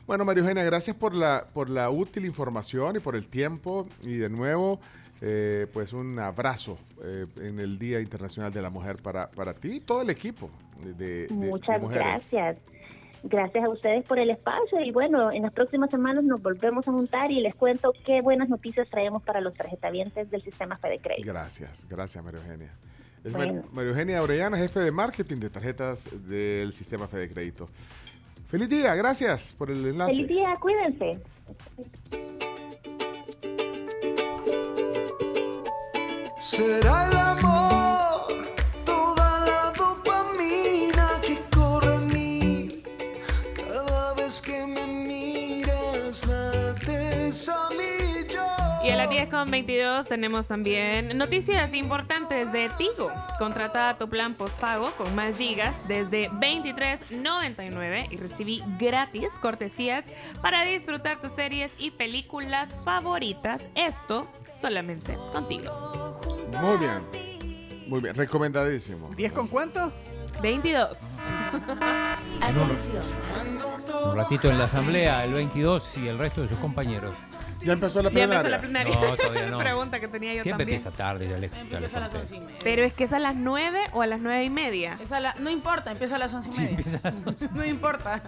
Bueno, 0.06 0.24
María 0.24 0.42
Eugenia, 0.42 0.62
gracias 0.64 0.96
por 0.96 1.14
la, 1.14 1.46
por 1.52 1.68
la 1.68 1.90
útil 1.90 2.24
información 2.24 2.96
y 2.96 3.00
por 3.00 3.16
el 3.16 3.26
tiempo. 3.26 3.86
Y 4.02 4.14
de 4.16 4.28
nuevo, 4.30 4.80
eh, 5.20 5.66
pues 5.72 5.92
un 5.92 6.18
abrazo 6.18 6.78
eh, 7.02 7.26
en 7.42 7.58
el 7.58 7.78
Día 7.78 8.00
Internacional 8.00 8.52
de 8.52 8.62
la 8.62 8.70
Mujer 8.70 8.96
para, 9.02 9.30
para 9.30 9.52
ti 9.52 9.72
y 9.72 9.80
todo 9.80 10.02
el 10.02 10.10
equipo 10.10 10.48
de, 10.82 10.94
de- 10.94 11.26
de 11.26 11.34
Muchas 11.34 11.80
mujeres. 11.82 12.04
gracias. 12.06 12.58
Gracias 13.22 13.64
a 13.64 13.68
ustedes 13.68 14.04
por 14.04 14.18
el 14.18 14.30
espacio 14.30 14.80
y 14.80 14.90
bueno, 14.92 15.30
en 15.30 15.42
las 15.42 15.52
próximas 15.52 15.90
semanas 15.90 16.24
nos 16.24 16.42
volvemos 16.42 16.88
a 16.88 16.92
juntar 16.92 17.30
y 17.30 17.40
les 17.40 17.54
cuento 17.54 17.92
qué 18.04 18.22
buenas 18.22 18.48
noticias 18.48 18.88
traemos 18.88 19.22
para 19.22 19.40
los 19.40 19.54
tarjetavientes 19.54 20.30
del 20.30 20.42
sistema 20.42 20.78
Fede 20.78 20.98
Crédito. 21.00 21.28
Gracias, 21.28 21.86
gracias 21.88 22.24
María 22.24 22.40
Eugenia. 22.40 22.72
Es 23.22 23.34
Bueno. 23.34 23.62
María 23.72 23.90
Eugenia 23.90 24.22
Orellana, 24.22 24.56
jefe 24.56 24.80
de 24.80 24.90
marketing 24.90 25.36
de 25.36 25.50
tarjetas 25.50 26.08
del 26.26 26.72
sistema 26.72 27.06
Fede 27.06 27.28
Crédito. 27.28 27.68
Feliz 28.48 28.68
día, 28.68 28.94
gracias 28.94 29.52
por 29.52 29.70
el 29.70 29.86
enlace. 29.86 30.12
Feliz 30.12 30.28
día, 30.28 30.56
cuídense. 30.58 31.20
Será 36.40 37.08
el 37.08 37.16
amor, 37.16 38.09
Y 48.90 48.92
a 48.92 48.96
las 48.96 49.08
10 49.08 49.28
con 49.28 49.48
22 49.48 50.08
tenemos 50.08 50.48
también 50.48 51.16
noticias 51.16 51.72
importantes 51.74 52.50
de 52.50 52.68
Tigo. 52.76 53.08
Contrata 53.38 53.96
tu 53.96 54.08
plan 54.08 54.34
postpago 54.34 54.90
con 54.98 55.14
más 55.14 55.36
gigas 55.36 55.76
desde 55.86 56.28
23.99 56.28 58.08
y 58.10 58.16
recibí 58.16 58.64
gratis 58.80 59.28
cortesías 59.40 60.04
para 60.42 60.64
disfrutar 60.64 61.20
tus 61.20 61.30
series 61.30 61.70
y 61.78 61.92
películas 61.92 62.68
favoritas. 62.84 63.68
Esto 63.76 64.26
solamente 64.44 65.16
contigo. 65.32 66.20
Muy 66.60 66.78
bien. 66.78 67.86
Muy 67.86 68.00
bien, 68.00 68.16
recomendadísimo. 68.16 69.08
¿10 69.10 69.32
con 69.32 69.46
cuánto? 69.46 69.92
22. 70.42 71.18
En 72.48 72.58
un, 72.58 72.70
un 74.10 74.16
ratito 74.16 74.50
en 74.50 74.58
la 74.58 74.64
asamblea, 74.64 75.24
el 75.24 75.34
22 75.34 75.98
y 75.98 76.08
el 76.08 76.18
resto 76.18 76.42
de 76.42 76.48
sus 76.48 76.58
compañeros. 76.58 77.14
Ya 77.62 77.72
empezó 77.74 78.02
la 78.02 78.10
Ya 78.10 78.22
empezó 78.24 78.42
plenaria. 78.42 78.50
la 78.50 78.58
plenaria. 78.60 78.94
No, 78.94 79.16
todavía 79.16 79.46
no. 79.50 79.58
Pregunta 79.60 80.00
que 80.00 80.08
tenía 80.08 80.34
yo 80.34 80.42
Siempre 80.42 80.64
también. 80.64 80.78
empieza 80.78 80.96
tarde, 80.96 81.28
ya 81.28 81.36
le, 81.38 81.48
ya 81.50 81.60
Empieza 81.60 81.96
a 81.98 82.00
las 82.00 82.10
conté. 82.12 82.18
once 82.22 82.36
y 82.36 82.40
media. 82.40 82.58
Pero 82.64 82.84
es 82.84 82.92
que 82.94 83.04
es 83.04 83.12
a 83.12 83.18
las 83.18 83.36
9 83.36 83.78
o 83.92 84.02
a 84.02 84.06
las 84.06 84.20
9 84.22 84.44
y 84.44 84.50
media. 84.50 84.98
Es 85.00 85.12
a 85.12 85.20
la- 85.20 85.34
no 85.38 85.50
importa, 85.50 85.92
empieza 85.92 86.16
a 86.16 86.18
las 86.18 86.32
once 86.32 86.50
y 86.50 86.58
media. 86.58 87.00
No 87.52 87.64
importa. 87.64 88.22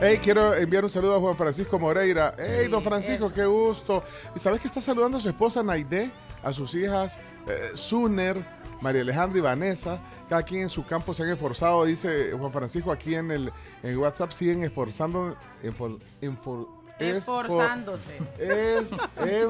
Hey, 0.00 0.18
quiero 0.22 0.54
enviar 0.54 0.84
un 0.84 0.90
saludo 0.90 1.16
a 1.16 1.20
Juan 1.20 1.36
Francisco 1.36 1.78
Moreira. 1.78 2.34
Hey, 2.38 2.62
Sí, 2.64 2.68
don 2.70 2.82
Francisco, 2.82 3.26
eso. 3.26 3.34
qué 3.34 3.44
gusto. 3.46 4.04
¿Y 4.34 4.38
sabes 4.38 4.60
que 4.60 4.68
está 4.68 4.80
saludando 4.80 5.18
a 5.18 5.20
su 5.20 5.28
esposa 5.28 5.62
Naide, 5.62 6.10
a 6.42 6.52
sus 6.52 6.74
hijas 6.74 7.18
eh, 7.48 7.70
Zuner, 7.76 8.44
María 8.80 9.00
Alejandra 9.02 9.38
y 9.38 9.40
Vanessa? 9.40 9.98
Cada 10.28 10.42
quien 10.42 10.62
en 10.62 10.68
su 10.68 10.84
campo 10.86 11.12
se 11.14 11.22
han 11.22 11.30
esforzado, 11.30 11.84
dice 11.84 12.32
Juan 12.32 12.50
Francisco 12.52 12.90
aquí 12.90 13.14
en 13.14 13.30
el 13.30 13.52
en 13.82 13.96
WhatsApp, 13.98 14.30
siguen 14.30 14.64
esforzando, 14.64 15.36
enfor- 15.62 16.00
enfor- 16.22 16.66
Esforzándose. 16.98 18.18
es- 18.38 18.86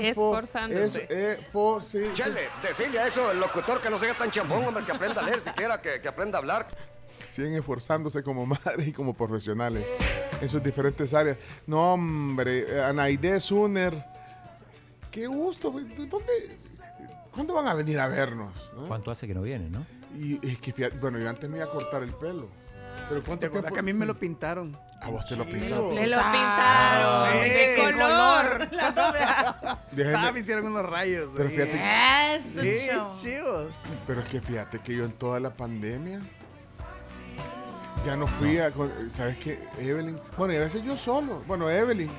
Esforzándose. 0.00 1.06
es- 1.08 1.38
efo- 1.52 1.82
sí, 1.82 1.98
sí. 1.98 2.04
Chele, 2.14 2.48
decirle 2.62 2.98
a 2.98 3.06
eso 3.06 3.30
el 3.30 3.40
locutor 3.40 3.80
que 3.80 3.90
no 3.90 3.98
sea 3.98 4.16
tan 4.16 4.30
chambón, 4.30 4.64
hombre, 4.64 4.84
que 4.84 4.92
aprenda 4.92 5.20
a 5.20 5.24
leer 5.24 5.40
siquiera, 5.40 5.80
que, 5.80 6.00
que 6.00 6.08
aprenda 6.08 6.38
a 6.38 6.40
hablar. 6.40 6.66
siguen 7.30 7.54
esforzándose 7.54 8.22
como 8.22 8.46
madres 8.76 8.86
y 8.88 8.92
como 8.92 9.14
profesionales 9.14 9.84
en 10.40 10.48
sus 10.48 10.62
diferentes 10.62 11.12
áreas. 11.14 11.36
No, 11.66 11.94
hombre, 11.94 12.64
eh, 12.68 12.82
Anaide 12.82 13.40
Zuner, 13.40 14.04
qué 15.10 15.26
gusto. 15.26 15.70
¿Dónde, 15.70 16.56
¿Cuándo 17.32 17.54
van 17.54 17.66
a 17.68 17.74
venir 17.74 17.98
a 18.00 18.08
vernos? 18.08 18.52
no? 18.76 18.86
¿Cuánto 18.86 19.10
hace 19.10 19.26
que 19.26 19.34
no 19.34 19.42
viene, 19.42 19.68
no? 19.68 19.84
Y 20.16 20.38
es 20.46 20.58
que, 20.60 20.88
bueno, 21.00 21.18
yo 21.18 21.28
antes 21.28 21.50
me 21.50 21.56
iba 21.56 21.66
a 21.66 21.70
cortar 21.70 22.02
el 22.04 22.12
pelo. 22.14 22.48
Pero 23.08 23.22
¿cuánto 23.24 23.40
¿Te 23.40 23.46
acuerdas 23.46 23.50
tiempo? 23.72 23.74
que 23.74 23.80
a 23.80 23.82
mí 23.82 23.92
me 23.92 24.06
lo 24.06 24.14
pintaron? 24.16 24.78
A 25.00 25.08
vos 25.10 25.26
te 25.26 25.36
lo 25.36 25.44
pintaron. 25.44 25.94
Le 25.94 26.06
lo 26.06 26.16
pintaron. 26.16 27.32
Sí. 27.32 27.48
¿De 27.50 27.92
color? 27.92 28.68
Déjenme- 29.92 30.16
Ah, 30.28 30.32
me 30.32 30.40
hicieron 30.40 30.66
unos 30.66 30.86
rayos. 30.88 31.30
Pero 31.36 31.50
fíjate- 31.50 32.36
Eso, 32.36 32.62
Sí, 32.62 32.88
chivo. 33.28 33.68
Pero 34.06 34.20
es 34.22 34.28
que 34.28 34.40
fíjate 34.40 34.78
que 34.80 34.96
yo 34.96 35.04
en 35.04 35.12
toda 35.12 35.38
la 35.40 35.50
pandemia 35.50 36.20
ya 38.04 38.16
no 38.16 38.26
fui 38.26 38.58
a. 38.58 38.72
¿Sabes 39.10 39.36
qué? 39.38 39.58
Evelyn. 39.78 40.18
Bueno, 40.36 40.54
y 40.54 40.56
a 40.56 40.60
veces 40.60 40.82
yo 40.82 40.96
solo. 40.96 41.42
Bueno, 41.46 41.68
Evelyn. 41.70 42.10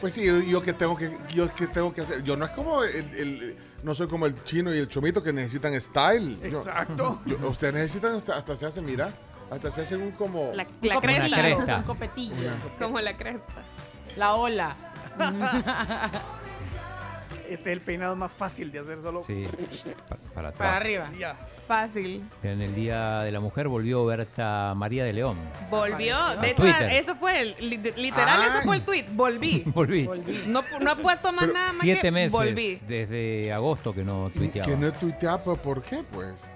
Pues 0.00 0.12
sí, 0.14 0.24
yo, 0.26 0.40
yo 0.40 0.60
que 0.62 0.72
tengo 0.74 0.96
que 0.96 1.10
yo 1.32 1.48
que 1.52 1.66
tengo 1.66 1.92
que 1.92 2.02
hacer. 2.02 2.22
Yo 2.22 2.36
no 2.36 2.44
es 2.44 2.50
como 2.52 2.82
el, 2.84 2.94
el- 3.16 3.56
no 3.82 3.94
soy 3.94 4.06
como 4.08 4.26
el 4.26 4.42
chino 4.44 4.74
y 4.74 4.78
el 4.78 4.88
chomito 4.88 5.22
que 5.22 5.32
necesitan 5.32 5.78
style. 5.80 6.38
Yo- 6.40 6.58
Exacto. 6.58 7.20
yo- 7.26 7.36
ustedes 7.48 7.74
necesitan 7.74 8.16
hasta, 8.16 8.36
hasta 8.36 8.56
se 8.56 8.66
hacen, 8.66 8.84
mira, 8.84 9.10
hasta 9.50 9.70
se 9.70 9.82
hacen 9.82 10.02
un 10.02 10.10
como 10.12 10.52
La, 10.54 10.62
Un 10.64 10.88
la 10.88 11.00
cresta. 11.00 11.38
cresta. 11.40 11.76
Un 11.78 11.82
copetillo. 11.84 12.34
Como 12.78 13.00
la 13.00 13.16
cresta. 13.16 13.62
La 14.16 14.34
ola. 14.34 14.74
Este 17.48 17.70
es 17.70 17.76
el 17.76 17.82
peinado 17.82 18.16
más 18.16 18.32
fácil 18.32 18.72
de 18.72 18.78
hacer 18.78 19.02
solo. 19.02 19.22
Sí, 19.26 19.44
pa- 20.08 20.16
para 20.34 20.48
atrás. 20.48 20.58
Para 20.70 20.76
arriba. 20.78 21.10
Ya. 21.18 21.36
Fácil. 21.68 22.24
En 22.42 22.62
el 22.62 22.74
Día 22.74 23.18
de 23.20 23.30
la 23.32 23.38
Mujer 23.40 23.68
volvió 23.68 24.04
Berta 24.06 24.72
María 24.74 25.04
de 25.04 25.12
León. 25.12 25.36
Volvió. 25.70 26.16
De 26.40 26.50
hecho, 26.52 26.64
eso 26.66 27.14
fue 27.16 27.42
el. 27.42 27.54
li- 27.60 27.76
Literal, 27.96 28.40
Ay. 28.40 28.48
eso 28.48 28.62
fue 28.64 28.76
el 28.76 28.82
tweet. 28.82 29.04
Volví. 29.12 29.62
Volví. 29.66 30.06
Volví. 30.06 30.44
No, 30.46 30.64
no 30.80 30.90
ha 30.92 30.96
puesto 30.96 31.32
más 31.32 31.42
Pero 31.42 31.52
nada 31.52 31.66
más 31.66 31.76
Siete 31.82 32.00
que 32.00 32.10
meses 32.10 32.32
volví. 32.32 32.76
desde 32.88 33.52
agosto 33.52 33.94
que 33.94 34.04
no 34.04 34.30
tuiteaba. 34.30 34.66
que 34.66 34.76
no 34.78 34.90
tuiteaba, 34.94 35.38
¿por 35.54 35.82
qué 35.82 36.02
pues? 36.12 36.46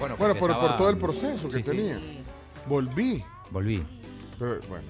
Bueno, 0.00 0.16
Bueno, 0.18 0.34
por, 0.34 0.52
todo 0.76 0.90
el 0.90 0.96
proceso 0.98 1.48
que 1.48 1.62
Sí, 1.62 1.70
sí. 1.70 2.23
Volví. 2.66 3.24
Volví. 3.50 3.84
Pero, 4.38 4.60
bueno. 4.68 4.88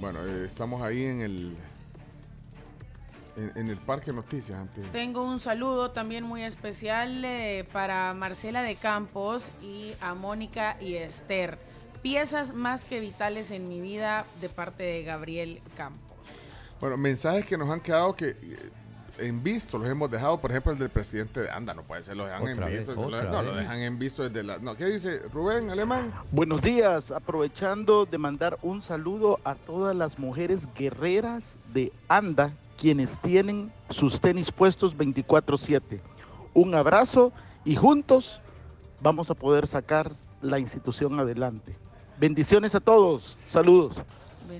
Bueno, 0.00 0.18
eh, 0.24 0.46
estamos 0.46 0.82
ahí 0.82 1.04
en 1.04 1.20
el 1.20 1.56
en, 3.36 3.52
en 3.56 3.68
el 3.68 3.78
Parque 3.78 4.12
Noticias 4.12 4.58
antes. 4.58 4.90
Tengo 4.92 5.24
un 5.24 5.40
saludo 5.40 5.90
también 5.90 6.24
muy 6.24 6.42
especial 6.42 7.24
eh, 7.24 7.66
para 7.72 8.12
Marcela 8.14 8.62
de 8.62 8.76
Campos 8.76 9.50
y 9.62 9.92
a 10.00 10.14
Mónica 10.14 10.76
y 10.80 10.94
Esther. 10.94 11.58
Piezas 12.02 12.52
más 12.52 12.84
que 12.84 13.00
vitales 13.00 13.50
en 13.52 13.68
mi 13.68 13.80
vida 13.80 14.26
de 14.40 14.48
parte 14.48 14.82
de 14.82 15.04
Gabriel 15.04 15.62
Campos. 15.76 16.02
Bueno, 16.80 16.96
mensajes 16.96 17.46
que 17.46 17.56
nos 17.56 17.70
han 17.70 17.80
quedado 17.80 18.14
que 18.16 18.30
eh, 18.30 18.70
en 19.18 19.42
visto 19.42 19.78
los 19.78 19.88
hemos 19.88 20.10
dejado, 20.10 20.38
por 20.40 20.50
ejemplo 20.50 20.72
el 20.72 20.78
del 20.78 20.90
presidente 20.90 21.40
de 21.42 21.50
Anda, 21.50 21.74
no 21.74 21.82
puede 21.82 22.02
ser, 22.02 22.16
lo 22.16 22.24
dejan 22.24 22.42
Otra 22.42 22.52
en 22.52 22.60
vez, 22.60 22.88
visto, 22.88 22.94
lo- 23.10 23.22
no, 23.22 23.42
lo 23.42 23.54
dejan 23.54 23.78
en 23.80 23.98
visto 23.98 24.22
desde 24.28 24.42
la 24.42 24.58
no, 24.58 24.74
¿qué 24.74 24.86
dice 24.86 25.20
Rubén 25.32 25.70
Alemán? 25.70 26.12
Buenos 26.30 26.62
días, 26.62 27.10
aprovechando 27.10 28.06
de 28.06 28.18
mandar 28.18 28.58
un 28.62 28.82
saludo 28.82 29.38
a 29.44 29.54
todas 29.54 29.94
las 29.94 30.18
mujeres 30.18 30.68
guerreras 30.74 31.56
de 31.72 31.92
Anda, 32.08 32.52
quienes 32.80 33.16
tienen 33.22 33.72
sus 33.90 34.20
tenis 34.20 34.50
puestos 34.50 34.96
24/7. 34.96 36.00
Un 36.54 36.74
abrazo 36.74 37.32
y 37.64 37.76
juntos 37.76 38.40
vamos 39.00 39.30
a 39.30 39.34
poder 39.34 39.66
sacar 39.66 40.12
la 40.40 40.58
institución 40.58 41.18
adelante. 41.20 41.76
Bendiciones 42.18 42.74
a 42.74 42.80
todos, 42.80 43.36
saludos. 43.46 43.96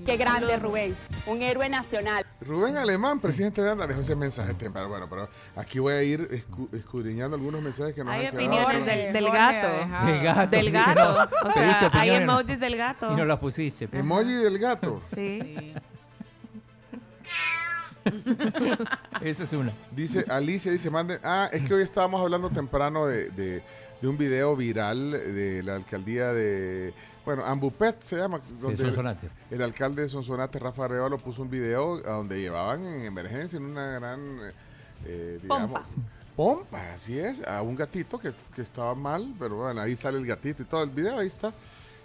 Qué 0.05 0.17
grande, 0.17 0.57
Rubén. 0.57 0.95
Un 1.27 1.41
héroe 1.41 1.69
nacional. 1.69 2.25
Rubén 2.41 2.77
Alemán, 2.77 3.19
presidente 3.19 3.61
de 3.61 3.71
Anda, 3.71 3.87
dejó 3.87 4.01
ese 4.01 4.15
mensaje 4.15 4.53
temprano. 4.53 4.89
Bueno, 4.89 5.07
pero 5.09 5.29
aquí 5.55 5.79
voy 5.79 5.93
a 5.93 6.03
ir 6.03 6.21
escu- 6.29 6.73
escudriñando 6.73 7.35
algunos 7.35 7.61
mensajes 7.61 7.93
que 7.95 8.03
nos 8.03 8.13
Hay 8.13 8.25
han 8.25 8.31
quedado. 8.37 8.47
opiniones 8.47 8.85
del, 8.85 9.13
del 9.13 9.25
gato. 9.31 10.05
Del 10.05 10.23
gato. 10.23 10.49
Del 10.57 10.65
sí, 10.67 10.71
gato. 10.71 11.27
no. 11.43 11.49
O 11.49 11.51
sea, 11.51 11.89
hay 11.93 12.09
emojis 12.09 12.59
del 12.59 12.75
gato. 12.77 13.11
Y 13.11 13.15
no 13.15 13.25
las 13.25 13.39
pusiste. 13.39 13.87
pues. 13.87 13.99
Emoji 13.99 14.33
del 14.33 14.57
gato. 14.59 15.01
Sí. 15.13 15.73
Esa 19.21 19.43
es 19.43 19.53
una. 19.53 19.71
Dice 19.91 20.25
Alicia, 20.27 20.71
dice, 20.71 20.89
manden. 20.89 21.19
Ah, 21.23 21.49
es 21.51 21.63
que 21.63 21.73
hoy 21.73 21.83
estábamos 21.83 22.21
hablando 22.21 22.49
temprano 22.49 23.05
de, 23.05 23.29
de- 23.31 23.63
de 24.01 24.07
un 24.09 24.17
video 24.17 24.53
viral 24.57 25.11
de 25.11 25.63
la 25.63 25.75
alcaldía 25.75 26.33
de. 26.33 26.93
Bueno, 27.25 27.45
Ambupet 27.45 28.01
se 28.01 28.17
llama. 28.17 28.41
Sí, 28.59 28.77
Sonsonate. 28.77 29.29
El 29.49 29.61
alcalde 29.61 30.01
de 30.03 30.09
Sonsonate, 30.09 30.59
Rafa 30.59 30.85
Arevalo, 30.85 31.17
puso 31.17 31.41
un 31.41 31.49
video 31.49 31.95
a 32.05 32.11
donde 32.17 32.39
llevaban 32.39 32.85
en 32.85 33.05
emergencia, 33.05 33.57
en 33.57 33.65
una 33.65 33.91
gran. 33.99 34.39
eh, 35.05 35.39
digamos, 35.41 35.81
Pompa. 35.81 35.85
Pompa, 36.35 36.93
así 36.93 37.17
es, 37.17 37.45
a 37.47 37.61
un 37.61 37.75
gatito 37.75 38.19
que, 38.19 38.33
que 38.55 38.61
estaba 38.61 38.95
mal, 38.95 39.33
pero 39.39 39.57
bueno, 39.57 39.79
ahí 39.81 39.95
sale 39.95 40.17
el 40.17 40.25
gatito 40.25 40.63
y 40.63 40.65
todo 40.65 40.83
el 40.83 40.89
video, 40.89 41.19
ahí 41.19 41.27
está. 41.27 41.53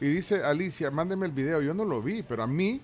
Y 0.01 0.07
dice 0.07 0.45
Alicia, 0.45 0.90
mándeme 0.90 1.27
el 1.27 1.32
video, 1.32 1.61
yo 1.62 1.74
no 1.74 1.85
lo 1.85 2.01
vi, 2.03 2.23
pero 2.23 2.43
a 2.43 2.47
mí 2.47 2.81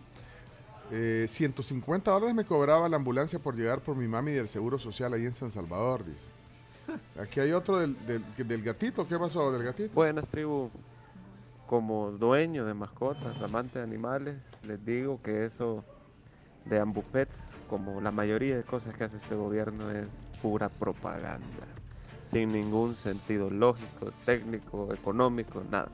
eh, 0.90 1.26
150 1.28 2.10
dólares 2.10 2.34
me 2.34 2.44
cobraba 2.44 2.88
la 2.88 2.96
ambulancia 2.96 3.38
por 3.38 3.54
llegar 3.54 3.80
por 3.80 3.94
mi 3.94 4.08
mami 4.08 4.32
del 4.32 4.48
Seguro 4.48 4.78
Social 4.78 5.12
ahí 5.12 5.24
en 5.24 5.34
San 5.34 5.50
Salvador, 5.50 6.04
dice. 6.04 6.24
Aquí 7.22 7.40
hay 7.40 7.52
otro 7.52 7.78
del, 7.78 7.94
del, 8.06 8.24
del 8.36 8.62
gatito, 8.62 9.06
¿qué 9.06 9.18
pasó 9.18 9.52
del 9.52 9.62
gatito? 9.62 9.90
Buenas 9.94 10.26
tribu, 10.26 10.70
como 11.74 12.12
dueño 12.12 12.64
de 12.66 12.72
mascotas, 12.72 13.42
amante 13.42 13.80
de 13.80 13.84
animales, 13.84 14.36
les 14.62 14.86
digo 14.86 15.20
que 15.20 15.44
eso 15.44 15.84
de 16.66 16.78
Ambupets, 16.78 17.50
como 17.68 18.00
la 18.00 18.12
mayoría 18.12 18.56
de 18.56 18.62
cosas 18.62 18.94
que 18.94 19.02
hace 19.02 19.16
este 19.16 19.34
gobierno, 19.34 19.90
es 19.90 20.24
pura 20.40 20.68
propaganda, 20.68 21.66
sin 22.22 22.52
ningún 22.52 22.94
sentido 22.94 23.50
lógico, 23.50 24.12
técnico, 24.24 24.94
económico, 24.94 25.64
nada. 25.68 25.88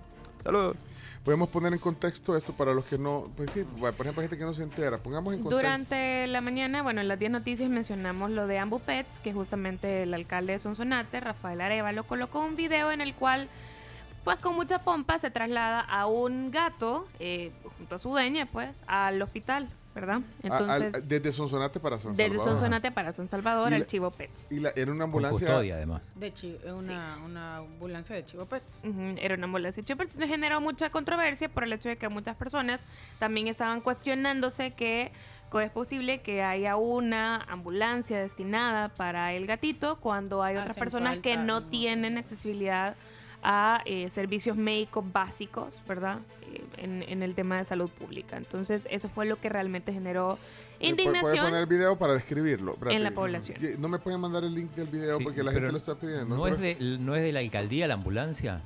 Saludos. 0.44 0.76
Podemos 1.24 1.48
poner 1.48 1.72
en 1.72 1.78
contexto 1.78 2.36
esto 2.36 2.52
para 2.52 2.74
los 2.74 2.84
que 2.84 2.98
no, 2.98 3.30
pues 3.34 3.50
sí, 3.50 3.64
por 3.64 3.88
ejemplo, 3.88 4.20
hay 4.20 4.28
gente 4.28 4.36
que 4.36 4.44
no 4.44 4.52
se 4.52 4.64
entera. 4.64 4.98
Pongamos 4.98 5.32
en 5.32 5.40
contexto. 5.40 5.56
Durante 5.56 6.26
la 6.26 6.42
mañana, 6.42 6.82
bueno, 6.82 7.00
en 7.00 7.08
las 7.08 7.18
10 7.18 7.30
noticias 7.30 7.70
mencionamos 7.70 8.30
lo 8.30 8.46
de 8.46 8.58
Ambu 8.58 8.80
Pets, 8.80 9.18
que 9.20 9.32
justamente 9.32 10.02
el 10.02 10.12
alcalde 10.12 10.52
de 10.52 10.58
Sonsonate, 10.58 11.20
Rafael 11.20 11.62
Arevalo, 11.62 12.04
colocó 12.04 12.40
un 12.40 12.54
video 12.54 12.92
en 12.92 13.00
el 13.00 13.14
cual, 13.14 13.48
pues 14.24 14.36
con 14.38 14.54
mucha 14.54 14.78
pompa, 14.80 15.18
se 15.18 15.30
traslada 15.30 15.80
a 15.80 16.06
un 16.06 16.50
gato, 16.50 17.06
eh, 17.18 17.52
junto 17.78 17.94
a 17.94 17.98
su 17.98 18.10
dueña, 18.10 18.46
pues, 18.46 18.84
al 18.86 19.20
hospital, 19.22 19.68
¿verdad? 19.94 20.20
A- 20.48 20.56
al- 20.56 20.62
Entonces, 20.82 21.08
desde 21.08 21.32
Sonsonate 21.32 21.80
para 21.80 21.98
San 21.98 22.12
desde 22.14 22.28
Salvador. 22.36 22.52
Sonsonate 22.52 22.92
para 22.92 23.12
San 23.12 23.28
Salvador, 23.28 23.70
la- 23.70 23.86
Chivo 23.86 24.10
Pets. 24.10 24.52
Y 24.52 24.60
la, 24.60 24.70
era 24.76 24.92
una 24.92 25.04
ambulancia. 25.04 25.46
custodia, 25.46 25.76
además. 25.76 26.12
De 26.16 26.32
chi- 26.32 26.58
una, 26.66 27.18
una 27.24 27.56
ambulancia 27.56 28.14
de 28.14 28.24
Chivo 28.24 28.46
Pets. 28.46 28.80
Ujú, 28.84 29.14
Era 29.18 29.34
una 29.34 29.44
ambulancia 29.46 29.80
de 29.82 29.86
Chivo 29.86 29.98
Pets. 29.98 30.16
Generó 30.18 30.60
mucha 30.60 30.90
controversia 30.90 31.48
por 31.48 31.64
el 31.64 31.72
hecho 31.72 31.88
de 31.88 31.96
que 31.96 32.08
muchas 32.08 32.36
personas 32.36 32.84
también 33.18 33.48
estaban 33.48 33.80
cuestionándose 33.80 34.72
que 34.74 35.12
es 35.60 35.70
posible 35.72 36.20
que 36.20 36.44
haya 36.44 36.76
una 36.76 37.42
ambulancia 37.48 38.20
destinada 38.20 38.88
para 38.90 39.32
el 39.32 39.46
gatito 39.48 39.96
cuando 39.96 40.44
hay 40.44 40.54
otras 40.54 40.70
Hacen 40.70 40.80
personas 40.80 41.18
que 41.18 41.34
falta, 41.34 41.44
no 41.44 41.64
tienen 41.64 42.18
accesibilidad 42.18 42.94
a 43.42 43.82
eh, 43.86 44.10
servicios 44.10 44.56
médicos 44.56 45.04
básicos, 45.12 45.80
¿verdad? 45.88 46.18
Eh, 46.52 46.62
en, 46.78 47.02
en 47.02 47.22
el 47.22 47.34
tema 47.34 47.58
de 47.58 47.64
salud 47.64 47.88
pública. 47.90 48.36
Entonces, 48.36 48.86
eso 48.90 49.08
fue 49.08 49.26
lo 49.26 49.36
que 49.40 49.48
realmente 49.48 49.92
generó 49.92 50.30
¿Me 50.32 50.36
puede- 50.36 50.94
¿Puede 50.94 51.08
indignación 51.08 51.44
poner 51.46 51.60
el 51.60 51.66
video 51.66 51.96
para 51.96 52.14
describirlo? 52.14 52.72
Espérate. 52.72 52.96
en 52.96 53.02
la 53.02 53.10
población. 53.12 53.58
No 53.78 53.88
me 53.88 53.98
pueden 53.98 54.20
mandar 54.20 54.44
el 54.44 54.54
link 54.54 54.70
del 54.74 54.86
video 54.88 55.18
Sí, 55.18 55.24
porque 55.24 55.42
la 55.42 55.52
gente 55.52 55.70
lo 55.72 55.78
está 55.78 55.94
pidiendo. 55.94 56.36
¿No 56.36 56.42
Pero- 56.44 56.54
es, 56.56 56.60
de, 56.60 56.98
¿No 56.98 57.14
es 57.14 57.22
de 57.22 57.32
la 57.32 57.40
alcaldía 57.40 57.86
la 57.86 57.94
ambulancia? 57.94 58.60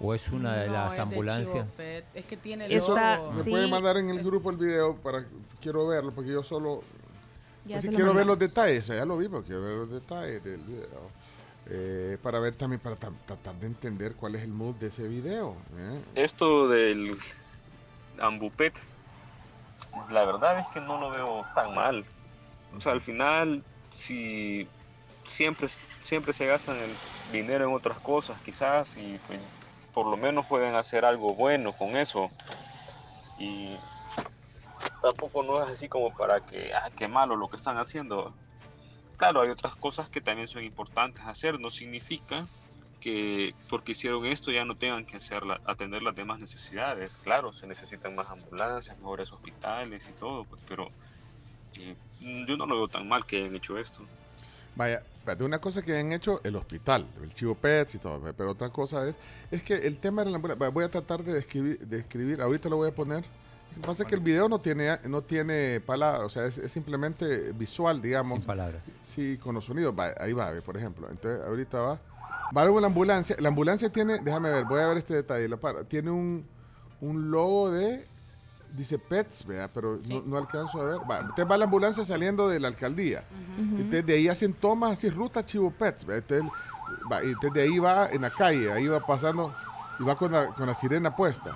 ¿O 0.00 0.14
es 0.14 0.28
una 0.30 0.56
de 0.56 0.66
No, 0.66 0.72
las 0.72 0.94
es 0.94 0.98
ambulancias? 0.98 1.64
Es 2.12 2.24
que 2.24 2.36
tiene 2.36 2.66
el 2.66 2.76
logo. 2.76 2.96
me 3.36 3.44
pueden 3.44 3.70
mandar 3.70 3.96
en 3.98 4.10
el 4.10 4.20
grupo 4.24 4.50
el 4.50 4.56
video 4.56 4.96
para 4.96 5.24
quiero 5.60 5.86
verlo 5.86 6.10
porque 6.10 6.32
yo 6.32 6.42
solo 6.42 6.80
Ya 7.64 7.74
pues 7.76 7.82
sí 7.82 7.86
se 7.86 7.92
lo 7.92 7.96
quiero 7.98 8.12
ver 8.14 8.26
los 8.26 8.36
detalles, 8.38 8.84
ya 8.88 9.04
lo 9.04 9.16
vi, 9.16 9.28
pero 9.28 9.44
quiero 9.44 9.62
ver 9.62 9.76
los 9.76 9.90
detalles 9.92 10.42
del 10.42 10.60
video. 10.62 11.08
Eh, 11.74 12.18
para 12.22 12.38
ver 12.38 12.54
también, 12.54 12.80
para 12.80 12.96
tra- 12.96 13.16
tratar 13.24 13.54
de 13.54 13.66
entender 13.66 14.14
cuál 14.14 14.34
es 14.34 14.42
el 14.42 14.52
mood 14.52 14.74
de 14.74 14.88
ese 14.88 15.08
video. 15.08 15.56
¿eh? 15.74 16.02
Esto 16.16 16.68
del 16.68 17.18
Ambupet, 18.20 18.74
la 20.10 20.26
verdad 20.26 20.58
es 20.58 20.66
que 20.68 20.82
no 20.82 21.00
lo 21.00 21.10
veo 21.10 21.46
tan 21.54 21.74
mal. 21.74 22.04
O 22.76 22.80
sea, 22.82 22.92
al 22.92 23.00
final, 23.00 23.64
si 23.94 24.68
siempre, 25.24 25.68
siempre 26.02 26.34
se 26.34 26.46
gastan 26.46 26.76
el 26.76 26.90
dinero 27.32 27.64
en 27.64 27.74
otras 27.74 27.98
cosas, 28.00 28.38
quizás, 28.42 28.94
y 28.98 29.18
pues, 29.26 29.40
por 29.94 30.06
lo 30.06 30.18
menos 30.18 30.44
pueden 30.44 30.74
hacer 30.74 31.06
algo 31.06 31.32
bueno 31.34 31.72
con 31.72 31.96
eso. 31.96 32.30
Y 33.38 33.76
tampoco 35.00 35.42
no 35.42 35.62
es 35.62 35.70
así 35.70 35.88
como 35.88 36.14
para 36.14 36.40
que, 36.40 36.74
ah, 36.74 36.90
qué 36.94 37.08
malo 37.08 37.34
lo 37.34 37.48
que 37.48 37.56
están 37.56 37.78
haciendo. 37.78 38.34
Claro, 39.22 39.42
hay 39.42 39.50
otras 39.50 39.76
cosas 39.76 40.08
que 40.08 40.20
también 40.20 40.48
son 40.48 40.64
importantes 40.64 41.24
hacer, 41.24 41.60
no 41.60 41.70
significa 41.70 42.48
que 42.98 43.54
porque 43.68 43.92
hicieron 43.92 44.26
esto 44.26 44.50
ya 44.50 44.64
no 44.64 44.76
tengan 44.76 45.06
que 45.06 45.16
hacer 45.16 45.44
atender 45.64 46.02
las 46.02 46.16
demás 46.16 46.40
necesidades. 46.40 47.12
Claro, 47.22 47.52
se 47.52 47.68
necesitan 47.68 48.16
más 48.16 48.28
ambulancias, 48.28 48.98
mejores 48.98 49.30
hospitales 49.30 50.08
y 50.08 50.12
todo, 50.18 50.42
pues, 50.42 50.60
pero 50.66 50.88
eh, 51.74 51.94
yo 52.20 52.56
no 52.56 52.66
lo 52.66 52.78
veo 52.78 52.88
tan 52.88 53.06
mal 53.06 53.24
que 53.24 53.36
hayan 53.36 53.54
hecho 53.54 53.78
esto. 53.78 54.00
Vaya, 54.74 55.04
espérate, 55.18 55.44
una 55.44 55.60
cosa 55.60 55.82
que 55.82 55.96
han 55.96 56.12
hecho 56.12 56.40
el 56.42 56.56
hospital, 56.56 57.06
el 57.22 57.32
Chivo 57.32 57.54
Pets 57.54 57.94
y 57.94 57.98
todo, 58.00 58.34
pero 58.36 58.50
otra 58.50 58.70
cosa 58.70 59.06
es, 59.06 59.14
es 59.52 59.62
que 59.62 59.74
el 59.74 59.98
tema 59.98 60.24
de 60.24 60.30
la 60.30 60.36
ambulancia, 60.38 60.68
voy 60.70 60.82
a 60.82 60.90
tratar 60.90 61.22
de 61.22 61.32
describir, 61.32 61.78
de 61.78 62.00
escribir, 62.00 62.42
ahorita 62.42 62.68
lo 62.68 62.74
voy 62.74 62.88
a 62.88 62.92
poner. 62.92 63.22
Lo 63.76 63.82
que 63.82 63.86
pasa 63.88 64.02
es 64.02 64.08
que 64.08 64.14
el 64.14 64.20
video 64.20 64.48
no 64.48 64.60
tiene, 64.60 64.98
no 65.04 65.22
tiene 65.22 65.80
palabras, 65.80 66.22
o 66.24 66.28
sea, 66.28 66.46
es, 66.46 66.58
es 66.58 66.70
simplemente 66.70 67.52
visual, 67.52 68.00
digamos. 68.02 68.38
Sin 68.38 68.46
palabras. 68.46 68.82
Sí, 69.02 69.38
con 69.42 69.54
los 69.54 69.64
sonidos. 69.64 69.94
Va, 69.98 70.12
ahí 70.20 70.32
va, 70.32 70.50
por 70.64 70.76
ejemplo. 70.76 71.08
Entonces, 71.10 71.40
ahorita 71.46 71.80
va. 71.80 71.98
Va 72.56 72.62
algo 72.62 72.76
en 72.78 72.82
la 72.82 72.88
ambulancia. 72.88 73.34
La 73.40 73.48
ambulancia 73.48 73.88
tiene, 73.90 74.18
déjame 74.18 74.50
ver, 74.50 74.64
voy 74.66 74.80
a 74.80 74.86
ver 74.88 74.98
este 74.98 75.14
detalle. 75.14 75.48
La 75.48 75.56
para- 75.56 75.84
tiene 75.84 76.10
un, 76.10 76.46
un 77.00 77.30
logo 77.30 77.70
de, 77.70 78.06
dice 78.76 78.98
Pets, 78.98 79.46
vea, 79.46 79.68
pero 79.72 79.98
no, 80.06 80.22
no 80.26 80.36
alcanzo 80.36 80.80
a 80.80 80.84
ver. 80.84 80.96
Va, 81.10 81.20
entonces 81.20 81.46
va 81.50 81.56
la 81.56 81.64
ambulancia 81.64 82.04
saliendo 82.04 82.48
de 82.48 82.60
la 82.60 82.68
alcaldía. 82.68 83.24
Entonces 83.58 84.04
de 84.06 84.14
ahí 84.14 84.28
hacen 84.28 84.52
tomas 84.52 84.92
así, 84.92 85.08
ruta 85.10 85.44
Chivo 85.44 85.70
Pets. 85.70 86.04
vea, 86.04 86.18
Entonces, 86.18 86.46
va, 87.10 87.24
y 87.24 87.28
entonces 87.28 87.52
de 87.54 87.62
ahí 87.62 87.78
va 87.78 88.06
en 88.10 88.20
la 88.20 88.30
calle, 88.30 88.70
ahí 88.70 88.86
va 88.86 89.00
pasando 89.04 89.52
y 89.98 90.04
va 90.04 90.14
con 90.16 90.30
la, 90.30 90.48
con 90.48 90.66
la 90.66 90.74
sirena 90.74 91.16
puesta. 91.16 91.54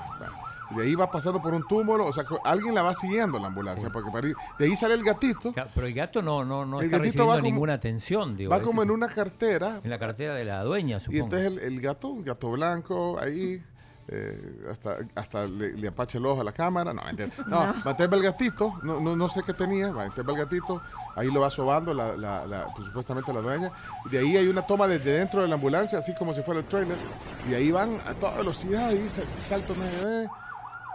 Y 0.71 0.75
de 0.75 0.83
ahí 0.85 0.95
va 0.95 1.11
pasando 1.11 1.41
por 1.41 1.55
un 1.55 1.67
túmulo, 1.67 2.07
o 2.07 2.13
sea, 2.13 2.25
alguien 2.45 2.75
la 2.75 2.83
va 2.83 2.93
siguiendo 2.95 3.39
la 3.39 3.49
ambulancia. 3.49 3.91
Porque 3.91 4.11
para 4.11 4.27
ir- 4.29 4.37
de 4.59 4.65
ahí 4.67 4.77
sale 4.77 4.95
el 4.95 5.03
gatito. 5.05 5.53
Pero 5.75 5.87
el 5.87 5.95
gato 5.95 6.23
no, 6.23 6.45
no, 6.45 6.65
no 6.67 6.81
El 6.81 6.87
está 6.87 6.99
gatito 6.99 7.27
va 7.27 7.35
recibiendo 7.35 7.41
como- 7.43 7.45
ninguna 7.55 7.73
atención. 7.75 8.37
Digo, 8.37 8.51
va 8.51 8.61
como 8.61 8.83
en 8.83 8.91
una 8.91 9.09
cartera. 9.09 9.81
en 9.83 9.91
la 9.91 9.99
cartera 9.99 10.35
de 10.35 10.45
la 10.45 10.63
dueña, 10.65 10.97
Y 10.97 11.01
supongo. 11.01 11.25
entonces 11.25 11.47
el, 11.63 11.75
el 11.75 11.81
gato, 11.81 12.09
un 12.09 12.25
gato 12.25 12.51
blanco, 12.51 13.19
ahí, 13.21 13.63
eh, 14.09 14.63
hasta, 14.71 14.99
hasta 15.17 15.47
le, 15.47 15.73
le 15.73 15.89
apacha 15.89 16.19
el 16.19 16.27
ojo 16.27 16.41
a 16.41 16.45
la 16.45 16.53
cámara. 16.53 16.93
No. 16.93 17.03
No, 17.07 17.13
No. 17.47 17.57
va, 17.59 17.75
entonces 17.91 18.11
va 18.13 18.17
el 18.17 18.23
gatito, 18.23 18.75
no, 18.83 19.01
no, 19.01 19.17
no 19.17 19.29
sé 19.29 19.43
qué 19.43 19.53
tenía, 19.53 19.91
va, 19.93 20.05
entonces 20.05 20.27
va 20.27 20.33
el 20.39 20.45
gatito, 20.45 20.81
ahí 21.17 21.31
lo 21.31 21.41
va 21.41 21.51
sobando 21.51 21.93
la, 21.93 22.17
la, 22.17 22.47
la- 22.47 22.67
pues, 22.75 22.87
supuestamente 22.87 23.33
la 23.33 23.41
dueña. 23.41 23.73
Y 24.07 24.11
de 24.11 24.19
ahí 24.19 24.37
hay 24.37 24.47
una 24.49 24.63
toma 24.63 24.87
desde 24.87 25.13
dentro 25.13 25.43
de 25.43 25.49
la 25.49 25.55
ambulancia, 25.55 25.99
así 25.99 26.15
como 26.15 26.33
si 26.35 26.43
fuera 26.43 26.61
el 26.61 26.67
trailer. 26.67 26.97
Y 27.51 27.55
ahí 27.55 27.71
van 27.73 27.99
a 28.07 28.15
toda 28.15 28.37
velocidad, 28.37 28.89
ahí 28.89 29.09
se, 29.09 29.27
se 29.27 29.41
salto 29.41 29.75
medio 29.75 30.07
de... 30.09 30.29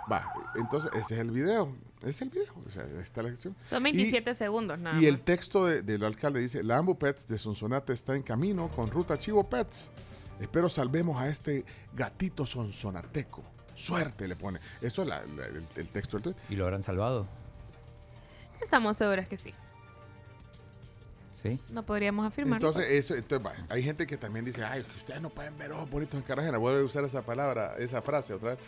Va, 0.09 0.31
entonces 0.55 0.91
ese 0.93 1.15
es 1.15 1.19
el 1.21 1.31
video. 1.31 1.75
Ese 1.99 2.09
es 2.09 2.21
el 2.23 2.29
video, 2.29 2.53
o 2.65 2.69
sea, 2.69 2.83
ahí 2.83 2.97
está 2.99 3.21
la 3.21 3.29
acción. 3.29 3.55
Son 3.69 3.83
27 3.83 4.33
segundos 4.33 4.79
nada 4.79 4.99
Y 4.99 5.05
el 5.05 5.19
texto 5.19 5.65
de- 5.67 5.83
del 5.83 6.03
alcalde 6.03 6.39
dice, 6.39 6.63
la 6.63 6.77
Ambu 6.77 6.97
Pets 6.97 7.27
de 7.27 7.37
Sonsonate 7.37 7.93
está 7.93 8.15
en 8.15 8.23
camino 8.23 8.69
con 8.69 8.89
ruta 8.89 9.19
Chivo 9.19 9.47
Pets. 9.47 9.91
Espero 10.39 10.67
salvemos 10.69 11.21
a 11.21 11.29
este 11.29 11.63
gatito 11.93 12.45
sonsonateco. 12.47 13.43
Suerte 13.75 14.27
le 14.27 14.35
pone. 14.35 14.59
Eso 14.81 15.03
es 15.03 15.07
la- 15.09 15.23
la- 15.25 15.45
el, 15.45 15.67
el 15.75 15.91
texto 15.91 16.17
del 16.17 16.23
tweet. 16.23 16.35
¿Y 16.49 16.55
lo 16.55 16.65
habrán 16.65 16.81
salvado? 16.81 17.27
Estamos 18.63 18.97
seguras 18.97 19.27
que 19.27 19.37
sí. 19.37 19.53
¿Sí? 21.41 21.59
No 21.69 21.83
podríamos 21.83 22.25
afirmarlo. 22.27 22.67
Entonces, 22.67 22.91
eso, 22.91 23.15
entonces 23.15 23.47
va, 23.47 23.53
hay 23.69 23.81
gente 23.83 24.05
que 24.05 24.15
también 24.17 24.45
dice, 24.45 24.63
ay, 24.63 24.83
que 24.83 24.95
ustedes 24.95 25.21
no 25.21 25.29
pueden 25.31 25.57
ver 25.57 25.71
ojos 25.71 25.89
bonitos 25.89 26.19
en 26.19 26.23
Cartagena. 26.25 26.57
Vuelve 26.59 26.81
a 26.81 26.83
usar 26.83 27.03
esa 27.03 27.23
palabra, 27.23 27.75
esa 27.79 28.01
frase 28.03 28.33
otra 28.33 28.51
vez. 28.55 28.59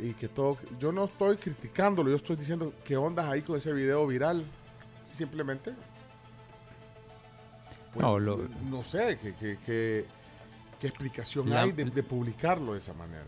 Y 0.00 0.14
que 0.14 0.28
todo, 0.28 0.56
yo 0.80 0.90
no 0.92 1.04
estoy 1.04 1.36
criticándolo, 1.36 2.10
yo 2.10 2.16
estoy 2.16 2.36
diciendo 2.36 2.72
qué 2.84 2.96
ondas 2.96 3.26
ahí 3.26 3.42
con 3.42 3.56
ese 3.56 3.72
video 3.72 4.06
viral. 4.06 4.44
Simplemente, 5.10 5.72
pues, 7.92 8.02
No, 8.02 8.18
lo- 8.18 8.48
no 8.70 8.82
sé, 8.82 9.18
qué, 9.20 9.34
qué, 9.38 9.58
qué- 9.64 10.06
qué 10.80 10.86
explicación 10.86 11.50
La- 11.50 11.62
hay 11.62 11.72
de, 11.72 11.84
de 11.84 12.02
publicarlo 12.02 12.72
de 12.72 12.78
esa 12.78 12.94
manera. 12.94 13.24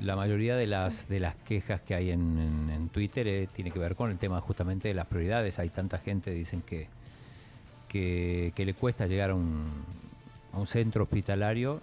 La 0.00 0.16
mayoría 0.16 0.56
de 0.56 0.66
las 0.66 1.08
de 1.08 1.20
las 1.20 1.36
quejas 1.36 1.80
que 1.80 1.94
hay 1.94 2.10
en, 2.10 2.38
en- 2.38 2.70
en 2.70 2.88
Twitter 2.88 3.26
eh, 3.28 3.48
tiene 3.52 3.70
que 3.70 3.78
ver 3.78 3.94
con 3.94 4.10
el 4.10 4.18
tema 4.18 4.40
justamente 4.40 4.88
de 4.88 4.94
las 4.94 5.06
prioridades. 5.06 5.58
Hay 5.58 5.70
tanta 5.70 5.98
gente 5.98 6.30
dicen 6.30 6.62
que 6.62 6.88
que, 7.88 8.52
que 8.56 8.64
le 8.64 8.74
cuesta 8.74 9.06
llegar 9.06 9.30
a 9.30 9.34
un, 9.36 9.70
a 10.52 10.58
un 10.58 10.66
centro 10.66 11.04
hospitalario 11.04 11.80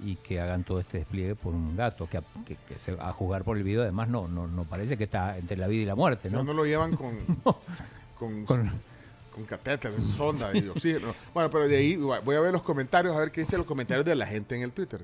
y 0.00 0.16
que 0.16 0.40
hagan 0.40 0.62
todo 0.64 0.78
este 0.80 0.98
despliegue 0.98 1.34
por 1.34 1.54
un 1.54 1.76
gato 1.76 2.06
que, 2.08 2.18
a, 2.18 2.22
que- 2.44 2.56
que 2.56 2.74
se, 2.74 2.96
a 3.00 3.12
jugar 3.12 3.44
por 3.44 3.56
el 3.56 3.62
video 3.62 3.82
además 3.82 4.08
no, 4.08 4.28
no 4.28 4.46
no 4.46 4.64
parece 4.64 4.96
que 4.98 5.04
está 5.04 5.38
entre 5.38 5.56
la 5.56 5.66
vida 5.68 5.82
y 5.82 5.86
la 5.86 5.94
muerte, 5.94 6.28
O 6.28 6.30
sea, 6.30 6.40
¿no? 6.40 6.44
no 6.44 6.52
lo 6.52 6.66
llevan 6.66 6.94
con, 6.96 7.16
con, 8.18 8.44
Con- 8.44 8.70
con 9.34 9.44
catéter, 9.44 9.92
sonda 10.00 10.50
y 10.56 10.66
oxígeno. 10.68 11.14
Bueno, 11.34 11.50
pero 11.50 11.68
de 11.68 11.76
ahí 11.76 11.96
voy 11.96 12.36
a 12.36 12.40
ver 12.40 12.52
los 12.52 12.62
comentarios, 12.62 13.14
a 13.14 13.18
ver 13.18 13.30
qué 13.30 13.42
dicen 13.42 13.58
los 13.58 13.66
comentarios 13.66 14.04
de 14.06 14.14
la 14.16 14.24
gente 14.26 14.54
en 14.56 14.62
el 14.62 14.72
Twitter. 14.72 15.00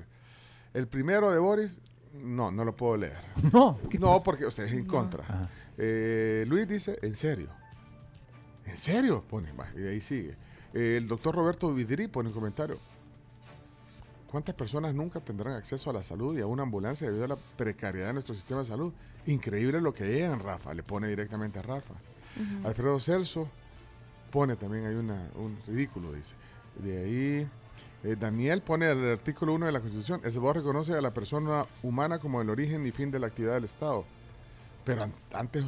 El 0.73 0.87
primero 0.87 1.31
de 1.31 1.37
Boris, 1.37 1.79
no, 2.15 2.51
no 2.51 2.65
lo 2.65 2.75
puedo 2.75 2.97
leer. 2.97 3.17
No, 3.53 3.77
no, 3.99 4.21
porque 4.25 4.45
o 4.45 4.51
sea, 4.51 4.65
es 4.65 4.71
en 4.73 4.85
contra. 4.85 5.23
Eh, 5.77 6.45
Luis 6.47 6.67
dice, 6.67 6.97
en 7.03 7.15
serio. 7.15 7.49
¿En 8.65 8.77
serio? 8.77 9.23
Pone, 9.29 9.49
y 9.75 9.79
de 9.79 9.89
ahí 9.91 10.01
sigue. 10.01 10.35
Eh, 10.73 10.95
el 10.97 11.07
doctor 11.07 11.35
Roberto 11.35 11.71
Vidri 11.73 12.07
pone 12.07 12.29
un 12.29 12.33
comentario. 12.35 12.79
¿Cuántas 14.33 14.55
personas 14.55 14.95
nunca 14.95 15.19
tendrán 15.19 15.53
acceso 15.53 15.91
a 15.91 15.93
la 15.93 16.01
salud 16.01 16.35
y 16.35 16.41
a 16.41 16.47
una 16.47 16.63
ambulancia 16.63 17.05
debido 17.05 17.25
a 17.25 17.27
la 17.27 17.35
precariedad 17.35 18.07
de 18.07 18.13
nuestro 18.13 18.33
sistema 18.33 18.61
de 18.61 18.65
salud? 18.65 18.91
Increíble 19.27 19.79
lo 19.79 19.93
que 19.93 20.07
llegan, 20.11 20.39
Rafa. 20.39 20.73
Le 20.73 20.81
pone 20.81 21.07
directamente 21.07 21.59
a 21.59 21.61
Rafa. 21.61 21.93
Alfredo 22.63 22.99
Celso 22.99 23.47
pone 24.31 24.55
también 24.55 24.87
hay 24.87 24.95
una, 24.95 25.29
un 25.35 25.55
ridículo, 25.67 26.11
dice. 26.13 26.33
De 26.79 26.97
ahí, 26.97 27.47
eh, 28.03 28.15
Daniel 28.19 28.63
pone 28.63 28.89
el 28.89 29.11
artículo 29.11 29.53
1 29.53 29.67
de 29.67 29.71
la 29.71 29.81
Constitución. 29.81 30.19
El 30.23 30.31
Salvador 30.31 30.55
reconoce 30.57 30.93
a 30.95 31.01
la 31.01 31.13
persona 31.13 31.67
humana 31.83 32.17
como 32.17 32.41
el 32.41 32.49
origen 32.49 32.87
y 32.87 32.91
fin 32.91 33.11
de 33.11 33.19
la 33.19 33.27
actividad 33.27 33.53
del 33.53 33.65
Estado. 33.65 34.03
Pero 34.83 35.03
an- 35.03 35.13
antes, 35.31 35.63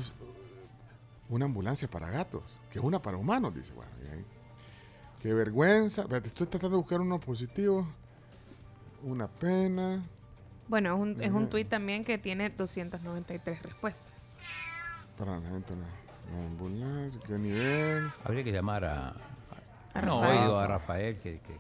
una 1.30 1.46
ambulancia 1.46 1.88
para 1.88 2.10
gatos, 2.10 2.42
que 2.72 2.80
una 2.80 3.00
para 3.00 3.18
humanos, 3.18 3.54
dice. 3.54 3.74
Bueno, 3.74 3.92
y 4.04 4.08
ahí. 4.12 4.26
Qué 5.22 5.36
vergüenza. 5.36 6.08
Estoy 6.24 6.48
tratando 6.48 6.78
de 6.78 6.82
buscar 6.82 7.00
uno 7.00 7.20
positivo. 7.20 7.88
Una 9.06 9.28
pena. 9.28 10.04
Bueno, 10.68 10.96
es 10.96 11.00
un, 11.00 11.24
es 11.24 11.32
un 11.32 11.48
tuit 11.50 11.70
también 11.70 12.04
que 12.04 12.18
tiene 12.18 12.50
293 12.50 13.62
respuestas. 13.62 14.04
Para 15.18 15.38
la 15.40 15.48
gente, 15.50 15.74
no. 15.76 17.20
Qué 17.28 17.38
nivel. 17.38 18.12
Habría 18.24 18.44
que 18.44 18.52
llamar 18.52 18.84
a, 18.84 19.10
A 19.94 20.02
no, 20.02 20.22
Rafael. 20.22 20.40
oído 20.42 20.60
a 20.60 20.68
Rafael 20.68 21.16
que, 21.18 21.34
que- 21.40 21.54
que- 21.54 21.60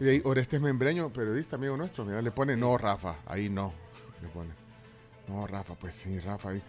Y 0.00 0.04
de 0.04 0.10
ahí, 0.12 0.22
Orestes 0.24 0.58
Membreño, 0.60 1.10
periodista 1.12 1.56
amigo 1.56 1.76
nuestro, 1.76 2.04
mira, 2.06 2.22
le 2.22 2.30
pone 2.30 2.56
no, 2.56 2.78
Rafa, 2.78 3.16
ahí 3.26 3.50
no. 3.50 3.72
Le 4.22 4.28
pone. 4.28 4.50
No, 5.28 5.46
Rafa, 5.46 5.74
pues 5.74 5.94
sí, 5.94 6.18
Rafa. 6.18 6.50
Ahí. 6.50 6.62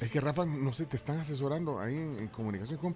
Es 0.00 0.10
que 0.10 0.20
Rafa, 0.20 0.46
no 0.46 0.72
sé, 0.72 0.86
te 0.86 0.96
están 0.96 1.18
asesorando 1.18 1.80
ahí 1.80 1.94
en, 1.96 2.18
en 2.20 2.28
comunicación. 2.28 2.78
¿cómo? 2.78 2.94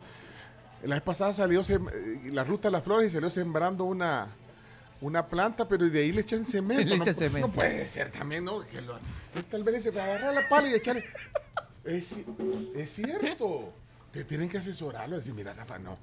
La 0.85 0.95
vez 0.95 1.03
pasada 1.03 1.33
salió 1.35 1.63
sem- 1.63 1.91
eh, 1.93 2.31
la 2.33 2.45
ruta 2.45 2.69
de 2.69 2.73
las 2.73 2.85
flores 2.85 3.11
y 3.11 3.15
salió 3.15 3.31
sembrando 3.31 3.83
una, 3.85 4.29
una 5.01 5.27
planta, 5.27 5.69
pero 5.69 5.89
de 5.89 6.01
ahí 6.01 6.13
le 6.13 6.21
echan 6.23 6.45
cemento. 6.45 6.85
Le 6.89 6.97
no, 6.97 7.03
echan 7.03 7.15
cemento. 7.15 7.49
no 7.49 7.53
puede 7.55 7.87
ser 7.87 8.11
también, 8.11 8.45
¿no? 8.45 8.61
Que 8.67 8.81
lo- 8.83 8.99
tal 9.51 9.63
vez 9.65 9.83
se 9.83 9.91
va 9.91 10.03
a 10.03 10.05
agarrar 10.07 10.35
la 10.35 10.49
pala 10.49 10.69
y 10.69 10.75
echarle. 10.75 11.05
Es, 11.85 12.23
es 12.75 12.91
cierto. 12.91 13.73
Te 14.13 14.25
tienen 14.25 14.49
que 14.49 14.59
asesorarlo. 14.59 15.17
Decir, 15.17 15.35
mira, 15.35 15.53
Rafa, 15.53 15.79
no. 15.79 15.97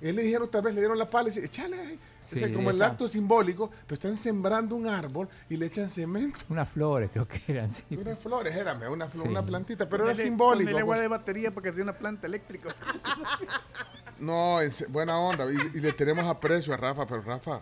Él 0.00 0.16
le 0.16 0.22
dijeron, 0.22 0.50
tal 0.50 0.60
vez 0.62 0.74
le 0.74 0.80
dieron 0.80 0.98
la 0.98 1.08
pala 1.08 1.28
y 1.28 1.32
dice, 1.32 1.46
échale. 1.46 1.98
Sí, 2.20 2.36
o 2.36 2.38
sea, 2.38 2.52
como 2.52 2.70
el 2.70 2.76
está. 2.76 2.86
acto 2.88 3.08
simbólico, 3.08 3.70
pero 3.86 3.94
están 3.94 4.16
sembrando 4.16 4.74
un 4.76 4.86
árbol 4.86 5.28
y 5.48 5.56
le 5.56 5.66
echan 5.66 5.88
cemento. 5.88 6.40
Unas 6.48 6.68
flores 6.68 7.10
creo 7.12 7.26
que 7.28 7.40
eran, 7.48 7.70
sí. 7.70 7.84
Unas 7.90 8.18
flores, 8.18 8.54
érame, 8.54 8.88
una, 8.88 9.08
flor, 9.08 9.24
Sí. 9.24 9.30
una 9.30 9.44
plantita, 9.46 9.88
pero 9.88 10.04
era 10.04 10.12
Ponele- 10.14 10.22
simbólico. 10.22 10.64
ponele 10.64 10.80
agua 10.80 10.94
pues. 10.96 11.02
de 11.02 11.08
batería 11.08 11.50
porque 11.54 11.68
hacía 11.70 11.82
una 11.84 11.96
planta 11.96 12.26
eléctrica. 12.26 12.74
No, 14.18 14.60
en 14.60 14.72
se- 14.72 14.86
buena 14.86 15.18
onda. 15.18 15.44
Y, 15.50 15.56
y 15.76 15.80
le 15.80 15.92
tenemos 15.92 16.24
aprecio 16.26 16.72
a 16.72 16.76
Rafa, 16.76 17.06
pero 17.06 17.20
Rafa, 17.22 17.60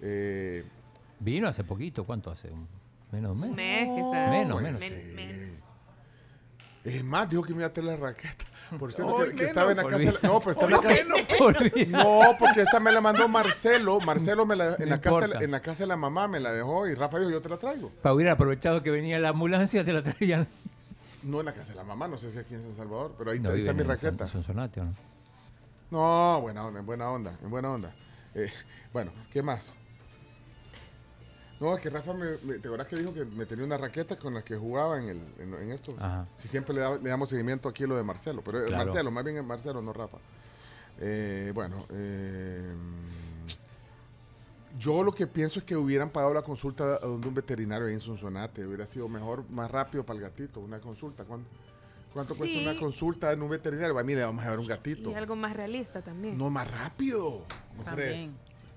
eh, 0.00 0.64
Vino 1.20 1.48
hace 1.48 1.64
poquito, 1.64 2.04
¿cuánto 2.04 2.30
hace? 2.30 2.50
Un- 2.50 2.68
Menos 3.12 3.40
de 3.40 3.46
un 3.46 3.54
mes. 3.54 3.56
Mes, 3.56 4.04
quizás. 4.04 4.30
Menos, 4.30 4.60
pues, 4.60 4.64
menos. 4.64 4.80
sí. 4.80 5.52
Es 6.84 7.02
más, 7.04 7.28
dijo 7.28 7.42
que 7.42 7.52
me 7.52 7.58
iba 7.60 7.66
a 7.68 7.72
traer 7.72 7.88
la 7.90 7.96
raqueta. 7.96 8.44
Por 8.78 8.92
cierto, 8.92 9.14
Hoy 9.14 9.30
que, 9.30 9.36
que 9.36 9.44
estaba 9.44 9.70
en 9.70 9.76
la 9.76 9.84
casa. 9.84 9.98
de 9.98 10.12
la- 10.12 10.18
No, 10.22 10.40
pues 10.40 10.56
está 10.56 10.66
en 10.66 10.72
la 10.72 10.80
casa. 10.80 11.02
No, 11.88 12.36
porque 12.38 12.62
esa 12.62 12.80
me 12.80 12.92
la 12.92 13.00
mandó 13.00 13.28
Marcelo. 13.28 13.98
Marcelo 14.00 14.44
me 14.44 14.56
la, 14.56 14.74
en, 14.74 14.80
No 14.80 14.86
la 14.86 15.00
casa, 15.00 15.16
importa. 15.24 15.44
en 15.44 15.50
la 15.52 15.60
casa 15.60 15.84
de 15.84 15.86
la 15.88 15.96
mamá 15.96 16.28
me 16.28 16.38
la 16.40 16.52
dejó 16.52 16.86
y 16.88 16.94
Rafa 16.94 17.18
dijo, 17.18 17.30
yo 17.30 17.40
te 17.40 17.48
la 17.48 17.56
traigo. 17.58 17.90
Para 18.02 18.14
hubiera 18.14 18.32
aprovechado 18.32 18.82
que 18.82 18.90
venía 18.90 19.18
la 19.18 19.30
ambulancia, 19.30 19.84
te 19.84 19.92
la 19.92 20.02
traían. 20.02 20.46
No 21.22 21.40
en 21.40 21.46
la 21.46 21.52
casa 21.52 21.72
de 21.72 21.76
la 21.76 21.84
mamá, 21.84 22.06
no 22.08 22.18
sé 22.18 22.30
si 22.30 22.38
aquí 22.38 22.54
en 22.54 22.62
San 22.62 22.74
Salvador, 22.74 23.14
pero 23.18 23.30
ahí, 23.32 23.38
No, 23.40 23.50
está- 23.50 23.54
ahí 23.54 23.60
está 23.60 23.72
mi 23.72 23.80
en 23.80 23.86
Son- 23.96 24.08
raqueta. 24.10 24.26
Sonsonate, 24.26 24.80
¿o 24.80 24.84
no? 24.84 24.94
No, 25.90 26.40
buena 26.42 26.66
onda, 26.66 26.80
en 26.80 26.86
buena 26.86 27.10
onda, 27.10 27.38
en 27.42 27.50
buena 27.50 27.70
onda. 27.72 27.94
Eh, 28.34 28.50
bueno, 28.92 29.12
¿qué 29.32 29.42
más? 29.42 29.76
No, 31.58 31.74
es 31.74 31.80
que 31.80 31.88
Rafa, 31.90 32.12
me, 32.12 32.26
me- 32.42 32.58
¿te 32.58 32.68
acuerdas 32.68 32.86
que 32.88 32.96
dijo 32.96 33.14
que 33.14 33.24
me 33.24 33.46
tenía 33.46 33.64
una 33.64 33.78
raqueta 33.78 34.16
con 34.16 34.34
la 34.34 34.42
que 34.42 34.56
jugaba 34.56 34.98
en, 34.98 35.08
el, 35.08 35.26
en, 35.38 35.54
en 35.54 35.70
esto? 35.70 35.94
Ajá. 35.98 36.26
Si 36.36 36.48
siempre 36.48 36.74
le, 36.74 36.80
da- 36.82 36.98
le 36.98 37.08
damos 37.08 37.28
seguimiento 37.30 37.68
aquí 37.68 37.84
a 37.84 37.86
lo 37.86 37.96
de 37.96 38.02
Marcelo, 38.02 38.42
pero 38.44 38.58
es 38.60 38.66
Claro. 38.66 38.84
Marcelo, 38.84 39.10
más 39.10 39.24
bien 39.24 39.38
es 39.38 39.44
Marcelo, 39.44 39.80
no 39.80 39.92
Rafa. 39.92 40.18
Eh, 41.00 41.52
bueno, 41.54 41.86
eh, 41.90 42.72
yo 44.78 45.02
lo 45.02 45.12
que 45.12 45.26
pienso 45.26 45.58
es 45.60 45.64
que 45.64 45.76
hubieran 45.76 46.10
pagado 46.10 46.34
la 46.34 46.42
consulta 46.42 46.84
a 46.96 46.98
donde 46.98 47.28
un 47.28 47.34
veterinario 47.34 47.86
ahí 47.86 47.94
en 47.94 48.00
Sonsonate. 48.00 48.66
Hubiera 48.66 48.86
sido 48.86 49.08
mejor, 49.08 49.48
más 49.50 49.70
rápido 49.70 50.04
para 50.04 50.18
el 50.18 50.22
gatito, 50.24 50.60
una 50.60 50.78
consulta. 50.80 51.24
¿Cuánto, 51.24 51.48
cuánto 52.12 52.34
cuesta 52.36 52.58
una 52.58 52.76
consulta 52.76 53.32
en 53.32 53.42
un 53.42 53.48
veterinario? 53.48 53.94
Va, 53.94 54.02
mire, 54.02 54.22
vamos 54.22 54.44
a 54.44 54.50
ver 54.50 54.58
un 54.58 54.66
gatito. 54.66 55.10
Y 55.10 55.14
algo 55.14 55.34
más 55.36 55.56
realista 55.56 56.02
también. 56.02 56.36
No, 56.36 56.50
más 56.50 56.70
rápido. 56.70 57.44
¿no 57.78 57.84
crees? 57.94 58.10
También. 58.10 58.36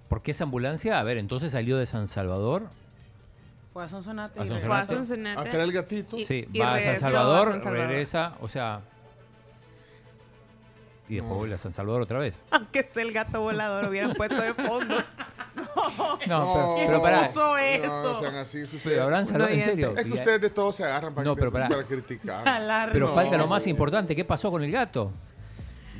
Porque 0.09 0.31
esa 0.31 0.43
ambulancia, 0.43 0.99
a 0.99 1.03
ver, 1.03 1.17
entonces 1.17 1.51
salió 1.51 1.77
de 1.77 1.85
San 1.85 2.07
Salvador. 2.07 2.63
Fue 3.71 3.83
a 3.83 3.87
Sonsonate. 3.87 4.39
A 4.39 4.45
Sonsonate. 4.45 4.67
Fue 4.67 4.75
a. 4.77 4.85
Sonsonate. 4.85 5.39
A 5.39 5.43
traer 5.49 5.65
el 5.65 5.71
gatito. 5.71 6.17
Y- 6.17 6.25
Sí, 6.25 6.47
y 6.51 6.59
va 6.59 6.75
a 6.75 6.81
San 6.81 6.91
a 6.93 6.95
Salvador, 6.95 7.51
San 7.51 7.61
Salvador. 7.61 7.87
regresa, 7.87 8.33
o 8.41 8.47
sea. 8.47 8.81
Y 11.07 11.15
después 11.15 11.37
vuelve 11.37 11.55
a 11.55 11.57
San 11.57 11.71
Salvador 11.71 12.01
otra 12.03 12.19
vez. 12.19 12.43
Aunque 12.51 12.87
sea 12.91 13.01
el 13.01 13.11
gato 13.11 13.41
volador, 13.41 13.85
hubieran 13.89 14.13
puesto 14.17 14.39
de 14.41 14.53
fondo. 14.53 14.95
No, 16.27 16.75
pero, 16.75 16.75
pero 16.87 17.01
pará. 17.01 17.27
puso 17.27 17.57
eso? 17.57 18.13
No, 18.13 18.19
sean 18.19 18.35
así. 18.35 18.63
Pero 18.83 19.03
habrán 19.03 19.25
salvado, 19.25 19.51
en 19.51 19.63
serio. 19.63 19.93
es 19.97 20.05
que 20.05 20.13
ustedes 20.13 20.41
de 20.41 20.49
todo 20.51 20.71
se 20.71 20.83
agarran 20.83 21.13
para, 21.15 21.25
No, 21.25 21.35
pero 21.35 21.51
para 21.51 21.67
criticar. 21.83 22.43
Pero 22.91 23.07
No. 23.07 23.13
falta 23.13 23.37
lo 23.37 23.47
más 23.47 23.65
importante, 23.67 24.15
¿qué 24.15 24.23
pasó 24.25 24.51
con 24.51 24.63
el 24.63 24.71
gato? 24.71 25.11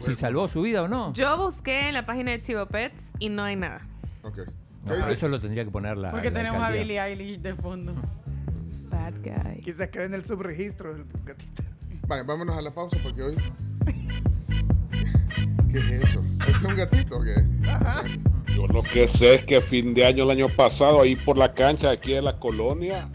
Si 0.02 0.14
salvó 0.16 0.48
su 0.48 0.62
vida 0.62 0.84
o 0.84 0.88
no. 0.88 1.12
Yo 1.14 1.38
busqué 1.38 1.88
en 1.90 1.94
la 1.96 2.06
página 2.06 2.32
de 2.32 2.42
Chivo 2.42 2.66
Pets 2.68 3.12
y 3.20 3.30
no 3.30 3.44
hay 3.44 3.56
nada. 3.56 3.82
Ok. 4.24 4.40
Eso 5.10 5.28
lo 5.28 5.40
tendría 5.40 5.66
que 5.66 5.72
poner 5.72 5.98
la. 5.98 6.12
Porque 6.12 6.30
la 6.30 6.38
tenemos 6.38 6.64
a. 6.64 6.72
Billie 6.72 7.00
Eilish 7.00 7.40
de 7.40 7.56
fondo. 7.56 7.94
Bad 8.90 9.16
guy. 9.24 9.62
Quizás 9.62 9.90
quede 9.90 10.06
en 10.06 10.14
el 10.16 10.26
subregistro 10.26 10.96
el 10.96 11.06
gatito. 11.26 11.64
Vale, 12.08 12.24
vámonos 12.24 12.58
a 12.58 12.62
la 12.62 12.74
pausa 12.74 12.98
porque 13.04 13.22
hoy. 13.22 13.36
¿Qué 15.72 15.78
es 15.78 15.92
eso? 16.04 16.24
¿Es 16.48 16.62
un 16.64 16.76
gatito 16.76 17.18
o 17.18 17.24
qué? 17.24 17.46
Yo 18.56 18.68
lo 18.68 18.82
que 18.82 19.08
sé 19.08 19.36
es 19.36 19.46
que 19.46 19.62
fin 19.62 19.94
de 19.94 20.06
año 20.06 20.24
el 20.24 20.32
año 20.32 20.50
pasado, 20.50 21.02
ahí 21.02 21.16
por 21.16 21.38
la 21.38 21.54
cancha 21.54 21.92
aquí 21.92 22.14
de 22.14 22.24
la 22.24 22.40
colonia, 22.40 23.08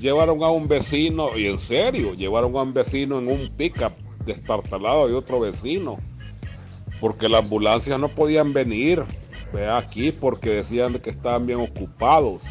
llevaron 0.00 0.42
a 0.42 0.50
un 0.50 0.66
vecino, 0.66 1.36
y 1.36 1.46
en 1.46 1.60
serio, 1.60 2.14
llevaron 2.14 2.56
a 2.56 2.62
un 2.62 2.74
vecino 2.74 3.20
en 3.20 3.28
un 3.28 3.48
pickup 3.56 3.92
destartalado 4.24 5.06
de 5.06 5.14
otro 5.14 5.38
vecino, 5.38 5.96
porque 7.00 7.28
las 7.28 7.44
ambulancias 7.44 8.00
no 8.00 8.08
podían 8.08 8.52
venir 8.52 9.04
vea, 9.56 9.76
aquí 9.78 10.12
porque 10.12 10.50
decían 10.50 10.94
que 11.00 11.10
estaban 11.10 11.46
bien 11.46 11.60
ocupados. 11.60 12.42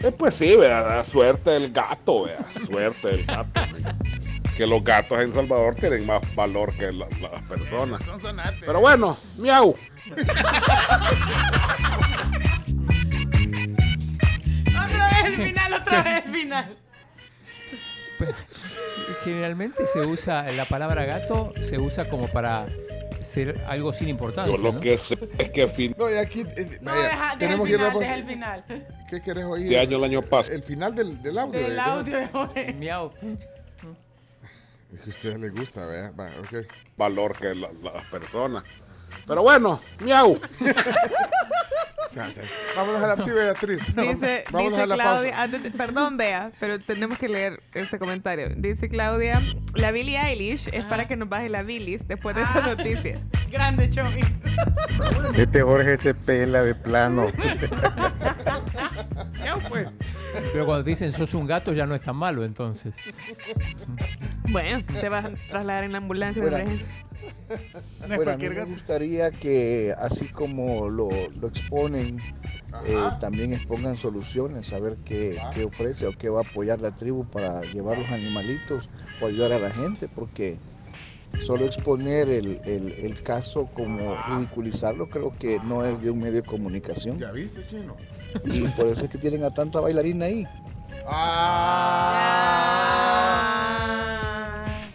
Eh, 0.00 0.12
pues 0.12 0.34
sí, 0.34 0.54
vea, 0.56 1.02
suerte 1.04 1.50
del 1.50 1.72
gato, 1.72 2.24
vea, 2.24 2.44
suerte 2.66 3.08
del 3.08 3.24
gato. 3.24 3.60
Que 4.56 4.66
los 4.66 4.84
gatos 4.84 5.18
en 5.20 5.32
Salvador 5.32 5.74
tienen 5.76 6.04
más 6.06 6.20
valor 6.34 6.72
que 6.74 6.92
la- 6.92 7.06
las 7.20 7.42
personas. 7.48 8.00
Pero 8.60 8.80
bueno, 8.80 9.16
miau. 9.38 9.74
Otra 14.68 15.08
vez 15.10 15.24
el 15.24 15.36
final, 15.46 15.72
otra 15.74 16.02
vez 16.02 16.24
el 16.26 16.32
final. 16.32 16.76
Generalmente 19.24 19.86
se 19.86 20.00
usa 20.00 20.42
la 20.52 20.68
palabra 20.68 21.04
gato, 21.04 21.52
se 21.62 21.78
usa 21.78 22.08
como 22.08 22.28
para 22.28 22.66
ser 23.34 23.64
algo 23.66 23.92
sin 23.92 24.08
importancia. 24.08 24.54
Yo 24.56 24.62
lo 24.62 24.72
¿no? 24.72 24.80
que 24.80 24.96
sé 24.96 25.18
es 25.38 25.50
que 25.50 25.66
fin 25.68 25.94
No, 25.98 26.08
y 26.10 26.14
aquí. 26.14 26.42
eh, 26.56 26.78
No, 26.80 26.90
vaya, 26.92 27.02
deja, 27.02 27.14
deja 27.14 27.32
el 27.32 27.38
tenemos 27.38 27.66
que 27.66 27.72
ir 27.74 27.80
a 27.80 27.82
la 27.82 27.90
final, 27.90 27.92
pausa. 27.92 28.06
deja 28.06 28.14
el 28.14 28.24
final. 28.24 28.64
¿Qué 29.10 29.20
querés 29.22 29.44
oír? 29.44 29.68
de 29.68 29.78
año 29.78 29.96
el 29.98 30.04
año 30.04 30.22
pasado. 30.22 30.54
El 30.56 30.62
final 30.62 30.94
del, 30.94 31.22
del 31.22 31.38
audio. 31.38 31.60
Del 31.60 31.70
¿de 31.70 31.74
qué? 31.74 31.80
audio. 31.80 32.74
Miau. 32.78 33.10
Es 34.94 35.00
que 35.00 35.10
a 35.10 35.12
ustedes 35.12 35.40
les 35.40 35.52
gusta, 35.54 35.84
¿verdad? 35.86 36.14
Va, 36.18 36.30
ok. 36.40 36.66
valor 36.96 37.36
que 37.36 37.54
la- 37.54 37.68
las 37.92 38.04
personas. 38.10 38.62
Pero 39.26 39.42
bueno, 39.42 39.80
miau. 40.00 40.38
Vámonos 42.76 43.02
a 43.02 43.06
la 43.08 43.16
sí, 43.22 43.30
Beatriz. 43.30 43.86
Dice, 43.96 44.44
Vámonos 44.50 44.72
dice 44.72 44.82
a 44.82 44.86
la 44.86 44.94
Claudia, 44.94 45.30
pausa. 45.32 45.42
antes 45.42 45.62
de- 45.62 45.70
perdón, 45.70 46.16
Bea, 46.16 46.50
pero 46.60 46.78
tenemos 46.80 47.18
que 47.18 47.28
leer 47.28 47.62
este 47.74 47.98
comentario. 47.98 48.50
Dice 48.56 48.88
Claudia, 48.88 49.42
la 49.74 49.90
Billie 49.90 50.18
Eilish 50.20 50.68
es 50.72 50.84
para 50.84 51.06
que 51.08 51.16
nos 51.16 51.28
baje 51.28 51.48
la 51.48 51.62
bilis 51.62 52.06
después 52.08 52.36
de 52.36 52.42
esa 52.42 52.58
Ah. 52.64 52.74
noticia. 52.74 53.20
Grande, 53.50 53.88
Chomi. 53.88 54.20
Este 55.36 55.62
Jorge 55.62 55.96
se 55.96 56.14
pela 56.14 56.62
de 56.62 56.74
plano. 56.74 57.26
Pero 60.52 60.66
cuando 60.66 60.84
te 60.84 60.90
dicen 60.90 61.12
sos 61.12 61.34
un 61.34 61.46
gato 61.46 61.72
ya 61.72 61.86
no 61.86 61.94
es 61.94 62.00
tan 62.02 62.16
malo 62.16 62.44
entonces. 62.44 62.94
Bueno, 64.50 64.80
te 65.00 65.08
vas 65.08 65.24
a 65.26 65.30
trasladar 65.30 65.84
en 65.84 65.92
la 65.92 65.98
ambulancia 65.98 66.42
Bueno. 66.42 66.70
No 68.08 68.16
Bueno, 68.16 68.32
a 68.32 68.36
mí 68.36 68.48
me 68.50 68.64
gustaría 68.66 69.30
que 69.30 69.94
así 69.98 70.26
como 70.26 70.90
lo, 70.90 71.08
lo 71.40 71.48
exponen, 71.48 72.18
eh, 72.86 72.94
también 73.18 73.52
expongan 73.54 73.96
soluciones, 73.96 74.66
saber 74.66 74.96
qué, 75.06 75.38
qué 75.54 75.64
ofrece 75.64 76.06
o 76.06 76.12
qué 76.12 76.28
va 76.28 76.40
a 76.40 76.42
apoyar 76.42 76.82
la 76.82 76.94
tribu 76.94 77.24
para 77.24 77.62
llevar 77.72 77.98
los 77.98 78.10
animalitos 78.10 78.90
o 79.22 79.26
ayudar 79.26 79.52
a 79.52 79.58
la 79.58 79.70
gente, 79.70 80.08
porque 80.08 80.58
solo 81.40 81.64
exponer 81.64 82.28
el, 82.28 82.60
el- 82.66 82.92
el 82.92 83.22
caso 83.22 83.66
como 83.72 84.16
ridiculizarlo 84.28 85.08
creo 85.08 85.34
que 85.36 85.58
no 85.60 85.82
es 85.84 86.02
de 86.02 86.10
un 86.10 86.18
medio 86.18 86.34
de 86.34 86.42
comunicación. 86.42 87.18
¿Ya 87.18 87.32
viste, 87.32 87.64
chino? 87.66 87.96
Y 88.44 88.66
por 88.68 88.86
eso 88.88 89.04
es 89.04 89.10
que 89.10 89.18
tienen 89.18 89.44
a 89.44 89.50
tanta 89.54 89.80
bailarina 89.80 90.26
ahí. 90.26 90.46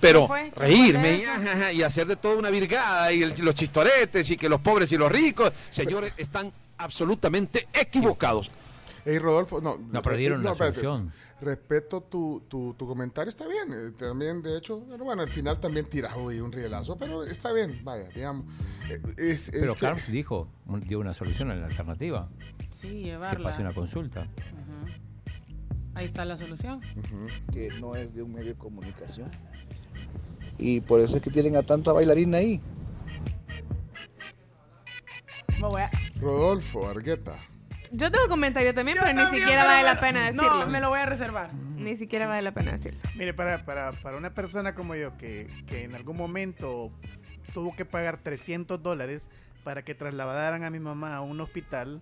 Pero 0.01 0.27
reírme 0.55 1.17
y, 1.17 1.21
eso? 1.21 1.31
ajá, 1.31 1.51
ajá, 1.53 1.73
y 1.73 1.83
hacer 1.83 2.07
de 2.07 2.15
todo 2.15 2.37
una 2.37 2.49
virgada 2.49 3.11
y 3.11 3.21
el- 3.23 3.33
los 3.39 3.55
chistoretes 3.55 4.29
y 4.31 4.37
que 4.37 4.47
los 4.49 4.61
pobres 4.61 4.91
y 4.91 4.97
los 4.97 5.11
ricos, 5.11 5.51
señores, 5.69 6.13
están 6.17 6.51
absolutamente 6.77 7.67
equivocados. 7.73 8.49
Ey, 9.05 9.17
Rodolfo, 9.19 9.59
no. 9.61 9.77
No, 9.91 10.01
pero 10.01 10.15
dieron 10.15 10.41
una 10.41 10.51
espérate. 10.51 10.79
solución. 10.81 11.11
Respeto 11.41 12.01
tu, 12.01 12.43
tu, 12.49 12.73
tu 12.73 12.85
comentario, 12.85 13.29
está 13.29 13.47
bien. 13.47 13.71
eh, 13.71 13.91
También, 13.97 14.41
de 14.41 14.57
hecho, 14.57 14.83
pero 14.89 15.05
bueno, 15.05 15.21
al 15.21 15.29
final 15.29 15.57
también 15.59 15.85
tirado 15.85 16.29
y 16.33 16.41
un 16.41 16.51
rielazo, 16.51 16.97
pero 16.97 17.23
está 17.23 17.53
bien, 17.53 17.79
vaya, 17.83 18.09
digamos. 18.09 18.45
Eh, 18.89 19.01
Es, 19.17 19.47
es 19.47 19.51
Pero 19.61 19.73
que- 19.73 19.79
Carms 19.79 20.07
dijo, 20.07 20.49
un- 20.65 20.81
dio 20.81 20.99
una 20.99 21.13
solución 21.13 21.49
en 21.51 21.61
la 21.61 21.67
alternativa. 21.67 22.27
Sí, 22.71 22.87
Que 22.89 22.93
llevarla. 23.03 23.49
pase 23.49 23.61
una 23.61 23.73
consulta. 23.73 24.27
Ahí 25.95 26.05
está 26.05 26.23
la 26.25 26.37
solución. 26.37 26.81
que 27.51 27.69
no 27.79 27.95
es 27.95 28.13
de 28.13 28.21
un 28.23 28.33
medio 28.33 28.49
de 28.49 28.55
comunicación. 28.57 29.29
Y 30.59 30.81
por 30.81 30.99
eso 30.99 31.17
es 31.17 31.23
que 31.23 31.29
tienen 31.31 31.55
a 31.55 31.63
tanta 31.63 31.91
bailarina 31.93 32.37
ahí. 32.39 32.61
Me 35.61 35.67
voy 35.67 35.81
a- 35.81 35.91
Rodolfo, 36.21 36.87
Argueta. 36.87 37.35
Yo 37.91 38.11
tengo 38.11 38.27
comentario 38.27 38.73
también, 38.73 38.97
Yo 38.97 39.03
pero 39.03 39.15
ni 39.15 39.25
siquiera 39.27 39.61
pero 39.61 39.67
vale 39.67 39.83
la 39.83 39.99
pena 39.99 40.31
no, 40.31 40.43
decirlo. 40.43 40.67
me 40.67 40.79
lo 40.79 40.89
voy 40.89 40.99
a 40.99 41.05
reservar. 41.05 41.53
Ni 41.53 41.95
siquiera 41.97 42.27
vale 42.27 42.43
la 42.43 42.53
pena 42.53 42.73
decirlo. 42.73 42.99
Mire, 43.15 43.33
para, 43.33 43.65
para, 43.65 43.91
para 43.93 44.17
una 44.17 44.33
persona 44.33 44.75
como 44.75 44.93
yo 44.95 45.17
que, 45.17 45.47
que 45.65 45.83
en 45.85 45.95
algún 45.95 46.15
momento 46.15 46.91
tuvo 47.53 47.75
que 47.75 47.85
pagar 47.85 48.17
300 48.21 48.83
dólares 48.83 49.29
para 49.63 49.83
que 49.83 49.95
trasladaran 49.95 50.63
a 50.63 50.69
mi 50.69 50.79
mamá 50.79 51.15
a 51.15 51.21
un 51.21 51.41
hospital, 51.41 52.01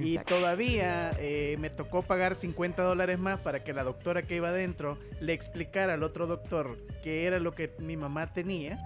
Y 0.00 0.18
todavía 0.18 1.12
eh, 1.18 1.56
me 1.58 1.70
tocó 1.70 2.02
pagar 2.02 2.34
50 2.34 2.82
dólares 2.82 3.18
más 3.18 3.40
para 3.40 3.64
que 3.64 3.72
la 3.72 3.82
doctora 3.82 4.22
que 4.22 4.36
iba 4.36 4.50
adentro 4.50 4.98
le 5.20 5.32
explicara 5.32 5.94
al 5.94 6.02
otro 6.02 6.26
doctor 6.26 6.76
qué 7.02 7.24
era 7.24 7.38
lo 7.38 7.54
que 7.54 7.74
mi 7.78 7.96
mamá 7.96 8.32
tenía. 8.32 8.78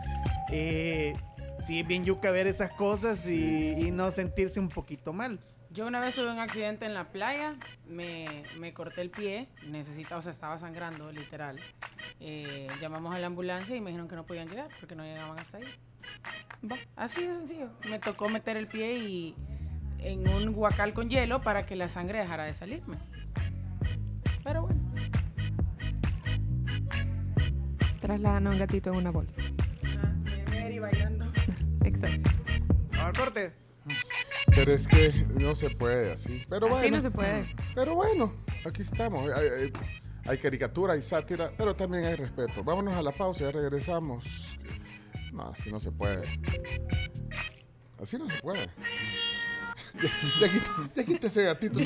Eh, 0.53 1.15
sí, 1.59 1.81
es 1.81 1.87
bien 1.87 2.05
yuca 2.05 2.31
ver 2.31 2.47
esas 2.47 2.73
cosas 2.75 3.29
y, 3.29 3.87
y 3.87 3.91
no 3.91 4.13
sentirse 4.13 4.61
un 4.61 4.69
poquito 4.69 5.13
mal. 5.13 5.41
Yo 5.75 5.89
una 5.89 5.99
vez 5.99 6.15
tuve 6.15 6.31
un 6.31 6.39
accidente 6.39 6.87
en 6.87 6.95
la 6.95 7.11
playa, 7.11 7.57
me, 7.89 8.45
me 8.61 8.73
corté 8.73 9.01
el 9.01 9.11
pie, 9.11 9.49
necesitaba, 9.67 10.21
o 10.21 10.23
sea, 10.23 10.31
estaba 10.31 10.57
sangrando, 10.57 11.11
literal. 11.11 11.59
Eh, 12.21 12.69
llamamos 12.81 13.13
a 13.13 13.19
la 13.19 13.27
ambulancia 13.27 13.75
y 13.75 13.81
me 13.81 13.91
dijeron 13.91 14.07
que 14.07 14.15
no 14.15 14.25
podían 14.25 14.49
llegar 14.49 14.69
porque 14.79 14.95
no 14.95 15.03
llegaban 15.03 15.37
hasta 15.37 15.57
ahí. 15.57 15.65
Va, 16.71 16.77
así 16.95 17.27
de 17.27 17.33
sencillo. 17.33 17.71
Me 17.91 17.99
tocó 17.99 18.29
meter 18.29 18.57
el 18.57 18.69
pie 18.69 18.99
y 18.99 19.35
en 20.05 20.29
un 20.29 20.53
guacal 20.53 20.93
con 20.95 21.09
hielo 21.09 21.43
para 21.43 21.65
que 21.67 21.77
la 21.77 21.89
sangre 21.89 22.21
dejara 22.21 22.45
de 22.45 22.55
salirme. 22.55 22.99
Pero 24.43 24.63
bueno. 24.63 24.81
Trasladan 28.01 28.47
a 28.47 28.51
un 28.51 28.59
gatito 28.59 28.91
en 28.91 28.97
una 28.97 29.11
bolsa. 29.11 29.41
y 30.71 30.79
bailando. 30.79 31.27
Exacto. 31.85 32.31
Al 32.93 33.13
corte. 33.13 33.53
Pero 34.55 34.73
es 34.73 34.87
que 34.89 35.13
no 35.41 35.55
se 35.55 35.71
puede 35.71 36.13
así. 36.13 36.43
Pero 36.49 36.67
Así 36.67 36.75
bueno. 36.75 36.97
no 36.97 37.03
se 37.03 37.11
puede. 37.11 37.45
Pero 37.75 37.95
bueno, 37.95 38.33
aquí 38.67 38.83
estamos. 38.83 39.29
Hay, 39.33 39.49
hay- 39.49 39.73
hay 40.27 40.39
caricatura, 40.39 40.95
hay 40.95 41.03
sátira, 41.03 41.53
pero 41.59 41.77
también 41.77 42.05
hay 42.05 42.15
respeto. 42.15 42.65
Vámonos 42.65 42.95
a 42.95 43.03
la 43.03 43.13
pausa, 43.13 43.45
ya 43.45 43.51
regresamos. 43.53 44.59
No, 45.35 45.51
así 45.51 45.71
no 45.71 45.79
se 45.81 45.93
puede. 45.93 46.27
Así 48.01 48.17
no 48.17 48.29
se 48.31 48.41
puede. 48.41 48.67
Ya, 50.41 50.49
ya, 50.95 51.05
quita- 51.05 51.27
ese 51.29 51.45
gatito. 51.45 51.79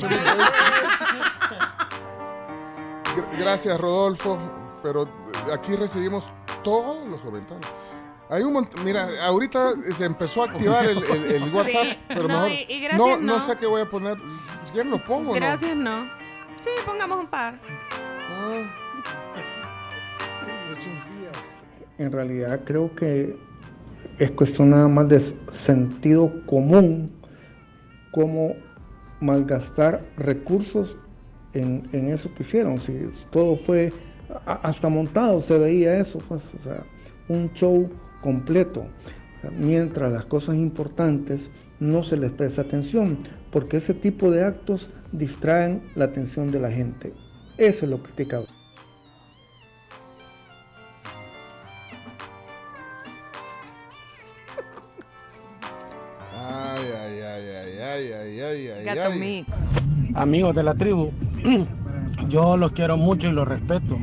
Gracias, 3.39 3.79
Rodolfo. 3.79 4.37
Pero 4.81 5.07
aquí 5.53 5.75
recibimos 5.75 6.31
todos 6.63 7.07
los 7.09 7.19
comentarios. 7.21 7.65
Hay 8.29 8.43
un 8.43 8.53
montón. 8.53 8.83
Mira, 8.85 9.07
ahorita 9.25 9.73
se 9.93 10.05
empezó 10.05 10.43
a 10.43 10.45
activar 10.45 10.85
el, 10.85 10.97
el- 11.03 11.31
el 11.43 11.53
WhatsApp, 11.53 11.83
Sí, 11.83 11.97
pero 12.07 12.21
no, 12.23 12.27
mejor. 12.27 12.51
y- 12.51 12.65
y 12.69 12.79
gracias, 12.81 12.97
no, 12.99 13.17
no 13.17 13.37
no. 13.37 13.45
sé 13.45 13.57
qué 13.57 13.65
voy 13.65 13.81
a 13.81 13.89
poner. 13.89 14.17
Si 14.65 14.71
quieren 14.71 14.91
lo 14.91 15.03
pongo, 15.03 15.29
¿no? 15.29 15.33
Gracias, 15.33 15.75
no. 15.75 16.05
Sí, 16.57 16.69
pongamos 16.85 17.19
un 17.19 17.27
par. 17.27 17.59
En 21.97 22.11
realidad 22.11 22.61
creo 22.65 22.93
que 22.95 23.37
es 24.19 24.31
cuestión 24.31 24.69
nada 24.69 24.87
más 24.87 25.07
de 25.09 25.35
sentido 25.51 26.31
común 26.45 27.11
cómo 28.11 28.55
malgastar 29.19 30.01
recursos 30.17 30.95
en, 31.53 31.87
en 31.91 32.09
eso 32.09 32.33
que 32.33 32.43
hicieron. 32.43 32.79
Si 32.79 32.93
todo 33.31 33.55
fue 33.55 33.91
hasta 34.45 34.89
montado, 34.89 35.41
se 35.41 35.57
veía 35.57 35.97
eso, 35.97 36.19
pues, 36.27 36.41
un 37.27 37.51
show 37.53 37.89
completo. 38.21 38.85
Mientras 39.57 40.11
las 40.11 40.25
cosas 40.25 40.55
importantes 40.55 41.49
no 41.79 42.03
se 42.03 42.17
les 42.17 42.31
presta 42.31 42.61
atención, 42.61 43.17
porque 43.51 43.77
ese 43.77 43.93
tipo 43.93 44.29
de 44.31 44.43
actos 44.43 44.89
distraen 45.11 45.81
la 45.95 46.05
atención 46.05 46.51
de 46.51 46.59
la 46.59 46.71
gente. 46.71 47.13
Eso 47.57 47.85
es 47.85 47.91
lo 47.91 47.99
criticado. 47.99 48.58
Ay, 57.93 58.11
ay, 58.11 58.11
ay, 58.13 58.39
ay, 58.41 58.67
ay, 58.67 58.73
ay, 58.79 58.85
Gato 58.85 59.11
ay. 59.11 59.19
Mix. 59.19 59.47
Amigos 60.15 60.55
de 60.55 60.63
la 60.63 60.73
tribu, 60.75 61.11
yo 62.29 62.57
los 62.57 62.71
quiero 62.73 62.97
mucho 62.97 63.27
y 63.27 63.31
los 63.31 63.47
respeto, 63.47 63.97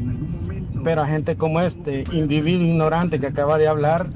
pero 0.84 1.02
a 1.02 1.06
gente 1.06 1.36
como 1.36 1.60
este 1.60 2.04
individuo 2.12 2.66
ignorante 2.66 3.18
que 3.18 3.26
acaba 3.26 3.58
de 3.58 3.68
hablar, 3.68 4.08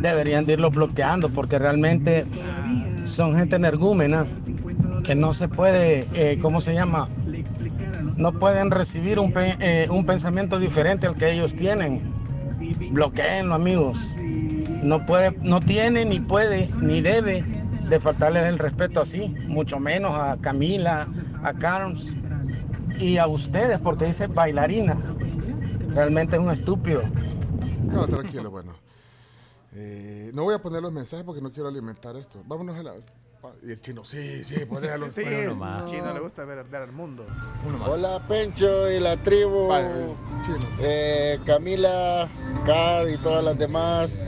deberían 0.00 0.46
de 0.46 0.54
irlos 0.54 0.74
bloqueando 0.74 1.28
porque 1.30 1.58
realmente 1.58 2.24
son 3.06 3.36
gente 3.36 3.56
energúmena 3.56 4.26
que 5.04 5.14
no 5.14 5.32
se 5.32 5.48
puede, 5.48 6.06
eh, 6.14 6.38
¿cómo 6.42 6.60
se 6.60 6.74
llama? 6.74 7.08
No 8.16 8.32
pueden 8.32 8.70
recibir 8.70 9.18
un, 9.20 9.32
pe- 9.32 9.56
eh, 9.60 9.88
un 9.90 10.04
pensamiento 10.04 10.58
diferente 10.58 11.06
al 11.06 11.14
que 11.14 11.32
ellos 11.32 11.54
tienen. 11.54 12.02
Bloqueenlo, 12.90 13.54
amigos. 13.54 14.16
No 14.82 15.04
puede, 15.06 15.32
no 15.42 15.60
tiene, 15.60 16.04
ni 16.04 16.20
puede, 16.20 16.68
ni 16.80 17.00
debe 17.00 17.42
de 17.88 18.00
faltarles 18.00 18.44
el 18.44 18.58
respeto 18.58 19.00
así, 19.00 19.28
mucho 19.46 19.78
menos 19.78 20.12
a 20.14 20.36
Camila, 20.40 21.06
a 21.42 21.52
Carms 21.54 22.14
y 22.98 23.16
a 23.18 23.26
ustedes, 23.26 23.78
porque 23.78 24.06
dice 24.06 24.26
bailarina. 24.26 24.96
Realmente 25.88 26.36
es 26.36 26.42
un 26.42 26.50
estúpido. 26.50 27.02
No, 27.82 28.06
tranquilo, 28.06 28.50
bueno. 28.50 28.72
Eh, 29.74 30.30
no 30.34 30.44
voy 30.44 30.54
a 30.54 30.58
poner 30.58 30.82
los 30.82 30.92
mensajes 30.92 31.24
porque 31.24 31.40
no 31.40 31.52
quiero 31.52 31.68
alimentar 31.68 32.16
esto. 32.16 32.40
Vámonos 32.46 32.76
a 32.76 32.82
la. 32.82 32.92
Y 33.62 33.70
el 33.70 33.80
chino, 33.80 34.04
sí, 34.04 34.42
sí, 34.44 34.64
ponelo. 34.64 35.10
Sí, 35.10 35.22
ponelo. 35.22 35.64
al 35.64 35.84
chino 35.84 36.12
le 36.12 36.20
gusta 36.20 36.44
ver 36.44 36.58
arder 36.58 36.82
al 36.82 36.92
mundo. 36.92 37.26
Hola 37.86 38.20
Pencho 38.26 38.90
y 38.90 39.00
la 39.00 39.16
tribu. 39.16 39.68
Eh, 40.80 41.38
Camila, 41.44 42.28
Car 42.64 43.08
y 43.08 43.16
todas 43.18 43.44
las 43.44 43.58
demás. 43.58 44.20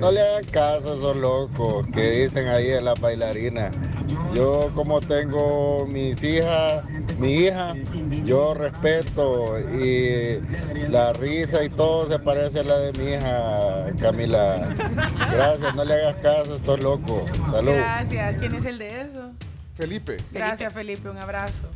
No 0.00 0.10
le 0.10 0.20
hagan 0.20 0.44
caso 0.44 0.92
a 0.92 0.96
esos 0.96 1.16
locos 1.16 1.86
que 1.92 2.22
dicen 2.22 2.48
ahí 2.48 2.66
de 2.68 2.80
las 2.80 2.98
bailarinas. 3.00 3.74
Yo 4.34 4.70
como 4.74 5.00
tengo 5.00 5.86
mis 5.86 6.22
hijas, 6.22 6.84
mi 7.18 7.34
hija, 7.34 7.74
yo 8.24 8.54
respeto 8.54 9.58
y 9.60 10.40
la 10.88 11.12
risa 11.12 11.62
y 11.62 11.68
todo 11.68 12.08
se 12.08 12.18
parece 12.18 12.60
a 12.60 12.64
la 12.64 12.78
de 12.78 12.92
mi 12.98 13.12
hija, 13.12 13.92
Camila. 14.00 14.68
Gracias, 15.30 15.74
no 15.74 15.84
le 15.84 15.94
hagas 15.94 16.16
caso 16.16 16.52
a 16.54 16.56
estos 16.56 16.82
locos. 16.82 17.22
Salud. 17.50 17.72
Gracias. 17.74 18.41
¿Quién 18.42 18.56
es 18.56 18.66
el 18.66 18.78
de 18.78 19.02
eso? 19.02 19.30
Felipe. 19.74 20.16
Gracias, 20.32 20.72
Felipe. 20.72 21.08
Un 21.08 21.18
abrazo. 21.18 21.68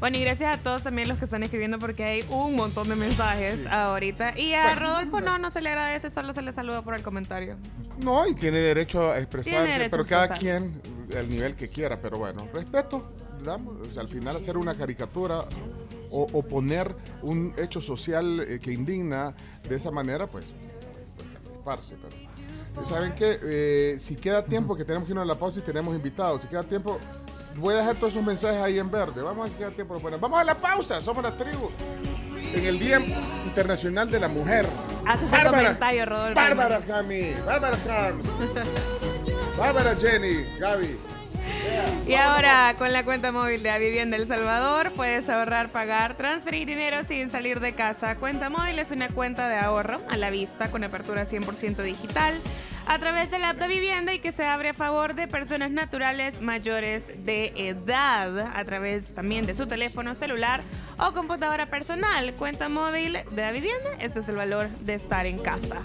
Bueno, 0.00 0.16
y 0.16 0.22
gracias 0.22 0.56
a 0.56 0.58
todos 0.58 0.82
también 0.82 1.06
los 1.06 1.18
que 1.18 1.26
están 1.26 1.42
escribiendo 1.42 1.78
porque 1.78 2.02
hay 2.02 2.24
un 2.30 2.56
montón 2.56 2.88
de 2.88 2.96
mensajes 2.96 3.66
ahorita. 3.66 4.38
Y 4.38 4.54
a 4.54 4.74
Rodolfo 4.74 5.20
no, 5.20 5.38
no 5.38 5.50
se 5.50 5.60
le 5.60 5.68
agradece, 5.68 6.08
solo 6.08 6.32
se 6.32 6.40
le 6.40 6.52
saluda 6.52 6.80
por 6.80 6.94
el 6.94 7.02
comentario. 7.02 7.56
No, 8.02 8.26
y 8.26 8.34
tiene 8.34 8.56
derecho 8.56 9.12
a 9.12 9.18
expresarse, 9.18 9.70
derecho 9.70 9.90
pero 9.90 10.02
a 10.02 10.06
cada 10.06 10.28
quien 10.28 10.80
el 11.14 11.28
nivel 11.28 11.54
que 11.54 11.68
quiera. 11.68 12.00
Pero 12.00 12.18
bueno, 12.18 12.48
respeto. 12.54 13.06
O 13.46 13.92
sea, 13.92 14.02
al 14.02 14.08
final 14.08 14.36
hacer 14.36 14.56
una 14.56 14.74
caricatura 14.74 15.44
o, 16.10 16.26
o 16.32 16.42
poner 16.42 16.94
un 17.20 17.52
hecho 17.58 17.80
social 17.80 18.40
eh, 18.40 18.60
que 18.60 18.72
indigna 18.72 19.34
de 19.68 19.76
esa 19.76 19.90
manera, 19.90 20.26
pues, 20.26 20.46
pues, 21.16 21.28
es 21.54 21.62
parte. 21.62 21.96
Pero, 22.02 22.21
¿Saben 22.82 23.14
qué? 23.14 23.38
Eh, 23.42 23.96
si 23.98 24.16
queda 24.16 24.44
tiempo, 24.44 24.76
que 24.76 24.84
tenemos 24.84 25.06
que 25.06 25.12
irnos 25.12 25.24
a 25.24 25.26
la 25.26 25.38
pausa 25.38 25.60
y 25.60 25.62
tenemos 25.62 25.94
invitados. 25.94 26.42
Si 26.42 26.48
queda 26.48 26.64
tiempo, 26.64 26.98
voy 27.56 27.74
a 27.74 27.78
dejar 27.78 27.96
todos 27.96 28.14
esos 28.14 28.24
mensajes 28.24 28.60
ahí 28.60 28.78
en 28.78 28.90
verde. 28.90 29.22
Vamos 29.22 29.38
a 29.38 29.42
ver 29.42 29.52
si 29.52 29.58
queda 29.58 29.70
tiempo. 29.70 29.98
Bueno, 30.00 30.18
vamos 30.18 30.40
a 30.40 30.44
la 30.44 30.54
pausa. 30.54 31.00
Somos 31.00 31.22
la 31.22 31.30
tribu. 31.32 31.70
En 32.54 32.66
el 32.66 32.78
Día 32.78 33.00
Internacional 33.46 34.10
de 34.10 34.20
la 34.20 34.28
Mujer. 34.28 34.66
Ese 35.12 35.48
comentario, 35.48 36.06
Rodolfo. 36.06 36.34
Bárbara 36.34 36.80
Cami, 36.80 37.34
Bárbara 37.46 37.76
Carms, 37.86 38.26
Bárbara 39.58 39.96
Jenny, 39.96 40.44
Gaby. 40.58 40.98
Y 42.06 42.14
ahora, 42.14 42.74
con 42.78 42.92
la 42.92 43.04
cuenta 43.04 43.32
móvil 43.32 43.62
de 43.62 43.70
Avivienda 43.70 44.16
El 44.16 44.26
Salvador, 44.26 44.92
puedes 44.92 45.28
ahorrar, 45.28 45.70
pagar, 45.70 46.16
transferir 46.16 46.66
dinero 46.66 46.98
sin 47.06 47.30
salir 47.30 47.60
de 47.60 47.72
casa. 47.72 48.16
Cuenta 48.16 48.50
móvil 48.50 48.78
es 48.78 48.90
una 48.90 49.08
cuenta 49.08 49.48
de 49.48 49.56
ahorro 49.56 50.00
a 50.10 50.16
la 50.16 50.30
vista 50.30 50.70
con 50.70 50.84
apertura 50.84 51.26
100% 51.26 51.82
digital 51.82 52.34
a 52.86 52.98
través 52.98 53.30
de 53.30 53.38
la 53.38 53.50
app 53.50 53.58
de 53.58 53.68
vivienda 53.68 54.12
y 54.12 54.18
que 54.18 54.32
se 54.32 54.44
abre 54.44 54.70
a 54.70 54.74
favor 54.74 55.14
de 55.14 55.28
personas 55.28 55.70
naturales 55.70 56.40
mayores 56.40 57.24
de 57.24 57.52
edad 57.56 58.38
a 58.54 58.64
través 58.64 59.04
también 59.14 59.46
de 59.46 59.54
su 59.54 59.66
teléfono 59.66 60.14
celular 60.14 60.62
o 60.98 61.12
computadora 61.12 61.66
personal. 61.66 62.32
Cuenta 62.34 62.68
móvil 62.68 63.18
de 63.30 63.42
la 63.42 63.52
vivienda, 63.52 63.90
este 64.00 64.20
es 64.20 64.28
el 64.28 64.36
valor 64.36 64.68
de 64.80 64.94
estar 64.94 65.26
en 65.26 65.38
casa. 65.38 65.82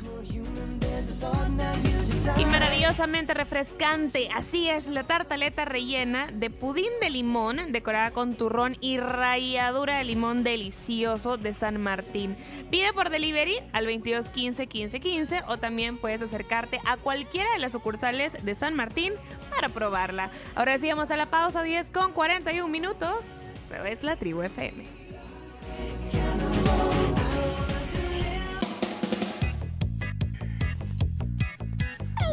Y 2.35 2.45
maravillosamente 2.45 3.33
refrescante, 3.33 4.29
así 4.35 4.69
es, 4.69 4.87
la 4.87 5.03
tartaleta 5.03 5.65
rellena 5.65 6.27
de 6.27 6.49
pudín 6.49 6.89
de 7.01 7.09
limón, 7.09 7.71
decorada 7.71 8.11
con 8.11 8.35
turrón 8.35 8.77
y 8.81 8.97
ralladura 8.97 9.97
de 9.97 10.03
limón 10.03 10.43
delicioso 10.43 11.37
de 11.37 11.53
San 11.53 11.81
Martín. 11.81 12.35
Pide 12.69 12.93
por 12.93 13.09
delivery 13.09 13.59
al 13.71 13.85
22 13.85 14.27
15 14.27 14.67
15 14.67 14.99
15 14.99 15.43
o 15.47 15.57
también 15.57 15.97
puedes 15.97 16.21
acercarte 16.21 16.79
a 16.85 16.97
cualquiera 16.97 17.51
de 17.53 17.59
las 17.59 17.71
sucursales 17.71 18.33
de 18.43 18.55
San 18.55 18.75
Martín 18.75 19.13
para 19.49 19.69
probarla. 19.69 20.29
Ahora 20.55 20.77
sí 20.77 20.89
vamos 20.89 21.09
a 21.11 21.17
la 21.17 21.27
pausa 21.27 21.63
10 21.63 21.91
con 21.91 22.11
41 22.11 22.67
minutos. 22.67 23.45
Eso 23.65 23.85
es 23.85 24.03
la 24.03 24.15
tribu 24.15 24.43
FM. 24.43 24.83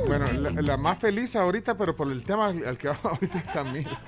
Bueno, 0.07 0.27
la, 0.33 0.51
la 0.63 0.77
más 0.77 0.99
feliz 0.99 1.35
ahorita, 1.37 1.77
pero 1.77 1.95
por 1.97 2.11
el 2.11 2.23
tema 2.23 2.47
al, 2.47 2.65
al 2.67 2.77
que 2.79 2.89
vamos 2.89 3.05
ahorita 3.13 3.39
es 3.39 3.45
Camila. 3.45 4.01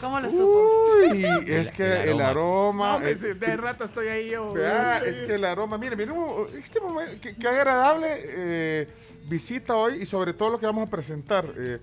¿Cómo 0.00 0.20
lo 0.20 0.30
supo? 0.30 0.64
Uy, 1.10 1.24
es 1.46 1.70
que 1.70 2.10
el 2.10 2.20
aroma. 2.20 2.88
No, 2.90 2.94
hombre, 2.96 3.12
es- 3.12 3.20
sí, 3.20 3.28
de 3.28 3.56
rato 3.56 3.84
estoy 3.84 4.08
ahí 4.08 4.30
yo. 4.30 4.52
Vea, 4.52 4.98
es 4.98 5.22
que 5.22 5.34
el 5.34 5.44
aroma, 5.44 5.78
mire, 5.78 5.96
mire, 5.96 6.12
este 6.58 6.80
momento, 6.80 7.12
qué, 7.22 7.34
qué 7.34 7.48
agradable 7.48 8.08
eh, 8.22 8.88
visita 9.26 9.76
hoy 9.76 10.02
y 10.02 10.06
sobre 10.06 10.34
todo 10.34 10.50
lo 10.50 10.58
que 10.58 10.66
vamos 10.66 10.86
a 10.86 10.90
presentar. 10.90 11.46
eh, 11.56 11.80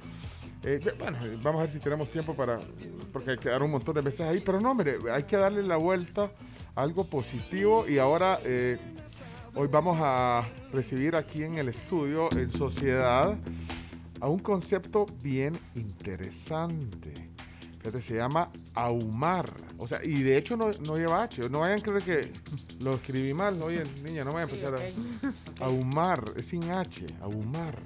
eh, 0.64 0.80
bueno, 1.00 1.18
vamos 1.42 1.60
a 1.60 1.64
ver 1.64 1.72
si 1.72 1.80
tenemos 1.80 2.11
tiempo 2.11 2.36
para, 2.36 2.60
porque 3.11 3.32
hay 3.32 3.38
que 3.38 3.50
dar 3.50 3.64
un 3.64 3.72
montón 3.72 3.95
de 3.95 4.02
veces 4.02 4.22
ahí, 4.22 4.42
pero 4.45 4.60
no, 4.60 4.76
mire, 4.76 4.98
hay 5.11 5.24
que 5.24 5.38
darle 5.38 5.64
la 5.64 5.78
vuelta 5.78 6.30
a 6.76 6.82
algo 6.84 7.06
positivo 7.10 7.88
y 7.88 7.98
ahora 7.98 8.40
eh, 8.45 8.78
hoy 9.56 9.68
vamos 9.68 9.98
a 10.02 10.48
recibir 10.72 11.16
aquí 11.16 11.44
en 11.44 11.58
el 11.58 11.70
estudio, 11.70 12.32
en 12.32 12.52
sociedad, 12.52 13.38
a 14.20 14.28
un 14.28 14.40
concepto 14.40 15.06
bien 15.22 15.58
interesante. 15.76 17.30
Fíjate, 17.80 18.02
se 18.02 18.16
llama 18.16 18.52
ahumar. 18.76 19.50
O 19.80 19.88
sea, 19.88 20.04
y 20.04 20.22
de 20.22 20.38
hecho 20.38 20.56
no, 20.56 20.72
no 20.74 20.98
lleva 20.98 21.24
H. 21.24 21.50
No 21.50 21.62
vayan 21.62 21.80
a 21.80 21.82
creer 21.82 22.04
que 22.04 22.34
lo 22.80 22.94
escribí 22.94 23.34
mal. 23.34 23.60
Oye, 23.64 23.84
niña, 24.04 24.24
no 24.24 24.34
vayan 24.34 24.50
a 24.50 24.52
empezar 24.52 24.76
a 24.76 25.64
ahumar. 25.66 26.34
Es 26.36 26.48
sin 26.48 26.70
H, 26.70 27.08
ahumar. 27.22 27.80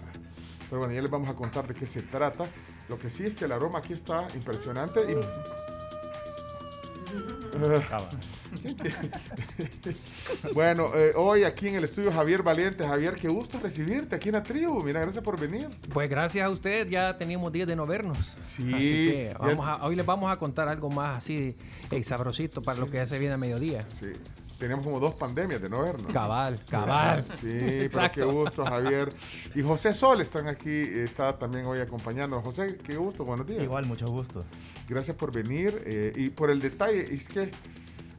Pero 0.69 0.79
bueno, 0.79 0.93
ya 0.93 1.01
les 1.01 1.09
vamos 1.09 1.29
a 1.29 1.35
contar 1.35 1.67
de 1.67 1.73
qué 1.73 1.87
se 1.87 2.01
trata. 2.01 2.45
Lo 2.89 2.99
que 2.99 3.09
sí 3.09 3.23
es 3.25 3.35
que 3.35 3.45
el 3.45 3.53
aroma 3.53 3.79
aquí 3.79 3.93
está 3.93 4.27
impresionante 4.35 4.99
y... 5.01 5.74
bueno, 10.53 10.91
eh, 10.95 11.11
hoy 11.15 11.43
aquí 11.43 11.67
en 11.67 11.75
el 11.75 11.83
estudio 11.83 12.11
Javier 12.11 12.43
Valiente. 12.43 12.85
Javier, 12.85 13.15
qué 13.15 13.27
gusto 13.27 13.59
recibirte 13.59 14.15
aquí 14.15 14.29
en 14.29 14.33
la 14.35 14.43
tribu. 14.43 14.83
Mira, 14.83 15.01
gracias 15.01 15.23
por 15.23 15.39
venir. 15.39 15.69
Pues 15.93 16.09
gracias 16.09 16.45
a 16.45 16.49
usted, 16.49 16.87
ya 16.89 17.17
teníamos 17.17 17.51
días 17.51 17.67
de 17.67 17.75
no 17.75 17.85
vernos. 17.85 18.17
Sí, 18.41 18.71
Así 18.73 18.89
que 18.91 19.29
ya- 19.31 19.37
vamos 19.37 19.67
a- 19.67 19.83
hoy 19.85 19.95
les 19.95 20.05
vamos 20.05 20.31
a 20.31 20.37
contar 20.37 20.67
algo 20.67 20.89
más 20.89 21.17
así 21.17 21.55
eh, 21.91 22.03
sabrosito 22.03 22.61
para 22.61 22.79
lo 22.79 22.85
que 22.87 22.97
ya 22.97 23.07
se 23.07 23.19
viene 23.19 23.33
a 23.33 23.37
mediodía. 23.37 23.85
Sí. 23.89 24.07
Teníamos 24.57 24.85
como 24.85 24.99
dos 24.99 25.15
pandemias 25.15 25.61
de 25.61 25.69
no 25.69 25.81
vernos. 25.81 26.11
Cabal, 26.13 26.59
cabal. 26.69 27.25
Sí, 27.35 27.47
pero 27.59 27.83
Exacto. 27.83 28.13
qué 28.13 28.23
gusto, 28.23 28.65
Javier. 28.65 29.13
Y 29.53 29.61
José 29.61 29.93
Sol 29.93 30.21
están 30.21 30.47
aquí, 30.47 30.69
está 30.69 31.37
también 31.37 31.65
hoy 31.65 31.79
acompañando. 31.79 32.41
José, 32.41 32.77
qué 32.83 32.95
gusto, 32.95 33.25
buenos 33.25 33.45
días. 33.45 33.63
Igual, 33.63 33.85
mucho 33.85 34.07
gusto. 34.07 34.45
Gracias 34.87 35.17
por 35.17 35.31
venir 35.31 35.81
eh, 35.85 36.13
y 36.15 36.29
por 36.29 36.49
el 36.49 36.61
detalle. 36.61 37.13
Es 37.13 37.27
que 37.27 37.51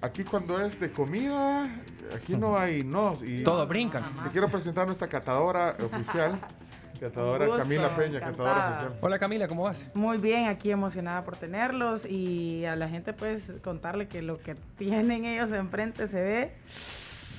aquí 0.03 0.25
cuando 0.25 0.61
es 0.61 0.79
de 0.79 0.93
comida, 0.93 1.75
aquí 2.15 2.37
no 2.37 2.59
hay 2.59 2.85
no. 2.85 3.17
Y 3.25 3.43
Todos 3.43 3.67
brincan. 3.69 4.05
Te 4.25 4.31
quiero 4.31 4.49
presentar 4.49 4.83
a 4.83 4.87
nuestra 4.87 5.09
catadora 5.09 5.77
oficial, 5.83 6.39
catadora 6.99 7.47
gusto, 7.47 7.63
Camila 7.63 7.97
Peña, 7.97 8.19
encantada. 8.19 8.49
catadora 8.55 8.71
oficial. 8.81 8.99
Hola 9.03 9.19
Camila, 9.19 9.49
¿cómo 9.49 9.65
vas? 9.65 9.91
Muy 9.95 10.19
bien, 10.19 10.49
aquí 10.49 10.71
emocionada 10.71 11.23
por 11.23 11.37
tenerlos 11.37 12.07
y 12.07 12.65
a 12.65 12.77
la 12.77 12.89
gente 12.89 13.13
pues 13.13 13.53
contarle 13.63 14.09
que 14.09 14.23
lo 14.23 14.39
que 14.39 14.55
tienen 14.77 15.25
ellos 15.25 15.53
enfrente 15.53 16.07
se 16.09 16.23
ve. 16.23 16.53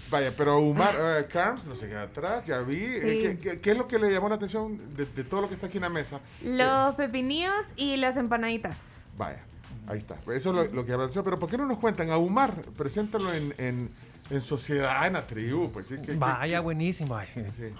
Vaya, 0.10 0.32
pero 0.38 0.60
Umar 0.60 0.96
eh, 0.98 1.26
Carms 1.28 1.66
no 1.66 1.76
se 1.76 1.88
queda 1.90 2.04
atrás, 2.04 2.46
ya 2.46 2.60
vi. 2.60 2.82
Eh, 2.82 3.00
Sí. 3.02 3.22
¿qué, 3.22 3.40
qué, 3.40 3.60
qué 3.62 3.72
es 3.72 3.78
lo 3.78 3.88
que 3.88 4.00
le 4.00 4.10
llamó 4.12 4.30
la 4.30 4.36
atención 4.36 4.78
de, 4.94 5.06
de 5.06 5.24
todo 5.26 5.42
lo 5.42 5.48
que 5.50 5.56
está 5.56 5.68
aquí 5.68 5.78
en 5.80 5.84
la 5.84 5.90
mesa? 5.90 6.22
Los 6.44 6.96
pepinillos 6.96 7.54
y 7.76 7.98
las 7.98 8.16
empanaditas. 8.16 8.78
Vaya, 9.18 9.40
ahí 9.88 9.98
está. 9.98 10.16
Eso 10.34 10.34
es 10.34 10.46
lo, 10.46 10.64
lo 10.76 10.86
que 10.86 10.94
avanzó. 10.94 11.26
Pero 11.26 11.38
¿por 11.40 11.50
qué 11.50 11.58
no 11.58 11.66
nos 11.66 11.78
cuentan? 11.80 12.10
Ahumar, 12.10 12.54
preséntalo 12.78 13.34
en, 13.34 13.54
en, 13.58 13.90
en 14.30 14.42
sociedad, 14.42 15.08
en 15.08 15.14
la 15.14 15.26
tribu. 15.26 15.72
Pues, 15.72 15.88
sí, 15.88 15.96
que- 15.98 16.08
que- 16.08 16.16
Vaya, 16.16 16.60
buenísimo. 16.60 17.18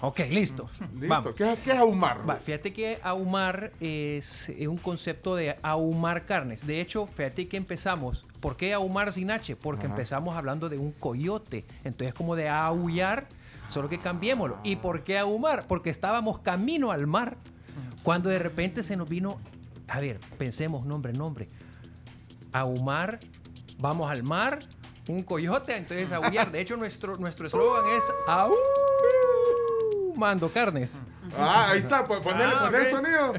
Ok, 0.00 0.20
listo. 0.30 0.68
Listo. 0.70 1.08
Vamos. 1.08 1.34
¿Qué, 1.34 1.56
qué 1.64 1.72
es 1.72 1.76
ahumar? 1.78 2.28
Va, 2.28 2.36
fíjate 2.36 2.72
que 2.72 2.98
ahumar 3.02 3.72
es, 3.80 4.48
eh, 4.48 4.66
un 4.68 4.78
concepto 4.78 5.36
de 5.36 5.56
ahumar 5.62 6.24
carnes. 6.24 6.66
De 6.66 6.80
hecho, 6.80 7.06
fíjate 7.06 7.48
que 7.48 7.56
empezamos. 7.56 8.24
¿Por 8.40 8.56
qué 8.56 8.72
ahumar 8.72 9.12
sin 9.12 9.30
H? 9.30 9.56
Porque 9.56 9.84
Ajá. 9.86 9.94
empezamos 9.94 10.36
hablando 10.36 10.68
de 10.68 10.78
un 10.78 10.92
coyote. 10.92 11.64
Entonces, 11.84 12.14
como 12.14 12.34
de 12.36 12.48
aullar, 12.48 13.26
solo 13.68 13.88
que 13.88 13.98
cambiémoslo. 13.98 14.58
¿Y 14.64 14.76
por 14.76 15.04
qué 15.04 15.18
ahumar? 15.18 15.66
Porque 15.66 15.90
estábamos 15.90 16.38
camino 16.38 16.92
al 16.92 17.06
mar. 17.06 17.36
Cuando 18.02 18.28
de 18.30 18.38
repente 18.38 18.82
se 18.82 18.96
nos 18.96 19.08
vino. 19.08 19.38
A 19.88 20.00
ver, 20.00 20.18
pensemos, 20.38 20.86
nombre, 20.86 21.12
nombre. 21.12 21.46
Ahumar, 22.52 23.20
vamos 23.78 24.10
al 24.10 24.22
mar, 24.22 24.60
un 25.08 25.22
coyote, 25.22 25.76
entonces 25.76 26.12
aullar. 26.12 26.50
De 26.52 26.60
hecho, 26.60 26.76
nuestro 26.76 27.16
nuestro 27.16 27.46
eslogan 27.46 27.84
es 27.96 28.04
ahumando 30.06 30.48
carnes. 30.50 31.00
Ah, 31.36 31.70
ahí 31.70 31.80
está. 31.80 32.06
Pues, 32.06 32.20
ponele, 32.20 32.52
Ah, 32.54 32.66
ponele 32.66 32.88
el 32.90 32.94
ok. 32.94 33.00
sonido. 33.02 33.34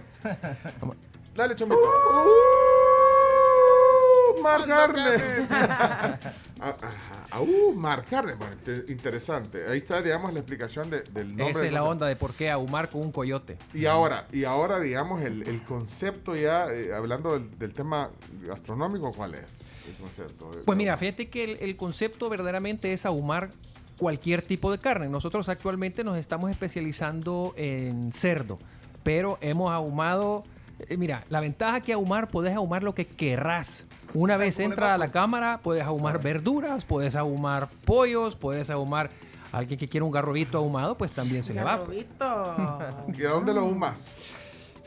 Dale, 1.35 1.55
chomito. 1.55 1.79
Ahumar 4.35 4.65
carnes. 4.65 5.21
Ah, 6.61 6.75
ajá, 6.81 7.25
Ahumar 7.31 8.03
carnes. 8.03 8.37
Bueno, 8.37 8.53
te- 8.65 8.83
interesante. 8.91 9.65
Ahí 9.69 9.77
está, 9.77 10.01
digamos, 10.01 10.33
la 10.33 10.39
explicación 10.39 10.89
de- 10.89 11.03
del 11.03 11.29
nombre. 11.29 11.51
Esa 11.51 11.65
es 11.65 11.71
la 11.71 11.85
onda 11.85 12.05
de 12.05 12.17
por 12.17 12.33
qué 12.33 12.51
ahumar 12.51 12.89
con 12.89 12.99
un 12.99 13.13
coyote. 13.13 13.57
Y 13.73 13.85
ahora, 13.85 14.27
y 14.33 14.43
ahora 14.43 14.77
digamos, 14.81 15.21
el, 15.21 15.47
el 15.47 15.63
concepto 15.63 16.35
ya, 16.35 16.67
eh, 16.69 16.93
hablando 16.93 17.39
del, 17.39 17.57
del 17.57 17.71
tema 17.71 18.09
gastronómico, 18.41 19.13
¿cuál 19.13 19.35
es? 19.35 19.61
El 19.89 19.95
concepto. 19.95 20.51
Pues 20.65 20.77
mira, 20.77 20.95
fíjate 20.97 21.29
que 21.29 21.43
el, 21.43 21.57
el 21.61 21.75
concepto 21.77 22.29
verdaderamente 22.29 22.91
es 22.93 23.05
ahumar 23.05 23.49
cualquier 23.97 24.41
tipo 24.41 24.71
de 24.71 24.77
carne. 24.77 25.09
Nosotros 25.09 25.49
actualmente 25.49 26.03
nos 26.03 26.17
estamos 26.17 26.49
especializando 26.51 27.53
en 27.57 28.11
cerdo, 28.11 28.57
pero 29.03 29.37
hemos 29.41 29.71
ahumado. 29.71 30.43
eh, 30.87 30.95
mira, 30.97 31.25
la 31.29 31.39
ventaja 31.41 31.81
que 31.81 31.93
ahumar, 31.93 32.29
puedes 32.29 32.55
ahumar 32.55 32.83
lo 32.83 32.95
que 32.95 33.05
querrás. 33.05 33.85
Una 34.13 34.37
vez 34.37 34.59
entra 34.59 34.93
a 34.95 34.97
la 34.97 35.11
cámara, 35.11 35.59
puedes 35.61 35.83
ahumar 35.83 36.21
verduras, 36.21 36.83
puedes 36.85 37.15
ahumar 37.15 37.69
pollos, 37.85 38.35
puedes 38.35 38.69
ahumar. 38.69 39.09
Alguien 39.51 39.79
que 39.79 39.87
quiera 39.87 40.05
un 40.05 40.11
garrobito 40.11 40.59
ahumado, 40.59 40.95
pues 40.97 41.11
también 41.11 41.41
se 41.43 41.53
le 41.55 41.63
va. 41.63 41.83
pues. 41.83 42.05
¿Y 43.17 43.23
a 43.25 43.29
dónde 43.29 43.53
lo 43.53 43.61
ahumas? 43.61 44.13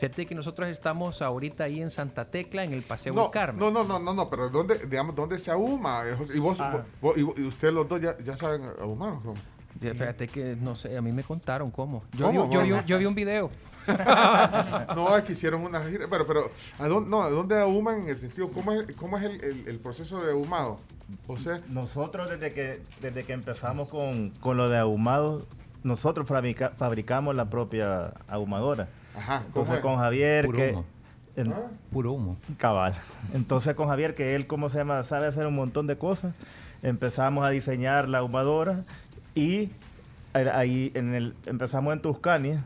Fíjate 0.03 0.25
que 0.25 0.35
nosotros 0.35 0.67
estamos 0.67 1.21
ahorita 1.21 1.63
ahí 1.63 1.81
en 1.81 1.89
Santa 1.89 2.25
Tecla, 2.25 2.65
en 2.65 2.73
el 2.73 2.81
Paseo 2.81 3.13
No, 3.13 3.21
del 3.23 3.31
Carmen. 3.31 3.57
no, 3.59 3.71
no, 3.71 3.85
no, 3.85 3.99
no, 3.99 4.13
no, 4.13 4.29
pero 4.29 4.49
¿dónde, 4.49 4.77
digamos, 4.79 5.15
¿dónde 5.15 5.39
se 5.39 5.49
ahuma? 5.49 6.03
Y 6.33 6.39
vos, 6.39 6.59
Ah. 6.59 6.83
vos- 7.01 7.15
y, 7.17 7.23
vos- 7.23 7.35
y 7.37 7.43
ustedes 7.45 7.73
los 7.73 7.87
dos 7.87 8.01
ya, 8.01 8.17
ya 8.17 8.35
saben 8.35 8.63
ahumar, 8.81 9.13
¿o 9.13 9.21
cómo? 9.21 9.35
Ya, 9.79 9.91
Fíjate 9.93 10.27
que, 10.27 10.57
no 10.59 10.75
sé, 10.75 10.97
a 10.97 11.01
mí 11.01 11.13
me 11.13 11.23
contaron 11.23 11.71
cómo. 11.71 12.03
Yo, 12.17 12.25
¿Cómo? 12.27 12.47
vi, 12.47 12.53
yo, 12.53 12.61
vi, 12.63 12.69
¿Cómo? 12.71 12.85
yo 12.85 12.97
vi 12.99 13.05
un 13.05 13.15
video. 13.15 13.49
no, 14.95 15.15
es 15.17 15.23
que 15.23 15.31
hicieron 15.33 15.61
una 15.63 15.81
gira, 15.85 16.05
pero, 16.09 16.27
pero 16.27 16.49
¿a 16.79 16.87
dónde, 16.89 17.09
no, 17.09 17.21
¿a 17.23 17.29
dónde 17.29 17.57
ahuman 17.59 18.01
en 18.01 18.09
el 18.09 18.17
sentido? 18.17 18.49
¿Cómo 18.49 18.73
es, 18.73 18.85
cómo 18.97 19.17
es 19.17 19.23
el, 19.23 19.41
el- 19.41 19.67
el 19.69 19.79
proceso 19.79 20.21
de 20.21 20.31
ahumado? 20.33 20.79
José. 21.27 21.61
Nosotros 21.69 22.29
desde 22.29 22.53
que, 22.53 22.81
desde 23.01 23.23
que 23.23 23.31
empezamos 23.33 23.87
con, 23.87 24.31
con 24.41 24.57
lo 24.57 24.67
de 24.69 24.77
ahumado, 24.79 25.45
nosotros 25.83 26.27
fabrica- 26.27 26.71
fabricamos 26.77 27.35
la 27.35 27.45
propia 27.45 28.13
ahumadora. 28.27 28.87
Ajá, 29.15 29.37
¿cómo 29.39 29.47
Entonces 29.47 29.75
es? 29.75 29.81
con 29.81 29.97
Javier 29.97 30.45
Puro 30.45 30.57
que... 30.57 30.71
humo. 30.71 30.85
en- 31.35 31.53
Puro 31.91 32.11
humo. 32.13 32.37
Cabal. 32.57 32.93
Entonces 33.33 33.75
con 33.75 33.87
Javier, 33.87 34.15
que 34.15 34.35
él, 34.35 34.47
¿cómo 34.47 34.69
se 34.69 34.77
llama? 34.79 35.01
Sabe 35.03 35.27
hacer 35.27 35.45
un 35.47 35.55
montón 35.55 35.87
de 35.87 35.97
cosas. 35.97 36.35
Empezamos 36.81 37.45
a 37.45 37.49
diseñar 37.49 38.09
la 38.09 38.19
ahumadora 38.19 38.83
y 39.35 39.69
ahí 40.33 40.91
en 40.95 41.13
el, 41.13 41.35
empezamos 41.45 41.93
en 41.93 42.01
Tuscania, 42.01 42.63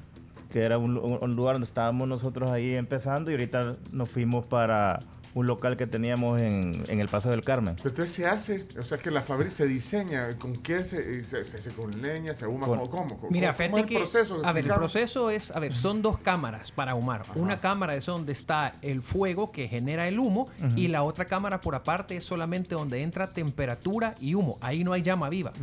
que 0.51 0.63
era 0.63 0.77
un 0.77 0.93
lugar 1.35 1.55
donde 1.55 1.67
estábamos 1.67 2.07
nosotros 2.07 2.49
ahí 2.51 2.73
empezando 2.75 3.29
y 3.29 3.33
ahorita 3.35 3.75
nos 3.91 4.09
fuimos 4.09 4.47
para 4.47 4.99
un 5.37 5.45
local 5.45 5.77
que 5.77 5.85
teníamos 5.85 6.41
en, 6.41 6.83
en 6.87 6.99
el 6.99 7.07
Paso 7.09 7.29
del 7.29 7.43
Carmen. 7.43 7.75
Pero 7.75 7.89
entonces 7.89 8.15
se 8.15 8.25
hace, 8.25 8.67
o 8.79 8.83
sea 8.83 8.97
que 8.97 9.11
la 9.11 9.21
fábrica 9.21 9.51
se 9.51 9.67
diseña, 9.67 10.35
¿con 10.39 10.57
qué 10.63 10.83
se, 10.83 11.23
se, 11.25 11.43
se 11.45 11.57
hace 11.57 11.71
con 11.73 12.01
leña, 12.01 12.33
se 12.33 12.45
ahuma, 12.45 12.65
Con- 12.65 12.79
¿cómo? 12.79 12.89
cómo? 12.91 13.17
¿Cómo- 13.19 13.31
Mira, 13.31 13.53
cómo 13.53 13.57
fíjate 13.57 13.79
es 13.81 13.85
que. 13.85 13.95
el 13.97 14.01
proceso? 14.01 14.41
a 14.43 14.51
ver, 14.51 14.65
el 14.65 14.73
proceso 14.73 15.29
es. 15.29 15.51
A 15.51 15.59
ver, 15.59 15.75
son 15.75 16.01
dos 16.01 16.17
cámaras 16.17 16.71
para 16.71 16.93
ahumar. 16.93 17.23
Una 17.35 17.59
cámara 17.59 17.95
es 17.95 18.05
donde 18.07 18.31
está 18.31 18.73
el 18.81 19.01
fuego 19.01 19.51
que 19.51 19.67
genera 19.67 20.07
el 20.07 20.17
humo. 20.17 20.49
Y 20.75 20.87
la 20.87 21.03
otra 21.03 21.25
cámara 21.25 21.61
por 21.61 21.75
aparte 21.75 22.17
es 22.17 22.23
solamente 22.25 22.73
donde 22.73 23.03
entra 23.03 23.31
temperatura 23.33 24.15
y 24.19 24.33
humo. 24.33 24.57
Ahí 24.61 24.83
no 24.83 24.91
hay 24.93 25.03
llama 25.03 25.29
viva. 25.29 25.53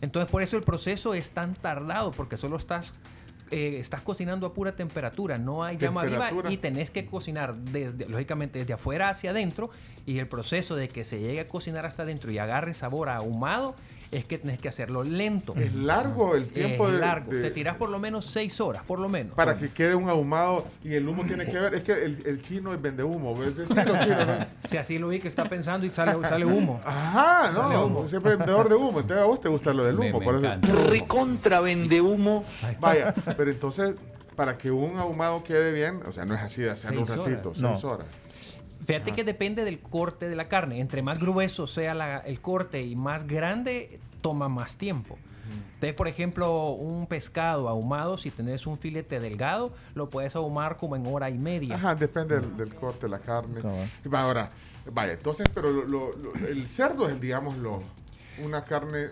Entonces, 0.00 0.30
por 0.30 0.42
eso 0.42 0.56
el 0.56 0.62
proceso 0.62 1.12
es 1.14 1.32
tan 1.32 1.54
tardado, 1.56 2.12
porque 2.12 2.36
solo 2.36 2.56
estás. 2.56 2.92
Eh, 3.50 3.76
estás 3.78 4.02
cocinando 4.02 4.46
a 4.46 4.54
pura 4.54 4.72
temperatura, 4.72 5.38
no 5.38 5.64
hay 5.64 5.76
llama 5.76 6.04
viva 6.04 6.30
y 6.48 6.56
tenés 6.56 6.90
que 6.90 7.06
cocinar 7.06 7.54
desde, 7.56 8.08
lógicamente 8.08 8.58
desde 8.58 8.74
afuera 8.74 9.08
hacia 9.08 9.30
adentro 9.30 9.70
y 10.06 10.18
el 10.18 10.28
proceso 10.28 10.76
de 10.76 10.88
que 10.88 11.04
se 11.04 11.18
llegue 11.18 11.40
a 11.40 11.46
cocinar 11.46 11.86
hasta 11.86 12.02
adentro 12.02 12.30
y 12.30 12.38
agarre 12.38 12.74
sabor 12.74 13.08
a 13.08 13.16
ahumado 13.16 13.74
es 14.10 14.24
que 14.24 14.38
tenés 14.38 14.58
que 14.58 14.68
hacerlo 14.68 15.04
lento. 15.04 15.54
Es 15.56 15.74
largo 15.74 16.34
el 16.34 16.48
tiempo 16.48 16.86
Es 16.88 16.94
de- 16.94 16.98
largo. 17.00 17.30
de- 17.32 17.42
Te 17.42 17.50
tirás 17.50 17.76
por 17.76 17.90
lo 17.90 17.98
menos 17.98 18.24
seis 18.24 18.60
horas, 18.60 18.82
por 18.86 18.98
lo 18.98 19.08
menos. 19.08 19.34
Para 19.34 19.56
que 19.58 19.70
quede 19.70 19.94
un 19.94 20.08
ahumado 20.08 20.64
y 20.82 20.94
el 20.94 21.06
humo 21.08 21.24
tiene 21.24 21.44
que 21.46 21.58
ver, 21.58 21.74
es 21.74 21.82
que 21.82 21.92
el, 21.92 22.26
el 22.26 22.42
chino 22.42 22.72
es 22.72 22.80
vende 22.80 23.02
humo, 23.04 23.36
¿ves? 23.36 23.52
Sí, 23.56 23.74
chinos, 23.74 24.26
¿no? 24.26 24.46
Si 24.68 24.76
así 24.78 24.98
lo 24.98 25.08
vi 25.08 25.18
que 25.18 25.28
está 25.28 25.44
pensando 25.44 25.86
y 25.86 25.90
sale, 25.90 26.12
sale 26.26 26.46
humo. 26.46 26.80
Ajá, 26.84 27.52
Sale 27.52 27.74
no, 27.74 27.84
humo. 27.86 28.04
ese 28.04 28.16
es 28.16 28.22
vendedor 28.22 28.68
de 28.68 28.74
humo, 28.76 29.00
entonces 29.00 29.18
a 29.18 29.26
vos 29.26 29.40
te 29.40 29.48
gusta 29.48 29.72
lo 29.74 29.84
del 29.84 29.98
humo, 29.98 30.18
me 30.20 30.24
por 30.24 30.36
eso. 30.36 30.58
Recontra 30.88 31.60
vende 31.60 32.00
humo. 32.00 32.44
Vaya, 32.80 33.14
pero 33.36 33.50
entonces 33.50 33.96
para 34.36 34.56
que 34.56 34.70
un 34.70 34.96
ahumado 34.98 35.42
quede 35.42 35.72
bien, 35.72 36.00
o 36.06 36.12
sea, 36.12 36.24
no 36.24 36.34
es 36.34 36.40
así 36.40 36.62
de 36.62 36.70
hacerlo 36.70 37.00
un 37.00 37.06
Seis 37.08 37.18
ratito, 37.18 37.48
horas. 37.50 37.60
seis 37.60 37.82
No. 37.84 37.90
horas. 37.90 38.06
Fíjate 38.86 39.12
que 39.12 39.24
depende 39.24 39.64
del 39.64 39.80
corte 39.80 40.28
de 40.28 40.36
la 40.36 40.48
carne. 40.48 40.80
Entre 40.80 41.02
más 41.02 41.18
grueso 41.18 41.66
sea 41.66 41.94
la- 41.94 42.18
el 42.18 42.40
corte 42.40 42.82
y 42.82 42.96
más 42.96 43.26
grande, 43.26 43.98
toma 44.20 44.48
más 44.48 44.76
tiempo. 44.76 45.18
Entonces, 45.74 45.94
por 45.94 46.08
ejemplo, 46.08 46.70
un 46.72 47.06
pescado 47.06 47.68
ahumado, 47.68 48.18
si 48.18 48.30
tenés 48.30 48.66
un 48.66 48.76
filete 48.78 49.20
delgado, 49.20 49.72
lo 49.94 50.10
puedes 50.10 50.34
ahumar 50.36 50.76
como 50.76 50.96
en 50.96 51.06
hora 51.06 51.30
y 51.30 51.38
media. 51.38 51.76
Ajá, 51.76 51.94
depende 51.94 52.38
del, 52.40 52.56
del 52.56 52.74
corte 52.74 53.06
de 53.06 53.10
la 53.10 53.18
carne. 53.20 53.60
Va, 54.12 54.20
Ahora, 54.22 54.50
vaya, 54.92 55.12
entonces, 55.12 55.46
pero 55.54 55.70
lo- 55.70 55.84
lo- 55.84 56.16
lo- 56.16 56.34
el 56.48 56.66
cerdo 56.66 57.08
es, 57.08 57.20
digamos, 57.20 57.56
lo, 57.58 57.78
una 58.44 58.64
carne 58.64 59.08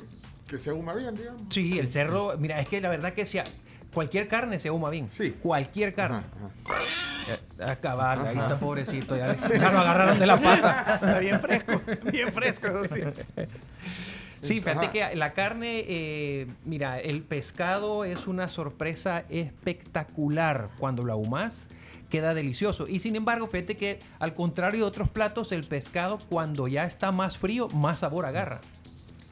que 0.49 0.59
se 0.59 0.71
ahuma 0.71 0.95
bien, 0.95 1.15
digamos. 1.15 1.43
Sí, 1.51 1.79
el 1.79 1.91
cerdo, 1.91 2.37
mira, 2.39 2.61
es 2.61 2.69
que 2.69 2.81
la 2.81 2.89
verdad 2.89 3.13
que 3.15 3.25
sea, 3.25 3.45
cualquier 3.97 4.29
carne 4.29 4.59
se 4.59 4.69
ahuma 4.69 4.91
bien. 4.91 5.09
Sí. 5.11 5.35
Cualquier 5.43 5.95
carne. 5.95 6.21
Eh, 7.29 7.39
ah, 7.67 7.77
cabal, 7.77 8.27
ahí 8.27 8.37
Ajá. 8.37 8.43
está 8.43 8.61
pobrecito, 8.61 9.17
ya, 9.17 9.35
ya 9.35 9.73
lo 9.73 9.79
agarraron 9.79 10.19
de 10.19 10.27
la 10.27 10.39
pata. 10.39 10.97
Está 10.97 11.19
bien 11.21 11.41
fresco, 11.41 11.81
bien 12.13 12.31
fresco, 12.31 12.67
eso 12.67 12.95
sí. 12.95 13.01
Sí, 14.43 14.61
fíjate 14.61 14.85
Ajá. 14.85 14.93
que 14.93 15.17
la 15.17 15.33
carne, 15.33 15.83
eh, 15.89 16.47
mira, 16.67 17.01
el 17.01 17.23
pescado 17.23 18.05
es 18.05 18.27
una 18.27 18.51
sorpresa 18.51 19.25
espectacular 19.31 20.69
cuando 20.79 21.03
lo 21.03 21.15
ahumas. 21.15 21.69
Queda 22.11 22.35
delicioso. 22.35 22.87
Y 22.87 22.99
sin 22.99 23.17
embargo, 23.17 23.47
fíjate 23.47 23.79
que 23.79 23.99
al 24.19 24.35
contrario 24.35 24.81
de 24.81 24.87
otros 24.87 25.09
platos, 25.09 25.53
el 25.53 25.65
pescado 25.65 26.21
cuando 26.29 26.69
ya 26.69 26.85
está 26.85 27.13
más 27.13 27.39
frío, 27.39 27.69
más 27.71 28.01
sabor 28.01 28.27
agarra. 28.27 28.61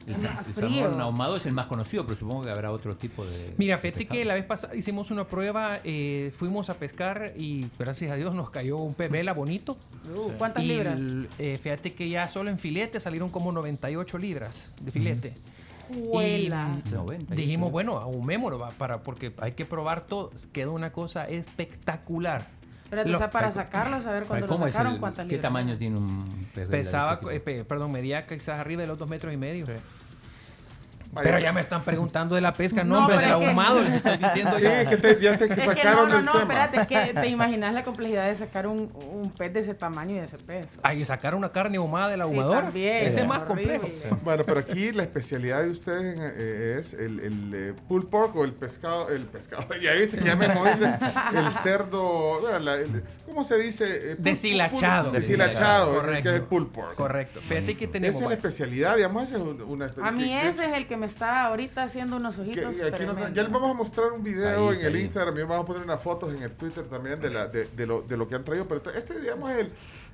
El, 0.07 0.19
sa- 0.19 0.43
el 0.47 0.53
salmón 0.53 1.01
ahumado 1.01 1.35
es 1.35 1.45
el 1.45 1.53
más 1.53 1.65
conocido, 1.67 2.03
pero 2.05 2.15
supongo 2.15 2.43
que 2.43 2.51
habrá 2.51 2.71
otro 2.71 2.95
tipo 2.95 3.25
de. 3.25 3.53
Mira, 3.57 3.77
fíjate 3.79 4.05
que 4.07 4.23
la 4.25 4.35
vez 4.35 4.45
pasada 4.45 4.75
hicimos 4.75 5.09
una 5.11 5.25
prueba, 5.25 5.77
eh, 5.83 6.31
fuimos 6.37 6.69
a 6.69 6.75
pescar 6.75 7.33
y 7.35 7.65
gracias 7.79 8.11
a 8.11 8.15
Dios 8.15 8.33
nos 8.35 8.49
cayó 8.51 8.77
un 8.77 8.93
pez 8.95 9.09
vela 9.09 9.33
bonito. 9.33 9.77
Uh, 10.15 10.31
¿cuántas 10.37 10.63
Y 10.63 10.67
libras? 10.67 10.99
el, 10.99 11.27
eh, 11.39 11.59
fíjate 11.61 11.93
que 11.93 12.07
ya 12.09 12.27
solo 12.27 12.49
en 12.49 12.59
filete 12.59 12.99
salieron 12.99 13.29
como 13.29 13.51
98 13.51 14.17
libras 14.17 14.71
de 14.79 14.91
filete. 14.91 15.33
Huela. 15.89 16.81
Y 16.85 16.89
98. 16.91 17.35
dijimos, 17.35 17.71
bueno, 17.71 17.97
ahumémoslo 17.97 18.67
para, 18.77 19.01
porque 19.03 19.33
hay 19.39 19.51
que 19.51 19.65
probar 19.65 20.07
todo. 20.07 20.31
Queda 20.51 20.69
una 20.69 20.91
cosa 20.91 21.25
espectacular. 21.25 22.47
Espérate, 22.95 23.09
Lo- 23.11 23.17
o 23.17 23.19
sea, 23.19 23.29
para 23.29 23.51
sacarlo, 23.51 24.01
saber 24.01 24.23
cuándo 24.25 24.47
lo 24.47 24.53
¿Cómo 24.53 24.67
es 24.67 24.73
sacaron, 24.73 24.93
el- 24.93 24.99
cuántas 24.99 25.27
¿Qué 25.27 25.37
tamaño 25.37 25.77
tiene 25.77 25.97
un 25.97 26.47
pez 26.53 26.69
Pesaba, 26.69 27.11
ese 27.13 27.19
tipo? 27.19 27.31
eh, 27.31 27.39
pe- 27.39 27.63
perdón, 27.65 27.91
medía 27.91 28.25
quizás 28.25 28.59
arriba 28.59 28.81
de 28.83 28.87
los 28.87 28.97
dos 28.97 29.09
metros 29.09 29.33
y 29.33 29.37
medio. 29.37 29.65
Pero 31.23 31.39
ya 31.39 31.51
me 31.53 31.61
están 31.61 31.83
preguntando 31.83 32.35
de 32.35 32.41
la 32.41 32.53
pesca, 32.53 32.83
No, 32.83 32.95
no, 32.95 32.99
hombre, 33.01 33.17
del 33.17 33.25
que- 33.27 33.31
ahumado 33.31 33.81
les 33.83 33.93
estoy 33.93 34.17
diciendo 34.23 34.51
Sí, 34.57 34.65
es 34.65 34.87
que 34.87 34.97
te- 34.97 35.19
ya 35.21 35.37
te 35.37 35.45
Es 35.45 35.51
que 35.51 35.61
sacaron 35.65 36.09
no, 36.09 36.15
no, 36.15 36.21
no, 36.21 36.31
tema. 36.39 36.41
espérate, 36.63 36.77
es 36.81 36.87
que 36.87 37.13
te 37.19 37.27
imaginas 37.27 37.73
la 37.73 37.83
complejidad 37.83 38.27
de 38.27 38.35
sacar 38.35 38.67
un, 38.67 38.91
un 39.11 39.31
pez 39.31 39.53
de 39.53 39.59
ese 39.61 39.73
tamaño 39.73 40.15
y 40.15 40.19
de 40.19 40.25
ese 40.25 40.37
peso. 40.37 40.79
Ay, 40.83 41.03
sacar 41.05 41.35
una 41.35 41.51
carne 41.51 41.77
ahumada 41.77 42.09
del 42.09 42.21
ahumador. 42.21 42.63
también, 42.65 42.95
ese 42.97 43.07
es 43.07 43.17
es 43.17 43.27
más 43.27 43.43
horrible. 43.43 43.79
complejo. 43.79 44.17
Bueno, 44.23 44.43
pero 44.45 44.59
aquí 44.59 44.91
la 44.91 45.03
especialidad 45.03 45.63
de 45.63 45.69
ustedes 45.69 46.19
eh, 46.19 46.77
es 46.79 46.93
el, 46.93 47.19
el 47.19 47.51
eh, 47.53 47.73
pulled 47.87 48.07
pork 48.07 48.35
o 48.35 48.43
el 48.43 48.53
pescado, 48.53 49.09
el 49.09 49.23
pescado, 49.25 49.65
ya 49.81 49.93
viste 49.93 50.17
que 50.17 50.25
ya 50.25 50.35
me 50.35 50.47
dice 50.47 50.93
el 51.33 51.49
cerdo, 51.51 52.41
bueno, 52.41 52.59
la- 52.59 52.75
el- 52.75 53.03
¿cómo 53.25 53.43
se 53.43 53.57
dice? 53.57 54.11
Eh, 54.11 54.15
Deshilachado. 54.17 55.11
Deshilachado, 55.11 55.95
Correcto. 55.95 56.23
que 56.23 56.29
es 56.29 56.35
el 56.35 56.41
pulled 56.43 56.67
pork. 56.67 56.95
Correcto. 56.95 57.39
Fíjate 57.41 57.75
que 57.75 57.87
tenemos. 57.87 58.15
Esa 58.15 58.25
es 58.25 58.29
la 58.29 58.35
especialidad, 58.35 58.95
digamos, 58.95 59.31
es 59.31 59.37
una 59.37 59.87
A 60.03 60.11
mí 60.11 60.33
ese 60.33 60.65
es 60.65 60.73
el 60.73 60.87
que 60.87 60.97
me 60.97 61.04
está 61.05 61.45
ahorita 61.45 61.83
haciendo 61.83 62.17
unos 62.17 62.37
ojitos 62.37 62.75
que 62.75 62.81
aquí 62.83 63.05
nos- 63.05 63.15
tremendos. 63.15 63.33
ya 63.33 63.43
les 63.43 63.51
vamos 63.51 63.71
a 63.71 63.73
mostrar 63.73 64.11
un 64.11 64.23
video 64.23 64.69
Ahí, 64.71 64.79
en 64.79 64.85
el. 64.85 64.99
Instagram, 64.99 65.37
y 65.37 65.41
vamos 65.43 65.59
a 65.63 65.65
poner 65.65 65.83
unas 65.83 66.01
fotos 66.03 66.33
en 66.35 66.43
el 66.43 66.51
Twitter 66.51 66.83
también 66.85 67.19
de, 67.19 67.29
la, 67.29 67.47
de, 67.47 67.65
de 67.65 67.85
lo, 67.87 68.01
de 68.01 68.17
lo 68.17 68.27
que 68.27 68.35
han 68.35 68.43
traído, 68.43 68.65
pero 68.67 68.81
este, 68.91 69.19
digamos, 69.19 69.49
es 69.51 69.59
el, 69.59 69.67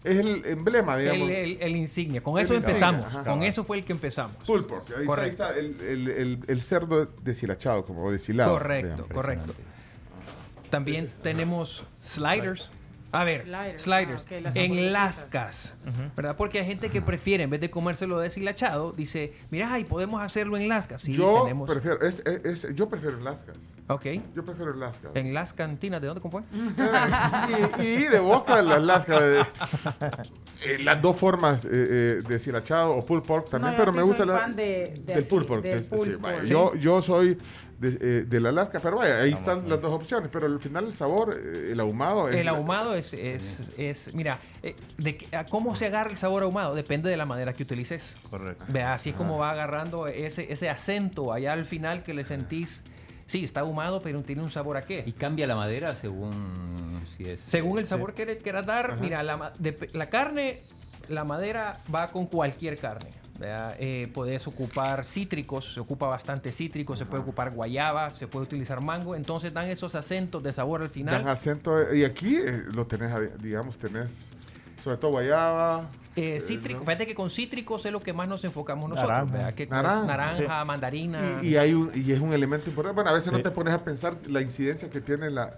es 0.03 0.17
el 0.19 0.45
emblema, 0.45 0.97
digamos. 0.97 1.29
El, 1.29 1.35
el- 1.35 1.57
el 1.61 1.75
insignia. 1.75 2.21
Con 2.21 2.39
eso 2.39 2.53
empezamos. 2.53 3.05
Con 3.25 3.43
eso 3.43 3.63
fue 3.63 3.77
el 3.79 3.83
que 3.85 3.93
empezamos. 3.93 4.35
Pulled 4.45 4.65
pork, 4.65 4.85
ahí 4.87 4.91
está, 4.91 4.99
ahí 4.99 5.05
Correcto. 5.05 5.31
está 5.43 5.59
el, 5.59 5.81
el, 5.81 6.07
el, 6.09 6.39
el 6.47 6.61
cerdo 6.61 7.05
deshilachado, 7.23 7.83
como 7.83 8.11
deshilado. 8.11 8.51
Correcto, 8.51 8.87
digamos. 9.03 9.11
correcto. 9.13 9.53
También 10.69 11.09
tenemos 11.21 11.83
sliders. 12.05 12.69
A 13.13 13.23
ver, 13.25 13.41
Sliders, 13.41 13.81
sliders, 13.83 14.23
ah, 14.23 14.35
ok, 14.37 14.41
las 14.43 14.55
en 14.55 14.93
lascas, 14.93 15.73
¿verdad? 16.15 16.35
Porque 16.37 16.59
hay 16.59 16.65
gente 16.65 16.89
que 16.89 17.01
prefiere, 17.01 17.43
en 17.43 17.49
vez 17.49 17.59
de 17.59 17.69
comérselo 17.69 18.19
deshilachado, 18.19 18.93
dice, 18.93 19.33
mira, 19.49 19.73
ay, 19.73 19.83
podemos 19.83 20.21
hacerlo 20.21 20.55
en 20.55 20.69
lascas. 20.69 21.01
Sí, 21.01 21.13
yo 21.13 21.41
tenemos. 21.43 21.69
prefiero, 21.69 21.99
es, 22.01 22.23
es- 22.25 22.63
es- 22.65 22.75
yo 22.75 22.87
prefiero 22.87 23.17
en 23.17 23.25
lascas. 23.25 23.55
Ok. 23.87 24.05
Yo 24.33 24.45
prefiero 24.45 24.71
en 24.73 24.79
lascas. 24.79 25.11
En 25.15 25.33
las 25.33 25.51
cantinas, 25.51 25.99
¿de 26.01 26.07
dónde 26.07 26.21
fue? 26.29 26.41
y, 27.79 27.81
y 27.83 28.03
de 28.07 28.19
boca 28.19 28.61
las 28.61 28.81
lascas. 28.81 29.19
de- 29.19 29.45
eh, 30.63 30.77
las 30.79 31.01
dos 31.01 31.17
formas, 31.17 31.65
eh, 31.65 31.69
eh, 31.71 32.21
deshilachado 32.29 32.91
o 32.95 33.05
pulled 33.05 33.23
pork 33.23 33.49
también, 33.49 33.73
No, 33.73 33.77
pero 33.77 33.91
sí 33.91 33.97
me 33.97 34.03
gusta 34.03 34.25
la, 34.25 34.47
de- 34.47 34.53
de 34.55 35.01
del 35.05 35.19
así, 35.19 35.29
pulled 35.29 35.47
pork. 35.47 35.63
del 35.63 35.83
pulled 35.89 36.45
yo 36.79 37.01
soy 37.01 37.37
de, 37.81 37.97
eh, 38.19 38.23
de 38.25 38.39
la 38.39 38.49
Alaska, 38.49 38.79
pero 38.79 38.97
vaya, 38.97 39.21
ahí 39.21 39.31
están 39.33 39.67
las 39.67 39.81
dos 39.81 39.91
opciones, 39.91 40.29
pero 40.31 40.45
al 40.45 40.59
final 40.59 40.85
el 40.85 40.93
sabor, 40.93 41.35
eh, 41.35 41.71
el 41.71 41.79
ahumado 41.79 42.29
es... 42.29 42.35
El 42.35 42.47
ahumado 42.47 42.93
es, 42.95 43.11
es, 43.15 43.59
es- 43.77 44.13
mira, 44.13 44.39
eh, 44.61 44.75
de 44.99 45.17
que- 45.17 45.35
a 45.35 45.45
¿cómo 45.45 45.75
se 45.75 45.87
agarra 45.87 46.11
el 46.11 46.17
sabor 46.17 46.43
ahumado? 46.43 46.75
Depende 46.75 47.09
de 47.09 47.17
la 47.17 47.25
madera 47.25 47.53
que 47.53 47.63
utilices. 47.63 48.15
Correcto. 48.29 48.63
Vea, 48.67 48.93
así 48.93 49.09
es 49.09 49.15
como 49.15 49.39
va 49.39 49.49
agarrando 49.49 50.05
ese, 50.05 50.53
ese 50.53 50.69
acento 50.69 51.33
allá 51.33 51.53
al 51.53 51.65
final 51.65 52.03
que 52.03 52.13
le 52.13 52.23
sentís. 52.23 52.83
Sí, 53.25 53.43
está 53.43 53.61
ahumado, 53.61 54.01
pero 54.03 54.21
tiene 54.21 54.43
un 54.43 54.51
sabor 54.51 54.77
a 54.77 54.83
qué. 54.83 55.03
¿Y 55.07 55.13
cambia 55.13 55.47
la 55.47 55.55
madera 55.55 55.95
según 55.95 57.01
si 57.17 57.23
es. 57.23 57.41
Según 57.41 57.79
el 57.79 57.85
Sí. 57.85 57.89
sabor 57.89 58.13
que 58.13 58.25
le 58.27 58.37
quieras 58.37 58.65
dar, 58.67 58.91
Ajá. 58.91 59.01
mira, 59.01 59.23
la, 59.23 59.53
de- 59.57 59.89
la 59.93 60.07
carne, 60.09 60.59
la 61.07 61.23
madera 61.23 61.79
va 61.93 62.09
con 62.09 62.27
cualquier 62.27 62.77
carne. 62.77 63.09
Eh, 63.43 64.09
puedes 64.13 64.45
ocupar 64.47 65.05
cítricos, 65.05 65.73
se 65.73 65.79
ocupa 65.79 66.07
bastante 66.07 66.51
cítrico, 66.51 66.95
se 66.95 67.05
puede 67.05 67.23
ocupar 67.23 67.51
guayaba, 67.51 68.13
se 68.13 68.27
puede 68.27 68.45
utilizar 68.45 68.81
mango, 68.81 69.15
entonces 69.15 69.53
dan 69.53 69.65
esos 69.69 69.95
acentos 69.95 70.41
de 70.43 70.53
sabor 70.53 70.81
al 70.81 70.89
final. 70.89 71.15
Dan 71.15 71.27
acento, 71.27 71.79
eh, 71.81 71.97
y 71.99 72.03
aquí 72.03 72.35
eh, 72.35 72.63
lo 72.73 72.85
tenés, 72.87 73.11
adi- 73.11 73.31
digamos, 73.41 73.77
tenés 73.77 74.31
sobre 74.83 74.97
todo 74.97 75.11
guayaba. 75.11 75.89
Eh, 76.15 76.35
eh, 76.35 76.41
cítrico, 76.41 76.79
¿no? 76.79 76.85
fíjate 76.85 77.05
que 77.07 77.15
con 77.15 77.29
cítricos 77.29 77.85
es 77.85 77.91
lo 77.91 78.01
que 78.01 78.11
más 78.13 78.27
nos 78.27 78.43
enfocamos 78.43 78.89
nosotros, 78.89 79.31
Naranja. 79.31 79.51
Que 79.53 79.65
Naranja. 79.67 80.05
naranja, 80.05 80.35
Sí. 80.61 80.65
mandarina. 80.67 81.39
Y, 81.41 81.49
y 81.49 81.55
hay 81.55 81.73
un, 81.73 81.89
y 81.95 82.11
es 82.11 82.19
un 82.19 82.33
elemento 82.33 82.69
importante. 82.69 82.95
Bueno, 82.95 83.11
a 83.11 83.13
veces 83.13 83.31
no 83.31 83.41
te 83.41 83.51
pones 83.51 83.73
a 83.73 83.83
pensar 83.83 84.17
la 84.27 84.41
incidencia 84.41 84.89
que 84.89 84.99
tiene 84.99 85.29
la, 85.29 85.51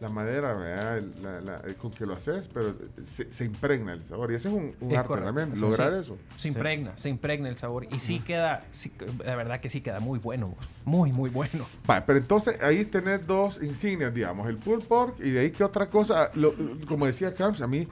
la 0.00 0.08
madera, 0.08 0.54
¿verdad? 0.54 0.98
El- 0.98 1.22
la- 1.22 1.40
la- 1.40 1.56
el 1.58 1.76
con 1.76 1.90
que 1.92 2.06
lo 2.06 2.14
haces, 2.14 2.48
pero 2.52 2.74
se, 3.02 3.30
se 3.32 3.44
impregna 3.44 3.92
el 3.92 4.04
sabor. 4.06 4.32
Y 4.32 4.34
ese 4.36 4.48
es 4.48 4.54
un, 4.54 4.74
un 4.80 4.90
Es 4.92 4.96
arte 4.98 5.08
correcto. 5.08 5.34
también, 5.34 5.60
lograr 5.60 5.92
sí. 5.94 6.00
eso. 6.00 6.18
Se 6.36 6.48
impregna, 6.48 6.96
se 6.96 7.08
impregna 7.08 7.48
el 7.48 7.56
sabor. 7.58 7.86
Y 7.90 7.98
sí 7.98 8.20
queda, 8.20 8.64
sí, 8.72 8.92
la 9.24 9.36
verdad 9.36 9.60
que 9.60 9.68
sí 9.68 9.80
queda 9.80 10.00
muy 10.00 10.18
bueno, 10.18 10.54
muy, 10.84 11.12
muy 11.12 11.30
bueno. 11.30 11.66
Va, 11.88 12.04
pero 12.06 12.18
entonces 12.18 12.56
ahí 12.62 12.84
tenés 12.84 13.26
dos 13.26 13.60
insignias, 13.62 14.14
digamos, 14.14 14.48
el 14.48 14.56
pulled 14.56 14.84
pork 14.86 15.18
y 15.20 15.30
de 15.30 15.40
ahí 15.40 15.50
que 15.50 15.64
otra 15.64 15.86
cosa, 15.90 16.30
lo- 16.34 16.54
como 16.88 17.06
decía 17.06 17.34
Carlos, 17.34 17.60
a 17.62 17.66
mí 17.66 17.86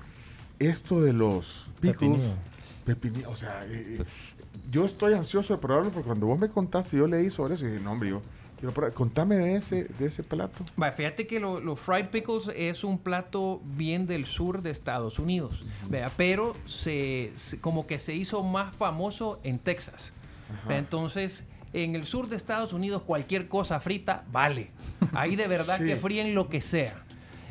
esto 0.59 1.01
de 1.01 1.13
los 1.13 1.71
Pepinillo. 1.81 2.33
pepinillo, 2.85 3.31
o 3.31 3.37
sea, 3.37 3.65
eh, 3.67 3.99
eh, 4.01 4.05
yo 4.71 4.85
estoy 4.85 5.13
ansioso 5.15 5.55
de 5.55 5.61
probarlo 5.61 5.91
porque 5.91 6.07
cuando 6.07 6.27
vos 6.27 6.39
me 6.39 6.49
contaste, 6.49 6.97
yo 6.97 7.07
leí 7.07 7.31
sobre 7.31 7.55
eso 7.55 7.67
y 7.67 7.71
dije, 7.71 7.85
no, 7.85 7.93
hombre, 7.93 8.11
yo 8.11 8.23
quiero 8.59 8.73
probar. 8.75 8.93
Contame 8.93 9.37
de 9.37 9.57
ese, 9.57 9.85
de 9.85 10.07
ese 10.07 10.23
plato. 10.23 10.65
Fíjate 10.97 11.27
que 11.27 11.41
lo- 11.41 11.61
los 11.61 11.79
fried 11.81 12.07
pickles 12.07 12.51
es 12.57 12.85
un 12.85 12.99
plato 12.99 13.61
bien 13.65 14.07
del 14.07 14.25
sur 14.25 14.63
de 14.63 14.71
Estados 14.71 15.19
Unidos, 15.19 15.63
vea, 15.89 16.11
pero 16.17 16.55
se, 16.67 17.33
se- 17.37 17.61
como 17.61 17.87
que 17.87 17.99
se 17.99 18.15
hizo 18.15 18.43
más 18.43 18.75
famoso 18.75 19.39
en 19.45 19.59
Texas. 19.59 20.13
Entonces, 20.69 21.45
en 21.73 21.95
el 21.95 22.05
sur 22.07 22.29
de 22.29 22.37
Estados 22.37 22.73
Unidos 22.73 23.03
cualquier 23.03 23.49
cosa 23.49 23.79
frita 23.81 24.25
vale. 24.33 24.69
Ahí 25.13 25.37
de 25.37 25.47
verdad 25.47 25.77
Sí. 25.79 25.85
que 25.85 25.97
fríen 25.97 26.35
lo 26.35 26.49
que 26.49 26.61
sea. 26.61 27.05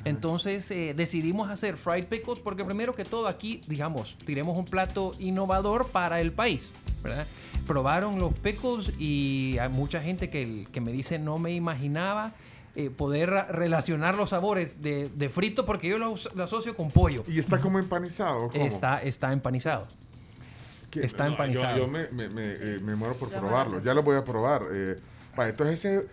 Entonces 0.05 0.69
eh, 0.71 0.93
decidimos 0.95 1.49
hacer 1.49 1.75
fried 1.75 2.05
pickles 2.05 2.39
porque 2.39 2.63
primero 2.63 2.95
que 2.95 3.03
todo 3.03 3.27
aquí, 3.27 3.61
digamos, 3.67 4.17
tiremos 4.25 4.57
un 4.57 4.65
plato 4.65 5.13
innovador 5.19 5.87
para 5.89 6.21
el 6.21 6.31
país. 6.31 6.71
¿Verdad? 7.07 7.27
Probaron 7.65 8.19
los 8.19 8.33
pickles 8.33 8.93
y 8.99 9.57
hay 9.59 9.69
mucha 9.69 10.01
gente 10.01 10.29
que, 10.29 10.67
que 10.71 10.81
me 10.81 10.91
dice 10.91 11.19
no 11.19 11.37
me 11.37 11.51
imaginaba 11.53 12.33
eh, 12.75 12.89
poder 12.95 13.29
relacionar 13.49 14.15
los 14.15 14.29
sabores 14.29 14.81
de, 14.83 15.09
de 15.09 15.29
frito 15.29 15.65
porque 15.65 15.87
yo 15.89 15.97
lo, 15.97 16.13
as- 16.15 16.29
lo 16.35 16.43
asocio 16.43 16.75
con 16.75 16.91
pollo. 16.91 17.23
¿Y 17.27 17.39
está 17.39 17.59
como 17.59 17.79
empanizado? 17.79 18.49
cómo? 18.49 18.63
Está, 18.63 19.01
está 19.01 19.33
empanizado. 19.33 19.87
Está 20.93 21.25
no, 21.25 21.31
empanizado. 21.31 21.77
Yo, 21.77 21.85
yo 21.85 21.91
me, 21.91 22.07
me- 22.09 22.29
me, 22.29 22.43
eh, 22.53 22.79
me 22.81 22.95
muero 22.95 23.15
por 23.15 23.29
Ya 23.29 23.39
probarlo. 23.39 23.81
Ya 23.81 23.93
lo 23.93 24.03
voy 24.03 24.15
a 24.15 24.23
probar. 24.23 24.63
eh. 24.71 24.99
Entonces, 25.37 25.83
ese- 25.85 26.07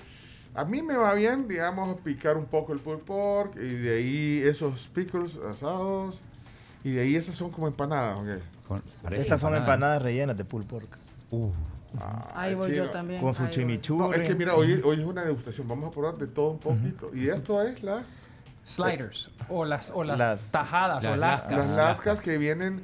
a 0.55 0.64
mí 0.64 0.82
me 0.82 0.97
va 0.97 1.14
bien, 1.14 1.48
digamos, 1.48 1.98
picar 2.00 2.36
un 2.36 2.47
poco 2.47 2.73
el 2.73 2.78
pulled 2.81 3.00
pork 3.02 3.56
y 3.56 3.60
de 3.74 3.97
ahí 3.97 4.42
esos 4.44 4.89
pickles 4.89 5.36
asados 5.36 6.23
y 6.84 6.92
de 6.92 7.00
ahí 7.02 7.16
esas 7.16 7.34
son 7.34 7.50
como 7.50 7.66
empanadas. 7.66 8.18
¿ok? 8.68 8.80
Estas 9.12 9.40
son 9.40 9.54
empanadas 9.56 10.00
rellenas 10.02 10.36
de 10.36 10.44
pulled 10.44 10.66
pork. 10.66 10.88
Ahí 12.34 12.54
voy 12.54 12.74
yo 12.74 12.90
también. 12.90 13.20
Con 13.20 13.34
su 13.34 13.46
chimichurri. 13.48 13.98
No, 14.08 14.12
es 14.14 14.28
que 14.28 14.34
mira, 14.34 14.54
hoy, 14.54 14.80
hoy 14.84 15.00
es 15.00 15.04
una 15.06 15.24
degustación. 15.24 15.66
Vamos 15.68 15.88
a 15.88 15.92
probar 15.92 16.16
de 16.16 16.26
todo 16.26 16.50
un 16.50 16.58
poquito. 16.58 17.10
Y 17.14 17.28
esto 17.28 17.62
es 17.62 17.82
la... 17.82 18.04
Sliders 18.66 19.30
o 19.50 19.64
las, 19.66 19.90
o 19.90 20.02
las, 20.04 20.18
Las- 20.18 20.40
tajadas 20.50 21.04
o 21.04 21.14
lascas. 21.16 21.52
Las 21.52 21.68
lascas 21.76 22.20
que 22.22 22.38
vienen 22.38 22.82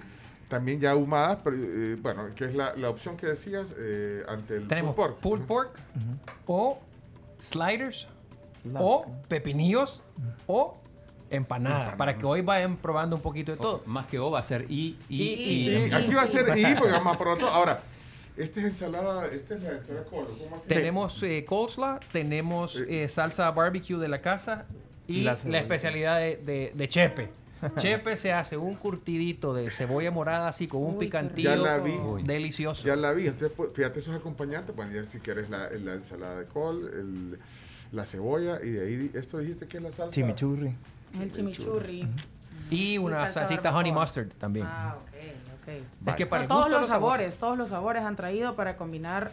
también 0.48 0.78
ya 0.78 0.90
ahumadas, 0.90 1.38
pero 1.42 1.56
eh, 1.56 1.96
bueno, 2.02 2.26
que 2.34 2.44
es 2.44 2.54
la, 2.54 2.74
la 2.76 2.90
opción 2.90 3.16
que 3.16 3.26
decías 3.26 3.74
eh, 3.78 4.22
ante 4.28 4.56
el 4.56 4.68
Tenemos 4.68 4.94
pulled 4.94 5.14
pork. 5.14 5.20
pulled 5.22 5.44
pork 5.46 5.70
o 6.46 6.78
sliders 7.38 8.08
o 8.74 9.06
pepinillos 9.28 10.02
o 10.46 10.76
empanada, 11.30 11.96
para 11.96 12.16
que 12.18 12.26
hoy 12.26 12.40
vayan 12.42 12.76
probando 12.76 13.16
un 13.16 13.22
poquito 13.22 13.52
de 13.52 13.58
todo. 13.58 13.82
Más 13.86 14.06
que 14.06 14.18
O 14.18 14.30
va 14.30 14.40
a 14.40 14.42
ser 14.42 14.66
I, 14.68 14.96
I, 15.08 15.22
Y, 15.22 15.70
I. 15.88 15.92
aquí 15.92 16.12
va 16.14 16.22
a 16.22 16.26
ser 16.26 16.46
I, 16.58 16.74
porque 16.76 16.92
vamos 16.92 17.14
a 17.14 17.18
probar 17.18 17.38
todo. 17.38 17.50
Ahora, 17.50 17.82
esta 18.36 18.60
es 18.60 18.66
ensalada, 18.66 19.26
esta 19.28 19.54
es 19.54 19.62
la 19.62 19.70
ensalada 19.72 20.04
colo. 20.06 20.28
¿cómo 20.38 20.56
es 20.56 20.62
que- 20.62 20.74
Tenemos 20.74 21.22
eh, 21.22 21.44
coleslaw, 21.46 22.00
tenemos 22.12 22.76
eh, 22.88 23.08
salsa 23.08 23.50
barbecue 23.50 23.96
de 23.98 24.08
la 24.08 24.20
casa 24.20 24.66
y 25.06 25.22
La 25.22 25.32
especialidad 25.58 26.18
de, 26.18 26.36
de- 26.36 26.72
de 26.74 26.88
Chepe. 26.88 27.30
Chepe 27.76 28.16
se 28.16 28.32
hace 28.32 28.56
un 28.56 28.74
curtidito 28.74 29.52
de 29.52 29.70
cebolla 29.70 30.10
morada 30.10 30.48
así 30.48 30.66
con 30.66 30.82
un 30.82 30.98
picantillo 30.98 31.50
Ya 31.50 31.56
la 31.56 31.78
vi. 31.78 31.92
delicioso. 32.24 32.82
Ya 32.86 32.96
la 32.96 33.12
vi. 33.12 33.26
Entonces, 33.26 33.52
pues, 33.54 33.70
fíjate 33.74 33.98
esos 34.00 34.14
acompañantes. 34.14 34.74
Bueno, 34.74 34.92
ya 34.94 35.04
si 35.04 35.18
quieres 35.18 35.50
la, 35.50 35.68
la 35.68 35.92
ensalada 35.92 36.38
de 36.40 36.46
col, 36.46 36.90
el- 36.94 37.38
la 37.92 38.06
cebolla 38.06 38.60
y 38.62 38.70
de 38.70 38.86
ahí, 38.86 39.10
esto 39.14 39.38
dijiste 39.38 39.66
que 39.66 39.76
es 39.76 39.82
la 39.82 39.90
salsa. 39.90 40.12
Chimichurri. 40.12 40.74
El 41.18 41.32
chimichurri. 41.32 42.06
Y 42.70 42.98
una 42.98 43.28
salsita 43.30 43.74
honey 43.76 43.90
mustard 43.92 44.28
también. 44.38 44.66
Ah, 44.68 44.96
ok, 44.96 45.08
ok. 45.62 46.08
Es 46.08 46.14
que 46.16 46.26
para 46.26 46.46
todos 46.46 46.70
los 46.70 46.80
los 46.82 46.86
sabores. 46.88 47.34
sabores, 47.34 47.38
todos 47.38 47.58
los 47.58 47.68
sabores 47.70 48.02
han 48.04 48.16
traído 48.16 48.54
para 48.54 48.76
combinar 48.76 49.32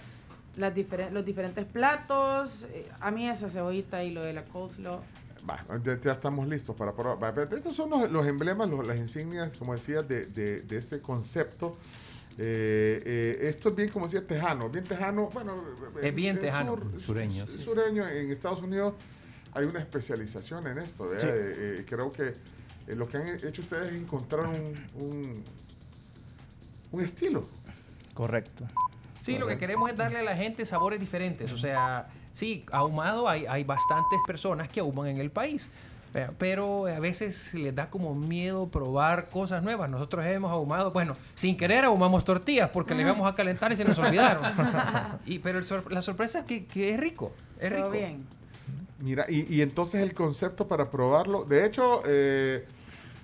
las 0.56 0.74
diferen- 0.74 1.12
los 1.12 1.24
diferentes 1.24 1.66
platos. 1.66 2.64
Eh, 2.74 2.90
A 3.00 3.12
mí 3.12 3.28
esa 3.30 3.50
cebollita 3.50 4.04
y 4.04 4.12
lo 4.12 4.24
de 4.24 4.34
la 4.34 4.44
coleslaw. 4.44 5.02
Va, 5.48 5.62
ya, 5.84 6.00
ya 6.02 6.12
estamos 6.12 6.48
listos 6.48 6.76
para 6.76 6.94
probar. 6.94 7.38
Estos 7.52 7.76
son 7.76 7.90
los, 7.92 8.12
los 8.12 8.26
emblemas, 8.26 8.68
los- 8.70 8.86
las 8.86 8.98
insignias, 8.98 9.54
como 9.54 9.74
decía, 9.74 10.02
de, 10.02 10.26
de- 10.26 10.62
de 10.62 10.78
este 10.78 11.00
concepto. 11.00 11.78
Eh, 12.40 13.02
eh, 13.06 13.38
esto 13.50 13.70
es 13.70 13.76
bien, 13.76 13.90
como 13.90 14.08
decía, 14.08 14.26
tejano. 14.26 14.70
Bien 14.70 14.84
tejano, 14.86 15.30
bueno. 15.34 15.64
Es 16.02 16.14
bien 16.14 16.36
en 16.36 16.42
tejano. 16.42 16.76
sur- 16.76 17.02
Sureño. 17.02 17.46
Sureño. 17.64 18.08
En 18.08 18.32
Estados 18.32 18.62
Unidos 18.62 18.96
hay 19.58 19.66
una 19.66 19.80
especialización 19.80 20.68
en 20.68 20.78
esto. 20.80 21.10
Sí. 21.18 21.26
Eh, 21.28 21.54
eh, 21.80 21.86
creo 21.88 22.12
que 22.12 22.28
eh, 22.88 22.96
lo 22.96 23.08
que 23.08 23.18
han 23.18 23.28
hecho 23.46 23.62
ustedes 23.62 23.92
es 23.92 24.00
encontrar 24.02 24.46
un, 24.46 24.78
un, 24.96 25.44
un 26.92 27.02
estilo. 27.02 27.46
Correcto. 28.14 28.66
Sí, 29.20 29.34
lo 29.34 29.40
que 29.40 29.42
Correcto. 29.42 29.60
queremos 29.60 29.90
es 29.92 29.98
darle 29.98 30.20
a 30.20 30.24
la 30.24 30.36
gente 30.36 30.66
sabores 30.66 31.00
diferentes. 31.00 31.52
O 31.52 31.58
sea, 31.58 32.08
sí, 32.32 32.66
ahumado 32.72 33.28
hay, 33.28 33.46
hay 33.46 33.64
bastantes 33.64 34.20
personas 34.26 34.70
que 34.70 34.80
ahuman 34.80 35.08
en 35.08 35.18
el 35.18 35.32
país. 35.32 35.70
eh, 36.14 36.30
Pero 36.38 36.86
a 36.88 37.00
veces 37.00 37.54
les 37.54 37.76
da 37.76 37.90
como 37.90 38.16
miedo 38.16 38.70
probar 38.70 39.30
cosas 39.30 39.62
nuevas. 39.64 39.90
Nosotros 39.90 40.26
hemos 40.26 40.50
ahumado, 40.52 40.92
bueno, 40.92 41.18
sin 41.36 41.58
querer 41.58 41.84
ahumamos 41.84 42.24
tortillas 42.24 42.70
porque 42.70 42.96
le 42.96 43.02
íbamos 43.02 43.30
a 43.30 43.36
calentar 43.36 43.72
y 43.74 43.78
se 43.78 43.84
nos 43.86 43.98
olvidaron. 44.00 44.44
y, 45.26 45.40
pero 45.40 45.58
el 45.58 45.66
sor- 45.66 45.92
la 45.92 46.02
sorpresa 46.02 46.40
es 46.40 46.46
que, 46.46 46.66
que 46.66 46.94
es 46.94 47.00
rico. 47.00 47.34
Es 47.60 47.70
rico. 47.72 47.82
Todo 47.84 47.92
bien. 47.92 48.26
Mira, 49.00 49.26
y, 49.30 49.54
y 49.54 49.62
entonces 49.62 50.02
el 50.02 50.14
concepto 50.14 50.68
para 50.68 50.90
probarlo, 50.90 51.46
de 51.46 51.66
hecho, 51.66 52.02
eh, 52.06 52.66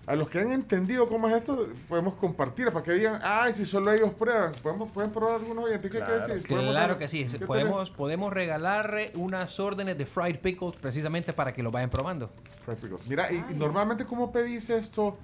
a 0.05 0.15
los 0.15 0.29
que 0.29 0.39
han 0.39 0.51
entendido 0.51 1.07
cómo 1.09 1.27
es 1.29 1.35
esto, 1.35 1.67
podemos 1.87 2.13
compartir 2.13 2.65
para 2.71 2.83
que 2.83 2.91
digan, 2.91 3.19
ay, 3.23 3.53
si 3.53 3.65
solo 3.65 3.91
ellos 3.91 4.11
prueban, 4.13 4.51
podemos, 4.61 4.91
pueden 4.91 5.11
probar 5.11 5.35
algunos 5.35 5.65
oyentes. 5.65 5.89
¿Qué, 5.89 5.99
qué 5.99 6.11
decís? 6.33 6.47
¿Podemos 6.47 6.71
Claro 6.71 6.97
que 6.97 7.07
sí. 7.07 7.25
Podemos, 7.47 7.89
podemos 7.89 8.31
regalarle 8.33 9.11
unas 9.15 9.59
órdenes 9.59 9.97
de 9.97 10.05
fried 10.05 10.39
pickles 10.39 10.75
precisamente 10.75 11.33
para 11.33 11.53
que 11.53 11.63
lo 11.63 11.71
vayan 11.71 11.89
probando. 11.89 12.29
Fried 12.65 12.77
pickles. 12.77 13.07
Mira, 13.07 13.31
y, 13.31 13.43
y 13.49 13.53
normalmente, 13.55 14.05
¿cómo 14.05 14.31
pedís 14.31 14.69
esto? 14.69 15.17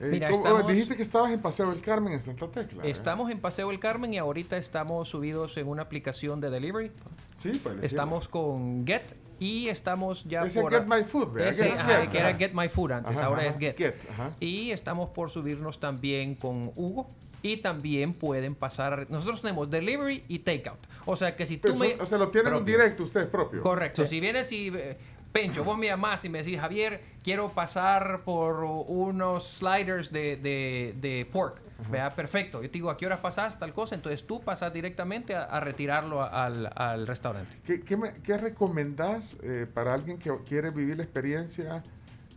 Eh, 0.00 0.08
Mira, 0.12 0.30
¿cómo- 0.30 0.46
estamos- 0.46 0.72
Dijiste 0.72 0.96
que 0.96 1.02
estabas 1.02 1.32
en 1.32 1.40
Paseo 1.40 1.70
del 1.70 1.80
Carmen, 1.80 2.12
en 2.14 2.22
Santa 2.22 2.48
Tecla. 2.48 2.84
¿eh? 2.84 2.90
Estamos 2.90 3.30
en 3.30 3.40
Paseo 3.40 3.70
El 3.70 3.78
Carmen 3.78 4.14
y 4.14 4.18
ahorita 4.18 4.56
estamos 4.56 5.08
subidos 5.08 5.56
en 5.58 5.68
una 5.68 5.82
aplicación 5.82 6.40
de 6.40 6.48
delivery. 6.50 6.90
Sí, 7.36 7.60
pues. 7.62 7.76
Estamos 7.82 8.28
con 8.28 8.86
Get 8.86 9.14
y 9.42 9.68
estamos 9.68 10.24
ya 10.24 10.42
Ese 10.44 10.60
por... 10.60 10.72
Get 10.72 10.86
My 10.86 11.02
Food, 11.04 11.32
¿verdad? 11.32 11.50
Ese, 11.50 11.64
Get- 11.64 11.78
ajá, 11.78 12.00
Get, 12.02 12.10
que 12.10 12.18
era 12.18 12.28
ajá. 12.28 12.38
Get 12.38 12.52
My 12.54 12.68
Food 12.68 12.92
antes, 12.92 13.16
Ajá, 13.16 13.26
ahora 13.26 13.42
ajá, 13.42 13.50
es 13.50 13.58
Get. 13.58 13.94
Y 14.40 14.70
estamos 14.70 15.10
por 15.10 15.30
subirnos 15.30 15.80
también 15.80 16.34
con 16.36 16.70
Hugo. 16.76 17.08
Y 17.44 17.56
también 17.56 18.14
pueden 18.14 18.54
pasar... 18.54 19.06
Nosotros 19.10 19.42
tenemos 19.42 19.68
delivery 19.68 20.22
y 20.28 20.38
takeout. 20.38 20.78
O 21.06 21.16
sea 21.16 21.34
que 21.34 21.44
si 21.44 21.56
tú 21.56 21.62
Pero 21.62 21.74
me... 21.76 21.94
o 22.00 22.06
sea, 22.06 22.16
lo 22.18 22.28
tienen 22.28 22.52
Propio. 22.52 22.72
directo 22.76 23.02
ustedes 23.02 23.26
propios. 23.26 23.62
Correcto. 23.62 24.06
Si 24.06 24.20
vienes 24.20 24.52
y... 24.52 24.68
eh, 24.68 24.96
Pencho, 25.32 25.64
vos 25.64 25.78
me 25.78 25.86
llamás 25.86 26.22
y 26.26 26.28
me 26.28 26.42
decís, 26.44 26.60
Javier, 26.60 27.00
quiero 27.24 27.48
pasar 27.52 28.20
por 28.22 28.62
unos 28.62 29.48
sliders 29.48 30.12
de, 30.12 30.36
de, 30.36 30.94
de 31.00 31.26
pork. 31.32 31.56
Vea, 31.90 32.10
perfecto. 32.10 32.62
Yo 32.62 32.68
te 32.68 32.74
digo, 32.74 32.90
¿a 32.90 32.96
qué 32.96 33.06
horas 33.06 33.20
pasás 33.20 33.58
tal 33.58 33.72
cosa? 33.72 33.94
Entonces 33.94 34.26
tú 34.26 34.40
pasas 34.40 34.72
directamente 34.72 35.34
a, 35.34 35.44
a 35.44 35.60
retirarlo 35.60 36.22
a- 36.22 36.46
al, 36.46 36.70
al 36.74 37.06
restaurante. 37.06 37.56
¿Qué, 37.64 37.80
qué, 37.82 37.96
me- 37.96 38.12
qué 38.24 38.38
recomendás 38.38 39.36
eh, 39.42 39.66
para 39.72 39.94
alguien 39.94 40.18
que 40.18 40.30
quiere 40.48 40.70
vivir 40.70 40.96
la 40.96 41.02
experiencia 41.02 41.82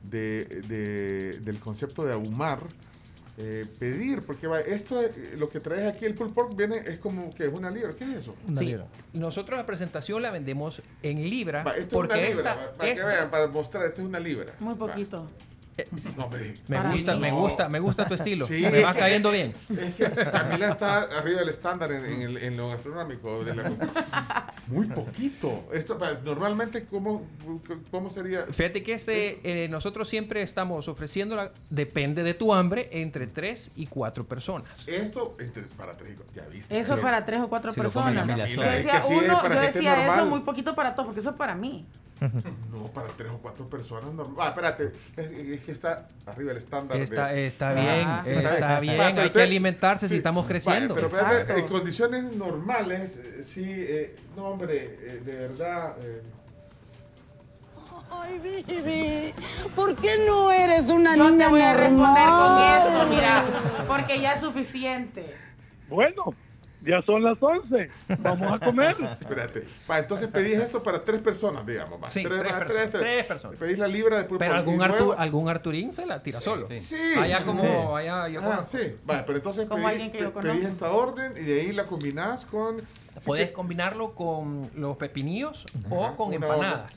de, 0.03 0.45
de- 0.67 1.39
del 1.41 1.59
concepto 1.59 2.05
de 2.05 2.13
ahumar? 2.13 2.59
eh, 3.37 3.65
pedir, 3.79 4.21
porque 4.25 4.47
va, 4.47 4.61
esto, 4.61 5.01
eh, 5.01 5.11
lo 5.37 5.49
que 5.49 5.59
traes 5.59 5.93
aquí, 5.93 6.05
el 6.05 6.13
pulled 6.15 6.31
pork, 6.33 6.55
viene, 6.55 6.77
es 6.77 6.99
como 6.99 7.35
que 7.35 7.45
es 7.47 7.53
una 7.53 7.69
libra. 7.69 7.93
¿Qué 7.93 8.05
es 8.05 8.09
eso? 8.11 8.33
Sí, 8.55 8.73
nosotros 9.11 9.59
la 9.59 9.65
presentación 9.65 10.21
la 10.21 10.31
vendemos 10.31 10.81
en 11.03 11.29
libra 11.29 11.61
Va, 11.61 11.75
esto 11.75 11.97
porque 11.97 12.13
es 12.29 12.37
una 12.37 12.51
libra, 12.51 12.51
esta, 12.53 12.65
va, 12.71 12.77
para 12.77 12.87
que 12.87 12.93
esta- 12.95 13.05
vean, 13.07 13.29
para 13.29 13.47
mostrar, 13.47 13.85
esto 13.87 14.01
es 14.01 14.07
una 14.07 14.21
libra. 14.21 14.53
Muy 14.61 14.75
poquito. 14.75 15.29
Me 16.67 16.81
gusta, 16.91 17.15
me 17.17 17.31
gusta, 17.31 17.69
me 17.69 17.79
gusta 17.79 18.05
tu 18.05 18.13
estilo. 18.13 18.47
Sí, 18.47 18.61
me 18.71 18.81
va 18.81 18.93
cayendo 18.93 19.31
bien. 19.31 19.53
Es 19.77 19.95
que 19.95 20.09
Camila 20.09 20.69
está 20.69 20.99
arriba 21.01 21.39
del 21.41 21.49
estándar 21.49 21.91
en, 21.91 22.05
en 22.05 22.21
el- 22.21 22.37
en 22.37 22.57
lo 22.57 22.69
gastronómico. 22.69 23.43
de 23.43 23.55
la- 23.55 24.53
muy 24.67 24.87
poquito. 24.87 25.65
Esto, 25.73 25.99
normalmente, 26.23 26.85
¿cómo, 26.85 27.27
cómo 27.91 28.09
sería? 28.09 28.45
Fíjate 28.49 28.83
que 28.83 28.93
este, 28.93 29.39
eh, 29.43 29.67
nosotros 29.67 30.07
siempre 30.07 30.41
estamos 30.41 30.87
ofreciendo, 30.87 31.35
la- 31.35 31.51
depende 31.69 32.23
de 32.23 32.33
tu 32.33 32.53
hambre, 32.53 32.89
entre 32.91 33.27
3 33.27 33.71
y 33.75 33.87
4 33.87 34.25
personas. 34.25 34.87
Esto, 34.87 35.35
entre- 35.39 35.63
para 35.63 35.93
tres, 35.93 36.13
y- 36.13 36.35
ya 36.35 36.45
viste. 36.47 36.77
Eso 36.79 36.95
Sí. 36.95 37.01
para 37.01 37.25
tres 37.25 37.41
o 37.41 37.49
cuatro 37.49 37.73
Se 37.73 37.83
lo 37.83 37.91
comen 37.91 38.15
personas. 38.15 38.27
Camila 38.27 38.47
Yo 38.47 38.61
decía, 38.71 38.97
Es 38.97 39.01
que 39.01 39.07
sí, 39.07 39.13
uno, 39.25 39.43
yo 39.53 39.59
decía 39.61 40.07
eso 40.07 40.25
muy 40.25 40.39
poquito 40.41 40.73
para 40.73 40.93
todos, 40.95 41.07
porque 41.07 41.19
eso 41.19 41.31
es 41.31 41.35
para 41.35 41.53
mí. 41.55 41.85
No, 42.71 42.87
para 42.93 43.07
tres 43.09 43.29
o 43.31 43.37
cuatro 43.39 43.67
personas. 43.69 44.13
No. 44.13 44.35
Ah, 44.39 44.49
espérate. 44.49 44.91
Es, 45.17 45.31
es 45.31 45.61
que 45.61 45.71
está 45.71 46.07
arriba 46.25 46.49
del 46.49 46.57
estándar. 46.57 46.97
Está, 46.97 47.27
de- 47.27 47.47
está 47.47 47.69
Ah, 47.69 47.73
bien, 48.23 48.39
sí, 48.39 48.45
está 48.45 48.79
bien. 48.79 48.99
Va, 48.99 49.07
Hay 49.23 49.29
que 49.31 49.41
alimentarse 49.41 50.07
si 50.07 50.15
estamos 50.17 50.45
vaya, 50.45 50.49
creciendo. 50.49 50.95
pero 50.95 51.09
en 51.57 51.67
condiciones 51.67 52.23
normales, 52.35 53.17
eh, 53.17 53.43
sí, 53.43 53.63
eh, 53.67 54.15
no, 54.37 54.45
hombre, 54.45 54.97
eh, 55.01 55.21
de 55.23 55.35
verdad. 55.35 55.95
eh, 56.01 56.21
Ay, 58.11 58.39
Vivi, 58.39 59.33
¿por 59.75 59.95
qué 59.95 60.23
no 60.25 60.51
eres 60.51 60.89
una 60.89 61.15
Yo 61.17 61.29
niña 61.29 61.45
te 61.45 61.51
voy 61.51 61.61
a 61.61 61.73
responder 61.73 61.99
con 62.29 62.55
normal? 62.55 62.77
esto, 62.77 63.07
mira, 63.15 63.43
porque 63.87 64.21
ya 64.21 64.33
es 64.33 64.39
suficiente. 64.41 65.35
Bueno, 65.89 66.33
ya 66.85 67.01
son 67.01 67.23
las 67.23 67.37
11. 67.41 67.89
Vamos 68.19 68.51
a 68.53 68.59
comer. 68.65 68.95
Espérate. 69.21 69.65
Va, 69.89 69.99
entonces 69.99 70.27
pedís 70.29 70.59
esto 70.59 70.81
para 70.83 71.03
tres 71.03 71.21
personas, 71.21 71.65
digamos. 71.65 72.01
va. 72.03 72.11
Sí, 72.11 72.23
tres 72.23 72.39
va, 72.39 72.59
personas, 72.59 72.91
tres 72.91 73.25
personas. 73.25 73.57
Pedís 73.57 73.77
la 73.79 73.87
libra 73.87 74.17
de 74.17 74.23
pulpo. 74.25 74.39
Pero 74.39 74.55
algún, 74.55 74.75
y 74.75 74.77
Artu- 74.79 74.89
luego- 74.97 75.13
algún 75.17 75.49
Arturín 75.49 75.93
se 75.93 76.05
la 76.05 76.21
tira 76.23 76.39
solo. 76.41 76.67
Sí. 76.79 76.95
Allá 77.19 77.43
como, 77.43 77.61
Sí. 77.61 77.67
allá 77.67 78.27
yo 78.29 78.41
Ah, 78.43 78.65
sí. 78.69 78.95
Va, 79.09 79.25
pero 79.25 79.37
entonces 79.37 79.67
Como 79.67 79.87
pedís, 79.87 80.09
pe- 80.09 80.67
esta 80.67 80.91
orden 80.91 81.33
y 81.37 81.41
de 81.45 81.61
ahí 81.61 81.71
la 81.71 81.85
combinás 81.85 82.45
con. 82.45 82.77
Puedes 83.23 83.51
combinarlo 83.51 84.13
con 84.13 84.69
los 84.75 84.97
pepinillos 84.97 85.65
o 85.89 86.15
con 86.15 86.33
empanadas. 86.33 86.91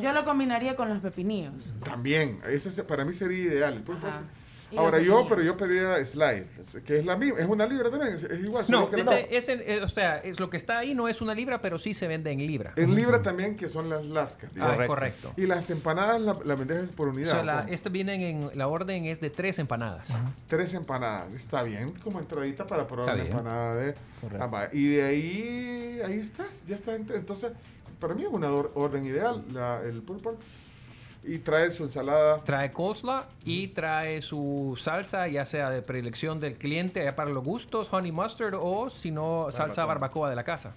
Yo 0.00 0.12
lo 0.12 0.24
combinaría 0.24 0.74
con 0.76 0.88
los 0.88 0.98
pepinillos. 1.00 1.52
También, 1.84 2.38
ese 2.50 2.70
se- 2.70 2.82
para 2.84 3.04
mí 3.04 3.12
sería 3.12 3.38
ideal. 3.44 3.74
el 3.74 3.82
pulpo. 3.82 4.06
Ajá. 4.06 4.22
Ahora 4.76 5.00
yo, 5.00 5.24
pero 5.28 5.42
yo 5.42 5.56
pedía 5.56 6.04
slide, 6.04 6.46
que 6.84 6.98
es 6.98 7.04
la 7.04 7.16
misma, 7.16 7.38
es 7.40 7.46
una 7.48 7.66
libra 7.66 7.90
también, 7.90 8.14
es, 8.14 8.24
es 8.24 8.40
igual. 8.42 8.64
No, 8.68 8.88
que 8.90 8.96
la- 9.02 9.20
ese, 9.20 9.36
ese, 9.36 9.74
eh, 9.76 9.82
o 9.82 9.88
sea, 9.88 10.18
es 10.18 10.40
lo 10.40 10.50
que 10.50 10.56
está 10.56 10.78
ahí 10.78 10.94
no 10.94 11.08
es 11.08 11.20
una 11.20 11.34
libra, 11.34 11.60
pero 11.60 11.78
sí 11.78 11.94
se 11.94 12.06
vende 12.08 12.30
en 12.32 12.38
libra. 12.46 12.72
En 12.76 12.94
libra 12.94 13.22
también, 13.22 13.56
que 13.56 13.68
son 13.68 13.88
las 13.88 14.04
lascas. 14.04 14.50
Ah, 14.52 14.54
digamos. 14.72 14.86
correcto. 14.86 15.32
Y 15.36 15.46
las 15.46 15.70
empanadas 15.70 16.20
la, 16.20 16.38
la 16.44 16.54
vendes 16.54 16.92
por 16.92 17.08
O 17.08 17.10
unidad. 17.12 17.30
sea, 17.32 17.42
la, 17.44 17.60
¿cómo? 17.62 17.72
este 17.74 17.88
vienen 17.88 18.20
en 18.20 18.50
la 18.58 18.68
orden 18.68 19.04
es 19.06 19.20
de 19.20 19.30
tres 19.30 19.58
empanadas. 19.58 20.08
Tres 20.48 20.74
empanadas, 20.74 21.32
está 21.34 21.62
bien, 21.62 21.92
como 22.02 22.18
entradita 22.20 22.66
para 22.66 22.86
probar 22.86 23.04
Está 23.10 23.14
una 23.14 23.22
bien. 23.24 23.36
empanada 23.36 23.74
de... 23.76 23.94
Ah, 24.40 24.46
va, 24.46 24.68
y 24.72 24.88
de 24.88 25.02
ahí, 25.02 26.00
ahí 26.06 26.18
estás, 26.18 26.66
ya 26.66 26.76
está. 26.76 26.96
ent- 26.96 27.14
Entonces, 27.14 27.52
para 28.00 28.14
mí 28.14 28.22
es 28.22 28.28
una 28.28 28.50
or- 28.50 28.72
orden 28.74 29.04
ideal, 29.06 29.44
la, 29.52 29.80
el 29.82 30.02
pork. 30.02 30.38
Y 31.26 31.38
trae 31.38 31.70
su 31.70 31.84
ensalada. 31.84 32.42
Trae 32.44 32.70
coleslaw 32.72 33.24
y 33.44 33.68
trae 33.68 34.20
su 34.20 34.76
salsa, 34.78 35.26
ya 35.28 35.44
sea 35.44 35.70
de 35.70 35.80
predilección 35.82 36.38
del 36.38 36.56
cliente, 36.56 37.02
ya 37.02 37.16
para 37.16 37.30
los 37.30 37.42
gustos, 37.42 37.92
honey 37.92 38.12
mustard 38.12 38.54
o 38.54 38.90
si 38.90 39.10
no, 39.10 39.48
salsa 39.50 39.84
barbacoa 39.86 40.28
de 40.28 40.36
la 40.36 40.44
casa. 40.44 40.74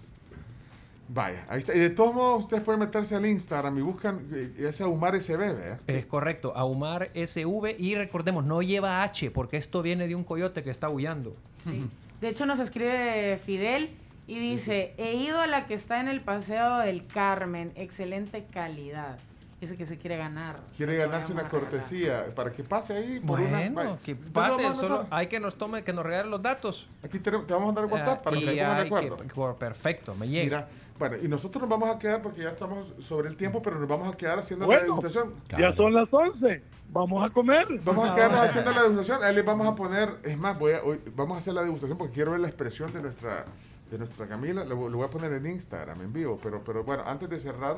Vaya, 1.10 1.46
ahí 1.48 1.60
está. 1.60 1.74
Y 1.74 1.80
de 1.80 1.90
todos 1.90 2.14
modos, 2.14 2.44
ustedes 2.44 2.64
pueden 2.64 2.80
meterse 2.80 3.16
al 3.16 3.26
Instagram 3.26 3.78
y 3.78 3.82
buscan 3.82 4.28
eh, 4.34 4.54
ese 4.58 4.84
Ahumar 4.84 5.20
SB, 5.22 5.38
¿verdad? 5.38 5.80
Es 5.88 6.06
correcto, 6.06 6.54
Ahumar 6.56 7.12
SV 7.14 7.76
y 7.78 7.96
recordemos, 7.96 8.44
no 8.44 8.62
lleva 8.62 9.04
H 9.04 9.32
porque 9.32 9.58
esto 9.58 9.82
viene 9.82 10.08
de 10.08 10.16
un 10.16 10.24
coyote 10.24 10.64
que 10.64 10.70
está 10.70 10.88
aullando. 10.88 11.36
Sí. 11.64 11.86
De 12.20 12.30
hecho, 12.30 12.46
nos 12.46 12.60
escribe 12.60 13.40
Fidel 13.46 13.92
y 14.28 14.40
dice: 14.40 14.94
He 14.98 15.16
ido 15.16 15.40
a 15.40 15.48
la 15.48 15.66
que 15.66 15.76
está 15.76 16.02
en 16.02 16.10
el 16.10 16.22
Paseo 16.22 16.80
del 16.80 17.08
Carmen, 17.08 17.72
excelente 17.76 18.46
calidad. 18.52 19.20
Ese 19.60 19.76
que 19.76 19.88
se 19.88 19.98
quiere 19.98 20.18
ganar. 20.18 20.60
Quiere 20.76 20.96
ganarse 20.98 21.34
una 21.34 21.50
cortesía 21.50 22.28
para 22.36 22.52
que 22.52 22.64
pase 22.64 22.94
ahí 22.94 23.20
por 23.20 23.40
una. 23.40 23.58
Bueno, 23.70 23.74
vaya. 23.74 23.98
que 24.06 24.16
pase, 24.16 24.76
solo 24.76 25.08
hay 25.10 25.26
que 25.28 25.40
nos 25.40 25.56
tome, 25.56 25.84
que 25.84 25.92
nos 25.94 26.06
regalen 26.06 26.30
los 26.30 26.42
datos. 26.44 26.88
Aquí 27.04 27.18
te, 27.18 27.32
te 27.32 27.38
vamos 27.38 27.64
a 27.64 27.66
mandar 27.66 27.86
el 27.86 27.92
WhatsApp 27.92 28.22
para 28.24 28.38
que 28.40 28.46
pongan 28.46 28.78
de 28.78 28.84
que- 28.90 29.18
acuerdo. 29.18 29.56
perfecto, 29.58 30.14
me 30.14 30.28
llega. 30.28 30.44
Mira, 30.44 30.68
bueno, 31.00 31.16
y 31.24 31.28
nosotros 31.28 31.62
nos 31.62 31.70
vamos 31.72 31.96
a 31.96 31.98
quedar 31.98 32.22
porque 32.22 32.42
ya 32.44 32.50
estamos 32.50 32.92
sobre 33.02 33.30
el 33.30 33.36
tiempo, 33.36 33.60
pero 33.64 33.80
nos 33.80 33.90
vamos 33.90 34.14
a 34.14 34.16
quedar 34.18 34.38
haciendo 34.38 34.66
la 34.66 34.78
Bueno, 34.78 34.84
degustación. 34.84 35.34
ya 35.58 35.74
son 35.76 35.92
las 35.94 36.08
11. 36.12 36.62
Vamos 36.92 37.28
a 37.28 37.34
comer. 37.34 37.68
Vamos 37.84 38.08
a 38.10 38.14
quedarnos 38.16 38.42
haciendo 38.42 38.72
la 38.72 38.82
degustación. 38.84 39.24
Ahí 39.24 39.34
les 39.36 39.46
vamos 39.46 39.66
a 39.68 39.74
poner, 39.76 40.10
es 40.24 40.38
más, 40.38 40.58
voy 40.60 40.74
a, 40.74 40.84
hoy, 40.84 41.00
vamos 41.16 41.36
a 41.36 41.40
hacer 41.40 41.54
la 41.56 41.64
degustación 41.64 41.98
porque 41.98 42.14
quiero 42.14 42.32
ver 42.32 42.40
la 42.42 42.48
expresión 42.48 42.94
de 42.94 43.02
nuestra, 43.02 43.44
de 43.90 43.98
nuestra 43.98 44.28
Camila. 44.28 44.64
Lo, 44.66 44.88
lo 44.88 44.98
voy 44.98 45.06
a 45.08 45.10
poner 45.10 45.34
en 45.34 45.48
Instagram, 45.48 46.00
en 46.02 46.14
vivo. 46.14 46.40
Pero, 46.42 46.62
pero 46.64 46.84
bueno, 46.84 47.04
antes 47.06 47.28
de 47.30 47.40
cerrar, 47.40 47.78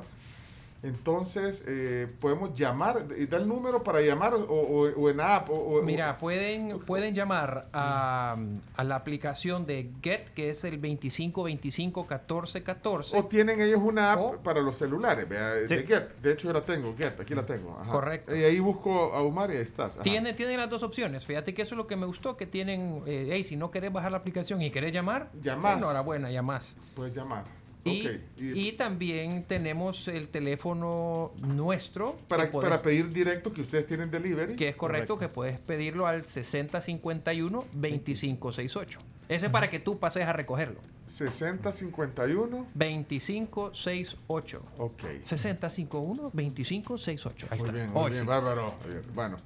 entonces 0.81 1.63
eh, 1.67 2.07
podemos 2.21 2.53
llamar 2.55 3.05
y 3.17 3.25
dar 3.25 3.41
el 3.41 3.47
número 3.47 3.83
para 3.83 4.01
llamar 4.01 4.33
o, 4.33 4.43
o- 4.43 4.89
o 4.89 5.09
en 5.09 5.19
app. 5.19 5.49
O, 5.49 5.53
o- 5.53 5.83
Mira, 5.83 6.17
pueden, 6.17 6.79
pueden 6.79 7.13
llamar 7.13 7.67
a, 7.73 8.37
a 8.77 8.83
la 8.83 8.95
aplicación 8.95 9.65
de 9.65 9.91
Get, 10.01 10.29
que 10.33 10.49
es 10.51 10.63
el 10.63 10.77
25 10.77 11.43
25 11.43 12.07
14 12.07 12.63
14. 12.63 13.17
o 13.17 13.25
tienen 13.25 13.59
ellos 13.61 13.81
una 13.83 14.13
app 14.13 14.37
para 14.43 14.61
los 14.61 14.77
celulares, 14.77 15.27
vea, 15.27 15.53
Sí. 15.67 15.75
de 15.75 15.83
Get. 15.85 16.15
De 16.21 16.33
hecho, 16.33 16.47
yo 16.47 16.53
la 16.53 16.61
tengo, 16.61 16.95
Get, 16.97 17.19
aquí 17.19 17.35
la 17.35 17.45
tengo. 17.45 17.77
ajá. 17.77 17.91
Correcto. 17.91 18.35
Y 18.35 18.43
ahí 18.43 18.59
busco 18.59 19.13
a 19.13 19.21
Umar 19.21 19.51
y 19.51 19.57
ahí 19.57 19.63
estás. 19.63 19.95
ajá. 19.95 20.03
Tienen, 20.03 20.35
tienen 20.35 20.57
las 20.57 20.69
dos 20.69 20.83
opciones. 20.83 21.25
Fíjate 21.25 21.53
que 21.53 21.61
eso 21.63 21.75
es 21.75 21.77
lo 21.77 21.87
que 21.87 21.95
me 21.97 22.05
gustó, 22.05 22.37
que 22.37 22.45
tienen, 22.45 23.03
eh, 23.05 23.27
hey, 23.31 23.43
si 23.43 23.55
no 23.57 23.69
querés 23.69 23.91
bajar 23.91 24.11
la 24.11 24.17
aplicación 24.19 24.61
y 24.61 24.71
querés 24.71 24.93
llamar, 24.93 25.29
Llamás. 25.41 25.77
enhorabuena, 25.77 26.31
llamás. 26.31 26.75
Puedes 26.95 27.13
llamar. 27.15 27.43
Y, 27.85 28.09
y 28.37 28.71
también 28.73 29.45
tenemos 29.45 30.07
el 30.09 30.27
teléfono 30.29 31.31
nuestro. 31.39 32.17
Para, 32.27 32.51
podés- 32.51 32.61
para 32.61 32.81
pedir 32.81 33.11
directo 33.13 33.53
que 33.53 33.61
ustedes 33.61 33.87
tienen 33.87 34.11
delivery. 34.11 34.55
que 34.57 34.67
es 34.69 34.75
correcto, 34.75 35.17
que 35.17 35.29
puedes 35.29 35.57
pedirlo 35.59 36.05
al 36.07 36.23
6051-2568. 36.25 38.97
Ese 39.29 39.45
es 39.45 39.51
para 39.51 39.69
que 39.69 39.79
tú 39.79 39.97
pases 39.99 40.25
a 40.25 40.33
recogerlo. 40.33 40.81
6051 41.07 42.67
2568. 42.73 44.61
Ok. 44.77 45.03
6051-2568. 45.27 47.47
Ahí 47.49 47.49
Muy 47.49 47.57
está. 47.59 47.71
bien, 47.71 47.89
muy 47.91 48.03
Hoy 48.03 48.11
bien, 48.11 48.21
sí. 48.23 48.27
bárbaro. 48.27 48.73
Bueno. 49.15 49.37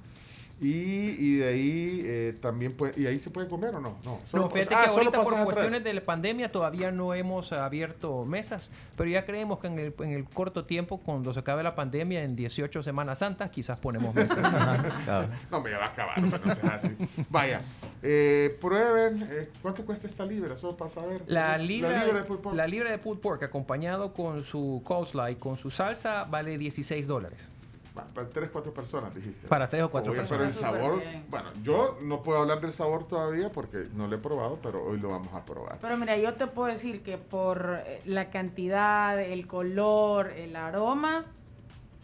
Y, 0.64 1.16
y 1.18 1.36
de 1.36 1.46
ahí 1.48 2.00
eh, 2.04 2.34
también 2.40 2.72
puede, 2.74 2.98
y 2.98 3.06
ahí 3.06 3.18
se 3.18 3.28
puede 3.28 3.48
comer 3.48 3.74
o 3.74 3.80
no? 3.80 3.98
No, 4.02 4.18
No, 4.32 4.48
fíjate 4.48 4.74
ah, 4.74 4.84
que 4.84 4.90
ahorita 4.90 5.22
por 5.22 5.44
cuestiones 5.44 5.84
de 5.84 5.92
la 5.92 6.00
pandemia 6.00 6.50
todavía 6.50 6.90
no 6.90 7.12
hemos 7.12 7.52
abierto 7.52 8.24
mesas, 8.24 8.70
pero 8.96 9.10
ya 9.10 9.26
creemos 9.26 9.58
que 9.58 9.66
en 9.66 9.78
el, 9.78 9.94
en 9.98 10.12
el 10.12 10.24
corto 10.24 10.64
tiempo, 10.64 10.96
cuando 11.04 11.34
se 11.34 11.40
acabe 11.40 11.62
la 11.62 11.74
pandemia, 11.74 12.22
en 12.22 12.34
18 12.34 12.82
Semanas 12.82 13.18
Santas, 13.18 13.50
quizás 13.50 13.78
ponemos 13.78 14.14
mesas. 14.14 14.38
No, 15.50 15.60
me 15.60 15.70
va 15.72 15.84
a 15.84 15.88
acabar, 15.88 16.14
pero 16.30 16.44
no 16.46 16.54
seas 16.54 16.84
así. 16.84 16.96
Vaya, 17.28 17.60
eh, 18.02 18.56
prueben. 18.60 19.26
eh, 19.30 19.50
¿Cuánto 19.60 19.84
cuesta 19.84 20.06
esta 20.06 20.24
libra? 20.24 20.56
Solo 20.56 20.76
para 20.78 20.90
saber. 20.90 21.22
La 21.26 21.58
libra, 21.58 21.90
La 21.90 22.04
libra 22.04 22.20
de 22.20 22.24
pulpo. 22.26 22.52
la 22.54 22.66
libra 22.66 22.90
de 22.90 22.98
pulled 22.98 23.20
pork 23.20 23.42
acompañado 23.42 24.14
con 24.14 24.44
su 24.44 24.80
coleslaw 24.84 25.28
y 25.28 25.34
con 25.36 25.56
su 25.58 25.70
salsa 25.70 26.24
vale 26.24 26.56
16 26.56 27.06
dólares. 27.06 27.48
Para 27.94 28.28
tres, 28.28 28.50
cuatro 28.52 28.74
personas, 28.74 29.14
dijiste. 29.14 29.46
Para 29.46 29.68
tres 29.68 29.84
o 29.84 29.90
cuatro 29.90 30.10
Oye, 30.10 30.22
personas. 30.22 30.56
Pero 30.56 30.72
el 30.72 30.98
sabor, 30.98 31.02
bueno, 31.28 31.50
yo 31.62 31.98
no 32.02 32.22
puedo 32.22 32.40
hablar 32.40 32.60
del 32.60 32.72
sabor 32.72 33.06
todavía 33.06 33.50
porque 33.50 33.86
no 33.94 34.08
lo 34.08 34.16
he 34.16 34.18
probado, 34.18 34.58
pero 34.60 34.84
hoy 34.84 34.98
lo 34.98 35.10
vamos 35.10 35.32
a 35.32 35.44
probar. 35.44 35.78
Pero 35.80 35.96
mira, 35.96 36.16
yo 36.16 36.34
te 36.34 36.48
puedo 36.48 36.72
decir 36.72 37.02
que 37.02 37.18
por 37.18 37.82
eh, 37.86 38.00
la 38.04 38.26
cantidad, 38.26 39.20
el 39.20 39.46
color, 39.46 40.32
el 40.32 40.56
aroma, 40.56 41.24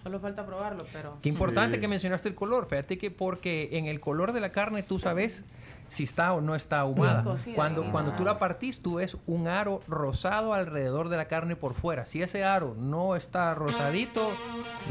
solo 0.05 0.20
falta 0.20 0.47
probarlo, 0.47 0.86
pero... 0.93 1.19
Qué 1.23 1.28
importante 1.28 1.81
que 1.81 1.89
mencionaste 1.89 2.28
el 2.28 2.36
color. 2.36 2.67
Fíjate 2.67 2.97
que 2.97 3.10
porque 3.10 3.70
en 3.73 3.86
el 3.86 3.99
color 3.99 4.33
de 4.33 4.41
la 4.41 4.52
carne 4.52 4.85
tú 4.85 5.01
sabes 5.01 5.44
si 5.91 6.05
está 6.05 6.33
o 6.33 6.41
no 6.41 6.55
está 6.55 6.81
ahumada. 6.81 7.25
Cuando, 7.55 7.83
Ah. 7.85 7.89
cuando 7.91 8.12
tú 8.12 8.25
la 8.25 8.39
partís, 8.39 8.81
tú 8.81 8.94
ves 8.94 9.17
un 9.27 9.49
aro 9.49 9.81
rosado 9.89 10.55
alrededor 10.55 11.09
de 11.09 11.17
la 11.17 11.27
carne 11.27 11.57
por 11.57 11.75
fuera. 11.75 12.07
Si 12.07 12.23
ese 12.23 12.44
aro 12.44 12.75
no 12.78 13.17
está 13.17 13.55
rosadito, 13.55 14.31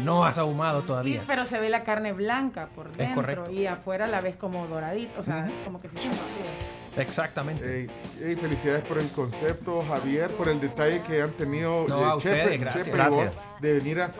no 0.03 0.25
has 0.25 0.37
ahumado 0.37 0.81
Y- 0.81 0.83
todavía. 0.83 1.21
pero 1.25 1.45
se 1.45 1.57
ve 1.59 1.69
la 1.69 1.83
carne 1.85 2.11
blanca 2.13 2.67
por 2.75 2.91
dentro 2.91 3.15
correcto. 3.15 3.49
y 3.51 3.65
afuera 3.65 4.07
la 4.07 4.19
ves 4.21 4.35
como 4.35 4.67
doradita, 4.67 5.19
o 5.19 5.23
sea, 5.23 5.49
como 5.63 5.79
que 5.81 5.87
si 5.89 5.97
se 5.97 6.09
cocida. 6.09 7.01
Exactamente. 7.01 7.81
Ey, 7.81 7.89
ey, 8.21 8.35
felicidades 8.35 8.83
por 8.83 8.97
el 8.97 9.07
concepto, 9.11 9.81
Javier, 9.87 10.31
por 10.35 10.49
el 10.49 10.59
detalle 10.59 11.01
que 11.03 11.21
han 11.21 11.31
tenido 11.31 11.85
No, 11.87 12.01
eh, 12.01 12.05
a 12.05 12.15
ustedes, 12.15 12.43
Chepe, 12.43 12.57
gracias. 12.57 12.83
Chepe 12.85 12.97
Gracias. 12.97 13.35
de 13.61 13.73
venir 13.73 14.01
a, 14.01 14.11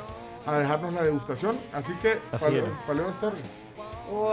a 0.45 0.59
dejarnos 0.59 0.93
la 0.93 1.03
degustación. 1.03 1.57
Así 1.73 1.91
que, 2.01 2.13
Así 2.31 2.45
¿cuál, 2.45 2.55
es. 2.55 2.63
cuál 2.85 3.01
va 3.01 3.07
a 3.07 3.11
estar? 3.11 3.33
¡Wow! 4.09 4.31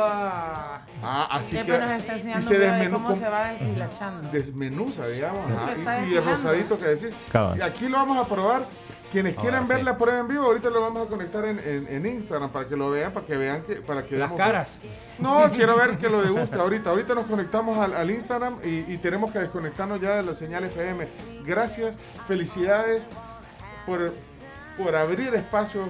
Ah, 1.02 1.28
así 1.30 1.50
Siempre 1.50 1.78
que. 1.78 1.84
nos 1.84 1.90
está 1.92 2.14
enseñando 2.14 2.40
y 2.40 2.42
se 2.48 2.54
un 2.54 2.60
video 2.60 2.72
de 2.72 2.78
desmenú 2.78 3.02
cómo 3.02 3.16
se 3.16 3.28
va 3.28 3.46
deshilachando. 3.48 4.30
desmenuza, 4.30 5.06
digamos. 5.08 5.48
Ajá, 5.50 6.04
y, 6.06 6.12
y 6.12 6.16
el 6.16 6.24
rosadito 6.24 6.78
que 6.78 6.84
decir. 6.86 7.14
Y 7.56 7.60
aquí 7.60 7.88
lo 7.88 7.96
vamos 7.98 8.18
a 8.18 8.28
probar. 8.28 8.66
Quienes 9.12 9.34
Ahora 9.36 9.42
quieran 9.42 9.62
sí. 9.62 9.72
ver 9.72 9.84
la 9.84 9.96
prueba 9.96 10.18
en 10.18 10.26
vivo, 10.28 10.44
ahorita 10.44 10.68
lo 10.68 10.80
vamos 10.80 11.06
a 11.06 11.08
conectar 11.08 11.44
en, 11.44 11.60
en- 11.60 11.86
en 11.88 12.06
Instagram 12.06 12.50
para 12.50 12.66
que 12.68 12.76
lo 12.76 12.90
vean, 12.90 13.12
para 13.12 13.24
que 13.24 13.36
vean 13.36 13.62
que. 13.62 13.76
Para 13.76 14.04
que 14.04 14.16
Las 14.16 14.30
veamos- 14.30 14.36
caras. 14.46 14.72
No, 15.20 15.48
quiero 15.52 15.76
ver 15.76 15.96
que 15.96 16.08
lo 16.08 16.22
deguste 16.22 16.56
ahorita. 16.58 16.90
Ahorita 16.90 17.14
nos 17.14 17.26
conectamos 17.26 17.78
al, 17.78 17.94
al 17.94 18.10
Instagram 18.10 18.58
y, 18.64 18.92
y 18.92 18.98
tenemos 18.98 19.30
que 19.30 19.38
desconectarnos 19.38 20.00
ya 20.00 20.16
de 20.16 20.22
la 20.24 20.34
señal 20.34 20.64
FM. 20.64 21.08
Gracias, 21.44 21.96
felicidades 22.26 23.04
por, 23.86 24.12
por 24.76 24.96
abrir 24.96 25.32
espacios, 25.36 25.88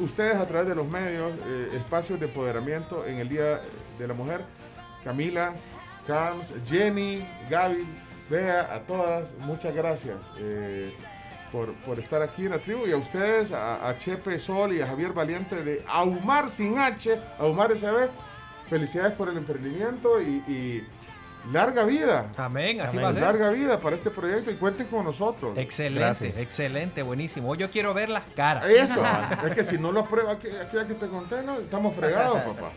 ustedes 0.00 0.36
a 0.36 0.46
través 0.46 0.68
de 0.68 0.74
los 0.74 0.86
medios, 0.86 1.32
eh, 1.46 1.70
espacios 1.74 2.20
de 2.20 2.26
empoderamiento 2.26 3.06
en 3.06 3.18
el 3.18 3.28
Día 3.28 3.60
de 3.98 4.08
la 4.08 4.14
Mujer. 4.14 4.40
Camila, 5.02 5.54
Carms, 6.06 6.52
Jenny, 6.66 7.26
Gaby, 7.50 7.84
Bea, 8.30 8.74
a 8.74 8.80
todas, 8.80 9.34
muchas 9.38 9.74
gracias. 9.74 10.32
eh, 10.38 10.94
por, 11.52 11.72
por 11.84 12.00
estar 12.00 12.20
aquí 12.20 12.46
en 12.46 12.50
la 12.50 12.58
tribu 12.58 12.84
y 12.84 12.90
a 12.90 12.96
ustedes, 12.96 13.52
a, 13.52 13.96
Chepe 13.96 14.40
Sol 14.40 14.72
y 14.72 14.80
a 14.80 14.88
Javier 14.88 15.12
Valiente 15.12 15.62
de 15.62 15.84
Ahumar 15.86 16.50
sin 16.50 16.78
H, 16.78 17.16
Ahumar 17.38 17.70
SB, 17.76 18.08
felicidades 18.68 19.12
por 19.12 19.28
el 19.28 19.36
emprendimiento 19.36 20.20
y 20.20 20.82
larga 21.52 21.84
vida. 21.84 22.26
Amén, 22.36 22.80
así 22.80 22.96
Amén. 22.96 23.04
va 23.04 23.08
a 23.10 23.12
ser. 23.12 23.22
Larga 23.22 23.50
vida 23.50 23.80
para 23.80 23.96
este 23.96 24.10
proyecto 24.10 24.50
y 24.50 24.54
cuenten 24.54 24.86
con 24.86 25.04
nosotros. 25.04 25.56
Excelente, 25.56 26.00
Gracias. 26.00 26.36
excelente, 26.38 27.02
buenísimo. 27.02 27.50
Hoy 27.50 27.58
Yo 27.58 27.70
quiero 27.70 27.94
ver 27.94 28.08
las 28.08 28.24
caras. 28.30 28.64
Eso, 28.66 29.02
es 29.44 29.52
que 29.52 29.64
si 29.64 29.78
no 29.78 29.92
lo 29.92 30.00
aprueba, 30.00 30.32
aquí, 30.32 30.48
aquí 30.48 30.76
ya 30.76 30.86
que 30.86 30.94
te 30.94 31.06
conté, 31.06 31.42
¿no? 31.42 31.58
estamos 31.58 31.94
fregados, 31.94 32.40
papá. 32.42 32.70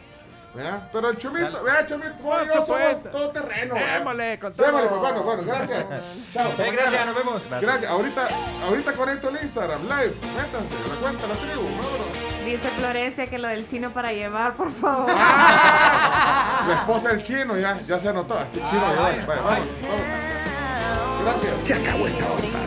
¿Vea? 0.56 0.90
Pero 0.92 1.10
el 1.10 1.18
chumito, 1.18 1.62
vea, 1.64 1.86
chumito, 1.86 2.16
vos 2.24 2.40
yo 2.48 2.66
somos 2.66 3.04
todo 3.12 3.30
terreno. 3.30 3.76
¿vea? 3.76 4.00
Démosle 4.00 4.40
con 4.40 4.54
todo. 4.54 4.66
Démosle, 4.66 4.88
pues, 4.88 5.02
bueno, 5.02 5.24
bueno, 5.24 5.44
gracias. 5.44 5.86
Chao. 6.32 6.50
Eh, 6.58 6.72
gracias, 6.72 7.06
nos 7.06 7.16
vemos. 7.16 7.44
Gracias. 7.62 7.92
Ahorita, 7.92 8.28
ahorita 8.66 8.94
conecto 8.94 9.30
el 9.30 9.44
Instagram, 9.44 9.84
live. 9.84 10.16
Métanse, 10.36 10.76
la 10.90 10.96
cuenta, 11.02 11.28
la 11.28 11.36
tribu, 11.36 11.64
vámonos. 11.64 12.27
Dice 12.48 12.70
Florencia 12.78 13.28
que 13.28 13.38
lo 13.38 13.50
del 13.50 13.66
chino 13.66 13.92
para 13.92 14.14
llevar, 14.14 14.56
por 14.56 14.72
favor. 14.72 15.08
La 15.14 16.76
esposa 16.82 17.10
del 17.10 17.22
chino 17.24 17.58
ya, 17.58 17.78
ya 17.80 18.00
se 18.00 18.08
anotó. 18.08 18.36
Ch- 18.40 18.52
Chino, 18.70 18.96
ya, 18.96 19.02
vaya, 19.02 19.26
vaya, 19.26 19.42
vamos, 19.42 19.66
vamos. 19.82 21.24
Gracias. 21.24 21.54
Se 21.64 21.74
acabó 21.74 22.08
esta 22.08 22.26
onza. 22.32 22.60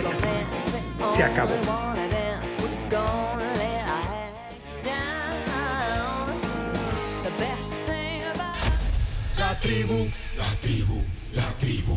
Se 1.12 1.24
acabó. 1.24 1.54
La 9.38 9.54
tribu, 9.60 10.06
la 10.36 10.44
tribu, 10.60 11.02
la 11.34 11.42
tribu. 11.58 11.96